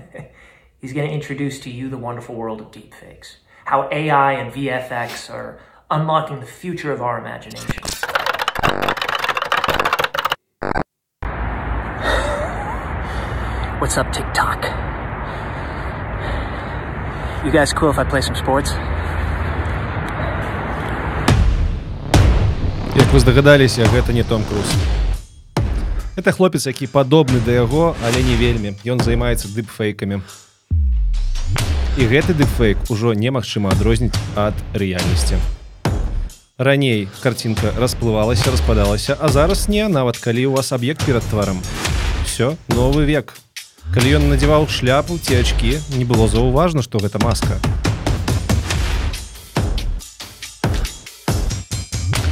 He's 0.80 0.92
to 0.92 1.04
introduce 1.04 1.60
to 1.60 1.70
you 1.70 1.88
the 1.88 1.98
wonderful 1.98 2.34
world 2.34 2.60
of 2.60 2.70
deepfakes, 2.70 3.36
how 3.66 3.88
AI 3.92 4.32
and 4.32 4.52
VFX 4.52 5.30
are 5.30 5.60
unlocking 5.90 6.40
the 6.40 6.46
future 6.46 6.92
of 6.92 7.02
our 7.02 7.18
imagination. 7.18 8.11
What's 13.82 13.98
up, 13.98 14.12
TikTok? 14.12 14.60
You 17.44 17.50
guys 17.50 17.72
cool 17.72 17.90
if 17.90 17.98
I 17.98 18.04
play 18.04 18.22
some 18.22 18.36
sports? 18.36 18.70
Як 22.94 23.12
вы 23.12 23.18
здагадаліся, 23.18 23.82
гэта 23.90 24.12
не 24.12 24.22
Том 24.22 24.44
Круз. 24.44 24.72
Это 26.14 26.30
хлопец, 26.30 26.66
які 26.66 26.86
падобны 26.86 27.40
да 27.44 27.50
яго, 27.52 27.96
але 28.06 28.22
не 28.22 28.36
вельмі. 28.36 28.76
Ён 28.84 29.02
займаецца 29.02 29.48
дыпфейкамі. 29.48 30.22
і 31.98 32.06
гэты 32.06 32.38
дэфейк 32.38 32.78
ужо 32.88 33.12
немагчыма 33.12 33.68
адрозніць 33.74 34.14
ад 34.36 34.54
рэальнасці 34.72 35.36
раней 36.56 37.08
карцінка 37.20 37.74
расплывалася 37.76 38.48
распадалася 38.50 39.16
а 39.20 39.28
зараз 39.28 39.68
не 39.68 39.88
нават 39.88 40.16
калі 40.16 40.46
у 40.46 40.52
вас 40.52 40.72
аб'ект 40.72 41.04
перад 41.04 41.22
тварам 41.28 41.60
все 42.24 42.56
новы 42.68 43.04
век 43.04 43.34
калі 43.90 44.22
ён 44.22 44.28
надзяваў 44.30 44.70
шляпу 44.70 45.18
ці 45.18 45.42
ачкі 45.42 45.82
не 45.98 46.06
было 46.06 46.28
заўважна 46.30 46.86
што 46.86 47.02
гэта 47.02 47.18
маска. 47.18 47.58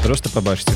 Просто 0.06 0.30
пабачце 0.30 0.70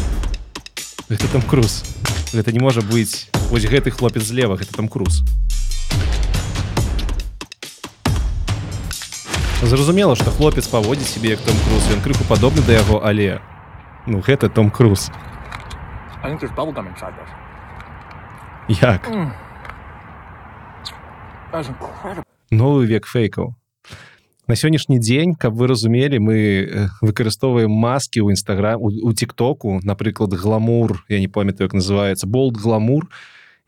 гэта 1.09 1.29
там 1.29 1.43
круз. 1.43 1.85
Гэта 2.33 2.51
не 2.51 2.59
можа 2.59 2.83
быць 2.83 3.31
вось 3.51 3.67
гэты 3.71 3.91
хлопец 3.91 4.23
злева 4.27 4.57
гэта 4.57 4.75
там 4.75 4.89
круз. 4.89 5.23
Зразумела 9.63 10.17
что 10.17 10.31
хлопец 10.31 10.67
паводзіць 10.69 11.09
себе 11.09 11.31
як 11.31 11.41
том 11.41 11.57
круз. 11.69 11.87
Ён 11.93 12.01
крыху 12.01 12.25
падобны 12.25 12.63
да 12.67 12.73
яго 12.73 13.01
але 13.05 13.41
ну 14.07 14.21
гэта 14.21 14.49
том 14.49 14.71
круз. 14.71 15.11
Як 18.69 19.09
новы 22.51 22.87
век 22.87 23.07
фейкаў 23.07 23.55
на 24.47 24.57
сённяшні 24.57 24.99
дзень 24.99 25.35
каб 25.35 25.55
вы 25.55 25.69
разумелі 25.71 26.19
мы 26.19 26.39
выкарыстоўваем 27.03 27.71
маскі 27.71 28.25
ў 28.25 28.35
нстаграм 28.39 28.83
у 28.83 29.13
тиктоку 29.13 29.81
напрыклад 29.83 30.35
гламур 30.35 31.05
я 31.09 31.21
не 31.21 31.29
памятаю 31.29 31.71
як 31.71 31.75
называется 31.75 32.27
болт 32.27 32.57
гламур 32.57 33.09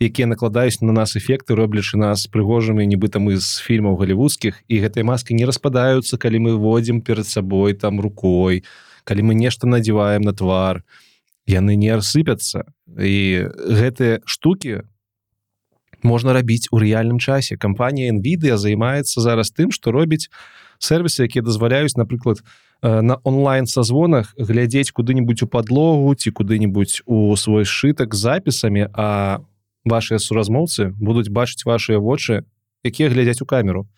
якія 0.01 0.27
накладаюць 0.29 0.83
на 0.83 0.93
нас 0.93 1.17
эфекты 1.17 1.57
роблячы 1.57 1.97
нас 1.97 2.27
прыгожымі 2.27 2.85
нібыта 2.85 3.23
мы 3.23 3.39
з 3.41 3.63
фільмаў 3.65 3.97
галівудскіх 4.03 4.61
і 4.69 4.83
гэтыя 4.85 5.07
маскі 5.07 5.39
не 5.39 5.47
распадаюцца 5.49 6.19
калі 6.19 6.39
мы 6.49 6.53
водзім 6.61 7.01
перад 7.01 7.27
сабой 7.27 7.73
там 7.73 8.01
рукой 8.01 8.63
калі 9.07 9.31
мы 9.31 9.39
нешта 9.39 9.71
надзяваем 9.71 10.27
на 10.27 10.35
твар. 10.35 10.83
Яны 11.47 11.79
не 11.79 11.95
рассыпяцца. 11.95 12.67
І 12.99 13.47
гэтыя 13.55 14.19
штуки 14.27 14.83
можна 16.07 16.33
рабіць 16.33 16.71
у 16.71 16.79
рэальным 16.79 17.19
часе. 17.19 17.59
Кампанія 17.59 18.15
NVIDIA 18.15 18.57
займаецца 18.57 19.21
зараз 19.21 19.51
тым 19.51 19.75
што 19.75 19.91
робіць 19.91 20.31
сервісы 20.79 21.27
якія 21.27 21.43
дазваляюць 21.43 21.97
напрыклад 21.99 22.41
на 22.83 23.19
онлайн 23.25 23.67
созвонах 23.67 24.35
глядзець 24.39 24.93
куды-нибудь 24.93 25.43
у 25.43 25.47
подлогу 25.47 26.15
ці 26.15 26.31
куды-нибудь 26.31 27.03
у 27.07 27.37
свой 27.37 27.65
сшытак 27.65 28.15
запісамі 28.15 28.89
а 28.93 29.41
вашыя 29.85 30.19
суразмоўцы 30.19 30.93
будуць 30.95 31.29
бачыць 31.29 31.67
вашыя 31.67 31.99
вочы 31.99 32.45
якія 32.85 33.09
глядзяць 33.11 33.43
у 33.43 33.47
камеру. 33.47 33.89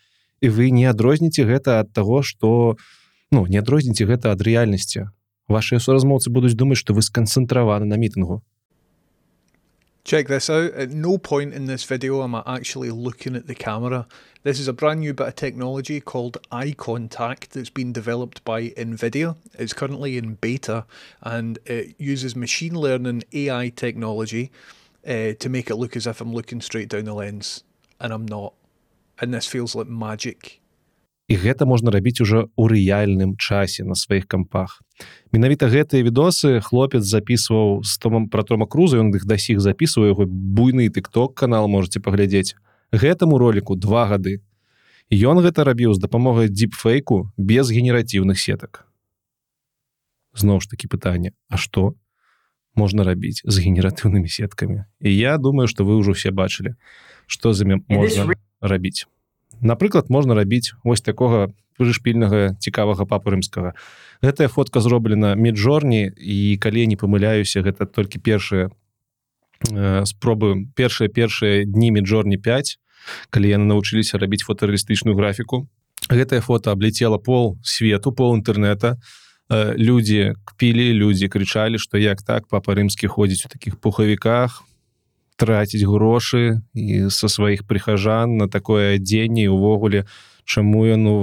І 0.40 0.48
вы 0.48 0.70
не 0.70 0.86
адрозніце 0.86 1.44
гэта 1.44 1.80
ад 1.82 1.92
таго 1.92 2.22
что 2.22 2.78
ну 3.30 3.46
не 3.46 3.58
адрозніце 3.58 4.06
гэта 4.06 4.32
ад 4.32 4.42
рэальнасці. 4.42 5.10
Вашыя 5.48 5.82
суразмоўцы 5.82 6.30
будуць 6.30 6.54
думаць 6.54 6.78
што 6.78 6.94
вы 6.94 7.02
сканцэнтраваны 7.02 7.84
на 7.84 7.98
мітынгу 7.98 8.42
Check 10.08 10.28
this 10.28 10.48
out. 10.48 10.72
At 10.72 10.88
no 10.88 11.18
point 11.18 11.52
in 11.52 11.66
this 11.66 11.84
video 11.84 12.24
am 12.24 12.34
I 12.34 12.42
actually 12.46 12.90
looking 12.90 13.36
at 13.36 13.46
the 13.46 13.54
camera. 13.54 14.06
This 14.42 14.58
is 14.58 14.66
a 14.66 14.72
brand 14.72 15.00
new 15.00 15.12
bit 15.12 15.28
of 15.28 15.36
technology 15.36 16.00
called 16.00 16.38
eye 16.50 16.74
contact 16.74 17.50
that's 17.50 17.68
been 17.68 17.92
developed 17.92 18.42
by 18.42 18.70
NVIDIA. 18.70 19.36
It's 19.58 19.74
currently 19.74 20.16
in 20.16 20.36
beta 20.36 20.86
and 21.20 21.58
it 21.66 21.94
uses 21.98 22.34
machine 22.34 22.74
learning 22.74 23.24
AI 23.34 23.68
technology 23.68 24.50
uh, 25.06 25.34
to 25.38 25.48
make 25.50 25.68
it 25.68 25.76
look 25.76 25.94
as 25.94 26.06
if 26.06 26.22
I'm 26.22 26.32
looking 26.32 26.62
straight 26.62 26.88
down 26.88 27.04
the 27.04 27.12
lens, 27.12 27.62
and 28.00 28.10
I'm 28.10 28.24
not. 28.24 28.54
And 29.20 29.34
this 29.34 29.46
feels 29.46 29.74
like 29.74 29.88
magic. 29.88 30.62
І 31.28 31.36
гэта 31.36 31.68
можна 31.68 31.92
рабіць 31.92 32.24
уже 32.24 32.48
ў 32.56 32.64
рэальным 32.72 33.36
часе 33.36 33.84
на 33.84 33.92
сваіх 33.92 34.24
кампах. 34.24 34.80
Менавіта 35.30 35.68
гэтыя 35.68 36.00
відосы 36.00 36.64
хлопец 36.64 37.04
записываў 37.04 37.84
з 37.84 37.92
томам 38.00 38.32
про 38.32 38.42
тома 38.42 38.64
круза 38.64 38.96
ён 39.04 39.12
іх 39.12 39.28
дасіх 39.28 39.60
записываю 39.60 40.16
яго 40.16 40.24
буйны 40.24 40.88
тыкток 40.88 41.36
канал 41.36 41.68
можете 41.68 42.00
паглядзець. 42.00 42.56
Гэтаму 42.96 43.36
ролику 43.36 43.76
два 43.76 44.08
гады. 44.08 44.40
Ён 45.12 45.44
гэта 45.44 45.68
рабіў 45.68 45.92
з 45.92 46.00
дапамогай 46.00 46.48
дипфейку 46.48 47.28
без 47.36 47.68
генератыўных 47.68 48.40
сетак. 48.40 48.88
Зноў 50.32 50.60
ж 50.60 50.68
таки 50.68 50.88
пытанне 50.88 51.32
А 51.48 51.56
что 51.56 51.94
можна 52.74 53.04
рабіць 53.04 53.44
з 53.44 53.56
генератыўнымі 53.60 54.28
сеткамі? 54.28 54.88
І 55.00 55.12
я 55.12 55.36
думаю 55.36 55.68
что 55.68 55.84
вы 55.84 56.00
ўжо 56.00 56.16
все 56.16 56.32
бачылі 56.32 56.80
что 57.28 57.52
за 57.52 57.68
можна 57.68 58.32
рабіць 58.60 59.04
напрыклад 59.60 60.10
можна 60.10 60.34
рабіць 60.34 60.72
вось 60.84 61.00
такога 61.00 61.48
прышпільнага 61.78 62.58
цікавага 62.58 63.06
папу 63.06 63.30
рымскага. 63.30 63.72
Гэтая 64.22 64.50
фотка 64.50 64.82
зроблена 64.82 65.34
меджорні 65.38 66.10
і 66.10 66.58
калі 66.58 66.86
не 66.90 66.98
памыляюся 66.98 67.62
гэта 67.62 67.86
толькі 67.86 68.18
першыя 68.18 68.68
э, 69.70 70.04
спробы 70.04 70.66
першыя 70.74 71.08
першыя 71.08 71.64
дні 71.64 71.94
меджорні 71.94 72.36
5 72.36 72.78
калі 73.30 73.46
яны 73.48 73.70
навучыліся 73.70 74.18
рабіць 74.18 74.42
фотарэалістычную 74.42 75.14
графіку. 75.14 75.70
Гэтае 76.10 76.42
фото 76.42 76.74
абліцела 76.74 77.18
пол 77.18 77.56
свету 77.62 78.10
пол 78.12 78.34
інтэрнета 78.34 78.98
э, 79.48 79.78
людзі 79.78 80.34
кпілі 80.44 80.92
людзі 80.98 81.30
крычалі 81.30 81.78
што 81.78 81.98
як 81.98 82.26
так 82.26 82.50
папа 82.50 82.74
рымскі 82.74 83.06
ходзіць 83.06 83.46
у 83.46 83.52
такіх 83.54 83.78
пухавіках 83.78 84.66
траціць 85.38 85.86
грошы 85.86 86.60
і 86.74 87.06
са 87.14 87.30
сваіх 87.30 87.62
прыхажан 87.70 88.36
на 88.42 88.50
такое 88.50 88.98
адзенне 88.98 89.46
увогуле 89.46 90.04
чаму 90.44 90.82
ён 90.90 91.00
ну 91.06 91.14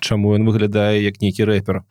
чаму 0.00 0.34
ён 0.34 0.48
выглядае 0.48 1.04
як 1.04 1.20
нейкі 1.20 1.44
рэпер. 1.44 1.84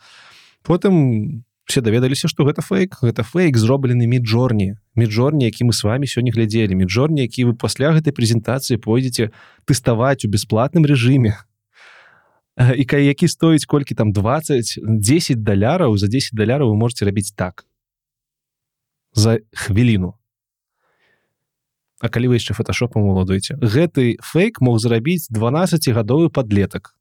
Потым 0.66 1.46
все 1.70 1.82
даведаліся 1.86 2.28
што 2.28 2.44
гэта 2.50 2.66
фейк 2.66 2.98
гэта 3.06 3.24
фейк 3.24 3.62
зроблены 3.62 4.10
міджорні. 4.10 4.76
Міджорні 4.96 5.46
які 5.46 5.70
мы 5.70 5.74
с 5.78 5.86
вами 5.86 6.10
сёння 6.10 6.34
глядзелі. 6.34 6.76
Міджорні 6.76 7.22
які 7.22 7.46
вы 7.46 7.54
пасля 7.54 7.94
гэтай 7.94 8.12
прэзентацыі 8.12 8.82
пойдзеце 8.82 9.30
тэставаць 9.70 10.26
у 10.26 10.34
бясплатным 10.34 10.90
рэжыме. 10.90 11.38
І 12.58 12.84
які 12.90 13.28
стоіць 13.28 13.66
колькі 13.66 13.96
там 13.96 14.12
20 14.12 14.82
10 14.82 15.44
даляраў 15.44 15.98
за 15.98 16.10
10 16.10 16.34
даляраў 16.34 16.74
вы 16.74 16.76
можете 16.76 17.06
рабіць 17.06 17.32
так. 17.38 17.66
За 19.14 19.40
хвіліну 19.54 20.21
А 22.02 22.10
калі 22.10 22.34
вы 22.34 22.42
яшчэ 22.42 22.58
фотошопам 22.58 23.06
уладуеце 23.06 23.56
гэты 23.62 24.18
фейк 24.26 24.62
мог 24.62 24.82
зрабіць 24.82 25.30
12гадовы 25.30 26.34
подлетак 26.34 26.98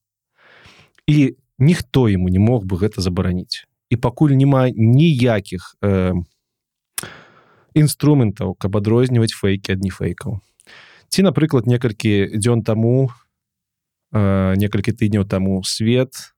і 1.08 1.36
ніхто 1.58 2.08
ему 2.08 2.28
не 2.28 2.38
мог 2.38 2.64
бы 2.64 2.76
гэта 2.76 3.00
забараніць. 3.00 3.64
І 3.90 3.96
пакуль 3.96 4.36
няма 4.36 4.68
ніякіх 4.70 5.76
э, 5.82 6.14
інструментаў 7.74 8.54
каб 8.54 8.76
адрозніваць 8.76 9.34
фейкі 9.34 9.78
ад 9.78 9.84
не 9.84 9.90
фейкаў 9.90 10.40
ці 11.10 11.26
напрыклад 11.26 11.66
некалькі 11.66 12.30
дзён 12.34 12.62
таму 12.66 13.10
э, 14.12 14.54
некалькі 14.56 14.94
тыдняў 14.94 15.26
таму 15.26 15.62
свет 15.64 16.34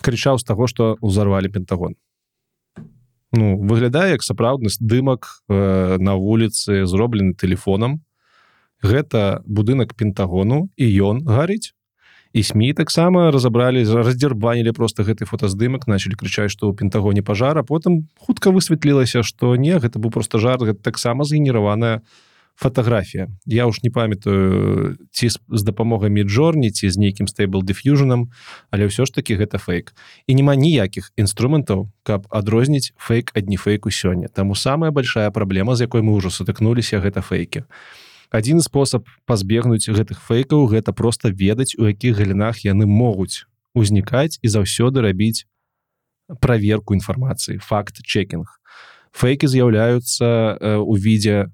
крычаў 0.00 0.40
з 0.40 0.44
таго 0.48 0.68
што 0.70 0.96
ўзарвалі 1.00 1.52
пентагон 1.52 1.96
ну 3.36 3.56
выглядае 3.60 4.16
як 4.16 4.24
сапраўдны 4.24 4.72
здымак 4.72 5.28
э, 5.48 5.96
на 6.00 6.16
вуліцы 6.16 6.86
зроблены 6.86 7.34
телефонам 7.34 8.00
гэта 8.82 9.42
будынак 9.46 9.94
пентагону 9.94 10.68
і 10.76 10.86
ён 11.00 11.24
гарыць. 11.24 11.72
І 12.36 12.42
сМ 12.44 12.76
таксама 12.76 13.30
разабралі 13.32 13.80
раздзірбанілі 13.80 14.72
просто 14.76 15.04
гэты 15.08 15.24
фотаздымак 15.24 15.86
начали 15.88 16.18
крычаць 16.20 16.52
што 16.52 16.68
ў 16.68 16.76
пентагоне 16.76 17.24
пажара 17.24 17.64
потым 17.64 18.12
хутка 18.20 18.52
высветлілася 18.52 19.24
што 19.24 19.56
не 19.56 19.72
гэта 19.80 19.96
быў 19.96 20.12
просто 20.12 20.36
жар 20.36 20.60
гэта 20.60 20.82
таксама 20.84 21.24
згенераваная 21.24 22.04
фотаграфія 22.56 23.28
я 23.44 23.66
уж 23.66 23.82
не 23.82 23.90
памятаю 23.90 24.96
ці 25.10 25.28
з 25.28 25.62
дапамогай 25.62 26.10
міджорні 26.10 26.70
ці 26.70 26.90
з 26.90 26.96
нейкім 26.96 27.28
стейбл 27.28 27.62
дефьюжанам 27.62 28.32
але 28.70 28.88
ўсё 28.88 29.04
ж 29.04 29.12
таки 29.12 29.36
гэта 29.36 29.60
фейк. 29.60 29.92
І 30.26 30.34
няма 30.34 30.56
ніякіх 30.56 31.12
інструментаў 31.20 31.92
каб 32.02 32.26
адрозніць 32.32 32.96
фейк 32.96 33.30
адні 33.36 33.60
фейку 33.60 33.92
сёння. 33.92 34.32
Таму 34.32 34.56
самая 34.56 34.90
большая 34.90 35.30
праблема 35.30 35.76
з 35.76 35.84
якой 35.84 36.00
мы 36.00 36.16
ўжо 36.16 36.32
сутыкнуліся 36.32 36.98
гэта 37.04 37.20
фейкі. 37.20 37.68
Адзін 38.32 38.64
спосаб 38.64 39.04
пазбегнуць 39.28 39.86
гэтых 39.86 40.24
фейкаў 40.24 40.66
гэта 40.72 40.96
просто 40.96 41.28
ведаць 41.28 41.76
у 41.76 41.84
якіх 41.86 42.16
галінах 42.16 42.64
яны 42.64 42.88
могуць 42.88 43.44
узнікаць 43.76 44.40
і 44.40 44.48
заўсёды 44.48 45.04
рабіць 45.04 45.44
проверку 46.40 46.96
інфармацыі 46.96 47.60
факт 47.60 48.00
чекінг 48.00 48.48
фейкі 49.12 49.46
з'яўляюцца 49.46 50.56
у 50.80 50.96
відзе 50.96 51.52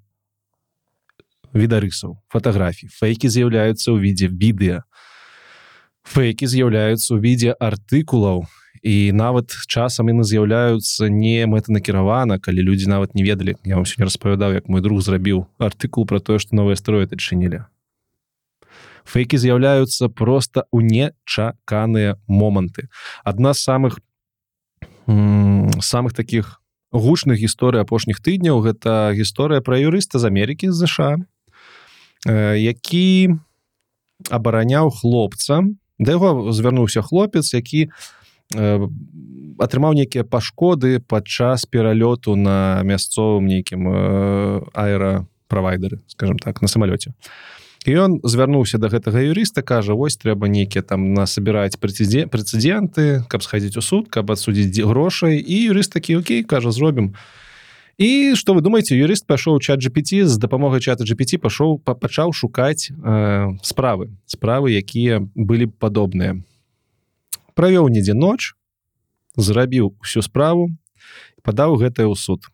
відарысаў 1.54 2.18
фотографій 2.32 2.88
фейкі 2.92 3.28
з'яўляюцца 3.28 3.92
ў 3.92 3.98
відзе 4.02 4.28
відэа 4.28 4.82
фейкі 6.02 6.46
з'яўляюцца 6.48 7.08
ў 7.14 7.18
відзе 7.22 7.50
артыкулаў 7.56 8.44
і 8.82 8.96
нават 9.14 9.54
часам 9.70 10.10
яны 10.10 10.26
з'яўляюцца 10.26 11.06
не 11.12 11.46
мэтанакіравана 11.46 12.40
калі 12.42 12.66
людзі 12.66 12.90
нават 12.90 13.14
не 13.14 13.22
ведалі 13.22 13.54
я 13.62 13.76
вам 13.76 13.86
сёння 13.86 14.10
распавядаў 14.10 14.58
як 14.58 14.68
мой 14.68 14.82
друг 14.82 15.04
зрабіў 15.04 15.46
артыкул 15.58 16.08
про 16.08 16.18
тое 16.18 16.42
што 16.42 16.58
новыя 16.58 16.74
строят 16.74 17.12
адчынілі 17.12 17.62
фейкі 19.04 19.38
з'яўляюцца 19.38 20.08
просто 20.08 20.64
у 20.70 20.80
нечаканыя 20.80 22.18
моманты. 22.26 22.88
Адна 23.24 23.54
з 23.54 23.62
самых 23.62 23.98
самых 25.82 26.14
таких 26.14 26.62
гучных 26.92 27.38
гісторый 27.38 27.82
апошніх 27.82 28.20
тыдняў 28.22 28.62
гэта 28.62 29.12
гісторыя 29.16 29.60
пра 29.60 29.80
юрыста 29.80 30.18
з 30.22 30.30
Амерыкі 30.30 30.70
з 30.70 30.86
ЗША 30.86 31.10
які 32.26 33.34
абараняў 34.30 34.90
хлопца 34.90 35.62
да 35.98 36.12
яго 36.12 36.52
звярнуўся 36.52 37.02
хлопец 37.02 37.54
які 37.54 37.90
атрымаў 39.58 39.94
нейкія 39.94 40.24
пашкоды 40.24 41.00
падчас 41.00 41.66
пералёту 41.66 42.36
на 42.36 42.82
мясцовым 42.84 43.46
нейкім 43.46 43.88
аэраправайдеры 44.74 46.02
скажем 46.06 46.38
так 46.38 46.62
на 46.62 46.68
самалёце. 46.68 47.14
Ён 47.82 48.22
звярнуўся 48.22 48.78
до 48.78 48.86
гэтага 48.86 49.18
юрыста 49.26 49.62
кажа 49.62 49.94
вось 49.98 50.16
трэба 50.16 50.46
нейкія 50.46 50.82
там 50.86 51.14
насабіраць 51.14 51.82
прэцэдзе 51.82 52.30
прэцэдзенты 52.30 53.26
каб 53.26 53.42
схадзіць 53.42 53.76
у 53.76 53.82
суд 53.82 54.06
каб 54.06 54.30
адсудзіць 54.30 54.86
грошай 54.86 55.42
і 55.42 55.74
юрыст 55.74 55.92
такі 55.92 56.22
Окей 56.22 56.44
кажа 56.44 56.70
зробім 56.70 57.14
а 57.14 57.42
і 57.98 58.34
что 58.34 58.54
вы 58.54 58.60
думаете 58.60 58.96
юрыст 58.96 59.26
пайшоў 59.26 59.60
чат 59.60 59.80
GPT 59.80 60.24
з 60.24 60.38
дапамогай 60.38 60.80
чата 60.80 61.04
GPT 61.04 61.38
пашоў 61.38 61.78
пачаў 61.80 62.32
шукаць 62.32 62.90
э, 62.90 63.56
справы 63.62 64.16
справы 64.26 64.72
якія 64.72 65.20
былі 65.34 65.66
падобныя. 65.66 66.40
Правёў 67.54 67.88
недзе 67.92 68.14
ноч 68.14 68.56
зрабіў 69.36 69.94
всю 70.00 70.22
справу 70.22 70.70
падаў 71.42 71.76
гэтае 71.76 72.08
ў 72.08 72.16
суд. 72.16 72.48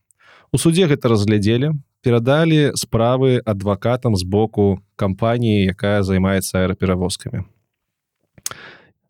У 0.50 0.58
суде 0.58 0.88
гэта 0.90 1.08
разглядзелі 1.08 1.78
перадалі 2.02 2.72
справы 2.74 3.42
адвакатам 3.44 4.16
з 4.16 4.24
боку 4.24 4.80
кампаніі 4.96 5.70
якая 5.74 6.02
займаецца 6.02 6.62
аэраперавозкамі. 6.62 7.44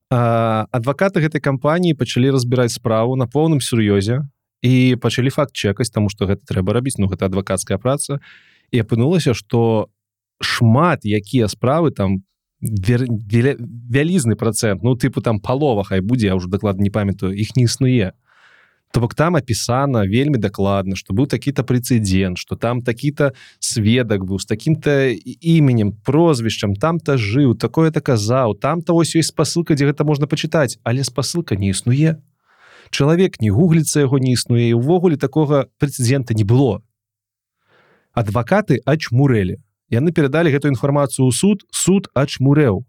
Адвакаты 0.09 1.21
гэтай 1.21 1.41
кампаніі 1.41 1.93
пачалі 1.93 2.33
разбіраць 2.33 2.73
справу 2.73 3.17
на 3.17 3.29
поўным 3.29 3.61
сур'ёзе 3.61 4.25
і 4.63 4.97
пачалі 5.01 5.31
факт 5.31 5.53
чекаць 5.55 5.91
тому 5.91 6.11
что 6.11 6.27
гэта 6.27 6.43
трэба 6.47 6.73
рабіць 6.73 6.99
ну 6.99 7.07
гэта 7.07 7.27
адвакацкая 7.27 7.79
праца. 7.79 8.21
І 8.71 8.83
апынулася 8.83 9.35
что 9.35 9.89
шмат 10.41 11.05
якія 11.05 11.49
справы 11.49 11.91
там 11.91 12.25
вер... 12.61 13.07
вялізны 13.09 14.37
процент 14.37 14.83
ну 14.83 14.97
тыпу 14.97 15.23
там 15.23 15.41
палова 15.41 15.85
хай 15.85 16.01
будзе 16.01 16.27
я 16.27 16.35
уже 16.35 16.49
даклад 16.49 16.81
не 16.81 16.91
памятаю 16.91 17.35
іх 17.35 17.57
не 17.57 17.65
існуе. 17.65 18.13
То 18.91 19.01
бок 19.01 19.15
там 19.15 19.37
апісана 19.37 20.09
вельмі 20.09 20.39
дакладна 20.39 20.97
что 20.97 21.15
быў 21.15 21.27
такі-то 21.27 21.63
прэцэдзент 21.63 22.39
что 22.39 22.57
там 22.57 22.83
такі-то 22.83 23.35
сведак 23.61 24.25
быў 24.25 24.39
з 24.39 24.47
таким-то 24.47 25.13
іменем 25.15 25.93
прозвішчам 25.93 26.75
там-то 26.75 27.17
жыў 27.17 27.55
такое-то 27.55 28.01
казаў 28.01 28.59
там-то 28.59 28.97
ось 28.97 29.15
ёсць 29.15 29.31
спасылка 29.31 29.75
дзе 29.75 29.87
гэта 29.87 30.05
можна 30.05 30.27
пачытаць 30.27 30.79
але 30.83 31.05
спасылка 31.05 31.55
не 31.55 31.71
існуе 31.71 32.19
чалавек 32.91 33.41
не 33.41 33.51
гугліцца 33.51 34.01
яго 34.01 34.19
не 34.19 34.33
існуе 34.33 34.69
і 34.71 34.79
увогуле 34.79 35.17
такога 35.17 35.69
прэцэдзента 35.79 36.35
не 36.35 36.45
было. 36.45 36.83
Адвакаты 38.13 38.81
ачмурэлі. 38.85 39.63
Яны 39.89 40.13
перадалі 40.13 40.53
гэту 40.53 40.69
інфармацыю 40.69 41.29
ў 41.29 41.33
суд 41.33 41.65
суд 41.71 42.09
ачмурэў. 42.15 42.85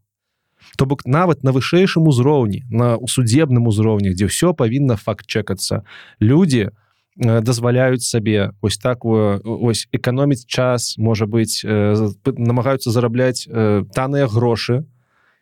То 0.78 0.86
бок 0.86 1.06
нават 1.06 1.44
на 1.44 1.52
вышэйшым 1.52 2.08
узроўні 2.08 2.64
на 2.70 3.00
судебным 3.08 3.68
узроўні 3.72 4.12
дзе 4.12 4.28
ўсё 4.28 4.52
павінна 4.54 5.00
факт 5.00 5.26
чекацца 5.28 5.84
людзі 6.20 6.76
дазваляюць 7.20 8.04
сабе 8.04 8.52
ось 8.62 8.78
так 8.78 9.04
ось 9.06 9.88
эканоміць 9.92 10.46
час 10.48 10.96
можа 10.98 11.26
быть 11.26 11.64
намагаюцца 11.64 12.92
зарабляць 12.92 13.48
таныя 13.96 14.28
грошы 14.28 14.84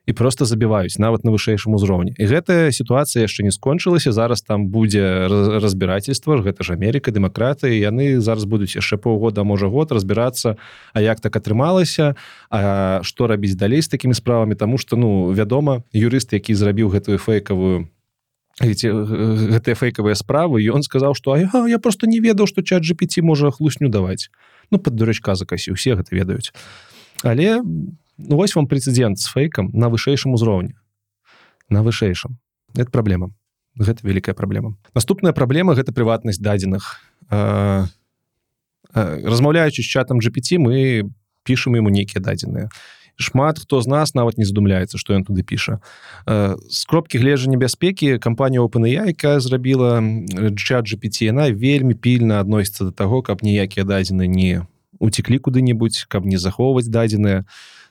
і 0.08 0.14
просто 0.14 0.46
забіваюць 0.46 0.96
нават 0.98 1.28
на 1.28 1.32
вышэйшым 1.36 1.76
узроўні 1.76 2.16
і 2.16 2.26
гэтая 2.26 2.72
сітуацыя 2.72 3.28
яшчэ 3.28 3.44
не 3.44 3.52
скончылася 3.52 4.16
зараз 4.16 4.42
там 4.42 4.72
будзе 4.72 5.28
разбірательства 5.60 6.40
гэта 6.40 6.64
ж 6.64 6.80
Америка 6.80 7.12
дэмакраты 7.12 7.76
яны 7.76 8.24
зараз 8.24 8.48
будуць 8.48 8.80
яшчэ 8.80 8.98
паўгода 8.98 9.44
можа 9.44 9.68
год 9.68 9.92
разбірацца 9.92 10.56
А 10.94 11.02
як 11.02 11.20
так 11.20 11.36
атрымалася 11.36 12.16
А 12.50 13.04
што 13.04 13.28
рабіць 13.28 13.60
далей 13.60 13.82
з 13.84 13.92
такімі 13.92 14.16
справамі 14.16 14.56
тому 14.56 14.78
что 14.78 14.96
ну 14.96 15.36
вядома 15.36 15.84
юрыст 15.92 16.32
які 16.34 16.56
зрабіў 16.56 16.90
гэтую 16.96 17.20
фейкавую 17.20 17.92
гэтыя 18.64 19.76
фейкавыя 19.76 20.16
справы 20.16 20.64
ён 20.64 20.82
сказаў 20.88 21.14
что 21.20 21.36
я, 21.36 21.52
я 21.68 21.80
просто 21.80 22.08
не 22.08 22.24
ведаў 22.24 22.48
что 22.48 22.64
чат 22.64 22.88
GPT 22.88 23.22
можа 23.22 23.52
хлусню 23.52 23.92
даваць 23.92 24.32
ну 24.72 24.80
под 24.80 24.96
дурачка 24.96 25.36
закасі 25.36 25.72
усе 25.72 25.96
гэта 25.96 26.16
ведаюць. 26.16 26.52
Але 27.24 27.62
ну, 28.18 28.36
вось 28.38 28.56
вам 28.56 28.68
прэцэдент 28.68 29.20
з 29.20 29.28
фейкам 29.32 29.72
на 29.74 29.90
вышэйшым 29.90 30.34
узроўні 30.34 30.76
на 31.70 31.84
вышэйшым 31.84 32.38
это 32.76 32.92
праблема 32.92 33.32
гэта 33.78 34.02
вялікая 34.04 34.36
праблема 34.36 34.76
наступная 34.94 35.34
праблема 35.34 35.74
гэта 35.74 35.94
прыватнасць 35.94 36.42
дадзеных 36.42 37.00
размаўляючы 38.94 39.82
з 39.82 39.86
чатам 39.86 40.20
GPT 40.20 40.58
мы 40.58 41.10
пішам 41.44 41.76
ему 41.76 41.90
нейкія 41.90 42.22
дадзеныя. 42.22 42.70
Шмат 43.18 43.58
хто 43.60 43.82
з 43.82 43.88
нас 43.88 44.14
нават 44.14 44.38
не 44.38 44.46
задумляецца 44.46 44.98
што 44.98 45.16
ён 45.18 45.26
туды 45.26 45.42
піша. 45.42 45.80
З 46.28 46.82
кропкі 46.86 47.18
гледжання 47.18 47.58
бяспекі 47.58 48.20
кампанія 48.22 48.62
OpenAI, 48.62 49.10
якая 49.16 49.40
зрабіла 49.40 50.04
чат 50.54 50.86
GPT 50.86 51.26
яна 51.32 51.50
вельмі 51.50 51.96
пільна 51.96 52.40
адносіцца 52.40 52.90
до 52.90 52.92
таго 52.92 53.22
каб 53.22 53.42
ніякія 53.42 53.86
дадзены 53.86 54.28
не 54.28 54.68
уцеклі 55.00 55.40
куды-небудзь 55.40 56.06
каб 56.06 56.26
не 56.26 56.38
захоўваць 56.38 56.90
дадзеныя 56.90 57.46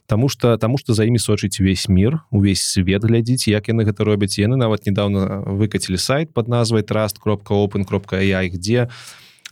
Таму 0.06 0.28
что 0.28 0.56
таму 0.56 0.78
что 0.78 0.94
за 0.94 1.04
імі 1.04 1.18
сочыць 1.18 1.60
увесь 1.60 1.88
мир 1.88 2.22
увесь 2.30 2.62
свет 2.62 3.02
глядзіць 3.02 3.48
як 3.48 3.68
яны 3.68 3.84
гэта 3.84 4.04
робяць. 4.04 4.38
Яны 4.38 4.56
нават 4.56 4.86
недавно 4.86 5.42
выкацілі 5.42 5.98
сайт 5.98 6.32
под 6.32 6.48
назвай 6.48 6.82
trust 6.82 7.18
кропка 7.18 7.54
open 7.54 7.84
кропка 7.84 8.20
я 8.20 8.46
где 8.48 8.88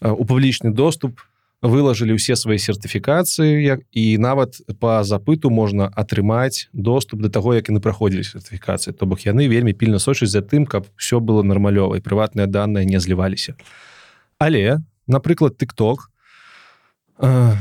у 0.00 0.24
публічны 0.24 0.70
доступ 0.70 1.20
вылажылі 1.65 2.15
ўсе 2.20 2.36
свае 2.36 2.60
сертыфікацыі 2.60 3.81
і 3.91 4.05
нават 4.20 4.60
по 4.78 5.00
запыту 5.02 5.49
можна 5.49 5.89
атрымаць 5.89 6.68
доступ 6.73 7.24
до 7.24 7.33
таго 7.33 7.57
як 7.57 7.73
яны 7.73 7.81
праходзілі 7.81 8.23
сертыфікацыі. 8.23 8.92
То 8.92 9.07
бок 9.08 9.24
яны 9.24 9.49
вельмі 9.49 9.73
пільна 9.73 9.99
сочыць 9.99 10.31
за 10.31 10.44
тым 10.44 10.68
каб 10.68 10.86
все 10.97 11.20
было 11.20 11.42
нармалёва 11.42 11.97
і 11.97 12.05
прыватныя 12.05 12.47
данные 12.47 12.84
не 12.84 13.00
зліваліся. 13.00 13.57
Але 14.39 14.84
напрыклад 15.08 15.57
тыкток 15.57 16.12
а 17.18 17.57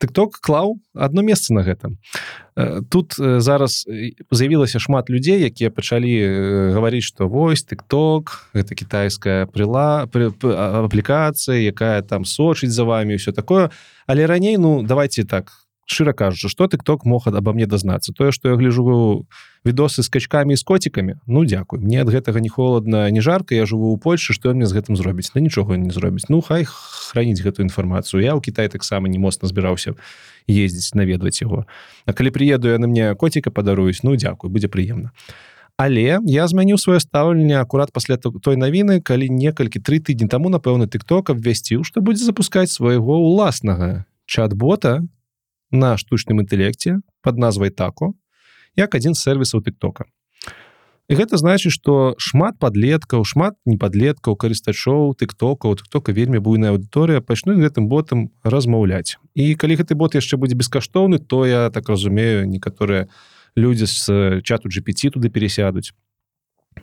тыкток 0.00 0.40
клаў 0.40 0.78
одно 0.94 1.22
месца 1.22 1.54
на 1.54 1.62
гэта 1.62 1.92
тут 2.90 3.14
зараз 3.18 3.86
з'явілася 4.30 4.78
шмат 4.82 5.10
людзей 5.10 5.44
якія 5.46 5.70
пачалі 5.70 6.10
гаварыць 6.74 7.06
что 7.06 7.28
вось 7.28 7.62
тыкток 7.62 8.50
гэта 8.54 8.74
кітайская 8.74 9.46
прыла 9.46 10.08
аплікацыя 10.08 11.58
якая 11.62 12.02
там 12.02 12.24
сочыць 12.24 12.74
за 12.74 12.84
вами 12.84 13.16
все 13.16 13.32
такое. 13.32 13.70
Але 14.06 14.26
раней 14.26 14.56
ну 14.56 14.82
давайте 14.82 15.24
так 15.24 15.67
шчыра 15.88 16.12
кажучы 16.12 16.48
что 16.48 16.68
тыкток 16.68 17.04
мог 17.04 17.26
аба 17.26 17.52
мне 17.52 17.66
дазнацца? 17.66 18.12
Тое 18.12 18.30
что 18.30 18.50
я 18.50 18.56
гляжу 18.56 19.26
відосы 19.64 20.02
з 20.02 20.08
качкамі 20.08 20.56
з 20.56 20.62
коцікамі 20.62 21.16
Ну 21.26 21.44
дзякуй. 21.44 21.80
Мне 21.80 22.02
ад 22.02 22.08
гэтага 22.08 22.40
не 22.40 22.48
холодна 22.48 23.10
не 23.10 23.20
жарка. 23.20 23.54
Я 23.54 23.64
жыву 23.64 23.92
у 23.92 23.96
Польшы 23.96 24.32
что 24.32 24.52
мне 24.54 24.66
з 24.66 24.76
гэтым 24.76 24.96
зробіць? 24.96 25.34
На 25.34 25.40
нічога 25.40 25.76
не 25.76 25.90
зробіць. 25.90 26.28
Ну 26.28 26.40
хай 26.40 26.64
храніць 26.64 27.40
гэтую 27.40 27.66
інфармацыю. 27.66 28.22
Я 28.22 28.36
ў 28.36 28.40
Кітай 28.44 28.68
таксама 28.68 29.08
не 29.08 29.18
моцна 29.18 29.48
збіраўся 29.48 29.96
ездзіць 30.46 30.94
наведваць 30.94 31.40
яго. 31.40 31.64
А 32.06 32.12
калі 32.12 32.30
прыеду 32.30 32.68
яны 32.68 32.86
мне 32.86 33.14
коціка 33.14 33.50
падаруюсь 33.50 34.04
Ну 34.04 34.16
дзякуй 34.16 34.50
будзе 34.50 34.68
прыемна. 34.68 35.10
Але 35.78 36.18
я 36.26 36.44
змяніў 36.50 36.76
сваё 36.76 36.98
стаўленне 36.98 37.54
акурат 37.62 37.92
пасля 37.94 38.18
той 38.18 38.56
навіны 38.58 38.98
калі 39.00 39.30
некалькі 39.30 39.78
тры 39.78 40.02
тыдні 40.02 40.26
таму 40.26 40.50
напэўна 40.50 40.90
тыкток 40.90 41.30
абвясціў 41.30 41.86
што 41.86 42.02
будзе 42.02 42.26
запускаць 42.26 42.74
свайго 42.74 43.14
ўласнага 43.22 44.02
чат-бота 44.26 45.06
на 45.70 45.96
штучным 45.96 46.40
інтэлекце 46.44 47.00
под 47.22 47.38
назвай 47.38 47.70
тако 47.70 48.14
як 48.76 48.94
адзін 48.94 49.14
з 49.14 49.22
сервісаў 49.24 49.64
тыктока 49.64 50.06
і 51.08 51.16
гэта 51.16 51.40
значыць 51.40 51.72
что 51.72 52.14
шмат 52.20 52.60
подлеткаў 52.60 53.24
шмат 53.24 53.56
неподлеткаў 53.64 54.36
карыстачоў 54.36 55.16
тыктока 55.16 55.72
тыктока 55.80 56.12
вельмі 56.12 56.38
буйная 56.44 56.76
аўдыторыя 56.76 57.24
пачну 57.24 57.56
гэтым 57.56 57.88
ботам 57.88 58.28
размаўляць. 58.44 59.16
І 59.32 59.56
калі 59.56 59.80
гэты 59.80 59.96
бот 59.96 60.14
яшчэ 60.20 60.36
будзе 60.36 60.54
бескаштоўны 60.54 61.18
то 61.18 61.46
я 61.48 61.70
так 61.72 61.88
разумею 61.88 62.44
некаторыя 62.44 63.08
людзі 63.56 63.88
з 63.88 64.04
чату 64.44 64.68
GPT 64.68 65.08
туды 65.16 65.32
пересядуць. 65.32 65.96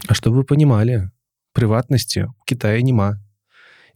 А 0.09 0.13
что 0.17 0.33
вы 0.33 0.43
понимали 0.43 1.13
прыватнасці 1.53 2.33
у 2.33 2.43
Китае 2.49 2.81
няма. 2.81 3.21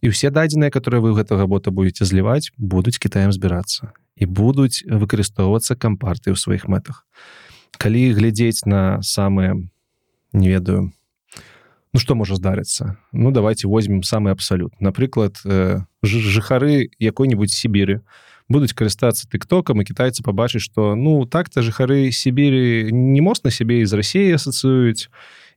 І 0.00 0.14
ўсе 0.14 0.30
дадзеныя 0.30 0.70
которые 0.70 1.02
вы 1.02 1.10
гэтага 1.18 1.50
бота 1.50 1.74
будете 1.74 2.06
зліваць 2.06 2.54
будуць 2.56 3.02
Китаем 3.02 3.34
збірацца 3.34 3.90
і 4.20 4.24
будуць 4.28 4.84
выкарыстоўвацца 4.84 5.74
кампарты 5.74 6.30
ў 6.30 6.36
сваіх 6.36 6.68
мэтах. 6.68 7.08
Калі 7.80 8.12
глядзець 8.12 8.68
на 8.68 9.00
самыя 9.00 9.56
не 10.32 10.48
ведаю 10.52 10.92
Ну 11.92 11.98
что 11.98 12.14
можа 12.14 12.36
здарыцца? 12.36 12.98
Ну 13.12 13.32
давайте 13.32 13.66
возьмем 13.66 14.04
самый 14.04 14.32
абсалют. 14.32 14.72
Напрыклад 14.80 15.40
э, 15.44 15.80
жыхары 16.02 16.90
якой-нибудь 17.00 17.50
сібіры 17.50 18.02
будуць 18.50 18.74
карыстацца 18.74 19.26
тыктокам 19.30 19.82
і 19.82 19.86
кітайцы 19.86 20.22
побачыць 20.22 20.62
что 20.62 20.94
ну 20.94 21.26
так-то 21.26 21.62
жыхары 21.62 22.10
сібіры 22.10 22.90
не 22.90 23.20
моцна 23.20 23.50
сябе 23.50 23.86
з 23.86 23.94
Росіі 23.94 24.34
асацыююць 24.38 25.10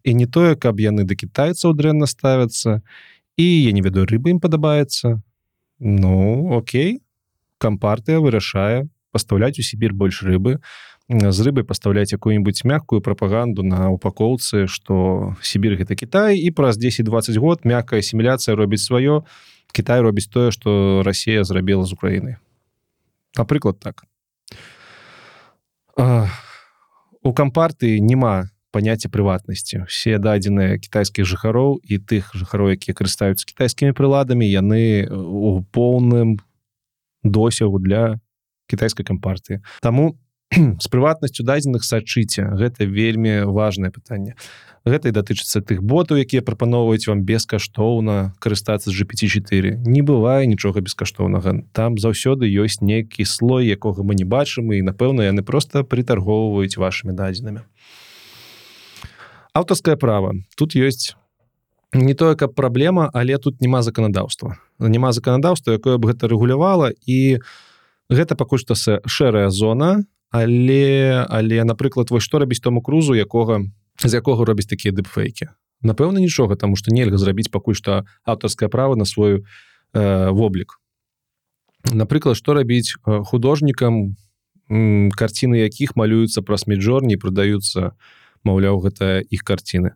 і 0.03 0.13
не 0.13 0.25
тое 0.25 0.55
каб 0.55 0.81
яны 0.81 1.05
да 1.05 1.13
кітайцаў 1.13 1.73
дрэнна 1.73 2.05
ставяцца 2.09 2.81
і 3.37 3.45
я 3.45 3.71
не 3.73 3.81
ведаю 3.81 4.05
рыбы 4.09 4.33
ім 4.33 4.39
падабаецца. 4.39 5.21
Ну 5.77 6.49
Окей 6.53 7.01
кампартыя 7.63 8.19
вырашае 8.19 8.91
пастаўляць 9.15 9.55
у 9.61 9.63
Сібір 9.63 9.95
больш 9.95 10.23
рыбы 10.27 10.59
з 11.09 11.39
рыбай 11.45 11.63
пастаўляць 11.63 12.11
якую-нибудь 12.11 12.63
мягкую 12.63 13.01
прапаганду 13.01 13.63
на 13.63 13.89
упакоўцы 13.91 14.67
что 14.67 15.35
Сібір 15.41 15.79
гэта 15.79 15.95
Кітай 15.95 16.39
і 16.39 16.51
праз 16.51 16.79
10-20 16.79 17.39
год 17.39 17.67
мяккая 17.67 17.99
асіміляцыя 18.03 18.55
робіць 18.55 18.83
сваё 18.83 19.23
Кітай 19.71 20.01
робіць 20.01 20.27
тое 20.27 20.51
что 20.51 21.03
Росія 21.03 21.43
зрабіла 21.43 21.85
з 21.85 21.93
Украіны 21.93 22.37
напрыклад 23.37 23.79
так. 23.79 24.03
У 27.23 27.33
кампарты 27.33 27.99
няма 27.99 28.49
паняцця 28.73 29.09
прыватнасці 29.13 29.85
все 29.85 30.17
дадзеныя 30.17 30.81
кітайскіх 30.81 31.27
жыхароў 31.29 31.77
і 31.85 32.01
тых 32.01 32.33
жыхароў 32.33 32.73
якія 32.73 32.97
карыстаюцца 32.97 33.45
кітайскімі 33.45 33.93
прыладамі 33.93 34.49
яны 34.49 35.05
у 35.13 35.61
поўным 35.69 36.41
досягу 37.23 37.79
для 37.79 38.19
кітайскай 38.67 39.05
кампартыі 39.05 39.63
Таму 39.81 40.19
з 40.53 40.87
прыватнасцю 40.91 41.43
дадзеных 41.43 41.83
сачыце 41.83 42.45
гэта 42.53 42.85
вельмі 42.85 43.49
важное 43.49 43.89
пытанне. 43.89 44.35
Гэта 44.85 45.09
і 45.09 45.15
датычыцца 45.15 45.63
тых 45.63 45.81
ботаў 45.81 46.19
якія 46.19 46.43
прапаноўваюць 46.43 47.07
вам 47.07 47.23
бескаштоўна 47.23 48.35
карыстацца 48.43 48.91
з 48.91 48.95
GPT4 48.99 49.79
не 49.87 50.01
бывае 50.03 50.45
нічога 50.45 50.83
бескаштоўнага. 50.83 51.63
Там 51.71 51.97
заўсёды 51.97 52.45
ёсць 52.51 52.83
нейкі 52.83 53.25
слой 53.25 53.71
якога 53.71 54.03
мы 54.03 54.13
не 54.13 54.27
бачым 54.27 54.73
і 54.75 54.83
напэўна 54.83 55.25
яны 55.25 55.41
просто 55.41 55.83
прытаргоўваюць 55.83 56.77
вашими 56.77 57.15
дадзенымі. 57.15 57.63
Аўтарскае 59.53 59.95
права. 59.95 60.35
Тут 60.57 60.75
ёсць 60.75 61.15
не 61.93 62.13
тое 62.13 62.35
каб 62.35 62.55
праблема 62.55 63.09
але 63.13 63.37
тут 63.37 63.61
няма 63.61 63.81
заканадаўства. 63.81 64.57
Няма 64.79 65.13
заканадаўства 65.13 65.73
якое 65.73 65.97
б 65.97 66.13
гэта 66.13 66.27
рэгулявала 66.27 66.91
і 67.05 67.39
гэта 68.09 68.35
пакуль 68.35 68.59
што 68.59 68.75
шэрая 68.75 69.49
зона 69.49 70.05
але 70.31 71.25
але 71.29 71.63
напрыклад 71.63 72.09
вось 72.09 72.23
што 72.23 72.39
рабіць 72.39 72.61
тому 72.61 72.81
крузу 72.81 73.13
якога 73.13 73.61
з 74.03 74.13
якога 74.13 74.45
робіць 74.45 74.69
такія 74.69 74.93
дыпфейкі 74.93 75.53
напэўна 75.83 76.19
нічога 76.19 76.55
таму 76.55 76.75
што 76.75 76.89
нельга 76.91 77.17
зрабіць 77.17 77.51
пакуль 77.51 77.77
што 77.77 78.03
аўтарскае 78.25 78.69
права 78.69 78.95
на 78.95 79.05
свой 79.05 79.43
э, 79.93 80.29
воблік. 80.31 80.79
Напрыклад 81.91 82.39
што 82.39 82.55
рабіць 82.55 82.95
художнікам 83.03 84.15
карціны 85.13 85.59
якіх 85.61 85.95
малююцца 85.99 86.41
праз 86.41 86.65
міджорні 86.65 87.19
прадаюцца 87.19 87.91
маўляў 88.47 88.79
гэта 88.79 89.19
іх 89.21 89.43
карціны 89.43 89.93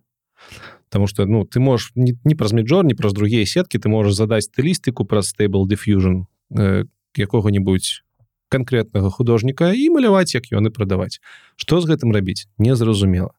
Таму 0.90 1.08
что 1.08 1.26
ну 1.26 1.44
ты 1.44 1.60
можешь 1.60 1.92
не, 1.96 2.16
не 2.24 2.36
праз 2.36 2.54
міджор 2.54 2.86
не 2.86 2.96
праз 2.96 3.14
другія 3.14 3.46
сеткі 3.46 3.80
ты 3.80 3.90
можаш 3.90 4.14
задаць 4.14 4.48
стылістыку 4.48 5.06
праз 5.06 5.34
stable 5.34 5.68
diffusion 5.68 6.26
э, 6.52 6.86
якога-нибудь 7.16 8.04
конкретнага 8.50 9.10
художніка 9.10 9.74
і 9.74 9.90
маляваць 9.90 10.36
як 10.36 10.48
ён 10.52 10.68
і 10.68 10.72
прадаваць 10.72 11.20
что 11.56 11.82
з 11.82 11.92
гэтым 11.92 12.16
рабіць? 12.16 12.48
Незразумела. 12.58 13.36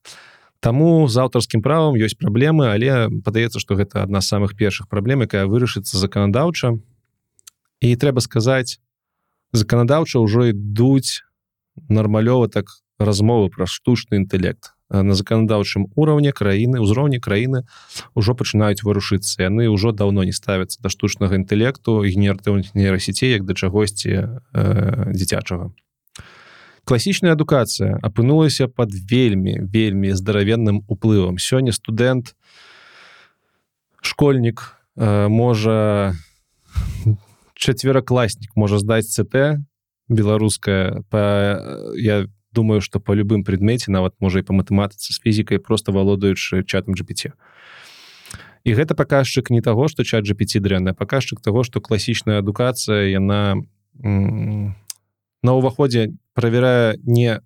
Таму 0.61 1.09
з 1.09 1.17
аўтарскім 1.17 1.63
правам 1.63 1.97
ёсць 1.97 2.19
праблемы 2.19 2.69
але 2.69 3.09
падаецца 3.25 3.63
что 3.63 3.79
гэта 3.79 4.03
адна 4.05 4.21
з 4.21 4.29
самых 4.29 4.53
першых 4.59 4.89
праблем 4.89 5.25
якая 5.25 5.47
вырашыцца 5.47 5.97
заканадаўча. 5.97 6.77
І 7.81 7.95
трэба 7.97 8.21
сказаць 8.21 8.83
заканадаўча 9.53 10.21
ўжо 10.21 10.51
ідуць 10.53 11.25
нармалёва 11.89 12.51
так 12.53 12.69
размовы 12.99 13.49
пра 13.49 13.65
штучны 13.65 14.21
інтэлект 14.21 14.75
на 14.91 15.15
заканадаўчым 15.15 15.93
уровне 15.97 16.33
краіны 16.33 16.81
ўзроўні 16.81 17.21
краіны 17.21 17.65
ўжо 18.17 18.35
пачынаюць 18.35 18.83
варушыцца. 18.83 19.45
Яны 19.45 19.69
ўжо 19.69 19.93
даўно 19.93 20.25
не 20.25 20.33
ставяцца 20.33 20.81
да 20.81 20.89
штучнага 20.89 21.37
інтэлекту 21.37 22.01
генератыўных 22.05 22.73
нейрасетей 22.75 23.37
як 23.37 23.45
да 23.45 23.55
чагосьці 23.55 24.09
э, 24.09 25.13
дзіцячага. 25.13 25.71
Класічная 26.89 27.37
адукацыя 27.37 28.01
апынулася 28.01 28.69
под 28.69 28.97
вельмі 28.97 29.61
вельмі 29.61 30.17
здаравенным 30.17 30.89
уплывам. 30.89 31.37
Сёння 31.37 31.77
студэнт 31.77 32.33
школьнік 34.01 34.73
э, 34.97 35.29
можа 35.29 36.17
чацверакласнік 37.59 38.57
можа 38.57 38.79
здаць 38.79 39.13
ЦТ 39.13 39.61
беларуская 40.09 41.05
па 41.11 41.61
я 41.93 42.25
думаю 42.53 42.81
что 42.81 43.01
по 43.01 43.13
любым 43.13 43.45
предмете 43.45 43.91
нават 43.91 44.15
можа 44.21 44.41
і 44.41 44.43
по 44.43 44.53
матэматыцы 44.53 45.13
з 45.13 45.21
фізікай 45.21 45.59
просто 45.59 45.93
валодаючы 45.93 46.65
чатам 46.65 46.95
GPT 46.95 47.33
і 48.65 48.71
гэта 48.75 48.95
паказчык 48.95 49.51
не 49.51 49.63
таго 49.63 49.89
что 49.89 50.05
чат 50.05 50.25
GPT 50.25 50.61
дрэнная 50.61 50.95
паказчык 50.95 51.41
того 51.41 51.65
что 51.65 51.81
класічная 51.81 52.39
адукацыя 52.39 53.09
яна 53.09 53.63
на 53.99 55.53
ўваходзе 55.55 56.15
правярае 56.35 56.99
не 57.03 57.41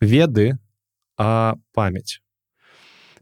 веды 0.00 0.58
а 1.20 1.54
памяць. 1.76 2.24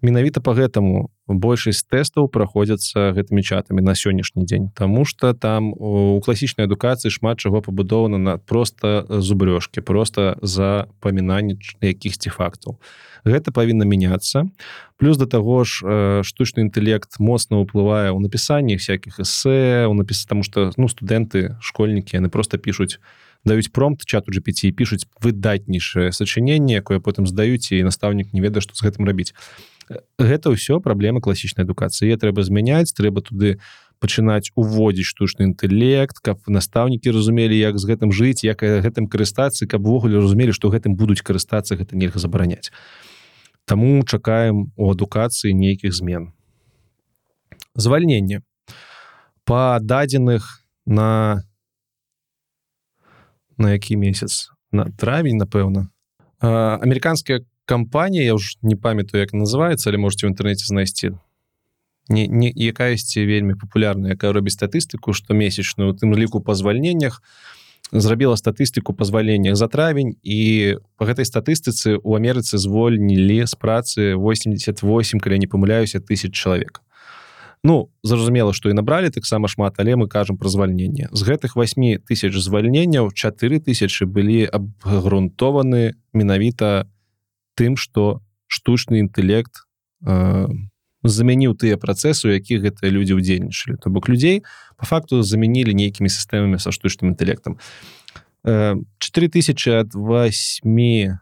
Менавіта 0.02 0.40
по 0.40 0.54
гэтаму 0.54 1.10
большасць 1.28 1.84
тэстаў 1.84 2.28
праходзяцца 2.32 3.12
гэтымі 3.12 3.44
чатамі 3.44 3.84
на 3.84 3.92
сённяшні 3.94 4.48
дзень 4.48 4.70
Таму 4.74 5.04
что 5.04 5.34
там 5.34 5.72
у 5.76 6.20
класічнай 6.24 6.64
адукацыі 6.64 7.12
шмат 7.12 7.38
чаго 7.38 7.60
пабудована 7.60 8.18
на 8.18 8.38
просто 8.38 9.04
зубрёжкі 9.08 9.80
просто 9.80 10.36
за 10.42 10.88
памінанне 11.00 11.56
якіхсьці 11.80 12.30
фактаў. 12.30 12.80
Гэта 13.24 13.52
павінна 13.52 13.84
мяняцца. 13.84 14.48
Плюс 14.96 15.16
до 15.16 15.26
таго 15.26 15.64
ж 15.64 16.24
штучны 16.24 16.66
інтэлект 16.66 17.20
моцна 17.20 17.60
ўплывае 17.60 18.10
ў 18.10 18.18
напісанні 18.18 18.80
всякихх 18.80 19.20
эсэ 19.20 19.86
у 19.86 19.94
напіс 19.94 20.24
тому 20.26 20.42
что 20.42 20.72
ну 20.76 20.88
студэнты 20.88 21.60
школьнікі 21.60 22.16
яны 22.16 22.28
просто 22.28 22.58
пишутць 22.58 22.98
даюць 23.44 23.70
промпт 23.70 24.04
чату 24.04 24.32
GPT 24.32 24.72
пишутць 24.72 25.06
выдатнейшае 25.22 26.10
сачыненне 26.12 26.82
якое 26.82 26.98
потым 26.98 27.26
здаюць 27.26 27.70
і 27.72 27.82
настаўнік 27.86 28.34
не 28.34 28.40
ведае 28.40 28.62
што 28.62 28.74
з 28.74 28.82
гэтым 28.82 29.06
рабіць 29.06 29.34
гэта 30.18 30.52
ўсё 30.52 30.80
праблема 30.84 31.20
класічнай 31.20 31.64
адукацыі 31.64 32.16
трэба 32.20 32.44
змяняць 32.44 32.92
трэба 32.92 33.24
туды 33.24 33.58
пачынаць 33.98 34.52
уводзіць 34.54 35.08
штучны 35.08 35.50
інтэлект 35.50 36.22
каб 36.22 36.44
настаўнікі 36.46 37.10
разумелі 37.10 37.58
як 37.58 37.78
з 37.78 37.84
гэтым 37.90 38.14
жыць 38.14 38.46
як 38.46 38.62
гэтым 38.62 39.10
карыстацца 39.10 39.66
каб 39.66 39.86
увогуле 39.86 40.22
разумелі 40.22 40.54
што 40.54 40.70
гэтым 40.70 40.94
будуць 40.94 41.22
карыстацца 41.22 41.76
гэта 41.76 41.96
нельга 41.98 42.22
забараняць. 42.22 42.70
Таму 43.64 44.00
чакаем 44.04 44.72
у 44.76 44.90
адукацыі 44.90 45.52
нейкіх 45.52 45.92
змен. 45.92 46.32
Звальненне 47.74 48.40
па 49.44 49.78
дадзеных 49.80 50.64
на 50.86 51.42
на 53.58 53.72
які 53.72 53.96
месяц? 53.96 54.50
На 54.70 54.84
травень 54.94 55.36
напэўна. 55.40 55.90
Амерыканская 56.40 57.42
кампанія 57.68 58.24
я 58.24 58.34
ўж 58.34 58.56
не 58.64 58.80
памятаю 58.80 59.20
як 59.28 59.36
называется 59.36 59.92
але 59.92 60.00
можете 60.00 60.24
в 60.24 60.32
інтэрнэце 60.32 60.64
знайсці 60.64 61.12
не, 62.08 62.24
не 62.24 62.48
якаясьці 62.48 63.28
вельмі 63.28 63.60
папулярная 63.60 64.16
якая 64.16 64.32
робіць 64.32 64.56
статыстыку 64.56 65.12
штомесячную 65.12 65.92
тым 65.92 66.16
ліку 66.16 66.40
па 66.40 66.56
звальненнях 66.56 67.20
зрабіла 67.92 68.36
статыстыку 68.36 68.92
пазваленнях 68.92 69.56
за 69.56 69.68
травень 69.68 70.16
і 70.22 70.76
по 70.96 71.04
гэтай 71.04 71.24
статыстыцы 71.24 71.96
у 71.96 72.16
Амерыцы 72.16 72.58
звольнілі 72.58 73.46
з 73.46 73.54
працы 73.56 74.16
88 74.16 75.20
калі 75.20 75.38
не 75.38 75.46
памыляюся 75.46 76.00
тысяч 76.00 76.32
чалавек. 76.32 76.82
Ну 77.64 77.90
зразумела 78.04 78.52
што 78.52 78.68
і 78.70 78.76
набралі 78.76 79.10
таксама 79.10 79.48
шмат 79.48 79.80
але 79.80 79.96
мы 79.96 80.08
кажам 80.08 80.36
пра 80.36 80.48
звальненне 80.48 81.08
з 81.12 81.20
гэтых 81.24 81.56
8 81.56 82.04
тысяч 82.04 82.32
звальненняў 82.36 83.12
4 83.12 83.60
тысячи 83.60 84.04
былі 84.04 84.44
абгрунтованы 84.44 85.96
менавіта 86.12 86.84
на 86.84 86.97
тым 87.58 87.74
что 87.74 88.22
штучны 88.46 89.02
інтэект 89.02 89.66
э, 90.06 90.46
замяніў 91.02 91.58
тыя 91.58 91.74
працэсы 91.74 92.30
у 92.30 92.34
якіх 92.34 92.62
гэтыя 92.62 92.90
людзі 92.94 93.18
ўдзельнічалі. 93.18 93.78
То 93.82 93.90
бок 93.90 94.06
людзей 94.06 94.46
по 94.78 94.86
факту 94.86 95.22
замянілі 95.22 95.74
нейкімі 95.74 96.06
сістэмамі 96.06 96.62
са 96.62 96.70
штучным 96.70 97.10
інтэлектам. 97.14 97.58
Э, 98.46 98.78
4000 99.02 99.74
ад 99.74 99.90
8 99.94 101.18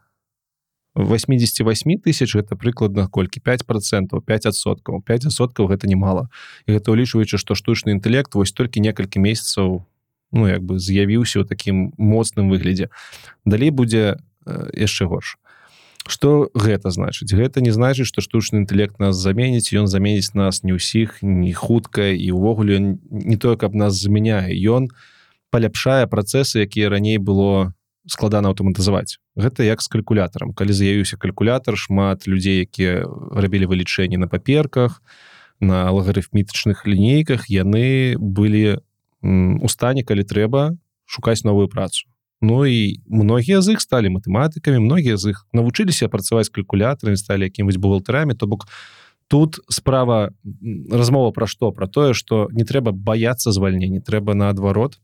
88 0.96 2.00
тысяч 2.00 2.32
гэта 2.32 2.56
прыкладна 2.56 3.08
колькі? 3.08 3.40
5 3.40 3.66
процентов 3.66 4.24
5соткаў 4.24 5.04
5соткаў 5.04 5.68
гэта 5.68 5.88
немало 5.88 6.28
і 6.64 6.76
гэта 6.76 6.92
улічваючы 6.92 7.36
што 7.36 7.56
штучны 7.56 7.96
інтэлект 7.96 8.34
вось 8.34 8.52
толькі 8.52 8.80
некалькі 8.80 9.20
месяцаў 9.20 9.84
ну 10.32 10.48
як 10.48 10.64
бы 10.64 10.80
з'явіўся 10.80 11.40
ў 11.40 11.48
такім 11.48 11.92
моцным 11.96 12.48
выглядзе. 12.48 12.88
Далей 13.44 13.70
будзе 13.70 14.16
э, 14.16 14.68
яшчэ 14.72 15.04
горш 15.04 15.36
что 16.08 16.50
гэта 16.54 16.90
значыць? 16.90 17.32
Гэта 17.32 17.60
не 17.60 17.70
значыць 17.70 18.06
что 18.06 18.20
штучны 18.20 18.64
інтэлект 18.64 18.98
нас 18.98 19.16
заменіць 19.16 19.72
ён 19.74 19.86
заменіць 19.86 20.34
нас 20.34 20.62
не 20.62 20.76
ўсіх 20.76 21.22
не 21.22 21.52
хутка 21.52 22.12
і 22.12 22.30
увогуле 22.30 22.98
не 23.10 23.36
тое 23.36 23.56
каб 23.56 23.74
нас 23.74 23.94
замяняе 23.98 24.54
ён 24.66 24.88
паляпшае 25.50 26.06
працэсы 26.06 26.66
якія 26.66 26.90
раней 26.90 27.18
было 27.18 27.74
складана 28.06 28.54
аўтаматызаваць. 28.54 29.18
Гэта 29.34 29.66
як 29.66 29.82
з 29.82 29.88
калькулятарам. 29.90 30.54
Калі 30.54 30.72
з'явіўся 30.72 31.18
калькулятар 31.18 31.74
шмат 31.74 32.26
людзей 32.30 32.62
якія 32.62 33.02
рабілі 33.34 33.66
вылічэнні 33.66 34.16
на 34.16 34.30
паперках 34.30 35.02
на 35.60 35.90
лагарыфмітычных 35.90 36.86
лінейках 36.86 37.50
яны 37.50 38.14
былі 38.20 38.84
у 39.22 39.68
стане 39.68 40.04
калі 40.04 40.22
трэба 40.22 40.76
шукаць 41.06 41.42
новую 41.42 41.68
працу 41.68 42.06
Ну 42.42 42.66
і 42.66 43.00
многія 43.06 43.62
з 43.62 43.76
іх 43.76 43.80
сталі 43.80 44.12
матэматыкамі 44.12 44.82
многія 44.84 45.16
з 45.16 45.32
іх 45.32 45.46
навучыліся 45.56 46.08
працаваць 46.12 46.52
калькулятарамі 46.52 47.16
сталі 47.16 47.48
якім-вось 47.48 47.80
бухгалтерамі 47.80 48.36
то 48.36 48.46
бок 48.46 48.68
тут 49.28 49.58
справа 49.68 50.30
размова 50.92 51.32
пра 51.32 51.46
што? 51.46 51.72
Пра 51.72 51.88
тое 51.88 52.12
што 52.14 52.48
не 52.52 52.64
трэба 52.68 52.92
баяцца 52.92 53.52
звальнення 53.52 54.04
трэба 54.04 54.36
наадварот 54.36 55.00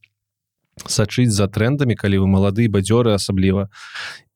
сачыць 0.86 1.33
за 1.33 1.49
трендамі 1.49 1.97
калі 1.97 2.25
вы 2.25 2.27
малады 2.28 2.69
бадзёры 2.69 3.17
асабліва 3.17 3.69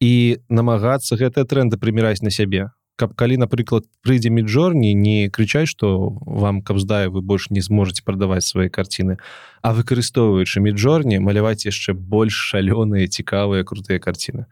і 0.00 0.40
намагацца 0.48 1.16
гэтыя 1.16 1.44
тренды 1.44 1.76
прыміраць 1.76 2.22
на 2.22 2.30
сябе 2.30 2.72
каб 2.96 3.12
калі 3.14 3.36
напрыклад 3.36 3.84
прыйдзе 4.00 4.32
міджорні 4.32 4.94
не 4.96 5.28
крычаць 5.28 5.68
что 5.68 6.16
вам 6.24 6.62
каб 6.62 6.80
здае 6.80 7.08
вы 7.12 7.20
больш 7.20 7.50
не 7.50 7.60
зможаце 7.60 8.02
прадаваць 8.02 8.44
свае 8.48 8.68
карціны 8.72 9.20
а 9.60 9.72
выкарыстоўваючы 9.76 10.64
міджорні 10.64 11.20
маляваць 11.20 11.68
яшчэ 11.68 11.92
больш 11.92 12.34
шалёныя 12.52 13.10
цікавыя 13.10 13.64
крутыя 13.64 13.98
карціны. 13.98 14.46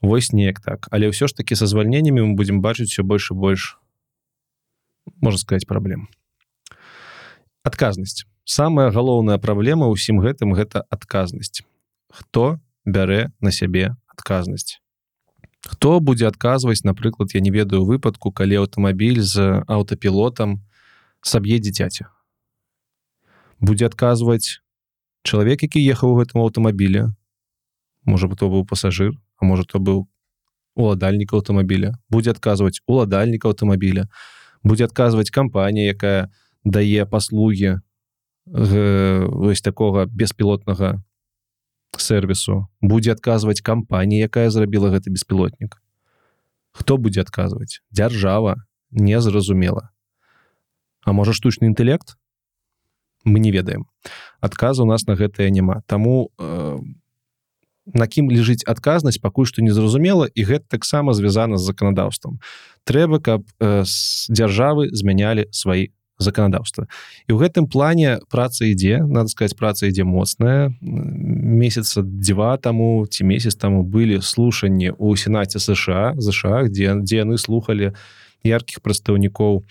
Восьось 0.00 0.32
неяк 0.32 0.60
так. 0.60 0.88
Але 0.90 1.10
ўсё 1.10 1.26
ж 1.26 1.34
таки 1.34 1.58
са 1.58 1.66
звальненнямі 1.66 2.22
мы 2.22 2.34
будемм 2.38 2.62
бачыць 2.62 2.94
все 2.94 3.02
больш 3.02 3.30
і 3.30 3.34
больш 3.34 3.76
можна 5.20 5.38
сказать 5.38 5.66
праблем. 5.66 6.08
Адказнасць. 7.66 8.24
Самая 8.44 8.94
галоўная 8.94 9.42
праблема 9.42 9.90
ўсім 9.90 10.22
гэтым 10.22 10.54
гэта 10.54 10.86
адказнасць. 10.88 11.66
Хто 12.08 12.62
бярэ 12.86 13.34
на 13.42 13.50
сябе 13.50 13.98
адказнасць 14.06 14.78
хто 15.66 16.00
будзе 16.00 16.28
адказваць 16.28 16.84
напрыклад 16.84 17.34
я 17.34 17.40
не 17.40 17.50
ведаю 17.50 17.84
выпадку 17.84 18.32
калі 18.32 18.62
аўтамабіль 18.62 19.20
з 19.20 19.62
аўтапілотам 19.66 20.62
саб'е 21.22 21.58
дзіцяці. 21.58 22.06
Будзе 23.60 23.90
адказваць 23.90 24.62
чалавек 25.26 25.66
які 25.66 25.82
ехаў 25.82 26.14
у 26.14 26.18
гэтым 26.22 26.42
аўтамабіле 26.46 27.10
можа 28.06 28.30
бы 28.30 28.36
то 28.38 28.48
быў 28.52 28.62
пасажыр 28.64 29.16
а 29.38 29.44
можа 29.44 29.66
то 29.66 29.82
быў 29.82 30.06
уладальнік 30.76 31.32
аўтамабіля. 31.32 31.96
Будзе 32.10 32.30
адказваць 32.36 32.80
уладальнік 32.86 33.48
аўтамабіля. 33.48 34.06
Будзе 34.62 34.84
адказваць 34.84 35.32
кампанія 35.32 35.96
якая 35.96 36.30
дае 36.64 37.06
паслугі 37.06 37.80
вось 38.46 39.60
такога 39.60 40.06
беспілотнага 40.06 41.02
сервісу 42.00 42.66
будзе 42.80 43.12
адказваць 43.12 43.60
кампанія 43.60 44.28
якая 44.28 44.50
зрабіла 44.50 44.90
гэты 44.94 45.10
беспілотнік. 45.10 45.80
Хто 46.72 46.96
будзе 46.96 47.22
адказваць? 47.24 47.80
Дзяржава. 47.90 48.64
Незразумела. 48.90 49.90
А 51.04 51.12
можа 51.12 51.32
штучны 51.32 51.66
інтэлект? 51.66 52.16
Мы 53.24 53.40
не 53.40 53.50
ведаем. 53.50 53.86
Адказу 54.40 54.84
у 54.84 54.86
нас 54.86 55.06
на 55.06 55.14
гэтае 55.14 55.50
няма. 55.50 55.82
Таму 55.86 56.30
э, 56.38 56.78
на 57.86 58.06
кім 58.06 58.30
лежыць 58.30 58.66
адказнасць 58.66 59.18
пакуль 59.22 59.46
што 59.46 59.62
незразумела 59.62 60.26
і 60.26 60.42
гэта 60.44 60.66
таксама 60.68 61.14
звязана 61.14 61.56
з 61.56 61.66
заканадаўствам. 61.66 62.40
Трэба 62.84 63.20
каб 63.20 63.46
э, 63.58 63.84
з 63.86 64.30
дзяржавы 64.30 64.90
змянялі 64.90 65.46
свае 65.50 65.94
заканадаўства 66.18 66.86
і 67.28 67.34
ў 67.34 67.38
гэтым 67.44 67.66
плане 67.68 68.20
праца 68.28 68.64
ідзе 68.64 69.04
надо 69.04 69.28
сказать 69.28 69.56
праца 69.56 69.86
ідзе 69.86 70.04
моцная 70.04 70.72
месяца 70.80 72.02
два 72.02 72.56
таму 72.56 73.06
ці 73.10 73.24
месяц 73.24 73.56
таму 73.56 73.82
былі 73.82 74.20
слушанні 74.20 74.92
у 74.96 75.16
сенаце 75.16 75.58
ЗША 75.58 76.14
ЗША 76.16 76.68
дзе 76.68 77.00
дзе 77.02 77.24
яны 77.24 77.38
слухали 77.38 77.92
яркіх 78.44 78.80
прадстаўнікоў 78.80 79.64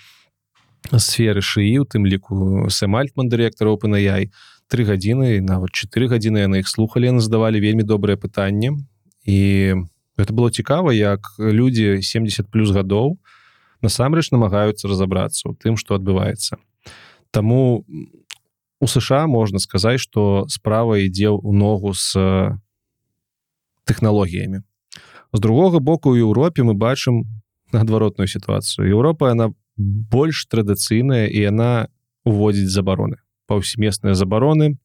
сферы 0.93 1.41
шыі 1.41 1.82
у 1.82 1.85
тым 1.90 2.06
ліку 2.06 2.69
сэмальтман 2.69 3.30
дырэктара 3.30 3.74
OpenAI. 3.74 4.30
Три 4.69 4.83
гадзіны 4.85 5.41
нават 5.41 5.74
4 5.74 6.09
гадзіны 6.09 6.45
яны 6.45 6.61
іх 6.61 6.69
слухали 6.69 7.09
яны 7.09 7.22
задавалі 7.22 7.61
вельмі 7.61 7.85
добрае 7.85 8.17
пытанне 8.17 8.74
і 9.25 9.38
это 10.17 10.32
было 10.33 10.49
цікава 10.49 10.93
як 10.93 11.22
людзі 11.38 12.01
70 12.01 12.49
плюс 12.49 12.69
гадоў 12.69 13.17
насамрэч 13.85 14.33
намагаюцца 14.33 14.89
разабрацца 14.89 15.49
ў 15.49 15.53
тым 15.61 15.77
што 15.77 15.95
адбываецца. 15.95 16.57
Таму 17.30 17.85
у 18.81 18.88
сша 18.88 19.25
можна 19.30 19.61
сказаць 19.61 20.01
што 20.01 20.45
справа 20.49 20.97
ідзе 20.99 21.30
ў 21.30 21.51
ногу 21.53 21.93
з 21.93 22.57
тэхналогіямі. 23.85 24.65
З 25.33 25.39
другога 25.39 25.80
боку 25.80 26.11
у 26.11 26.17
Еўропе 26.17 26.64
мы 26.64 26.73
бачым 26.73 27.27
наадваротную 27.72 28.27
сітуацыю. 28.27 28.88
Еўропа 28.88 29.30
яна 29.30 29.51
больш 29.77 30.47
традыцыйная 30.47 31.27
і 31.27 31.39
яна 31.51 31.88
уводзіць 32.25 32.72
забароны. 32.72 33.22
Паўсемесныя 33.47 34.15
забароны. 34.15 34.77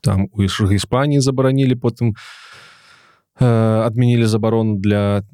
Там 0.00 0.28
у 0.32 0.44
Іспаніі 0.44 1.20
забаранілі 1.20 1.74
потым 1.80 2.14
э, 3.40 3.46
адмянілі 3.88 4.24
забарону 4.24 4.78
для 4.78 5.24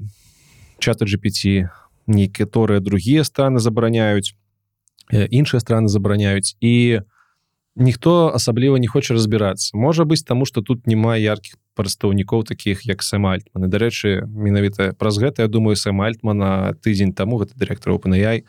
чата 0.78 1.05
GPT 1.05 1.68
некаторыя 2.11 2.83
другія 2.83 3.23
страны 3.25 3.63
забараняюць 3.63 4.35
іншыя 5.11 5.61
страны 5.61 5.89
забараняюць. 5.89 6.57
І 6.61 7.01
ніхто 7.77 8.33
асабліва 8.35 8.79
не 8.79 8.87
хоча 8.87 9.15
разбірацца. 9.15 9.77
Можа 9.77 10.05
быць 10.05 10.23
таму 10.27 10.47
што 10.47 10.63
тут 10.63 10.87
няма 10.87 11.17
яркіх 11.17 11.55
прадстаўнікоў 11.75 12.45
таких 12.45 12.83
як 12.85 13.03
сэмальтманы 13.03 13.71
дарэчы 13.71 14.27
менавіта 14.27 14.93
праз 14.99 15.19
гэта 15.23 15.47
я 15.47 15.49
думаю 15.49 15.77
сэмальтмана 15.77 16.75
тыдзень 16.83 17.15
таму 17.15 17.39
гэта 17.39 17.55
дырэктар 17.57 17.95
OpenAI 17.95 18.43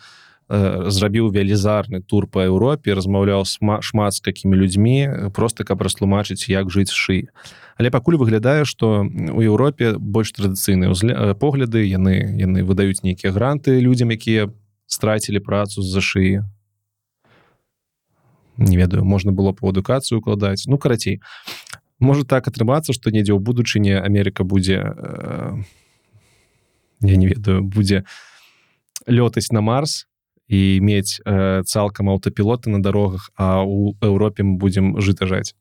зрабіў 0.52 1.32
велізарны 1.32 2.02
тур 2.04 2.28
по 2.28 2.44
Еўропе 2.44 2.92
размаўляў 2.92 3.46
шмат 3.48 4.14
з 4.14 4.20
какімі 4.20 4.60
людзьмі 4.60 5.32
просто 5.32 5.64
каб 5.64 5.82
растлумачыць 5.82 6.52
як 6.52 6.68
жыць 6.68 6.92
шы 6.92 7.32
але 7.80 7.90
пакуль 7.90 8.20
выглядае 8.20 8.66
что 8.66 9.08
у 9.08 9.42
Еўропе 9.42 9.96
больш 9.96 10.36
традыцыйныя 10.36 10.92
погляды 11.40 11.88
яны 11.88 12.36
яны 12.36 12.68
выдаюць 12.68 13.00
нейкія 13.04 13.32
гранты 13.32 13.80
людзям 13.80 14.12
якія 14.12 14.52
страцілі 14.92 15.40
працу 15.40 15.82
з-за 15.82 16.02
шыі. 16.04 16.44
Не 18.58 18.76
ведаю 18.76 19.06
можна 19.06 19.32
было 19.32 19.56
по 19.56 19.72
адукацыю 19.72 20.20
укладаць 20.20 20.68
ну 20.68 20.78
карацей 20.78 21.22
может 22.00 22.28
так 22.28 22.48
атрымацца 22.52 22.92
что 22.92 23.08
недзе 23.08 23.32
ў 23.32 23.40
будучыні 23.40 24.04
Америка 24.04 24.44
будзе 24.44 24.84
э, 24.84 25.64
я 27.02 27.16
не 27.16 27.28
ведаю 27.28 27.64
будзе 27.64 28.04
лётаць 29.08 29.56
на 29.56 29.62
марс 29.62 30.11
і 30.52 30.84
мець 30.84 31.24
э, 31.24 31.64
цалкам 31.64 32.12
аўтапілоты 32.12 32.70
на 32.70 32.84
дарогах 32.84 33.32
а 33.40 33.64
у 33.64 33.96
Еўропе 34.04 34.44
мы 34.44 34.60
будзем 34.60 35.00
жытажаць 35.00 35.56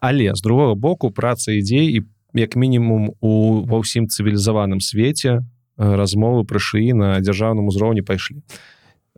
але 0.00 0.34
з 0.36 0.40
другого 0.44 0.76
боку 0.76 1.10
праца 1.10 1.52
ідзей 1.52 1.96
і 1.96 2.04
як 2.36 2.56
мінімум 2.56 3.16
у 3.20 3.64
ва 3.64 3.80
ўсім 3.80 4.12
цывілізаваным 4.12 4.84
свеце 4.84 5.40
размовы 5.80 6.44
пра 6.44 6.60
шыі 6.60 6.92
на 6.92 7.08
дзяржаўным 7.24 7.72
узроўні 7.72 8.04
пайшлі 8.04 8.44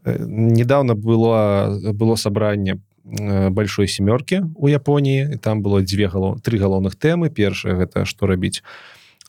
недавно 0.07 0.95
было 0.95 1.75
было 1.93 2.15
сабранне 2.15 2.79
большой 3.51 3.89
семёркі 3.89 4.55
у 4.55 4.71
Японіі 4.71 5.43
там 5.43 5.63
было 5.63 5.83
дзве 5.83 6.07
галов 6.07 6.41
три 6.41 6.63
галоўных 6.63 6.95
тэмы 6.95 7.35
першае 7.35 7.75
гэта 7.75 8.07
што 8.07 8.31
рабіць 8.31 8.63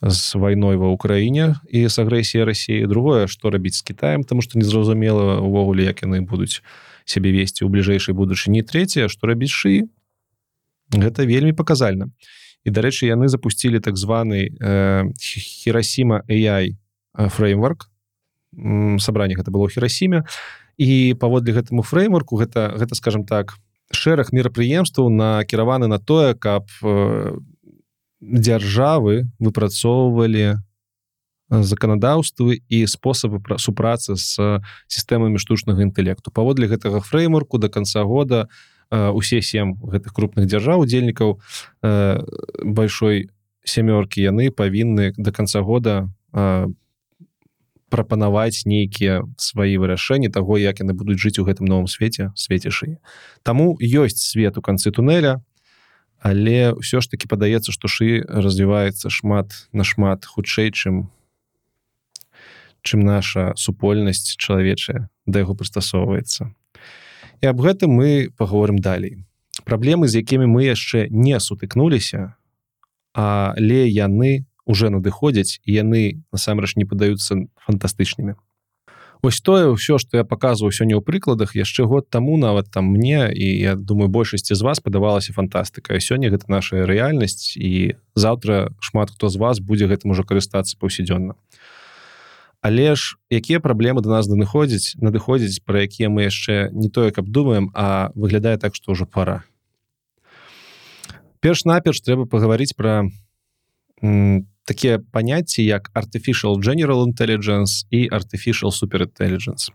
з 0.02 0.34
вайной 0.34 0.76
ва 0.76 0.90
ўкраіне 0.90 1.62
і 1.70 1.86
з 1.86 1.96
агрэсіяй 2.02 2.42
рассіі. 2.42 2.90
Другое 2.90 3.30
што 3.30 3.54
рабіць 3.54 3.78
з 3.78 3.86
Китаем 3.86 4.24
тому 4.26 4.42
что 4.42 4.58
незразумела 4.58 5.38
увогуле 5.38 5.86
як 5.86 6.02
яны 6.02 6.26
будуць 6.26 6.62
сябе 7.06 7.30
весці 7.30 7.62
ў 7.62 7.70
бліжэйшай 7.70 8.14
будучыні. 8.14 8.66
Трэцяе 8.66 9.06
што 9.06 9.30
рабіць 9.30 9.54
шы 9.54 9.86
гэта 10.90 11.22
вельмі 11.22 11.54
паказальна. 11.54 12.10
І 12.66 12.70
дарэчы 12.70 13.06
яны 13.06 13.30
запусцілі 13.30 13.78
так 13.78 13.96
званы 13.96 14.50
э, 14.50 15.06
хірасіма 15.18 16.26
AI 16.26 16.78
фреймворк. 17.14 17.86
Сабранне 18.98 19.38
гэта 19.38 19.50
было 19.54 19.70
хірасіме. 19.70 20.26
І 20.78 21.14
паводле 21.14 21.54
гэтаму 21.54 21.86
фреймворку 21.86 22.36
гэта 22.42 22.74
гэта 22.74 22.94
скажем 22.98 23.22
так 23.22 23.54
шэраг 23.92 24.32
мерапрыемстваў 24.32 25.10
накіраваны 25.12 25.86
на 25.86 25.98
тое 25.98 26.34
каб 26.34 26.66
э, 26.82 27.38
дзяржавы 28.22 29.26
выпрацоўвалі 29.42 30.62
заканадаўствы 31.52 32.62
і 32.68 32.86
спосабы 32.86 33.42
пра 33.42 33.58
супрацы 33.58 34.16
з 34.16 34.62
сістэмамі 34.88 35.36
штучнага 35.36 35.82
інтэлекту. 35.82 36.30
Паводле 36.30 36.70
гэтага 36.70 37.04
фреймурку 37.04 37.58
до 37.58 37.68
конца 37.68 38.04
года 38.08 38.48
усе 38.90 39.42
сем 39.42 39.76
гэтых 39.76 40.14
крупных 40.14 40.46
дзяржаў 40.46 40.86
удзельнікаў 40.86 41.40
большой 42.64 43.28
сямёркі 43.64 44.22
яны 44.22 44.50
павінны 44.50 45.12
до 45.16 45.32
конца 45.32 45.60
года 45.60 46.08
прапанаваць 47.92 48.64
нейкія 48.64 49.20
свае 49.36 49.76
вырашэнні 49.76 50.32
таго 50.32 50.56
як 50.56 50.80
яны 50.80 50.96
будуць 50.96 51.20
жыць 51.20 51.36
у 51.36 51.44
гэтым 51.44 51.68
новым 51.68 51.86
свеце 51.86 52.32
свеце 52.32 52.72
шыі. 52.72 52.96
Таму 53.44 53.76
ёсць 53.76 54.24
свет 54.24 54.56
у 54.56 54.64
канцы 54.64 54.88
туннеля 54.88 55.44
але 56.22 56.78
ўсё 56.78 57.02
ж 57.02 57.10
таки 57.10 57.26
падаецца 57.26 57.74
што 57.74 57.90
шы 57.90 58.22
развіваецца 58.22 59.10
шмат 59.10 59.66
нашмат 59.74 60.24
хутчэй 60.24 60.70
чым 60.70 61.10
чым 62.86 63.02
наша 63.02 63.52
супольнасць 63.58 64.38
чалавечая 64.38 65.10
да 65.26 65.42
яго 65.42 65.58
прыстасоўваецца. 65.58 66.54
І 67.42 67.44
аб 67.50 67.58
гэтым 67.62 67.90
мы 67.90 68.30
паговорым 68.38 68.78
далей. 68.78 69.22
Праблемы 69.66 70.06
з 70.06 70.22
якімі 70.22 70.46
мы 70.46 70.66
яшчэ 70.70 71.10
не 71.10 71.38
сутыкнуліся 71.38 72.34
але 73.12 73.88
яны 73.90 74.46
уже 74.64 74.90
надыходзяць 74.90 75.60
і 75.66 75.74
яны 75.74 76.22
насамрэч 76.32 76.78
не 76.78 76.86
падаюцца 76.86 77.50
фантастычнымі 77.66 78.38
Вось 79.22 79.38
тое 79.40 79.70
ўсё 79.70 80.02
што 80.02 80.18
я 80.18 80.24
паказваў 80.26 80.74
сёння 80.74 80.98
ў 80.98 81.02
прыкладах 81.06 81.54
яшчэ 81.54 81.86
год 81.86 82.10
таму 82.10 82.34
нават 82.34 82.74
там 82.74 82.90
мне 82.90 83.30
і 83.30 83.46
я 83.62 83.74
думаю 83.78 84.10
большасці 84.10 84.58
з 84.58 84.62
вас 84.66 84.82
падавалася 84.82 85.30
фантастыка. 85.30 85.94
Сёння 86.02 86.26
гэта 86.26 86.50
наша 86.50 86.82
рэальнасць 86.82 87.54
і 87.54 87.94
заўтра 88.18 88.74
шмат 88.82 89.14
хто 89.14 89.30
з 89.30 89.38
вас 89.38 89.62
будзе 89.62 89.86
гэтым 89.86 90.10
ужо 90.10 90.26
карыстацца 90.26 90.74
паўсядзённа. 90.74 91.38
Але 92.62 92.94
ж 92.98 93.14
якія 93.30 93.62
праблемы 93.62 94.02
до 94.02 94.10
нас 94.10 94.26
надыходзяць 94.26 94.98
надыходзяць 94.98 95.62
пра 95.62 95.86
якія 95.86 96.10
мы 96.10 96.26
яшчэ 96.26 96.74
не 96.74 96.90
тое 96.90 97.14
каб 97.14 97.30
думаем 97.30 97.70
а 97.74 98.10
выглядае 98.14 98.58
так 98.58 98.74
што 98.74 98.94
ўжо 98.94 99.06
пора 99.06 99.46
перш-наперш 101.42 101.98
трэба 102.06 102.26
пагаварыць 102.30 102.74
пра 102.78 103.10
такія 104.64 104.98
паняцці 104.98 105.64
як 105.64 105.90
artificial 105.94 106.58
general 106.62 107.06
intelligence 107.06 107.86
і 107.90 108.08
artificial 108.10 108.70
superintelligence. 108.70 109.70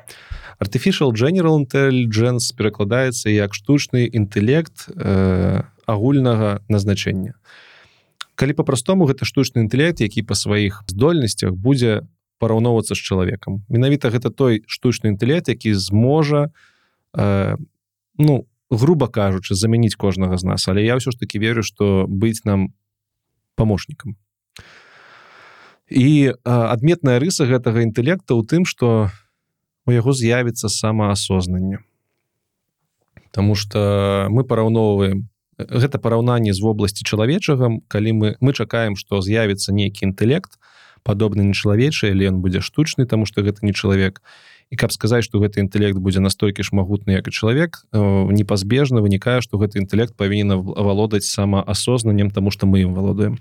Artificial 0.60 1.12
general 1.12 1.60
intelligence 1.60 2.56
перакладаецца 2.58 3.30
як 3.30 3.54
штучны 3.54 4.08
інтэлект 4.08 4.90
э, 4.96 5.64
агульнага 5.86 6.62
назначэння 6.70 7.34
калі 8.38 8.54
по-простому 8.54 9.10
гэта 9.10 9.26
штучны 9.26 9.66
інтэлект 9.66 10.00
які 10.06 10.22
па 10.22 10.38
сваіх 10.38 10.86
здольнасцях 10.86 11.58
будзе 11.58 12.06
параўноўвацца 12.38 12.94
з 12.94 13.02
чалавекам 13.02 13.66
менавіта 13.68 14.14
гэта 14.14 14.30
той 14.30 14.62
штучны 14.70 15.10
інтэлект 15.18 15.50
які 15.50 15.74
зможа 15.74 16.54
э, 17.18 17.58
ну 18.22 18.46
грубо 18.70 19.08
кажучы 19.08 19.56
замяніць 19.56 19.96
кожнага 19.96 20.38
з 20.38 20.44
нас. 20.44 20.68
Але 20.68 20.86
я 20.86 21.02
ўсё 21.02 21.12
ж 21.12 21.18
таки 21.18 21.42
верю 21.42 21.66
что 21.66 22.06
быць 22.06 22.46
нам 22.46 22.78
помощнікам 23.58 24.16
і 25.90 26.36
адметная 26.44 27.20
рыса 27.20 27.48
гэтага 27.48 27.84
інтэлекта 27.84 28.36
ў 28.36 28.44
тым 28.44 28.64
что 28.68 29.10
у 29.88 29.92
яго 29.92 30.12
з'явіцца 30.12 30.68
самаасознанне. 30.68 31.80
Таму 33.32 33.56
что 33.56 34.28
мы 34.30 34.44
параўноўваем 34.44 35.32
гэта 35.58 35.98
параўнанне 35.98 36.54
з 36.54 36.62
вобласці 36.62 37.08
чалавечага 37.08 37.80
калі 37.88 38.12
мы 38.14 38.28
мы 38.40 38.54
чакаем 38.54 38.96
что 38.96 39.22
з'явіцца 39.22 39.74
нейкі 39.74 40.12
інтэлект 40.12 40.60
падобны 41.08 41.48
нечалавечы 41.48 42.12
але 42.12 42.28
ён 42.28 42.44
будзе 42.44 42.60
штучны 42.60 43.08
тому 43.08 43.26
что 43.26 43.42
гэта 43.42 43.64
не 43.64 43.74
чалавек. 43.74 44.22
І 44.70 44.76
каб 44.76 44.92
сказаць 44.92 45.24
что 45.24 45.40
гэты 45.40 45.64
інтэлект 45.64 45.96
будзе 45.98 46.20
настолькі 46.20 46.64
ж 46.68 46.76
магутны 46.76 47.16
як 47.16 47.28
і 47.28 47.32
чалавек 47.32 47.88
непазбежна 47.94 49.00
вынікае 49.00 49.40
что 49.40 49.58
гэты 49.58 49.80
інтэлект 49.80 50.20
павінен 50.20 50.52
авалодаць 50.52 51.24
самаасознаннем 51.24 52.30
тому 52.30 52.52
что 52.52 52.68
мы 52.68 52.84
ім 52.84 52.92
валодаем 52.92 53.40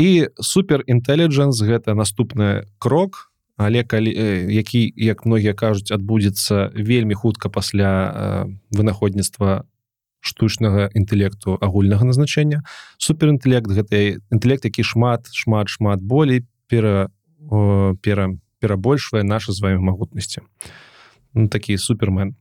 і 0.00 0.32
супер 0.40 0.80
інтэліджэнс 0.88 1.60
гэта 1.60 1.92
наступны 1.92 2.64
крок 2.80 3.30
але 3.60 3.84
калі 3.84 4.08
які 4.48 4.88
як 4.96 5.26
многія 5.28 5.52
кажуць 5.52 5.92
адбудзецца 5.92 6.72
вельмі 6.72 7.12
хутка 7.12 7.52
пасля 7.52 8.48
вынаходніцтва 8.72 9.68
штучнага 10.20 10.88
інтэлекту 10.96 11.60
агульнага 11.60 12.08
назначэння. 12.08 12.64
Суперінтэлект 12.96 13.68
гэта 13.68 14.20
інтэлект 14.32 14.64
які 14.64 14.84
шмат 14.84 15.28
шмат 15.32 15.68
шмат 15.68 16.00
болей 16.00 16.48
пера 16.72 17.12
пера 18.00 18.32
перабольшвае 18.60 19.24
наша 19.24 19.52
з 19.52 19.60
вами 19.60 19.80
магутнасці. 19.80 20.40
Ну, 21.34 21.48
такі 21.48 21.76
супермен. 21.78 22.36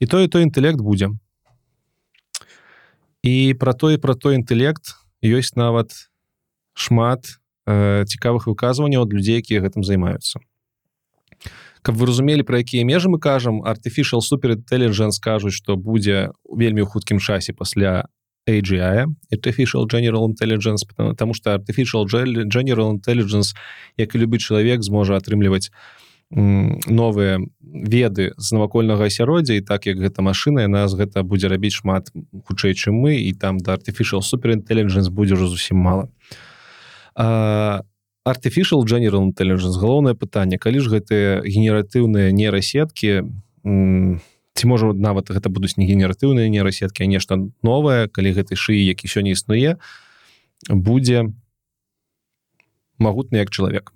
І 0.00 0.06
той 0.06 0.28
той 0.28 0.44
інтэлект 0.44 0.80
будзе. 0.80 1.08
І 3.22 3.56
пра 3.56 3.72
той 3.72 3.96
пра 3.96 4.14
той 4.14 4.36
інтэлект 4.36 5.00
ёсць 5.24 5.56
нават 5.56 6.09
шмат 6.74 7.40
э, 7.66 8.04
цікавых 8.06 8.46
выказванняў 8.46 9.06
ад 9.06 9.12
людзей 9.12 9.40
якія 9.42 9.60
гэтым 9.60 9.82
займаюцца. 9.82 10.40
Каб 11.82 11.96
вы 11.96 12.06
разумелі 12.06 12.44
пра 12.44 12.60
якія 12.60 12.84
межы 12.84 13.08
мы 13.08 13.18
кажам 13.18 13.64
artificial 13.64 14.20
суперintelligence 14.20 15.16
кажуць 15.20 15.56
што 15.56 15.76
будзе 15.76 16.32
вельмі 16.44 16.84
ў 16.84 16.88
хуткім 16.92 17.18
часе 17.18 17.56
пасля 17.56 18.04
AGI 18.46 19.06
artificial 19.32 19.86
general 19.86 20.28
intelligence 20.28 20.84
потому 20.84 21.34
что 21.34 21.54
artificial 21.54 22.04
general 22.06 22.92
intelligence 22.92 23.54
як 23.96 24.14
і 24.14 24.18
любы 24.18 24.38
чалавек 24.38 24.82
зможа 24.82 25.16
атрымліваць 25.16 25.70
новыя 26.30 27.40
веды 27.60 28.30
з 28.38 28.52
навакольнага 28.54 29.10
асяроддзя 29.10 29.58
і 29.58 29.66
так 29.66 29.86
як 29.86 29.98
гэта 29.98 30.22
машына 30.22 30.62
яна 30.62 30.86
з 30.86 30.94
гэта 30.94 31.22
будзе 31.26 31.48
рабіць 31.48 31.74
шмат 31.82 32.12
хутчэй 32.46 32.74
чым 32.74 32.94
мы 33.02 33.18
і 33.18 33.32
там 33.34 33.58
да 33.58 33.74
artificial 33.74 34.22
суперintelligence 34.22 35.10
будзе 35.10 35.34
ўжо 35.34 35.50
зусім 35.50 35.82
мала 35.82 36.08
artificial 37.16 38.84
general 38.84 39.22
intelligence 39.24 39.76
галоўнае 39.80 40.14
пытанне 40.14 40.58
калі 40.58 40.80
ж 40.80 41.00
гэтыя 41.00 41.40
генератыўныя 41.42 42.32
нейрасеткі 42.32 43.24
ці 43.64 44.64
можа 44.68 44.92
нават 44.92 45.32
гэта 45.32 45.48
будуць 45.48 45.80
не 45.80 45.88
генератыўныя 45.88 46.52
нейрасеткі 46.52 47.04
а 47.04 47.10
нешта 47.10 47.40
новае 47.64 48.08
калі 48.08 48.36
гэтай 48.36 48.56
шыі 48.60 48.84
які 48.84 49.08
сёння 49.08 49.32
існуе 49.32 49.80
будзе 50.68 51.32
магутны 53.00 53.40
як 53.40 53.50
чалавек. 53.50 53.92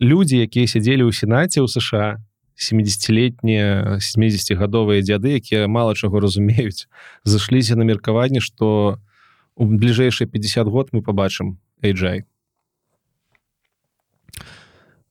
Людзі 0.00 0.40
якія 0.40 0.64
сядзелі 0.64 1.04
ў 1.04 1.12
сенаце 1.12 1.60
ў 1.60 1.68
сша 1.68 2.24
70летнія 2.56 4.00
70гадовыя 4.00 5.04
дзяды 5.04 5.36
якія 5.36 5.68
мала 5.68 5.92
чаго 5.92 6.24
разумеюць 6.24 6.88
зашліся 7.28 7.76
на 7.76 7.84
меркаванне 7.84 8.40
што 8.40 8.96
у 8.96 9.09
бліжэйшыя 9.68 10.24
50 10.24 10.68
год 10.68 10.88
мы 10.96 11.02
побачым 11.04 11.60
AJ 11.84 12.24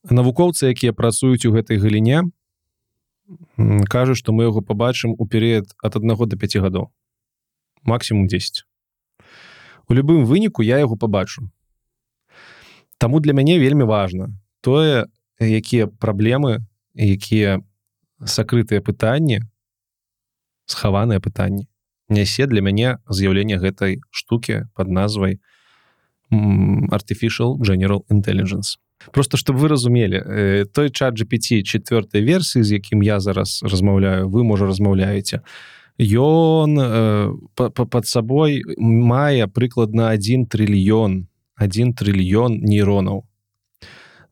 навукоўцы 0.09 0.73
якія 0.73 0.93
працуюць 0.93 1.45
у 1.45 1.53
гэтай 1.53 1.77
галіне 1.77 2.25
кажуць 3.85 4.17
што 4.17 4.33
мы 4.33 4.49
яго 4.49 4.65
побачым 4.65 5.13
у 5.13 5.27
перыяд 5.29 5.69
ад 5.85 5.95
аднаго 6.01 6.25
до 6.25 6.37
5 6.37 6.57
гадоў. 6.65 6.89
Максимум 7.83 8.27
10 8.27 8.65
у 9.87 9.93
любым 9.93 10.25
выніку 10.25 10.65
я 10.65 10.81
яго 10.81 10.97
побачу 10.97 11.49
Таму 12.97 13.21
для 13.21 13.33
мяне 13.33 13.59
вельмі 13.59 13.85
важна 13.85 14.33
тое 14.61 15.05
якія 15.39 15.87
праблемы 15.87 16.65
якія 16.97 17.61
сакрытыя 18.25 18.81
пытанні 18.81 19.45
схаваныя 20.65 21.21
пытанні 21.21 21.68
нясе 22.09 22.47
для 22.47 22.61
мяне 22.61 22.97
з'яўлення 23.09 23.57
гэтай 23.57 24.01
штукі 24.11 24.65
под 24.75 24.89
назвай 24.89 25.39
artificial 26.31 27.57
general 27.61 28.05
intelligence. 28.09 28.77
Просто 29.11 29.37
чтобы 29.37 29.59
вы 29.59 29.67
разумелі 29.67 30.65
той 30.73 30.89
чат 30.89 31.15
GPT 31.15 31.63
четвертой 31.63 32.21
версіі 32.21 32.63
з 32.63 32.71
якім 32.71 33.03
я 33.03 33.19
зараз 33.19 33.63
размаўляю 33.63 34.29
вы 34.29 34.43
можа 34.43 34.67
размаўляеце 34.67 35.41
ён 35.99 36.75
под 37.55 38.05
сабой 38.07 38.63
мае 38.77 39.47
прыкладна 39.47 40.11
1 40.11 40.45
трыльён 40.51 41.27
1 41.55 41.93
трыльён 41.93 42.59
нейронаў 42.59 43.28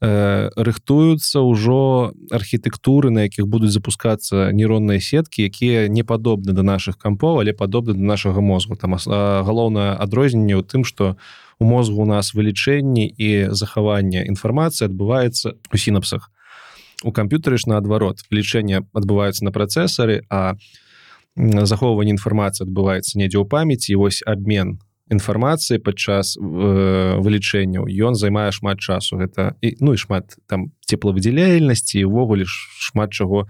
э, 0.01 0.50
рыхтуюцца 0.56 1.42
ўжо 1.42 2.14
архітэктуры 2.32 3.09
на 3.09 3.26
якіх 3.26 3.48
будуць 3.48 3.74
запускацца 3.74 4.51
нейронныя 4.53 5.01
сеткі 5.01 5.48
якія 5.50 5.88
не 5.88 6.03
падобны 6.03 6.53
да 6.53 6.64
наших 6.64 6.98
кампоў 6.98 7.42
але 7.42 7.53
падобны 7.53 7.93
да 7.93 8.06
нашага 8.06 8.42
мозгу. 8.42 8.76
Там 8.76 8.95
галоўнае 8.95 9.98
адрозненне 9.98 10.56
ў 10.56 10.64
тым 10.64 10.84
что 10.85 11.17
у 11.59 11.66
мозгу 11.66 12.01
у 12.03 12.06
нас 12.06 12.34
вылічэнні 12.34 13.06
і 13.09 13.30
захаванне 13.51 14.26
інфармацыі 14.26 14.88
адбываецца 14.88 15.58
у 15.74 15.77
сінапсах. 15.77 16.30
У 17.03 17.11
камп'ютары 17.11 17.58
ж 17.58 17.69
наадварот 17.69 18.26
лічэнне 18.30 18.85
адбываецца 18.93 19.45
на 19.45 19.51
працэсары 19.51 20.26
а 20.30 20.58
захоўванне 21.38 22.17
інфармацыі 22.17 22.66
адбываецца 22.66 23.17
недзе 23.17 23.38
ў 23.38 23.45
памяці 23.45 23.98
вось 24.01 24.22
обмен 24.26 24.82
інфармацыі 25.09 25.79
падчас 25.79 26.35
э, 26.35 26.41
вылічэнняў. 27.19 27.87
Ён 27.87 28.15
займае 28.15 28.51
шмат 28.51 28.79
часу. 28.79 29.17
Гэта 29.17 29.55
і 29.61 29.79
ну 29.79 29.95
і 29.95 29.97
шмат 29.97 30.35
там 30.47 30.71
цеплавыдзяляльнасці 30.83 32.03
увогуле 32.03 32.45
шмат 32.47 33.15
чаго 33.15 33.47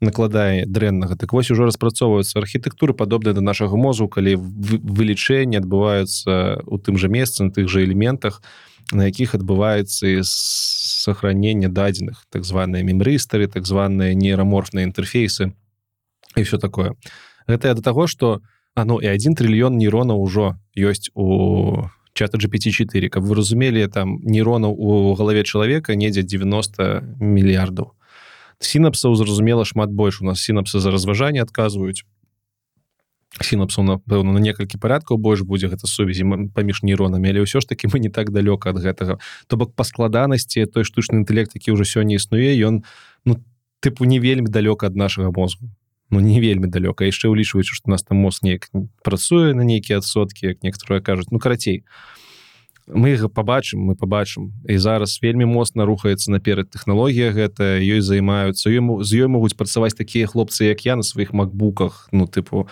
накладае 0.00 0.64
дрэннага. 0.66 1.16
Так 1.16 1.32
вось 1.32 1.50
ужо 1.50 1.68
распрацоўваюцца 1.68 2.40
архітэктуры 2.40 2.92
падобныя 2.92 3.36
да 3.36 3.40
нашага 3.40 3.76
мозгу 3.76 4.08
калі 4.08 4.36
вылічэнні 4.36 5.60
адбываюцца 5.60 6.64
у 6.64 6.76
тым 6.80 6.96
жа 7.00 7.08
месцы 7.08 7.44
на 7.44 7.52
тых 7.52 7.68
жа 7.68 7.84
элементах 7.84 8.40
на 8.92 9.08
якіх 9.08 9.34
адбываецца 9.34 10.20
сохранение 10.22 11.68
дадзеных 11.68 12.24
так 12.30 12.44
званыя 12.44 12.84
мемрыстары 12.84 13.48
так 13.48 13.66
званыя 13.66 14.14
нейраморфныя 14.14 14.84
інтэрфейсы 14.84 15.52
і 16.36 16.42
все 16.42 16.58
такое. 16.58 16.96
Гэта 17.48 17.74
да 17.74 17.82
таго 17.82 18.06
что 18.06 18.40
у 18.40 18.55
А 18.76 18.84
ну 18.84 19.00
і 19.00 19.08
один 19.08 19.32
трыльён 19.32 19.80
нейронаў 19.80 20.20
ўжо 20.20 20.60
ёсць 20.76 21.08
у 21.16 21.88
чата 22.12 22.36
GPT4 22.36 23.08
каб 23.08 23.24
вы 23.24 23.40
разумелі 23.40 23.88
там 23.88 24.20
нейронаў 24.20 24.76
у 24.76 25.16
галаве 25.16 25.48
чалавека 25.48 25.96
недзе 25.96 26.20
90 26.20 27.16
мільярдаў 27.16 27.96
сінапсаў 28.60 29.16
зразумела 29.16 29.64
шмат 29.64 29.96
больш 29.96 30.20
у 30.20 30.28
нас 30.28 30.44
сінапсы 30.44 30.76
за 30.80 30.92
разважанне 30.92 31.40
адказваюць 31.40 32.04
сінапсу 33.40 33.80
напэўна 33.80 34.36
на 34.36 34.44
некалькі 34.44 34.76
парадкаў 34.76 35.16
больш 35.16 35.40
будзе 35.40 35.72
гэта 35.72 35.88
сувязі 35.88 36.28
паміж 36.52 36.84
нейронамі 36.84 37.32
але 37.32 37.48
ўсё 37.48 37.64
ж 37.64 37.72
таки 37.72 37.88
мы 37.88 37.96
не 37.96 38.12
так 38.12 38.28
далёка 38.28 38.76
ад 38.76 38.80
гэтага 38.84 39.16
то 39.48 39.56
бок 39.56 39.72
па 39.72 39.88
складанасці 39.88 40.68
той 40.68 40.84
штучны 40.84 41.24
інтэлект 41.24 41.56
які 41.56 41.72
ўжо 41.72 41.88
сёння 41.88 42.20
існуе 42.20 42.52
ён 42.60 42.84
ну 43.24 43.40
тыпу 43.80 44.04
не 44.04 44.20
вельмі 44.20 44.52
далёка 44.52 44.92
ад 44.92 44.96
нашага 44.96 45.32
мозгу 45.32 45.72
ну 46.10 46.20
не 46.20 46.40
вельмі 46.40 46.68
далёка. 46.70 47.04
Яшчэ 47.04 47.28
ўлічваючы 47.28 47.74
што 47.74 47.90
нас 47.90 48.02
там 48.02 48.18
мост 48.18 48.42
неяк 48.42 48.70
працуе 49.02 49.54
на 49.54 49.62
нейкія 49.62 49.98
адсоткі 49.98 50.54
як 50.54 50.62
некаторыя 50.62 51.00
кажуць. 51.00 51.30
Ну 51.30 51.38
карацей 51.38 51.84
мы 52.86 53.18
побачым 53.28 53.82
мы 53.82 53.96
побачым 53.98 54.54
і 54.68 54.78
зараз 54.78 55.18
вельмі 55.22 55.44
моцна 55.44 55.84
рухаецца 55.84 56.30
наперад 56.30 56.70
тэхналогія 56.70 57.34
гэта 57.34 57.82
ёй 57.82 58.00
займаюцца. 58.00 58.70
Яму 58.70 59.02
з 59.02 59.26
ёй 59.26 59.28
могуць 59.28 59.58
працаваць 59.58 59.98
такія 59.98 60.26
хлопцы 60.26 60.70
як 60.70 60.86
я 60.86 60.96
на 60.96 61.02
сваіх 61.02 61.32
макбуках. 61.32 62.08
Ну 62.12 62.26
тыпу 62.26 62.68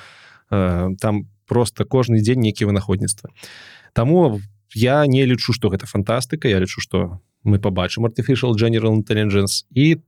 э, 0.50 0.94
там 1.00 1.26
просто 1.46 1.84
кожны 1.84 2.20
дзень 2.20 2.40
нейкі 2.40 2.64
вынаходніцтва 2.64 3.30
Таму 3.92 4.40
я 4.74 5.06
не 5.06 5.24
лічу 5.26 5.52
што 5.52 5.68
гэта 5.68 5.86
фантастыка 5.86 6.48
я 6.48 6.58
лічу 6.58 6.80
што 6.80 7.20
мы 7.44 7.58
побачым 7.58 8.06
artificial 8.06 8.54
general 8.56 8.94
intelligence 8.96 9.66
і 9.74 10.00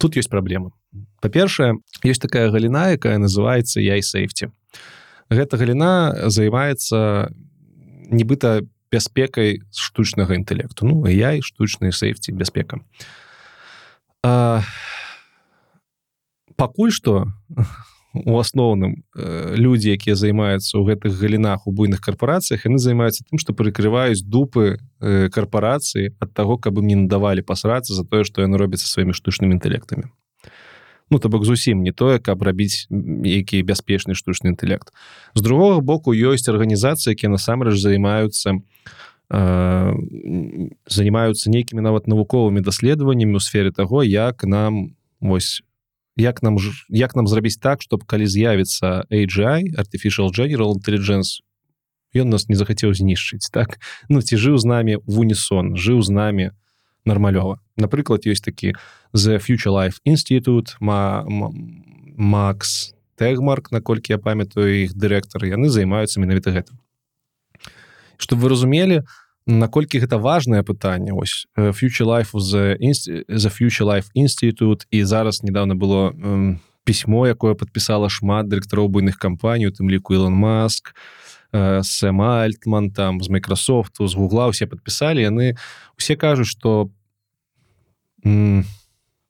тут 0.00 0.16
ёсць 0.16 0.30
праблема 0.30 0.72
па-першае 1.20 1.74
есть 2.04 2.22
такая 2.22 2.50
галіна 2.50 2.96
якая 2.96 3.18
называется 3.18 3.80
яй 3.80 4.02
сейфти 4.02 4.50
гэта 5.30 5.56
галіна 5.56 6.28
займаецца 6.30 7.30
нібыта 8.10 8.62
бяспекай 8.92 9.60
штучнага 9.74 10.34
інтэлекту. 10.38 10.86
Ну 10.86 11.08
я 11.10 11.34
і 11.34 11.42
штучныя 11.42 11.92
сейфти 11.92 12.30
бяспека 12.30 12.78
пакуль 16.56 16.90
что 16.90 17.26
у 18.24 18.38
асноўным 18.40 19.04
э, 19.14 19.54
людзі 19.60 19.92
якія 19.92 20.16
займаюцца 20.16 20.80
ў 20.80 20.88
гэтых 20.88 21.12
галінах 21.20 21.68
у 21.68 21.72
буйных 21.72 22.00
карпорацыях 22.00 22.64
яны 22.64 22.80
займаюцца 22.80 23.28
тым 23.28 23.36
што 23.36 23.52
прыкрываюць 23.52 24.24
дупы 24.24 24.80
э, 25.00 25.28
карпорацыі 25.28 26.16
ад 26.16 26.32
таго 26.32 26.56
каб 26.56 26.80
ім 26.80 26.86
не 26.88 26.96
надавалі 27.04 27.44
пасрацца 27.44 27.92
за 27.92 28.08
тое 28.08 28.24
што 28.24 28.40
яны 28.40 28.56
робяцца 28.56 28.88
сваімі 28.88 29.12
штучнымі 29.12 29.60
інтэлектамі 29.60 30.08
ну 31.10 31.18
то 31.18 31.28
бок 31.28 31.44
зусім 31.44 31.82
не 31.82 31.92
тое 31.92 32.18
каб 32.18 32.42
рабіць 32.42 32.86
які 32.90 33.62
бяспечны 33.62 34.14
штучны 34.14 34.54
інтэлект. 34.54 34.90
З 35.34 35.40
другого 35.40 35.80
боку 35.80 36.14
ёсць 36.14 36.48
арганізацыі 36.48 37.14
якія 37.14 37.30
насамрэч 37.30 37.78
займаюцца 37.78 38.58
э, 39.30 39.92
занимаются 40.86 41.50
нейкімі 41.50 41.82
нават 41.82 42.06
навуковымі 42.06 42.60
даследаваннямі 42.60 43.36
у 43.36 43.40
сфере 43.40 43.70
того 43.70 44.02
як 44.02 44.44
нам 44.44 44.96
вось 45.20 45.62
як 46.16 46.42
нам 46.42 46.56
як 46.88 47.16
нам 47.16 47.26
зрабіць 47.26 47.58
так 47.60 47.82
чтобы 47.82 48.06
калі 48.06 48.26
з'явіцца 48.26 49.06
AGI 49.10 49.76
artificial 49.78 50.32
general 50.34 50.74
intelligence 50.74 51.44
ён 52.16 52.32
нас 52.32 52.48
не 52.48 52.56
захацеў 52.56 52.94
знішчыць 52.94 53.50
так? 53.52 53.78
Ну 54.08 54.22
ці 54.22 54.36
жыў 54.36 54.58
з 54.58 54.64
намі 54.64 54.94
в 55.06 55.20
унісон 55.20 55.76
жыў 55.76 56.02
з 56.02 56.10
намі 56.10 56.50
нармалёва 57.06 57.62
напрыклад 57.76 58.26
ёсць 58.26 58.44
такі 58.44 58.74
the 59.14 59.38
future 59.38 59.72
life 59.72 60.02
Institute 60.04 60.76
ма 60.80 61.24
Макс 62.16 62.96
тегмарк 63.16 63.72
наколькі 63.72 64.12
я 64.12 64.18
памятаю 64.18 64.84
іх 64.84 64.94
дырэктар. 64.96 65.44
Яны 65.44 65.68
займаюцца 65.68 66.20
менавіта 66.20 66.52
гэтым. 66.52 66.80
Чтобы 68.16 68.48
вы 68.48 68.48
разумелі 68.56 69.04
наколькі 69.46 70.00
гэта 70.00 70.18
важное 70.18 70.62
пытанне 70.62 71.12
ось 71.12 71.46
future 71.56 72.06
life 72.08 72.32
the, 72.34 72.76
the 73.28 73.50
future 73.50 73.86
life 73.86 74.08
Institute 74.14 74.86
і 74.90 75.04
зараз 75.04 75.42
недавно 75.42 75.74
было 75.74 76.12
пісьмо 76.84 77.26
якое 77.26 77.54
подпісала 77.54 78.08
шмат 78.08 78.48
дырэктароў 78.48 78.88
буйных 78.88 79.18
кампаній 79.18 79.68
у 79.68 79.72
тым 79.72 79.90
ліку 79.90 80.14
Илон 80.14 80.34
маск 80.34 80.94
сэм 81.82 82.20
альтман 82.22 82.90
там 82.90 83.22
з 83.22 83.28
Майкрасофту 83.28 84.06
з 84.06 84.14
гугла 84.14 84.48
усе 84.52 84.66
подпісалі 84.66 85.22
яны 85.22 85.56
усе 85.98 86.16
кажуць 86.16 86.50
что 86.50 86.90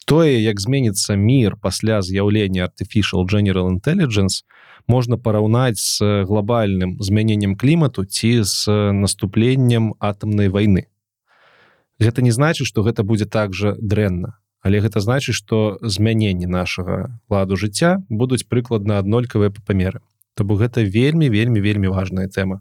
тое 0.07 0.35
як 0.41 0.61
зменіцца 0.61 1.17
мір 1.17 1.57
пасля 1.57 2.03
з'яўлення 2.03 2.69
artificial 2.69 3.27
general 3.27 3.69
intelligence 3.71 4.45
можна 4.87 5.19
параўнаць 5.19 5.83
з 5.83 6.25
глобальным 6.25 6.97
змяненнем 7.03 7.57
клімату 7.57 8.05
ці 8.05 8.43
з 8.43 8.69
наступленнем 8.93 9.95
атамнай 9.99 10.49
войны. 10.49 10.87
Гэта 11.99 12.23
не 12.23 12.31
значыць 12.31 12.67
что 12.67 12.83
гэта 12.83 13.03
будзе 13.03 13.27
так 13.27 13.55
же 13.55 13.77
дрэнна 13.81 14.39
але 14.67 14.81
гэта 14.83 15.01
значыць 15.01 15.39
что 15.39 15.79
змяненне 15.83 16.47
нашага 16.51 17.21
ладу 17.31 17.57
жыцця 17.57 18.03
будуць 18.11 18.47
прыкладна 18.51 18.99
аднолькавыя 18.99 19.51
па 19.55 19.63
памеры 19.63 20.03
то 20.37 20.45
бок 20.45 20.61
гэта 20.61 20.85
вельмі 20.85 21.33
вельмі 21.33 21.65
вельмі 21.65 21.89
важная 21.89 22.29
тэма. 22.29 22.61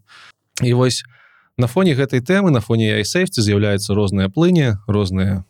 І 0.63 0.73
вось 0.73 1.03
на 1.59 1.67
фоне 1.67 1.95
гэтай 1.95 2.23
тэмы 2.23 2.55
на 2.55 2.63
фоне 2.63 2.95
айсейфці 2.95 3.43
з'яўляюцца 3.43 3.91
розныя 3.91 4.31
плыні 4.31 4.79
розныя 4.87 5.43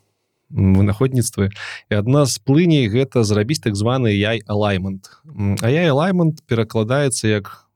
вынаходніцтвы. 0.50 1.50
І 1.90 1.94
адна 1.94 2.26
з 2.26 2.38
плыней 2.38 2.90
гэта 2.90 3.22
зрабіць 3.22 3.62
так 3.62 3.78
званы 3.78 4.10
яй 4.14 4.42
алаймент 4.46 5.22
а 5.62 5.70
я 5.70 5.86
алаймент 5.90 6.42
перакладаецца 6.46 7.30
як 7.30 7.70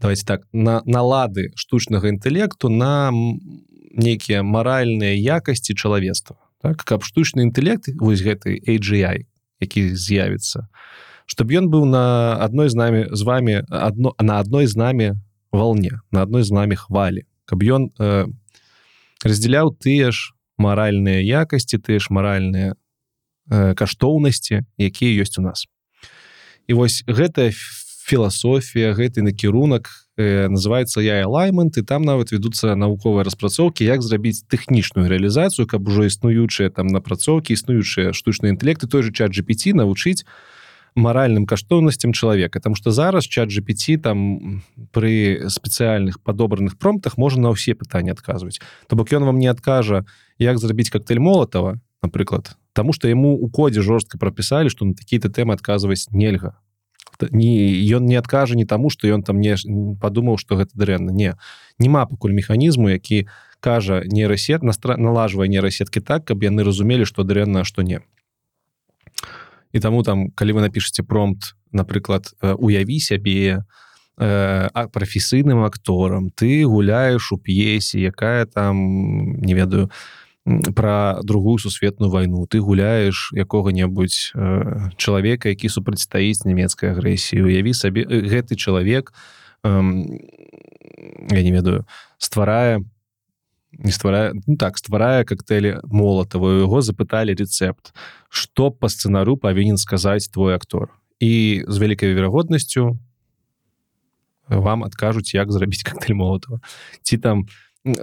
давайте 0.00 0.24
так 0.24 0.44
на 0.52 0.80
налады 0.84 1.52
штучнага 1.56 2.08
інтэлекту 2.08 2.68
на 2.68 3.12
нейкія 3.92 4.44
маральныя 4.44 5.16
якасці 5.16 5.74
чалавецтва. 5.74 6.36
Так 6.60 6.84
каб 6.84 7.04
штучны 7.04 7.48
інтэлект 7.48 7.88
вось 8.00 8.20
гэты 8.20 8.60
AGI 8.60 9.24
які 9.60 9.80
з'явіцца 9.96 10.68
чтобы 11.30 11.54
ён 11.54 11.70
быў 11.70 11.86
на 11.86 12.34
адной 12.42 12.66
з 12.66 12.74
намі 12.74 13.06
з 13.14 13.22
вами 13.22 13.62
одно 13.70 14.14
на 14.18 14.42
адной 14.42 14.66
з 14.66 14.74
намі 14.74 15.14
волне 15.54 16.02
на 16.10 16.26
адной 16.26 16.42
з 16.42 16.50
намі 16.50 16.74
хвалі. 16.74 17.22
Каб 17.46 17.62
ён 17.62 17.94
э, 17.94 18.26
раздзяляў 19.22 19.70
тыя 19.78 20.10
ж 20.10 20.34
маральныя 20.58 21.22
якасці 21.22 21.78
тыя 21.78 22.02
ж 22.02 22.10
маральныя 22.10 22.74
э, 23.46 23.74
каштоўнасці 23.78 24.66
якія 24.74 25.22
ёсць 25.22 25.38
у 25.38 25.46
нас. 25.46 25.70
І 26.66 26.74
вось 26.74 27.06
гэтая 27.06 27.54
філасофія 28.10 28.90
гэты 28.98 29.22
накірунак 29.22 29.86
э, 30.18 30.50
называется 30.50 30.98
я 30.98 31.22
лаймент 31.30 31.78
і 31.78 31.86
там 31.86 32.02
нават 32.02 32.34
вядуцца 32.34 32.74
навуковыя 32.74 33.22
распрацоўкі 33.22 33.86
як 33.86 34.02
зрабіць 34.02 34.42
тэхнічную 34.50 35.06
рэалізацыю 35.06 35.70
каб 35.70 35.86
ужо 35.86 36.10
існуючыя 36.10 36.74
там 36.74 36.90
напрацоўкі 36.90 37.54
існуючыя 37.54 38.10
штучныя 38.10 38.50
інтэлекты 38.50 38.90
той 38.90 39.06
же 39.06 39.14
чат 39.14 39.30
GPT 39.30 39.78
навучыць 39.78 40.26
маральным 40.94 41.46
каштоўнасцям 41.46 42.12
чалавека 42.12 42.60
там 42.60 42.74
что 42.74 42.90
зараз 42.90 43.24
чат 43.24 43.48
GPT 43.48 43.98
там 43.98 44.62
пры 44.92 45.48
спецыяльных 45.48 46.20
падобраных 46.22 46.78
промптах 46.78 47.16
можна 47.16 47.48
на 47.48 47.50
ўсе 47.50 47.74
пытанні 47.74 48.10
адказваць 48.10 48.60
то 48.88 48.96
бок 48.96 49.12
ён 49.12 49.24
вам 49.24 49.38
не 49.38 49.48
адкажа 49.48 50.04
як 50.38 50.58
зрабіць 50.58 50.90
коктейль 50.90 51.20
молотова 51.20 51.80
напрыклад 52.02 52.56
тому 52.72 52.92
что 52.92 53.08
яму 53.08 53.34
у 53.34 53.48
кодзе 53.48 53.82
жорстка 53.82 54.18
прапісалі 54.18 54.70
что 54.70 54.84
на 54.84 54.94
такія-то 54.94 55.28
тэмы 55.28 55.54
адказваць 55.54 56.08
нельга. 56.10 56.56
Не 57.20 57.76
ён 57.92 58.06
не 58.06 58.16
адкажа 58.16 58.56
не 58.56 58.64
таму 58.64 58.90
что 58.90 59.08
ён 59.08 59.22
там 59.22 59.40
не 59.40 59.56
падумаў 60.00 60.38
что 60.38 60.56
гэта 60.56 60.70
дрэнна. 60.74 61.10
Не 61.10 61.36
няма 61.78 62.06
пакуль 62.06 62.32
механізму 62.32 62.88
які 62.88 63.28
кажа 63.60 64.02
нейрасет 64.04 64.62
настра 64.62 64.96
налажвае 64.96 65.48
нейрасеткі 65.48 66.00
так 66.00 66.24
каб 66.24 66.42
яны 66.42 66.64
разумелі 66.64 67.04
что 67.04 67.24
дрэнна 67.24 67.64
что 67.64 67.82
не 67.82 68.00
і 69.72 69.80
таму 69.80 70.02
там 70.02 70.30
калі 70.30 70.58
вы 70.58 70.60
напішаце 70.66 71.02
промпт 71.02 71.54
напрыклад 71.72 72.34
уяві 72.42 73.00
сябе 73.00 73.64
а 74.20 74.88
прафесійным 74.92 75.64
акторам 75.64 76.30
ты 76.30 76.64
гуляеш 76.64 77.32
у 77.32 77.38
п'есе 77.38 78.00
якая 78.00 78.44
там 78.46 79.40
не 79.40 79.54
ведаю 79.54 79.90
про 80.74 81.20
другую 81.22 81.58
сусветную 81.58 82.10
войну 82.10 82.46
ты 82.46 82.60
гуляеш 82.60 83.32
якога-небудзь 83.32 84.32
э, 84.34 84.90
чалавека 84.96 85.48
які 85.48 85.68
супрацьстаіць 85.68 86.44
нямецкай 86.44 86.90
агрэсіі 86.96 87.44
уяві 87.44 87.72
сабе 87.72 88.04
гэты 88.04 88.56
чалавек 88.56 89.12
э, 89.64 89.68
я 91.30 91.42
не 91.42 91.52
ведаю 91.52 91.84
стварае 92.18 92.80
не 93.72 93.92
стварае 93.92 94.32
ну, 94.46 94.56
так 94.56 94.78
стварае 94.78 95.24
коктейлі 95.24 95.78
молатавую 95.84 96.66
яго 96.66 96.82
запыталі 96.82 97.34
рецепт 97.34 97.94
что 98.28 98.70
по 98.70 98.88
сцэнару 98.88 99.36
павінен 99.36 99.76
сказаць 99.76 100.30
твой 100.30 100.54
актор. 100.54 100.94
І 101.20 101.64
з 101.66 101.76
вялікай 101.78 102.14
верагоднасцю 102.14 102.98
вам 104.48 104.84
адкажуць 104.84 105.34
як 105.34 105.52
зрабіць 105.52 105.82
коктейль 105.82 106.14
молатава 106.14 106.60
ці 107.02 107.18
там 107.18 107.46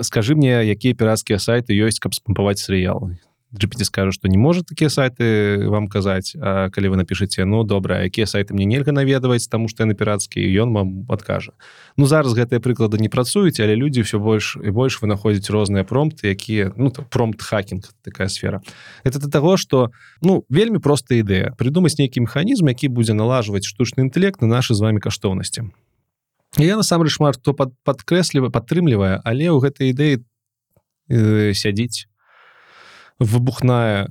скажи 0.01 0.35
мне 0.35 0.63
якія 0.63 0.95
пірацкія 0.95 1.39
сайты 1.39 1.75
ёсць 1.75 1.99
каб 1.99 2.15
спампаваць 2.15 2.63
серыял 2.63 3.11
GPT 3.53 3.85
скажу 3.85 4.11
что 4.11 4.27
не 4.27 4.37
может 4.37 4.67
такія 4.67 4.89
сайты 4.89 5.69
вам 5.69 5.87
казаць 5.87 6.35
а 6.35 6.69
калі 6.69 6.89
вы 6.89 6.97
напишаце 6.97 7.45
ну 7.45 7.63
добра 7.63 8.03
якія 8.03 8.27
сайты 8.27 8.53
мне 8.53 8.65
нельга 8.65 8.91
наведаваць 8.91 9.47
тому 9.47 9.69
что 9.69 9.83
я 9.83 9.87
на 9.87 9.95
пірацкі 9.95 10.43
ён 10.43 10.73
вам 10.73 11.05
адкажа 11.07 11.53
Ну 11.95 12.05
зараз 12.05 12.35
гэтыя 12.35 12.59
прыклады 12.59 12.99
не 12.99 13.07
працуюць 13.07 13.59
але 13.59 13.75
людзі 13.75 14.03
все 14.03 14.19
больш 14.19 14.57
і 14.59 14.69
больш 14.75 14.99
вынаходзяць 15.01 15.47
розныя 15.47 15.87
промпты 15.87 16.27
якія 16.27 16.73
ну 16.75 16.91
промпт 16.91 17.41
хакінг 17.41 17.87
такая 18.03 18.27
сфера. 18.27 18.61
Это 19.05 19.19
для 19.19 19.31
того 19.31 19.55
что 19.55 19.91
ну 20.21 20.43
вельмі 20.49 20.79
простая 20.79 21.23
ідэя 21.23 21.55
придумаць 21.55 21.97
нейкі 21.97 22.27
механізм 22.27 22.67
які 22.67 22.91
будзе 22.91 23.13
налажваць 23.13 23.63
штучны 23.63 24.11
інтэлект 24.11 24.41
на 24.41 24.47
наши 24.47 24.75
з 24.75 24.83
вами 24.83 24.99
каштоўнасці 24.99 25.71
я 26.57 26.75
насамрэч 26.75 27.15
шмат 27.15 27.39
хто 27.39 27.53
пад 27.53 27.71
падкрэслівае 27.87 28.51
падтрымлівае 28.51 29.23
але 29.23 29.47
ў 29.47 29.63
гэтай 29.63 29.95
ідэі 29.95 30.19
э, 31.07 31.53
сядзіць 31.55 32.11
выбухная 33.19 34.09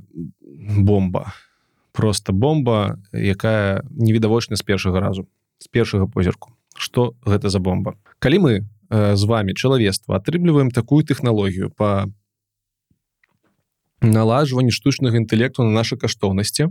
бомба. 0.79 1.33
Просто 1.93 2.33
бомба 2.33 2.99
якая 3.13 3.83
невідавочна 3.91 4.57
з 4.57 4.63
першага 4.63 5.01
разу 5.01 5.27
з 5.59 5.67
першага 5.69 6.07
позірку. 6.07 6.53
Что 6.77 7.15
гэта 7.25 7.49
за 7.49 7.59
бомба? 7.59 7.95
Калі 8.19 8.39
мы 8.39 8.53
э, 8.91 9.17
з 9.17 9.25
вами 9.25 9.55
чалавецтва 9.55 10.17
атрымліваем 10.17 10.71
такую 10.71 11.05
тэхналогію 11.05 11.71
по 11.71 12.05
налажванні 14.01 14.71
штучнага 14.71 15.17
інтэлекту 15.17 15.65
на 15.65 15.71
наша 15.71 15.97
каштоўнасці 15.97 16.69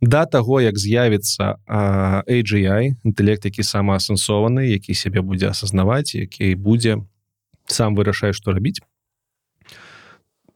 да 0.00 0.26
таго 0.26 0.60
як 0.60 0.78
з'явіцца 0.78 1.58
AGI 1.66 2.94
інтэлект 3.04 3.44
які 3.44 3.62
самаасэнсованы 3.62 4.70
які 4.70 4.94
сябе 4.94 5.22
будзе 5.22 5.50
асазнаваць 5.50 6.14
які 6.14 6.54
будзе 6.54 7.02
сам 7.66 7.94
вырашае 7.98 8.32
што 8.32 8.52
рабіць 8.54 8.82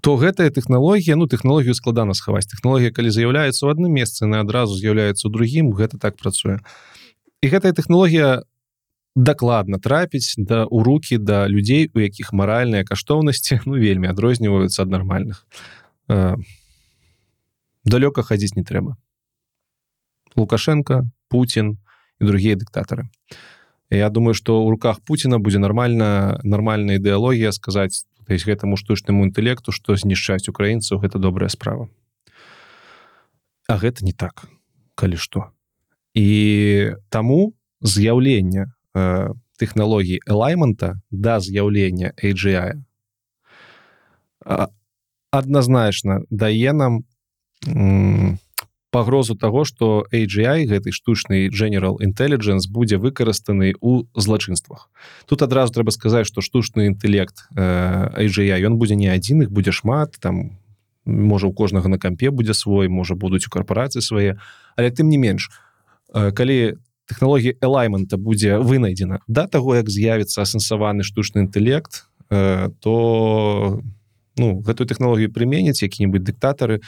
то 0.02 0.16
гэтая 0.18 0.50
тэхналогія 0.50 1.14
ну 1.14 1.30
тэхналогію 1.30 1.78
складана 1.78 2.14
схаваць. 2.18 2.50
Тэхналогія 2.50 2.90
калі 2.90 3.14
з'яўляецца 3.14 3.62
ў 3.62 3.70
адным 3.70 3.94
месцы 3.94 4.26
на 4.26 4.42
адразу 4.42 4.74
з'яўляецца 4.74 5.22
ў 5.22 5.30
другім 5.30 5.70
гэта 5.78 5.94
так 6.02 6.18
працуе. 6.18 6.58
І 7.38 7.46
гэтая 7.46 7.70
тэхналогія 7.70 8.42
дакладна 9.14 9.78
трапіць 9.78 10.34
да 10.42 10.66
у 10.66 10.82
руки 10.82 11.22
да 11.22 11.46
людзей 11.46 11.86
у 11.94 12.02
якіх 12.02 12.34
маральныя 12.34 12.82
каштоўнасці 12.82 13.62
ну 13.62 13.78
вельмі 13.78 14.10
адрозніваюцца 14.10 14.82
ад 14.82 14.90
нармальных. 14.90 15.46
Э, 16.10 16.34
далёка 17.86 18.26
хадзіць 18.26 18.58
не 18.58 18.66
трэба. 18.66 18.98
Лукашенко 20.34 21.06
Путін 21.30 21.78
і 22.18 22.26
другія 22.26 22.58
дыктатары. 22.58 23.06
Я 23.92 24.10
думаю 24.10 24.34
что 24.34 24.64
ў 24.64 24.70
руках 24.70 24.98
Пуціна 25.04 25.38
будзе 25.38 25.62
нормально 25.62 26.40
нармальная 26.42 26.96
ідэалогія 26.96 27.52
сказаць 27.52 28.08
есть 28.28 28.46
гэтаму 28.46 28.76
штучнаму 28.76 29.24
інтэлекту 29.26 29.72
што 29.72 29.96
знішчаць 29.96 30.48
украінцаў 30.48 31.02
гэта 31.02 31.18
добрая 31.18 31.48
справа. 31.48 31.88
А 33.66 33.78
гэта 33.78 34.04
не 34.04 34.12
так 34.12 34.46
калі 34.94 35.16
што 35.16 35.50
і 36.14 36.92
таму 37.08 37.54
з'яўлення 37.80 38.68
э, 38.94 39.32
тэхналогій 39.58 40.20
элаймента 40.26 41.00
да 41.10 41.40
з'яўлення 41.40 42.12
AGI 42.22 42.84
адназначна 45.30 46.20
дае 46.30 46.72
нам 46.72 47.04
пагрозу 48.92 49.34
таго 49.34 49.64
што 49.64 50.04
AGI 50.12 50.68
гэты 50.68 50.92
штучны 50.92 51.48
general 51.48 51.96
intelligence 52.04 52.68
будзе 52.68 53.00
выкарыстаны 53.00 53.72
ў 53.72 54.04
злачынствах. 54.12 54.92
Тут 55.24 55.40
адразу 55.40 55.72
трэба 55.72 55.90
сказаць 55.96 56.28
што 56.28 56.44
штучны 56.44 56.92
інтэлект 56.92 57.48
э, 57.56 58.28
AGI 58.28 58.60
ён 58.68 58.76
будзе 58.76 58.94
не 58.94 59.08
адзін 59.08 59.48
іх 59.48 59.50
будзе 59.50 59.72
шмат 59.72 60.20
там 60.20 60.60
можа 61.08 61.48
у 61.48 61.56
кожнага 61.56 61.88
на 61.88 61.98
кампе 61.98 62.30
будзе 62.30 62.52
свой 62.52 62.92
можа 62.92 63.16
будуць 63.16 63.48
у 63.48 63.50
карпорацыі 63.50 64.04
свае 64.04 64.36
але 64.76 64.92
тым 64.92 65.08
не 65.08 65.16
менш 65.16 65.48
э, 66.12 66.28
калі 66.36 66.76
тэхналогія 67.08 67.56
элаймента 67.64 68.20
будзе 68.20 68.60
вынайдзена 68.60 69.24
да 69.24 69.48
таго 69.48 69.72
як 69.80 69.88
з'явіцца 69.88 70.44
асэнсаваны 70.44 71.00
штучны 71.00 71.48
інтэлект 71.48 72.04
э, 72.28 72.68
то 72.84 73.80
ну 74.36 74.60
гэтую 74.60 74.84
тэхналогію 74.84 75.32
прыменяць 75.32 75.80
які-нибудь 75.80 76.28
дыктатары 76.28 76.84
то 76.84 76.86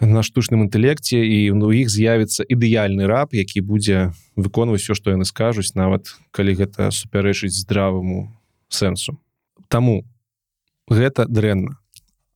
на 0.00 0.22
штучным 0.22 0.66
інтэлекце 0.68 1.16
і 1.16 1.50
у 1.56 1.72
іх 1.72 1.88
з'явіцца 1.88 2.44
ідэальны 2.44 3.08
раб 3.08 3.32
які 3.32 3.64
будзе 3.64 4.12
выконваць 4.36 4.84
все 4.84 4.94
што 4.94 5.10
яны 5.10 5.24
скажуць 5.24 5.72
нават 5.74 6.12
калі 6.36 6.52
гэта 6.52 6.90
супярэчыць 6.92 7.56
здраваму 7.56 8.36
сэнсу. 8.68 9.16
Таму 9.68 10.04
гэта 10.88 11.24
дрэнна. 11.24 11.80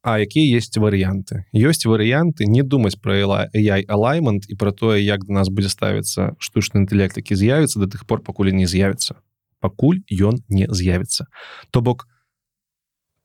А 0.03 0.17
якія 0.19 0.57
есть 0.57 0.81
варыянты? 0.81 1.45
Ёсць 1.53 1.85
варыянты 1.85 2.49
не 2.49 2.65
думаць 2.65 2.97
про 2.97 3.21
яй 3.53 3.85
алаймент 3.85 4.49
і 4.49 4.57
про 4.57 4.73
тое 4.73 5.05
як 5.05 5.29
до 5.29 5.37
нас 5.37 5.53
будзе 5.53 5.69
ставіцца 5.69 6.33
штучны 6.41 6.89
інтэлект 6.89 7.21
які 7.21 7.37
з'явіцца 7.37 7.81
до 7.81 7.87
тых 7.93 8.09
пор 8.09 8.25
пакуль 8.25 8.49
не 8.57 8.65
з'явіцца. 8.65 9.21
Пакуль 9.61 10.01
ён 10.09 10.41
не 10.49 10.65
з'явіцца. 10.65 11.29
То 11.69 11.85
бок 11.85 12.09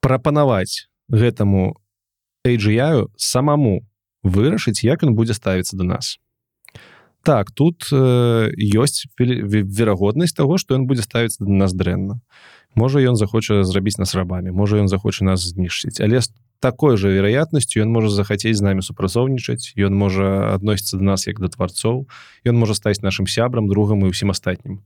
прапанаваць 0.03 0.91
гэтаму 1.07 1.79
AGI 2.43 3.07
самому 3.15 3.87
вырашыць 4.25 4.83
як 4.83 5.05
ён 5.05 5.13
будзе 5.13 5.37
ставіцца 5.37 5.77
до 5.77 5.85
нас. 5.85 6.17
Так 7.25 7.49
тут 7.51 7.89
э, 7.91 8.51
ёсць 8.57 9.05
верагоднасць 9.17 10.33
того 10.33 10.57
что 10.57 10.75
ён 10.75 10.85
будзе 10.85 11.05
ставіцца 11.05 11.45
до 11.45 11.53
нас 11.53 11.73
дрэнна. 11.73 12.21
Можа 12.75 12.99
ён 12.99 13.15
захоча 13.15 13.63
зрабіць 13.63 13.97
нас 13.97 14.13
рабамі 14.17 14.51
можа 14.51 14.81
ён 14.81 14.89
захоча 14.89 15.25
нас 15.25 15.41
знішчыць. 15.41 16.01
Але 16.01 16.21
такой 16.59 16.97
же 16.97 17.13
вероятнасцю 17.13 17.81
ён 17.81 17.89
можа 17.89 18.09
захацець 18.09 18.57
з 18.57 18.65
намі 18.65 18.81
супрацоўнічаць 18.81 19.73
ён 19.77 19.93
можа 19.93 20.53
адносіцца 20.53 20.97
до 20.97 21.03
нас 21.05 21.27
як 21.27 21.39
да 21.39 21.49
тварцоў 21.49 22.09
ён 22.45 22.55
можа 22.57 22.73
стаць 22.73 23.01
нашим 23.01 23.29
сябрам 23.29 23.69
другам 23.69 24.05
і 24.05 24.09
ўсім 24.09 24.33
астатнім. 24.33 24.81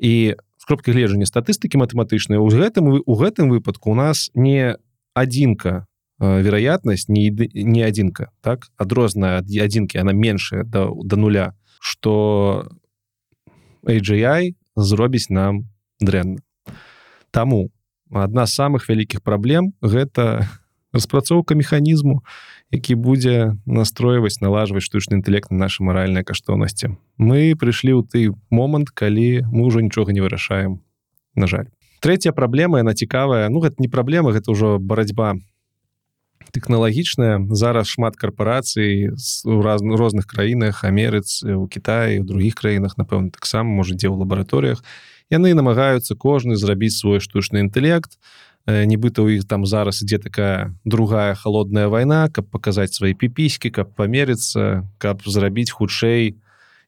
І 0.00 0.36
кропкі 0.70 0.94
гледжання 0.94 1.26
статыстыкі 1.26 1.82
матэматычныя 1.82 2.38
у 2.38 2.46
гэтым 2.46 3.02
у 3.02 3.14
гэтым 3.18 3.50
выпадку 3.50 3.90
у 3.90 3.98
нас 3.98 4.30
не 4.38 4.78
адзінка 5.18 5.89
вероятность 6.20 7.08
не 7.08 7.30
не 7.54 7.82
адзінка 7.82 8.30
так? 8.40 8.68
Адрозная 8.76 9.38
ад 9.38 9.48
адзінкі 9.48 9.98
она 9.98 10.12
меншая 10.12 10.64
да, 10.64 10.88
да 11.04 11.16
нуля 11.16 11.54
что 11.80 12.68
AGI 13.82 14.54
зробіць 14.76 15.30
нам 15.30 15.68
дрэнна 16.00 16.44
Таму 17.30 17.70
адна 18.12 18.46
з 18.46 18.54
самых 18.54 18.88
вялікіх 18.88 19.22
праблем 19.22 19.72
гэта 19.80 20.48
распрацоўка 20.92 21.54
механізму 21.54 22.22
які 22.70 22.94
будзе 22.94 23.56
настройваць 23.66 24.40
налажваць 24.40 24.86
штучны 24.86 25.18
інтэлект 25.18 25.50
на 25.50 25.66
наша 25.66 25.82
маральныя 25.82 26.22
каштоўнасці. 26.22 26.94
Мы 27.18 27.58
прыйшлі 27.58 27.98
ў 27.98 28.06
ты 28.06 28.20
момант 28.50 28.94
калі 28.94 29.42
мы 29.50 29.66
ўжо 29.66 29.82
нічога 29.82 30.14
не 30.14 30.22
вырашаем 30.22 30.78
на 31.34 31.46
жаль. 31.50 31.66
Третья 32.00 32.32
праблема 32.32 32.78
яна 32.78 32.94
цікавая. 32.94 33.48
Ну 33.50 33.60
гэта 33.60 33.82
не 33.82 33.88
праблема 33.88 34.30
гэта 34.30 34.54
ўжо 34.54 34.78
барацьба 34.78 35.40
тэхналагічная 36.52 37.46
зараз 37.50 37.88
шмат 37.88 38.16
карпорацый 38.16 39.10
у 39.44 39.62
раз 39.62 39.82
розных 39.82 40.26
краінах 40.26 40.84
Амерыц 40.84 41.42
у 41.42 41.66
Китаі 41.66 42.20
у 42.20 42.24
других 42.24 42.54
краінах 42.54 42.98
напэўна 42.98 43.30
таксама 43.30 43.70
можа 43.70 43.94
дзе 43.94 44.10
ў 44.10 44.18
лабараторыях. 44.20 44.82
Яны 45.30 45.54
намагаюцца 45.54 46.18
кожны 46.18 46.56
зрабіць 46.56 46.98
свой 46.98 47.20
штучны 47.20 47.62
інтэлект. 47.62 48.18
Нібыта 48.66 49.22
у 49.22 49.28
іх 49.30 49.48
там 49.48 49.64
зараз 49.66 50.02
ідзе 50.02 50.18
такая 50.18 50.74
другая 50.84 51.34
холодная 51.34 51.88
вайна 51.88 52.28
каб 52.28 52.50
паказаць 52.50 52.92
свае 52.94 53.14
піпіські 53.14 53.70
каб 53.70 53.94
памерыцца 53.96 54.84
каб 54.98 55.22
зрабіць 55.24 55.72
хутчэй 55.72 56.36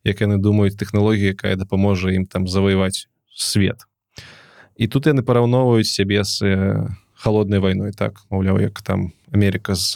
як 0.05 0.21
яны 0.21 0.37
думаюць 0.43 0.77
тэхналогія 0.77 1.33
якая 1.33 1.57
дапаможа 1.57 2.13
ім 2.13 2.27
там 2.27 2.47
заваяваць 2.47 3.09
свет. 3.33 3.87
І 4.77 4.89
тут 4.89 5.07
яны 5.07 5.23
параўноўваюць 5.23 5.89
сябе 5.89 6.25
з 6.25 6.45
холодной 7.23 7.63
войной 7.63 7.93
так 7.93 8.27
маўляў 8.31 8.59
як 8.61 8.83
там 8.83 9.13
Америка 9.31 9.75
з 9.75 9.95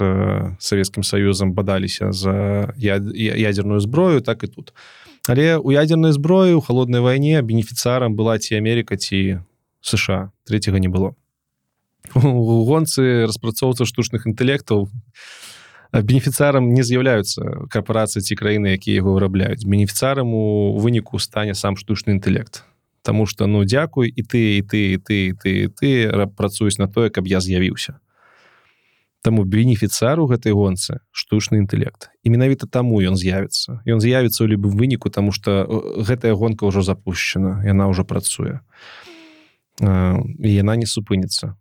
Савецкім 0.58 1.02
союзам 1.02 1.52
бадаліся 1.52 2.12
за 2.12 2.72
ядерную 2.78 3.80
зброю 3.80 4.20
так 4.20 4.44
і 4.44 4.46
тут. 4.46 4.72
Але 5.28 5.58
у 5.58 5.72
ядерной 5.72 6.12
зброі 6.12 6.54
у 6.54 6.60
холодной 6.60 7.00
войне 7.00 7.42
бенефіцарам 7.42 8.14
была 8.14 8.38
ці 8.38 8.54
Америка 8.54 8.96
ці 8.96 9.40
сша. 9.80 10.30
Третьего 10.46 10.78
не 10.78 10.88
было 10.88 11.14
у 12.14 12.64
гонцы 12.64 13.26
распрацоўца 13.26 13.84
штучных 13.84 14.26
інтэлектаў 14.26 14.88
бенефіцарам 15.92 16.72
не 16.74 16.82
з'яўляюцца 16.86 17.66
карпорацыі 17.72 18.22
ці 18.22 18.38
краіны 18.38 18.76
якія 18.76 19.02
яго 19.02 19.16
вырабляюць 19.16 19.64
бенефіцарам 19.64 20.34
у 20.34 20.78
выніку 20.78 21.18
стане 21.18 21.54
сам 21.54 21.76
штучны 21.76 22.16
інтэлект 22.16 22.62
Таму 23.06 23.26
что 23.30 23.46
ну 23.46 23.62
дзякуй 23.62 24.10
і 24.10 24.22
ты 24.26 24.58
і 24.58 24.62
ты 24.66 24.78
і 24.94 24.98
ты 24.98 25.14
і 25.30 25.32
ты 25.38 25.50
і 25.62 25.66
ты 25.70 26.26
працуюсь 26.26 26.78
на 26.78 26.90
тое 26.90 27.06
каб 27.06 27.30
я 27.30 27.38
з'явіўся. 27.38 28.02
Таму 29.22 29.46
бенефіцар 29.46 30.18
у 30.18 30.26
гэтай 30.26 30.50
гонцы 30.50 30.98
штучны 31.14 31.62
інтэлект. 31.62 32.10
І 32.26 32.34
менавіта 32.34 32.66
таму 32.66 32.98
ён 32.98 33.14
з'явіцца. 33.14 33.86
Ён 33.86 34.02
з'явіцца 34.02 34.42
ў 34.42 34.58
любым 34.58 34.74
выніку 34.74 35.06
тому 35.06 35.30
что 35.30 35.70
гэтая 36.02 36.34
гонка 36.34 36.66
ўжо 36.66 36.82
запущена 36.82 37.62
яна 37.62 37.86
ўжо 37.86 38.02
працуе. 38.02 38.66
І 39.78 40.50
яна 40.50 40.74
не 40.74 40.90
супыніцца. 40.90 41.54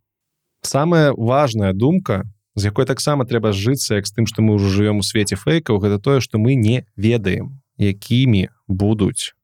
Самая 0.66 1.14
важная 1.14 1.78
думка 1.78 2.26
з 2.58 2.74
якой 2.74 2.90
таксама 2.90 3.30
трэба 3.30 3.54
жыцца 3.54 4.02
як 4.02 4.10
з 4.10 4.18
тым 4.18 4.26
што 4.26 4.42
мы 4.42 4.58
ўжо 4.58 4.74
живвем 4.74 4.98
у 4.98 5.06
свеце 5.06 5.38
фэйкаў 5.38 5.78
гэта 5.78 6.02
тое 6.02 6.26
што 6.26 6.42
мы 6.42 6.58
не 6.58 6.90
ведаем 6.98 7.62
якімі 7.78 8.50
будуць 8.66 9.35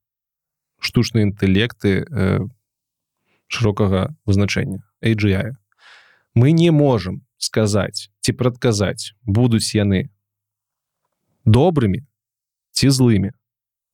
штучныя 0.82 1.30
інтэлекты 1.30 2.03
э, 2.03 2.40
шырокага 3.48 4.16
вызначэння 4.26 4.84
AGI 5.01 5.56
мы 6.34 6.51
не 6.51 6.72
можем 6.72 7.26
сказаць 7.38 8.10
ці 8.22 8.32
прадказаць 8.34 9.14
будуць 9.26 9.76
яны 9.76 10.10
добрымі 11.45 12.06
ці 12.72 12.90
злымі. 12.90 13.32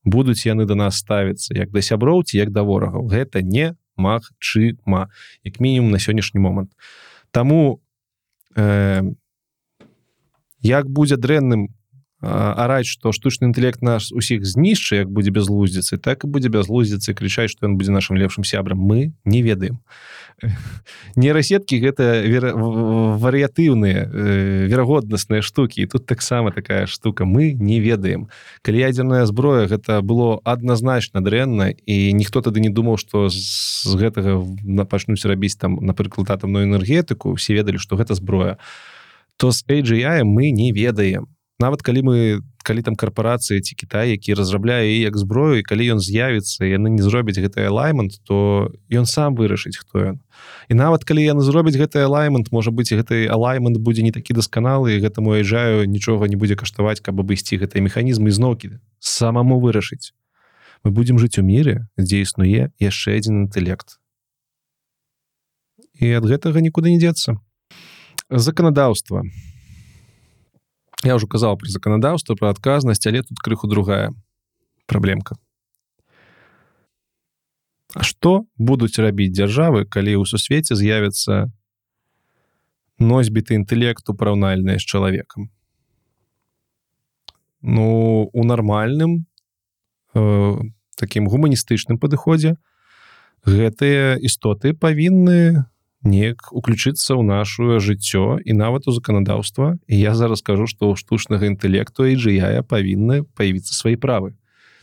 Будуць 0.04 0.46
яны 0.46 0.66
да 0.66 0.76
нас 0.76 1.00
ставіцца 1.04 1.56
як 1.58 1.72
да 1.72 1.82
сяброў 1.82 2.24
ці 2.24 2.38
як 2.38 2.52
да 2.52 2.64
ворагаў. 2.64 3.08
Гэта 3.08 3.42
не 3.42 3.76
магчыма 3.98 5.10
як 5.44 5.60
мінімум 5.60 5.92
на 5.92 6.00
сённяшні 6.00 6.40
момант. 6.40 6.72
Таму 7.32 7.82
э, 8.56 9.04
як 10.62 10.90
будзе 10.90 11.18
дрэнным 11.18 11.74
араць 12.22 12.90
што 12.90 13.14
штучны 13.14 13.54
інтэлект 13.54 13.86
наш 13.86 14.10
усіх 14.10 14.42
знішча 14.42 15.06
як 15.06 15.10
будзе 15.14 15.30
бязлуздзіцы 15.30 16.02
так 16.02 16.26
і 16.26 16.28
будзе 16.34 16.50
бязлуздзіцы 16.50 17.14
крычаць 17.14 17.54
што 17.54 17.70
ён 17.70 17.78
будзе 17.78 17.94
нашим 17.94 18.18
лепшым 18.18 18.44
сябрам 18.44 18.82
мы 18.82 19.14
не 19.24 19.46
ведаем. 19.46 19.86
Нейрасеткі 21.16 21.78
гэта 21.78 22.26
варыятыўныя 22.26 24.10
э, 24.10 24.66
верагоднасныя 24.66 25.46
штукі 25.46 25.86
і 25.86 25.86
тут 25.86 26.10
таксама 26.10 26.52
такая 26.52 26.86
штука. 26.88 27.26
Мы 27.26 27.54
не 27.54 27.80
ведаем. 27.80 28.30
Калі 28.66 28.82
ядзерная 28.82 29.26
зброя 29.30 29.70
гэта 29.70 30.02
было 30.02 30.42
адназначна 30.42 31.22
дрэнна 31.22 31.78
і 31.86 32.14
ніхто 32.18 32.42
тады 32.42 32.66
не 32.66 32.74
думаў 32.74 32.98
што 32.98 33.30
з 33.30 33.94
гэтага 33.94 34.42
пачнуць 34.90 35.22
рабіць 35.26 35.62
там 35.62 35.78
напрыклад 35.86 36.34
атамную 36.34 36.66
энергетыку 36.66 37.38
все 37.38 37.54
ведалі 37.54 37.78
што 37.78 37.94
гэта 37.94 38.18
зброя 38.18 38.58
то 39.38 39.54
з 39.54 39.62
AGI 39.70 40.26
мы 40.26 40.50
не 40.50 40.74
ведаем 40.74 41.30
нават 41.60 41.82
калі 41.82 42.02
мы 42.06 42.16
калі 42.62 42.82
там 42.84 42.96
карпорацыі 42.96 43.62
ці 43.62 43.74
Кітай 43.76 44.12
які 44.12 44.34
разрабляе 44.34 45.02
як 45.02 45.18
зброю 45.18 45.60
і 45.60 45.64
калі 45.64 45.98
ён 45.98 46.00
з'явіцца 46.00 46.68
яны 46.70 46.94
не 46.94 47.02
зробяць 47.02 47.40
гэты 47.40 47.66
лаймент 47.70 48.22
то 48.24 48.70
ён 48.94 49.10
сам 49.10 49.34
вырашыць 49.34 49.78
хто 49.78 50.14
ён. 50.14 50.16
І 50.70 50.78
нават 50.78 51.02
калі 51.02 51.26
яны 51.26 51.42
зробяць 51.42 51.80
гэты 51.80 52.06
лаймент 52.06 52.52
можа 52.52 52.70
быць 52.70 52.94
гэты 52.94 53.26
алаймент 53.26 53.82
будзе 53.82 54.06
не 54.06 54.12
такі 54.12 54.38
дасканалы 54.38 55.02
гэтаму 55.02 55.34
уязджаю 55.34 55.90
нічога 55.90 56.30
не 56.30 56.38
будзе 56.38 56.54
каштаваць 56.54 57.02
каб 57.02 57.18
абысці 57.18 57.58
гэтай 57.58 57.82
механізмы 57.82 58.30
зноўкі 58.30 58.78
самому 59.00 59.58
вырашыць. 59.58 60.14
Мы 60.84 60.92
будемм 60.92 61.18
жыць 61.18 61.42
у 61.42 61.44
мире 61.44 61.90
дзе 61.98 62.22
існуе 62.22 62.70
яшчэ 62.78 63.18
адзін 63.18 63.50
інтэлект. 63.50 63.98
І 65.98 66.14
ад 66.22 66.30
гэтага 66.30 66.62
нікуды 66.62 66.94
не 66.94 67.02
дзецца. 67.02 67.42
Заканадаўства. 68.30 69.26
у 69.26 69.57
я 71.04 71.16
уже 71.16 71.28
казаў 71.28 71.58
про 71.58 71.70
заканадаўство 71.70 72.36
про 72.36 72.50
адказнасць 72.50 73.06
але 73.06 73.22
тут 73.24 73.40
крыху 73.40 73.68
другая 73.68 74.14
праблемка 74.86 75.38
А 77.96 78.04
что 78.04 78.46
будуць 78.58 79.00
рабіць 79.00 79.34
дзяржавы 79.34 79.86
калі 79.88 80.20
ў 80.20 80.28
сусвеце 80.28 80.76
з'явятся 80.76 81.48
носьбіты 83.00 83.56
інтэлекту 83.56 84.14
параўнальныя 84.14 84.78
з 84.78 84.86
чалавекам? 84.86 85.48
Ну 87.62 88.30
у 88.34 88.44
нармальным 88.44 89.26
э, 90.14 90.20
таким 91.00 91.32
гуманістычным 91.32 91.98
падыходзе 91.98 92.58
гэтыя 93.48 94.20
істоты 94.20 94.76
павінны 94.76 95.64
неяк 96.04 96.52
уключыцца 96.52 97.18
ў 97.18 97.24
нашую 97.26 97.80
жыццё 97.82 98.38
і 98.44 98.52
нават 98.54 98.88
у 98.88 98.92
заканадаўства. 98.92 99.78
І 99.88 100.00
я 100.00 100.14
зараз 100.16 100.40
скажу 100.40 100.68
што 100.68 100.94
ў 100.94 101.00
штучнага 101.00 101.50
інтэлекту 101.50 102.06
і 102.06 102.16
джая 102.16 102.62
павінны 102.62 103.26
паявіцца 103.36 103.74
свае 103.74 103.98
правы. 103.98 104.38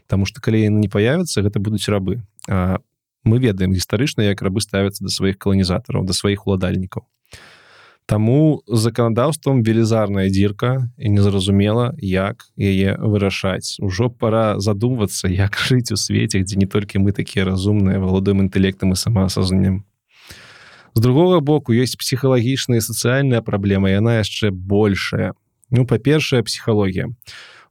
Таму 0.07 0.27
што 0.27 0.41
калі 0.41 0.61
яны 0.67 0.85
не 0.85 0.91
паявяцца 0.91 1.43
гэта 1.43 1.61
будуць 1.63 1.89
рабы. 1.89 2.23
А 2.49 2.83
мы 3.25 3.39
ведаем 3.39 3.73
гістарычна 3.73 4.27
як 4.27 4.43
рабы 4.43 4.61
ставяцца 4.61 5.05
да 5.05 5.11
сваіх 5.11 5.39
каланізатараў 5.39 6.05
да 6.05 6.13
сваіх 6.13 6.47
уладальнікаў. 6.47 7.07
Таму 8.05 8.61
заканадаўствам 8.69 9.65
велізарная 9.65 10.29
дзірка 10.29 10.93
і 11.01 11.09
незразумела 11.09 11.97
як 11.97 12.45
яе 12.61 13.01
вырашаць. 13.01 13.81
Ужо 13.81 14.11
пора 14.11 14.61
задумвацца 14.61 15.33
як 15.33 15.57
жыць 15.57 15.89
у 15.89 15.97
свеце 15.97 16.45
дзе 16.45 16.61
не 16.61 16.69
толькі 16.69 17.01
мы 17.01 17.17
такія 17.17 17.49
разумныя 17.49 17.97
валодаем 17.97 18.45
інтэлектам 18.45 18.93
і 18.93 19.01
самаасазнаннем 19.01 19.89
з 20.95 21.01
другога 21.01 21.41
боку 21.41 21.75
ёсць 21.75 21.99
псіхалагічная 21.99 22.81
сацыяльная 22.81 23.43
праблема 23.43 23.91
яна 23.91 24.23
яшчэ 24.23 24.51
большая. 24.55 25.35
Ну 25.71 25.87
па-першая 25.87 26.43
псіхалогія. 26.47 27.11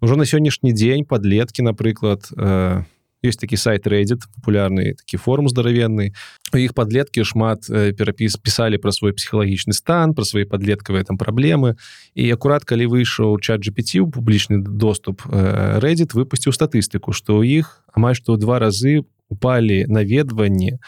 Ўжо 0.04 0.20
на 0.20 0.28
сённяшні 0.28 0.76
дзень 0.76 1.08
подлеткі 1.08 1.64
напрыклад 1.64 2.28
э, 2.36 2.84
есть 3.24 3.40
такі 3.40 3.56
сайт 3.56 3.88
рэдзіт 3.88 4.28
популярны 4.36 5.00
такі 5.00 5.18
форум 5.18 5.48
здаравенны. 5.48 6.12
У 6.52 6.60
іх 6.60 6.76
подлеткі 6.76 7.24
шмат 7.24 7.72
перапіс 7.72 8.36
пісалі 8.36 8.78
пра 8.78 8.92
свой 8.92 9.16
псіхалагічны 9.16 9.72
стан 9.72 10.12
пра 10.12 10.28
свае 10.28 10.44
подлеткавыя 10.44 11.08
там 11.08 11.16
праблемы. 11.16 11.80
І 12.20 12.28
акурат 12.36 12.68
калі 12.68 12.92
выйшаў 12.92 13.40
чат 13.40 13.64
GPT 13.64 14.04
у 14.04 14.12
публічны 14.12 14.60
доступ 14.60 15.24
рэдзіт 15.32 16.12
выпусціў 16.12 16.52
статыстыку 16.52 17.16
што 17.16 17.40
ў 17.40 17.64
іх 17.64 17.88
амаль 17.96 18.20
што 18.20 18.36
ў 18.36 18.44
два 18.44 18.60
разы 18.60 19.08
упалі 19.32 19.88
наведванні 19.88 20.84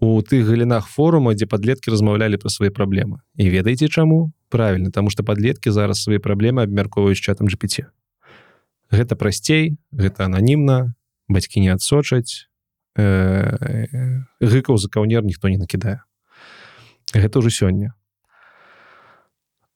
у 0.00 0.18
тых 0.24 0.48
галінах 0.48 0.88
форума 0.88 1.36
дзе 1.36 1.46
подлеткі 1.46 1.92
размаўлялі 1.92 2.40
пра 2.40 2.48
свае 2.48 2.72
праблемы. 2.72 3.20
І 3.36 3.52
ведаеце 3.52 3.88
чаму? 3.88 4.32
Правильно 4.48 4.90
тому 4.90 5.10
что 5.10 5.22
подлеткі 5.22 5.70
зараз 5.70 6.02
свае 6.02 6.18
праблемы 6.18 6.64
абмяркоўваюць 6.64 7.20
чатам 7.20 7.46
GPT 7.46 7.86
гэта 8.90 9.14
прасцей 9.16 9.78
гэта 9.94 10.26
ананімна 10.26 10.94
бацькі 11.30 11.62
не 11.62 11.70
адсочаць 11.70 12.50
э, 12.98 14.18
гыкаў 14.42 14.76
за 14.76 14.90
каўнер 14.90 15.22
ніхто 15.22 15.48
не 15.48 15.58
накідае. 15.58 16.02
Гэта 17.14 17.38
ўжо 17.38 17.50
сёння. 17.50 17.94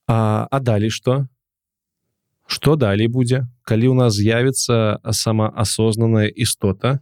А, 0.07 0.47
а 0.51 0.59
далей 0.59 0.91
что 0.91 1.27
что 2.45 2.75
далей 2.75 3.07
будзе 3.07 3.47
калі 3.63 3.87
у 3.87 3.95
нас 3.95 4.13
з'явіцца 4.13 4.99
самаасознанная 5.01 6.27
істота 6.27 6.99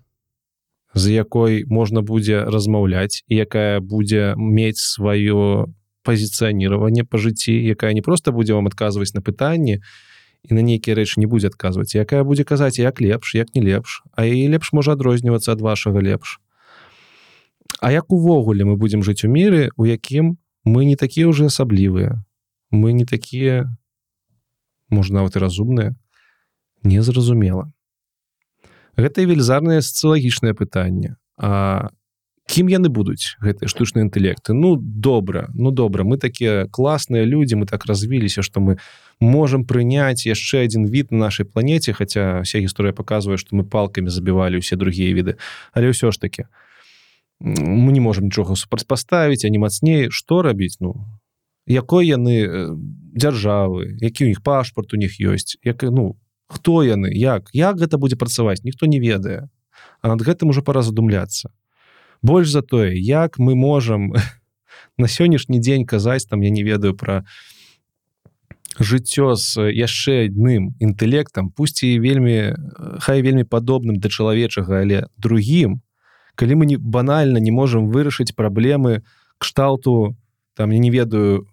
з 0.93 1.11
якой 1.11 1.65
можна 1.65 2.01
будзе 2.01 2.43
размаўляць 2.45 3.23
якая 3.27 3.80
будзе 3.80 4.33
мець 4.38 4.80
сваё 4.80 5.67
пазіцыяніраванне 6.03 7.03
па 7.03 7.17
жыцці 7.17 7.53
якая 7.53 7.93
не 7.93 8.01
просто 8.01 8.31
будзе 8.31 8.53
вам 8.53 8.67
адказваць 8.67 9.13
на 9.13 9.22
пытанні 9.22 9.81
і 10.43 10.53
на 10.53 10.61
нейкія 10.61 10.95
рэчы 10.99 11.23
не 11.23 11.27
будзе 11.27 11.47
адказваць 11.47 11.95
якая 11.95 12.23
будзе 12.23 12.43
казаць 12.43 12.77
як 12.80 13.01
лепш 13.01 13.35
як 13.35 13.55
не 13.55 13.61
лепш 13.61 14.03
а 14.13 14.25
і 14.25 14.47
лепш 14.53 14.73
можа 14.73 14.93
адрознівацца 14.93 15.57
ад 15.57 15.61
вашага 15.61 16.01
лепш 16.01 16.39
А 17.81 17.91
як 17.91 18.11
увогуле 18.11 18.63
мы 18.63 18.75
будзем 18.77 19.03
жыць 19.03 19.25
у 19.25 19.30
міры 19.31 19.72
у 19.75 19.85
якім 19.85 20.38
мы 20.63 20.85
не 20.85 20.95
такія 20.95 21.27
ўжо 21.27 21.49
асаблівыя 21.51 22.22
мы 22.72 22.93
не 22.93 23.05
такія 23.05 23.67
можна 24.89 25.19
нават 25.23 25.35
і 25.35 25.43
разумныя 25.43 25.95
незразумела 26.83 27.72
гэта 28.97 29.25
велізарнае 29.25 29.81
сацыялагічнае 29.81 30.53
пытанне. 30.53 31.15
А 31.38 31.89
кім 32.47 32.67
яны 32.67 32.91
будуць 32.91 33.39
гэтыя 33.39 33.72
штучныя 33.72 34.03
інтэлекты 34.03 34.53
ну 34.53 34.75
добра 34.75 35.47
ну 35.55 35.72
добра 35.72 36.03
мы 36.03 36.19
такія 36.19 36.67
класныя 36.67 37.23
людзі 37.23 37.55
мы 37.55 37.65
так 37.65 37.85
развіліся 37.88 38.43
што 38.43 38.59
мы 38.59 38.77
можемм 39.23 39.63
прыняць 39.63 40.27
яшчэ 40.27 40.67
один 40.67 40.85
від 40.85 41.11
на 41.11 41.31
нашай 41.31 41.45
планеце 41.47 41.93
хаця 41.93 42.43
вся 42.43 42.59
гісторыя 42.59 42.91
показвае 42.91 43.39
што 43.39 43.55
мы 43.55 43.63
палкамі 43.63 44.11
забівалі 44.11 44.59
ўсе 44.59 44.75
другія 44.75 45.15
віды. 45.15 45.39
Але 45.72 45.95
ўсё 45.95 46.11
ж 46.11 46.19
таки 46.19 46.51
мы 47.39 47.95
не 47.95 48.03
можемм 48.03 48.27
нічога 48.27 48.55
супрацьпаставіць 48.59 49.45
а 49.45 49.49
не 49.49 49.59
мацней. 49.59 50.11
Што 50.11 50.43
рабіць? 50.43 50.83
Ну 50.83 50.99
якой 51.65 52.11
яны 52.11 52.75
дзяржавы 53.15 53.95
які 54.03 54.27
у 54.27 54.30
іх 54.35 54.43
пашпарт 54.43 54.91
у 54.93 54.99
них 54.99 55.15
ёсць 55.23 55.55
як 55.63 55.88
ну 55.88 56.19
хто 56.47 56.83
яны 56.83 57.11
як 57.13 57.49
як 57.53 57.77
гэта 57.77 57.97
будзе 57.97 58.15
працаваць 58.15 58.63
ніхто 58.63 58.85
не 58.85 58.99
ведае. 58.99 59.49
А 60.01 60.07
над 60.07 60.22
гэтым 60.22 60.49
уже 60.49 60.61
пора 60.61 60.81
задумляцца. 60.81 61.49
Больш 62.22 62.49
за 62.49 62.61
тое 62.61 62.95
як 62.95 63.39
мы 63.39 63.55
можам 63.55 64.13
на 64.97 65.07
сённяшні 65.07 65.59
дзень 65.59 65.85
казаць 65.85 66.25
там 66.25 66.41
я 66.41 66.49
не 66.49 66.63
ведаю 66.63 66.95
про 66.95 67.25
жыццё 68.80 69.35
з 69.35 69.69
яшчэ 69.69 70.30
адным 70.30 70.73
інтэлектам 70.80 71.49
пусці 71.53 71.99
вельмі 71.99 72.57
хай 72.99 73.22
вельмі 73.22 73.45
падобным 73.45 74.01
да 74.01 74.09
чалавечага 74.09 74.81
але 74.81 75.05
другім 75.17 75.81
калі 76.35 76.55
мы 76.61 76.65
не 76.65 76.77
банальна 76.77 77.38
не 77.38 77.51
можемм 77.51 77.93
вырашыць 77.93 78.33
праблемы 78.33 79.05
кшталту 79.38 80.17
там 80.55 80.72
я 80.72 80.80
не 80.80 80.89
ведаю 80.89 81.45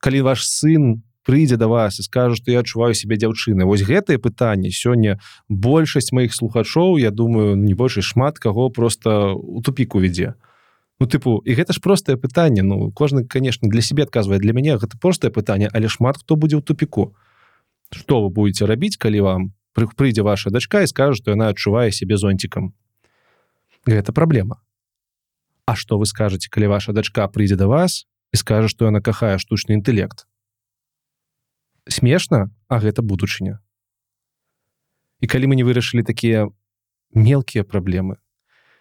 калі 0.00 0.20
ваш 0.28 0.44
сын 0.44 1.02
прыйдзе 1.30 1.56
да 1.62 1.70
вас 1.70 2.02
і 2.02 2.06
скажу 2.10 2.34
што 2.42 2.50
я 2.50 2.66
адчуваю 2.66 2.98
себе 2.98 3.14
дзяўчыны 3.14 3.70
вось 3.70 3.86
гэтае 3.86 4.18
пытанне 4.18 4.74
сёння 4.74 5.22
большасць 5.48 6.10
маіх 6.10 6.34
слухачоў 6.34 6.98
я 6.98 7.14
думаю 7.14 7.54
не 7.54 7.78
больш 7.78 8.02
шмат 8.12 8.42
каго 8.42 8.70
просто 8.70 9.34
у 9.38 9.62
тупіку 9.62 10.02
вядзе 10.02 10.34
Ну 11.00 11.08
тыпу 11.08 11.40
і 11.48 11.56
гэта 11.56 11.72
ж 11.72 11.80
простае 11.80 12.20
пытанне. 12.20 12.60
Ну 12.60 12.92
кожны 12.92 13.24
конечно 13.24 13.68
для 13.68 13.80
себе 13.80 14.04
адказвае 14.04 14.38
для 14.38 14.52
мяне 14.52 14.76
гэта 14.76 15.00
простае 15.00 15.32
пытанне 15.32 15.72
але 15.72 15.88
шмат 15.88 16.20
хто 16.20 16.36
будзе 16.36 16.60
ў 16.60 16.62
тупіку. 16.62 17.16
Что 17.88 18.20
вы 18.20 18.28
будете 18.28 18.68
рабіць 18.68 19.00
калі 19.00 19.24
вам 19.24 19.40
прыйдзе 19.72 20.20
ваша 20.20 20.52
дачка 20.52 20.84
і 20.84 20.92
скажу 20.92 21.16
што 21.16 21.32
яна 21.32 21.48
адчувае 21.56 21.88
себе 21.90 22.20
зонцікам 22.20 22.76
гэта 23.88 24.12
праблема. 24.12 24.60
А 25.64 25.72
что 25.74 25.96
вы 25.96 26.04
скажете 26.04 26.52
калі 26.52 26.68
ваша 26.68 26.92
дачка 26.92 27.24
прыйдзе 27.32 27.56
да 27.56 27.64
вас 27.64 28.04
і 28.32 28.36
скажа 28.36 28.68
што 28.68 28.92
яна 28.92 29.00
кахае 29.00 29.40
штучны 29.40 29.80
інтэлект 29.80 30.28
смешна 31.90 32.48
а 32.68 32.80
гэта 32.80 33.02
будучыня. 33.02 33.60
І 35.20 35.26
калі 35.26 35.52
мы 35.52 35.54
не 35.58 35.66
вырашылі 35.66 36.06
такія 36.06 36.48
мелкія 37.12 37.66
праблемы 37.66 38.16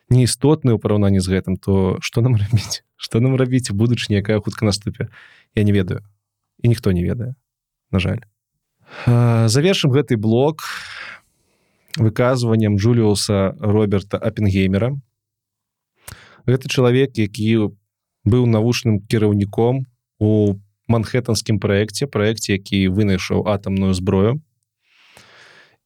неістотныя 0.10 0.76
ў 0.76 0.82
параўнанні 0.82 1.22
з 1.22 1.30
гэтым 1.30 1.58
то 1.58 1.98
что 2.02 2.22
нам 2.22 2.36
рабіць? 2.36 2.82
Что 2.98 3.20
нам 3.20 3.36
рабіць 3.36 3.72
будучыня 3.72 4.20
якая 4.20 4.40
хутка 4.42 4.66
наступе? 4.66 5.10
Я 5.56 5.64
не 5.64 5.72
ведаю. 5.72 6.04
І 6.62 6.68
ніхто 6.68 6.92
не 6.92 7.04
ведае 7.04 7.36
на 7.92 8.00
жаль. 8.00 8.26
Завершым 9.06 9.94
гэты 9.94 10.18
блок 10.18 10.66
выказваннем 11.96 12.78
Джуліуса 12.78 13.56
роберта 13.60 14.18
апенгеймера 14.18 14.98
гэта 16.46 16.70
чалавек 16.70 17.18
які 17.18 17.74
быў 18.26 18.46
навучным 18.50 19.00
кіраўніком 19.06 19.86
у 20.20 20.58
манхэттанскім 20.90 21.60
праекце 21.64 22.10
праекце 22.10 22.58
які 22.58 22.90
вынайшаў 22.90 23.46
атамную 23.46 23.94
зброю. 23.94 24.42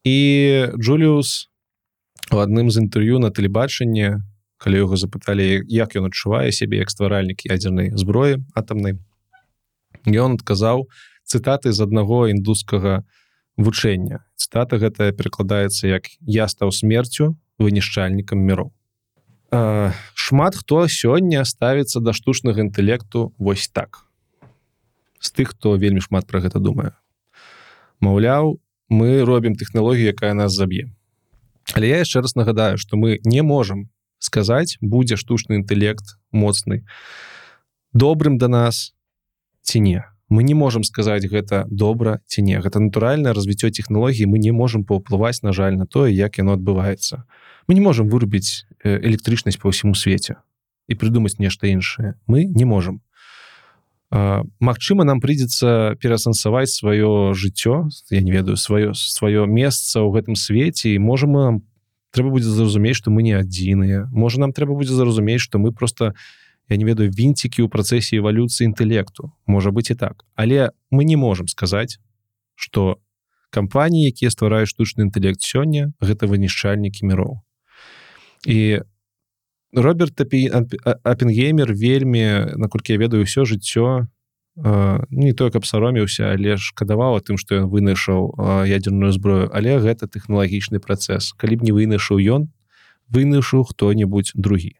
І 0.04 0.72
Джуліус 0.80 1.48
у 2.32 2.40
адным 2.40 2.72
з 2.72 2.84
інтэрв'ю 2.84 3.20
на 3.20 3.32
тэлебачанні 3.32 4.24
калі 4.58 4.78
яго 4.88 4.96
запыталі 4.96 5.64
як 5.68 5.96
ён 6.00 6.08
адчувае 6.08 6.52
сябе 6.56 6.80
як 6.80 6.92
стваральнік 6.92 7.44
ядзернай 7.48 7.92
зброі 8.00 8.40
атамнай 8.56 8.96
ён 10.08 10.40
адказаў 10.40 10.88
цытаты 11.28 11.72
з 11.72 11.84
аднаго 11.84 12.28
індускага 12.32 13.04
вучэння. 13.60 14.24
Цытата 14.40 14.80
гэтая 14.80 15.12
перакладаецца 15.12 15.88
як 15.88 16.08
я 16.26 16.48
стаў 16.48 16.72
смерцю 16.72 17.36
вынішчальнікам 17.60 18.40
міру 18.40 18.72
шмат 19.54 20.56
хто 20.56 20.88
сёння 20.88 21.46
ставіцца 21.46 22.02
да 22.02 22.14
штучнага 22.14 22.62
інтэлекту 22.62 23.34
вось 23.38 23.68
так 23.70 24.08
з 25.24 25.32
тых 25.32 25.56
хто 25.56 25.80
вельмі 25.80 26.04
шмат 26.04 26.28
про 26.28 26.44
гэта 26.44 26.60
думае. 26.60 26.92
Маўляў 28.04 28.60
мы 28.92 29.24
робім 29.24 29.56
тэхналогію 29.56 30.12
якая 30.12 30.36
нас 30.36 30.52
заб'е. 30.52 30.92
Але 31.72 31.88
я 31.88 31.98
яшчэ 32.04 32.20
раз 32.20 32.36
нагадаю 32.36 32.78
что 32.78 33.00
мы 33.00 33.20
не 33.24 33.42
можам 33.42 33.88
сказаць 34.20 34.78
будзе 34.82 35.16
штучны 35.16 35.64
інтэлект 35.64 36.20
моцны 36.32 36.84
добрым 37.94 38.38
да 38.38 38.48
нас 38.48 38.92
ці 39.64 39.80
не. 39.80 40.04
Мы 40.28 40.44
не 40.44 40.54
можемм 40.54 40.84
сказаць 40.84 41.24
гэта 41.24 41.64
добра 41.70 42.20
ці 42.28 42.44
не. 42.44 42.60
Гэта 42.60 42.84
натуральнае 42.84 43.34
развіццё 43.34 43.72
технологій 43.72 44.28
мы 44.28 44.44
не 44.44 44.52
можемм 44.52 44.84
паўплываць 44.84 45.44
на 45.44 45.54
жаль 45.54 45.80
на 45.80 45.88
тое 45.88 46.12
як 46.12 46.38
яно 46.38 46.60
адбываецца. 46.60 47.24
Мы 47.68 47.80
не 47.80 47.82
можемм 47.82 48.12
вырубіць 48.12 48.68
электрычнасць 48.84 49.62
по 49.62 49.72
ўсяму 49.72 49.96
свеце 49.96 50.44
і 50.92 51.00
прыдумаць 51.00 51.40
нешта 51.40 51.72
іншае. 51.72 52.20
Мы 52.28 52.44
не 52.44 52.66
можемм 52.66 53.00
Магчыма 54.14 55.04
нам 55.10 55.18
прыйдзецца 55.18 55.98
пераасэнсаваць 55.98 56.70
сваё 56.70 57.34
жыццё 57.34 57.90
я 58.14 58.22
не 58.22 58.30
ведаю 58.30 58.62
сваё 58.62 58.94
сваё 58.94 59.50
месца 59.50 60.06
ў 60.06 60.14
гэтым 60.14 60.38
свеце 60.38 60.94
і 60.94 61.02
можа 61.02 61.26
мы 61.26 61.66
трэба 62.14 62.30
будзе 62.30 62.54
зразумець 62.54 62.94
што 63.02 63.10
мы 63.10 63.26
не 63.26 63.34
адзіныя 63.34 64.06
можа 64.14 64.38
нам 64.38 64.54
трэба 64.54 64.78
будзе 64.78 64.94
зразумець 64.94 65.42
што 65.42 65.58
мы 65.58 65.74
просто 65.74 66.14
я 66.70 66.78
не 66.78 66.86
ведаю 66.86 67.10
вінцікі 67.10 67.66
ў 67.66 67.74
працэсе 67.74 68.22
эвалюцыі 68.22 68.70
інтэлекту 68.70 69.34
можа 69.50 69.74
быть 69.74 69.90
і 69.90 69.98
так. 69.98 70.30
Але 70.38 70.70
мы 70.94 71.10
не 71.10 71.18
можемм 71.18 71.50
сказаць 71.50 71.98
что 72.54 73.02
кампаніі 73.50 74.14
якія 74.14 74.30
ствараюць 74.30 74.70
штучны 74.70 75.10
інтэлект 75.10 75.42
сёння 75.42 75.90
гэта 75.98 76.30
вынішчальнікі 76.30 77.10
міроў 77.10 77.42
і 78.46 78.86
Роберт 79.74 80.22
апенгеймер 80.22 81.74
вельмі 81.74 82.54
наколькі 82.56 82.94
я 82.94 83.00
ведаю 83.02 83.26
ўсё 83.26 83.46
жыццё 83.50 84.06
не 85.10 85.34
тое 85.34 85.50
каб 85.50 85.66
сароміўся 85.66 86.30
але 86.30 86.58
ж 86.58 86.62
шкадаваў 86.62 87.18
тым 87.26 87.42
што 87.42 87.66
ён 87.66 87.74
вынайшаў 87.74 88.38
ядерную 88.70 89.10
зброю 89.10 89.50
але 89.50 89.82
гэта 89.82 90.06
тэхналагічны 90.06 90.78
працэс 90.78 91.34
калі 91.34 91.58
б 91.58 91.66
не 91.66 91.74
вынайшаў 91.74 92.22
ён 92.22 92.54
вынайшаў 93.10 93.66
хто-небудзь 93.66 94.38
другі 94.38 94.78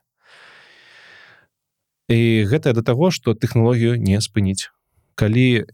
і 2.06 2.46
гэта 2.46 2.70
да 2.70 2.86
таго 2.86 3.10
што 3.10 3.34
тэхналогію 3.34 3.98
не 3.98 4.22
спыніць 4.22 4.70
калі 5.18 5.66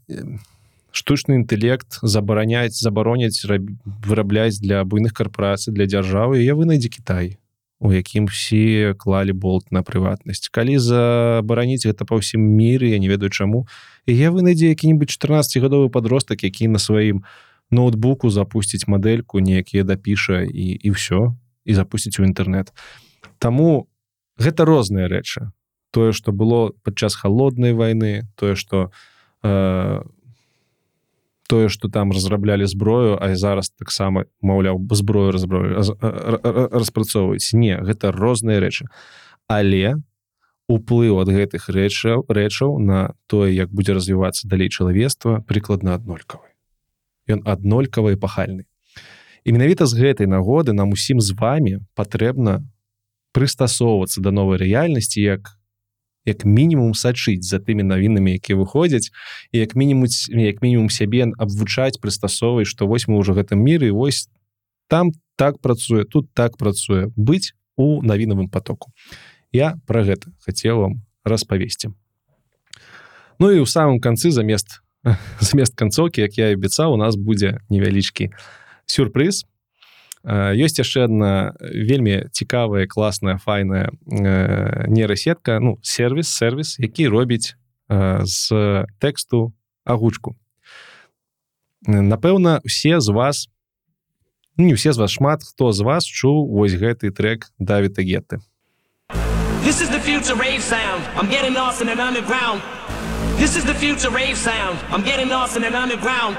штучны 0.89 1.37
інтэлект 1.37 2.01
забараняць 2.01 2.73
забароняць 2.73 3.45
вырабляць 3.45 4.57
для 4.57 4.81
буйных 4.81 5.13
карпорацый 5.13 5.77
для 5.77 5.85
дзяржавы 5.85 6.41
я 6.41 6.57
вынайдзе 6.57 6.89
Кітай 6.89 7.37
у 7.81 7.89
якім 7.89 8.29
все 8.29 8.93
клалі 8.93 9.33
болт 9.33 9.71
на 9.73 9.81
прыватнасць. 9.81 10.53
Калі 10.53 10.77
забараніць 10.77 11.81
гэта 11.89 12.05
па 12.05 12.21
ўсім 12.21 12.37
міры 12.37 12.93
я 12.93 13.01
не 13.01 13.09
ведаю 13.09 13.33
чаму 13.33 13.65
і 14.05 14.13
я 14.13 14.29
вынайдзе 14.29 14.69
які-нибудь 14.69 15.09
14гадовы 15.09 15.89
подростак 15.89 16.45
які 16.45 16.69
на 16.69 16.77
сваім 16.77 17.25
ноутбуку 17.73 18.29
запусціць 18.29 18.85
мадэльку 18.85 19.41
неякія 19.41 19.83
дапіша 19.83 20.45
і 20.45 20.77
і 20.77 20.89
все 20.93 21.33
і 21.65 21.73
запусціць 21.73 22.21
у 22.21 22.23
інтэрнет 22.23 22.69
Таму 23.41 23.89
гэта 24.37 24.61
розныя 24.69 25.09
рэчы. 25.09 25.49
Тое 25.89 26.13
што 26.13 26.29
было 26.29 26.77
падчас 26.85 27.17
холоднай 27.17 27.73
войны 27.73 28.29
тое 28.37 28.53
што 28.53 28.93
э, 29.41 30.05
тое 31.51 31.67
что 31.67 31.89
там 31.89 32.15
разраблялі 32.15 32.65
зброю 32.65 33.19
а 33.19 33.35
зараз 33.35 33.75
таксама 33.75 34.23
маўляў 34.39 34.79
зброю 34.95 35.35
разброю 35.35 35.83
распрацоўваюць. 36.71 37.51
Не 37.51 37.75
гэта 37.83 38.15
розныя 38.15 38.63
рэчы. 38.63 38.87
Але 39.51 39.99
уплыў 40.71 41.19
ад 41.19 41.27
гэтых 41.27 41.67
рэчаў 41.67 42.23
рэчаў 42.31 42.79
на 42.79 43.11
тое 43.27 43.51
як 43.51 43.67
будзе 43.67 43.91
развівацца 43.99 44.47
далей 44.47 44.71
чалавецтва 44.71 45.43
прыкладна 45.43 45.99
аднолькавы. 45.99 46.47
Ён 47.27 47.43
аднолькавы 47.43 48.15
пахальны. 48.15 48.63
І 49.43 49.51
менавіта 49.51 49.91
з 49.91 49.99
гэтай 49.99 50.31
нагоды 50.31 50.71
нам 50.71 50.95
усім 50.95 51.19
з 51.19 51.35
вами 51.35 51.83
патрэбна 51.99 52.63
прыстасоўвацца 53.35 54.23
да 54.23 54.31
новай 54.31 54.55
рэальнасці 54.63 55.19
як 55.19 55.51
як 56.25 56.45
мінімум 56.45 56.93
сачыць 56.93 57.45
за 57.45 57.59
тымі 57.59 57.83
навінамі 57.83 58.37
якія 58.37 58.57
выходзяць 58.59 59.09
і 59.51 59.59
як 59.59 59.75
мінімум 59.75 60.05
як 60.31 60.61
мінімум 60.61 60.89
сябе 60.89 61.31
абвучаць 61.37 61.97
прыстасовай 61.97 62.65
што 62.65 62.87
вось 62.87 63.07
мы 63.07 63.17
ўжо 63.17 63.33
гэтым 63.33 63.59
міры 63.61 63.91
вось 63.91 64.29
там 64.91 65.11
так 65.35 65.59
працуе 65.59 66.03
тут 66.05 66.29
так 66.33 66.57
працуе. 66.57 67.09
Быць 67.15 67.55
у 67.75 68.03
навінавым 68.03 68.49
потоку 68.49 68.91
я 69.51 69.79
про 69.87 70.03
гэта 70.03 70.29
хацеў 70.45 70.77
вам 70.77 70.93
распавесці. 71.25 71.95
Ну 73.39 73.49
і 73.49 73.63
ў 73.63 73.65
самым 73.65 73.97
канцы 73.97 74.29
замест 74.29 74.83
замест 75.41 75.73
канцоўкі 75.73 76.21
як 76.21 76.37
я 76.37 76.53
абяцаў 76.53 76.93
у 76.93 76.99
нас 77.01 77.17
будзе 77.17 77.57
невялічкі 77.73 78.29
сюрпрыз 78.85 79.49
ёсць 80.23 80.77
яшчэ 80.77 81.09
одна 81.09 81.53
вельмі 81.61 82.29
цікавая 82.31 82.85
класная 82.85 83.37
файная 83.37 83.89
нейрасетка 84.05 85.59
ну 85.59 85.79
сервис 85.81 86.29
сервис 86.29 86.77
які 86.79 87.07
робіць 87.07 87.55
з 87.89 88.85
тэксту 88.99 89.53
агучку 89.83 90.37
напэўна 91.87 92.61
усе 92.63 93.01
з 93.01 93.09
вас 93.09 93.49
не 94.57 94.73
усе 94.73 94.93
з 94.93 94.97
вас 94.97 95.11
шмат 95.11 95.41
хто 95.43 95.71
з 95.71 95.81
вас 95.81 96.05
чуў 96.05 96.45
вось 96.53 96.77
гэты 96.77 97.09
трек 97.09 97.49
давіта 97.57 98.05
гетты 98.05 98.37
This 99.61 99.79
is 99.79 99.89
the 99.89 99.99
future 100.01 100.33
rave 100.35 100.63
sound. 100.63 101.05
I'm 101.15 101.29
getting 101.29 101.53
lost 101.53 101.81
in 101.83 101.89
an 101.89 101.99
underground. 101.99 102.63
This 103.37 103.55
is 103.55 103.63
the 103.63 103.75
future 103.75 104.09
rave 104.09 104.35
sound. 104.35 104.77
I'm 104.89 105.03
getting 105.03 105.29
lost 105.29 105.55
in 105.55 105.63
an 105.63 105.75
underground. 105.75 106.35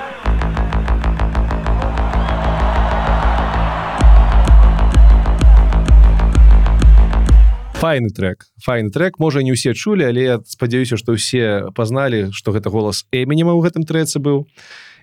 Файны 7.82 8.10
трек. 8.10 8.46
Файны 8.62 8.90
трек. 8.94 9.18
Можа 9.18 9.42
не 9.42 9.50
ўсе 9.50 9.74
чулі 9.74 10.06
але 10.06 10.22
я 10.22 10.36
спадзяюся 10.46 10.94
што 10.94 11.18
ўсе 11.18 11.74
пазналі 11.74 12.30
што 12.30 12.54
гэта 12.54 12.70
голас 12.70 13.02
эмінема 13.10 13.58
ў 13.58 13.66
гэтым 13.66 13.82
трэцы 13.82 14.22
быў. 14.22 14.46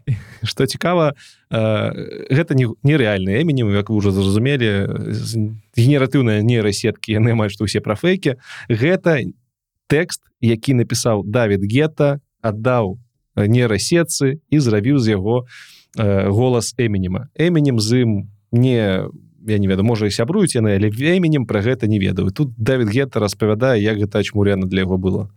Что 0.47 0.65
цікава 0.65 1.19
гэта 1.51 2.55
не 2.55 2.71
нереальны 2.87 3.35
эмінем 3.43 3.75
як 3.75 3.91
вы 3.91 3.99
уже 3.99 4.15
зразумелі 4.15 4.87
генератыўная 5.75 6.39
нейрасеткі 6.39 7.19
яны 7.19 7.35
амаль 7.35 7.51
што 7.51 7.67
ўсе 7.67 7.83
пра 7.83 7.99
фейкі 7.99 8.39
гэта 8.71 9.27
тэкст 9.91 10.23
які 10.39 10.79
напісаў 10.79 11.27
Давід 11.27 11.67
гета 11.67 12.23
аддаў 12.39 12.95
нейрасетцы 13.35 14.39
і 14.39 14.57
зрабіў 14.63 15.03
з 15.03 15.19
яго 15.19 15.43
голас 15.99 16.71
эмінема. 16.79 17.27
Эмінем 17.35 17.83
з 17.83 18.07
ім 18.07 18.31
не 18.55 19.03
у 19.03 19.28
я 19.49 19.59
не 19.59 19.67
ведаю 19.67 19.85
можа 19.85 20.05
і 20.05 20.11
сябруюць 20.11 20.55
яны 20.55 20.75
але 20.75 20.89
временем 20.89 21.45
пра 21.45 21.61
гэта 21.61 21.87
не 21.87 21.99
ведаю. 21.99 22.31
Тут 22.31 22.53
Давід 22.57 22.89
гета 22.89 23.19
распавядае 23.19 23.81
як 23.81 23.97
гэта 23.97 24.23
чмуряна 24.23 24.67
для 24.67 24.85
яго 24.85 24.97
было. 24.97 25.29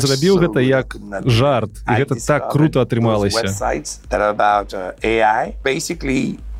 Зрабіў 0.00 0.34
гэта 0.40 0.60
як 0.60 0.96
жарт 1.24 1.72
і 1.88 1.92
гэта 2.02 2.14
так 2.26 2.50
круто 2.50 2.80
атрымалася 2.80 3.46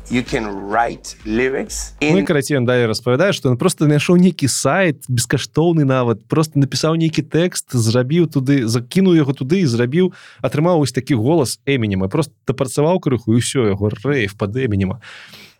you 0.09 0.23
can 0.23 0.45
write 0.69 1.15
lyrics 1.25 1.93
in... 1.99 2.15
ну, 2.15 2.25
карацей 2.25 2.57
он 2.57 2.65
далее 2.65 2.87
распавядае 2.87 3.33
что 3.33 3.49
он 3.49 3.57
просто 3.57 3.85
знайшоў 3.85 4.17
нейкі 4.17 4.47
сайт 4.47 5.03
бескаштоўны 5.07 5.85
нават 5.85 6.25
просто 6.27 6.59
напісаў 6.59 6.95
нейкі 6.95 7.21
тэкст 7.21 7.73
зрабіў 7.73 8.27
туды 8.27 8.67
закінуў 8.67 9.15
яго 9.15 9.33
туды 9.33 9.61
і 9.61 9.65
зрабіў 9.65 10.13
атрымаў 10.41 10.79
вось 10.79 10.91
такі 10.91 11.15
голас 11.15 11.59
эмінема 11.65 12.07
просто 12.07 12.33
дапрацаваў 12.47 12.99
крыху 12.99 13.35
і 13.35 13.39
ўсё 13.39 13.69
яго 13.69 13.91
рэйф 13.91 14.35
под 14.37 14.57
эмінема 14.57 15.01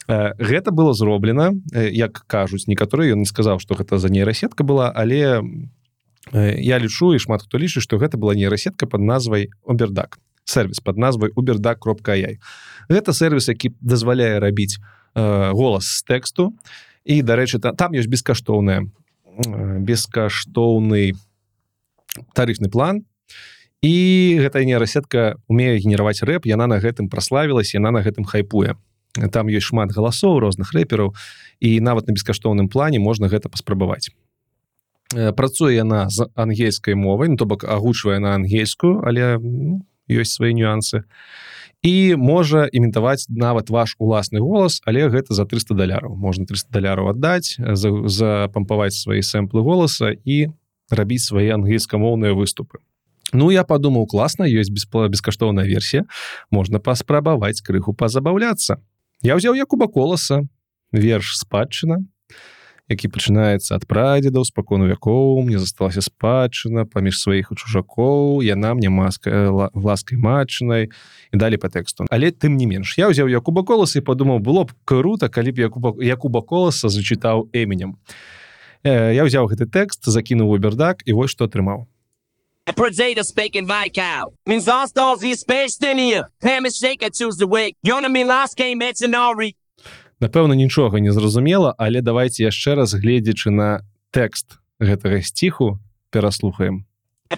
гэта 0.08 0.72
было 0.72 0.94
зроблена 0.94 1.54
як 1.72 2.24
кажуць 2.28 2.68
некаторыя 2.68 3.14
ён 3.14 3.20
не 3.20 3.30
сказаў 3.30 3.60
что 3.60 3.76
гэта 3.76 4.00
за 4.00 4.10
нейрасетка 4.10 4.64
была 4.64 4.92
але 4.94 5.44
я 6.34 6.80
лічу 6.80 7.14
і 7.14 7.20
шмат 7.20 7.44
хто 7.44 7.58
лічыць 7.58 7.84
што 7.84 7.98
гэта 7.98 8.18
была 8.18 8.36
нейрасетка 8.36 8.88
под 8.88 9.02
назвай 9.02 9.50
обердак 9.66 10.20
сервис 10.46 10.80
под 10.80 10.98
назвай 10.98 11.32
уберда 11.36 11.76
кропка 11.76 12.16
яй 12.16 12.40
гэта 12.92 13.14
сервис 13.14 13.48
які 13.48 13.72
дазваляе 13.82 14.40
рабіць 14.40 14.78
э, 15.16 15.52
голас 15.52 15.86
з 15.86 16.04
тэксту. 16.04 16.54
І 17.04 17.22
дарэчы 17.22 17.60
там, 17.60 17.76
там 17.76 17.96
ёсць 17.96 18.12
бескаштоўная 18.12 18.86
э, 18.86 19.80
бескаштоўны 19.80 21.14
тарыфны 22.36 22.70
план. 22.70 23.06
І 23.82 24.38
гэта 24.44 24.62
нейрасетка 24.62 25.42
умее 25.48 25.80
генераваць 25.80 26.22
рэп 26.22 26.46
яна 26.46 26.68
на 26.68 26.78
гэтым 26.78 27.10
праславілась 27.10 27.74
яна 27.74 27.92
на 27.92 28.04
гэтым 28.06 28.26
хайпуе. 28.26 28.78
Там 29.32 29.48
ёсць 29.48 29.72
шмат 29.72 29.92
галасоў 29.92 30.40
розных 30.40 30.72
рэпераў 30.72 31.16
і 31.60 31.80
нават 31.80 32.08
на 32.08 32.14
бескаштоўным 32.14 32.70
плане 32.70 33.00
можна 33.00 33.28
гэта 33.28 33.50
паспрабаваць. 33.50 34.14
Працуе 35.12 35.76
яна 35.76 36.08
з 36.08 36.30
ангельскай 36.36 36.96
мовай 36.96 37.28
ну, 37.28 37.36
то 37.36 37.46
бок 37.46 37.66
агучвае 37.66 38.20
на 38.20 38.36
ангельскую 38.36 39.04
але 39.04 39.42
ну, 39.42 39.82
ёсць 40.12 40.36
свае 40.36 40.54
нюансы. 40.54 41.04
І 41.82 42.14
можа 42.14 42.70
імітаваць 42.70 43.26
нават 43.30 43.74
ваш 43.74 43.96
уласны 43.98 44.38
голас 44.38 44.82
але 44.86 45.10
гэта 45.10 45.34
за 45.34 45.50
300 45.50 45.74
даляраў. 45.74 46.14
Можна 46.14 46.46
300 46.46 46.70
даляраў 46.70 47.10
аддаць 47.10 47.58
запампаваць 47.58 48.94
свае 48.94 49.26
сэмплы 49.26 49.66
голаса 49.66 50.14
і 50.14 50.54
рабіць 50.94 51.26
свае 51.26 51.56
ангельскамоўныя 51.58 52.38
выступы. 52.38 52.84
Ну 53.34 53.50
я 53.50 53.64
подумаў 53.64 54.06
класна 54.12 54.46
ёсць 54.46 54.70
беспло 54.70 55.08
бескаштоўная 55.08 55.66
версія. 55.66 56.06
Можна 56.52 56.84
паспрабаваць 56.84 57.64
крыху 57.64 57.96
пазабаўляцца. 57.96 58.78
Я 59.24 59.40
ўзяў 59.40 59.56
якуба 59.56 59.88
коласа 59.88 60.46
верш 60.92 61.40
спадчына 61.40 62.04
які 62.90 63.08
пачынаецца 63.12 63.78
ад 63.78 63.86
прадзедаў 63.86 64.46
спакону 64.48 64.90
вякоў 64.90 65.42
мне 65.46 65.60
засталася 65.60 66.02
спадчына 66.02 66.86
паміж 66.90 67.22
сваіх 67.22 67.52
у 67.52 67.56
чужакоў 67.56 68.42
яна 68.42 68.74
мне 68.74 68.90
маска 68.90 69.52
ласкай 69.74 70.18
матчынай 70.18 70.90
і 70.90 71.36
далі 71.38 71.62
по 71.62 71.70
тэксту 71.70 72.10
але 72.10 72.32
тым 72.32 72.58
не 72.58 72.66
менш 72.66 72.98
я 72.98 73.12
ўзяў 73.12 73.30
якуба 73.30 73.64
коласа 73.64 74.02
і 74.02 74.06
падумаў 74.06 74.42
было 74.42 74.66
б 74.66 74.76
круто 74.86 75.30
калі 75.30 75.52
б 75.52 75.68
якуба 75.70 75.96
якуба 76.00 76.42
коласа 76.42 76.90
зачытаў 76.90 77.50
эмінем 77.54 78.00
Э, 78.84 79.14
я 79.14 79.22
ўзяў 79.22 79.46
гэты 79.46 79.70
тэкст 79.70 80.10
закінуў 80.10 80.50
у 80.50 80.58
бердак 80.58 81.06
і 81.06 81.14
вось 81.14 81.30
што 81.30 81.46
атрымаў 81.46 81.86
Prozeta 82.76 83.24
speaking 83.24 83.68
Vaikau. 83.68 84.34
Means 84.46 84.68
all 84.68 84.88
stalls 84.88 85.24
is 85.24 85.42
spaced 85.42 85.84
in 85.84 85.98
here. 85.98 86.26
Ham 86.42 86.66
is 86.66 86.78
shake, 86.78 87.04
I 87.04 87.10
choose 87.10 87.38
the 87.38 87.48
wake. 87.48 87.76
Yona 87.86 88.10
me 88.10 88.24
last 88.24 88.56
came 88.56 88.82
at 88.82 88.96
Nori. 88.96 89.56
Напэўна 90.22 90.54
нічога 90.54 91.02
не 91.02 91.12
зразумела 91.12 91.74
але 91.78 92.02
давайте 92.02 92.46
яшчэ 92.46 92.78
раз 92.78 92.94
гледзячы 92.94 93.50
на 93.50 93.82
тэкст 94.14 94.62
гэтага 94.78 95.22
сціху 95.26 95.82
пераслухаем 96.14 96.86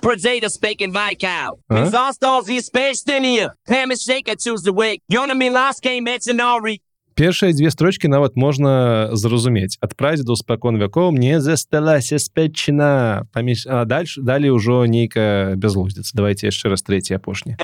Prozeta 0.01 0.49
speaking. 0.49 0.91
Huh? 0.91 1.51
Means 1.69 1.93
all 1.93 2.13
stalls 2.13 2.49
is 2.49 2.65
spaced 2.65 3.07
in 3.09 3.23
here. 3.23 3.53
Ham 3.67 3.91
is 3.91 4.01
shake, 4.01 4.27
I 4.27 4.33
choose 4.33 4.63
the 4.63 4.73
wake. 4.73 5.03
Yona 5.11 5.37
me 5.37 5.49
last 5.51 5.81
came 5.81 6.07
at 6.07 6.21
Nori. 6.21 6.81
Першыя 7.15 7.53
дзве 7.53 7.71
строчкі 7.71 8.07
нават 8.07 8.35
можна 8.35 9.09
зразумець 9.13 9.77
ад 9.81 9.95
прадзеду 9.95 10.35
спакон 10.35 10.77
вякоў 10.81 11.11
мне 11.13 11.39
засталася 11.41 12.19
спечына 12.19 13.25
паміж 13.33 13.65
а 13.69 13.85
дальше 13.85 14.21
далей 14.21 14.49
ужо 14.49 14.85
нейкая 14.85 15.55
бязлуздзіца 15.55 16.11
давайте 16.13 16.49
яшчэ 16.49 16.73
раз 16.73 16.83
трэці 16.83 17.17
апошні 17.17 17.57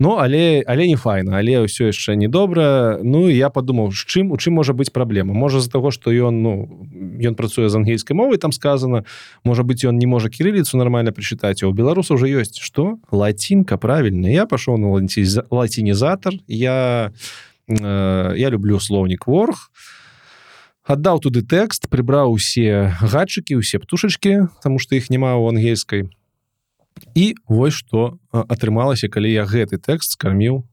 Ну 0.00 0.16
але 0.16 0.64
але 0.66 0.88
не 0.88 0.96
файна 0.96 1.36
але 1.36 1.60
ўсё 1.68 1.92
яшчэ 1.92 2.16
недобра. 2.16 2.96
Ну 3.04 3.28
і 3.28 3.36
я 3.36 3.52
падумаў 3.52 3.92
з 3.92 4.08
чым 4.08 4.32
у 4.32 4.40
чым 4.40 4.56
можа 4.56 4.72
быць 4.72 4.88
праблема. 4.88 5.36
Можа 5.36 5.60
з-за 5.60 5.76
таго 5.76 5.92
што 5.92 6.08
ён 6.08 6.40
ну 6.40 6.52
ён 7.20 7.36
працуе 7.36 7.68
з 7.68 7.76
ангельскай 7.76 8.16
мовай 8.16 8.40
там 8.40 8.50
сказано 8.50 9.04
можа 9.44 9.62
быть 9.62 9.84
ён 9.84 10.00
не 10.00 10.08
можа 10.08 10.32
кірыліцу 10.32 10.80
нормально 10.80 11.12
прачытаць 11.12 11.60
а 11.60 11.68
у 11.68 11.76
беларусаў 11.76 12.16
уже 12.16 12.32
ёсць 12.32 12.64
что 12.64 12.96
лацінка 13.12 13.76
правильно 13.76 14.26
я 14.26 14.48
пашоў 14.48 14.80
на 14.80 14.88
лаці- 14.88 15.44
лацінізатор 15.52 16.32
я 16.48 17.12
э, 17.68 18.32
я 18.36 18.48
люблю 18.48 18.80
слоўнік 18.80 19.28
ворг 19.28 19.68
аддаў 20.88 21.20
туды 21.20 21.44
тэкст 21.44 21.92
прыбраў 21.92 22.32
усе 22.32 22.96
гадчыкі 23.04 23.60
усе 23.60 23.78
птушачки 23.78 24.48
тому 24.64 24.80
что 24.80 24.96
іх 24.96 25.12
няма 25.12 25.36
ў 25.36 25.52
ангельскай 25.52 26.08
і 27.14 27.34
вось 27.48 27.74
што 27.74 28.18
атрымалася 28.32 29.08
калі 29.08 29.32
я 29.32 29.44
гэты 29.44 29.78
тэкст 29.78 30.18
скарміў 30.18 30.64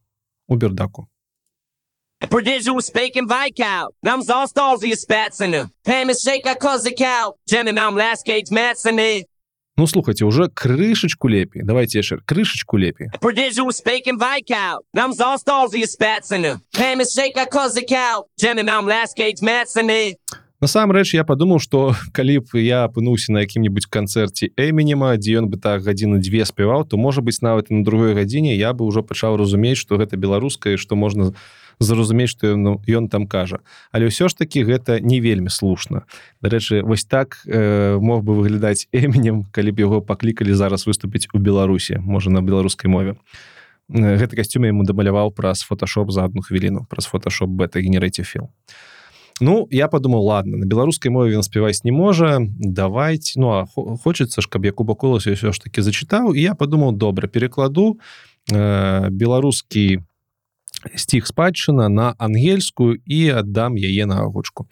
у 0.48 0.56
бердаку 0.56 1.08
Prodigal 2.20 2.82
speaking 2.82 3.28
Vaikau. 3.28 3.90
Nam 4.02 4.24
all 4.28 4.48
stalls 4.48 4.82
is 4.84 5.02
spats 5.02 5.40
in 5.40 5.54
her. 5.54 5.70
Ham 5.86 6.10
is 6.10 6.20
shake, 6.20 6.48
I 6.48 6.56
cause 6.56 6.84
the 6.84 6.92
cow. 6.92 7.36
And 7.54 7.80
I'm 7.80 7.96
last 7.96 8.26
cage 8.26 8.50
mats 8.50 8.86
in 8.86 8.98
it. 8.98 9.28
Ну 9.78 9.86
слухайте 9.86 10.26
уже 10.26 10.50
крышечку 10.50 11.28
лепей 11.28 11.62
давайте 11.64 12.00
яшчэ 12.00 12.18
крышечку 12.26 12.78
лепей 12.78 13.10
Prodigal 13.22 13.70
speaking 13.70 14.18
Vaikau. 14.18 14.80
Nam 14.96 15.14
all 15.20 15.38
stalls 15.38 15.76
is 15.76 15.94
spats 15.94 16.32
in 16.32 16.44
her. 16.44 16.60
Ham 16.74 17.00
is 17.02 17.14
shake, 17.14 17.38
I 17.38 17.46
cause 17.46 17.76
the 17.76 17.86
cow. 17.86 18.26
And 18.44 18.68
I'm 18.68 18.88
last 18.88 19.16
cage 19.16 19.44
mats 19.44 19.78
in 19.78 19.92
it. 19.92 20.18
Насамрэч 20.62 21.14
я 21.14 21.24
падумаў 21.24 21.60
что 21.62 21.94
калі 22.18 22.40
б 22.42 22.62
я 22.62 22.84
апынуўся 22.90 23.32
на 23.34 23.46
якім-нибудь 23.46 23.86
канцэрце 23.94 24.50
эмінема 24.58 25.14
дзе 25.18 25.38
ён 25.44 25.52
бы 25.54 25.62
так 25.62 25.86
гадзіны 25.86 26.18
дзве 26.18 26.46
спяваў 26.50 26.88
то 26.90 26.98
можа 26.98 27.22
быть 27.22 27.42
нават 27.42 27.70
на 27.70 27.84
другой 27.84 28.18
гадзіне 28.18 28.58
я 28.58 28.74
бы 28.74 28.88
ўжо 28.90 29.04
пачаў 29.06 29.38
разумець 29.38 29.78
что 29.78 30.02
гэта 30.02 30.18
беларускае 30.18 30.78
што 30.78 30.96
можна 30.96 31.34
зразумець 31.80 32.34
что 32.34 32.56
ну, 32.58 32.82
ён 32.90 33.10
там 33.10 33.28
кажа 33.28 33.62
але 33.92 34.10
ўсё 34.10 34.30
ж 34.30 34.34
таки 34.34 34.66
гэта 34.66 35.00
не 35.00 35.22
вельмі 35.22 35.50
слушна. 35.54 36.10
Дарэчы 36.42 36.82
вось 36.82 37.06
так 37.06 37.38
э, 37.46 37.98
мог 38.02 38.26
бы 38.26 38.34
выглядаць 38.34 38.90
эмінем 38.92 39.46
калі 39.54 39.72
б 39.72 39.86
яго 39.86 40.02
паклікалі 40.02 40.58
зараз 40.58 40.90
выступіць 40.90 41.30
у 41.34 41.38
беларусе 41.38 42.02
можа 42.02 42.34
на 42.34 42.42
беларускай 42.42 42.90
мове. 42.90 43.14
Э, 43.94 44.18
гэты 44.18 44.34
касцюм 44.34 44.66
яму 44.66 44.90
дамаляваў 44.90 45.30
праз 45.38 45.62
фотошоп 45.62 46.10
за 46.10 46.26
одну 46.26 46.42
хвіліну 46.42 46.90
праз 46.90 47.06
фотошоп 47.06 47.50
бета 47.50 47.78
генерейці 47.78 48.26
філ 48.26 48.50
Ну 49.40 49.68
я 49.72 49.88
подумал 49.88 50.26
ладно 50.26 50.58
на 50.58 50.66
беларускай 50.66 51.12
мове 51.12 51.38
ён 51.38 51.44
спяваць 51.44 51.84
не 51.84 51.92
можа 51.92 52.40
давайте 52.42 53.40
ну 53.40 53.50
а 53.54 53.66
хо- 53.66 53.98
хочется 53.98 54.42
ж 54.42 54.48
каб 54.50 54.66
я 54.66 54.72
куба 54.72 54.96
колас 54.96 55.28
ўсё 55.28 55.54
ж 55.54 55.60
таки 55.60 55.82
зачытаў 55.82 56.34
і 56.34 56.42
я 56.42 56.56
подумал 56.56 56.92
добра 56.92 57.28
перекладу 57.28 58.00
э, 58.52 59.10
беларускі 59.10 60.02
сціх 60.96 61.28
спадчына 61.28 61.90
на 61.90 62.14
ангельскую 62.18 63.02
і 63.06 63.30
аддам 63.30 63.76
яе 63.76 64.06
на 64.06 64.22
агучку. 64.22 64.68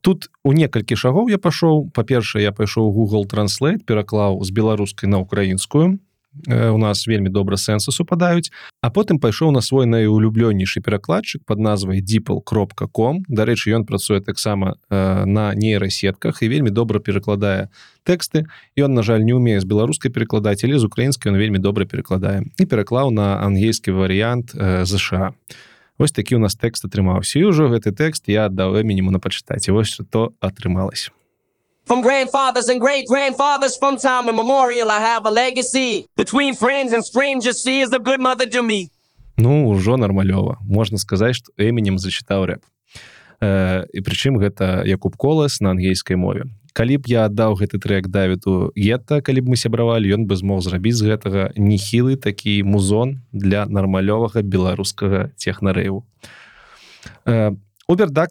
Тут 0.00 0.30
у 0.42 0.52
некалькі 0.52 0.96
шагоў 0.96 1.30
я 1.30 1.38
пашоў. 1.38 1.90
Па-першае 1.94 2.42
я 2.42 2.52
пайшоў 2.52 2.90
Google 2.90 3.26
транслейт 3.26 3.86
пераклаў 3.86 4.42
з 4.42 4.50
беларускай 4.50 5.08
на 5.08 5.22
украінскую 5.22 6.00
у 6.48 6.78
нас 6.78 7.06
вельмі 7.06 7.28
добра 7.28 7.56
сэнсы 7.56 7.92
супадаюць 7.92 8.50
а 8.80 8.90
потым 8.90 9.18
пайшоў 9.20 9.52
на 9.52 9.60
свой 9.60 9.86
найулюблёнейшы 9.86 10.80
перакладчык 10.80 11.44
под 11.44 11.58
назвай 11.58 12.00
дипл 12.00 12.40
кропка 12.40 12.86
ком 12.86 13.22
дарэчы 13.28 13.70
ён 13.76 13.84
працуе 13.86 14.20
таксама 14.20 14.76
э, 14.90 15.24
на 15.24 15.54
нейрасетках 15.54 16.42
і 16.42 16.48
вельмі 16.48 16.70
добра 16.70 17.00
перакладае 17.00 17.68
тэксты 18.04 18.46
ён 18.76 18.94
на 18.94 19.02
жаль 19.02 19.24
не 19.24 19.32
умее 19.32 19.60
з 19.60 19.64
беларускай 19.64 20.10
перакладаць 20.10 20.64
але 20.64 20.78
з 20.78 20.84
украінскай 20.84 21.32
он 21.32 21.38
вельмі 21.38 21.58
добра 21.58 21.84
перакладае 21.84 22.42
і 22.58 22.64
пераклаў 22.66 23.10
на 23.10 23.38
ангельскі 23.44 23.92
варыянт 23.92 24.54
э, 24.54 24.84
ЗША 24.84 25.34
Вось 25.98 26.12
такі 26.12 26.34
у 26.34 26.38
нас 26.40 26.56
тэкст 26.56 26.88
атрымаўся 26.88 27.38
і 27.38 27.52
ўжо 27.52 27.68
гэты 27.68 27.92
тэкст 27.92 28.26
я 28.26 28.48
аддаў 28.48 28.80
мініму 28.82 29.12
на 29.12 29.20
пачытаць 29.20 29.68
і 29.68 29.76
вось 29.76 29.92
што 29.92 30.32
атрымалось 30.40 31.12
From 31.84 32.00
grandfathers 32.00 32.68
and 32.68 32.80
great 32.80 33.06
grandfathers 33.06 33.76
from 33.76 33.96
time 33.96 34.28
immemorial, 34.28 34.88
I 34.90 35.00
have 35.00 35.26
a 35.26 35.30
legacy. 35.30 36.06
Between 36.16 36.54
friends 36.54 36.92
and 36.92 37.04
strangers, 37.04 37.60
she 37.60 37.80
is 37.80 37.92
a 37.92 37.98
good 37.98 38.20
mother 38.20 38.46
to 38.46 38.62
me. 38.62 38.90
Ну 39.36 39.72
ўжо 39.72 39.96
нармалёва 39.96 40.60
можна 40.62 40.98
сказаць 40.98 41.40
што 41.40 41.50
эмінем 41.56 41.96
зачытаў 41.98 42.46
рэп 42.52 42.62
э, 43.40 43.84
і 43.90 43.98
прычым 44.04 44.36
гэта 44.36 44.84
Якуб 44.84 45.16
колас 45.16 45.60
на 45.60 45.72
ангельскай 45.72 46.16
мове 46.16 46.44
калі 46.76 47.00
б 47.00 47.08
я 47.08 47.24
аддаў 47.26 47.56
гэты 47.56 47.80
трек 47.80 48.08
давіду 48.12 48.70
гета 48.76 49.24
калі 49.24 49.40
б 49.40 49.52
мы 49.52 49.56
сябравалі 49.56 50.12
ён 50.12 50.28
бы 50.28 50.36
змог 50.36 50.60
зрабіць 50.60 51.00
з 51.00 51.16
гэтага 51.16 51.50
нехілы 51.56 52.16
такі 52.16 52.60
музон 52.62 53.24
для 53.32 53.64
нармалёвага 53.64 54.44
беларускага 54.44 55.32
технарэйву 55.40 56.04
э, 57.24 57.56
убердак 57.88 58.30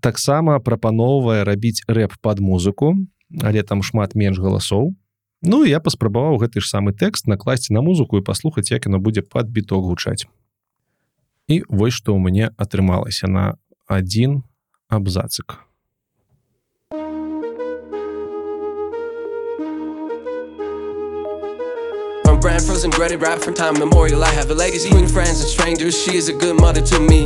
таксама 0.00 0.58
прапаноўвае 0.60 1.44
рабіць 1.44 1.82
рэп 1.88 2.14
под 2.22 2.40
музыку 2.40 2.94
але 3.42 3.62
там 3.62 3.82
шмат 3.82 4.14
менш 4.14 4.38
галасоў 4.38 4.94
Ну 5.42 5.64
я 5.64 5.80
паспрабаваў 5.80 6.36
гэты 6.36 6.60
ж 6.60 6.68
самы 6.68 6.92
тэкст 6.92 7.24
накласці 7.24 7.72
на 7.72 7.80
музыку 7.80 8.20
і 8.20 8.24
паслухаць 8.24 8.68
як 8.70 8.84
яно 8.84 9.00
будзе 9.00 9.24
пад 9.24 9.48
біток 9.48 9.88
гучаць 9.88 10.28
і 11.48 11.64
вось 11.68 11.96
што 11.96 12.12
ў 12.12 12.20
мяне 12.20 12.52
атрымалася 12.60 13.26
на 13.26 13.56
один 13.88 14.44
абзацык 14.92 15.58
brand 22.40 22.62
frozen 22.62 22.90
breaded 22.90 23.20
rap 23.20 23.38
from 23.38 23.52
time 23.52 23.78
memorial, 23.78 24.24
I 24.24 24.32
have 24.32 24.48
a 24.50 24.54
legacy. 24.54 24.88
Between 24.88 25.06
friends 25.06 25.40
and 25.42 25.48
strangers, 25.56 25.94
she 26.02 26.16
is 26.16 26.30
a 26.30 26.32
good 26.32 26.56
mother 26.56 26.80
to 26.80 26.98
me. 27.00 27.24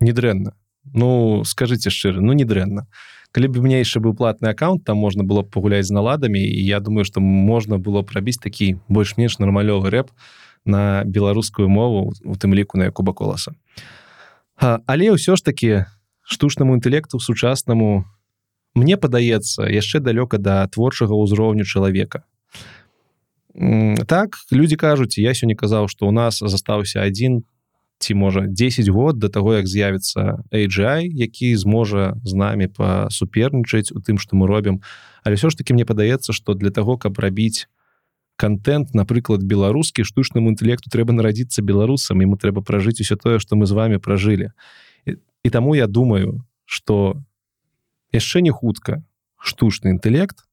недрэнна 0.00 0.52
Ну 0.92 1.42
скажите 1.44 1.90
шчыра 1.90 2.20
ну 2.20 2.32
не 2.32 2.44
дрэнна 2.44 2.86
калі 3.34 3.50
б 3.50 3.58
у 3.58 3.62
меня 3.66 3.82
яшчэ 3.82 3.98
быў 3.98 4.14
платны 4.14 4.46
аккаунт 4.46 4.84
там 4.86 4.98
можна 5.02 5.26
было 5.26 5.42
б 5.42 5.50
пагуляць 5.50 5.90
з 5.90 5.96
наладамі 5.96 6.38
і 6.38 6.62
я 6.62 6.78
думаю 6.78 7.04
что 7.04 7.20
можна 7.20 7.78
было 7.78 8.02
б 8.06 8.14
рабіць 8.14 8.38
такі 8.38 8.78
больш-менш 8.88 9.42
нармалёвы 9.42 9.90
рэп 9.90 10.14
на 10.64 11.02
беларускую 11.04 11.68
мову 11.68 12.14
у 12.24 12.34
тым 12.38 12.54
ліку 12.54 12.78
на 12.78 12.90
якуба 12.94 13.12
коласа 13.12 13.52
але 14.56 15.10
ўсё 15.10 15.34
ж 15.34 15.42
таки 15.42 15.84
штучнаму 16.22 16.78
інтэлекту 16.78 17.18
сучаснаму 17.18 18.06
мне 18.74 18.96
падаецца 18.96 19.66
яшчэ 19.66 19.98
далёка 19.98 20.38
да 20.38 20.66
творчага 20.70 21.18
ўзроўню 21.18 21.66
чалавека 21.66 22.22
так 24.06 24.38
люди 24.50 24.76
кажуць 24.78 25.18
я 25.18 25.34
сёння 25.34 25.58
казаў 25.58 25.88
что 25.88 26.06
у 26.06 26.14
нас 26.14 26.38
застаўся 26.38 27.02
один 27.02 27.42
ці 28.04 28.14
можа 28.14 28.44
10 28.44 28.88
год 28.92 29.18
до 29.18 29.28
того 29.32 29.54
як 29.56 29.66
з'явіцца 29.66 30.44
AGI 30.52 31.08
які 31.08 31.56
зможа 31.56 32.20
з 32.20 32.36
намі 32.36 32.68
пасупернічаць 32.68 33.96
у 33.96 34.04
тым 34.04 34.20
што 34.20 34.36
мы 34.36 34.44
робім. 34.44 34.84
Але 35.24 35.40
ўсё 35.40 35.48
ж 35.48 35.56
таки 35.56 35.72
мне 35.72 35.88
падаецца 35.88 36.36
что 36.36 36.52
для 36.52 36.68
того 36.68 37.00
каб 37.00 37.16
рабіць 37.16 37.64
контент 38.36 38.92
напрыклад 38.92 39.40
беларускі 39.40 40.04
штучнаму 40.04 40.52
інтэлекту 40.52 40.92
трэба 40.92 41.16
нарадзіцца 41.16 41.64
беларусам 41.64 42.20
ему 42.20 42.36
трэба 42.36 42.60
пражыць 42.60 43.00
усё 43.00 43.16
тое 43.16 43.40
что 43.40 43.56
мы 43.56 43.64
з 43.64 43.72
вами 43.72 43.96
пражылі. 43.96 44.52
І, 45.08 45.16
і 45.16 45.48
таму 45.48 45.72
я 45.72 45.88
думаю 45.88 46.44
что 46.68 47.16
яшчэ 48.12 48.44
не 48.44 48.52
хутка 48.52 49.00
штучны 49.40 49.96
інтэлект 49.96 50.44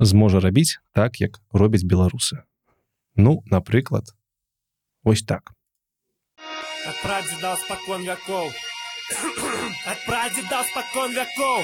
зможа 0.00 0.40
рабіць 0.40 0.80
так 0.96 1.20
як 1.20 1.44
робяць 1.52 1.84
беларусы. 1.84 2.40
Ну 3.16 3.44
напрыклад 3.52 4.16
ось 5.04 5.20
так 5.20 5.52
От 7.04 7.10
прадзеда 7.10 7.56
спакон 7.56 8.02
вякоў 8.08 8.46
От 9.92 10.04
прадзеда 10.06 10.60
спакон 10.70 11.12
вякоў 11.12 11.60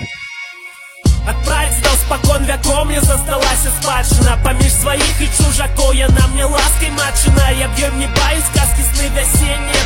От 1.30 1.38
прадзедаў 1.46 1.96
спакон 2.02 2.44
вякоў 2.44 2.84
мне 2.84 3.00
засталася 3.00 3.72
спадчына 3.78 4.36
паміж 4.44 4.72
сваіх 4.82 5.22
і 5.24 5.28
чужакоў 5.38 5.96
яна 5.96 6.26
мне 6.34 6.44
ласкай 6.44 6.92
матчына 6.92 7.48
я 7.56 7.68
б'ём 7.72 7.98
не 8.00 8.08
баюсь 8.20 8.52
казкі 8.52 8.84
сны 8.90 9.08
вясеннія 9.16 9.80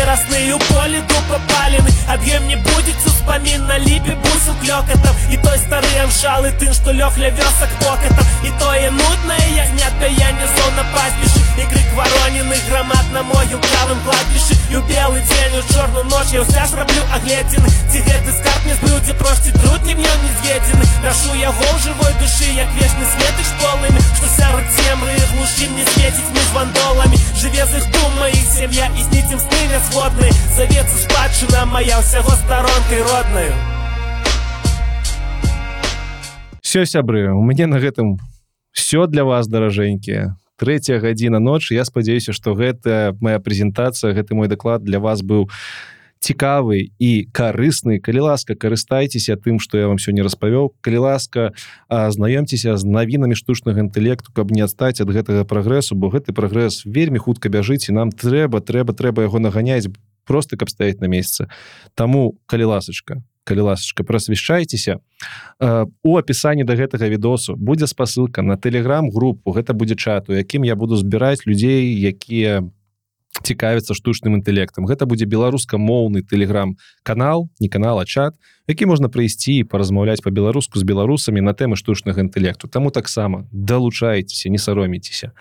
верасны 0.00 0.52
у 0.54 0.58
поле 0.58 1.00
дупа 1.02 1.40
палены 1.48 1.90
Ад'ем 2.08 2.46
не 2.48 2.56
будзець 2.56 3.06
успамін 3.06 3.66
на 3.66 3.78
ліпе 3.78 4.16
бусу 4.24 4.54
клёкатам 4.62 5.14
і 5.30 5.36
той 5.44 5.58
стары 5.58 5.92
амшалы 6.04 6.52
тым 6.60 6.72
што 6.74 6.92
лёг 6.92 7.18
ля 7.18 7.30
вёсак 7.30 7.70
покатам 7.84 8.26
і 8.44 8.50
тое 8.62 8.90
нуднае 8.90 9.46
ягнят 9.56 9.94
пяянне 10.00 10.48
сон 10.56 10.74
на 10.76 10.84
паспішы 10.94 11.49
і 11.60 11.66
крык 11.68 11.88
варонены 11.92 12.56
грамад 12.68 13.06
на 13.12 13.22
могілкавым 13.28 14.00
кладбішы 14.06 14.54
і 14.72 14.80
ў 14.80 14.82
белы 14.88 15.20
дзень 15.20 15.56
у 15.58 15.62
чорную 15.74 16.04
ноч 16.08 16.32
я 16.32 16.40
ўся 16.40 16.64
зраблю 16.72 17.02
агледзены 17.12 17.68
ці 17.92 17.98
гэты 18.06 18.32
скарб 18.38 18.62
не 18.64 18.74
збыўдзе 18.80 19.14
просці 19.20 19.52
труд 19.60 19.84
не 19.84 19.94
мне 19.98 20.12
не 20.24 20.30
з'едзены 20.40 20.86
нашу 21.04 21.36
яго 21.36 21.60
ў 21.60 21.76
жывой 21.84 22.14
душы 22.22 22.48
як 22.56 22.70
вечны 22.80 23.04
светы 23.12 23.44
школамі 23.50 24.00
што 24.16 24.26
сярод 24.36 24.64
цемры 24.78 25.12
і 25.12 25.24
глушы 25.34 25.68
мне 25.74 25.84
свеціць 25.92 26.32
між 26.32 26.48
вандоламі 26.56 27.20
жыве 27.36 27.64
з 27.68 27.82
іх 27.82 27.86
дума 27.92 28.32
іх 28.32 28.46
сям'я 28.56 28.88
і 28.96 29.02
зніцем 29.10 29.44
сны 29.44 29.60
нясходны 29.74 30.32
завецца 30.56 30.96
спадчына 31.04 31.66
моя 31.68 32.00
ўсяго 32.00 32.32
старонкай 32.40 33.04
роднаю 33.04 33.54
все 36.64 36.86
сябры 36.86 37.28
у 37.34 37.42
мяне 37.42 37.66
на 37.66 37.82
гэтым 37.82 38.16
все 38.72 39.06
для 39.06 39.24
вас 39.24 39.48
даражэнькія 39.48 40.39
третья 40.60 41.00
гадзіна 41.00 41.40
ночы. 41.40 41.72
Я 41.72 41.88
спадзяюся 41.88 42.36
что 42.36 42.52
гэта 42.52 43.16
моя 43.20 43.40
прэзентацыя 43.40 44.12
гэты 44.12 44.36
мой 44.36 44.44
даклад 44.52 44.84
для 44.84 45.00
вас 45.00 45.24
быў 45.24 45.48
цікавы 46.20 46.92
і 47.00 47.32
карысны. 47.32 47.96
Калі 47.96 48.28
ласка 48.28 48.52
карыстайцеся 48.52 49.40
тым 49.40 49.56
что 49.56 49.80
я 49.80 49.88
вам 49.88 49.96
сёння 49.96 50.20
распавёў. 50.20 50.76
Калі 50.84 50.98
ласка 51.08 51.56
знаёмцеся 51.88 52.76
з 52.76 52.84
навінамі 52.84 53.32
штучнага 53.32 53.80
інтэлекту 53.80 54.36
каб 54.36 54.52
не 54.52 54.60
адстаць 54.60 55.00
ад 55.00 55.08
гэтага 55.08 55.48
прагрэсу 55.48 55.96
бо 55.96 56.12
гэты 56.12 56.36
прагрэс 56.36 56.84
вельмі 56.84 57.24
хутка 57.24 57.48
бяжыць 57.48 57.88
і 57.88 57.96
нам 57.96 58.12
трэба 58.12 58.60
трэба 58.60 58.92
трэба 58.92 59.24
яго 59.24 59.40
наганяць 59.40 59.88
просто 60.28 60.60
каб 60.60 60.68
стаять 60.68 61.00
на 61.00 61.08
месяца 61.08 61.48
таму 61.96 62.36
калі 62.44 62.76
ласачка 62.76 63.24
калі 63.50 63.66
ласачка 63.66 64.06
прасвяшчайцеся 64.06 65.02
у 66.06 66.16
апісанні 66.16 66.62
да 66.64 66.78
гэтага 66.78 67.10
відосу. 67.10 67.58
Будзе 67.58 67.90
спасылка 67.90 68.46
на 68.46 68.54
телеграм-групу 68.54 69.50
гэта 69.50 69.74
будзе 69.74 69.98
чат 69.98 70.30
у 70.30 70.38
якім 70.38 70.62
я 70.64 70.78
буду 70.78 70.94
збіраць 70.94 71.42
людзей 71.50 71.90
якія 71.98 72.62
цікавіцца 73.42 73.94
штучным 73.94 74.38
інтэлектам. 74.38 74.86
Гэта 74.86 75.06
будзе 75.06 75.24
беларускамоўны 75.24 76.22
телеграм-канал 76.22 77.48
не 77.60 77.68
канал 77.68 77.98
а 78.00 78.04
чат 78.04 78.34
які 78.70 78.86
можна 78.86 79.10
прыйсці 79.10 79.60
і 79.60 79.66
паразмаўляць 79.66 80.22
по-беларуску 80.22 80.78
з 80.78 80.86
беларусамі 80.86 81.42
на 81.42 81.52
тэмы 81.52 81.74
штучнага 81.74 82.22
інтэлекту. 82.22 82.70
Таму 82.70 82.90
таксама 82.94 83.46
далучайцеся 83.50 84.48
не 84.48 84.58
сароміцеся. 84.62 85.32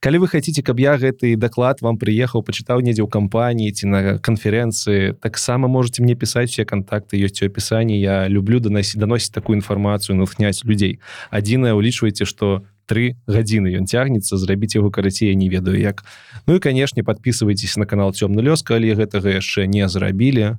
Калі 0.00 0.20
вы 0.24 0.28
хаце 0.28 0.52
каб 0.60 0.80
я 0.80 0.96
гэты 1.00 1.36
даклад 1.36 1.80
вам 1.80 1.96
прыехаў 1.96 2.44
пачытаў 2.44 2.84
недзе 2.84 3.02
ў 3.02 3.08
кампаніі 3.08 3.72
ці 3.72 3.88
на 3.88 4.00
канферэнцыі 4.20 5.16
таксама 5.16 5.68
можете 5.68 6.04
мне 6.04 6.14
пісаць 6.14 6.52
все 6.52 6.68
контакты 6.68 7.16
ёсць 7.16 7.40
у 7.40 7.48
апісанні. 7.48 7.96
Я 7.96 8.28
люблю 8.28 8.60
даносіць 8.60 9.00
даносіць 9.00 9.32
такую 9.32 9.56
інфармацыю 9.56 10.20
натхняць 10.20 10.64
людзей. 10.64 11.00
Адзінае 11.32 11.72
улічвайце 11.72 12.28
что 12.28 12.68
три 12.86 13.16
гадзіны 13.26 13.72
ён 13.74 13.86
цягнецца 13.86 14.36
зрабіць 14.36 14.76
яго 14.76 14.90
карацей 14.90 15.34
не 15.34 15.48
ведаю 15.48 15.78
як. 15.78 16.04
Ну 16.46 16.56
і 16.56 16.60
канешне 16.60 17.02
подписывайтесь 17.04 17.76
на 17.76 17.86
канал 17.86 18.12
цёмны 18.12 18.40
лёс 18.40 18.62
калі 18.62 18.94
гэтага 18.94 19.40
яшчэ 19.40 19.66
не 19.66 19.88
зрабілі. 19.88 20.58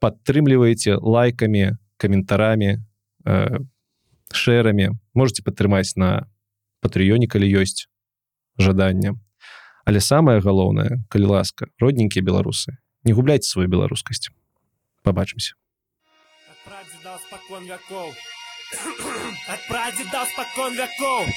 Падтрымліваеце 0.00 0.98
лайкамі 0.98 1.78
каментарамі 1.96 2.82
шэрамі. 4.32 4.96
Можете 5.14 5.42
падтрымаць 5.42 5.96
на 5.96 6.26
патрыёне 6.80 7.26
калі 7.26 7.46
ёсць 7.62 7.88
жаданне. 8.58 9.14
Але 9.84 10.00
самое 10.00 10.40
галоўнае 10.40 11.04
калі 11.08 11.38
ласка 11.38 11.68
родненькія 11.80 12.24
беларусы 12.24 12.76
не 13.04 13.12
губляйте 13.12 13.48
сваю 13.48 13.68
беларускасць. 13.68 14.28
Побачымся 15.02 15.54
спокон 17.28 17.64
вяков 17.66 18.37
От 19.46 19.66
прадедов 19.66 20.28
спокон 20.28 20.74
веков 20.74 21.28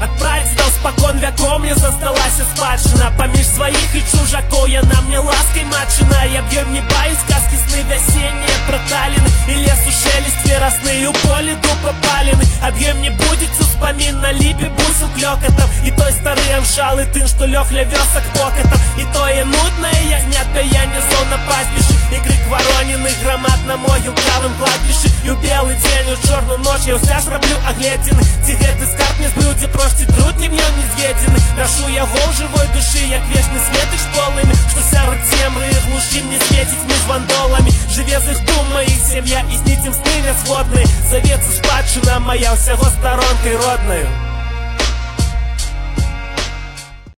От 0.00 0.10
прадедов 0.18 0.72
спокон 0.78 1.18
веков 1.18 1.58
мне 1.60 1.74
засталась 1.74 2.40
спадщина. 2.54 3.10
Помеж 3.16 3.46
своих 3.46 3.94
и 3.94 4.02
чужаков 4.10 4.68
я 4.68 4.82
на 4.82 5.00
мне 5.02 5.18
лаской 5.18 5.64
матчина 5.64 6.24
Я 6.32 6.42
бьем 6.42 6.70
не 6.72 6.80
боюсь, 6.80 7.18
сказки 7.26 7.56
сны 7.66 7.82
весенние 7.88 8.58
проталины. 8.66 9.28
И 9.48 9.54
лесу 9.54 9.90
шелест 9.90 10.44
веросны, 10.44 11.08
у 11.08 11.12
поле 11.26 11.54
дупа 11.56 11.94
палины 12.02 12.44
Объем 12.62 13.00
не 13.00 13.10
будет 13.10 13.50
успомин 13.58 14.20
на 14.20 14.32
липе 14.32 14.68
бусу 14.68 15.08
клёкотом 15.14 15.70
И 15.84 15.90
той 15.90 16.12
старый 16.12 16.54
амшал, 16.56 16.98
и 16.98 17.06
тын, 17.06 17.26
что 17.26 17.46
лёг 17.46 17.70
ля 17.70 17.84
вёсок 17.84 18.24
покотом 18.34 18.80
И 18.98 19.04
тое 19.14 19.44
нудное 19.44 20.02
ягнят 20.10 20.46
паяние 20.52 21.02
сон 21.10 21.28
на 21.30 21.38
пастбище. 21.48 21.96
И 22.12 22.20
крик 22.20 22.46
воронены 22.48 23.10
громад 23.22 23.58
на 23.66 23.76
могилкавым 23.76 24.54
кладбище. 24.58 25.08
І 25.24 25.30
ў 25.30 25.42
белы 25.42 25.74
дзень 25.74 26.12
у 26.12 26.16
чорную 26.28 26.58
ноч 26.58 26.86
я 26.86 26.94
ўся 26.94 27.18
зраблю 27.18 27.56
агледзены 27.66 28.22
ці 28.46 28.54
гэты 28.54 28.86
скарб 28.86 29.18
не 29.18 29.28
збыўдзе 29.34 29.66
просці 29.74 29.85
труд 29.94 30.36
не 30.38 30.48
мне 30.48 30.66
не 30.76 30.84
з'едзены 30.96 31.38
нашу 31.56 31.88
яго 31.88 32.18
ў 32.18 32.32
жывой 32.38 32.66
душы 32.74 33.02
як 33.06 33.22
вечны 33.30 33.60
светы 33.68 33.96
школамі 34.02 34.54
што 34.70 34.80
сярод 34.90 35.18
цемры 35.30 35.70
і 35.70 35.78
глушы 35.86 36.22
мне 36.26 36.38
свеціць 36.48 36.86
між 36.90 37.02
вандоламі 37.08 37.70
жыве 37.94 38.20
з 38.20 38.34
іх 38.34 38.44
дума 38.50 38.82
іх 38.82 39.00
сям'я 39.06 39.46
і 39.46 39.56
зніцем 39.62 39.94
сны 39.94 40.14
нясходны 40.26 40.86
завецца 41.10 41.50
спадчына 41.62 42.20
моя 42.20 42.54
ўсяго 42.58 42.90
старонкай 42.98 43.54
роднаю 43.62 44.25